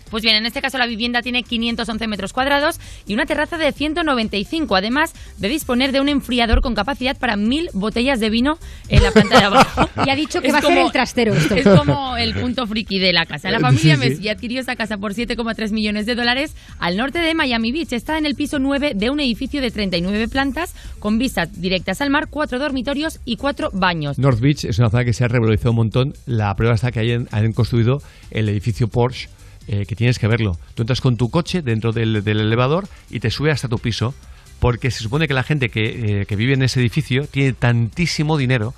Pues 0.10 0.24
bien, 0.24 0.36
en 0.36 0.46
este 0.46 0.62
caso 0.62 0.78
la 0.78 0.88
vivienda 0.88 1.22
tiene 1.22 1.44
511 1.44 2.08
metros 2.08 2.34
cuadrados 2.34 2.80
y 3.06 3.14
una 3.14 3.26
terraza 3.26 3.58
de 3.58 3.72
195, 3.72 4.76
además 4.76 5.14
de 5.38 5.50
disponer 5.50 5.92
de 5.92 6.02
un 6.02 6.10
enfriador 6.10 6.62
con 6.62 6.76
capacidad 6.76 7.18
para 7.18 7.36
mil 7.36 7.70
botellas 7.74 8.20
de 8.20 8.30
vino 8.30 8.58
en 8.90 9.04
la 9.04 9.12
planta 9.12 9.40
de 9.40 9.46
abajo. 9.46 9.90
Y 10.06 10.10
ha 10.10 10.16
dicho 10.16 10.42
que 10.42 10.48
Es 10.48 10.54
va 10.54 10.60
a 10.60 10.62
ser 10.62 10.78
el 10.78 10.92
trastero 10.92 11.34
esto. 11.34 11.56
Es 11.56 11.68
como 11.68 12.18
el 12.18 12.34
punto 12.34 12.66
friki 12.66 13.00
de 13.00 13.14
la 13.14 13.26
casa. 13.26 13.52
La 13.52 13.60
familia 13.60 13.96
Sí, 13.96 14.02
sí. 14.02 14.10
Messi 14.10 14.30
adquirió 14.30 14.60
esta 14.60 14.76
casa 14.76 14.98
por 14.98 15.14
7,3 15.14 15.72
millones 15.72 16.06
de 16.06 16.16
dólares 16.16 16.56
al 16.80 16.98
norte 16.98 17.20
de 17.20 17.34
Miami 17.34 17.72
Beach. 17.72 17.94
Está 17.94 18.18
en 18.18 18.26
el 18.26 18.36
piso 18.36 18.60
9 18.60 18.94
de 18.96 19.10
un 19.10 19.20
edificio 19.20 19.62
de 19.62 19.72
39 19.72 20.28
plantas 20.28 20.76
con 21.00 21.18
vistas 21.18 21.62
directas 21.62 22.02
al 22.02 22.10
mar, 22.10 22.28
cuatro 22.30 22.60
dormitorios 22.60 23.20
y 23.26 23.38
cuatro 23.38 23.70
baños. 23.74 24.18
North 24.18 24.40
Beach 24.40 24.66
es 24.66 24.80
una 24.80 24.90
zona 24.90 25.06
que 25.06 25.14
se 25.14 25.24
ha 25.24 25.28
revalorizado 25.28 25.72
un 25.72 25.78
montón. 25.78 26.14
La 26.26 26.54
prueba 26.56 26.76
está 26.76 26.92
que 26.92 27.00
hayan, 27.00 27.28
han 27.32 27.52
construido 27.54 28.00
el 28.32 28.50
edificio 28.50 28.88
Porsche, 28.88 29.30
eh, 29.68 29.86
que 29.86 29.96
tienes 29.96 30.20
que 30.20 30.28
verlo. 30.28 30.54
Tú 30.76 30.84
entras 30.84 31.02
con 31.02 31.18
tu 31.18 31.30
coche 31.30 31.62
dentro 31.62 31.92
del, 31.92 32.24
del 32.24 32.40
elevador 32.40 32.88
y 33.10 33.20
te 33.20 33.30
sube 33.30 33.52
hasta 33.52 33.68
tu 33.68 33.78
piso, 33.78 34.14
porque 34.60 34.90
se 34.92 35.00
supone 35.04 35.28
que 35.28 35.34
la 35.34 35.44
gente 35.44 35.70
que, 35.70 36.22
eh, 36.22 36.26
que 36.26 36.36
vive 36.36 36.54
en 36.54 36.64
ese 36.64 36.80
edificio 36.80 37.24
tiene 37.30 37.54
tantísimo 37.54 38.38
dinero 38.38 38.74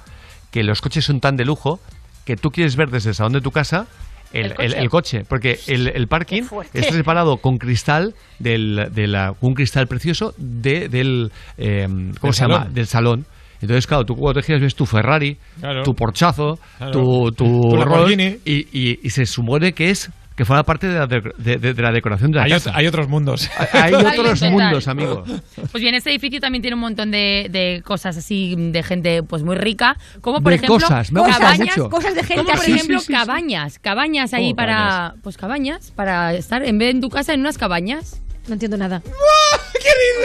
que 0.51 0.63
los 0.63 0.81
coches 0.81 1.05
son 1.05 1.19
tan 1.19 1.35
de 1.37 1.45
lujo 1.45 1.79
que 2.25 2.35
tú 2.35 2.49
quieres 2.49 2.75
ver 2.75 2.89
desde 2.89 3.09
el 3.09 3.15
salón 3.15 3.33
de 3.33 3.41
tu 3.41 3.51
casa 3.51 3.87
el, 4.33 4.45
El 4.45 4.55
coche. 4.55 4.77
el 4.79 4.89
coche, 4.89 5.21
porque 5.27 5.59
el, 5.67 5.87
el 5.87 6.07
parking 6.07 6.43
está 6.73 6.91
separado 6.93 7.37
con 7.37 7.57
cristal 7.57 8.13
del, 8.37 8.89
de 8.93 9.07
la, 9.07 9.33
un 9.41 9.53
cristal 9.55 9.87
precioso 9.87 10.35
de, 10.37 10.87
del 10.87 11.31
eh, 11.57 11.87
¿cómo 12.19 12.31
se 12.33 12.41
llama? 12.43 12.57
salón. 12.59 12.73
del 12.75 12.85
salón. 12.87 13.25
Entonces, 13.61 13.87
claro, 13.87 14.05
tú 14.05 14.13
cuando 14.15 14.39
te 14.39 14.45
giras 14.45 14.61
ves 14.61 14.75
tu 14.75 14.85
Ferrari, 14.85 15.37
Claro. 15.59 15.81
tu 15.83 15.93
Porchazo, 15.95 16.59
Claro. 16.77 16.91
tu, 16.91 17.31
tu, 17.31 17.45
Tu 17.45 17.75
Rolls, 17.75 17.89
Lamborghini. 17.89 18.37
y, 18.45 18.67
y- 18.71 18.99
y 19.01 19.09
se 19.09 19.25
supone 19.25 19.73
que 19.73 19.89
es 19.89 20.11
que 20.39 20.45
forma 20.45 20.63
parte 20.63 20.87
de 20.87 20.97
la, 20.99 21.05
de, 21.05 21.19
de- 21.37 21.73
de 21.73 21.81
la 21.81 21.91
decoración 21.91 22.31
de 22.31 22.37
la 22.37 22.45
Hay, 22.45 22.51
casa. 22.51 22.71
hay 22.73 22.87
otros 22.87 23.09
mundos. 23.09 23.49
Hay 23.73 23.93
otros 23.93 24.41
mundos, 24.43 24.87
amigo. 24.87 25.25
Pues 25.69 25.81
bien, 25.83 25.93
este 25.95 26.11
edificio 26.11 26.39
también 26.39 26.61
tiene 26.61 26.75
un 26.75 26.79
montón 26.79 27.11
de, 27.11 27.49
de 27.51 27.81
cosas 27.83 28.15
así 28.15 28.55
de 28.57 28.81
gente 28.81 29.21
pues 29.21 29.43
muy 29.43 29.57
rica, 29.57 29.97
como 30.21 30.39
por 30.41 30.51
De 30.51 30.55
ejemplo 30.55 30.75
cosas, 30.79 31.11
me 31.11 31.19
ha 31.19 31.23
gustado 31.25 31.43
cabañas, 31.43 31.77
mucho. 31.77 31.89
Cosas 31.89 32.15
de 32.15 32.23
gente 32.23 32.43
como 32.45 32.55
por 32.57 32.69
ejemplo 32.69 32.99
Sí, 32.99 33.05
sí, 33.07 33.11
sí. 33.11 33.13
cabañas, 33.13 33.79
cabañas 33.79 34.33
ahí 34.33 34.51
Oh, 34.53 34.55
para 34.55 35.15
pues 35.23 35.35
cabañas 35.35 35.91
para 35.91 36.33
estar 36.33 36.63
en 36.63 36.77
vez 36.77 36.87
de 36.87 36.91
en 36.91 37.01
tu 37.01 37.09
casa 37.09 37.33
en 37.33 37.41
unas 37.41 37.57
cabañas. 37.57 38.21
No 38.49 38.53
entiendo 38.53 38.77
nada. 38.77 39.01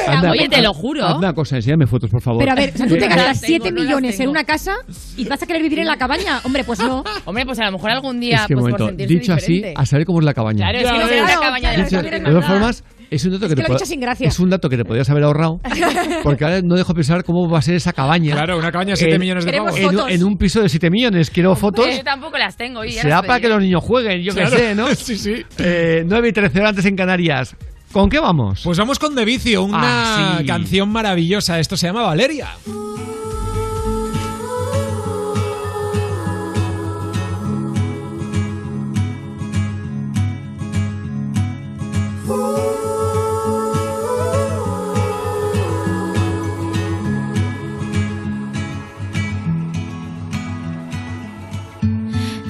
Anda, 0.07 0.33
Oye, 0.33 0.49
te 0.49 0.61
lo 0.61 0.75
juro. 0.75 1.05
Haz 1.05 1.17
una 1.17 1.33
cosa, 1.33 1.57
enséñame 1.57 1.87
fotos, 1.87 2.11
por 2.11 2.21
favor. 2.21 2.41
Pero 2.41 2.53
a 2.53 2.55
ver, 2.55 2.73
o 2.75 2.77
sea, 2.77 2.87
tú 2.87 2.95
te 2.97 3.05
Eh, 3.05 3.09
gastas 3.09 3.17
No 3.25 3.29
las 3.29 3.41
tengo, 3.41 3.47
7 3.65 3.71
no 3.71 3.77
las 3.77 3.85
millones 3.87 4.21
en 4.21 4.29
una 4.29 4.45
casa 4.45 4.77
y 5.17 5.25
vas 5.27 5.43
a 5.43 5.47
querer 5.47 5.63
vivir 5.63 5.79
en 5.79 5.87
la 5.87 5.97
cabaña. 5.97 6.41
Hombre, 6.45 6.65
pues 6.65 6.79
no. 6.81 7.05
Hombre, 7.25 7.47
pues 7.47 7.59
a 7.61 7.65
lo 7.67 7.73
mejor 7.73 7.91
algún 7.91 8.21
día 8.21 8.37
es 8.43 8.47
que, 8.47 8.55
pues, 8.55 8.63
momento, 8.73 8.87
por 8.87 8.97
dicho 9.07 9.33
así, 9.33 9.55
diferente. 9.55 9.81
a 9.81 9.87
saber 9.87 10.05
cómo 10.07 10.19
es 10.19 10.25
la 10.25 10.35
cabaña. 10.35 10.59
Claro, 10.71 10.79
es 10.79 10.85
que 10.93 10.99
no 10.99 11.09
será 11.09 11.25
una 11.25 11.41
cabaña 11.41 11.71
de 11.71 11.77
Dicho- 11.85 12.03
que 12.03 12.11
de 12.11 12.21
todas 12.21 12.47
formas, 12.47 12.85
es 13.11 13.25
un 13.25 13.33
dato 13.33 13.47
Es 13.47 13.55
que, 13.55 13.63
que 13.63 13.75
te 13.75 13.87
sin 13.87 14.01
gracia. 14.01 14.29
es 14.29 14.39
un 14.41 14.51
dato 14.51 14.69
que 14.69 14.77
te 14.77 14.85
podrías 14.85 15.09
haber 15.11 15.23
ahorrado, 15.25 15.61
porque 16.23 16.45
ahora 16.45 16.61
no 16.63 16.75
dejo 16.75 16.93
pensar 16.95 17.25
cómo 17.25 17.49
va 17.49 17.59
a 17.59 17.63
ser 17.63 17.75
esa 17.77 17.93
cabaña. 17.93 18.35
Claro, 18.35 18.59
una 18.59 18.73
cabaña 18.73 18.91
de 18.91 18.97
7 18.97 19.15
En- 19.15 19.21
millones 19.21 19.45
de 19.45 19.53
pavos. 19.53 19.79
En, 19.79 19.99
en 20.11 20.25
un 20.25 20.37
piso 20.37 20.61
de 20.61 20.69
7 20.69 20.91
millones, 20.91 21.31
quiero 21.31 21.55
fotos. 21.55 21.87
Yo 21.97 22.03
tampoco 22.05 22.37
las 22.39 22.57
tengo. 22.57 22.85
y 22.85 22.93
ya 22.93 23.03
Será 23.03 23.17
las 23.19 23.27
para 23.27 23.41
que 23.41 23.49
los 23.49 23.61
niños 23.61 23.83
jueguen, 23.83 24.23
yo 24.23 24.33
Claro. 24.35 24.51
qué 24.51 24.57
sé, 24.59 24.75
¿no? 24.75 24.89
Sí, 24.95 25.17
sí. 25.17 25.43
Eh, 25.59 26.03
9 26.07 26.29
y 26.29 26.33
13 26.33 26.59
horas 26.59 26.71
antes 26.71 26.85
en 26.87 26.97
Canarias. 26.97 27.57
¿Con 27.95 28.11
qué 28.11 28.19
vamos? 28.19 28.61
Pues 28.65 28.77
vamos 28.77 28.99
con 28.99 29.15
De 29.15 29.25
Vicio, 29.25 29.63
una 29.63 30.35
Ah, 30.35 30.37
sí. 30.41 30.47
canción 30.47 30.89
maravillosa. 30.91 31.61
Esto 31.61 31.77
se 31.77 31.87
llama 31.87 32.03
Valeria. 32.03 32.49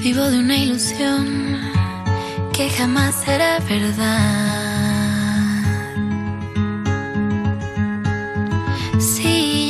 Vivo 0.03 0.23
de 0.31 0.39
una 0.39 0.57
ilusión 0.57 1.27
que 2.53 2.69
jamás 2.71 3.15
será 3.25 3.59
verdad. 3.69 4.54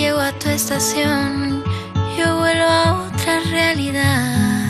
Llego 0.04 0.20
a 0.20 0.32
tu 0.32 0.50
estación, 0.50 1.64
yo 2.18 2.36
vuelvo 2.36 2.64
a 2.64 3.08
otra 3.08 3.40
realidad. 3.50 4.63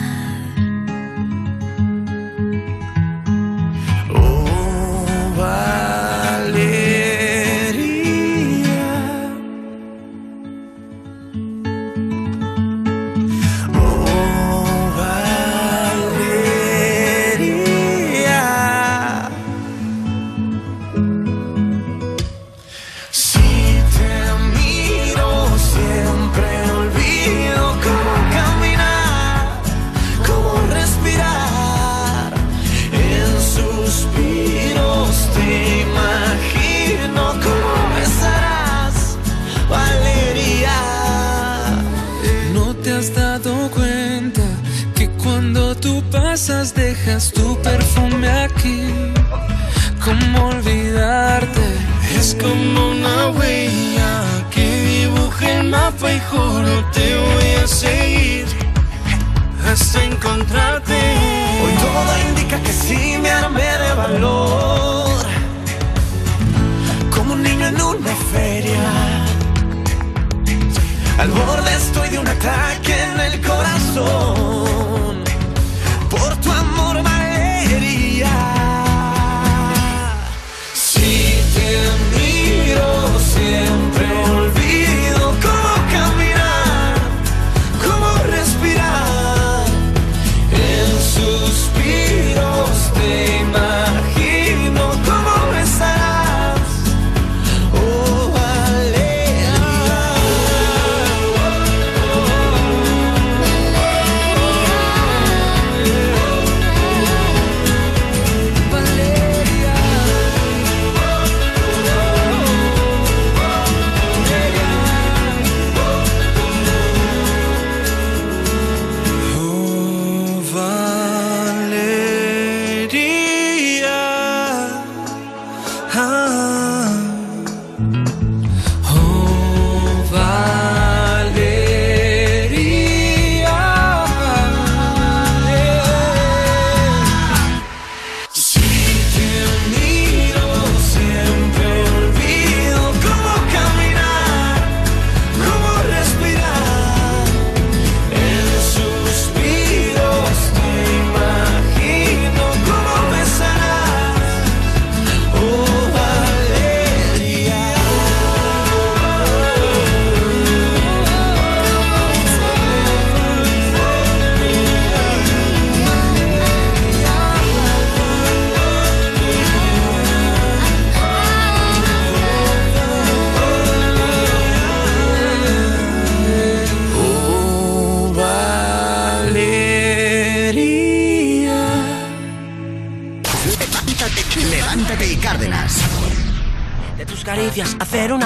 Y 56.09 56.19
juro 56.29 56.83
te 56.91 57.17
voy 57.17 57.63
a 57.63 57.67
seguir 57.67 58.45
hasta 59.65 60.03
encontrarte. 60.03 60.93
Hoy 61.63 61.73
todo 61.73 62.29
indica 62.29 62.59
que 62.61 62.71
sí 62.71 63.17
me 63.21 63.29
armé 63.29 63.63
de 63.63 63.93
valor, 63.93 65.25
como 67.15 67.33
un 67.33 67.43
niño 67.43 67.67
en 67.67 67.81
una 67.81 68.15
feria. 68.31 69.25
Al 71.17 71.29
borde 71.31 71.73
estoy 71.75 72.09
de 72.09 72.19
un 72.19 72.27
ataque 72.27 72.93
en 73.03 73.19
el 73.19 73.41
corazón. 73.41 75.23
Por 76.09 76.35
tu 76.37 76.51
amor, 76.51 76.64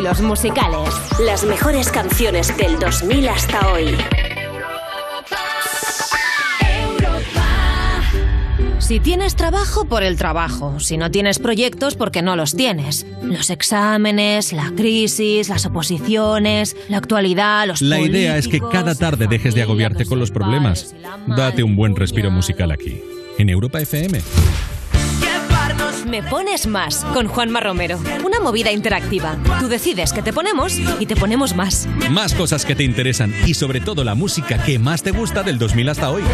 Estilos 0.00 0.20
musicales. 0.22 0.88
Las 1.20 1.44
mejores 1.44 1.90
canciones 1.90 2.56
del 2.56 2.78
2000 2.78 3.28
hasta 3.28 3.72
hoy. 3.72 3.94
Si 8.78 8.98
tienes 8.98 9.36
trabajo, 9.36 9.84
por 9.84 10.02
el 10.02 10.16
trabajo. 10.16 10.80
Si 10.80 10.96
no 10.96 11.10
tienes 11.10 11.38
proyectos, 11.38 11.96
porque 11.96 12.22
no 12.22 12.34
los 12.34 12.56
tienes. 12.56 13.06
Los 13.22 13.50
exámenes, 13.50 14.54
la 14.54 14.72
crisis, 14.74 15.50
las 15.50 15.66
oposiciones, 15.66 16.76
la 16.88 16.96
actualidad, 16.96 17.66
los 17.66 17.82
La 17.82 18.00
idea 18.00 18.38
es 18.38 18.48
que 18.48 18.60
cada 18.72 18.94
tarde 18.94 19.26
dejes 19.26 19.54
de 19.54 19.62
agobiarte 19.62 20.06
con 20.06 20.18
los 20.18 20.30
problemas. 20.30 20.94
Date 21.26 21.62
un 21.62 21.76
buen 21.76 21.94
respiro 21.94 22.30
musical 22.30 22.70
aquí, 22.70 23.02
en 23.38 23.50
Europa 23.50 23.80
FM. 23.80 24.20
Me 26.10 26.24
pones 26.24 26.66
más 26.66 27.04
con 27.14 27.28
Juanma 27.28 27.60
Romero. 27.60 27.96
Una 28.24 28.40
movida 28.40 28.72
interactiva. 28.72 29.36
Tú 29.60 29.68
decides 29.68 30.12
que 30.12 30.22
te 30.22 30.32
ponemos 30.32 30.76
y 30.98 31.06
te 31.06 31.14
ponemos 31.14 31.54
más. 31.54 31.86
Más 32.10 32.34
cosas 32.34 32.64
que 32.64 32.74
te 32.74 32.82
interesan 32.82 33.32
y 33.46 33.54
sobre 33.54 33.80
todo 33.80 34.02
la 34.02 34.16
música 34.16 34.60
que 34.64 34.80
más 34.80 35.04
te 35.04 35.12
gusta 35.12 35.44
del 35.44 35.56
2000 35.58 35.88
hasta 35.88 36.10
hoy. 36.10 36.24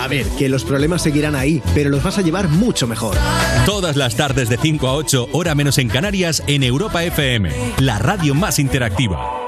A 0.00 0.08
ver, 0.08 0.26
que 0.36 0.48
los 0.48 0.64
problemas 0.64 1.02
seguirán 1.02 1.36
ahí, 1.36 1.62
pero 1.72 1.88
los 1.88 2.02
vas 2.02 2.18
a 2.18 2.22
llevar 2.22 2.48
mucho 2.48 2.88
mejor. 2.88 3.16
Todas 3.64 3.94
las 3.94 4.16
tardes 4.16 4.48
de 4.48 4.56
5 4.56 4.88
a 4.88 4.94
8, 4.94 5.28
hora 5.32 5.54
menos 5.54 5.78
en 5.78 5.88
Canarias, 5.88 6.42
en 6.48 6.64
Europa 6.64 7.04
FM, 7.04 7.50
la 7.78 8.00
radio 8.00 8.34
más 8.34 8.58
interactiva. 8.58 9.43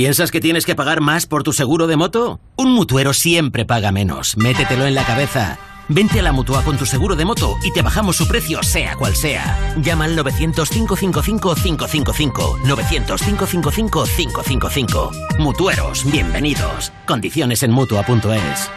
¿Piensas 0.00 0.30
que 0.30 0.40
tienes 0.40 0.64
que 0.64 0.74
pagar 0.74 1.02
más 1.02 1.26
por 1.26 1.42
tu 1.42 1.52
seguro 1.52 1.86
de 1.86 1.94
moto? 1.94 2.40
Un 2.56 2.72
mutuero 2.72 3.12
siempre 3.12 3.66
paga 3.66 3.92
menos. 3.92 4.34
Métetelo 4.38 4.86
en 4.86 4.94
la 4.94 5.04
cabeza. 5.04 5.58
Vente 5.90 6.20
a 6.20 6.22
la 6.22 6.32
mutua 6.32 6.64
con 6.64 6.78
tu 6.78 6.86
seguro 6.86 7.16
de 7.16 7.26
moto 7.26 7.58
y 7.62 7.70
te 7.70 7.82
bajamos 7.82 8.16
su 8.16 8.26
precio, 8.26 8.62
sea 8.62 8.96
cual 8.96 9.14
sea. 9.14 9.74
Llama 9.82 10.06
al 10.06 10.16
900-555-555. 10.16 12.62
900-555-555. 12.62 15.38
Mutueros, 15.38 16.10
bienvenidos. 16.10 16.94
Condiciones 17.06 17.62
en 17.62 17.72
mutua.es. 17.72 18.70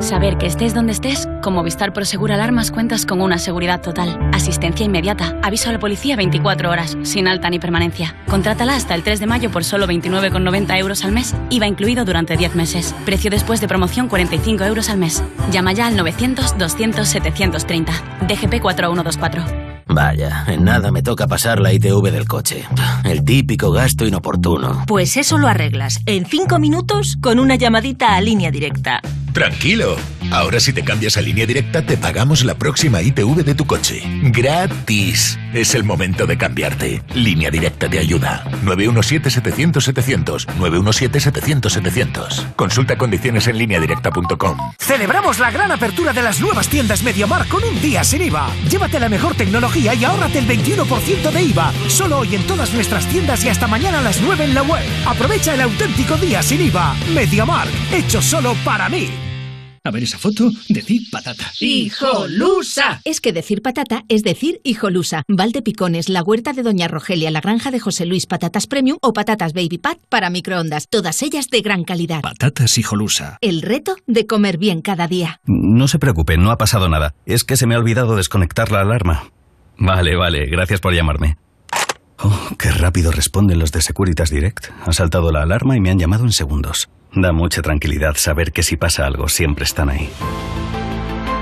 Saber 0.00 0.38
que 0.38 0.46
estés 0.46 0.74
donde 0.74 0.92
estés, 0.92 1.28
con 1.42 1.54
Movistar 1.54 1.92
Prosegur 1.92 2.30
Alarmas 2.32 2.70
cuentas 2.70 3.04
con 3.04 3.20
una 3.20 3.38
seguridad 3.38 3.80
total, 3.80 4.30
asistencia 4.32 4.86
inmediata, 4.86 5.36
aviso 5.42 5.68
a 5.68 5.72
la 5.72 5.78
policía 5.78 6.16
24 6.16 6.70
horas, 6.70 6.96
sin 7.02 7.26
alta 7.26 7.50
ni 7.50 7.58
permanencia. 7.58 8.14
Contrátala 8.28 8.76
hasta 8.76 8.94
el 8.94 9.02
3 9.02 9.20
de 9.20 9.26
mayo 9.26 9.50
por 9.50 9.64
solo 9.64 9.86
29,90 9.86 10.78
euros 10.78 11.04
al 11.04 11.12
mes, 11.12 11.34
IVA 11.50 11.66
incluido 11.66 12.04
durante 12.04 12.36
10 12.36 12.54
meses. 12.54 12.94
Precio 13.04 13.30
después 13.30 13.60
de 13.60 13.68
promoción 13.68 14.08
45 14.08 14.64
euros 14.64 14.88
al 14.88 14.98
mes. 14.98 15.22
Llama 15.50 15.72
ya 15.72 15.86
al 15.88 15.96
900-200-730. 15.96 17.92
DGP 18.26 18.60
4124. 18.60 19.61
Vaya, 19.94 20.44
en 20.46 20.64
nada 20.64 20.90
me 20.90 21.02
toca 21.02 21.26
pasar 21.26 21.60
la 21.60 21.72
ITV 21.72 22.10
del 22.10 22.26
coche. 22.26 22.64
El 23.04 23.24
típico 23.24 23.70
gasto 23.70 24.06
inoportuno. 24.06 24.84
Pues 24.86 25.16
eso 25.16 25.38
lo 25.38 25.48
arreglas 25.48 26.00
en 26.06 26.24
5 26.24 26.58
minutos 26.58 27.18
con 27.20 27.38
una 27.38 27.56
llamadita 27.56 28.16
a 28.16 28.20
línea 28.20 28.50
directa. 28.50 29.00
Tranquilo. 29.32 29.96
Ahora 30.30 30.60
si 30.60 30.72
te 30.72 30.82
cambias 30.82 31.16
a 31.16 31.22
línea 31.22 31.46
directa 31.46 31.84
te 31.84 31.96
pagamos 31.96 32.44
la 32.44 32.54
próxima 32.54 33.02
ITV 33.02 33.44
de 33.44 33.54
tu 33.54 33.66
coche. 33.66 34.02
Gratis. 34.24 35.38
Es 35.52 35.74
el 35.74 35.84
momento 35.84 36.26
de 36.26 36.38
cambiarte. 36.38 37.02
Línea 37.14 37.50
directa 37.50 37.88
te 37.88 37.98
ayuda. 37.98 38.44
917-700-700. 38.64 40.46
917-700-700. 40.58 42.54
Consulta 42.54 42.96
condiciones 42.96 43.46
en 43.48 43.58
lineadirecta.com. 43.58 44.56
Celebramos 44.78 45.38
la 45.38 45.50
gran 45.50 45.70
apertura 45.70 46.14
de 46.14 46.22
las 46.22 46.40
nuevas 46.40 46.68
tiendas 46.68 47.02
Mediamar 47.02 47.46
con 47.48 47.62
un 47.64 47.80
día 47.82 48.02
sin 48.04 48.22
IVA. 48.22 48.48
Llévate 48.70 48.98
la 48.98 49.10
mejor 49.10 49.34
tecnología 49.34 49.81
y 49.90 50.04
ahórrate 50.04 50.38
el 50.38 50.46
21% 50.46 51.30
de 51.32 51.42
IVA. 51.42 51.72
Solo 51.88 52.18
hoy 52.18 52.34
en 52.34 52.46
todas 52.46 52.72
nuestras 52.72 53.06
tiendas 53.08 53.44
y 53.44 53.48
hasta 53.48 53.66
mañana 53.66 53.98
a 53.98 54.02
las 54.02 54.20
9 54.20 54.44
en 54.44 54.54
la 54.54 54.62
web. 54.62 54.82
Aprovecha 55.06 55.54
el 55.54 55.62
auténtico 55.62 56.16
día 56.16 56.42
sin 56.42 56.60
IVA. 56.60 56.94
Mediamar, 57.14 57.66
hecho 57.92 58.22
solo 58.22 58.54
para 58.64 58.88
mí. 58.88 59.08
A 59.84 59.90
ver 59.90 60.04
esa 60.04 60.16
foto, 60.16 60.48
decir 60.68 61.02
patata. 61.10 61.50
¡Hijolusa! 61.58 63.00
Es 63.04 63.20
que 63.20 63.32
decir 63.32 63.62
patata 63.62 64.04
es 64.08 64.22
decir 64.22 64.60
hijolusa. 64.62 65.24
Valde 65.26 65.60
Picones, 65.60 66.08
la 66.08 66.22
huerta 66.22 66.52
de 66.52 66.62
Doña 66.62 66.86
Rogelia, 66.86 67.32
la 67.32 67.40
granja 67.40 67.72
de 67.72 67.80
José 67.80 68.06
Luis, 68.06 68.26
patatas 68.26 68.68
premium 68.68 68.98
o 69.02 69.12
patatas 69.12 69.54
baby 69.54 69.78
pat 69.78 69.98
para 70.08 70.30
microondas. 70.30 70.86
Todas 70.88 71.20
ellas 71.22 71.48
de 71.50 71.62
gran 71.62 71.82
calidad. 71.82 72.20
Patatas 72.20 72.78
hijolusa. 72.78 73.38
El 73.40 73.60
reto 73.60 73.96
de 74.06 74.28
comer 74.28 74.56
bien 74.56 74.82
cada 74.82 75.08
día. 75.08 75.40
No 75.46 75.88
se 75.88 75.98
preocupe, 75.98 76.36
no 76.36 76.52
ha 76.52 76.58
pasado 76.58 76.88
nada. 76.88 77.16
Es 77.26 77.42
que 77.42 77.56
se 77.56 77.66
me 77.66 77.74
ha 77.74 77.78
olvidado 77.78 78.14
desconectar 78.14 78.70
la 78.70 78.82
alarma. 78.82 79.32
Vale, 79.76 80.16
vale, 80.16 80.46
gracias 80.46 80.80
por 80.80 80.94
llamarme. 80.94 81.36
Oh, 82.18 82.50
qué 82.58 82.70
rápido 82.70 83.10
responden 83.10 83.58
los 83.58 83.72
de 83.72 83.82
Securitas 83.82 84.30
Direct. 84.30 84.68
Ha 84.86 84.92
saltado 84.92 85.32
la 85.32 85.42
alarma 85.42 85.76
y 85.76 85.80
me 85.80 85.90
han 85.90 85.98
llamado 85.98 86.24
en 86.24 86.32
segundos. 86.32 86.88
Da 87.12 87.32
mucha 87.32 87.62
tranquilidad 87.62 88.14
saber 88.16 88.52
que 88.52 88.62
si 88.62 88.76
pasa 88.76 89.06
algo 89.06 89.28
siempre 89.28 89.64
están 89.64 89.90
ahí. 89.90 90.08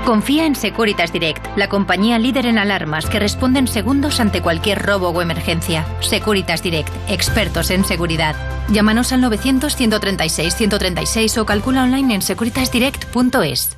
Confía 0.05 0.45
en 0.47 0.55
Securitas 0.55 1.13
Direct, 1.13 1.45
la 1.55 1.69
compañía 1.69 2.17
líder 2.17 2.47
en 2.47 2.57
alarmas 2.57 3.05
que 3.05 3.19
responde 3.19 3.59
en 3.59 3.67
segundos 3.67 4.19
ante 4.19 4.41
cualquier 4.41 4.81
robo 4.81 5.09
o 5.09 5.21
emergencia. 5.21 5.85
Securitas 5.99 6.63
Direct, 6.63 6.91
expertos 7.07 7.69
en 7.69 7.85
seguridad. 7.85 8.35
Llámanos 8.69 9.13
al 9.13 9.21
900-136-136 9.23 11.37
o 11.37 11.45
calcula 11.45 11.83
online 11.83 12.15
en 12.15 12.23
securitasdirect.es. 12.23 13.77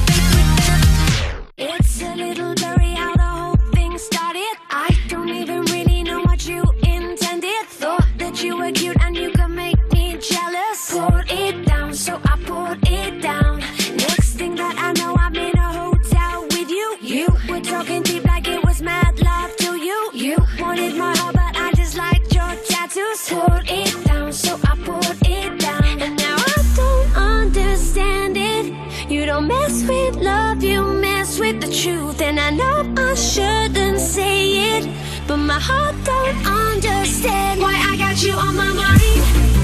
With 29.71 30.17
love, 30.17 30.61
you 30.61 30.83
mess 30.83 31.39
with 31.39 31.61
the 31.61 31.71
truth. 31.71 32.19
And 32.21 32.37
I 32.41 32.49
know 32.49 32.93
I 32.97 33.13
shouldn't 33.15 34.01
say 34.01 34.75
it, 34.75 34.85
but 35.27 35.37
my 35.37 35.61
heart 35.61 35.95
don't 36.03 36.45
understand 36.45 37.61
why 37.61 37.75
I 37.75 37.95
got 37.95 38.21
you 38.21 38.33
on 38.33 38.53
my 38.57 38.73
mind. 38.73 39.60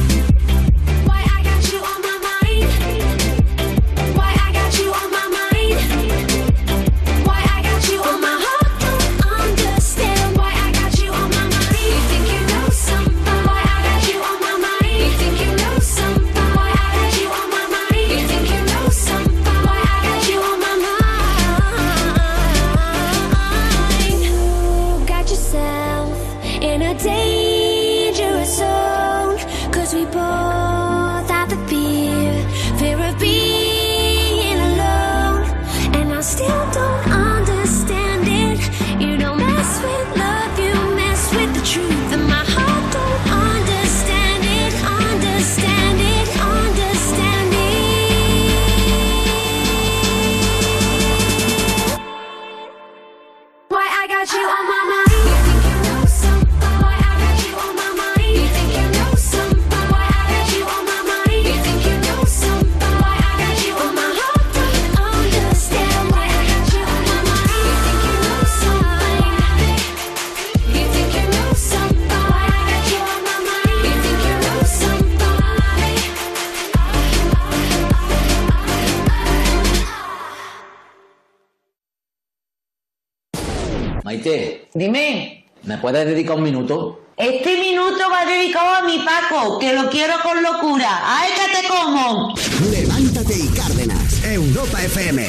Maite, 84.17 84.67
Dime, 84.73 85.45
¿me 85.63 85.77
puedes 85.77 86.03
dedicar 86.07 86.37
un 86.37 86.43
minuto? 86.43 87.01
este 87.17 87.59
minuto 87.59 87.99
va 88.11 88.25
dedicado 88.25 88.75
a 88.75 88.81
mi 88.83 88.99
Paco, 88.99 89.59
que 89.59 89.73
lo 89.73 89.89
quiero 89.89 90.13
con 90.23 90.41
locura. 90.41 91.01
¡Ay, 91.03 91.29
que 91.35 91.61
te 91.61 91.67
como! 91.67 92.33
Levántate 92.71 93.37
y 93.37 93.47
Cárdenas. 93.49 94.23
Europa 94.23 94.83
FM. 94.83 95.27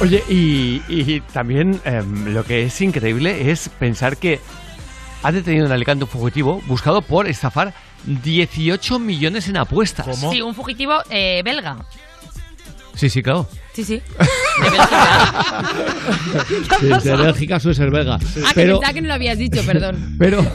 Oye, 0.00 0.22
y, 0.28 0.82
y 0.88 1.20
también 1.32 1.80
em, 1.84 2.32
lo 2.32 2.44
que 2.44 2.64
es 2.64 2.80
increíble 2.80 3.50
es 3.50 3.68
pensar 3.68 4.16
que 4.16 4.40
ha 5.24 5.32
detenido 5.32 5.66
en 5.66 5.72
Alicante 5.72 6.04
un 6.04 6.10
fugitivo 6.10 6.62
buscado 6.66 7.02
por 7.02 7.28
estafar 7.28 7.74
18 8.04 9.00
millones 9.00 9.48
en 9.48 9.56
apuestas. 9.56 10.18
Sí, 10.30 10.40
un 10.40 10.54
fugitivo 10.54 10.94
eh, 11.10 11.42
belga. 11.44 11.84
Sí, 12.94 13.10
sí, 13.10 13.22
claro. 13.24 13.48
Sí, 13.74 13.82
sí. 13.84 14.00
De 17.02 17.16
Bélgica 17.16 17.58
suele 17.58 17.74
ser 17.74 17.90
belga. 17.90 18.14
Ah, 18.14 18.18
que 18.20 18.54
Pero, 18.54 18.78
pensaba 18.78 18.94
que 18.94 19.00
no 19.02 19.08
lo 19.08 19.14
habías 19.14 19.36
dicho, 19.36 19.60
perdón. 19.66 20.14
Pero, 20.18 20.46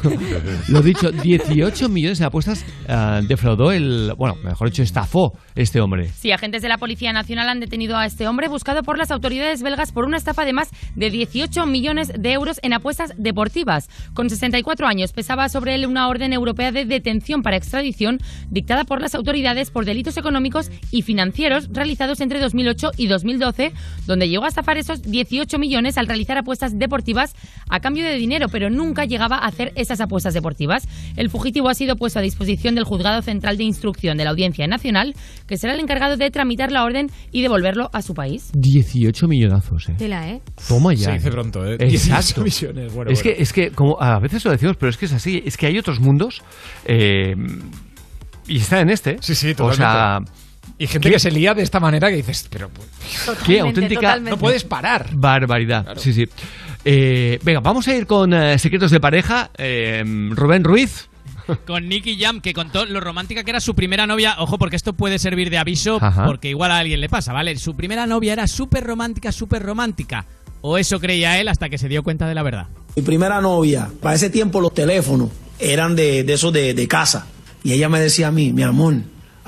lo 0.69 0.81
dicho, 0.81 1.11
18 1.11 1.89
millones 1.89 2.21
en 2.21 2.27
apuestas 2.27 2.65
ah, 2.87 3.19
defraudó 3.27 3.73
el. 3.73 4.13
Bueno, 4.17 4.35
mejor 4.41 4.69
dicho, 4.69 4.83
estafó 4.83 5.33
este 5.53 5.81
hombre. 5.81 6.07
Sí, 6.15 6.31
agentes 6.31 6.61
de 6.61 6.69
la 6.69 6.77
Policía 6.77 7.11
Nacional 7.11 7.49
han 7.49 7.59
detenido 7.59 7.97
a 7.97 8.05
este 8.05 8.25
hombre 8.25 8.47
buscado 8.47 8.83
por 8.83 8.97
las 8.97 9.11
autoridades 9.11 9.61
belgas 9.61 9.91
por 9.91 10.05
una 10.05 10.15
estafa 10.15 10.45
de 10.45 10.53
más 10.53 10.69
de 10.95 11.09
18 11.09 11.65
millones 11.65 12.13
de 12.17 12.31
euros 12.31 12.59
en 12.63 12.71
apuestas 12.71 13.11
deportivas. 13.17 13.89
Con 14.13 14.29
64 14.29 14.87
años 14.87 15.11
pesaba 15.11 15.49
sobre 15.49 15.75
él 15.75 15.85
una 15.85 16.07
orden 16.07 16.31
europea 16.31 16.71
de 16.71 16.85
detención 16.85 17.41
para 17.41 17.57
extradición 17.57 18.19
dictada 18.49 18.85
por 18.85 19.01
las 19.01 19.13
autoridades 19.13 19.71
por 19.71 19.83
delitos 19.83 20.15
económicos 20.15 20.71
y 20.89 21.01
financieros 21.01 21.67
realizados 21.73 22.21
entre 22.21 22.39
2008 22.39 22.91
y 22.95 23.08
2012, 23.09 23.73
donde 24.07 24.29
llegó 24.29 24.45
a 24.45 24.47
estafar 24.47 24.77
esos 24.77 25.01
18 25.01 25.57
millones 25.59 25.97
al 25.97 26.07
realizar 26.07 26.37
apuestas 26.37 26.77
deportivas 26.77 27.35
a 27.69 27.79
cambio 27.79 28.05
de 28.05 28.15
dinero, 28.15 28.47
pero 28.49 28.69
nunca 28.69 29.05
llegaba 29.05 29.37
a 29.37 29.47
hacer 29.47 29.73
esas 29.75 29.99
apuestas 30.01 30.33
deportivas. 30.33 30.87
El 31.17 31.29
fugitivo 31.29 31.69
ha 31.69 31.73
sido 31.73 31.95
puesto 31.95 32.19
a 32.19 32.21
disposición 32.21 32.75
del 32.75 32.83
Juzgado 32.85 33.21
Central 33.21 33.57
de 33.57 33.63
Instrucción 33.63 34.17
de 34.17 34.23
la 34.23 34.29
Audiencia 34.29 34.67
Nacional, 34.67 35.13
que 35.47 35.57
será 35.57 35.73
el 35.73 35.79
encargado 35.79 36.17
de 36.17 36.31
tramitar 36.31 36.71
la 36.71 36.83
orden 36.83 37.07
y 37.31 37.41
devolverlo 37.41 37.89
a 37.93 38.01
su 38.01 38.13
país. 38.13 38.51
18 38.53 39.27
millonazos, 39.27 39.89
eh. 39.89 39.95
Tela, 39.97 40.29
¿eh? 40.29 40.41
Toma 40.67 40.93
ya. 40.93 41.05
Se 41.05 41.11
dice 41.13 41.31
pronto, 41.31 41.65
¿eh? 41.65 41.77
Exacto. 41.79 42.43
18 42.43 42.43
millones, 42.43 42.93
bueno, 42.93 43.11
es, 43.11 43.21
bueno. 43.21 43.35
Que, 43.35 43.41
es 43.41 43.53
que, 43.53 43.71
como 43.71 44.01
a 44.01 44.19
veces 44.19 44.45
lo 44.45 44.51
decimos, 44.51 44.77
pero 44.79 44.89
es 44.89 44.97
que 44.97 45.05
es 45.05 45.13
así. 45.13 45.41
Es 45.45 45.57
que 45.57 45.67
hay 45.67 45.77
otros 45.77 45.99
mundos. 45.99 46.41
eh, 46.85 47.35
y 48.49 48.57
está 48.57 48.81
en 48.81 48.89
este. 48.89 49.17
Sí, 49.21 49.35
sí, 49.35 49.53
O 49.59 49.73
sea. 49.73 50.19
Totalmente. 50.79 50.83
Y 50.83 50.87
gente 50.87 51.11
que 51.11 51.19
se 51.19 51.31
lía 51.31 51.53
de 51.53 51.63
esta 51.63 51.79
manera 51.79 52.09
que 52.09 52.15
dices, 52.15 52.47
pero 52.49 52.69
Qué 53.45 53.59
auténtica 53.59 54.17
no 54.19 54.37
puedes 54.37 54.63
parar. 54.63 55.09
barbaridad. 55.13 55.97
Sí, 55.97 56.13
sí. 56.13 56.27
Eh, 56.85 57.39
venga, 57.43 57.59
vamos 57.59 57.87
a 57.87 57.95
ir 57.95 58.05
con 58.07 58.33
eh, 58.33 58.57
secretos 58.57 58.91
de 58.91 58.99
pareja. 58.99 59.51
Eh, 59.57 60.03
Rubén 60.31 60.63
Ruiz. 60.63 61.07
Con 61.65 61.89
Nicky 61.89 62.15
Jam, 62.19 62.41
que 62.41 62.53
contó 62.53 62.85
lo 62.85 62.99
romántica 62.99 63.43
que 63.43 63.49
era 63.49 63.59
su 63.59 63.73
primera 63.73 64.05
novia. 64.05 64.35
Ojo, 64.37 64.59
porque 64.59 64.75
esto 64.75 64.93
puede 64.93 65.17
servir 65.17 65.49
de 65.49 65.57
aviso, 65.57 65.97
Ajá. 65.99 66.25
porque 66.25 66.47
igual 66.49 66.69
a 66.71 66.77
alguien 66.77 67.01
le 67.01 67.09
pasa, 67.09 67.33
¿vale? 67.33 67.55
Su 67.57 67.75
primera 67.75 68.05
novia 68.05 68.33
era 68.33 68.45
súper 68.47 68.83
romántica, 68.83 69.31
súper 69.31 69.63
romántica. 69.63 70.25
O 70.61 70.77
eso 70.77 70.99
creía 70.99 71.39
él 71.39 71.47
hasta 71.47 71.67
que 71.69 71.79
se 71.79 71.89
dio 71.89 72.03
cuenta 72.03 72.27
de 72.27 72.35
la 72.35 72.43
verdad. 72.43 72.67
Mi 72.95 73.01
primera 73.01 73.41
novia, 73.41 73.89
para 73.99 74.13
ese 74.15 74.29
tiempo 74.29 74.61
los 74.61 74.73
teléfonos 74.75 75.29
eran 75.57 75.95
de, 75.95 76.23
de 76.23 76.33
esos 76.33 76.53
de, 76.53 76.75
de 76.75 76.87
casa. 76.87 77.25
Y 77.63 77.71
ella 77.73 77.89
me 77.89 77.99
decía 77.99 78.27
a 78.27 78.31
mí, 78.31 78.53
mi 78.53 78.61
amor, 78.61 78.97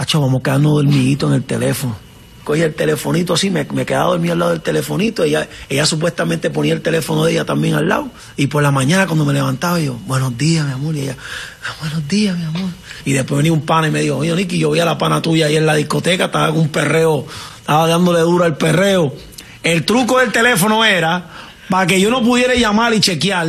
acho, 0.01 0.19
vamos 0.21 0.39
a 0.39 0.43
quedarnos 0.43 0.73
dormiditos 0.73 1.29
en 1.29 1.35
el 1.35 1.43
teléfono. 1.43 1.95
Cogía 2.43 2.65
el 2.65 2.73
telefonito 2.73 3.35
así, 3.35 3.51
me, 3.51 3.65
me 3.65 3.85
quedaba 3.85 4.07
dormido 4.09 4.33
al 4.33 4.39
lado 4.39 4.51
del 4.51 4.61
telefonito. 4.61 5.23
Ella, 5.23 5.47
ella 5.69 5.85
supuestamente 5.85 6.49
ponía 6.49 6.73
el 6.73 6.81
teléfono 6.81 7.23
de 7.23 7.33
ella 7.33 7.45
también 7.45 7.75
al 7.75 7.87
lado. 7.87 8.09
Y 8.35 8.47
por 8.47 8.63
la 8.63 8.71
mañana 8.71 9.05
cuando 9.05 9.25
me 9.25 9.33
levantaba 9.33 9.79
yo, 9.79 9.93
buenos 10.07 10.35
días, 10.39 10.65
mi 10.65 10.71
amor. 10.73 10.95
Y 10.95 11.01
ella, 11.01 11.17
"Ah, 11.63 11.75
buenos 11.81 12.07
días, 12.07 12.35
mi 12.35 12.43
amor. 12.43 12.71
Y 13.05 13.13
después 13.13 13.37
venía 13.37 13.53
un 13.53 13.61
pana 13.61 13.89
y 13.89 13.91
me 13.91 14.01
dijo, 14.01 14.17
oye, 14.17 14.35
Nicky, 14.35 14.57
yo 14.57 14.71
vi 14.71 14.79
a 14.79 14.85
la 14.85 14.97
pana 14.97 15.21
tuya 15.21 15.45
ahí 15.45 15.55
en 15.55 15.67
la 15.67 15.75
discoteca, 15.75 16.25
estaba 16.25 16.47
con 16.49 16.61
un 16.61 16.69
perreo, 16.69 17.27
estaba 17.59 17.87
dándole 17.87 18.21
duro 18.21 18.43
al 18.43 18.57
perreo. 18.57 19.13
El 19.61 19.85
truco 19.85 20.17
del 20.17 20.31
teléfono 20.31 20.83
era 20.83 21.29
para 21.69 21.85
que 21.85 22.01
yo 22.01 22.09
no 22.09 22.23
pudiera 22.23 22.55
llamar 22.55 22.91
y 22.95 22.99
chequear. 22.99 23.47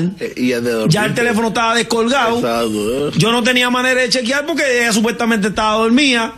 Ya 0.90 1.06
el 1.06 1.14
teléfono 1.14 1.48
estaba 1.48 1.74
descolgado. 1.74 2.40
Yo 3.16 3.32
no 3.32 3.42
tenía 3.42 3.70
manera 3.70 4.02
de 4.02 4.10
chequear 4.10 4.44
porque 4.44 4.82
ella 4.82 4.92
supuestamente 4.92 5.48
estaba 5.48 5.78
dormida. 5.78 6.34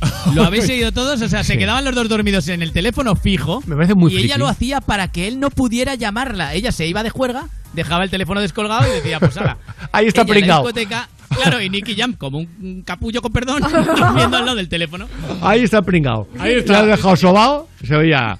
Lo 0.34 0.44
habéis 0.44 0.66
seguido 0.66 0.92
todos, 0.92 1.20
o 1.22 1.28
sea, 1.28 1.42
se 1.44 1.58
quedaban 1.58 1.84
los 1.84 1.94
dos 1.94 2.08
dormidos 2.08 2.48
en 2.48 2.62
el 2.62 2.72
teléfono 2.72 3.16
fijo. 3.16 3.62
Me 3.66 3.74
parece 3.74 3.94
muy 3.94 4.12
Y 4.14 4.18
ella 4.18 4.38
lo 4.38 4.46
hacía 4.46 4.80
para 4.80 5.08
que 5.08 5.26
él 5.26 5.40
no 5.40 5.50
pudiera 5.50 5.94
llamarla. 5.94 6.54
Ella 6.54 6.72
se 6.72 6.86
iba 6.86 7.02
de 7.02 7.10
juerga, 7.10 7.48
dejaba 7.72 8.04
el 8.04 8.10
teléfono 8.10 8.40
descolgado 8.40 8.86
y 8.86 8.96
decía, 8.96 9.18
pues 9.18 9.36
ahora. 9.36 9.58
Ahí 9.92 10.06
está 10.06 10.22
ella 10.22 10.28
en 10.28 10.28
la 10.28 10.34
pringao. 10.34 10.62
discoteca, 10.62 11.08
Claro, 11.28 11.60
y 11.60 11.68
Nicky 11.68 11.94
Jam, 11.94 12.14
como 12.14 12.38
un 12.38 12.82
capullo 12.84 13.20
con 13.20 13.32
perdón, 13.32 13.62
viendo 14.16 14.36
al 14.36 14.44
lado 14.44 14.56
del 14.56 14.68
teléfono. 14.68 15.06
Ahí 15.42 15.62
está 15.62 15.82
pringado. 15.82 16.28
Ahí 16.38 16.54
está. 16.54 16.72
Le 16.72 16.78
has 16.78 16.98
dejado 16.98 17.16
sobao, 17.16 17.68
se 17.84 17.94
oía. 17.94 18.38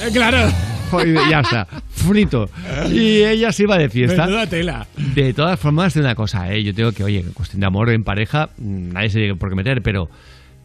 Eh, 0.00 0.10
claro. 0.12 0.50
y 1.04 1.30
ya 1.30 1.40
está, 1.40 1.66
frito. 1.90 2.48
Y 2.90 3.22
ella 3.22 3.52
se 3.52 3.64
iba 3.64 3.78
de 3.78 3.88
fiesta. 3.88 4.24
Menuda 4.26 4.46
tela. 4.46 4.86
De 4.96 5.32
todas 5.34 5.60
formas, 5.60 5.94
de 5.94 6.00
una 6.00 6.14
cosa, 6.14 6.52
¿eh? 6.52 6.62
yo 6.62 6.74
tengo 6.74 6.92
que, 6.92 7.04
oye, 7.04 7.24
cuestión 7.34 7.60
de 7.60 7.66
amor 7.66 7.90
en 7.90 8.04
pareja, 8.04 8.50
mm, 8.58 8.92
nadie 8.92 9.10
se 9.10 9.18
tiene 9.18 9.36
por 9.36 9.50
qué 9.50 9.54
meter, 9.54 9.82
pero 9.82 10.08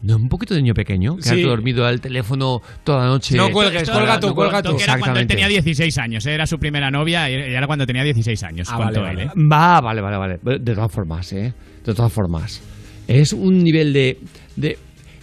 no 0.02 0.16
un 0.16 0.28
poquito 0.28 0.54
de 0.54 0.62
niño 0.62 0.74
pequeño, 0.74 1.16
que 1.16 1.22
Sí. 1.22 1.42
ha 1.42 1.46
dormido 1.46 1.84
al 1.86 2.00
teléfono 2.00 2.60
toda 2.84 3.00
la 3.04 3.06
noche. 3.06 3.36
Esto- 3.48 3.62
esto 3.80 4.00
era- 4.02 4.18
no 4.20 4.34
cuelga 4.34 4.62
tú. 4.62 4.76
Era 4.78 4.98
cuando 4.98 5.20
él 5.20 5.26
tenía 5.26 5.48
16 5.48 5.98
años, 5.98 6.24
¿eh? 6.26 6.34
era 6.34 6.46
su 6.46 6.58
primera 6.58 6.90
novia 6.90 7.28
y 7.30 7.34
era 7.34 7.66
cuando 7.66 7.86
tenía 7.86 8.02
16 8.04 8.42
años. 8.44 8.68
Ah, 8.70 8.78
vale, 8.78 8.98
vale. 9.00 9.22
¿eh? 9.24 9.30
Va, 9.50 9.80
vale, 9.80 10.00
vale, 10.00 10.16
vale. 10.16 10.38
De 10.60 10.74
todas 10.74 10.92
formas, 10.92 11.32
¿eh? 11.32 11.52
De 11.84 11.94
todas 11.94 12.12
formas. 12.12 12.60
Es 13.06 13.32
un 13.32 13.62
nivel 13.64 13.92
de... 13.92 14.18
de 14.56 14.78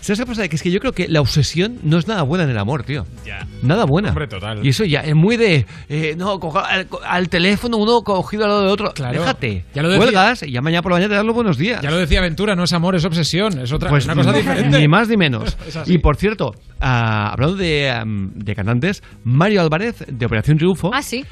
¿Sabes 0.05 0.19
qué 0.19 0.25
pasa? 0.27 0.47
Que 0.47 0.55
es 0.55 0.61
que 0.61 0.69
yo 0.69 0.79
creo 0.79 0.91
que 0.93 1.07
la 1.07 1.19
obsesión 1.19 1.79
no 1.83 1.97
es 1.97 2.07
nada 2.07 2.21
buena 2.21 2.43
en 2.43 2.51
el 2.51 2.57
amor, 2.59 2.83
tío. 2.83 3.05
Ya. 3.25 3.47
Nada 3.63 3.85
buena. 3.85 4.09
Hombre, 4.09 4.27
total. 4.27 4.63
Y 4.63 4.69
eso 4.69 4.83
ya 4.85 4.99
es 5.01 5.15
muy 5.15 5.35
de... 5.35 5.65
eh, 5.89 6.13
no, 6.15 6.39
coja 6.39 6.59
al, 6.61 6.87
al 7.07 7.27
teléfono 7.29 7.77
uno 7.77 8.01
cogido 8.03 8.43
al 8.43 8.49
lado 8.51 8.61
de 8.65 8.67
otro. 8.71 8.93
Claro. 8.93 9.19
Déjate. 9.19 9.65
Ya 9.73 9.81
lo 9.81 9.89
decía- 9.89 10.03
Cuelgas 10.03 10.43
y 10.43 10.51
ya 10.51 10.61
mañana 10.61 10.83
por 10.83 10.91
la 10.91 10.97
mañana 10.97 11.09
te 11.09 11.15
das 11.15 11.25
los 11.25 11.33
buenos 11.33 11.57
días. 11.57 11.81
Ya 11.81 11.89
lo 11.89 11.97
decía 11.97 12.21
Ventura, 12.21 12.55
no 12.55 12.65
es 12.65 12.73
amor, 12.73 12.95
es 12.95 13.03
obsesión. 13.03 13.57
Es 13.59 13.71
otra, 13.71 13.89
Pues 13.89 14.03
es 14.03 14.11
una 14.13 14.15
cosa 14.23 14.31
diferente. 14.37 14.79
Ni 14.79 14.87
más 14.87 15.09
ni 15.09 15.17
menos. 15.17 15.57
Y 15.87 15.97
por 15.97 16.17
cierto, 16.17 16.53
ah, 16.79 17.31
hablando 17.33 17.55
de, 17.57 17.91
de 18.35 18.55
cantantes, 18.55 19.01
Mario 19.23 19.61
Álvarez, 19.61 20.05
de 20.07 20.25
Operación 20.25 20.57
Triunfo, 20.57 20.91
Ah, 20.93 21.01
sí. 21.01 21.25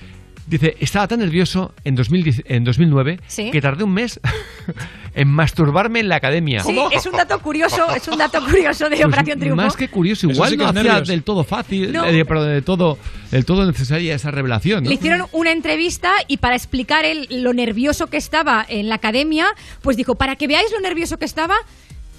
Dice, 0.57 0.75
estaba 0.79 1.07
tan 1.07 1.19
nervioso 1.19 1.73
en, 1.83 1.95
2010 1.95 2.43
en 2.45 2.63
2009 2.63 3.19
Sí. 3.27 3.51
que 3.51 3.61
tardé 3.61 3.83
un 3.83 3.93
mes 3.93 4.19
en 5.15 5.27
masturbarme 5.27 5.99
en 5.99 6.09
la 6.09 6.15
academia. 6.15 6.63
Sí, 6.63 6.77
es 6.91 7.05
un 7.05 7.13
dato 7.13 7.39
curioso, 7.39 7.93
es 7.95 8.07
un 8.07 8.17
dato 8.17 8.43
curioso 8.45 8.85
de 8.85 8.95
Pues 8.95 9.05
Operación 9.05 9.39
Triunfo. 9.39 9.61
Más 9.63 9.75
que 9.75 9.87
curioso, 9.89 10.29
igual 10.29 10.49
sí 10.51 10.57
que 10.57 10.63
no 10.63 10.69
hacía 10.69 10.83
nervios. 10.83 11.07
del 11.07 11.23
todo 11.23 11.43
fácil, 11.43 11.91
No. 11.91 12.05
eh, 12.05 12.25
perdón, 12.25 12.49
del 12.49 12.63
todo, 12.63 12.97
del 13.31 13.45
todo 13.45 13.65
necesaria 13.65 14.15
esa 14.15 14.31
revelación. 14.31 14.83
¿no? 14.83 14.89
Le 14.89 14.95
hicieron 14.95 15.27
una 15.31 15.51
entrevista 15.51 16.11
y 16.27 16.37
para 16.37 16.55
explicar 16.55 17.05
él 17.05 17.27
lo 17.29 17.53
nervioso 17.53 18.07
que 18.07 18.17
estaba 18.17 18.65
en 18.67 18.89
la 18.89 18.95
academia, 18.95 19.47
pues 19.81 19.97
dijo, 19.97 20.15
para 20.15 20.35
que 20.35 20.47
veáis 20.47 20.71
lo 20.71 20.79
nervioso 20.81 21.17
que 21.17 21.25
estaba, 21.25 21.55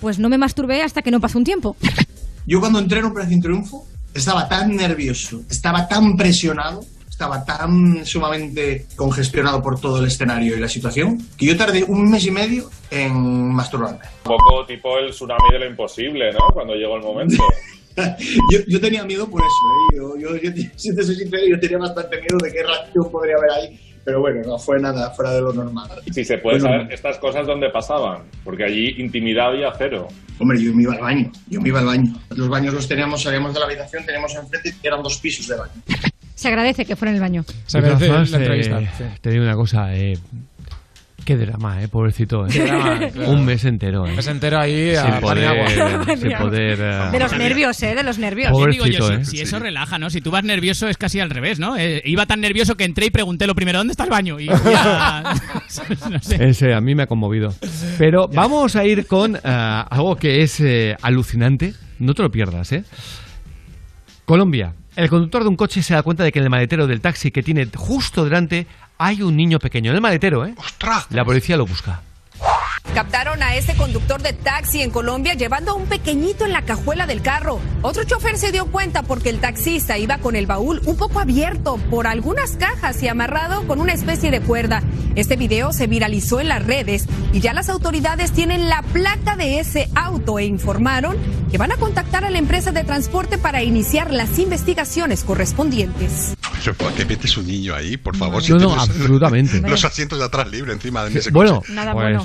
pues 0.00 0.18
no 0.18 0.28
me 0.28 0.38
masturbé 0.38 0.82
hasta 0.82 1.02
que 1.02 1.10
no 1.10 1.20
pasó 1.20 1.38
un 1.38 1.44
tiempo. 1.44 1.76
Yo 2.46 2.60
cuando 2.60 2.78
entré 2.78 2.98
en 2.98 3.06
Operación 3.06 3.40
Triunfo 3.40 3.86
estaba 4.12 4.48
tan 4.48 4.76
nervioso, 4.76 5.42
estaba 5.50 5.88
tan 5.88 6.16
presionado, 6.16 6.84
estaba 7.14 7.44
tan 7.44 8.04
sumamente 8.04 8.86
congestionado 8.96 9.62
por 9.62 9.80
todo 9.80 10.00
el 10.00 10.06
escenario 10.08 10.56
y 10.56 10.60
la 10.60 10.68
situación, 10.68 11.16
que 11.38 11.46
yo 11.46 11.56
tardé 11.56 11.84
un 11.84 12.10
mes 12.10 12.26
y 12.26 12.32
medio 12.32 12.68
en 12.90 13.52
masturbarme. 13.52 14.00
Un 14.24 14.36
poco 14.36 14.66
tipo 14.66 14.98
el 14.98 15.10
tsunami 15.10 15.48
de 15.52 15.60
lo 15.60 15.66
imposible, 15.66 16.32
¿no? 16.32 16.40
Cuando 16.52 16.74
llegó 16.74 16.96
el 16.96 17.02
momento. 17.02 17.42
Yo, 18.50 18.58
yo 18.66 18.80
tenía 18.80 19.04
miedo 19.04 19.30
por 19.30 19.40
eso, 19.40 19.46
¿eh? 19.46 19.96
yo, 19.96 20.16
yo, 20.18 20.36
yo, 20.42 20.50
si 20.74 20.92
te 20.96 21.04
soy 21.04 21.14
sincero, 21.14 21.44
yo 21.48 21.60
tenía 21.60 21.78
bastante 21.78 22.16
miedo 22.16 22.38
de 22.42 22.50
qué 22.52 22.64
reacción 22.64 23.08
podría 23.08 23.36
haber 23.36 23.50
ahí, 23.52 23.80
pero 24.04 24.20
bueno, 24.20 24.40
no 24.44 24.58
fue 24.58 24.80
nada 24.80 25.10
fuera 25.12 25.30
de 25.30 25.40
lo 25.40 25.52
normal. 25.52 25.88
Si 26.12 26.24
se 26.24 26.38
puede 26.38 26.58
saber 26.58 26.92
estas 26.92 27.18
cosas 27.18 27.46
dónde 27.46 27.70
pasaban, 27.70 28.24
porque 28.42 28.64
allí 28.64 28.96
intimidad 28.98 29.50
había 29.50 29.72
cero. 29.78 30.08
Hombre, 30.40 30.60
yo 30.60 30.74
me 30.74 30.82
iba 30.82 30.94
al 30.94 31.02
baño, 31.02 31.30
yo 31.46 31.60
me 31.60 31.68
iba 31.68 31.78
al 31.78 31.86
baño. 31.86 32.12
Los 32.30 32.48
baños 32.48 32.74
los 32.74 32.88
teníamos, 32.88 33.22
salíamos 33.22 33.54
de 33.54 33.60
la 33.60 33.66
habitación, 33.66 34.04
teníamos 34.04 34.34
enfrente, 34.34 34.74
eran 34.82 35.00
dos 35.00 35.18
pisos 35.18 35.46
de 35.46 35.56
baño. 35.56 35.72
Se 36.44 36.48
agradece 36.48 36.84
que 36.84 36.94
fuera 36.94 37.10
en 37.10 37.16
el 37.16 37.22
baño. 37.22 37.42
Se 37.64 37.80
formas, 37.80 38.30
la 38.30 38.36
entrevista, 38.36 38.78
eh, 38.78 38.90
sí. 38.98 39.04
Te 39.22 39.30
digo 39.30 39.44
una 39.44 39.54
cosa, 39.54 39.94
eh, 39.96 40.12
qué 41.24 41.38
drama, 41.38 41.82
eh, 41.82 41.88
pobrecito. 41.88 42.44
eh. 42.46 42.50
Qué 42.52 42.64
drama, 42.66 42.98
claro. 43.14 43.30
Un 43.30 43.46
mes 43.46 43.64
entero. 43.64 44.04
Eh. 44.06 44.10
Un 44.10 44.16
mes 44.16 44.26
entero 44.26 44.60
ahí 44.60 44.94
a 44.94 45.04
sin 45.06 45.14
y 45.14 45.20
poder, 45.22 45.46
agua. 45.46 46.16
sin 46.18 46.32
poder 46.38 46.78
eh, 46.82 47.10
De 47.12 47.18
los 47.18 47.32
nervios, 47.38 47.82
¿eh? 47.82 47.94
De 47.94 48.02
los 48.02 48.18
nervios. 48.18 48.52
Si, 48.74 48.90
¿eh? 48.90 49.24
si 49.24 49.40
eso 49.40 49.58
relaja, 49.58 49.98
¿no? 49.98 50.10
Si 50.10 50.20
tú 50.20 50.30
vas 50.30 50.44
nervioso 50.44 50.86
es 50.86 50.98
casi 50.98 51.18
al 51.18 51.30
revés, 51.30 51.58
¿no? 51.58 51.78
Eh, 51.78 52.02
iba 52.04 52.26
tan 52.26 52.42
nervioso 52.42 52.74
que 52.74 52.84
entré 52.84 53.06
y 53.06 53.10
pregunté 53.10 53.46
lo 53.46 53.54
primero, 53.54 53.78
¿dónde 53.78 53.92
está 53.92 54.04
el 54.04 54.10
baño? 54.10 54.38
Y 54.38 54.48
ya... 54.48 55.22
no 56.10 56.18
sé. 56.18 56.44
Ese 56.44 56.74
a 56.74 56.80
mí 56.82 56.94
me 56.94 57.04
ha 57.04 57.06
conmovido. 57.06 57.54
Pero 57.96 58.28
vamos 58.28 58.76
a 58.76 58.84
ir 58.84 59.06
con 59.06 59.38
algo 59.42 60.16
que 60.16 60.42
es 60.42 60.60
eh, 60.60 60.94
alucinante. 61.00 61.72
No 62.00 62.12
te 62.12 62.22
lo 62.22 62.28
pierdas, 62.28 62.70
¿eh? 62.72 62.84
Colombia. 64.26 64.74
El 64.96 65.08
conductor 65.08 65.42
de 65.42 65.48
un 65.48 65.56
coche 65.56 65.82
se 65.82 65.94
da 65.94 66.02
cuenta 66.02 66.22
de 66.22 66.30
que 66.30 66.38
en 66.38 66.44
el 66.44 66.50
maletero 66.50 66.86
del 66.86 67.00
taxi 67.00 67.32
que 67.32 67.42
tiene 67.42 67.68
justo 67.74 68.24
delante 68.24 68.66
hay 68.96 69.22
un 69.22 69.36
niño 69.36 69.58
pequeño. 69.58 69.90
En 69.90 69.96
el 69.96 70.00
maletero, 70.00 70.46
¿eh? 70.46 70.54
La 71.10 71.24
policía 71.24 71.56
lo 71.56 71.66
busca. 71.66 72.02
Captaron 72.92 73.42
a 73.42 73.56
este 73.56 73.74
conductor 73.74 74.22
de 74.22 74.32
taxi 74.32 74.80
en 74.80 74.90
Colombia 74.90 75.34
llevando 75.34 75.72
a 75.72 75.74
un 75.74 75.86
pequeñito 75.86 76.44
en 76.44 76.52
la 76.52 76.62
cajuela 76.62 77.06
del 77.06 77.22
carro. 77.22 77.58
Otro 77.82 78.04
chofer 78.04 78.38
se 78.38 78.52
dio 78.52 78.66
cuenta 78.66 79.02
porque 79.02 79.30
el 79.30 79.40
taxista 79.40 79.98
iba 79.98 80.18
con 80.18 80.36
el 80.36 80.46
baúl 80.46 80.80
un 80.86 80.96
poco 80.96 81.18
abierto 81.18 81.76
por 81.90 82.06
algunas 82.06 82.52
cajas 82.52 83.02
y 83.02 83.08
amarrado 83.08 83.66
con 83.66 83.80
una 83.80 83.94
especie 83.94 84.30
de 84.30 84.40
cuerda. 84.40 84.80
Este 85.16 85.34
video 85.34 85.72
se 85.72 85.88
viralizó 85.88 86.38
en 86.38 86.48
las 86.48 86.64
redes 86.64 87.06
y 87.32 87.40
ya 87.40 87.52
las 87.52 87.68
autoridades 87.68 88.30
tienen 88.30 88.68
la 88.68 88.82
placa 88.82 89.34
de 89.34 89.58
ese 89.58 89.88
auto 89.96 90.38
e 90.38 90.44
informaron 90.44 91.16
que 91.50 91.58
van 91.58 91.72
a 91.72 91.76
contactar 91.76 92.24
a 92.24 92.30
la 92.30 92.38
empresa 92.38 92.70
de 92.70 92.84
transporte 92.84 93.38
para 93.38 93.64
iniciar 93.64 94.12
las 94.12 94.38
investigaciones 94.38 95.24
correspondientes. 95.24 96.36
Pero 96.64 96.76
¿por 96.76 96.92
qué 96.94 97.04
metes 97.04 97.36
un 97.36 97.46
niño 97.46 97.74
ahí? 97.74 97.98
Por 97.98 98.16
favor, 98.16 98.42
No, 98.48 98.56
no, 98.56 98.66
tienes 98.68 98.88
absolutamente. 98.88 99.60
Los 99.68 99.84
asientos 99.84 100.18
de 100.18 100.24
atrás 100.24 100.50
libres 100.50 100.74
encima 100.74 101.04
de 101.04 101.18
ese 101.18 101.30
Bueno, 101.30 101.60
coche. 101.60 101.72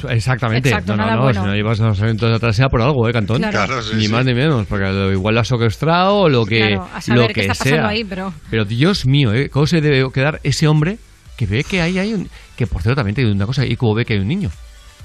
pues 0.01 0.13
exactamente. 0.15 0.69
Exacto, 0.69 0.95
no, 0.95 1.05
no, 1.05 1.15
no, 1.15 1.21
bueno. 1.23 1.41
si 1.41 1.47
no 1.49 1.55
llevas 1.55 1.79
los 1.79 1.99
asientos 1.99 2.29
de 2.29 2.35
atrás 2.35 2.55
sea 2.55 2.69
por 2.69 2.81
algo, 2.81 3.07
¿eh, 3.09 3.11
Cantón? 3.11 3.37
Claro. 3.39 3.51
Claro, 3.65 3.81
sí, 3.81 3.95
ni 3.95 4.05
sí. 4.05 4.11
más 4.11 4.25
ni 4.25 4.33
menos, 4.33 4.65
porque 4.67 4.85
lo- 4.85 5.11
igual 5.11 5.35
lo 5.35 5.41
has 5.41 5.47
secuestrado 5.47 6.15
o 6.15 6.29
lo 6.29 6.45
que, 6.45 6.59
Claro, 6.59 6.87
a 6.93 7.01
saber 7.01 7.21
lo 7.21 7.27
qué 7.27 7.33
que 7.33 7.41
está 7.47 7.63
sea. 7.65 7.87
ahí, 7.87 8.03
pero- 8.05 8.33
Pero 8.49 8.63
Dios 8.65 9.05
mío, 9.05 9.33
¿eh? 9.33 9.49
¿cómo 9.49 9.67
se 9.67 9.81
debe 9.81 10.09
quedar 10.13 10.39
ese 10.43 10.67
hombre 10.67 10.97
que 11.35 11.45
ve 11.45 11.63
que 11.63 11.81
ahí 11.81 11.99
hay 11.99 12.13
un... 12.13 12.29
Que 12.55 12.65
por 12.67 12.81
cierto 12.81 12.97
también 12.97 13.15
te 13.15 13.21
digo 13.21 13.33
una 13.33 13.45
cosa, 13.45 13.65
y 13.65 13.75
cómo 13.75 13.93
ve 13.95 14.05
que 14.05 14.13
hay 14.13 14.19
un 14.19 14.27
niño 14.27 14.49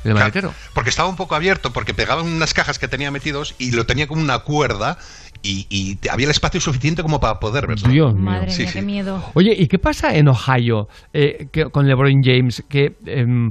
el 0.05 0.13
maletero. 0.15 0.53
Porque 0.75 0.91
estaba 0.91 1.09
un 1.09 1.17
poco 1.17 1.35
abierto, 1.35 1.73
porque 1.73 1.95
pegaban 1.95 2.27
unas 2.27 2.53
cajas 2.53 2.79
que 2.79 2.89
tenía 2.89 3.11
metidos 3.11 3.55
y 3.59 3.71
lo 3.71 3.87
tenía 3.87 4.07
con 4.07 4.19
una 4.19 4.41
cuerda 4.41 4.99
y, 5.45 5.67
y 5.69 6.09
había 6.09 6.25
el 6.25 6.31
espacio 6.31 6.61
suficiente 6.61 7.03
como 7.03 7.21
para 7.21 7.39
poder 7.39 7.67
verlo. 7.69 7.89
Dios 7.89 8.15
mío. 8.15 8.25
Madre 8.25 8.51
Sí, 8.51 8.63
mía, 8.63 8.71
sí. 8.73 8.79
qué 8.79 8.85
miedo. 8.85 9.23
Oye, 9.35 9.55
¿y 9.57 9.69
qué 9.69 9.79
pasa 9.79 10.17
en 10.17 10.27
Ohio 10.29 10.89
eh, 11.13 11.47
que- 11.53 11.67
con 11.67 11.87
LeBron 11.87 12.23
James? 12.25 12.65
Que 12.69 12.97
em, 13.07 13.51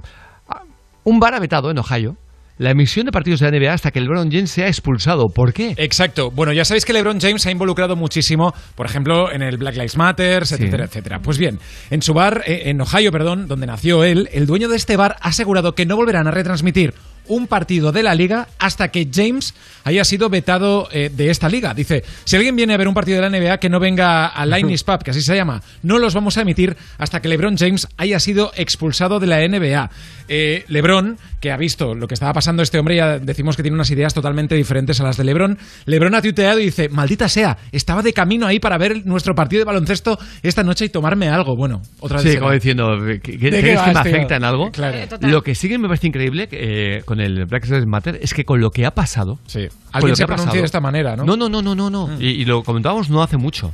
ah, 0.50 0.64
un 1.04 1.20
bar 1.20 1.36
ha 1.36 1.40
vetado 1.40 1.70
en 1.72 1.78
Ohio 1.78 2.16
la 2.60 2.70
emisión 2.70 3.06
de 3.08 3.12
partidos 3.12 3.40
de 3.40 3.50
la 3.52 3.58
NBA 3.58 3.74
hasta 3.74 3.92
que 3.92 4.00
LeBron 4.00 4.32
James 4.32 4.52
sea 4.52 4.68
expulsado. 4.68 5.26
¿Por 5.34 5.54
qué? 5.54 5.74
Exacto. 5.78 6.30
Bueno, 6.32 6.54
ya 6.54 6.64
sabéis 6.66 6.86
que 6.86 6.94
LeBron 6.94 7.20
James 7.20 7.42
se 7.42 7.50
ha 7.50 7.52
involucrado 7.52 7.96
muchísimo, 7.96 8.54
por 8.76 8.86
ejemplo, 8.86 9.32
en 9.32 9.42
el 9.42 9.58
Black 9.58 9.76
Lives 9.76 9.98
Matter, 9.98 10.44
etcétera, 10.44 10.86
etcétera. 10.86 11.20
Pues 11.20 11.38
bien, 11.40 11.60
en 11.90 12.02
su 12.04 12.14
bar, 12.14 12.44
eh, 12.46 12.64
en 12.70 12.80
Ohio, 12.80 13.12
perdón, 13.12 13.48
donde 13.48 13.66
nació 13.66 14.04
él, 14.04 14.30
el 14.34 14.46
dueño 14.46 14.70
de 14.70 14.76
este 14.78 14.98
bar 14.98 15.16
ha 15.22 15.30
asegurado 15.30 15.74
que 15.74 15.86
no 15.88 15.96
volverán 15.96 16.28
a 16.28 16.32
retransmitir 16.32 16.94
un 17.28 17.48
partido 17.48 17.92
de 17.92 18.04
la 18.04 18.16
liga 18.16 18.48
hasta 18.60 18.90
que 18.90 19.08
James 19.14 19.54
haya 19.84 20.04
sido 20.04 20.30
vetado 20.30 20.88
eh, 20.92 21.10
de 21.14 21.30
esta 21.30 21.50
liga. 21.50 21.74
Dice, 21.74 22.04
si 22.26 22.36
alguien 22.36 22.56
viene 22.56 22.74
a 22.74 22.78
ver 22.78 22.88
un 22.88 22.94
partido 22.94 23.22
de 23.22 23.30
la 23.30 23.38
NBA 23.40 23.58
que 23.58 23.70
no 23.70 23.80
venga 23.80 24.28
a 24.28 24.46
Lightning's 24.46 24.84
Pub, 24.84 25.04
que 25.04 25.12
así 25.12 25.22
se 25.22 25.36
llama, 25.36 25.62
no 25.82 26.00
los 26.00 26.14
vamos 26.14 26.38
a 26.38 26.42
emitir 26.42 26.76
hasta 26.98 27.22
que 27.22 27.28
LeBron 27.28 27.58
James 27.58 27.88
haya 27.98 28.20
sido 28.20 28.52
expulsado 28.56 29.20
de 29.20 29.28
la 29.28 29.48
NBA. 29.48 29.90
Eh, 30.30 30.64
LeBron, 30.70 31.18
que 31.42 31.52
ha 31.52 31.58
visto 31.58 31.94
lo 31.96 32.08
que 32.08 32.14
estaba 32.14 32.32
pasando 32.34 32.64
este 32.64 32.80
hombre, 32.80 32.96
ya 32.96 33.20
decimos 33.20 33.58
que 33.58 33.62
tiene 33.64 33.76
unas 33.76 33.92
ideas 33.92 34.14
totalmente 34.14 34.56
diferentes 34.56 35.00
a 35.02 35.04
las 35.04 35.18
de 35.18 35.26
LeBron. 35.26 35.58
LeBron 35.86 36.16
ha 36.16 36.22
tuiteado 36.22 36.60
y 36.60 36.66
dice, 36.66 36.88
maldita 36.90 37.28
sea, 37.28 37.58
estaba 37.74 38.02
de 38.02 38.14
camino 38.14 38.48
ahí 38.48 38.60
para 38.60 38.78
ver 38.78 39.06
nuestro 39.06 39.36
partido 39.36 39.60
de 39.62 39.66
baloncesto 39.66 40.18
esta 40.42 40.64
noche 40.64 40.86
y 40.86 40.90
tomarme 40.90 41.28
algo. 41.28 41.56
Bueno, 41.58 41.82
otra 42.00 42.18
vez. 42.18 42.24
Sí, 42.24 42.30
será. 42.30 42.42
como 42.42 42.54
diciendo, 42.54 42.86
¿qué- 43.06 43.20
qué- 43.20 43.38
¿De 43.38 43.38
qué 43.52 43.60
¿crees 43.62 43.82
que 43.82 43.88
me 43.88 43.92
tío? 43.94 44.00
afecta 44.00 44.36
en 44.38 44.44
algo? 44.46 44.72
Claro. 44.72 44.98
Eh. 44.98 45.08
Lo 45.22 45.42
que 45.44 45.56
sí 45.56 45.68
que 45.68 45.78
me 45.78 45.88
parece 45.88 46.08
increíble 46.08 46.48
eh, 46.52 47.02
con 47.14 47.22
el 47.22 47.46
Black 47.46 47.66
Lives 47.66 47.86
Matter 47.86 48.20
es 48.22 48.34
que 48.34 48.44
con 48.46 48.60
lo 48.60 48.72
que 48.72 48.86
ha 48.86 48.92
pasado. 48.96 49.40
Sí. 49.46 49.68
Alguien 49.92 50.16
se 50.16 50.24
ha 50.24 50.28
pronuncia 50.28 50.48
pasado- 50.48 50.62
de 50.62 50.66
esta 50.66 50.80
manera, 50.82 51.16
¿no? 51.16 51.26
No, 51.26 51.36
no, 51.38 51.48
no, 51.50 51.62
no, 51.62 51.76
no. 51.76 51.90
no. 51.90 52.22
Y, 52.22 52.28
y 52.30 52.46
lo 52.46 52.64
comentábamos 52.64 53.10
no 53.10 53.22
hace 53.22 53.38
mucho. 53.38 53.74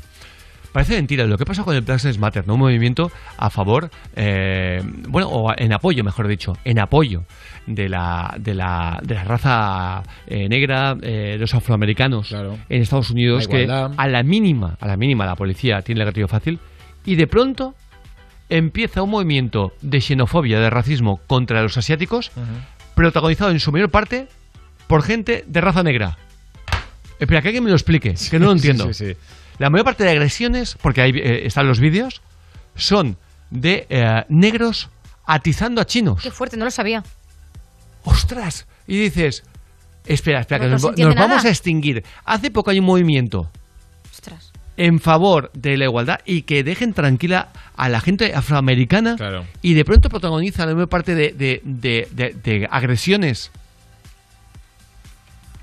Parece 0.72 0.94
mentira 0.96 1.26
lo 1.26 1.36
que 1.38 1.46
pasa 1.46 1.64
con 1.64 1.76
el 1.76 1.82
Black 1.82 2.04
Lives 2.04 2.20
Matter, 2.20 2.46
¿no? 2.48 2.54
Un 2.54 2.60
movimiento 2.60 3.12
a 3.38 3.50
favor, 3.50 3.90
eh, 4.16 4.84
bueno, 5.08 5.28
o 5.30 5.52
en 5.58 5.74
apoyo, 5.74 6.04
mejor 6.04 6.28
dicho, 6.28 6.54
en 6.64 6.78
apoyo 6.78 7.24
de 7.66 7.90
la, 7.90 8.36
de 8.40 8.54
la, 8.54 9.00
de 9.02 9.16
la 9.16 9.24
raza 9.24 10.04
eh, 10.28 10.48
negra, 10.48 10.96
eh, 11.02 11.32
de 11.34 11.38
los 11.40 11.56
afroamericanos 11.56 12.32
en 12.70 12.82
Estados 12.84 13.10
Unidos, 13.10 13.48
que 13.48 13.68
a 13.68 14.08
la 14.08 14.22
mínima, 14.22 14.78
a 14.80 14.86
la 14.88 14.96
mínima 14.96 15.26
la 15.26 15.36
policía 15.36 15.82
tiene 15.82 16.02
el 16.02 16.06
gatillo 16.06 16.28
fácil, 16.28 16.60
y 17.04 17.16
de 17.16 17.26
pronto 17.26 17.74
empieza 18.50 19.02
un 19.02 19.10
movimiento 19.10 19.74
de 19.82 20.02
xenofobia, 20.02 20.60
de 20.60 20.70
racismo 20.70 21.20
contra 21.26 21.64
los 21.64 21.78
asiáticos, 21.78 22.32
protagonizado 23.00 23.52
en 23.52 23.60
su 23.62 23.72
mayor 23.72 23.90
parte 23.90 24.28
por 24.88 25.04
gente 25.04 25.46
de 25.48 25.62
raza 25.62 25.84
negra. 25.84 26.18
Espera, 27.20 27.42
que 27.42 27.48
alguien 27.50 27.64
me 27.64 27.70
lo 27.70 27.76
explique, 27.76 28.14
que 28.30 28.40
no 28.40 28.48
lo 28.48 28.52
entiendo. 28.54 28.94
sí, 28.94 29.14
sí. 29.14 29.18
La 29.58 29.70
mayor 29.70 29.86
parte 29.86 30.04
de 30.04 30.10
agresiones, 30.12 30.78
porque 30.82 31.02
ahí 31.02 31.12
eh, 31.16 31.46
están 31.46 31.68
los 31.68 31.80
vídeos, 31.80 32.22
son 32.76 33.18
de 33.50 33.88
eh, 33.90 34.24
negros 34.30 34.90
atizando 35.26 35.82
a 35.82 35.86
chinos. 35.86 36.22
Qué 36.22 36.32
fuerte, 36.32 36.56
no 36.58 36.66
lo 36.66 36.72
sabía. 36.72 37.04
¡Ostras! 38.04 38.68
Y 38.88 38.98
dices, 39.00 39.44
espera, 40.06 40.40
espera, 40.42 40.68
No- 40.68 40.76
que 40.78 40.82
no 41.04 41.10
nos, 41.10 41.16
nos 41.16 41.16
vamos 41.16 41.46
a 41.46 41.50
extinguir. 41.50 42.04
Hace 42.26 42.52
poco 42.52 42.70
hay 42.72 42.80
un 42.80 42.86
movimiento 42.86 43.50
Ostras. 44.12 44.49
En 44.80 45.00
favor 45.02 45.52
de 45.54 45.76
la 45.78 45.84
igualdad 45.86 46.20
y 46.26 46.44
que 46.44 46.64
dejen 46.64 46.94
tranquila 46.94 47.50
a 47.76 47.90
la 47.90 48.00
gente 48.00 48.34
afroamericana 48.34 49.18
Claro. 49.18 49.46
y 49.62 49.74
de 49.74 49.84
pronto 49.84 50.08
protagoniza 50.10 50.66
la 50.66 50.74
mayor 50.74 50.88
parte 50.90 51.14
de, 51.16 51.34
de- 51.34 51.62
de- 51.66 52.08
de- 52.12 52.34
de 52.44 52.68
agresiones 52.72 53.52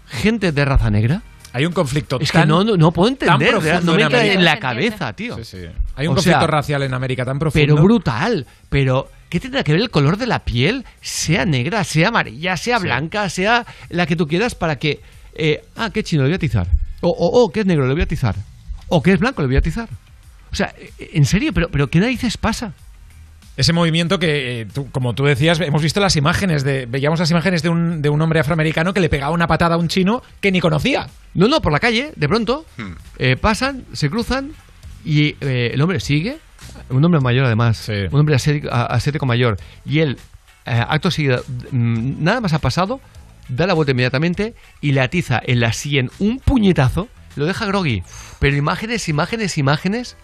gente 0.09 0.53
de 0.53 0.65
raza 0.65 0.91
negra. 0.91 1.23
Hay 1.53 1.65
un 1.65 1.73
conflicto 1.73 2.19
Es 2.21 2.31
que 2.31 2.45
no, 2.45 2.63
no, 2.65 2.77
no 2.77 2.93
puedo 2.93 3.09
entender, 3.09 3.55
no 3.83 3.95
me 3.95 4.03
en 4.03 4.15
en 4.39 4.45
la 4.45 4.59
cabeza, 4.59 5.15
tío. 5.15 5.37
Sí, 5.39 5.45
sí. 5.45 5.57
Hay 5.97 6.07
un 6.07 6.13
O 6.13 6.17
conflicto 6.17 6.41
sea, 6.41 6.47
racial 6.47 6.83
en 6.83 6.93
América 6.93 7.25
tan 7.25 7.39
profundo. 7.39 7.65
Pero 7.75 7.83
brutal. 7.83 8.47
Pero, 8.69 9.11
¿qué 9.31 9.41
tendrá 9.41 9.65
que 9.65 9.73
ver 9.73 9.81
el 9.81 9.91
color 9.91 10.19
de 10.19 10.27
la 10.27 10.41
piel? 10.41 10.85
Sea 11.01 11.47
negra, 11.47 11.83
sea 11.85 12.09
amarilla, 12.09 12.59
sea 12.59 12.79
blanca, 12.79 13.31
sea 13.31 13.65
la 13.89 14.07
que 14.07 14.17
tú 14.17 14.27
quieras 14.29 14.55
para 14.55 14.77
que... 14.77 15.01
eh, 15.35 15.65
ah, 15.77 15.89
qué 15.91 16.05
chino, 16.05 16.23
le 16.25 16.29
voy 16.29 16.35
a 16.35 16.37
atizar. 16.37 16.67
O, 17.01 17.09
o, 17.09 17.43
o, 17.45 17.51
qué 17.51 17.61
es 17.61 17.67
negro, 17.67 17.87
le 17.87 17.93
voy 17.95 18.03
a 18.03 18.05
atizar. 18.05 18.35
O, 18.89 19.03
qué 19.03 19.13
es 19.13 19.19
blanco, 19.19 19.43
le 19.43 19.49
voy 19.49 19.57
a 19.57 19.61
atizar. 19.61 19.89
O 20.53 20.55
sea, 20.55 20.75
en 20.99 21.25
serio, 21.27 21.53
pero, 21.53 21.69
pero 21.69 21.89
¿qué 21.89 21.99
narices 22.01 22.37
pasa? 22.39 22.73
Ese 23.57 23.73
movimiento 23.73 24.19
que, 24.19 24.61
eh, 24.61 24.67
tú- 24.67 24.91
como 24.91 25.15
tú 25.15 25.25
decías, 25.25 25.59
hemos 25.61 25.83
visto 25.83 25.99
las 25.99 26.15
imágenes 26.17 26.63
de. 26.63 26.85
Veíamos 26.87 27.19
las 27.19 27.31
imágenes 27.31 27.63
de 27.63 27.71
un, 27.71 28.03
de 28.03 28.09
un 28.11 28.21
hombre 28.21 28.41
afroamericano 28.41 28.93
que 28.93 29.01
le 29.01 29.09
pegaba 29.09 29.33
una 29.33 29.47
patada 29.47 29.77
a 29.77 29.79
un 29.79 29.89
chino 29.89 30.23
que 30.41 30.53
ni 30.53 30.61
conocía. 30.61 31.09
No, 31.35 31.49
no, 31.49 31.61
por 31.63 31.73
la 31.73 31.81
calle, 31.81 32.13
de 32.17 32.29
pronto, 32.29 32.67
eh, 33.19 33.37
pasan, 33.37 33.85
se 33.95 34.11
cruzan 34.11 34.53
y 35.05 35.37
eh, 35.41 35.71
el 35.73 35.81
hombre 35.81 36.01
sigue, 36.01 36.37
un 36.91 37.03
hombre 37.05 37.21
mayor 37.21 37.47
además, 37.47 37.89
un 38.13 38.21
hombre 38.21 38.35
asiático, 38.35 39.25
mayor, 39.27 39.57
y 39.87 40.01
él, 40.01 40.19
eh, 40.67 40.83
acto 40.89 41.11
seguido, 41.11 41.43
mm, 41.71 42.23
nada 42.23 42.41
más 42.43 42.53
ha 42.53 42.59
pasado, 42.59 43.01
da 43.49 43.67
la 43.67 43.75
vuelta 43.75 43.93
inmediatamente 43.93 44.55
y 44.81 44.93
le 44.93 45.01
atiza 45.01 45.41
en 45.45 45.61
la 45.61 45.73
sien 45.73 46.11
un 46.19 46.41
puñetazo, 46.41 47.09
lo 47.37 47.47
deja 47.47 47.67
groggy. 47.67 48.03
Pero 48.39 48.57
imágenes, 48.57 49.09
imágenes, 49.09 49.59
imágenes. 49.59 50.17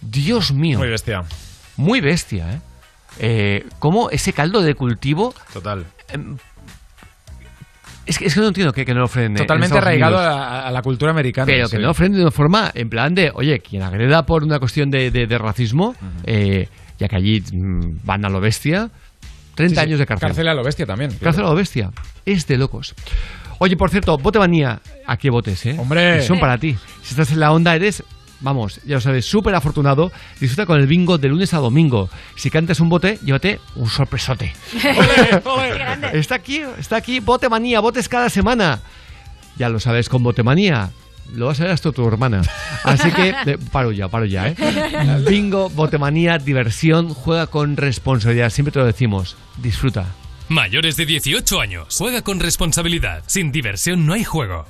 Dios 0.00 0.52
mío. 0.52 0.78
Muy 0.78 0.88
bestia. 0.88 1.22
Muy 1.76 2.00
bestia, 2.00 2.52
¿eh? 2.52 2.60
Eh, 3.20 3.66
cómo 3.78 4.10
ese 4.10 4.32
caldo 4.32 4.60
de 4.62 4.74
cultivo. 4.74 5.34
Total. 5.52 5.86
em, 6.08 6.36
es, 8.06 8.18
que, 8.18 8.26
es 8.26 8.34
que 8.34 8.40
no 8.40 8.48
entiendo 8.48 8.72
que, 8.72 8.84
que 8.84 8.92
no 8.92 9.00
lo 9.00 9.08
frenen. 9.08 9.32
en 9.32 9.36
Totalmente 9.38 9.78
arraigado 9.78 10.18
a, 10.18 10.66
a 10.66 10.70
la 10.70 10.82
cultura 10.82 11.10
americana. 11.12 11.46
Pero 11.46 11.66
sí. 11.68 11.76
que 11.76 11.82
no 11.82 11.88
lo 11.88 11.94
frenen 11.94 12.16
de 12.18 12.22
una 12.22 12.30
forma 12.30 12.70
en 12.74 12.90
plan 12.90 13.14
de, 13.14 13.30
oye, 13.34 13.60
quien 13.60 13.82
agreda 13.82 14.26
por 14.26 14.42
una 14.44 14.58
cuestión 14.58 14.90
de, 14.90 15.10
de- 15.10 15.26
de 15.26 15.38
racismo, 15.38 15.94
eh, 16.24 16.68
ya 16.98 17.08
que 17.08 17.16
allí 17.16 17.40
mm, 17.52 18.00
van 18.04 18.24
a 18.26 18.28
lo 18.28 18.40
bestia, 18.40 18.90
30 19.54 19.68
Sí, 19.68 19.74
sí. 19.74 19.80
años 19.88 19.98
de 20.00 20.06
cárcel. 20.06 20.28
Cárcel 20.28 20.48
a 20.48 20.54
lo 20.54 20.62
bestia 20.64 20.84
también. 20.84 21.12
Cárcel 21.22 21.44
a 21.44 21.48
lo 21.48 21.54
bestia. 21.54 21.90
Es 22.26 22.46
de 22.46 22.58
locos. 22.58 22.94
Oye, 23.64 23.78
por 23.78 23.88
cierto, 23.88 24.18
bote 24.18 24.38
manía. 24.38 24.82
¿A 25.06 25.16
qué 25.16 25.30
botes, 25.30 25.64
eh? 25.64 25.74
Hombre. 25.78 26.20
Son 26.20 26.38
para 26.38 26.58
ti. 26.58 26.76
Si 27.00 27.12
estás 27.12 27.30
en 27.30 27.40
la 27.40 27.50
onda, 27.50 27.74
eres, 27.74 28.04
vamos, 28.40 28.78
ya 28.84 28.96
lo 28.96 29.00
sabes, 29.00 29.24
súper 29.24 29.54
afortunado. 29.54 30.12
Disfruta 30.38 30.66
con 30.66 30.78
el 30.78 30.86
bingo 30.86 31.16
de 31.16 31.28
lunes 31.28 31.54
a 31.54 31.60
domingo. 31.60 32.10
Si 32.36 32.50
cantas 32.50 32.80
un 32.80 32.90
bote, 32.90 33.18
llévate 33.24 33.60
un 33.76 33.88
sorpresote. 33.88 34.52
Está 36.12 36.34
aquí, 36.34 36.60
está 36.78 36.96
aquí, 36.96 37.20
bote 37.20 37.48
manía, 37.48 37.80
botes 37.80 38.06
cada 38.06 38.28
semana. 38.28 38.80
Ya 39.56 39.70
lo 39.70 39.80
sabes, 39.80 40.10
con 40.10 40.22
botemanía. 40.22 40.90
Lo 41.32 41.46
vas 41.46 41.58
a 41.60 41.64
ver 41.64 41.72
hasta 41.72 41.90
tu 41.90 42.06
hermana. 42.06 42.42
Así 42.82 43.10
que, 43.12 43.30
eh, 43.46 43.58
paro 43.72 43.92
ya, 43.92 44.08
paro 44.08 44.26
ya, 44.26 44.48
¿eh? 44.48 44.56
Bingo, 45.26 45.70
botemanía, 45.70 46.36
diversión, 46.36 47.08
juega 47.08 47.46
con 47.46 47.78
responsabilidad. 47.78 48.50
Siempre 48.50 48.72
te 48.72 48.80
lo 48.80 48.84
decimos. 48.84 49.38
Disfruta. 49.56 50.04
Mayores 50.48 50.96
de 50.96 51.06
18 51.06 51.60
años. 51.60 51.96
Juega 51.98 52.22
con 52.22 52.38
responsabilidad. 52.38 53.22
Sin 53.26 53.50
diversión 53.50 54.04
no 54.06 54.12
hay 54.12 54.24
juego. 54.24 54.66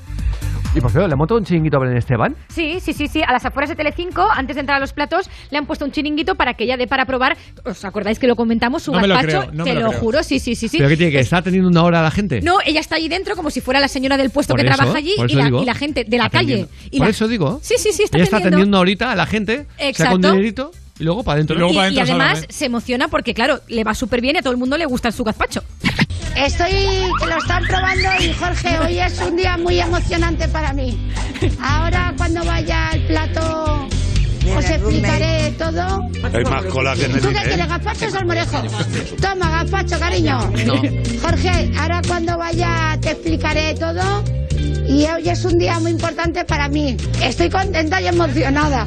Y 0.76 0.80
por 0.80 0.90
cierto, 0.90 1.06
¿le 1.06 1.14
ha 1.14 1.16
montado 1.16 1.38
un 1.38 1.44
chiringuito 1.44 1.76
a 1.76 1.80
Belén 1.80 1.96
Esteban? 1.98 2.34
Sí, 2.48 2.78
sí, 2.80 2.92
sí, 2.92 3.06
sí. 3.06 3.22
A 3.22 3.30
las 3.32 3.44
afueras 3.44 3.70
de 3.70 3.76
Telecinco, 3.76 4.26
antes 4.28 4.56
de 4.56 4.60
entrar 4.60 4.76
a 4.78 4.80
los 4.80 4.92
platos, 4.92 5.28
le 5.50 5.58
han 5.58 5.66
puesto 5.66 5.84
un 5.84 5.92
chiringuito 5.92 6.34
para 6.34 6.54
que 6.54 6.64
ella 6.64 6.76
dé 6.76 6.86
para 6.88 7.06
probar. 7.06 7.36
¿Os 7.64 7.84
acordáis 7.84 8.18
que 8.18 8.26
lo 8.26 8.34
comentamos? 8.34 8.82
Su 8.84 8.92
No 8.92 9.00
me 9.00 9.06
lo 9.06 9.14
gazpacho. 9.14 9.40
creo, 9.40 9.52
no 9.52 9.64
Te 9.64 9.70
me 9.70 9.74
lo 9.80 9.86
lo 9.86 9.88
creo. 9.90 10.00
juro, 10.00 10.22
sí, 10.24 10.38
sí, 10.40 10.54
sí. 10.56 10.68
sí. 10.68 10.78
¿Pero 10.78 10.88
qué 10.90 10.96
tiene 10.96 11.12
que 11.12 11.20
estar 11.20 11.42
teniendo 11.44 11.68
una 11.68 11.82
hora 11.84 12.00
a 12.00 12.02
la 12.02 12.10
gente? 12.10 12.40
No, 12.40 12.58
ella 12.64 12.80
está 12.80 12.96
allí 12.96 13.08
dentro 13.08 13.36
como 13.36 13.50
si 13.50 13.60
fuera 13.60 13.78
la 13.78 13.88
señora 13.88 14.16
del 14.16 14.30
puesto 14.30 14.52
Por 14.54 14.60
que 14.62 14.66
eso, 14.66 14.76
trabaja 14.76 14.98
allí 14.98 15.14
y 15.28 15.34
la, 15.34 15.44
digo. 15.44 15.62
y 15.62 15.66
la 15.66 15.74
gente 15.74 16.04
de 16.04 16.18
la 16.18 16.28
calle. 16.30 16.66
Y 16.90 16.98
Por 16.98 17.06
la- 17.06 17.10
eso 17.10 17.28
digo. 17.28 17.60
Sí, 17.62 17.74
sí, 17.78 17.90
sí, 17.92 18.02
está 18.04 18.16
Ella 18.16 18.24
está 18.24 18.36
atendiendo. 18.38 18.76
ahorita 18.76 19.12
a 19.12 19.16
la 19.16 19.26
gente, 19.26 19.58
saca 19.58 19.82
un 19.82 19.88
Exacto. 19.88 20.18
dinerito 20.18 20.70
y 20.98 21.04
luego 21.04 21.22
para 21.24 21.36
adentro. 21.36 21.70
y, 21.70 21.94
y 21.94 21.98
además 21.98 22.44
se 22.48 22.66
emociona 22.66 23.08
porque, 23.08 23.34
claro, 23.34 23.60
le 23.68 23.84
va 23.84 23.94
súper 23.94 24.20
bien 24.20 24.36
y 24.36 24.38
a 24.38 24.42
todo 24.42 24.52
el 24.52 24.58
mundo 24.58 24.76
le 24.76 24.86
gusta 24.86 25.10
su 25.12 25.24
gazpacho. 25.24 25.62
Estoy 26.36 26.70
que 27.20 27.26
lo 27.26 27.36
están 27.38 27.64
probando 27.64 28.08
y 28.20 28.32
Jorge, 28.32 28.78
hoy 28.80 28.98
es 28.98 29.18
un 29.20 29.36
día 29.36 29.56
muy 29.56 29.78
emocionante 29.78 30.48
para 30.48 30.72
mí. 30.72 31.10
Ahora 31.60 32.12
cuando 32.16 32.44
vaya 32.44 32.88
al 32.90 33.06
plato 33.06 33.88
os 34.56 34.64
explicaré 34.70 35.52
todo. 35.52 36.00
Hay 36.32 36.44
más 36.44 36.64
cola 36.66 36.94
que 36.94 37.04
en 37.04 37.12
el 37.12 37.20
¿Tú 37.20 37.28
qué 37.28 37.34
cine, 37.34 37.40
quieres, 37.46 37.64
¿eh? 37.64 37.68
gazpacho 37.68 38.06
o 38.06 38.10
salmorejo? 38.10 38.62
Toma, 39.20 39.50
gazpacho, 39.50 39.98
cariño. 39.98 40.38
Jorge, 41.22 41.70
ahora 41.78 42.02
cuando 42.06 42.36
vaya 42.36 42.98
te 43.00 43.12
explicaré 43.12 43.74
todo. 43.74 44.24
Y 44.88 45.06
hoy 45.06 45.28
es 45.28 45.44
un 45.44 45.58
día 45.58 45.78
muy 45.80 45.92
importante 45.92 46.44
para 46.44 46.68
mí. 46.68 46.96
Estoy 47.22 47.48
contenta 47.48 48.00
y 48.02 48.08
emocionada. 48.08 48.86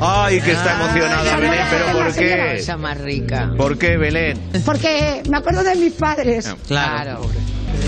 Ay, 0.00 0.40
que 0.40 0.52
está 0.52 0.74
emocionada 0.74 1.36
Belén, 1.36 1.60
pero 1.70 1.98
¿por 1.98 2.14
qué? 2.14 2.56
Esa 2.56 2.76
más 2.76 2.98
rica. 2.98 3.52
¿Por 3.56 3.78
qué, 3.78 3.96
Belén? 3.96 4.38
Porque 4.64 5.22
me 5.28 5.36
acuerdo 5.38 5.62
de 5.62 5.76
mis 5.76 5.92
padres. 5.92 6.54
Claro. 6.66 7.20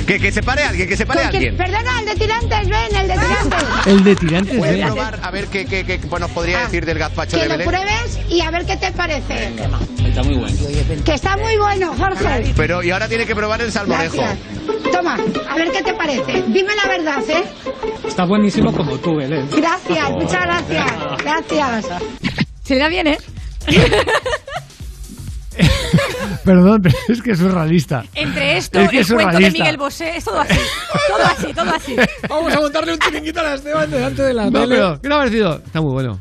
Que, 0.06 0.18
que 0.18 0.32
se 0.32 0.42
pare 0.42 0.64
alguien, 0.64 0.88
que 0.88 0.96
se 0.96 1.06
pare 1.06 1.20
quien- 1.30 1.34
alguien. 1.34 1.56
Perdona, 1.56 2.00
el 2.00 2.06
de 2.06 2.14
tirantes, 2.16 2.68
ven, 2.68 2.96
el 2.96 3.08
de 3.08 3.14
tirantes. 3.14 3.68
El 3.86 4.04
de 4.04 4.16
tirantes, 4.16 4.58
¿Puede 4.58 4.72
ven. 4.76 4.86
probar 4.86 5.20
a 5.22 5.30
ver 5.30 5.46
qué, 5.46 5.64
qué, 5.66 5.84
qué 5.84 5.98
nos 6.18 6.30
podría 6.30 6.60
decir 6.60 6.84
del 6.84 6.98
gazpacho 6.98 7.36
Que 7.36 7.42
de 7.44 7.48
lo 7.48 7.52
Belén? 7.58 7.68
pruebes 7.68 8.18
y 8.28 8.40
a 8.40 8.50
ver 8.50 8.66
qué 8.66 8.76
te 8.76 8.90
parece. 8.92 9.50
Está 10.04 10.22
muy 10.22 10.36
bueno. 10.36 10.56
Que 11.04 11.14
está 11.14 11.36
muy 11.36 11.56
bueno, 11.56 11.94
Jorge. 11.96 12.52
Pero 12.56 12.82
y 12.82 12.90
ahora 12.90 13.08
tiene 13.08 13.24
que 13.26 13.34
probar 13.34 13.60
el 13.62 13.70
salmorejo. 13.72 14.16
Gracias. 14.16 14.38
Toma, 14.92 15.16
a 15.48 15.54
ver 15.54 15.70
qué 15.70 15.82
te 15.82 15.92
parece. 15.94 16.42
Dime 16.48 16.74
la 16.74 16.88
verdad, 16.88 17.22
¿eh? 17.30 17.44
Está 18.06 18.24
buenísimo 18.24 18.72
como 18.72 18.98
tú, 18.98 19.16
Belén. 19.16 19.48
Gracias, 19.50 20.10
muchas 20.10 20.42
gracias. 20.42 20.86
Gracias. 21.24 21.86
Se 22.64 22.74
le 22.74 22.80
da 22.80 22.88
bien, 22.88 23.06
¿eh? 23.06 23.18
Perdón, 26.44 26.80
pero 26.82 26.96
es 27.08 27.22
que 27.22 27.32
es 27.32 27.38
surrealista. 27.38 28.04
Entre 28.14 28.56
esto, 28.56 28.80
Es 28.80 28.88
que 28.90 28.96
el 28.98 29.02
es 29.02 29.12
cuento 29.12 29.38
de. 29.38 29.50
Miguel 29.50 29.76
Bosé, 29.76 30.16
es 30.16 30.24
todo 30.24 30.40
así. 30.40 30.58
Todo 31.08 31.24
así, 31.26 31.52
todo 31.54 31.74
así. 31.74 31.96
Vamos 32.28 32.52
a 32.54 32.60
montarle 32.60 32.92
un 32.94 32.98
chiringuito 32.98 33.40
a 33.40 33.42
la 33.42 33.54
Esteban 33.54 33.90
delante 33.90 34.22
de 34.22 34.34
la 34.34 34.44
No, 34.46 34.60
tele. 34.60 34.74
pero, 34.76 35.00
¿qué 35.02 35.08
le 35.08 35.14
ha 35.14 35.18
parecido? 35.18 35.62
Está 35.64 35.80
muy 35.80 35.92
bueno. 35.92 36.20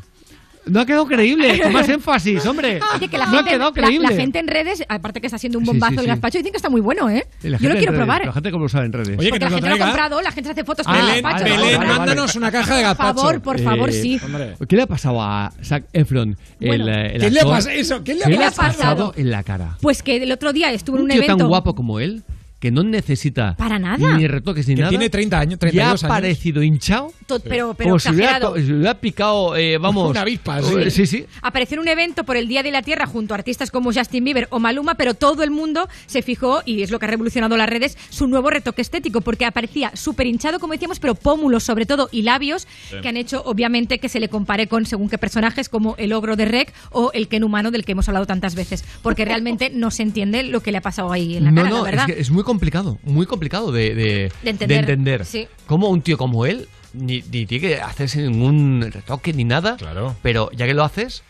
No 0.66 0.80
ha 0.80 0.86
quedado 0.86 1.06
creíble, 1.06 1.58
con 1.62 1.72
más 1.72 1.88
énfasis, 1.88 2.44
hombre. 2.46 2.80
Oye, 2.94 3.08
que 3.08 3.16
la 3.18 3.24
no 3.26 3.32
ha 3.32 3.36
gente, 3.38 3.50
quedado 3.52 3.72
la- 3.74 3.82
creíble. 3.82 4.08
la, 4.10 4.14
gente 4.16 4.38
en 4.38 4.46
redes, 4.46 4.84
aparte 4.88 5.20
que 5.20 5.26
está 5.26 5.36
haciendo 5.36 5.58
un 5.58 5.64
Sí, 5.64 5.70
bombazo 5.70 5.92
sí, 5.94 5.98
el 5.98 6.04
sí. 6.04 6.08
gazpacho, 6.08 6.38
dicen 6.38 6.52
que 6.52 6.56
está 6.58 6.68
muy 6.68 6.80
bueno, 6.80 7.08
¿eh? 7.08 7.26
La 7.42 7.58
Yo 7.58 7.68
lo 7.70 7.74
quiero 7.76 7.92
redes, 7.92 7.96
probar. 8.04 8.26
La 8.26 8.32
gente 8.32 8.50
cómo 8.50 8.64
lo 8.64 8.68
sabe 8.68 8.86
en 8.86 8.92
redes. 8.92 9.18
Oye, 9.18 9.30
Porque 9.30 9.44
la 9.46 9.50
gente 9.50 9.68
lo 9.68 9.74
ha 9.74 9.78
comprado, 9.78 10.20
la 10.20 10.32
gente 10.32 10.48
se 10.48 10.52
hace 10.52 10.64
fotos 10.64 10.86
con 10.86 10.94
el 10.96 11.02
Belén, 11.06 11.22
gazpacho. 11.22 11.44
Belén, 11.44 11.60
vale, 11.60 11.76
vale. 11.78 11.98
mándanos 11.98 12.36
una 12.36 12.52
caja 12.52 12.74
de 12.76 12.80
Por 12.82 12.88
gazpacho. 12.90 13.14
favor, 13.20 13.40
por 13.42 13.60
favor, 13.60 13.88
Eh, 13.90 13.92
sí. 13.92 14.20
¿Qué 14.68 14.76
le 14.76 14.82
ha 14.82 14.86
pasado 14.86 15.22
a 15.22 15.52
Zac 15.64 15.84
Efron? 15.92 16.36
Bueno. 16.60 16.84
el, 16.84 16.88
eh, 16.90 17.12
el 17.14 17.20
¿Qué 17.22 17.30
le 17.30 17.40
ha 17.40 17.44
pasado 17.44 17.74
eso? 17.74 18.04
¿Qué 18.04 18.14
le 18.14 18.24
ha 18.24 18.26
¿Qué 18.28 18.36
le 18.36 18.44
ha 18.44 18.50
pasado? 18.50 19.14
en 19.16 19.30
la 19.30 19.42
cara? 19.42 19.76
Pues 19.80 20.02
que 20.02 20.22
el 20.22 20.30
otro 20.30 20.52
día 20.52 20.70
estuve 20.72 20.98
en 20.98 21.04
Un 21.04 21.10
evento. 21.12 21.36
tan 21.38 21.48
guapo 21.48 21.74
como 21.74 22.00
él, 22.00 22.22
que 22.60 22.70
no 22.70 22.82
necesita 22.84 23.56
Para 23.56 23.78
nada. 23.78 24.16
ni 24.16 24.28
retoques 24.28 24.68
ni 24.68 24.74
Que 24.74 24.82
nada. 24.82 24.90
tiene 24.90 25.08
30 25.10 25.38
años, 25.40 25.54
ya 25.54 25.58
32 25.58 26.04
ha 26.04 26.06
años. 26.06 26.14
parecido 26.16 26.62
hinchado. 26.62 27.12
to- 27.26 27.40
pero, 27.40 27.74
pero 27.74 27.90
como 27.90 27.98
si 27.98 28.10
hubiera, 28.10 28.38
si 28.56 28.94
picado, 29.00 29.56
eh, 29.56 29.78
vamos. 29.78 30.10
Una 30.10 30.20
avispa, 30.22 30.60
eh, 30.60 30.90
sí. 30.90 30.90
Sí, 30.90 31.06
sí. 31.06 31.26
Apareció 31.42 31.76
en 31.76 31.80
un 31.80 31.88
evento 31.88 32.24
por 32.24 32.36
el 32.36 32.48
Día 32.48 32.62
de 32.62 32.70
la 32.70 32.82
Tierra 32.82 33.06
junto 33.06 33.34
a 33.34 33.36
artistas 33.38 33.70
como 33.70 33.92
Justin 33.92 34.24
Bieber 34.24 34.46
o 34.50 34.58
Maluma, 34.60 34.94
pero 34.96 35.14
todo 35.14 35.42
el 35.42 35.50
mundo 35.50 35.88
se 36.06 36.22
fijó, 36.22 36.60
y 36.66 36.82
es 36.82 36.90
lo 36.90 36.98
que 36.98 37.06
ha 37.06 37.08
revolucionado 37.08 37.56
las 37.56 37.68
redes, 37.68 37.96
su 38.10 38.26
nuevo 38.26 38.50
retoque 38.50 38.82
estético, 38.82 39.20
porque 39.22 39.44
aparecía 39.46 39.90
súper 39.94 40.26
hinchado, 40.26 40.58
como 40.60 40.74
decíamos, 40.74 41.00
pero 41.00 41.14
pómulos 41.14 41.62
sobre 41.64 41.86
todo 41.86 42.08
y 42.12 42.22
labios, 42.22 42.68
Sí. 42.90 42.96
que 43.00 43.08
han 43.08 43.16
hecho 43.16 43.42
obviamente 43.46 43.98
que 44.00 44.08
se 44.10 44.20
le 44.20 44.28
compare 44.28 44.66
con 44.66 44.84
según 44.84 45.08
qué 45.08 45.16
personajes, 45.16 45.68
como 45.70 45.94
el 45.96 46.12
ogro 46.12 46.36
de 46.36 46.44
Rec 46.44 46.74
o 46.90 47.10
el 47.14 47.28
Ken 47.28 47.42
humano 47.44 47.70
del 47.70 47.84
que 47.86 47.92
hemos 47.92 48.08
hablado 48.08 48.26
tantas 48.26 48.54
veces, 48.54 48.84
porque 49.02 49.24
realmente 49.40 49.70
no 49.70 49.90
se 49.90 50.02
entiende 50.02 50.42
lo 50.42 50.60
que 50.60 50.72
le 50.72 50.78
ha 50.78 50.82
pasado 50.82 51.10
ahí 51.12 51.36
en 51.36 51.44
la 51.44 51.50
no, 51.52 51.62
cara, 51.62 51.70
no, 51.70 51.76
la 51.78 51.82
verdad. 51.84 52.10
es 52.10 52.14
que 52.16 52.20
es 52.20 52.30
muy 52.30 52.42
complicado, 52.50 52.98
muy 53.04 53.26
complicado 53.26 53.70
de, 53.70 54.30
entender. 54.42 55.24
Sí. 55.24 55.46
cómo 55.66 55.88
un 55.88 56.02
tío 56.02 56.18
como 56.18 56.46
él 56.46 56.68
ni, 56.92 57.22
tiene 57.22 57.60
que 57.60 57.80
hacerse 57.80 58.22
ningún 58.22 58.90
retoque 58.92 59.32
ni 59.32 59.44
nada. 59.44 59.76
Claro. 59.76 60.16
Pero 60.22 60.50
ya 60.52 60.66
que 60.66 60.74
lo 60.74 60.82
haces, 60.82 61.22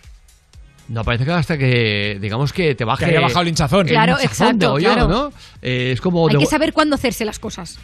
no 0.89 1.05
parece 1.05 1.24
que 1.24 1.32
hasta 1.32 1.58
que, 1.58 2.18
digamos 2.20 2.52
que 2.52 2.74
te 2.74 2.84
baje. 2.84 3.05
Que 3.05 3.10
haya 3.10 3.20
bajado 3.20 3.42
el 3.42 3.49
hinchazón. 3.49 3.86
Claro, 3.86 4.16
el 4.16 4.23
hinchazón 4.23 4.57
exacto. 4.57 5.08
¿no? 5.08 5.32
Eh, 5.60 5.92
es 5.92 6.00
como. 6.00 6.28
Hay 6.28 6.36
que 6.36 6.47
saber 6.47 6.73
cuándo 6.73 6.94
hacerse 6.94 7.24
las 7.24 7.39
cosas. 7.39 7.78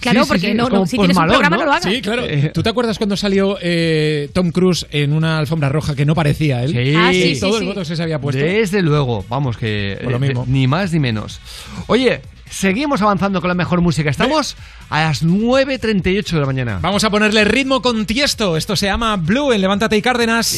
Claro, 0.00 0.26
porque. 0.26 0.54
No, 0.54 0.68
no, 0.68 0.86
si 0.86 0.96
tienes 0.96 1.16
malón, 1.16 1.36
un 1.36 1.40
programa 1.40 1.56
¿no? 1.56 1.64
lo 1.66 1.72
hagas. 1.72 1.84
Sí, 1.84 2.00
claro. 2.02 2.24
Eh. 2.24 2.50
¿Tú 2.52 2.62
te 2.62 2.70
acuerdas 2.70 2.98
cuando 2.98 3.16
salió 3.16 3.58
eh, 3.60 4.30
Tom 4.32 4.50
Cruise 4.50 4.86
en 4.90 5.12
una 5.12 5.38
alfombra 5.38 5.68
roja 5.68 5.94
que 5.94 6.04
no 6.04 6.14
parecía 6.14 6.64
él? 6.64 6.72
Sí, 6.72 6.94
ah, 6.96 7.10
sí, 7.12 7.38
todo 7.38 7.58
el 7.58 7.66
voto 7.66 7.84
se 7.84 8.02
había 8.02 8.18
puesto. 8.18 8.42
Desde 8.42 8.82
luego, 8.82 9.24
vamos, 9.28 9.56
que. 9.56 9.98
Lo 10.02 10.18
mismo. 10.18 10.44
Ni 10.48 10.66
más 10.66 10.92
ni 10.92 11.00
menos. 11.00 11.40
Oye, 11.86 12.22
Seguimos 12.50 13.00
avanzando 13.00 13.40
con 13.40 13.48
la 13.48 13.54
mejor 13.54 13.80
música. 13.80 14.10
Estamos 14.10 14.56
a 14.90 15.00
las 15.00 15.24
9.38 15.24 16.30
de 16.32 16.40
la 16.40 16.46
mañana. 16.46 16.78
Vamos 16.82 17.04
a 17.04 17.10
ponerle 17.10 17.44
ritmo 17.44 17.80
con 17.80 18.06
tiesto. 18.06 18.56
Esto 18.56 18.76
se 18.76 18.86
llama 18.86 19.16
Blue 19.16 19.52
en 19.52 19.60
Levántate 19.60 19.96
y 19.96 20.02
Cárdenas. 20.02 20.52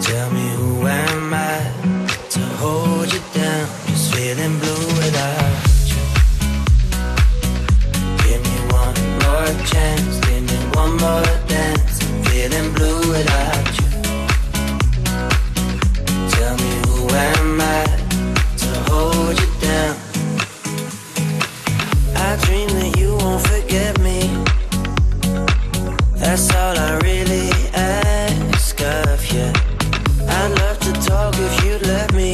Tell 0.00 0.30
me 0.32 0.54
who 0.56 0.86
am 0.86 1.32
I 1.32 1.58
to 2.30 2.40
hold 2.60 3.10
you 3.10 3.20
down? 3.32 3.66
Just 3.86 4.14
feeling 4.14 4.58
blue 4.58 4.86
without. 4.98 5.73
more 9.34 9.66
chance, 9.66 10.20
give 10.26 10.44
me 10.50 10.58
one 10.80 10.94
more 11.04 11.34
dance. 11.52 11.94
I'm 12.04 12.22
feeling 12.28 12.68
blue 12.76 13.02
without 13.14 13.66
you. 13.78 13.88
Tell 16.34 16.54
me 16.62 16.72
who 16.86 17.00
am 17.28 17.60
I 17.60 17.84
to 18.62 18.70
hold 18.88 19.34
you 19.42 19.50
down? 19.68 19.94
I 22.26 22.30
dream 22.44 22.68
that 22.78 22.92
you 23.00 23.10
won't 23.22 23.42
forget 23.52 23.92
me. 24.08 24.20
That's 26.20 26.46
all 26.60 26.76
I 26.88 26.92
really 27.08 27.50
ask 27.74 28.76
of 28.80 29.18
you. 29.34 29.48
I'd 30.38 30.52
love 30.62 30.78
to 30.86 30.92
talk 31.08 31.34
if 31.46 31.54
you'd 31.64 31.84
let 31.94 32.08
me. 32.20 32.32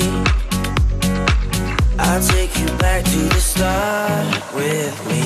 I'll 1.99 2.23
take 2.35 2.53
you 2.61 2.69
back 2.85 3.05
to 3.05 3.20
the 3.35 3.41
start 3.53 4.55
with 4.55 4.97
me. 5.09 5.19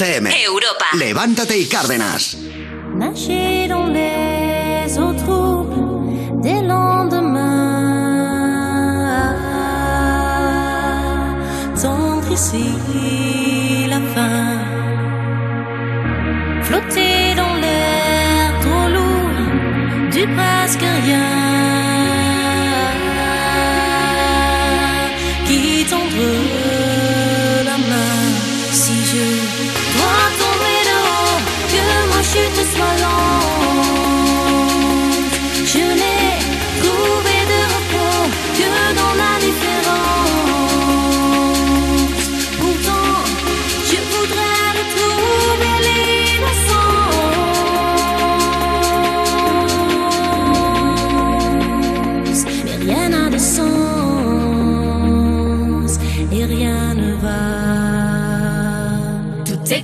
FM. 0.00 0.28
Europa. 0.46 0.86
Levántate 0.92 1.56
y 1.58 1.66
Cárdenas. 1.66 2.36
Nager 2.98 3.66
dans 3.66 3.86
les 3.86 4.98
eaux 4.98 5.14
troubles 5.14 6.40
des 6.42 6.60
lendemains. 6.60 7.46
Tendre 11.80 12.30
ici 12.30 13.86
la 13.88 14.00
fin. 14.14 14.58
Flotter 16.62 17.34
dans 17.34 17.54
l'air 17.54 18.52
trop 18.60 18.88
lourd 18.96 20.10
du 20.12 20.26
presque 20.34 20.84
rien. 21.04 21.35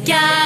Yeah. 0.05 0.42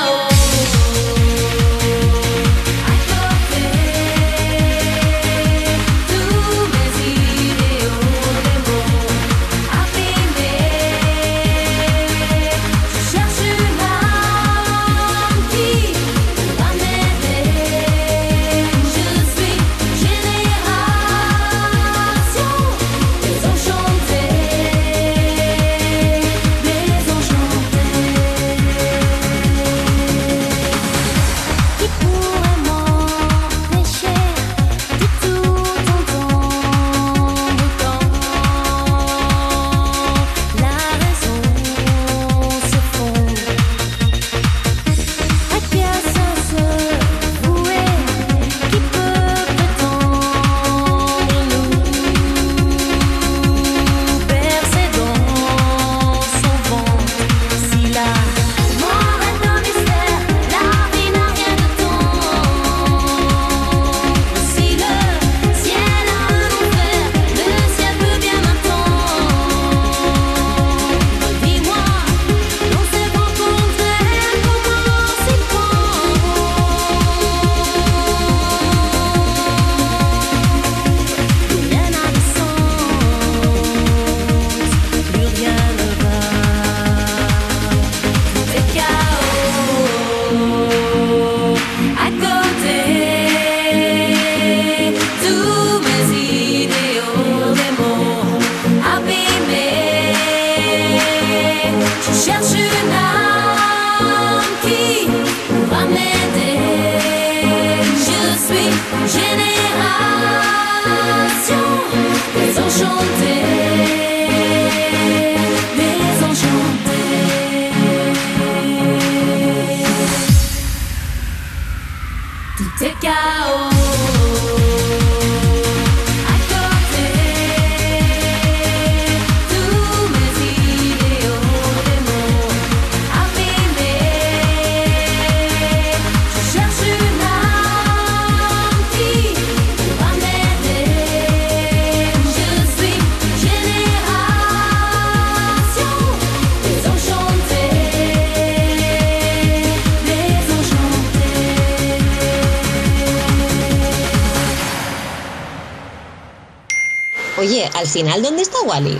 Al 157.86 157.92
final, 157.92 158.20
¿dónde 158.20 158.42
está 158.42 158.60
Wally? 158.62 158.98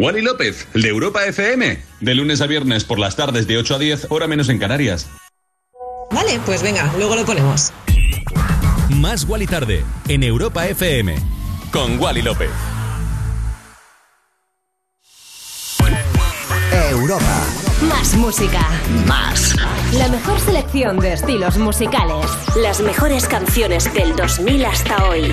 Wally 0.00 0.22
López, 0.22 0.66
de 0.74 0.88
Europa 0.88 1.24
FM. 1.24 1.80
De 2.00 2.14
lunes 2.14 2.40
a 2.40 2.46
viernes 2.46 2.82
por 2.84 2.98
las 2.98 3.14
tardes 3.14 3.46
de 3.46 3.58
8 3.58 3.76
a 3.76 3.78
10, 3.78 4.06
hora 4.10 4.26
menos 4.26 4.48
en 4.48 4.58
Canarias. 4.58 5.06
Vale, 6.10 6.40
pues 6.44 6.62
venga, 6.62 6.92
luego 6.96 7.14
lo 7.14 7.24
ponemos. 7.24 7.72
Más 8.90 9.24
Wally 9.24 9.46
tarde 9.46 9.84
en 10.08 10.24
Europa 10.24 10.66
FM 10.66 11.14
con 11.72 12.00
Wally 12.00 12.22
López. 12.22 12.50
Europa. 16.90 17.44
Más 17.88 18.16
música. 18.16 18.60
Más. 19.06 19.54
La 19.92 20.08
mejor 20.08 20.40
selección 20.40 20.98
de 20.98 21.12
estilos 21.12 21.56
musicales. 21.56 22.26
Las 22.56 22.80
mejores 22.80 23.26
canciones 23.28 23.92
del 23.94 24.16
2000 24.16 24.64
hasta 24.64 25.08
hoy. 25.08 25.32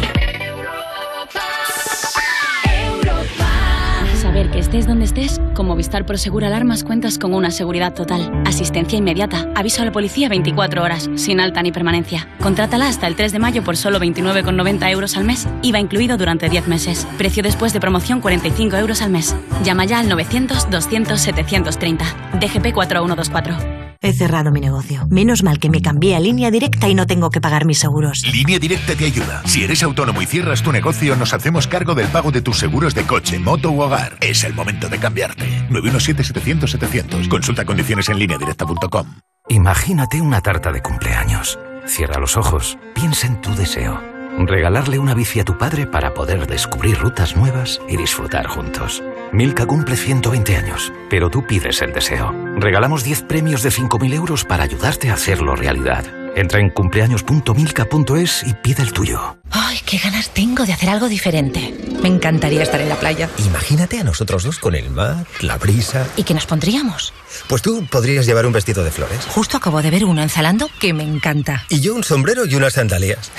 Estés 4.76 4.88
donde 4.88 5.06
estés, 5.06 5.40
con 5.54 5.68
Movistar 5.68 6.06
Prosegur 6.06 6.44
Alarmas 6.44 6.84
cuentas 6.84 7.18
con 7.18 7.34
una 7.34 7.50
seguridad 7.50 7.94
total, 7.94 8.44
asistencia 8.46 8.98
inmediata, 8.98 9.48
aviso 9.56 9.82
a 9.82 9.86
la 9.86 9.94
policía 9.94 10.28
24 10.28 10.84
horas, 10.84 11.10
sin 11.16 11.40
alta 11.40 11.62
ni 11.62 11.72
permanencia. 11.72 12.28
Contrátala 12.42 12.90
hasta 12.90 13.08
el 13.08 13.16
3 13.16 13.32
de 13.32 13.40
mayo 13.40 13.64
por 13.64 13.78
solo 13.78 14.00
29,90 14.00 14.92
euros 14.92 15.16
al 15.16 15.24
mes, 15.24 15.48
IVA 15.62 15.80
incluido 15.80 16.18
durante 16.18 16.50
10 16.50 16.68
meses. 16.68 17.08
Precio 17.18 17.42
después 17.42 17.72
de 17.72 17.80
promoción 17.80 18.20
45 18.20 18.76
euros 18.76 19.02
al 19.02 19.12
mes. 19.12 19.34
Llama 19.64 19.86
ya 19.86 20.00
al 20.00 20.10
900-200-730. 20.10 22.40
DGP 22.40 22.74
4124. 22.74 23.75
He 24.06 24.14
cerrado 24.14 24.52
mi 24.52 24.62
negocio. 24.62 25.08
Menos 25.10 25.42
mal 25.42 25.58
que 25.58 25.68
me 25.68 25.82
cambié 25.82 26.16
a 26.16 26.20
línea 26.20 26.52
directa 26.52 26.88
y 26.88 26.94
no 26.94 27.08
tengo 27.08 27.32
que 27.32 27.42
pagar 27.42 27.66
mis 27.66 27.80
seguros. 27.80 28.22
Línea 28.32 28.60
Directa 28.60 28.94
te 28.94 29.04
ayuda. 29.04 29.42
Si 29.46 29.64
eres 29.64 29.82
autónomo 29.82 30.22
y 30.22 30.28
cierras 30.28 30.62
tu 30.62 30.72
negocio, 30.72 31.16
nos 31.16 31.34
hacemos 31.34 31.66
cargo 31.66 31.96
del 31.96 32.08
pago 32.10 32.30
de 32.30 32.44
tus 32.44 32.60
seguros 32.60 32.94
de 32.94 33.02
coche, 33.02 33.40
moto 33.40 33.72
u 33.72 33.82
hogar. 33.82 34.16
Es 34.22 34.44
el 34.44 34.54
momento 34.54 34.90
de 34.90 35.00
cambiarte. 35.00 35.68
917-700-700. 35.72 37.28
Consulta 37.28 37.66
condiciones 37.66 38.08
en 38.10 38.20
lineadirecta.com. 38.20 39.08
Imagínate 39.50 40.22
una 40.22 40.40
tarta 40.40 40.72
de 40.72 40.84
cumpleaños. 40.84 41.58
Cierra 41.88 42.20
los 42.20 42.38
ojos, 42.38 42.78
piensa 42.94 43.26
en 43.26 43.42
tu 43.42 43.56
deseo. 43.56 44.00
Regalarle 44.38 45.00
una 45.00 45.16
bici 45.16 45.40
a 45.40 45.46
tu 45.46 45.58
padre 45.58 45.88
para 45.88 46.14
poder 46.14 46.46
descubrir 46.46 47.00
rutas 47.00 47.36
nuevas 47.36 47.82
y 47.90 47.98
disfrutar 47.98 48.46
juntos. 48.46 49.02
Milka 49.36 49.66
cumple 49.66 49.98
120 49.98 50.56
años, 50.56 50.94
pero 51.10 51.30
tú 51.30 51.46
pides 51.46 51.82
el 51.82 51.92
deseo. 51.92 52.34
Regalamos 52.56 53.04
10 53.04 53.24
premios 53.24 53.64
de 53.64 53.70
5.000 53.70 54.14
euros 54.14 54.46
para 54.46 54.64
ayudarte 54.64 55.10
a 55.10 55.16
hacerlo 55.16 55.58
realidad. 55.58 56.25
Entra 56.36 56.60
en 56.60 56.70
cumpleaños.milka.es 56.70 58.44
y 58.46 58.54
pide 58.56 58.84
el 58.84 58.92
tuyo. 58.92 59.38
Ay, 59.52 59.80
qué 59.86 59.98
ganas 59.98 60.30
tengo 60.32 60.66
de 60.66 60.74
hacer 60.74 60.90
algo 60.90 61.08
diferente. 61.08 61.74
Me 62.02 62.10
encantaría 62.10 62.62
estar 62.62 62.82
en 62.82 62.90
la 62.90 62.96
playa. 62.96 63.30
Imagínate 63.38 64.00
a 64.00 64.04
nosotros 64.04 64.44
dos 64.44 64.60
con 64.60 64.76
el 64.76 64.90
mar, 64.90 65.26
la 65.40 65.58
brisa. 65.58 66.06
¿Y 66.18 66.24
qué 66.24 66.34
nos 66.34 66.46
pondríamos? 66.46 67.14
Pues 67.48 67.62
tú 67.62 67.88
podrías 67.90 68.26
llevar 68.26 68.46
un 68.46 68.52
vestido 68.52 68.84
de 68.84 68.92
flores. 68.92 69.26
Justo 69.28 69.56
acabo 69.56 69.82
de 69.82 69.92
ver 69.92 70.04
uno 70.04 70.22
en 70.22 70.30
Zalando 70.30 70.70
que 70.80 70.94
me 70.94 71.04
encanta. 71.04 71.64
Y 71.70 71.80
yo 71.80 71.96
un 71.96 72.04
sombrero 72.04 72.46
y 72.46 72.56
unas 72.56 72.74
sandalias. 72.74 73.32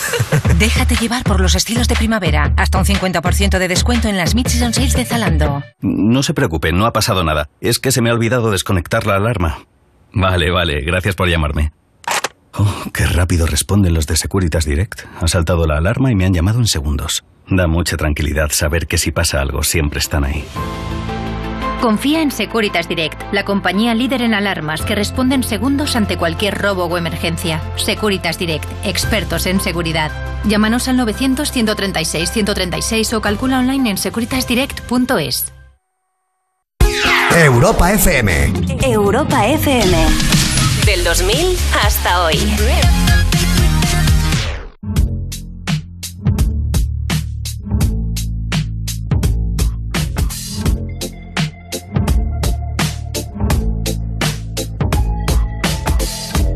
Déjate 0.58 0.94
llevar 0.94 1.24
por 1.24 1.40
los 1.40 1.56
estilos 1.56 1.88
de 1.88 1.96
primavera. 1.96 2.54
Hasta 2.56 2.78
un 2.78 2.84
50% 2.84 3.58
de 3.58 3.68
descuento 3.68 4.08
en 4.08 4.16
las 4.16 4.36
Mid-Season 4.36 4.72
Sales 4.72 4.94
de 4.94 5.04
Zalando. 5.04 5.64
No 5.80 6.22
se 6.22 6.34
preocupe, 6.34 6.72
no 6.72 6.86
ha 6.86 6.92
pasado 6.92 7.24
nada. 7.24 7.48
Es 7.60 7.80
que 7.80 7.90
se 7.90 8.00
me 8.00 8.10
ha 8.10 8.14
olvidado 8.14 8.52
desconectar 8.52 9.06
la 9.06 9.16
alarma. 9.16 9.66
Vale, 10.12 10.52
vale, 10.52 10.80
gracias 10.82 11.16
por 11.16 11.28
llamarme. 11.28 11.72
Oh, 12.56 12.84
qué 12.92 13.06
rápido 13.06 13.46
responden 13.46 13.94
los 13.94 14.06
de 14.06 14.16
Securitas 14.16 14.64
Direct. 14.64 15.02
Ha 15.20 15.28
saltado 15.28 15.66
la 15.66 15.78
alarma 15.78 16.12
y 16.12 16.14
me 16.14 16.24
han 16.24 16.34
llamado 16.34 16.60
en 16.60 16.66
segundos. 16.66 17.24
Da 17.48 17.66
mucha 17.66 17.96
tranquilidad 17.96 18.50
saber 18.50 18.86
que 18.86 18.98
si 18.98 19.10
pasa 19.10 19.40
algo 19.40 19.62
siempre 19.62 19.98
están 19.98 20.24
ahí. 20.24 20.44
Confía 21.80 22.22
en 22.22 22.30
Securitas 22.30 22.88
Direct, 22.88 23.20
la 23.32 23.44
compañía 23.44 23.94
líder 23.94 24.22
en 24.22 24.32
alarmas 24.32 24.80
que 24.82 24.94
responde 24.94 25.34
en 25.34 25.42
segundos 25.42 25.96
ante 25.96 26.16
cualquier 26.16 26.56
robo 26.56 26.84
o 26.84 26.96
emergencia. 26.96 27.60
Securitas 27.76 28.38
Direct, 28.38 28.64
expertos 28.84 29.46
en 29.46 29.60
seguridad. 29.60 30.10
Llámanos 30.44 30.88
al 30.88 30.98
900-136-136 31.00 33.12
o 33.12 33.20
calcula 33.20 33.58
online 33.58 33.90
en 33.90 33.98
securitasdirect.es. 33.98 35.52
Europa 37.36 37.92
FM. 37.92 38.52
Europa 38.82 39.46
FM. 39.46 40.43
Del 40.84 41.02
2000 41.02 41.56
hasta 41.82 42.24
hoy. 42.24 43.23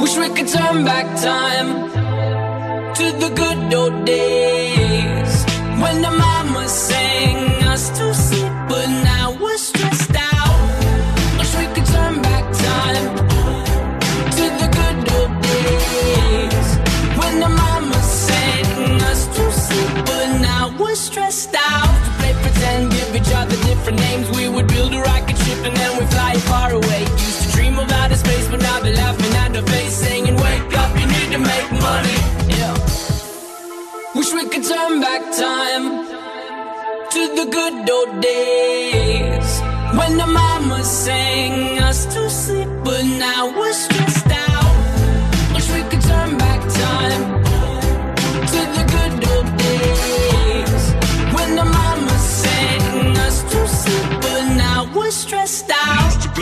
Wish 0.00 0.16
we 0.16 0.28
could 0.30 0.48
turn 0.48 0.84
back 0.84 1.06
time 1.20 1.90
to 2.94 3.04
the 3.22 3.30
good 3.36 3.74
old 3.74 4.06
days 4.06 5.44
when 5.82 6.00
the 6.00 6.10
mama 6.10 6.66
sang 6.68 7.62
us 7.64 7.90
to 7.98 8.14
sleep, 8.14 8.52
but 8.66 8.88
now 9.04 9.36
we're 9.38 9.58
stressed 9.58 10.16
out. 10.16 10.58
Wish 11.38 11.54
we 11.54 11.66
could 11.74 11.84
turn 11.84 12.22
back 12.22 12.44
time 12.68 13.04
to 14.36 14.44
the 14.60 14.68
good 14.78 14.98
old 15.16 15.42
days 15.42 16.68
when 17.20 17.40
the 17.40 17.50
mama 17.62 18.00
sang 18.02 19.02
us 19.02 19.26
to 19.36 19.52
sleep, 19.52 20.04
but 20.06 20.26
now 20.40 20.74
we're 20.80 20.94
stressed 20.94 21.54
out. 21.54 21.94
To 22.04 22.10
play 22.18 22.32
pretend, 22.42 22.90
give 22.90 23.14
each 23.14 23.32
other 23.34 23.56
different 23.68 23.98
names. 24.00 24.30
We 24.30 24.48
would 24.48 24.66
build 24.68 24.94
a 24.94 25.00
rocket 25.02 25.36
ship 25.36 25.58
and 25.66 25.76
then 25.76 25.98
we 25.98 26.06
fly 26.06 26.34
far 26.50 26.72
away. 26.72 27.02
Used 27.02 27.42
to 27.42 27.48
dream 27.52 27.78
of 27.78 27.92
outer 27.92 28.16
space, 28.16 28.48
but 28.48 28.60
now 28.62 28.80
they're 28.80 28.96
laughing 28.96 29.19
at 29.19 29.19
the 29.60 29.70
face, 29.70 29.94
saying, 30.04 30.36
"Wake 30.36 30.76
up, 30.82 30.90
you 31.00 31.06
need 31.06 31.30
to 31.32 31.40
make 31.52 31.68
money." 31.88 32.18
Yeah. 32.58 32.74
Wish 34.14 34.32
we 34.32 34.44
could 34.52 34.64
turn 34.64 35.00
back 35.00 35.22
time 35.46 35.84
to 37.14 37.20
the 37.38 37.46
good 37.56 37.90
old 37.96 38.12
days 38.20 39.50
when 39.98 40.12
the 40.16 40.26
mama 40.26 40.78
sang 40.84 41.78
us 41.88 42.06
to 42.14 42.30
sleep, 42.30 42.70
but 42.84 43.02
now 43.26 43.42
we're 43.58 43.78
stressed 43.86 44.32
out. 44.48 44.74
Wish 45.54 45.68
we 45.76 45.82
could 45.90 46.04
turn 46.12 46.30
back 46.44 46.60
time 46.84 47.22
to 48.52 48.60
the 48.76 48.84
good 48.94 49.14
old 49.32 49.48
days 49.66 50.84
when 51.34 51.50
the 51.60 51.66
mama 51.78 52.16
sang 52.42 53.16
us 53.26 53.36
to 53.52 53.60
sleep, 53.80 54.08
but 54.24 54.42
now 54.64 54.78
we're 54.94 55.16
stressed 55.24 55.70
out. 55.70 55.79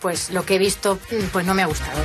pues 0.00 0.30
lo 0.30 0.44
que 0.44 0.56
he 0.56 0.58
visto, 0.58 0.98
mm, 1.10 1.26
pues 1.32 1.46
no 1.46 1.54
me 1.54 1.62
ha 1.62 1.66
gustado. 1.66 2.04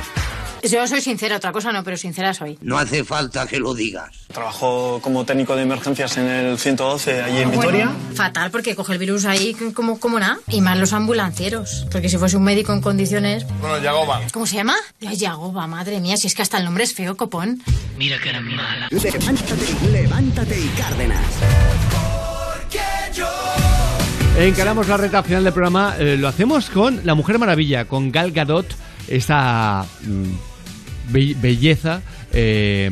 Yo 0.70 0.86
soy 0.88 1.02
sincera, 1.02 1.36
otra 1.36 1.52
cosa 1.52 1.72
no, 1.72 1.84
pero 1.84 1.98
sincera 1.98 2.32
soy. 2.32 2.58
No 2.62 2.78
hace 2.78 3.04
falta 3.04 3.46
que 3.46 3.58
lo 3.58 3.74
digas. 3.74 4.10
Trabajo 4.32 4.98
como 5.02 5.26
técnico 5.26 5.54
de 5.56 5.62
emergencias 5.62 6.16
en 6.16 6.26
el 6.26 6.58
112 6.58 7.22
allí 7.22 7.42
en 7.42 7.50
Vitoria. 7.50 7.86
Bueno, 7.86 8.14
fatal, 8.14 8.50
porque 8.50 8.74
coge 8.74 8.94
el 8.94 8.98
virus 8.98 9.26
ahí 9.26 9.54
como, 9.74 10.00
como 10.00 10.18
nada. 10.18 10.38
Y 10.48 10.62
más 10.62 10.78
los 10.78 10.94
ambulancieros. 10.94 11.86
Porque 11.92 12.08
si 12.08 12.16
fuese 12.16 12.38
un 12.38 12.44
médico 12.44 12.72
en 12.72 12.80
condiciones... 12.80 13.46
Bueno, 13.60 13.78
Yagoba. 13.78 14.22
¿Cómo 14.32 14.46
se 14.46 14.56
llama? 14.56 14.74
Yagoba, 15.00 15.66
madre 15.66 16.00
mía, 16.00 16.16
si 16.16 16.28
es 16.28 16.34
que 16.34 16.40
hasta 16.40 16.56
el 16.56 16.64
nombre 16.64 16.84
es 16.84 16.94
feo, 16.94 17.14
copón. 17.14 17.62
Mira 17.98 18.18
que 18.18 18.30
era 18.30 18.40
mala. 18.40 18.88
Levántate, 18.90 19.90
levántate 19.92 20.58
y 20.58 20.68
Cárdenas. 20.68 21.20
Encaramos 24.38 24.88
la 24.88 24.96
recta 24.96 25.22
final 25.22 25.44
del 25.44 25.52
programa. 25.52 25.94
eh, 25.98 26.16
lo 26.18 26.26
hacemos 26.28 26.68
con 26.68 27.00
La 27.04 27.14
Mujer 27.14 27.38
Maravilla, 27.38 27.84
con 27.86 28.10
Gal 28.10 28.32
Gadot, 28.32 28.66
esta 29.08 29.86
mm, 30.02 31.12
be- 31.12 31.36
belleza, 31.40 32.02
eh, 32.32 32.90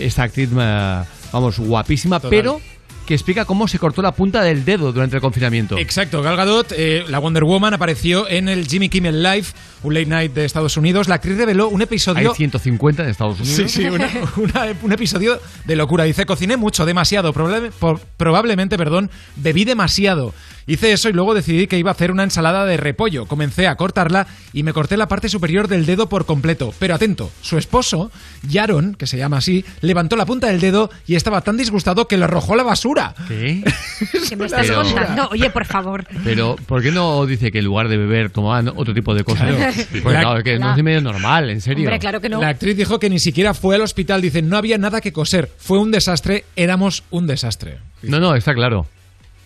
esta 0.00 0.24
actriz, 0.24 0.50
vamos, 0.52 1.58
guapísima, 1.60 2.18
Total. 2.18 2.30
pero 2.30 2.60
que 3.06 3.12
explica 3.14 3.44
cómo 3.44 3.68
se 3.68 3.78
cortó 3.78 4.00
la 4.00 4.12
punta 4.12 4.42
del 4.42 4.64
dedo 4.64 4.90
durante 4.90 5.16
el 5.16 5.20
confinamiento. 5.22 5.76
Exacto, 5.78 6.22
Gal 6.22 6.36
Gadot, 6.36 6.72
eh, 6.74 7.04
la 7.08 7.18
Wonder 7.18 7.44
Woman, 7.44 7.74
apareció 7.74 8.26
en 8.28 8.48
el 8.48 8.66
Jimmy 8.66 8.88
Kimmel 8.88 9.22
Live, 9.22 9.48
un 9.82 9.92
late 9.92 10.06
night 10.06 10.32
de 10.32 10.46
Estados 10.46 10.76
Unidos. 10.78 11.06
La 11.06 11.16
actriz 11.16 11.36
reveló 11.36 11.68
un 11.68 11.82
Hay 11.82 11.84
episodio... 11.84 12.34
150 12.34 13.02
en 13.04 13.10
Estados 13.10 13.38
Unidos. 13.40 13.56
Sí, 13.56 13.68
sí, 13.68 13.84
una- 13.84 14.08
una- 14.36 14.74
un 14.82 14.92
episodio 14.92 15.38
de 15.66 15.76
locura. 15.76 16.04
Dice, 16.04 16.24
cociné 16.24 16.56
mucho, 16.56 16.86
demasiado, 16.86 17.32
probable- 17.34 17.70
por- 17.78 18.00
probablemente, 18.16 18.78
perdón, 18.78 19.10
bebí 19.36 19.64
demasiado. 19.66 20.32
Hice 20.66 20.92
eso 20.92 21.08
y 21.08 21.12
luego 21.12 21.34
decidí 21.34 21.66
que 21.66 21.78
iba 21.78 21.90
a 21.90 21.94
hacer 21.94 22.10
una 22.10 22.22
ensalada 22.22 22.64
de 22.64 22.76
repollo. 22.76 23.26
Comencé 23.26 23.66
a 23.68 23.76
cortarla 23.76 24.26
y 24.52 24.62
me 24.62 24.72
corté 24.72 24.96
la 24.96 25.08
parte 25.08 25.28
superior 25.28 25.68
del 25.68 25.86
dedo 25.86 26.08
por 26.08 26.26
completo. 26.26 26.72
Pero 26.78 26.94
atento, 26.94 27.30
su 27.42 27.58
esposo, 27.58 28.10
Yaron, 28.48 28.94
que 28.94 29.06
se 29.06 29.16
llama 29.18 29.38
así, 29.38 29.64
levantó 29.80 30.16
la 30.16 30.26
punta 30.26 30.46
del 30.48 30.60
dedo 30.60 30.90
y 31.06 31.14
estaba 31.16 31.40
tan 31.42 31.56
disgustado 31.56 32.08
que 32.08 32.16
lo 32.16 32.24
arrojó 32.24 32.54
a 32.54 32.56
la 32.56 32.62
basura. 32.62 33.14
¿Qué? 33.28 33.62
¿Qué 34.28 34.36
me 34.36 34.46
estás 34.46 34.66
Pero- 34.66 34.82
contando? 34.82 35.28
Oye, 35.32 35.50
por 35.50 35.66
favor. 35.66 36.06
Pero, 36.24 36.56
¿por 36.66 36.82
qué 36.82 36.90
no 36.90 37.26
dice 37.26 37.52
que 37.52 37.58
en 37.58 37.64
lugar 37.66 37.88
de 37.88 37.96
beber 37.96 38.30
tomaban 38.30 38.68
otro 38.68 38.94
tipo 38.94 39.14
de 39.14 39.24
cosas? 39.24 39.54
Claro. 39.54 39.72
Pues 40.02 40.04
La- 40.14 40.20
claro, 40.20 40.38
es 40.38 40.44
que 40.44 40.58
no 40.58 40.74
es 40.76 40.82
medio 40.82 41.00
normal, 41.00 41.50
en 41.50 41.60
serio. 41.60 41.84
Hombre, 41.84 41.98
claro 41.98 42.20
que 42.20 42.28
no. 42.28 42.40
La 42.40 42.48
actriz 42.48 42.76
dijo 42.76 42.98
que 42.98 43.10
ni 43.10 43.18
siquiera 43.18 43.54
fue 43.54 43.74
al 43.76 43.82
hospital. 43.82 44.22
Dice, 44.22 44.42
no 44.42 44.56
había 44.56 44.78
nada 44.78 45.00
que 45.00 45.12
coser. 45.12 45.50
Fue 45.58 45.78
un 45.78 45.90
desastre, 45.90 46.44
éramos 46.56 47.04
un 47.10 47.26
desastre. 47.26 47.78
No, 48.02 48.20
no, 48.20 48.34
está 48.34 48.54
claro. 48.54 48.86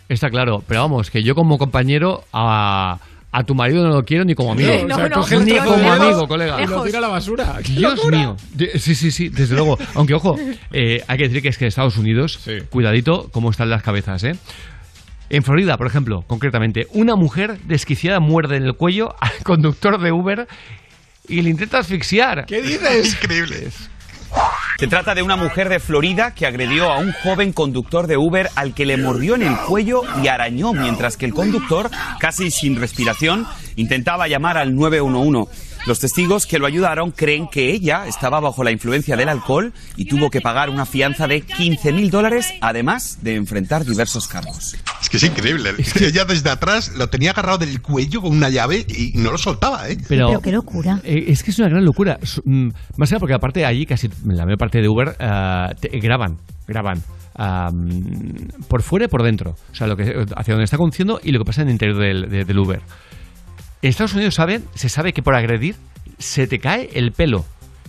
Está 0.08 0.30
claro. 0.30 0.62
Pero 0.66 0.80
vamos, 0.82 1.10
que 1.10 1.22
yo 1.22 1.34
como 1.34 1.58
compañero 1.58 2.24
a, 2.32 2.98
a 3.30 3.44
tu 3.44 3.54
marido 3.54 3.86
no 3.86 3.90
lo 3.94 4.04
quiero 4.04 4.24
ni 4.24 4.34
como 4.34 4.52
amigo. 4.52 4.70
No, 4.88 4.94
o 4.94 4.98
sea, 4.98 5.10
coge 5.10 5.38
ni 5.40 5.52
como 5.58 5.92
amigo, 5.92 6.26
colega. 6.28 6.62
y 6.62 6.66
lo 6.66 6.82
tira 6.82 6.98
a 6.98 7.02
la 7.02 7.08
basura. 7.08 7.56
¡Qué 7.62 7.72
Dios 7.72 7.96
locura! 7.96 8.18
mío. 8.18 8.36
Sí, 8.76 8.94
sí, 8.94 9.10
sí, 9.10 9.28
desde 9.28 9.54
luego. 9.54 9.78
Aunque, 9.94 10.14
ojo, 10.14 10.36
eh, 10.72 11.02
hay 11.06 11.18
que 11.18 11.24
decir 11.24 11.42
que 11.42 11.48
es 11.48 11.58
que 11.58 11.64
en 11.64 11.68
Estados 11.68 11.96
Unidos, 11.98 12.40
cuidadito 12.70 13.28
cómo 13.32 13.50
están 13.50 13.68
las 13.70 13.82
cabezas, 13.82 14.24
¿eh? 14.24 14.36
En 15.30 15.42
Florida, 15.42 15.76
por 15.76 15.86
ejemplo, 15.86 16.24
concretamente, 16.26 16.86
una 16.92 17.14
mujer 17.14 17.58
desquiciada 17.64 18.18
muerde 18.18 18.56
en 18.56 18.62
el 18.64 18.74
cuello 18.74 19.14
al 19.20 19.32
conductor 19.44 20.00
de 20.00 20.10
Uber 20.10 20.48
y 21.28 21.42
le 21.42 21.50
intenta 21.50 21.80
asfixiar. 21.80 22.46
¿Qué 22.46 22.62
dices? 22.62 23.12
Increíble. 23.22 23.68
Se 24.78 24.86
trata 24.86 25.14
de 25.14 25.22
una 25.22 25.34
mujer 25.34 25.68
de 25.68 25.80
Florida 25.80 26.34
que 26.34 26.46
agredió 26.46 26.92
a 26.92 26.98
un 26.98 27.12
joven 27.12 27.52
conductor 27.52 28.06
de 28.06 28.16
Uber 28.16 28.48
al 28.54 28.74
que 28.74 28.86
le 28.86 28.96
mordió 28.96 29.34
en 29.34 29.42
el 29.42 29.56
cuello 29.56 30.02
y 30.22 30.28
arañó 30.28 30.72
mientras 30.72 31.16
que 31.16 31.26
el 31.26 31.34
conductor, 31.34 31.90
casi 32.20 32.52
sin 32.52 32.76
respiración, 32.76 33.44
intentaba 33.74 34.28
llamar 34.28 34.56
al 34.56 34.76
911. 34.76 35.67
Los 35.88 36.00
testigos 36.00 36.44
que 36.46 36.58
lo 36.58 36.66
ayudaron 36.66 37.12
creen 37.12 37.48
que 37.48 37.70
ella 37.72 38.06
estaba 38.06 38.40
bajo 38.40 38.62
la 38.62 38.70
influencia 38.70 39.16
del 39.16 39.30
alcohol 39.30 39.72
y 39.96 40.04
tuvo 40.04 40.28
que 40.28 40.42
pagar 40.42 40.68
una 40.68 40.84
fianza 40.84 41.26
de 41.26 41.42
15.000 41.42 42.10
dólares, 42.10 42.52
además 42.60 43.20
de 43.22 43.36
enfrentar 43.36 43.86
diversos 43.86 44.28
cargos. 44.28 44.76
Es 45.00 45.08
que 45.08 45.16
es 45.16 45.22
increíble. 45.22 45.70
Es 45.78 45.94
que 45.94 46.06
ella 46.08 46.26
desde 46.26 46.50
atrás 46.50 46.92
lo 46.94 47.08
tenía 47.08 47.30
agarrado 47.30 47.56
del 47.56 47.80
cuello 47.80 48.20
con 48.20 48.32
una 48.32 48.50
llave 48.50 48.84
y 48.86 49.12
no 49.14 49.32
lo 49.32 49.38
soltaba, 49.38 49.88
¿eh? 49.88 49.96
Pero, 50.08 50.42
qué 50.42 50.52
locura. 50.52 51.00
Eh, 51.04 51.24
es 51.28 51.42
que 51.42 51.52
es 51.52 51.58
una 51.58 51.70
gran 51.70 51.86
locura. 51.86 52.18
Mm, 52.44 52.68
Más 52.98 53.10
allá 53.10 53.18
porque 53.18 53.32
aparte 53.34 53.64
allí 53.64 53.86
casi 53.86 54.10
la 54.26 54.44
mayor 54.44 54.58
parte 54.58 54.82
de 54.82 54.88
Uber 54.90 55.16
ah, 55.20 55.72
te- 55.80 55.88
graban, 56.00 56.36
graban. 56.66 57.02
ah, 57.34 57.70
mm, 57.72 58.64
por 58.68 58.82
fuera 58.82 59.06
y 59.06 59.08
por 59.08 59.22
dentro. 59.22 59.56
O 59.72 59.74
sea, 59.74 59.86
lo 59.86 59.96
que, 59.96 60.26
hacia 60.36 60.52
donde 60.52 60.64
está 60.64 60.76
conduciendo 60.76 61.18
y 61.24 61.32
lo 61.32 61.38
que 61.38 61.46
pasa 61.46 61.62
en 61.62 61.68
el 61.68 61.72
interior 61.72 61.96
del, 61.98 62.28
de- 62.28 62.44
del 62.44 62.58
Uber. 62.58 62.82
En 63.82 63.90
Estados 63.90 64.14
Unidos 64.14 64.34
saben, 64.34 64.64
se 64.74 64.88
sabe 64.88 65.12
que 65.12 65.22
por 65.22 65.34
agredir 65.34 65.76
se 66.18 66.46
te 66.46 66.58
cae 66.58 66.90
el 66.94 67.12
pelo. 67.12 67.44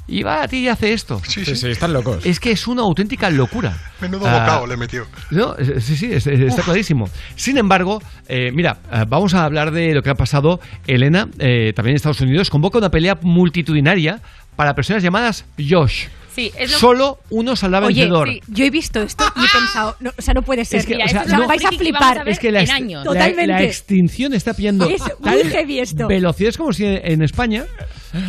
Y 0.07 0.23
va 0.23 0.41
a 0.41 0.47
ti 0.47 0.57
y 0.57 0.67
hace 0.67 0.91
esto. 0.93 1.21
Sí, 1.27 1.45
sí, 1.45 1.67
están 1.69 1.93
locos. 1.93 2.25
Es 2.25 2.39
que 2.39 2.49
es 2.51 2.65
una 2.67 2.81
auténtica 2.81 3.29
locura. 3.29 3.77
Menudo 4.01 4.25
Ah, 4.25 4.39
bocado 4.39 4.65
le 4.67 4.75
metió. 4.75 5.05
no, 5.29 5.55
es- 5.55 5.83
sí, 5.83 5.95
sí, 5.95 6.11
es- 6.11 6.25
es- 6.25 6.39
está 6.39 6.63
clarísimo. 6.63 7.07
Sin 7.35 7.57
embargo, 7.59 8.01
eh, 8.27 8.51
mira, 8.51 8.77
eh, 8.91 9.05
vamos 9.07 9.35
a 9.35 9.45
hablar 9.45 9.69
de 9.71 9.93
lo 9.93 10.01
que 10.01 10.09
ha 10.09 10.15
pasado. 10.15 10.59
Elena, 10.87 11.27
eh, 11.37 11.73
también 11.75 11.91
en 11.93 11.95
Estados 11.97 12.21
Unidos, 12.21 12.49
convoca 12.49 12.79
una 12.79 12.89
pelea 12.89 13.19
multitudinaria 13.21 14.19
para 14.55 14.73
personas 14.73 15.03
llamadas 15.03 15.45
Josh. 15.59 16.07
Sí, 16.33 16.51
es 16.57 16.71
lo- 16.71 16.77
Solo 16.77 17.17
uno 17.31 17.55
saldrá 17.55 17.79
Oye, 17.85 18.01
vencedor. 18.01 18.29
sí, 18.29 18.41
yo 18.47 18.65
he 18.65 18.69
visto 18.69 19.01
esto 19.01 19.23
y 19.35 19.39
he 19.39 19.47
pensado, 19.59 19.95
no, 19.99 20.11
o 20.17 20.21
sea, 20.21 20.33
no 20.33 20.41
puede 20.43 20.63
ser. 20.65 20.79
Es 20.79 20.85
que, 20.85 20.93
Mira, 20.95 21.05
o 21.05 21.09
sea, 21.09 21.37
no- 21.37 21.47
vais 21.47 21.65
a 21.65 21.69
flipar. 21.69 21.99
vamos 22.01 22.17
a 22.17 22.23
ver 22.23 22.33
Es 22.33 22.39
que 22.39 22.51
la 22.51 22.59
años. 22.61 23.03
la- 23.05 23.11
Totalmente. 23.11 23.47
la 23.47 23.63
extinción 23.63 24.33
está 24.33 24.53
pillando 24.53 24.87
Es 24.89 25.01
muy 25.19 25.43
heavy 25.43 25.79
esto. 25.79 26.07
velocidad. 26.07 26.49
Es 26.49 26.57
como 26.57 26.71
si 26.71 26.85
en 26.85 27.21
España 27.23 27.65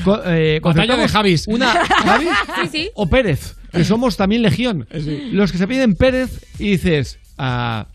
co- 0.04 0.20
eh, 0.24 0.60
Batalla 0.62 0.96
de 0.96 1.08
Javis. 1.08 1.44
Una, 1.48 1.66
¿Javi? 2.04 2.26
Sí, 2.62 2.68
sí. 2.72 2.90
O 2.94 3.06
Pérez, 3.08 3.56
que 3.72 3.84
somos 3.84 4.16
también 4.16 4.42
legión. 4.42 4.86
Los 5.32 5.52
que 5.52 5.58
se 5.58 5.66
piden 5.68 5.94
Pérez 5.94 6.30
y 6.58 6.70
dices, 6.72 7.18
ah, 7.38 7.86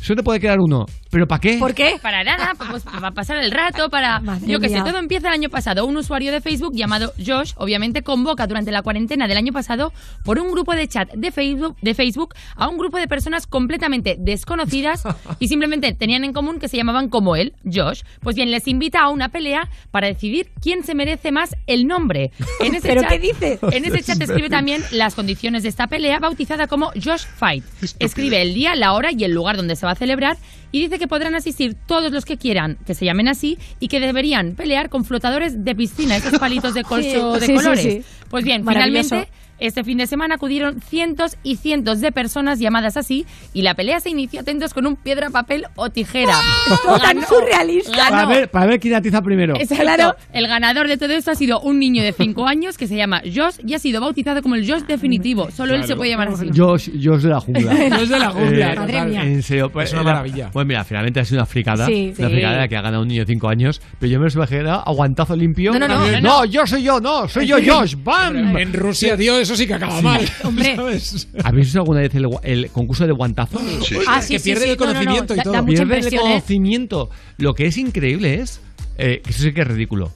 solo 0.00 0.16
te 0.18 0.22
puede 0.24 0.40
quedar 0.40 0.58
uno. 0.60 0.86
¿Pero 1.12 1.28
para 1.28 1.40
qué? 1.42 1.58
¿Por 1.58 1.74
qué? 1.74 1.98
Para 2.00 2.24
nada, 2.24 2.54
pues 2.70 2.84
para 2.84 3.10
pasar 3.10 3.36
el 3.36 3.50
rato, 3.50 3.90
para... 3.90 4.18
Madre 4.20 4.46
yo 4.50 4.60
que 4.60 4.70
sé, 4.70 4.78
todo 4.78 4.96
empieza 4.96 5.28
el 5.28 5.34
año 5.34 5.50
pasado. 5.50 5.84
Un 5.84 5.98
usuario 5.98 6.32
de 6.32 6.40
Facebook 6.40 6.72
llamado 6.74 7.12
Josh, 7.18 7.52
obviamente, 7.56 8.02
convoca 8.02 8.46
durante 8.46 8.72
la 8.72 8.80
cuarentena 8.80 9.28
del 9.28 9.36
año 9.36 9.52
pasado 9.52 9.92
por 10.24 10.38
un 10.38 10.50
grupo 10.50 10.74
de 10.74 10.88
chat 10.88 11.12
de 11.12 11.30
Facebook, 11.30 11.76
de 11.82 11.92
Facebook 11.92 12.34
a 12.56 12.66
un 12.66 12.78
grupo 12.78 12.96
de 12.96 13.08
personas 13.08 13.46
completamente 13.46 14.16
desconocidas 14.18 15.02
y 15.38 15.48
simplemente 15.48 15.92
tenían 15.92 16.24
en 16.24 16.32
común 16.32 16.58
que 16.58 16.68
se 16.68 16.78
llamaban 16.78 17.10
como 17.10 17.36
él, 17.36 17.52
Josh. 17.70 18.04
Pues 18.20 18.34
bien, 18.34 18.50
les 18.50 18.66
invita 18.66 19.02
a 19.02 19.10
una 19.10 19.28
pelea 19.28 19.68
para 19.90 20.06
decidir 20.06 20.50
quién 20.62 20.82
se 20.82 20.94
merece 20.94 21.30
más 21.30 21.56
el 21.66 21.86
nombre. 21.86 22.32
En 22.62 22.76
ese 22.76 22.88
¿Pero 22.88 23.02
chat, 23.02 23.10
qué 23.10 23.18
dice? 23.18 23.58
En 23.72 23.84
ese 23.84 24.02
chat 24.02 24.20
escribe 24.22 24.48
también 24.48 24.82
las 24.92 25.14
condiciones 25.14 25.64
de 25.64 25.68
esta 25.68 25.88
pelea, 25.88 26.20
bautizada 26.20 26.68
como 26.68 26.92
Josh 26.92 27.24
Fight. 27.36 27.64
Escribe 27.98 28.40
el 28.40 28.54
día, 28.54 28.76
la 28.76 28.92
hora 28.92 29.10
y 29.10 29.24
el 29.24 29.32
lugar 29.32 29.56
donde 29.56 29.74
se 29.74 29.84
va 29.84 29.92
a 29.92 29.96
celebrar 29.96 30.36
y 30.72 30.80
dice 30.80 30.98
que 30.98 31.06
podrán 31.06 31.34
asistir 31.36 31.74
todos 31.86 32.10
los 32.10 32.24
que 32.24 32.36
quieran, 32.38 32.78
que 32.86 32.94
se 32.94 33.04
llamen 33.04 33.28
así, 33.28 33.58
y 33.78 33.88
que 33.88 34.00
deberían 34.00 34.54
pelear 34.56 34.88
con 34.88 35.04
flotadores 35.04 35.64
de 35.64 35.74
piscina, 35.76 36.16
esos 36.16 36.38
palitos 36.38 36.74
de 36.74 36.82
colcho 36.84 37.34
Sí, 37.34 37.40
de 37.40 37.46
sí, 37.46 37.54
colores. 37.54 37.82
sí. 37.82 38.02
Pues 38.30 38.44
bien, 38.44 38.66
finalmente, 38.66 39.28
este 39.66 39.84
fin 39.84 39.98
de 39.98 40.06
semana 40.06 40.34
acudieron 40.36 40.80
cientos 40.80 41.36
y 41.42 41.56
cientos 41.56 42.00
de 42.00 42.12
personas 42.12 42.58
llamadas 42.58 42.96
así, 42.96 43.26
y 43.52 43.62
la 43.62 43.74
pelea 43.74 44.00
se 44.00 44.10
inició, 44.10 44.40
atentos, 44.40 44.74
con 44.74 44.86
un 44.86 44.96
piedra, 44.96 45.30
papel 45.30 45.64
o 45.76 45.90
tijera. 45.90 46.36
Tan 46.84 47.00
Ganó- 47.18 47.26
surrealista. 47.26 47.96
ganó- 47.96 48.10
Para 48.10 48.26
ver, 48.26 48.50
para 48.50 48.66
ver 48.66 48.80
quién 48.80 48.94
atiza 48.94 49.22
primero. 49.22 49.54
Exacto. 49.58 50.16
El 50.32 50.46
ganador 50.48 50.88
de 50.88 50.96
todo 50.96 51.12
esto 51.12 51.30
ha 51.30 51.34
sido 51.34 51.60
un 51.60 51.78
niño 51.78 52.02
de 52.02 52.12
5 52.12 52.46
años 52.46 52.76
que 52.78 52.86
se 52.86 52.96
llama 52.96 53.20
Josh 53.24 53.56
y 53.66 53.74
ha 53.74 53.78
sido 53.78 54.00
bautizado 54.00 54.42
como 54.42 54.54
el 54.54 54.70
Josh 54.70 54.82
definitivo. 54.82 55.50
Solo 55.50 55.74
él 55.74 55.84
se 55.84 55.96
puede 55.96 56.10
llamar 56.10 56.28
así. 56.28 56.48
Josh, 56.54 56.90
Josh 57.02 57.22
de 57.22 57.28
la 57.30 57.40
jungla. 57.40 57.72
Josh 57.98 58.08
de 58.08 58.18
la 58.18 58.30
jungla, 58.30 58.74
Madre 58.74 59.04
mía. 59.04 59.22
En 59.24 59.42
serio, 59.42 59.70
pues, 59.70 59.88
Es 59.88 59.92
una 59.94 60.02
maravilla. 60.02 60.50
Pues 60.52 60.66
mira, 60.66 60.84
finalmente 60.84 61.20
ha 61.20 61.24
sido 61.24 61.38
una 61.38 61.46
fricada. 61.46 61.86
Sí, 61.86 62.12
una 62.18 62.28
sí. 62.28 62.32
fricada 62.34 62.68
que 62.68 62.76
ha 62.76 62.82
ganado 62.82 63.02
un 63.02 63.08
niño 63.08 63.24
de 63.24 63.32
5 63.32 63.48
años. 63.48 63.80
Pero 63.98 64.12
yo 64.12 64.18
me 64.20 64.26
lo 64.26 64.32
imaginaba 64.32 64.82
aguantazo 64.82 65.36
limpio. 65.36 65.72
No, 65.72 65.78
no, 65.78 65.88
no, 65.88 66.10
no, 66.10 66.20
no. 66.20 66.44
yo 66.44 66.66
soy 66.66 66.82
yo, 66.82 67.00
no, 67.00 67.28
soy 67.28 67.46
yo, 67.46 67.56
Josh. 67.66 67.94
¡Bam! 68.02 68.56
En 68.56 68.72
Rusia, 68.72 69.16
tío, 69.16 69.38
eso 69.52 69.56
sí 69.62 69.66
que 69.66 69.74
acaba 69.74 69.98
Sí. 69.98 70.02
mal. 70.04 70.28
Hombre. 70.44 70.76
¿sabes? 70.76 71.28
¿Habéis 71.44 71.66
visto 71.66 71.78
alguna 71.80 72.00
vez 72.00 72.14
el, 72.14 72.26
el 72.42 72.70
concurso 72.70 73.06
de 73.06 73.12
guantazo? 73.12 73.60
Ah, 74.08 74.20
sí, 74.22 74.34
que 74.34 74.38
sí, 74.40 74.44
pierde 74.50 74.64
sí. 74.64 74.70
el 74.70 74.76
No, 74.78 74.86
no, 74.86 74.92
no, 74.92 74.98
conocimiento 74.98 75.34
y 75.34 75.36
da- 75.36 75.42
todo. 75.44 75.52
Da 75.54 75.62
mucha 75.62 75.84
Pierde 75.84 76.08
el 76.08 76.14
¿eh? 76.14 76.18
conocimiento. 76.18 77.10
Lo 77.38 77.54
que 77.54 77.66
es 77.66 77.76
increíble 77.78 78.34
es 78.40 78.60
eh, 78.98 79.20
que 79.24 79.30
eso 79.30 79.42
sí 79.42 79.52
que 79.52 79.60
es 79.62 79.68
ridículo. 79.68 80.12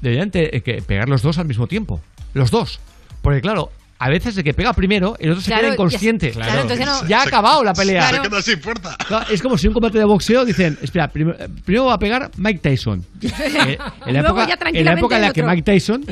Deberían 0.00 0.30
te- 0.30 0.56
eh, 0.56 0.62
que 0.62 0.82
pegar 0.82 1.08
los 1.08 1.22
dos 1.22 1.38
al 1.38 1.46
mismo 1.46 1.66
tiempo. 1.66 2.00
Los 2.34 2.50
dos. 2.50 2.80
Porque 3.22 3.40
claro, 3.40 3.70
a 3.98 4.10
veces 4.10 4.36
el 4.36 4.44
que 4.44 4.52
pega 4.52 4.74
primero, 4.74 5.16
el 5.18 5.30
otro 5.30 5.40
se 5.40 5.46
Claro, 5.48 5.62
queda 5.62 5.68
ya- 5.70 5.74
inconsciente. 5.74 6.30
claro, 6.32 6.60
entonces 6.60 6.84
no- 6.86 7.08
Ya 7.08 7.20
ha 7.20 7.22
Se- 7.22 7.28
acabado 7.28 7.64
la 7.64 7.72
pelea. 7.72 8.08
Claro. 8.10 8.24
Se 8.24 8.30
queda 8.30 8.42
sin 8.42 8.60
fuerza. 8.60 8.96
Claro, 9.08 9.26
es 9.30 9.40
como 9.42 9.56
si 9.56 9.66
en 9.66 9.70
un 9.70 9.74
combate 9.74 9.98
de 9.98 10.04
boxeo 10.04 10.44
dicen, 10.44 10.78
espera, 10.82 11.06
eh, 11.14 11.48
primero 11.64 11.86
va 11.86 11.94
a 11.94 11.98
pegar 11.98 12.30
Mike 12.36 12.60
Tyson. 12.60 13.04
Eh, 13.22 13.78
en, 14.06 14.14
la 14.14 14.20
Luego 14.22 14.40
época, 14.42 14.48
ya 14.48 14.78
en 14.78 14.84
la 14.84 14.92
época 14.92 15.16
en 15.16 15.22
la 15.22 15.32
que. 15.32 15.42
Mike 15.42 15.62
Tyson 15.62 16.04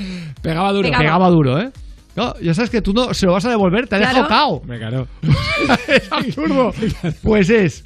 Pegaba 0.42 0.72
duro. 0.72 0.88
Pegaba. 0.88 1.02
pegaba 1.04 1.28
duro, 1.28 1.60
¿eh? 1.60 1.70
No, 2.16 2.34
ya 2.40 2.54
sabes 2.54 2.70
que 2.70 2.80
tú 2.80 2.92
no 2.92 3.12
se 3.12 3.26
lo 3.26 3.32
vas 3.32 3.44
a 3.44 3.50
devolver, 3.50 3.88
te 3.88 3.96
ha 3.96 3.98
Claro. 3.98 4.22
dejado 4.22 4.28
cao. 4.28 4.62
Me 4.66 4.78
caro. 4.78 5.08
es 5.88 6.12
absurdo. 6.12 6.72
Pues 7.22 7.50
es. 7.50 7.84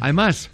Además. 0.00 0.50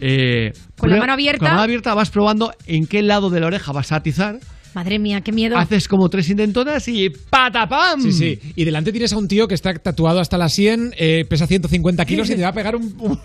eh, 0.00 0.52
Con 0.76 0.90
la 0.90 0.98
mano 0.98 1.12
abierta. 1.14 1.38
Con 1.38 1.46
la 1.46 1.52
mano 1.52 1.62
abierta 1.64 1.94
vas 1.94 2.10
probando 2.10 2.52
en 2.66 2.86
qué 2.86 3.02
lado 3.02 3.30
de 3.30 3.40
la 3.40 3.46
oreja 3.46 3.72
vas 3.72 3.90
a 3.92 3.96
atizar. 3.96 4.38
Madre 4.74 4.98
mía, 4.98 5.22
qué 5.22 5.32
miedo. 5.32 5.56
Haces 5.56 5.88
como 5.88 6.10
tres 6.10 6.28
intentonas 6.28 6.86
y 6.88 7.08
¡patapam! 7.08 8.02
Sí, 8.02 8.12
sí. 8.12 8.38
Y 8.54 8.64
delante 8.64 8.92
tienes 8.92 9.12
a 9.14 9.16
un 9.18 9.26
tío 9.26 9.48
que 9.48 9.54
está 9.54 9.72
tatuado 9.74 10.20
hasta 10.20 10.36
la 10.36 10.50
100, 10.50 10.92
eh, 10.98 11.24
pesa 11.28 11.46
150 11.46 12.04
kilos 12.04 12.28
y 12.28 12.36
te 12.36 12.42
va 12.42 12.48
a 12.48 12.52
pegar 12.52 12.76
un, 12.76 12.94
un. 12.98 13.18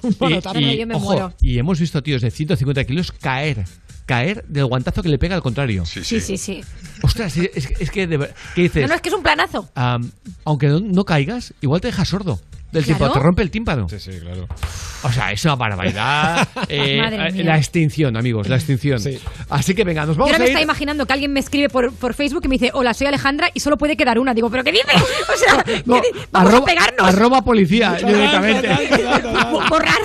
Y, 0.55 0.83
ojo, 0.93 1.33
y 1.41 1.59
hemos 1.59 1.79
visto 1.81 2.01
tíos 2.01 2.21
de 2.21 2.31
150 2.31 2.85
kilos 2.85 3.11
caer. 3.11 3.65
Caer 4.05 4.43
del 4.47 4.65
guantazo 4.65 5.01
que 5.01 5.09
le 5.09 5.17
pega 5.17 5.35
al 5.35 5.41
contrario. 5.41 5.85
Sí, 5.85 6.03
sí, 6.03 6.37
sí. 6.37 6.61
Ostras, 7.01 7.37
es, 7.37 7.49
es- 7.55 7.71
es 7.79 7.91
que. 7.91 8.05
de 8.07 8.29
¿Qué 8.55 8.63
dices? 8.63 8.81
No, 8.83 8.89
no, 8.89 8.95
es 8.95 9.01
que 9.01 9.09
es 9.09 9.15
un 9.15 9.23
planazo. 9.23 9.69
Aunque 10.45 10.67
no, 10.67 10.79
no 10.79 11.05
caigas, 11.05 11.53
igual 11.61 11.79
te 11.81 11.87
deja 11.87 12.03
sordo 12.05 12.39
del 12.73 12.83
Claro. 12.83 12.97
tímpano, 12.97 13.13
te 13.13 13.19
rompe 13.19 13.41
el 13.43 13.51
tímpano. 13.51 13.87
Sí, 13.87 13.99
sí, 13.99 14.11
claro. 14.19 14.47
O 15.03 15.11
sea, 15.11 15.31
es 15.31 15.43
una 15.45 15.55
barbaridad. 15.55 16.47
Eh, 16.67 16.97
Madre 17.01 17.27
eh, 17.27 17.31
mía. 17.31 17.43
la 17.43 17.57
extinción, 17.57 18.17
amigos, 18.17 18.49
la 18.49 18.55
extinción. 18.55 18.99
Así 19.49 19.73
que 19.75 19.83
venga, 19.83 20.05
nos 20.05 20.15
Yo 20.15 20.21
vamos 20.21 20.31
ahora 20.33 20.39
me 20.39 20.43
a 20.45 20.47
ir. 20.47 20.51
está 20.51 20.61
imaginando 20.63 21.05
que 21.05 21.13
alguien 21.13 21.31
me 21.33 21.39
escribe 21.39 21.69
por, 21.69 21.93
por 21.93 22.13
Facebook 22.13 22.41
y 22.45 22.47
me 22.47 22.55
dice, 22.55 22.71
hola, 22.73 22.93
soy 22.93 23.07
Alejandra 23.07 23.49
y 23.53 23.59
solo 23.59 23.77
puede 23.77 23.95
quedar 23.95 24.17
una. 24.19 24.33
Digo, 24.33 24.49
¿pero 24.49 24.63
qué 24.63 24.71
dice? 24.71 24.83
O 25.33 25.37
sea, 25.37 25.63
¿qué 25.63 25.83
No, 25.85 26.01
vamos 26.31 26.49
arroba, 26.49 26.57
a 26.57 26.65
pegarnos. 26.65 27.07
arroba 27.07 27.41
policía 27.43 27.93
directamente. 28.05 28.69
Borrar. 29.69 29.99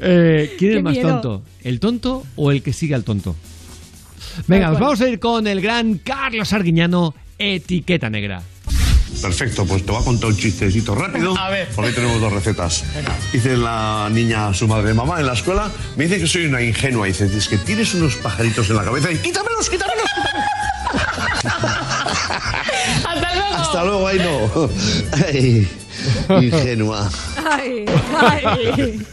Eh, 0.00 0.54
¿Quién 0.58 0.70
Qué 0.72 0.76
es 0.78 0.82
más 0.82 0.92
miedo. 0.94 1.08
tonto? 1.08 1.42
¿El 1.62 1.80
tonto 1.80 2.22
o 2.36 2.50
el 2.50 2.62
que 2.62 2.72
sigue 2.72 2.94
al 2.94 3.04
tonto? 3.04 3.36
Venga, 4.46 4.70
nos 4.70 4.80
vamos 4.80 5.00
a 5.00 5.08
ir 5.08 5.18
con 5.18 5.46
el 5.46 5.60
gran 5.60 5.98
Carlos 5.98 6.52
Arguiñano, 6.52 7.14
etiqueta 7.38 8.08
negra. 8.08 8.42
Perfecto, 9.20 9.64
pues 9.66 9.84
te 9.84 9.92
voy 9.92 10.00
a 10.00 10.04
contar 10.04 10.30
un 10.30 10.36
chistecito 10.36 10.94
rápido. 10.94 11.36
A 11.38 11.50
ver. 11.50 11.68
Porque 11.74 11.92
tenemos 11.92 12.20
dos 12.20 12.32
recetas. 12.32 12.84
Dice 13.32 13.56
la 13.56 14.08
niña 14.10 14.52
su 14.54 14.66
madre, 14.66 14.94
mamá, 14.94 15.20
en 15.20 15.26
la 15.26 15.34
escuela, 15.34 15.70
me 15.96 16.04
dice 16.04 16.20
que 16.20 16.26
soy 16.26 16.46
una 16.46 16.62
ingenua. 16.62 17.06
Dice, 17.06 17.26
es 17.26 17.48
que 17.48 17.58
tienes 17.58 17.94
unos 17.94 18.16
pajaritos 18.16 18.68
en 18.70 18.76
la 18.76 18.84
cabeza 18.84 19.12
y 19.12 19.18
quítamelos, 19.18 19.68
quítamelos. 19.70 20.06
Hasta 23.04 23.34
luego. 23.34 23.56
Hasta 23.56 23.84
luego, 23.84 24.08
ay 24.08 24.18
no. 24.18 24.70
Ay, 25.26 25.68
ingenua. 26.42 27.10
Ay, 27.44 27.84
ay. 28.20 29.06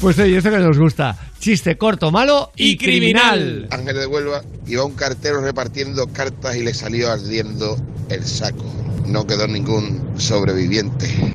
Pues 0.00 0.18
oye, 0.18 0.38
eso 0.38 0.50
que 0.50 0.58
nos 0.58 0.78
gusta. 0.78 1.16
Chiste 1.38 1.76
corto, 1.76 2.10
malo 2.10 2.52
y, 2.56 2.76
criminal. 2.76 3.68
Ángel 3.70 3.96
de 3.96 4.06
Huelva 4.06 4.42
iba 4.66 4.84
un 4.84 4.94
cartero 4.94 5.40
repartiendo 5.40 6.06
cartas 6.08 6.56
y 6.56 6.62
le 6.62 6.74
salió 6.74 7.10
ardiendo 7.10 7.76
el 8.08 8.24
saco. 8.24 8.64
No 9.06 9.26
quedó 9.26 9.46
ningún 9.46 10.14
sobreviviente. 10.18 11.34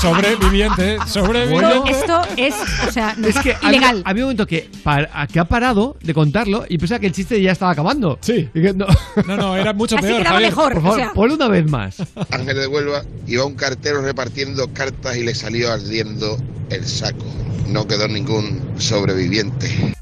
Sobreviviente, 0.00 0.98
sobreviviente. 1.06 1.90
Esto 1.90 2.22
es, 2.36 2.54
o 2.88 2.92
sea, 2.92 3.14
no 3.16 3.28
Es 3.28 3.38
que 3.38 3.54
había, 3.54 3.68
ilegal. 3.78 4.02
había 4.04 4.24
un 4.24 4.28
momento 4.28 4.46
que, 4.46 4.68
para- 4.82 5.26
que 5.26 5.38
ha 5.38 5.44
parado 5.44 5.96
de 6.02 6.14
contarlo 6.14 6.64
y 6.68 6.78
pensaba 6.78 6.98
que 7.00 7.06
el 7.06 7.12
chiste 7.12 7.40
ya 7.40 7.52
estaba 7.52 7.72
acabando. 7.72 8.18
Sí. 8.20 8.48
Que 8.52 8.72
no. 8.74 8.86
No, 9.26 9.36
no, 9.36 9.56
era 9.56 9.72
mucho 9.72 9.96
Así 9.96 10.06
peor. 10.06 10.24
Javier. 10.24 10.50
mejor. 10.50 10.72
Por 10.74 10.82
favor, 10.82 10.98
o 10.98 11.02
sea. 11.02 11.12
ponlo 11.12 11.34
una 11.34 11.48
vez 11.48 11.70
más. 11.70 11.96
Ángel 12.30 12.56
de 12.56 12.66
Huelva 12.66 13.02
iba 13.26 13.44
un 13.44 13.54
cartero 13.54 14.00
repartiendo 14.02 14.72
cartas 14.72 15.16
y 15.16 15.24
le 15.24 15.34
salió 15.34 15.72
ardiendo 15.72 16.36
el 16.70 16.86
saco. 16.86 17.24
No 17.68 17.86
quedó 17.86 18.08
ningún 18.08 18.60
sobreviviente. 18.78 19.94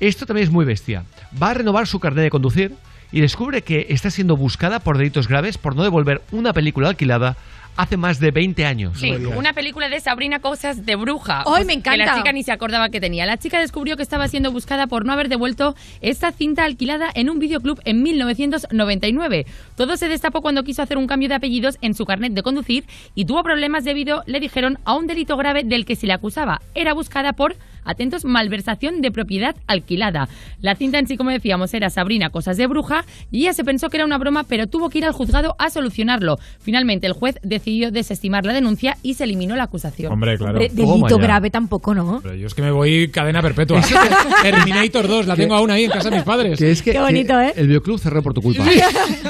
esto 0.00 0.24
también 0.24 0.48
es 0.48 0.52
muy 0.52 0.64
bestia. 0.64 1.04
Va 1.40 1.50
a 1.50 1.54
renovar 1.54 1.86
su 1.86 2.00
carnet 2.00 2.24
de 2.24 2.30
conducir 2.30 2.74
y 3.12 3.20
descubre 3.20 3.62
que 3.62 3.86
está 3.90 4.10
siendo 4.10 4.36
buscada 4.36 4.80
por 4.80 4.96
delitos 4.96 5.28
graves 5.28 5.58
por 5.58 5.76
no 5.76 5.82
devolver 5.82 6.22
una 6.32 6.52
película 6.52 6.88
alquilada 6.88 7.36
hace 7.80 7.96
más 7.96 8.20
de 8.20 8.30
20 8.30 8.66
años. 8.66 8.98
Sí, 8.98 9.10
una 9.10 9.54
película 9.54 9.88
de 9.88 10.00
Sabrina 10.00 10.40
Cosas 10.40 10.84
de 10.84 10.96
Bruja. 10.96 11.44
¡Ay, 11.46 11.64
me 11.64 11.80
Que 11.80 11.90
la 11.90 11.94
encanta! 12.04 12.16
chica 12.18 12.32
ni 12.32 12.42
se 12.42 12.52
acordaba 12.52 12.90
que 12.90 13.00
tenía. 13.00 13.24
La 13.24 13.38
chica 13.38 13.58
descubrió 13.58 13.96
que 13.96 14.02
estaba 14.02 14.28
siendo 14.28 14.52
buscada 14.52 14.86
por 14.86 15.06
no 15.06 15.12
haber 15.14 15.28
devuelto 15.30 15.74
esta 16.02 16.30
cinta 16.30 16.64
alquilada 16.64 17.10
en 17.14 17.30
un 17.30 17.38
videoclub 17.38 17.80
en 17.86 18.02
1999. 18.02 19.46
Todo 19.76 19.96
se 19.96 20.08
destapó 20.08 20.42
cuando 20.42 20.62
quiso 20.62 20.82
hacer 20.82 20.98
un 20.98 21.06
cambio 21.06 21.28
de 21.28 21.36
apellidos 21.36 21.78
en 21.80 21.94
su 21.94 22.04
carnet 22.04 22.34
de 22.34 22.42
conducir 22.42 22.84
y 23.14 23.24
tuvo 23.24 23.42
problemas 23.42 23.84
debido, 23.84 24.22
le 24.26 24.40
dijeron, 24.40 24.78
a 24.84 24.94
un 24.94 25.06
delito 25.06 25.36
grave 25.36 25.62
del 25.64 25.86
que 25.86 25.96
se 25.96 26.06
le 26.06 26.12
acusaba. 26.12 26.60
Era 26.74 26.92
buscada 26.92 27.32
por, 27.32 27.56
atentos, 27.84 28.24
malversación 28.24 29.00
de 29.00 29.10
propiedad 29.10 29.56
alquilada. 29.66 30.28
La 30.60 30.74
cinta 30.74 30.98
en 30.98 31.06
sí, 31.06 31.16
como 31.16 31.30
decíamos, 31.30 31.72
era 31.74 31.90
Sabrina 31.90 32.30
Cosas 32.30 32.56
de 32.56 32.66
Bruja 32.66 33.04
y 33.30 33.42
ella 33.42 33.52
se 33.52 33.64
pensó 33.64 33.88
que 33.88 33.96
era 33.96 34.06
una 34.06 34.18
broma, 34.18 34.44
pero 34.44 34.66
tuvo 34.66 34.90
que 34.90 34.98
ir 34.98 35.04
al 35.04 35.12
juzgado 35.12 35.56
a 35.58 35.70
solucionarlo. 35.70 36.38
Finalmente, 36.60 37.06
el 37.06 37.12
juez 37.12 37.36
decidió 37.42 37.90
desestimar 37.90 38.44
la 38.44 38.52
denuncia 38.52 38.96
y 39.02 39.14
se 39.14 39.24
eliminó 39.24 39.56
la 39.56 39.64
acusación. 39.64 40.12
Hombre, 40.12 40.36
claro. 40.36 40.52
Hombre, 40.52 40.70
delito 40.72 41.18
grave 41.18 41.50
tampoco, 41.50 41.94
¿no? 41.94 42.20
Pero 42.22 42.34
yo 42.34 42.46
es 42.46 42.54
que 42.54 42.62
me 42.62 42.70
voy 42.70 43.08
cadena 43.08 43.42
perpetua. 43.42 43.80
Terminator 44.42 45.08
2, 45.08 45.26
la 45.26 45.36
tengo 45.36 45.54
aún 45.54 45.70
ahí 45.70 45.84
en 45.84 45.90
casa 45.90 46.10
de 46.10 46.16
mis 46.16 46.24
padres. 46.24 46.58
Que 46.58 46.70
es 46.70 46.82
que, 46.82 46.92
Qué 46.92 47.00
bonito, 47.00 47.34
que 47.34 47.48
¿eh? 47.48 47.52
El 47.56 47.66
videoclub 47.68 47.98
cerró 47.98 48.22
por 48.22 48.34
tu 48.34 48.42
culpa. 48.42 48.64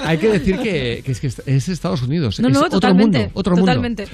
Hay 0.05 0.19
que 0.19 0.29
decir 0.29 0.59
que, 0.59 1.03
que 1.05 1.12
es 1.12 1.20
que 1.20 1.27
es 1.29 1.69
Estados 1.69 2.03
Unidos. 2.03 2.41
No, 2.41 2.49
es 2.49 2.55
no, 2.55 2.61
otro 2.61 2.70
totalmente. 2.70 3.19
mundo. 3.19 3.33
Otro 3.35 3.57
mundo. 3.57 3.67
totalmente. 3.67 4.07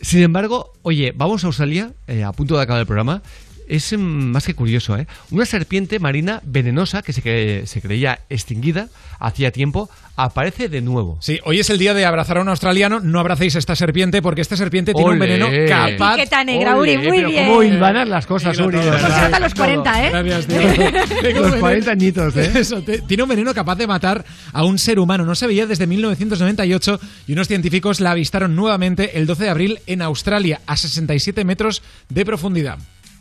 Sin 0.00 0.22
embargo, 0.22 0.72
oye, 0.82 1.12
vamos 1.16 1.42
a 1.44 1.48
Australia, 1.48 1.92
eh, 2.06 2.22
a 2.22 2.32
punto 2.32 2.56
de 2.56 2.62
acabar 2.62 2.80
el 2.80 2.86
programa. 2.86 3.22
Es 3.68 3.92
mm, 3.92 3.96
más 3.98 4.44
que 4.46 4.54
curioso, 4.54 4.96
¿eh? 4.96 5.06
Una 5.30 5.44
serpiente 5.44 5.98
marina 5.98 6.40
venenosa 6.44 7.02
que 7.02 7.12
se, 7.12 7.22
cre- 7.22 7.66
se 7.66 7.80
creía 7.80 8.20
extinguida 8.30 8.88
hacía 9.18 9.50
tiempo 9.50 9.88
aparece 10.18 10.68
de 10.68 10.80
nuevo. 10.82 11.18
Sí, 11.20 11.40
hoy 11.44 11.58
es 11.60 11.68
el 11.70 11.78
día 11.78 11.92
de 11.94 12.04
abrazar 12.06 12.38
a 12.38 12.42
un 12.42 12.48
australiano. 12.48 13.00
No 13.00 13.18
abracéis 13.20 13.56
a 13.56 13.58
esta 13.58 13.74
serpiente 13.76 14.22
porque 14.22 14.40
esta 14.40 14.56
serpiente 14.56 14.94
tiene 14.94 15.10
un 15.10 15.18
veneno 15.18 15.46
capaz. 15.68 16.14
Etiqueta 16.14 16.44
negra, 16.44 16.76
Ole, 16.76 16.96
Uri, 16.98 17.08
muy 17.08 17.16
pero 17.18 17.28
bien. 17.28 17.46
¿Cómo 17.48 17.62
hilvanas 17.62 18.08
las 18.08 18.26
cosas, 18.26 18.58
Uri? 18.58 18.76
verdad. 18.78 19.24
hasta 19.24 19.40
los 19.40 19.54
40, 19.54 20.06
¿eh? 20.06 20.10
Gracias, 20.10 20.46
tío. 20.46 20.58
Tengo 21.22 21.40
Los 21.40 21.50
veneno- 21.52 21.60
40 21.60 21.90
añitos, 21.90 22.36
¿eh? 22.36 22.50
Eso, 22.60 22.82
tiene 22.82 23.22
un 23.24 23.28
veneno 23.28 23.52
capaz 23.52 23.76
de 23.76 23.86
matar 23.86 24.24
a 24.52 24.64
un 24.64 24.78
ser 24.78 24.98
humano. 24.98 25.24
No 25.24 25.34
se 25.34 25.46
veía 25.46 25.66
desde 25.66 25.86
1998 25.86 27.00
y 27.26 27.32
unos 27.32 27.48
científicos 27.48 28.00
la 28.00 28.12
avistaron 28.12 28.54
nuevamente 28.56 29.18
el 29.18 29.26
12 29.26 29.44
de 29.44 29.50
abril 29.50 29.78
en 29.86 30.02
Australia 30.02 30.60
a 30.66 30.76
67 30.76 31.44
metros 31.44 31.82
de 32.08 32.24
profundidad. 32.24 32.78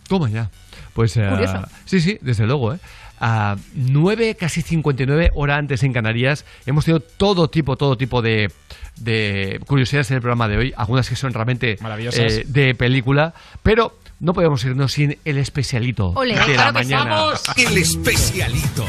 Toma 0.08 0.30
ya. 0.30 0.50
Pues 0.93 1.14
Curioso. 1.14 1.64
sí, 1.85 2.00
sí, 2.00 2.17
desde 2.22 2.45
luego, 2.45 2.74
¿eh? 2.74 2.80
A 3.19 3.56
9, 3.74 4.35
casi 4.35 4.61
59 4.61 5.32
horas 5.35 5.59
antes 5.59 5.84
en 5.84 5.93
Canarias, 5.93 6.45
hemos 6.66 6.84
tenido 6.85 7.00
todo 7.00 7.50
tipo, 7.50 7.77
todo 7.77 7.98
tipo 7.98 8.22
de, 8.22 8.51
de 8.98 9.61
curiosidades 9.67 10.11
en 10.11 10.16
el 10.17 10.22
programa 10.22 10.48
de 10.50 10.58
hoy, 10.58 10.74
algunas 10.75 11.08
que 11.09 11.16
son 11.16 11.34
realmente 11.34 11.77
Maravillosas. 11.82 12.19
eh, 12.34 12.43
de 12.45 12.75
película, 12.75 13.34
pero 13.64 13.98
no 14.19 14.34
podemos 14.34 14.64
irnos 14.66 14.92
sin 14.92 15.17
el 15.25 15.38
especialito 15.38 16.09
Ole, 16.16 16.34
de 16.34 16.40
la 16.40 16.45
claro 16.45 16.74
que 16.80 16.85
sí. 16.85 16.92
mañana. 16.93 17.22
El 17.56 17.77
especialito. 17.77 18.85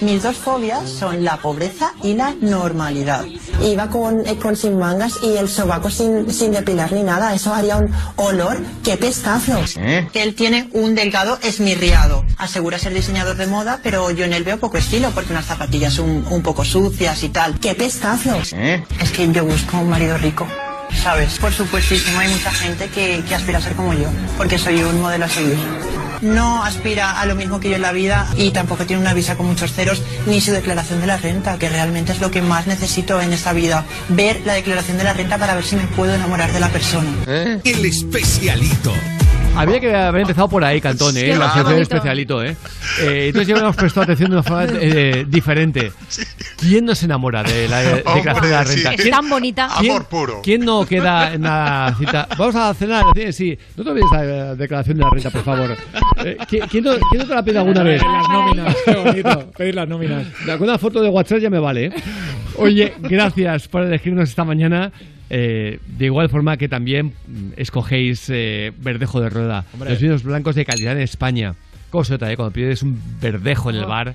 Mis 0.00 0.22
dos 0.22 0.36
fobias 0.36 0.88
son 0.88 1.24
la 1.24 1.38
pobreza 1.38 1.92
y 2.04 2.14
la 2.14 2.32
normalidad. 2.40 3.24
Iba 3.62 3.88
con, 3.88 4.24
eh, 4.26 4.36
con 4.36 4.54
sin 4.54 4.78
mangas 4.78 5.14
y 5.22 5.36
el 5.36 5.48
sobaco 5.48 5.90
sin, 5.90 6.32
sin 6.32 6.52
depilar 6.52 6.92
ni 6.92 7.02
nada. 7.02 7.34
Eso 7.34 7.52
haría 7.52 7.76
un 7.76 7.92
olor. 8.16 8.58
¡Qué 8.84 8.96
pescazo! 8.96 9.60
Que 10.12 10.22
él 10.22 10.34
tiene 10.36 10.68
un 10.72 10.94
delgado 10.94 11.38
esmirriado. 11.42 12.24
Asegura 12.36 12.78
ser 12.78 12.94
diseñador 12.94 13.36
de 13.36 13.48
moda, 13.48 13.80
pero 13.82 14.10
yo 14.12 14.24
en 14.24 14.34
él 14.34 14.44
veo 14.44 14.58
poco 14.58 14.78
estilo 14.78 15.10
porque 15.10 15.32
unas 15.32 15.46
zapatillas 15.46 15.98
un, 15.98 16.24
un 16.30 16.42
poco 16.42 16.64
sucias 16.64 17.22
y 17.24 17.30
tal. 17.30 17.58
¡Qué 17.58 17.74
pescazo! 17.74 18.36
Es 18.36 19.10
que 19.10 19.32
yo 19.32 19.44
busco 19.44 19.78
un 19.78 19.90
marido 19.90 20.16
rico. 20.18 20.46
¿Sabes? 21.02 21.38
Por 21.38 21.52
supuestísimo, 21.52 22.18
hay 22.18 22.28
mucha 22.28 22.52
gente 22.52 22.88
que, 22.88 23.22
que 23.26 23.34
aspira 23.34 23.58
a 23.58 23.60
ser 23.60 23.74
como 23.74 23.94
yo, 23.94 24.08
porque 24.36 24.58
soy 24.58 24.82
un 24.82 25.00
modelo 25.00 25.24
a 25.24 25.28
seguir. 25.28 25.56
No 26.20 26.64
aspira 26.64 27.20
a 27.20 27.26
lo 27.26 27.36
mismo 27.36 27.60
que 27.60 27.70
yo 27.70 27.76
en 27.76 27.82
la 27.82 27.92
vida 27.92 28.28
y 28.36 28.50
tampoco 28.50 28.84
tiene 28.84 29.00
una 29.02 29.14
visa 29.14 29.36
con 29.36 29.46
muchos 29.46 29.72
ceros 29.72 30.02
ni 30.26 30.40
su 30.40 30.52
declaración 30.52 31.00
de 31.00 31.06
la 31.06 31.16
renta, 31.16 31.58
que 31.58 31.68
realmente 31.68 32.12
es 32.12 32.20
lo 32.20 32.30
que 32.30 32.42
más 32.42 32.66
necesito 32.66 33.20
en 33.20 33.32
esta 33.32 33.52
vida. 33.52 33.84
Ver 34.08 34.40
la 34.44 34.54
declaración 34.54 34.98
de 34.98 35.04
la 35.04 35.12
renta 35.12 35.38
para 35.38 35.54
ver 35.54 35.64
si 35.64 35.76
me 35.76 35.86
puedo 35.86 36.14
enamorar 36.14 36.52
de 36.52 36.60
la 36.60 36.68
persona. 36.68 37.10
El 37.26 37.84
especialito. 37.84 38.92
Había 39.58 39.80
que 39.80 39.94
haber 39.94 40.22
empezado 40.22 40.48
por 40.48 40.64
ahí, 40.64 40.80
Cantón, 40.80 41.16
¿eh? 41.16 41.28
La 41.36 41.46
sección 41.46 41.64
bonito. 41.64 41.82
especialito, 41.82 42.44
¿eh? 42.44 42.56
Eh, 43.00 43.26
Entonces 43.28 43.48
ya 43.48 43.56
hemos 43.60 43.76
prestado 43.76 44.04
atención 44.04 44.30
de 44.30 44.36
una 44.36 44.42
forma 44.42 44.66
eh, 44.80 45.24
diferente. 45.28 45.92
¿Quién 46.58 46.84
no 46.84 46.94
se 46.94 47.04
enamora 47.06 47.42
de 47.42 47.68
la 47.68 47.80
declaración 47.82 48.40
de 48.42 48.50
la 48.50 48.64
renta? 48.64 48.90
Es 48.94 49.00
¿Quién- 49.02 49.10
tan 49.10 49.28
bonita. 49.28 49.68
¿quién- 49.80 49.92
Amor 49.92 50.04
puro. 50.06 50.40
¿Quién 50.42 50.64
no 50.64 50.84
queda 50.86 51.32
en 51.34 51.42
la 51.42 51.94
cita? 51.98 52.28
Vamos 52.36 52.54
a 52.56 52.72
cenar, 52.74 53.04
sí. 53.32 53.58
No 53.76 53.84
te 53.84 53.90
olvides 53.90 54.08
la 54.12 54.54
declaración 54.54 54.96
de 54.98 55.04
la 55.04 55.10
renta, 55.10 55.30
por 55.30 55.42
favor. 55.44 55.76
Eh, 56.24 56.36
¿quién, 56.48 56.66
quién 56.68 56.84
no, 56.84 56.92
quién 57.10 57.22
no 57.22 57.28
te 57.28 57.34
la 57.34 57.42
pide 57.44 57.58
alguna 57.58 57.82
vez? 57.82 58.02
Las 58.02 58.28
nóminas, 58.28 58.76
qué 58.84 58.94
bonito. 58.96 59.50
Pedir 59.56 59.74
las 59.74 59.88
nóminas. 59.88 60.26
Alguna 60.48 60.78
foto 60.78 61.00
de 61.02 61.08
WhatsApp 61.08 61.38
ya 61.38 61.50
me 61.50 61.58
vale. 61.58 61.86
¿eh? 61.86 61.92
Oye, 62.56 62.94
gracias 63.00 63.68
por 63.68 63.82
elegirnos 63.82 64.28
esta 64.28 64.44
mañana. 64.44 64.90
Eh, 65.30 65.78
de 65.86 66.04
igual 66.06 66.28
forma 66.30 66.56
que 66.56 66.68
también 66.68 67.14
mm, 67.26 67.50
escogéis 67.56 68.26
eh, 68.30 68.72
verdejo 68.78 69.20
de 69.20 69.28
rueda. 69.30 69.64
Hombre. 69.74 69.90
Los 69.90 70.00
vinos 70.00 70.22
blancos 70.22 70.54
de 70.54 70.64
calidad 70.64 70.92
en 70.96 71.02
España. 71.02 71.54
¿Cómo 71.90 72.04
se 72.04 72.12
nota, 72.12 72.30
eh? 72.32 72.36
Cuando 72.36 72.52
pides 72.52 72.82
un 72.82 73.00
verdejo 73.20 73.70
en 73.70 73.76
el 73.76 73.84
Ah. 73.84 73.86
bar, 73.86 74.14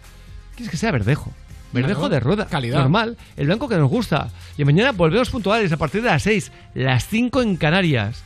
quieres 0.56 0.70
que 0.72 0.78
sea 0.78 0.92
verdejo. 0.92 1.32
Verdejo 1.72 2.02
Claro, 2.02 2.14
de 2.14 2.20
rueda. 2.20 2.46
calidad. 2.48 2.80
Normal. 2.82 3.18
El 3.36 3.48
blanco 3.48 3.68
que 3.68 3.76
nos 3.78 3.90
gusta. 3.90 4.30
Y 4.58 4.64
mañana 4.66 4.92
volvemos 4.92 5.30
puntuales 5.32 5.72
a 5.72 5.78
partir 5.78 6.02
de 6.04 6.10
las 6.10 6.22
6, 6.24 6.52
las 6.76 7.08
5 7.08 7.42
en 7.42 7.56
Canarias. 7.58 8.24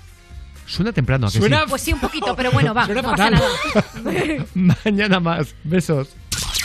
Suena 0.65 0.91
temprano, 0.91 1.27
¿a 1.27 1.31
que 1.31 1.39
sí? 1.39 1.49
Pues 1.69 1.81
sí, 1.81 1.93
un 1.93 1.99
poquito, 2.01 2.35
pero 2.35 2.51
bueno, 2.51 2.73
va. 2.73 2.85
Suena 2.85 3.01
no 3.01 3.11
pasa 3.11 3.29
nada. 3.29 3.47
Mañana 4.53 5.21
más. 5.21 5.55
Besos. 5.63 6.09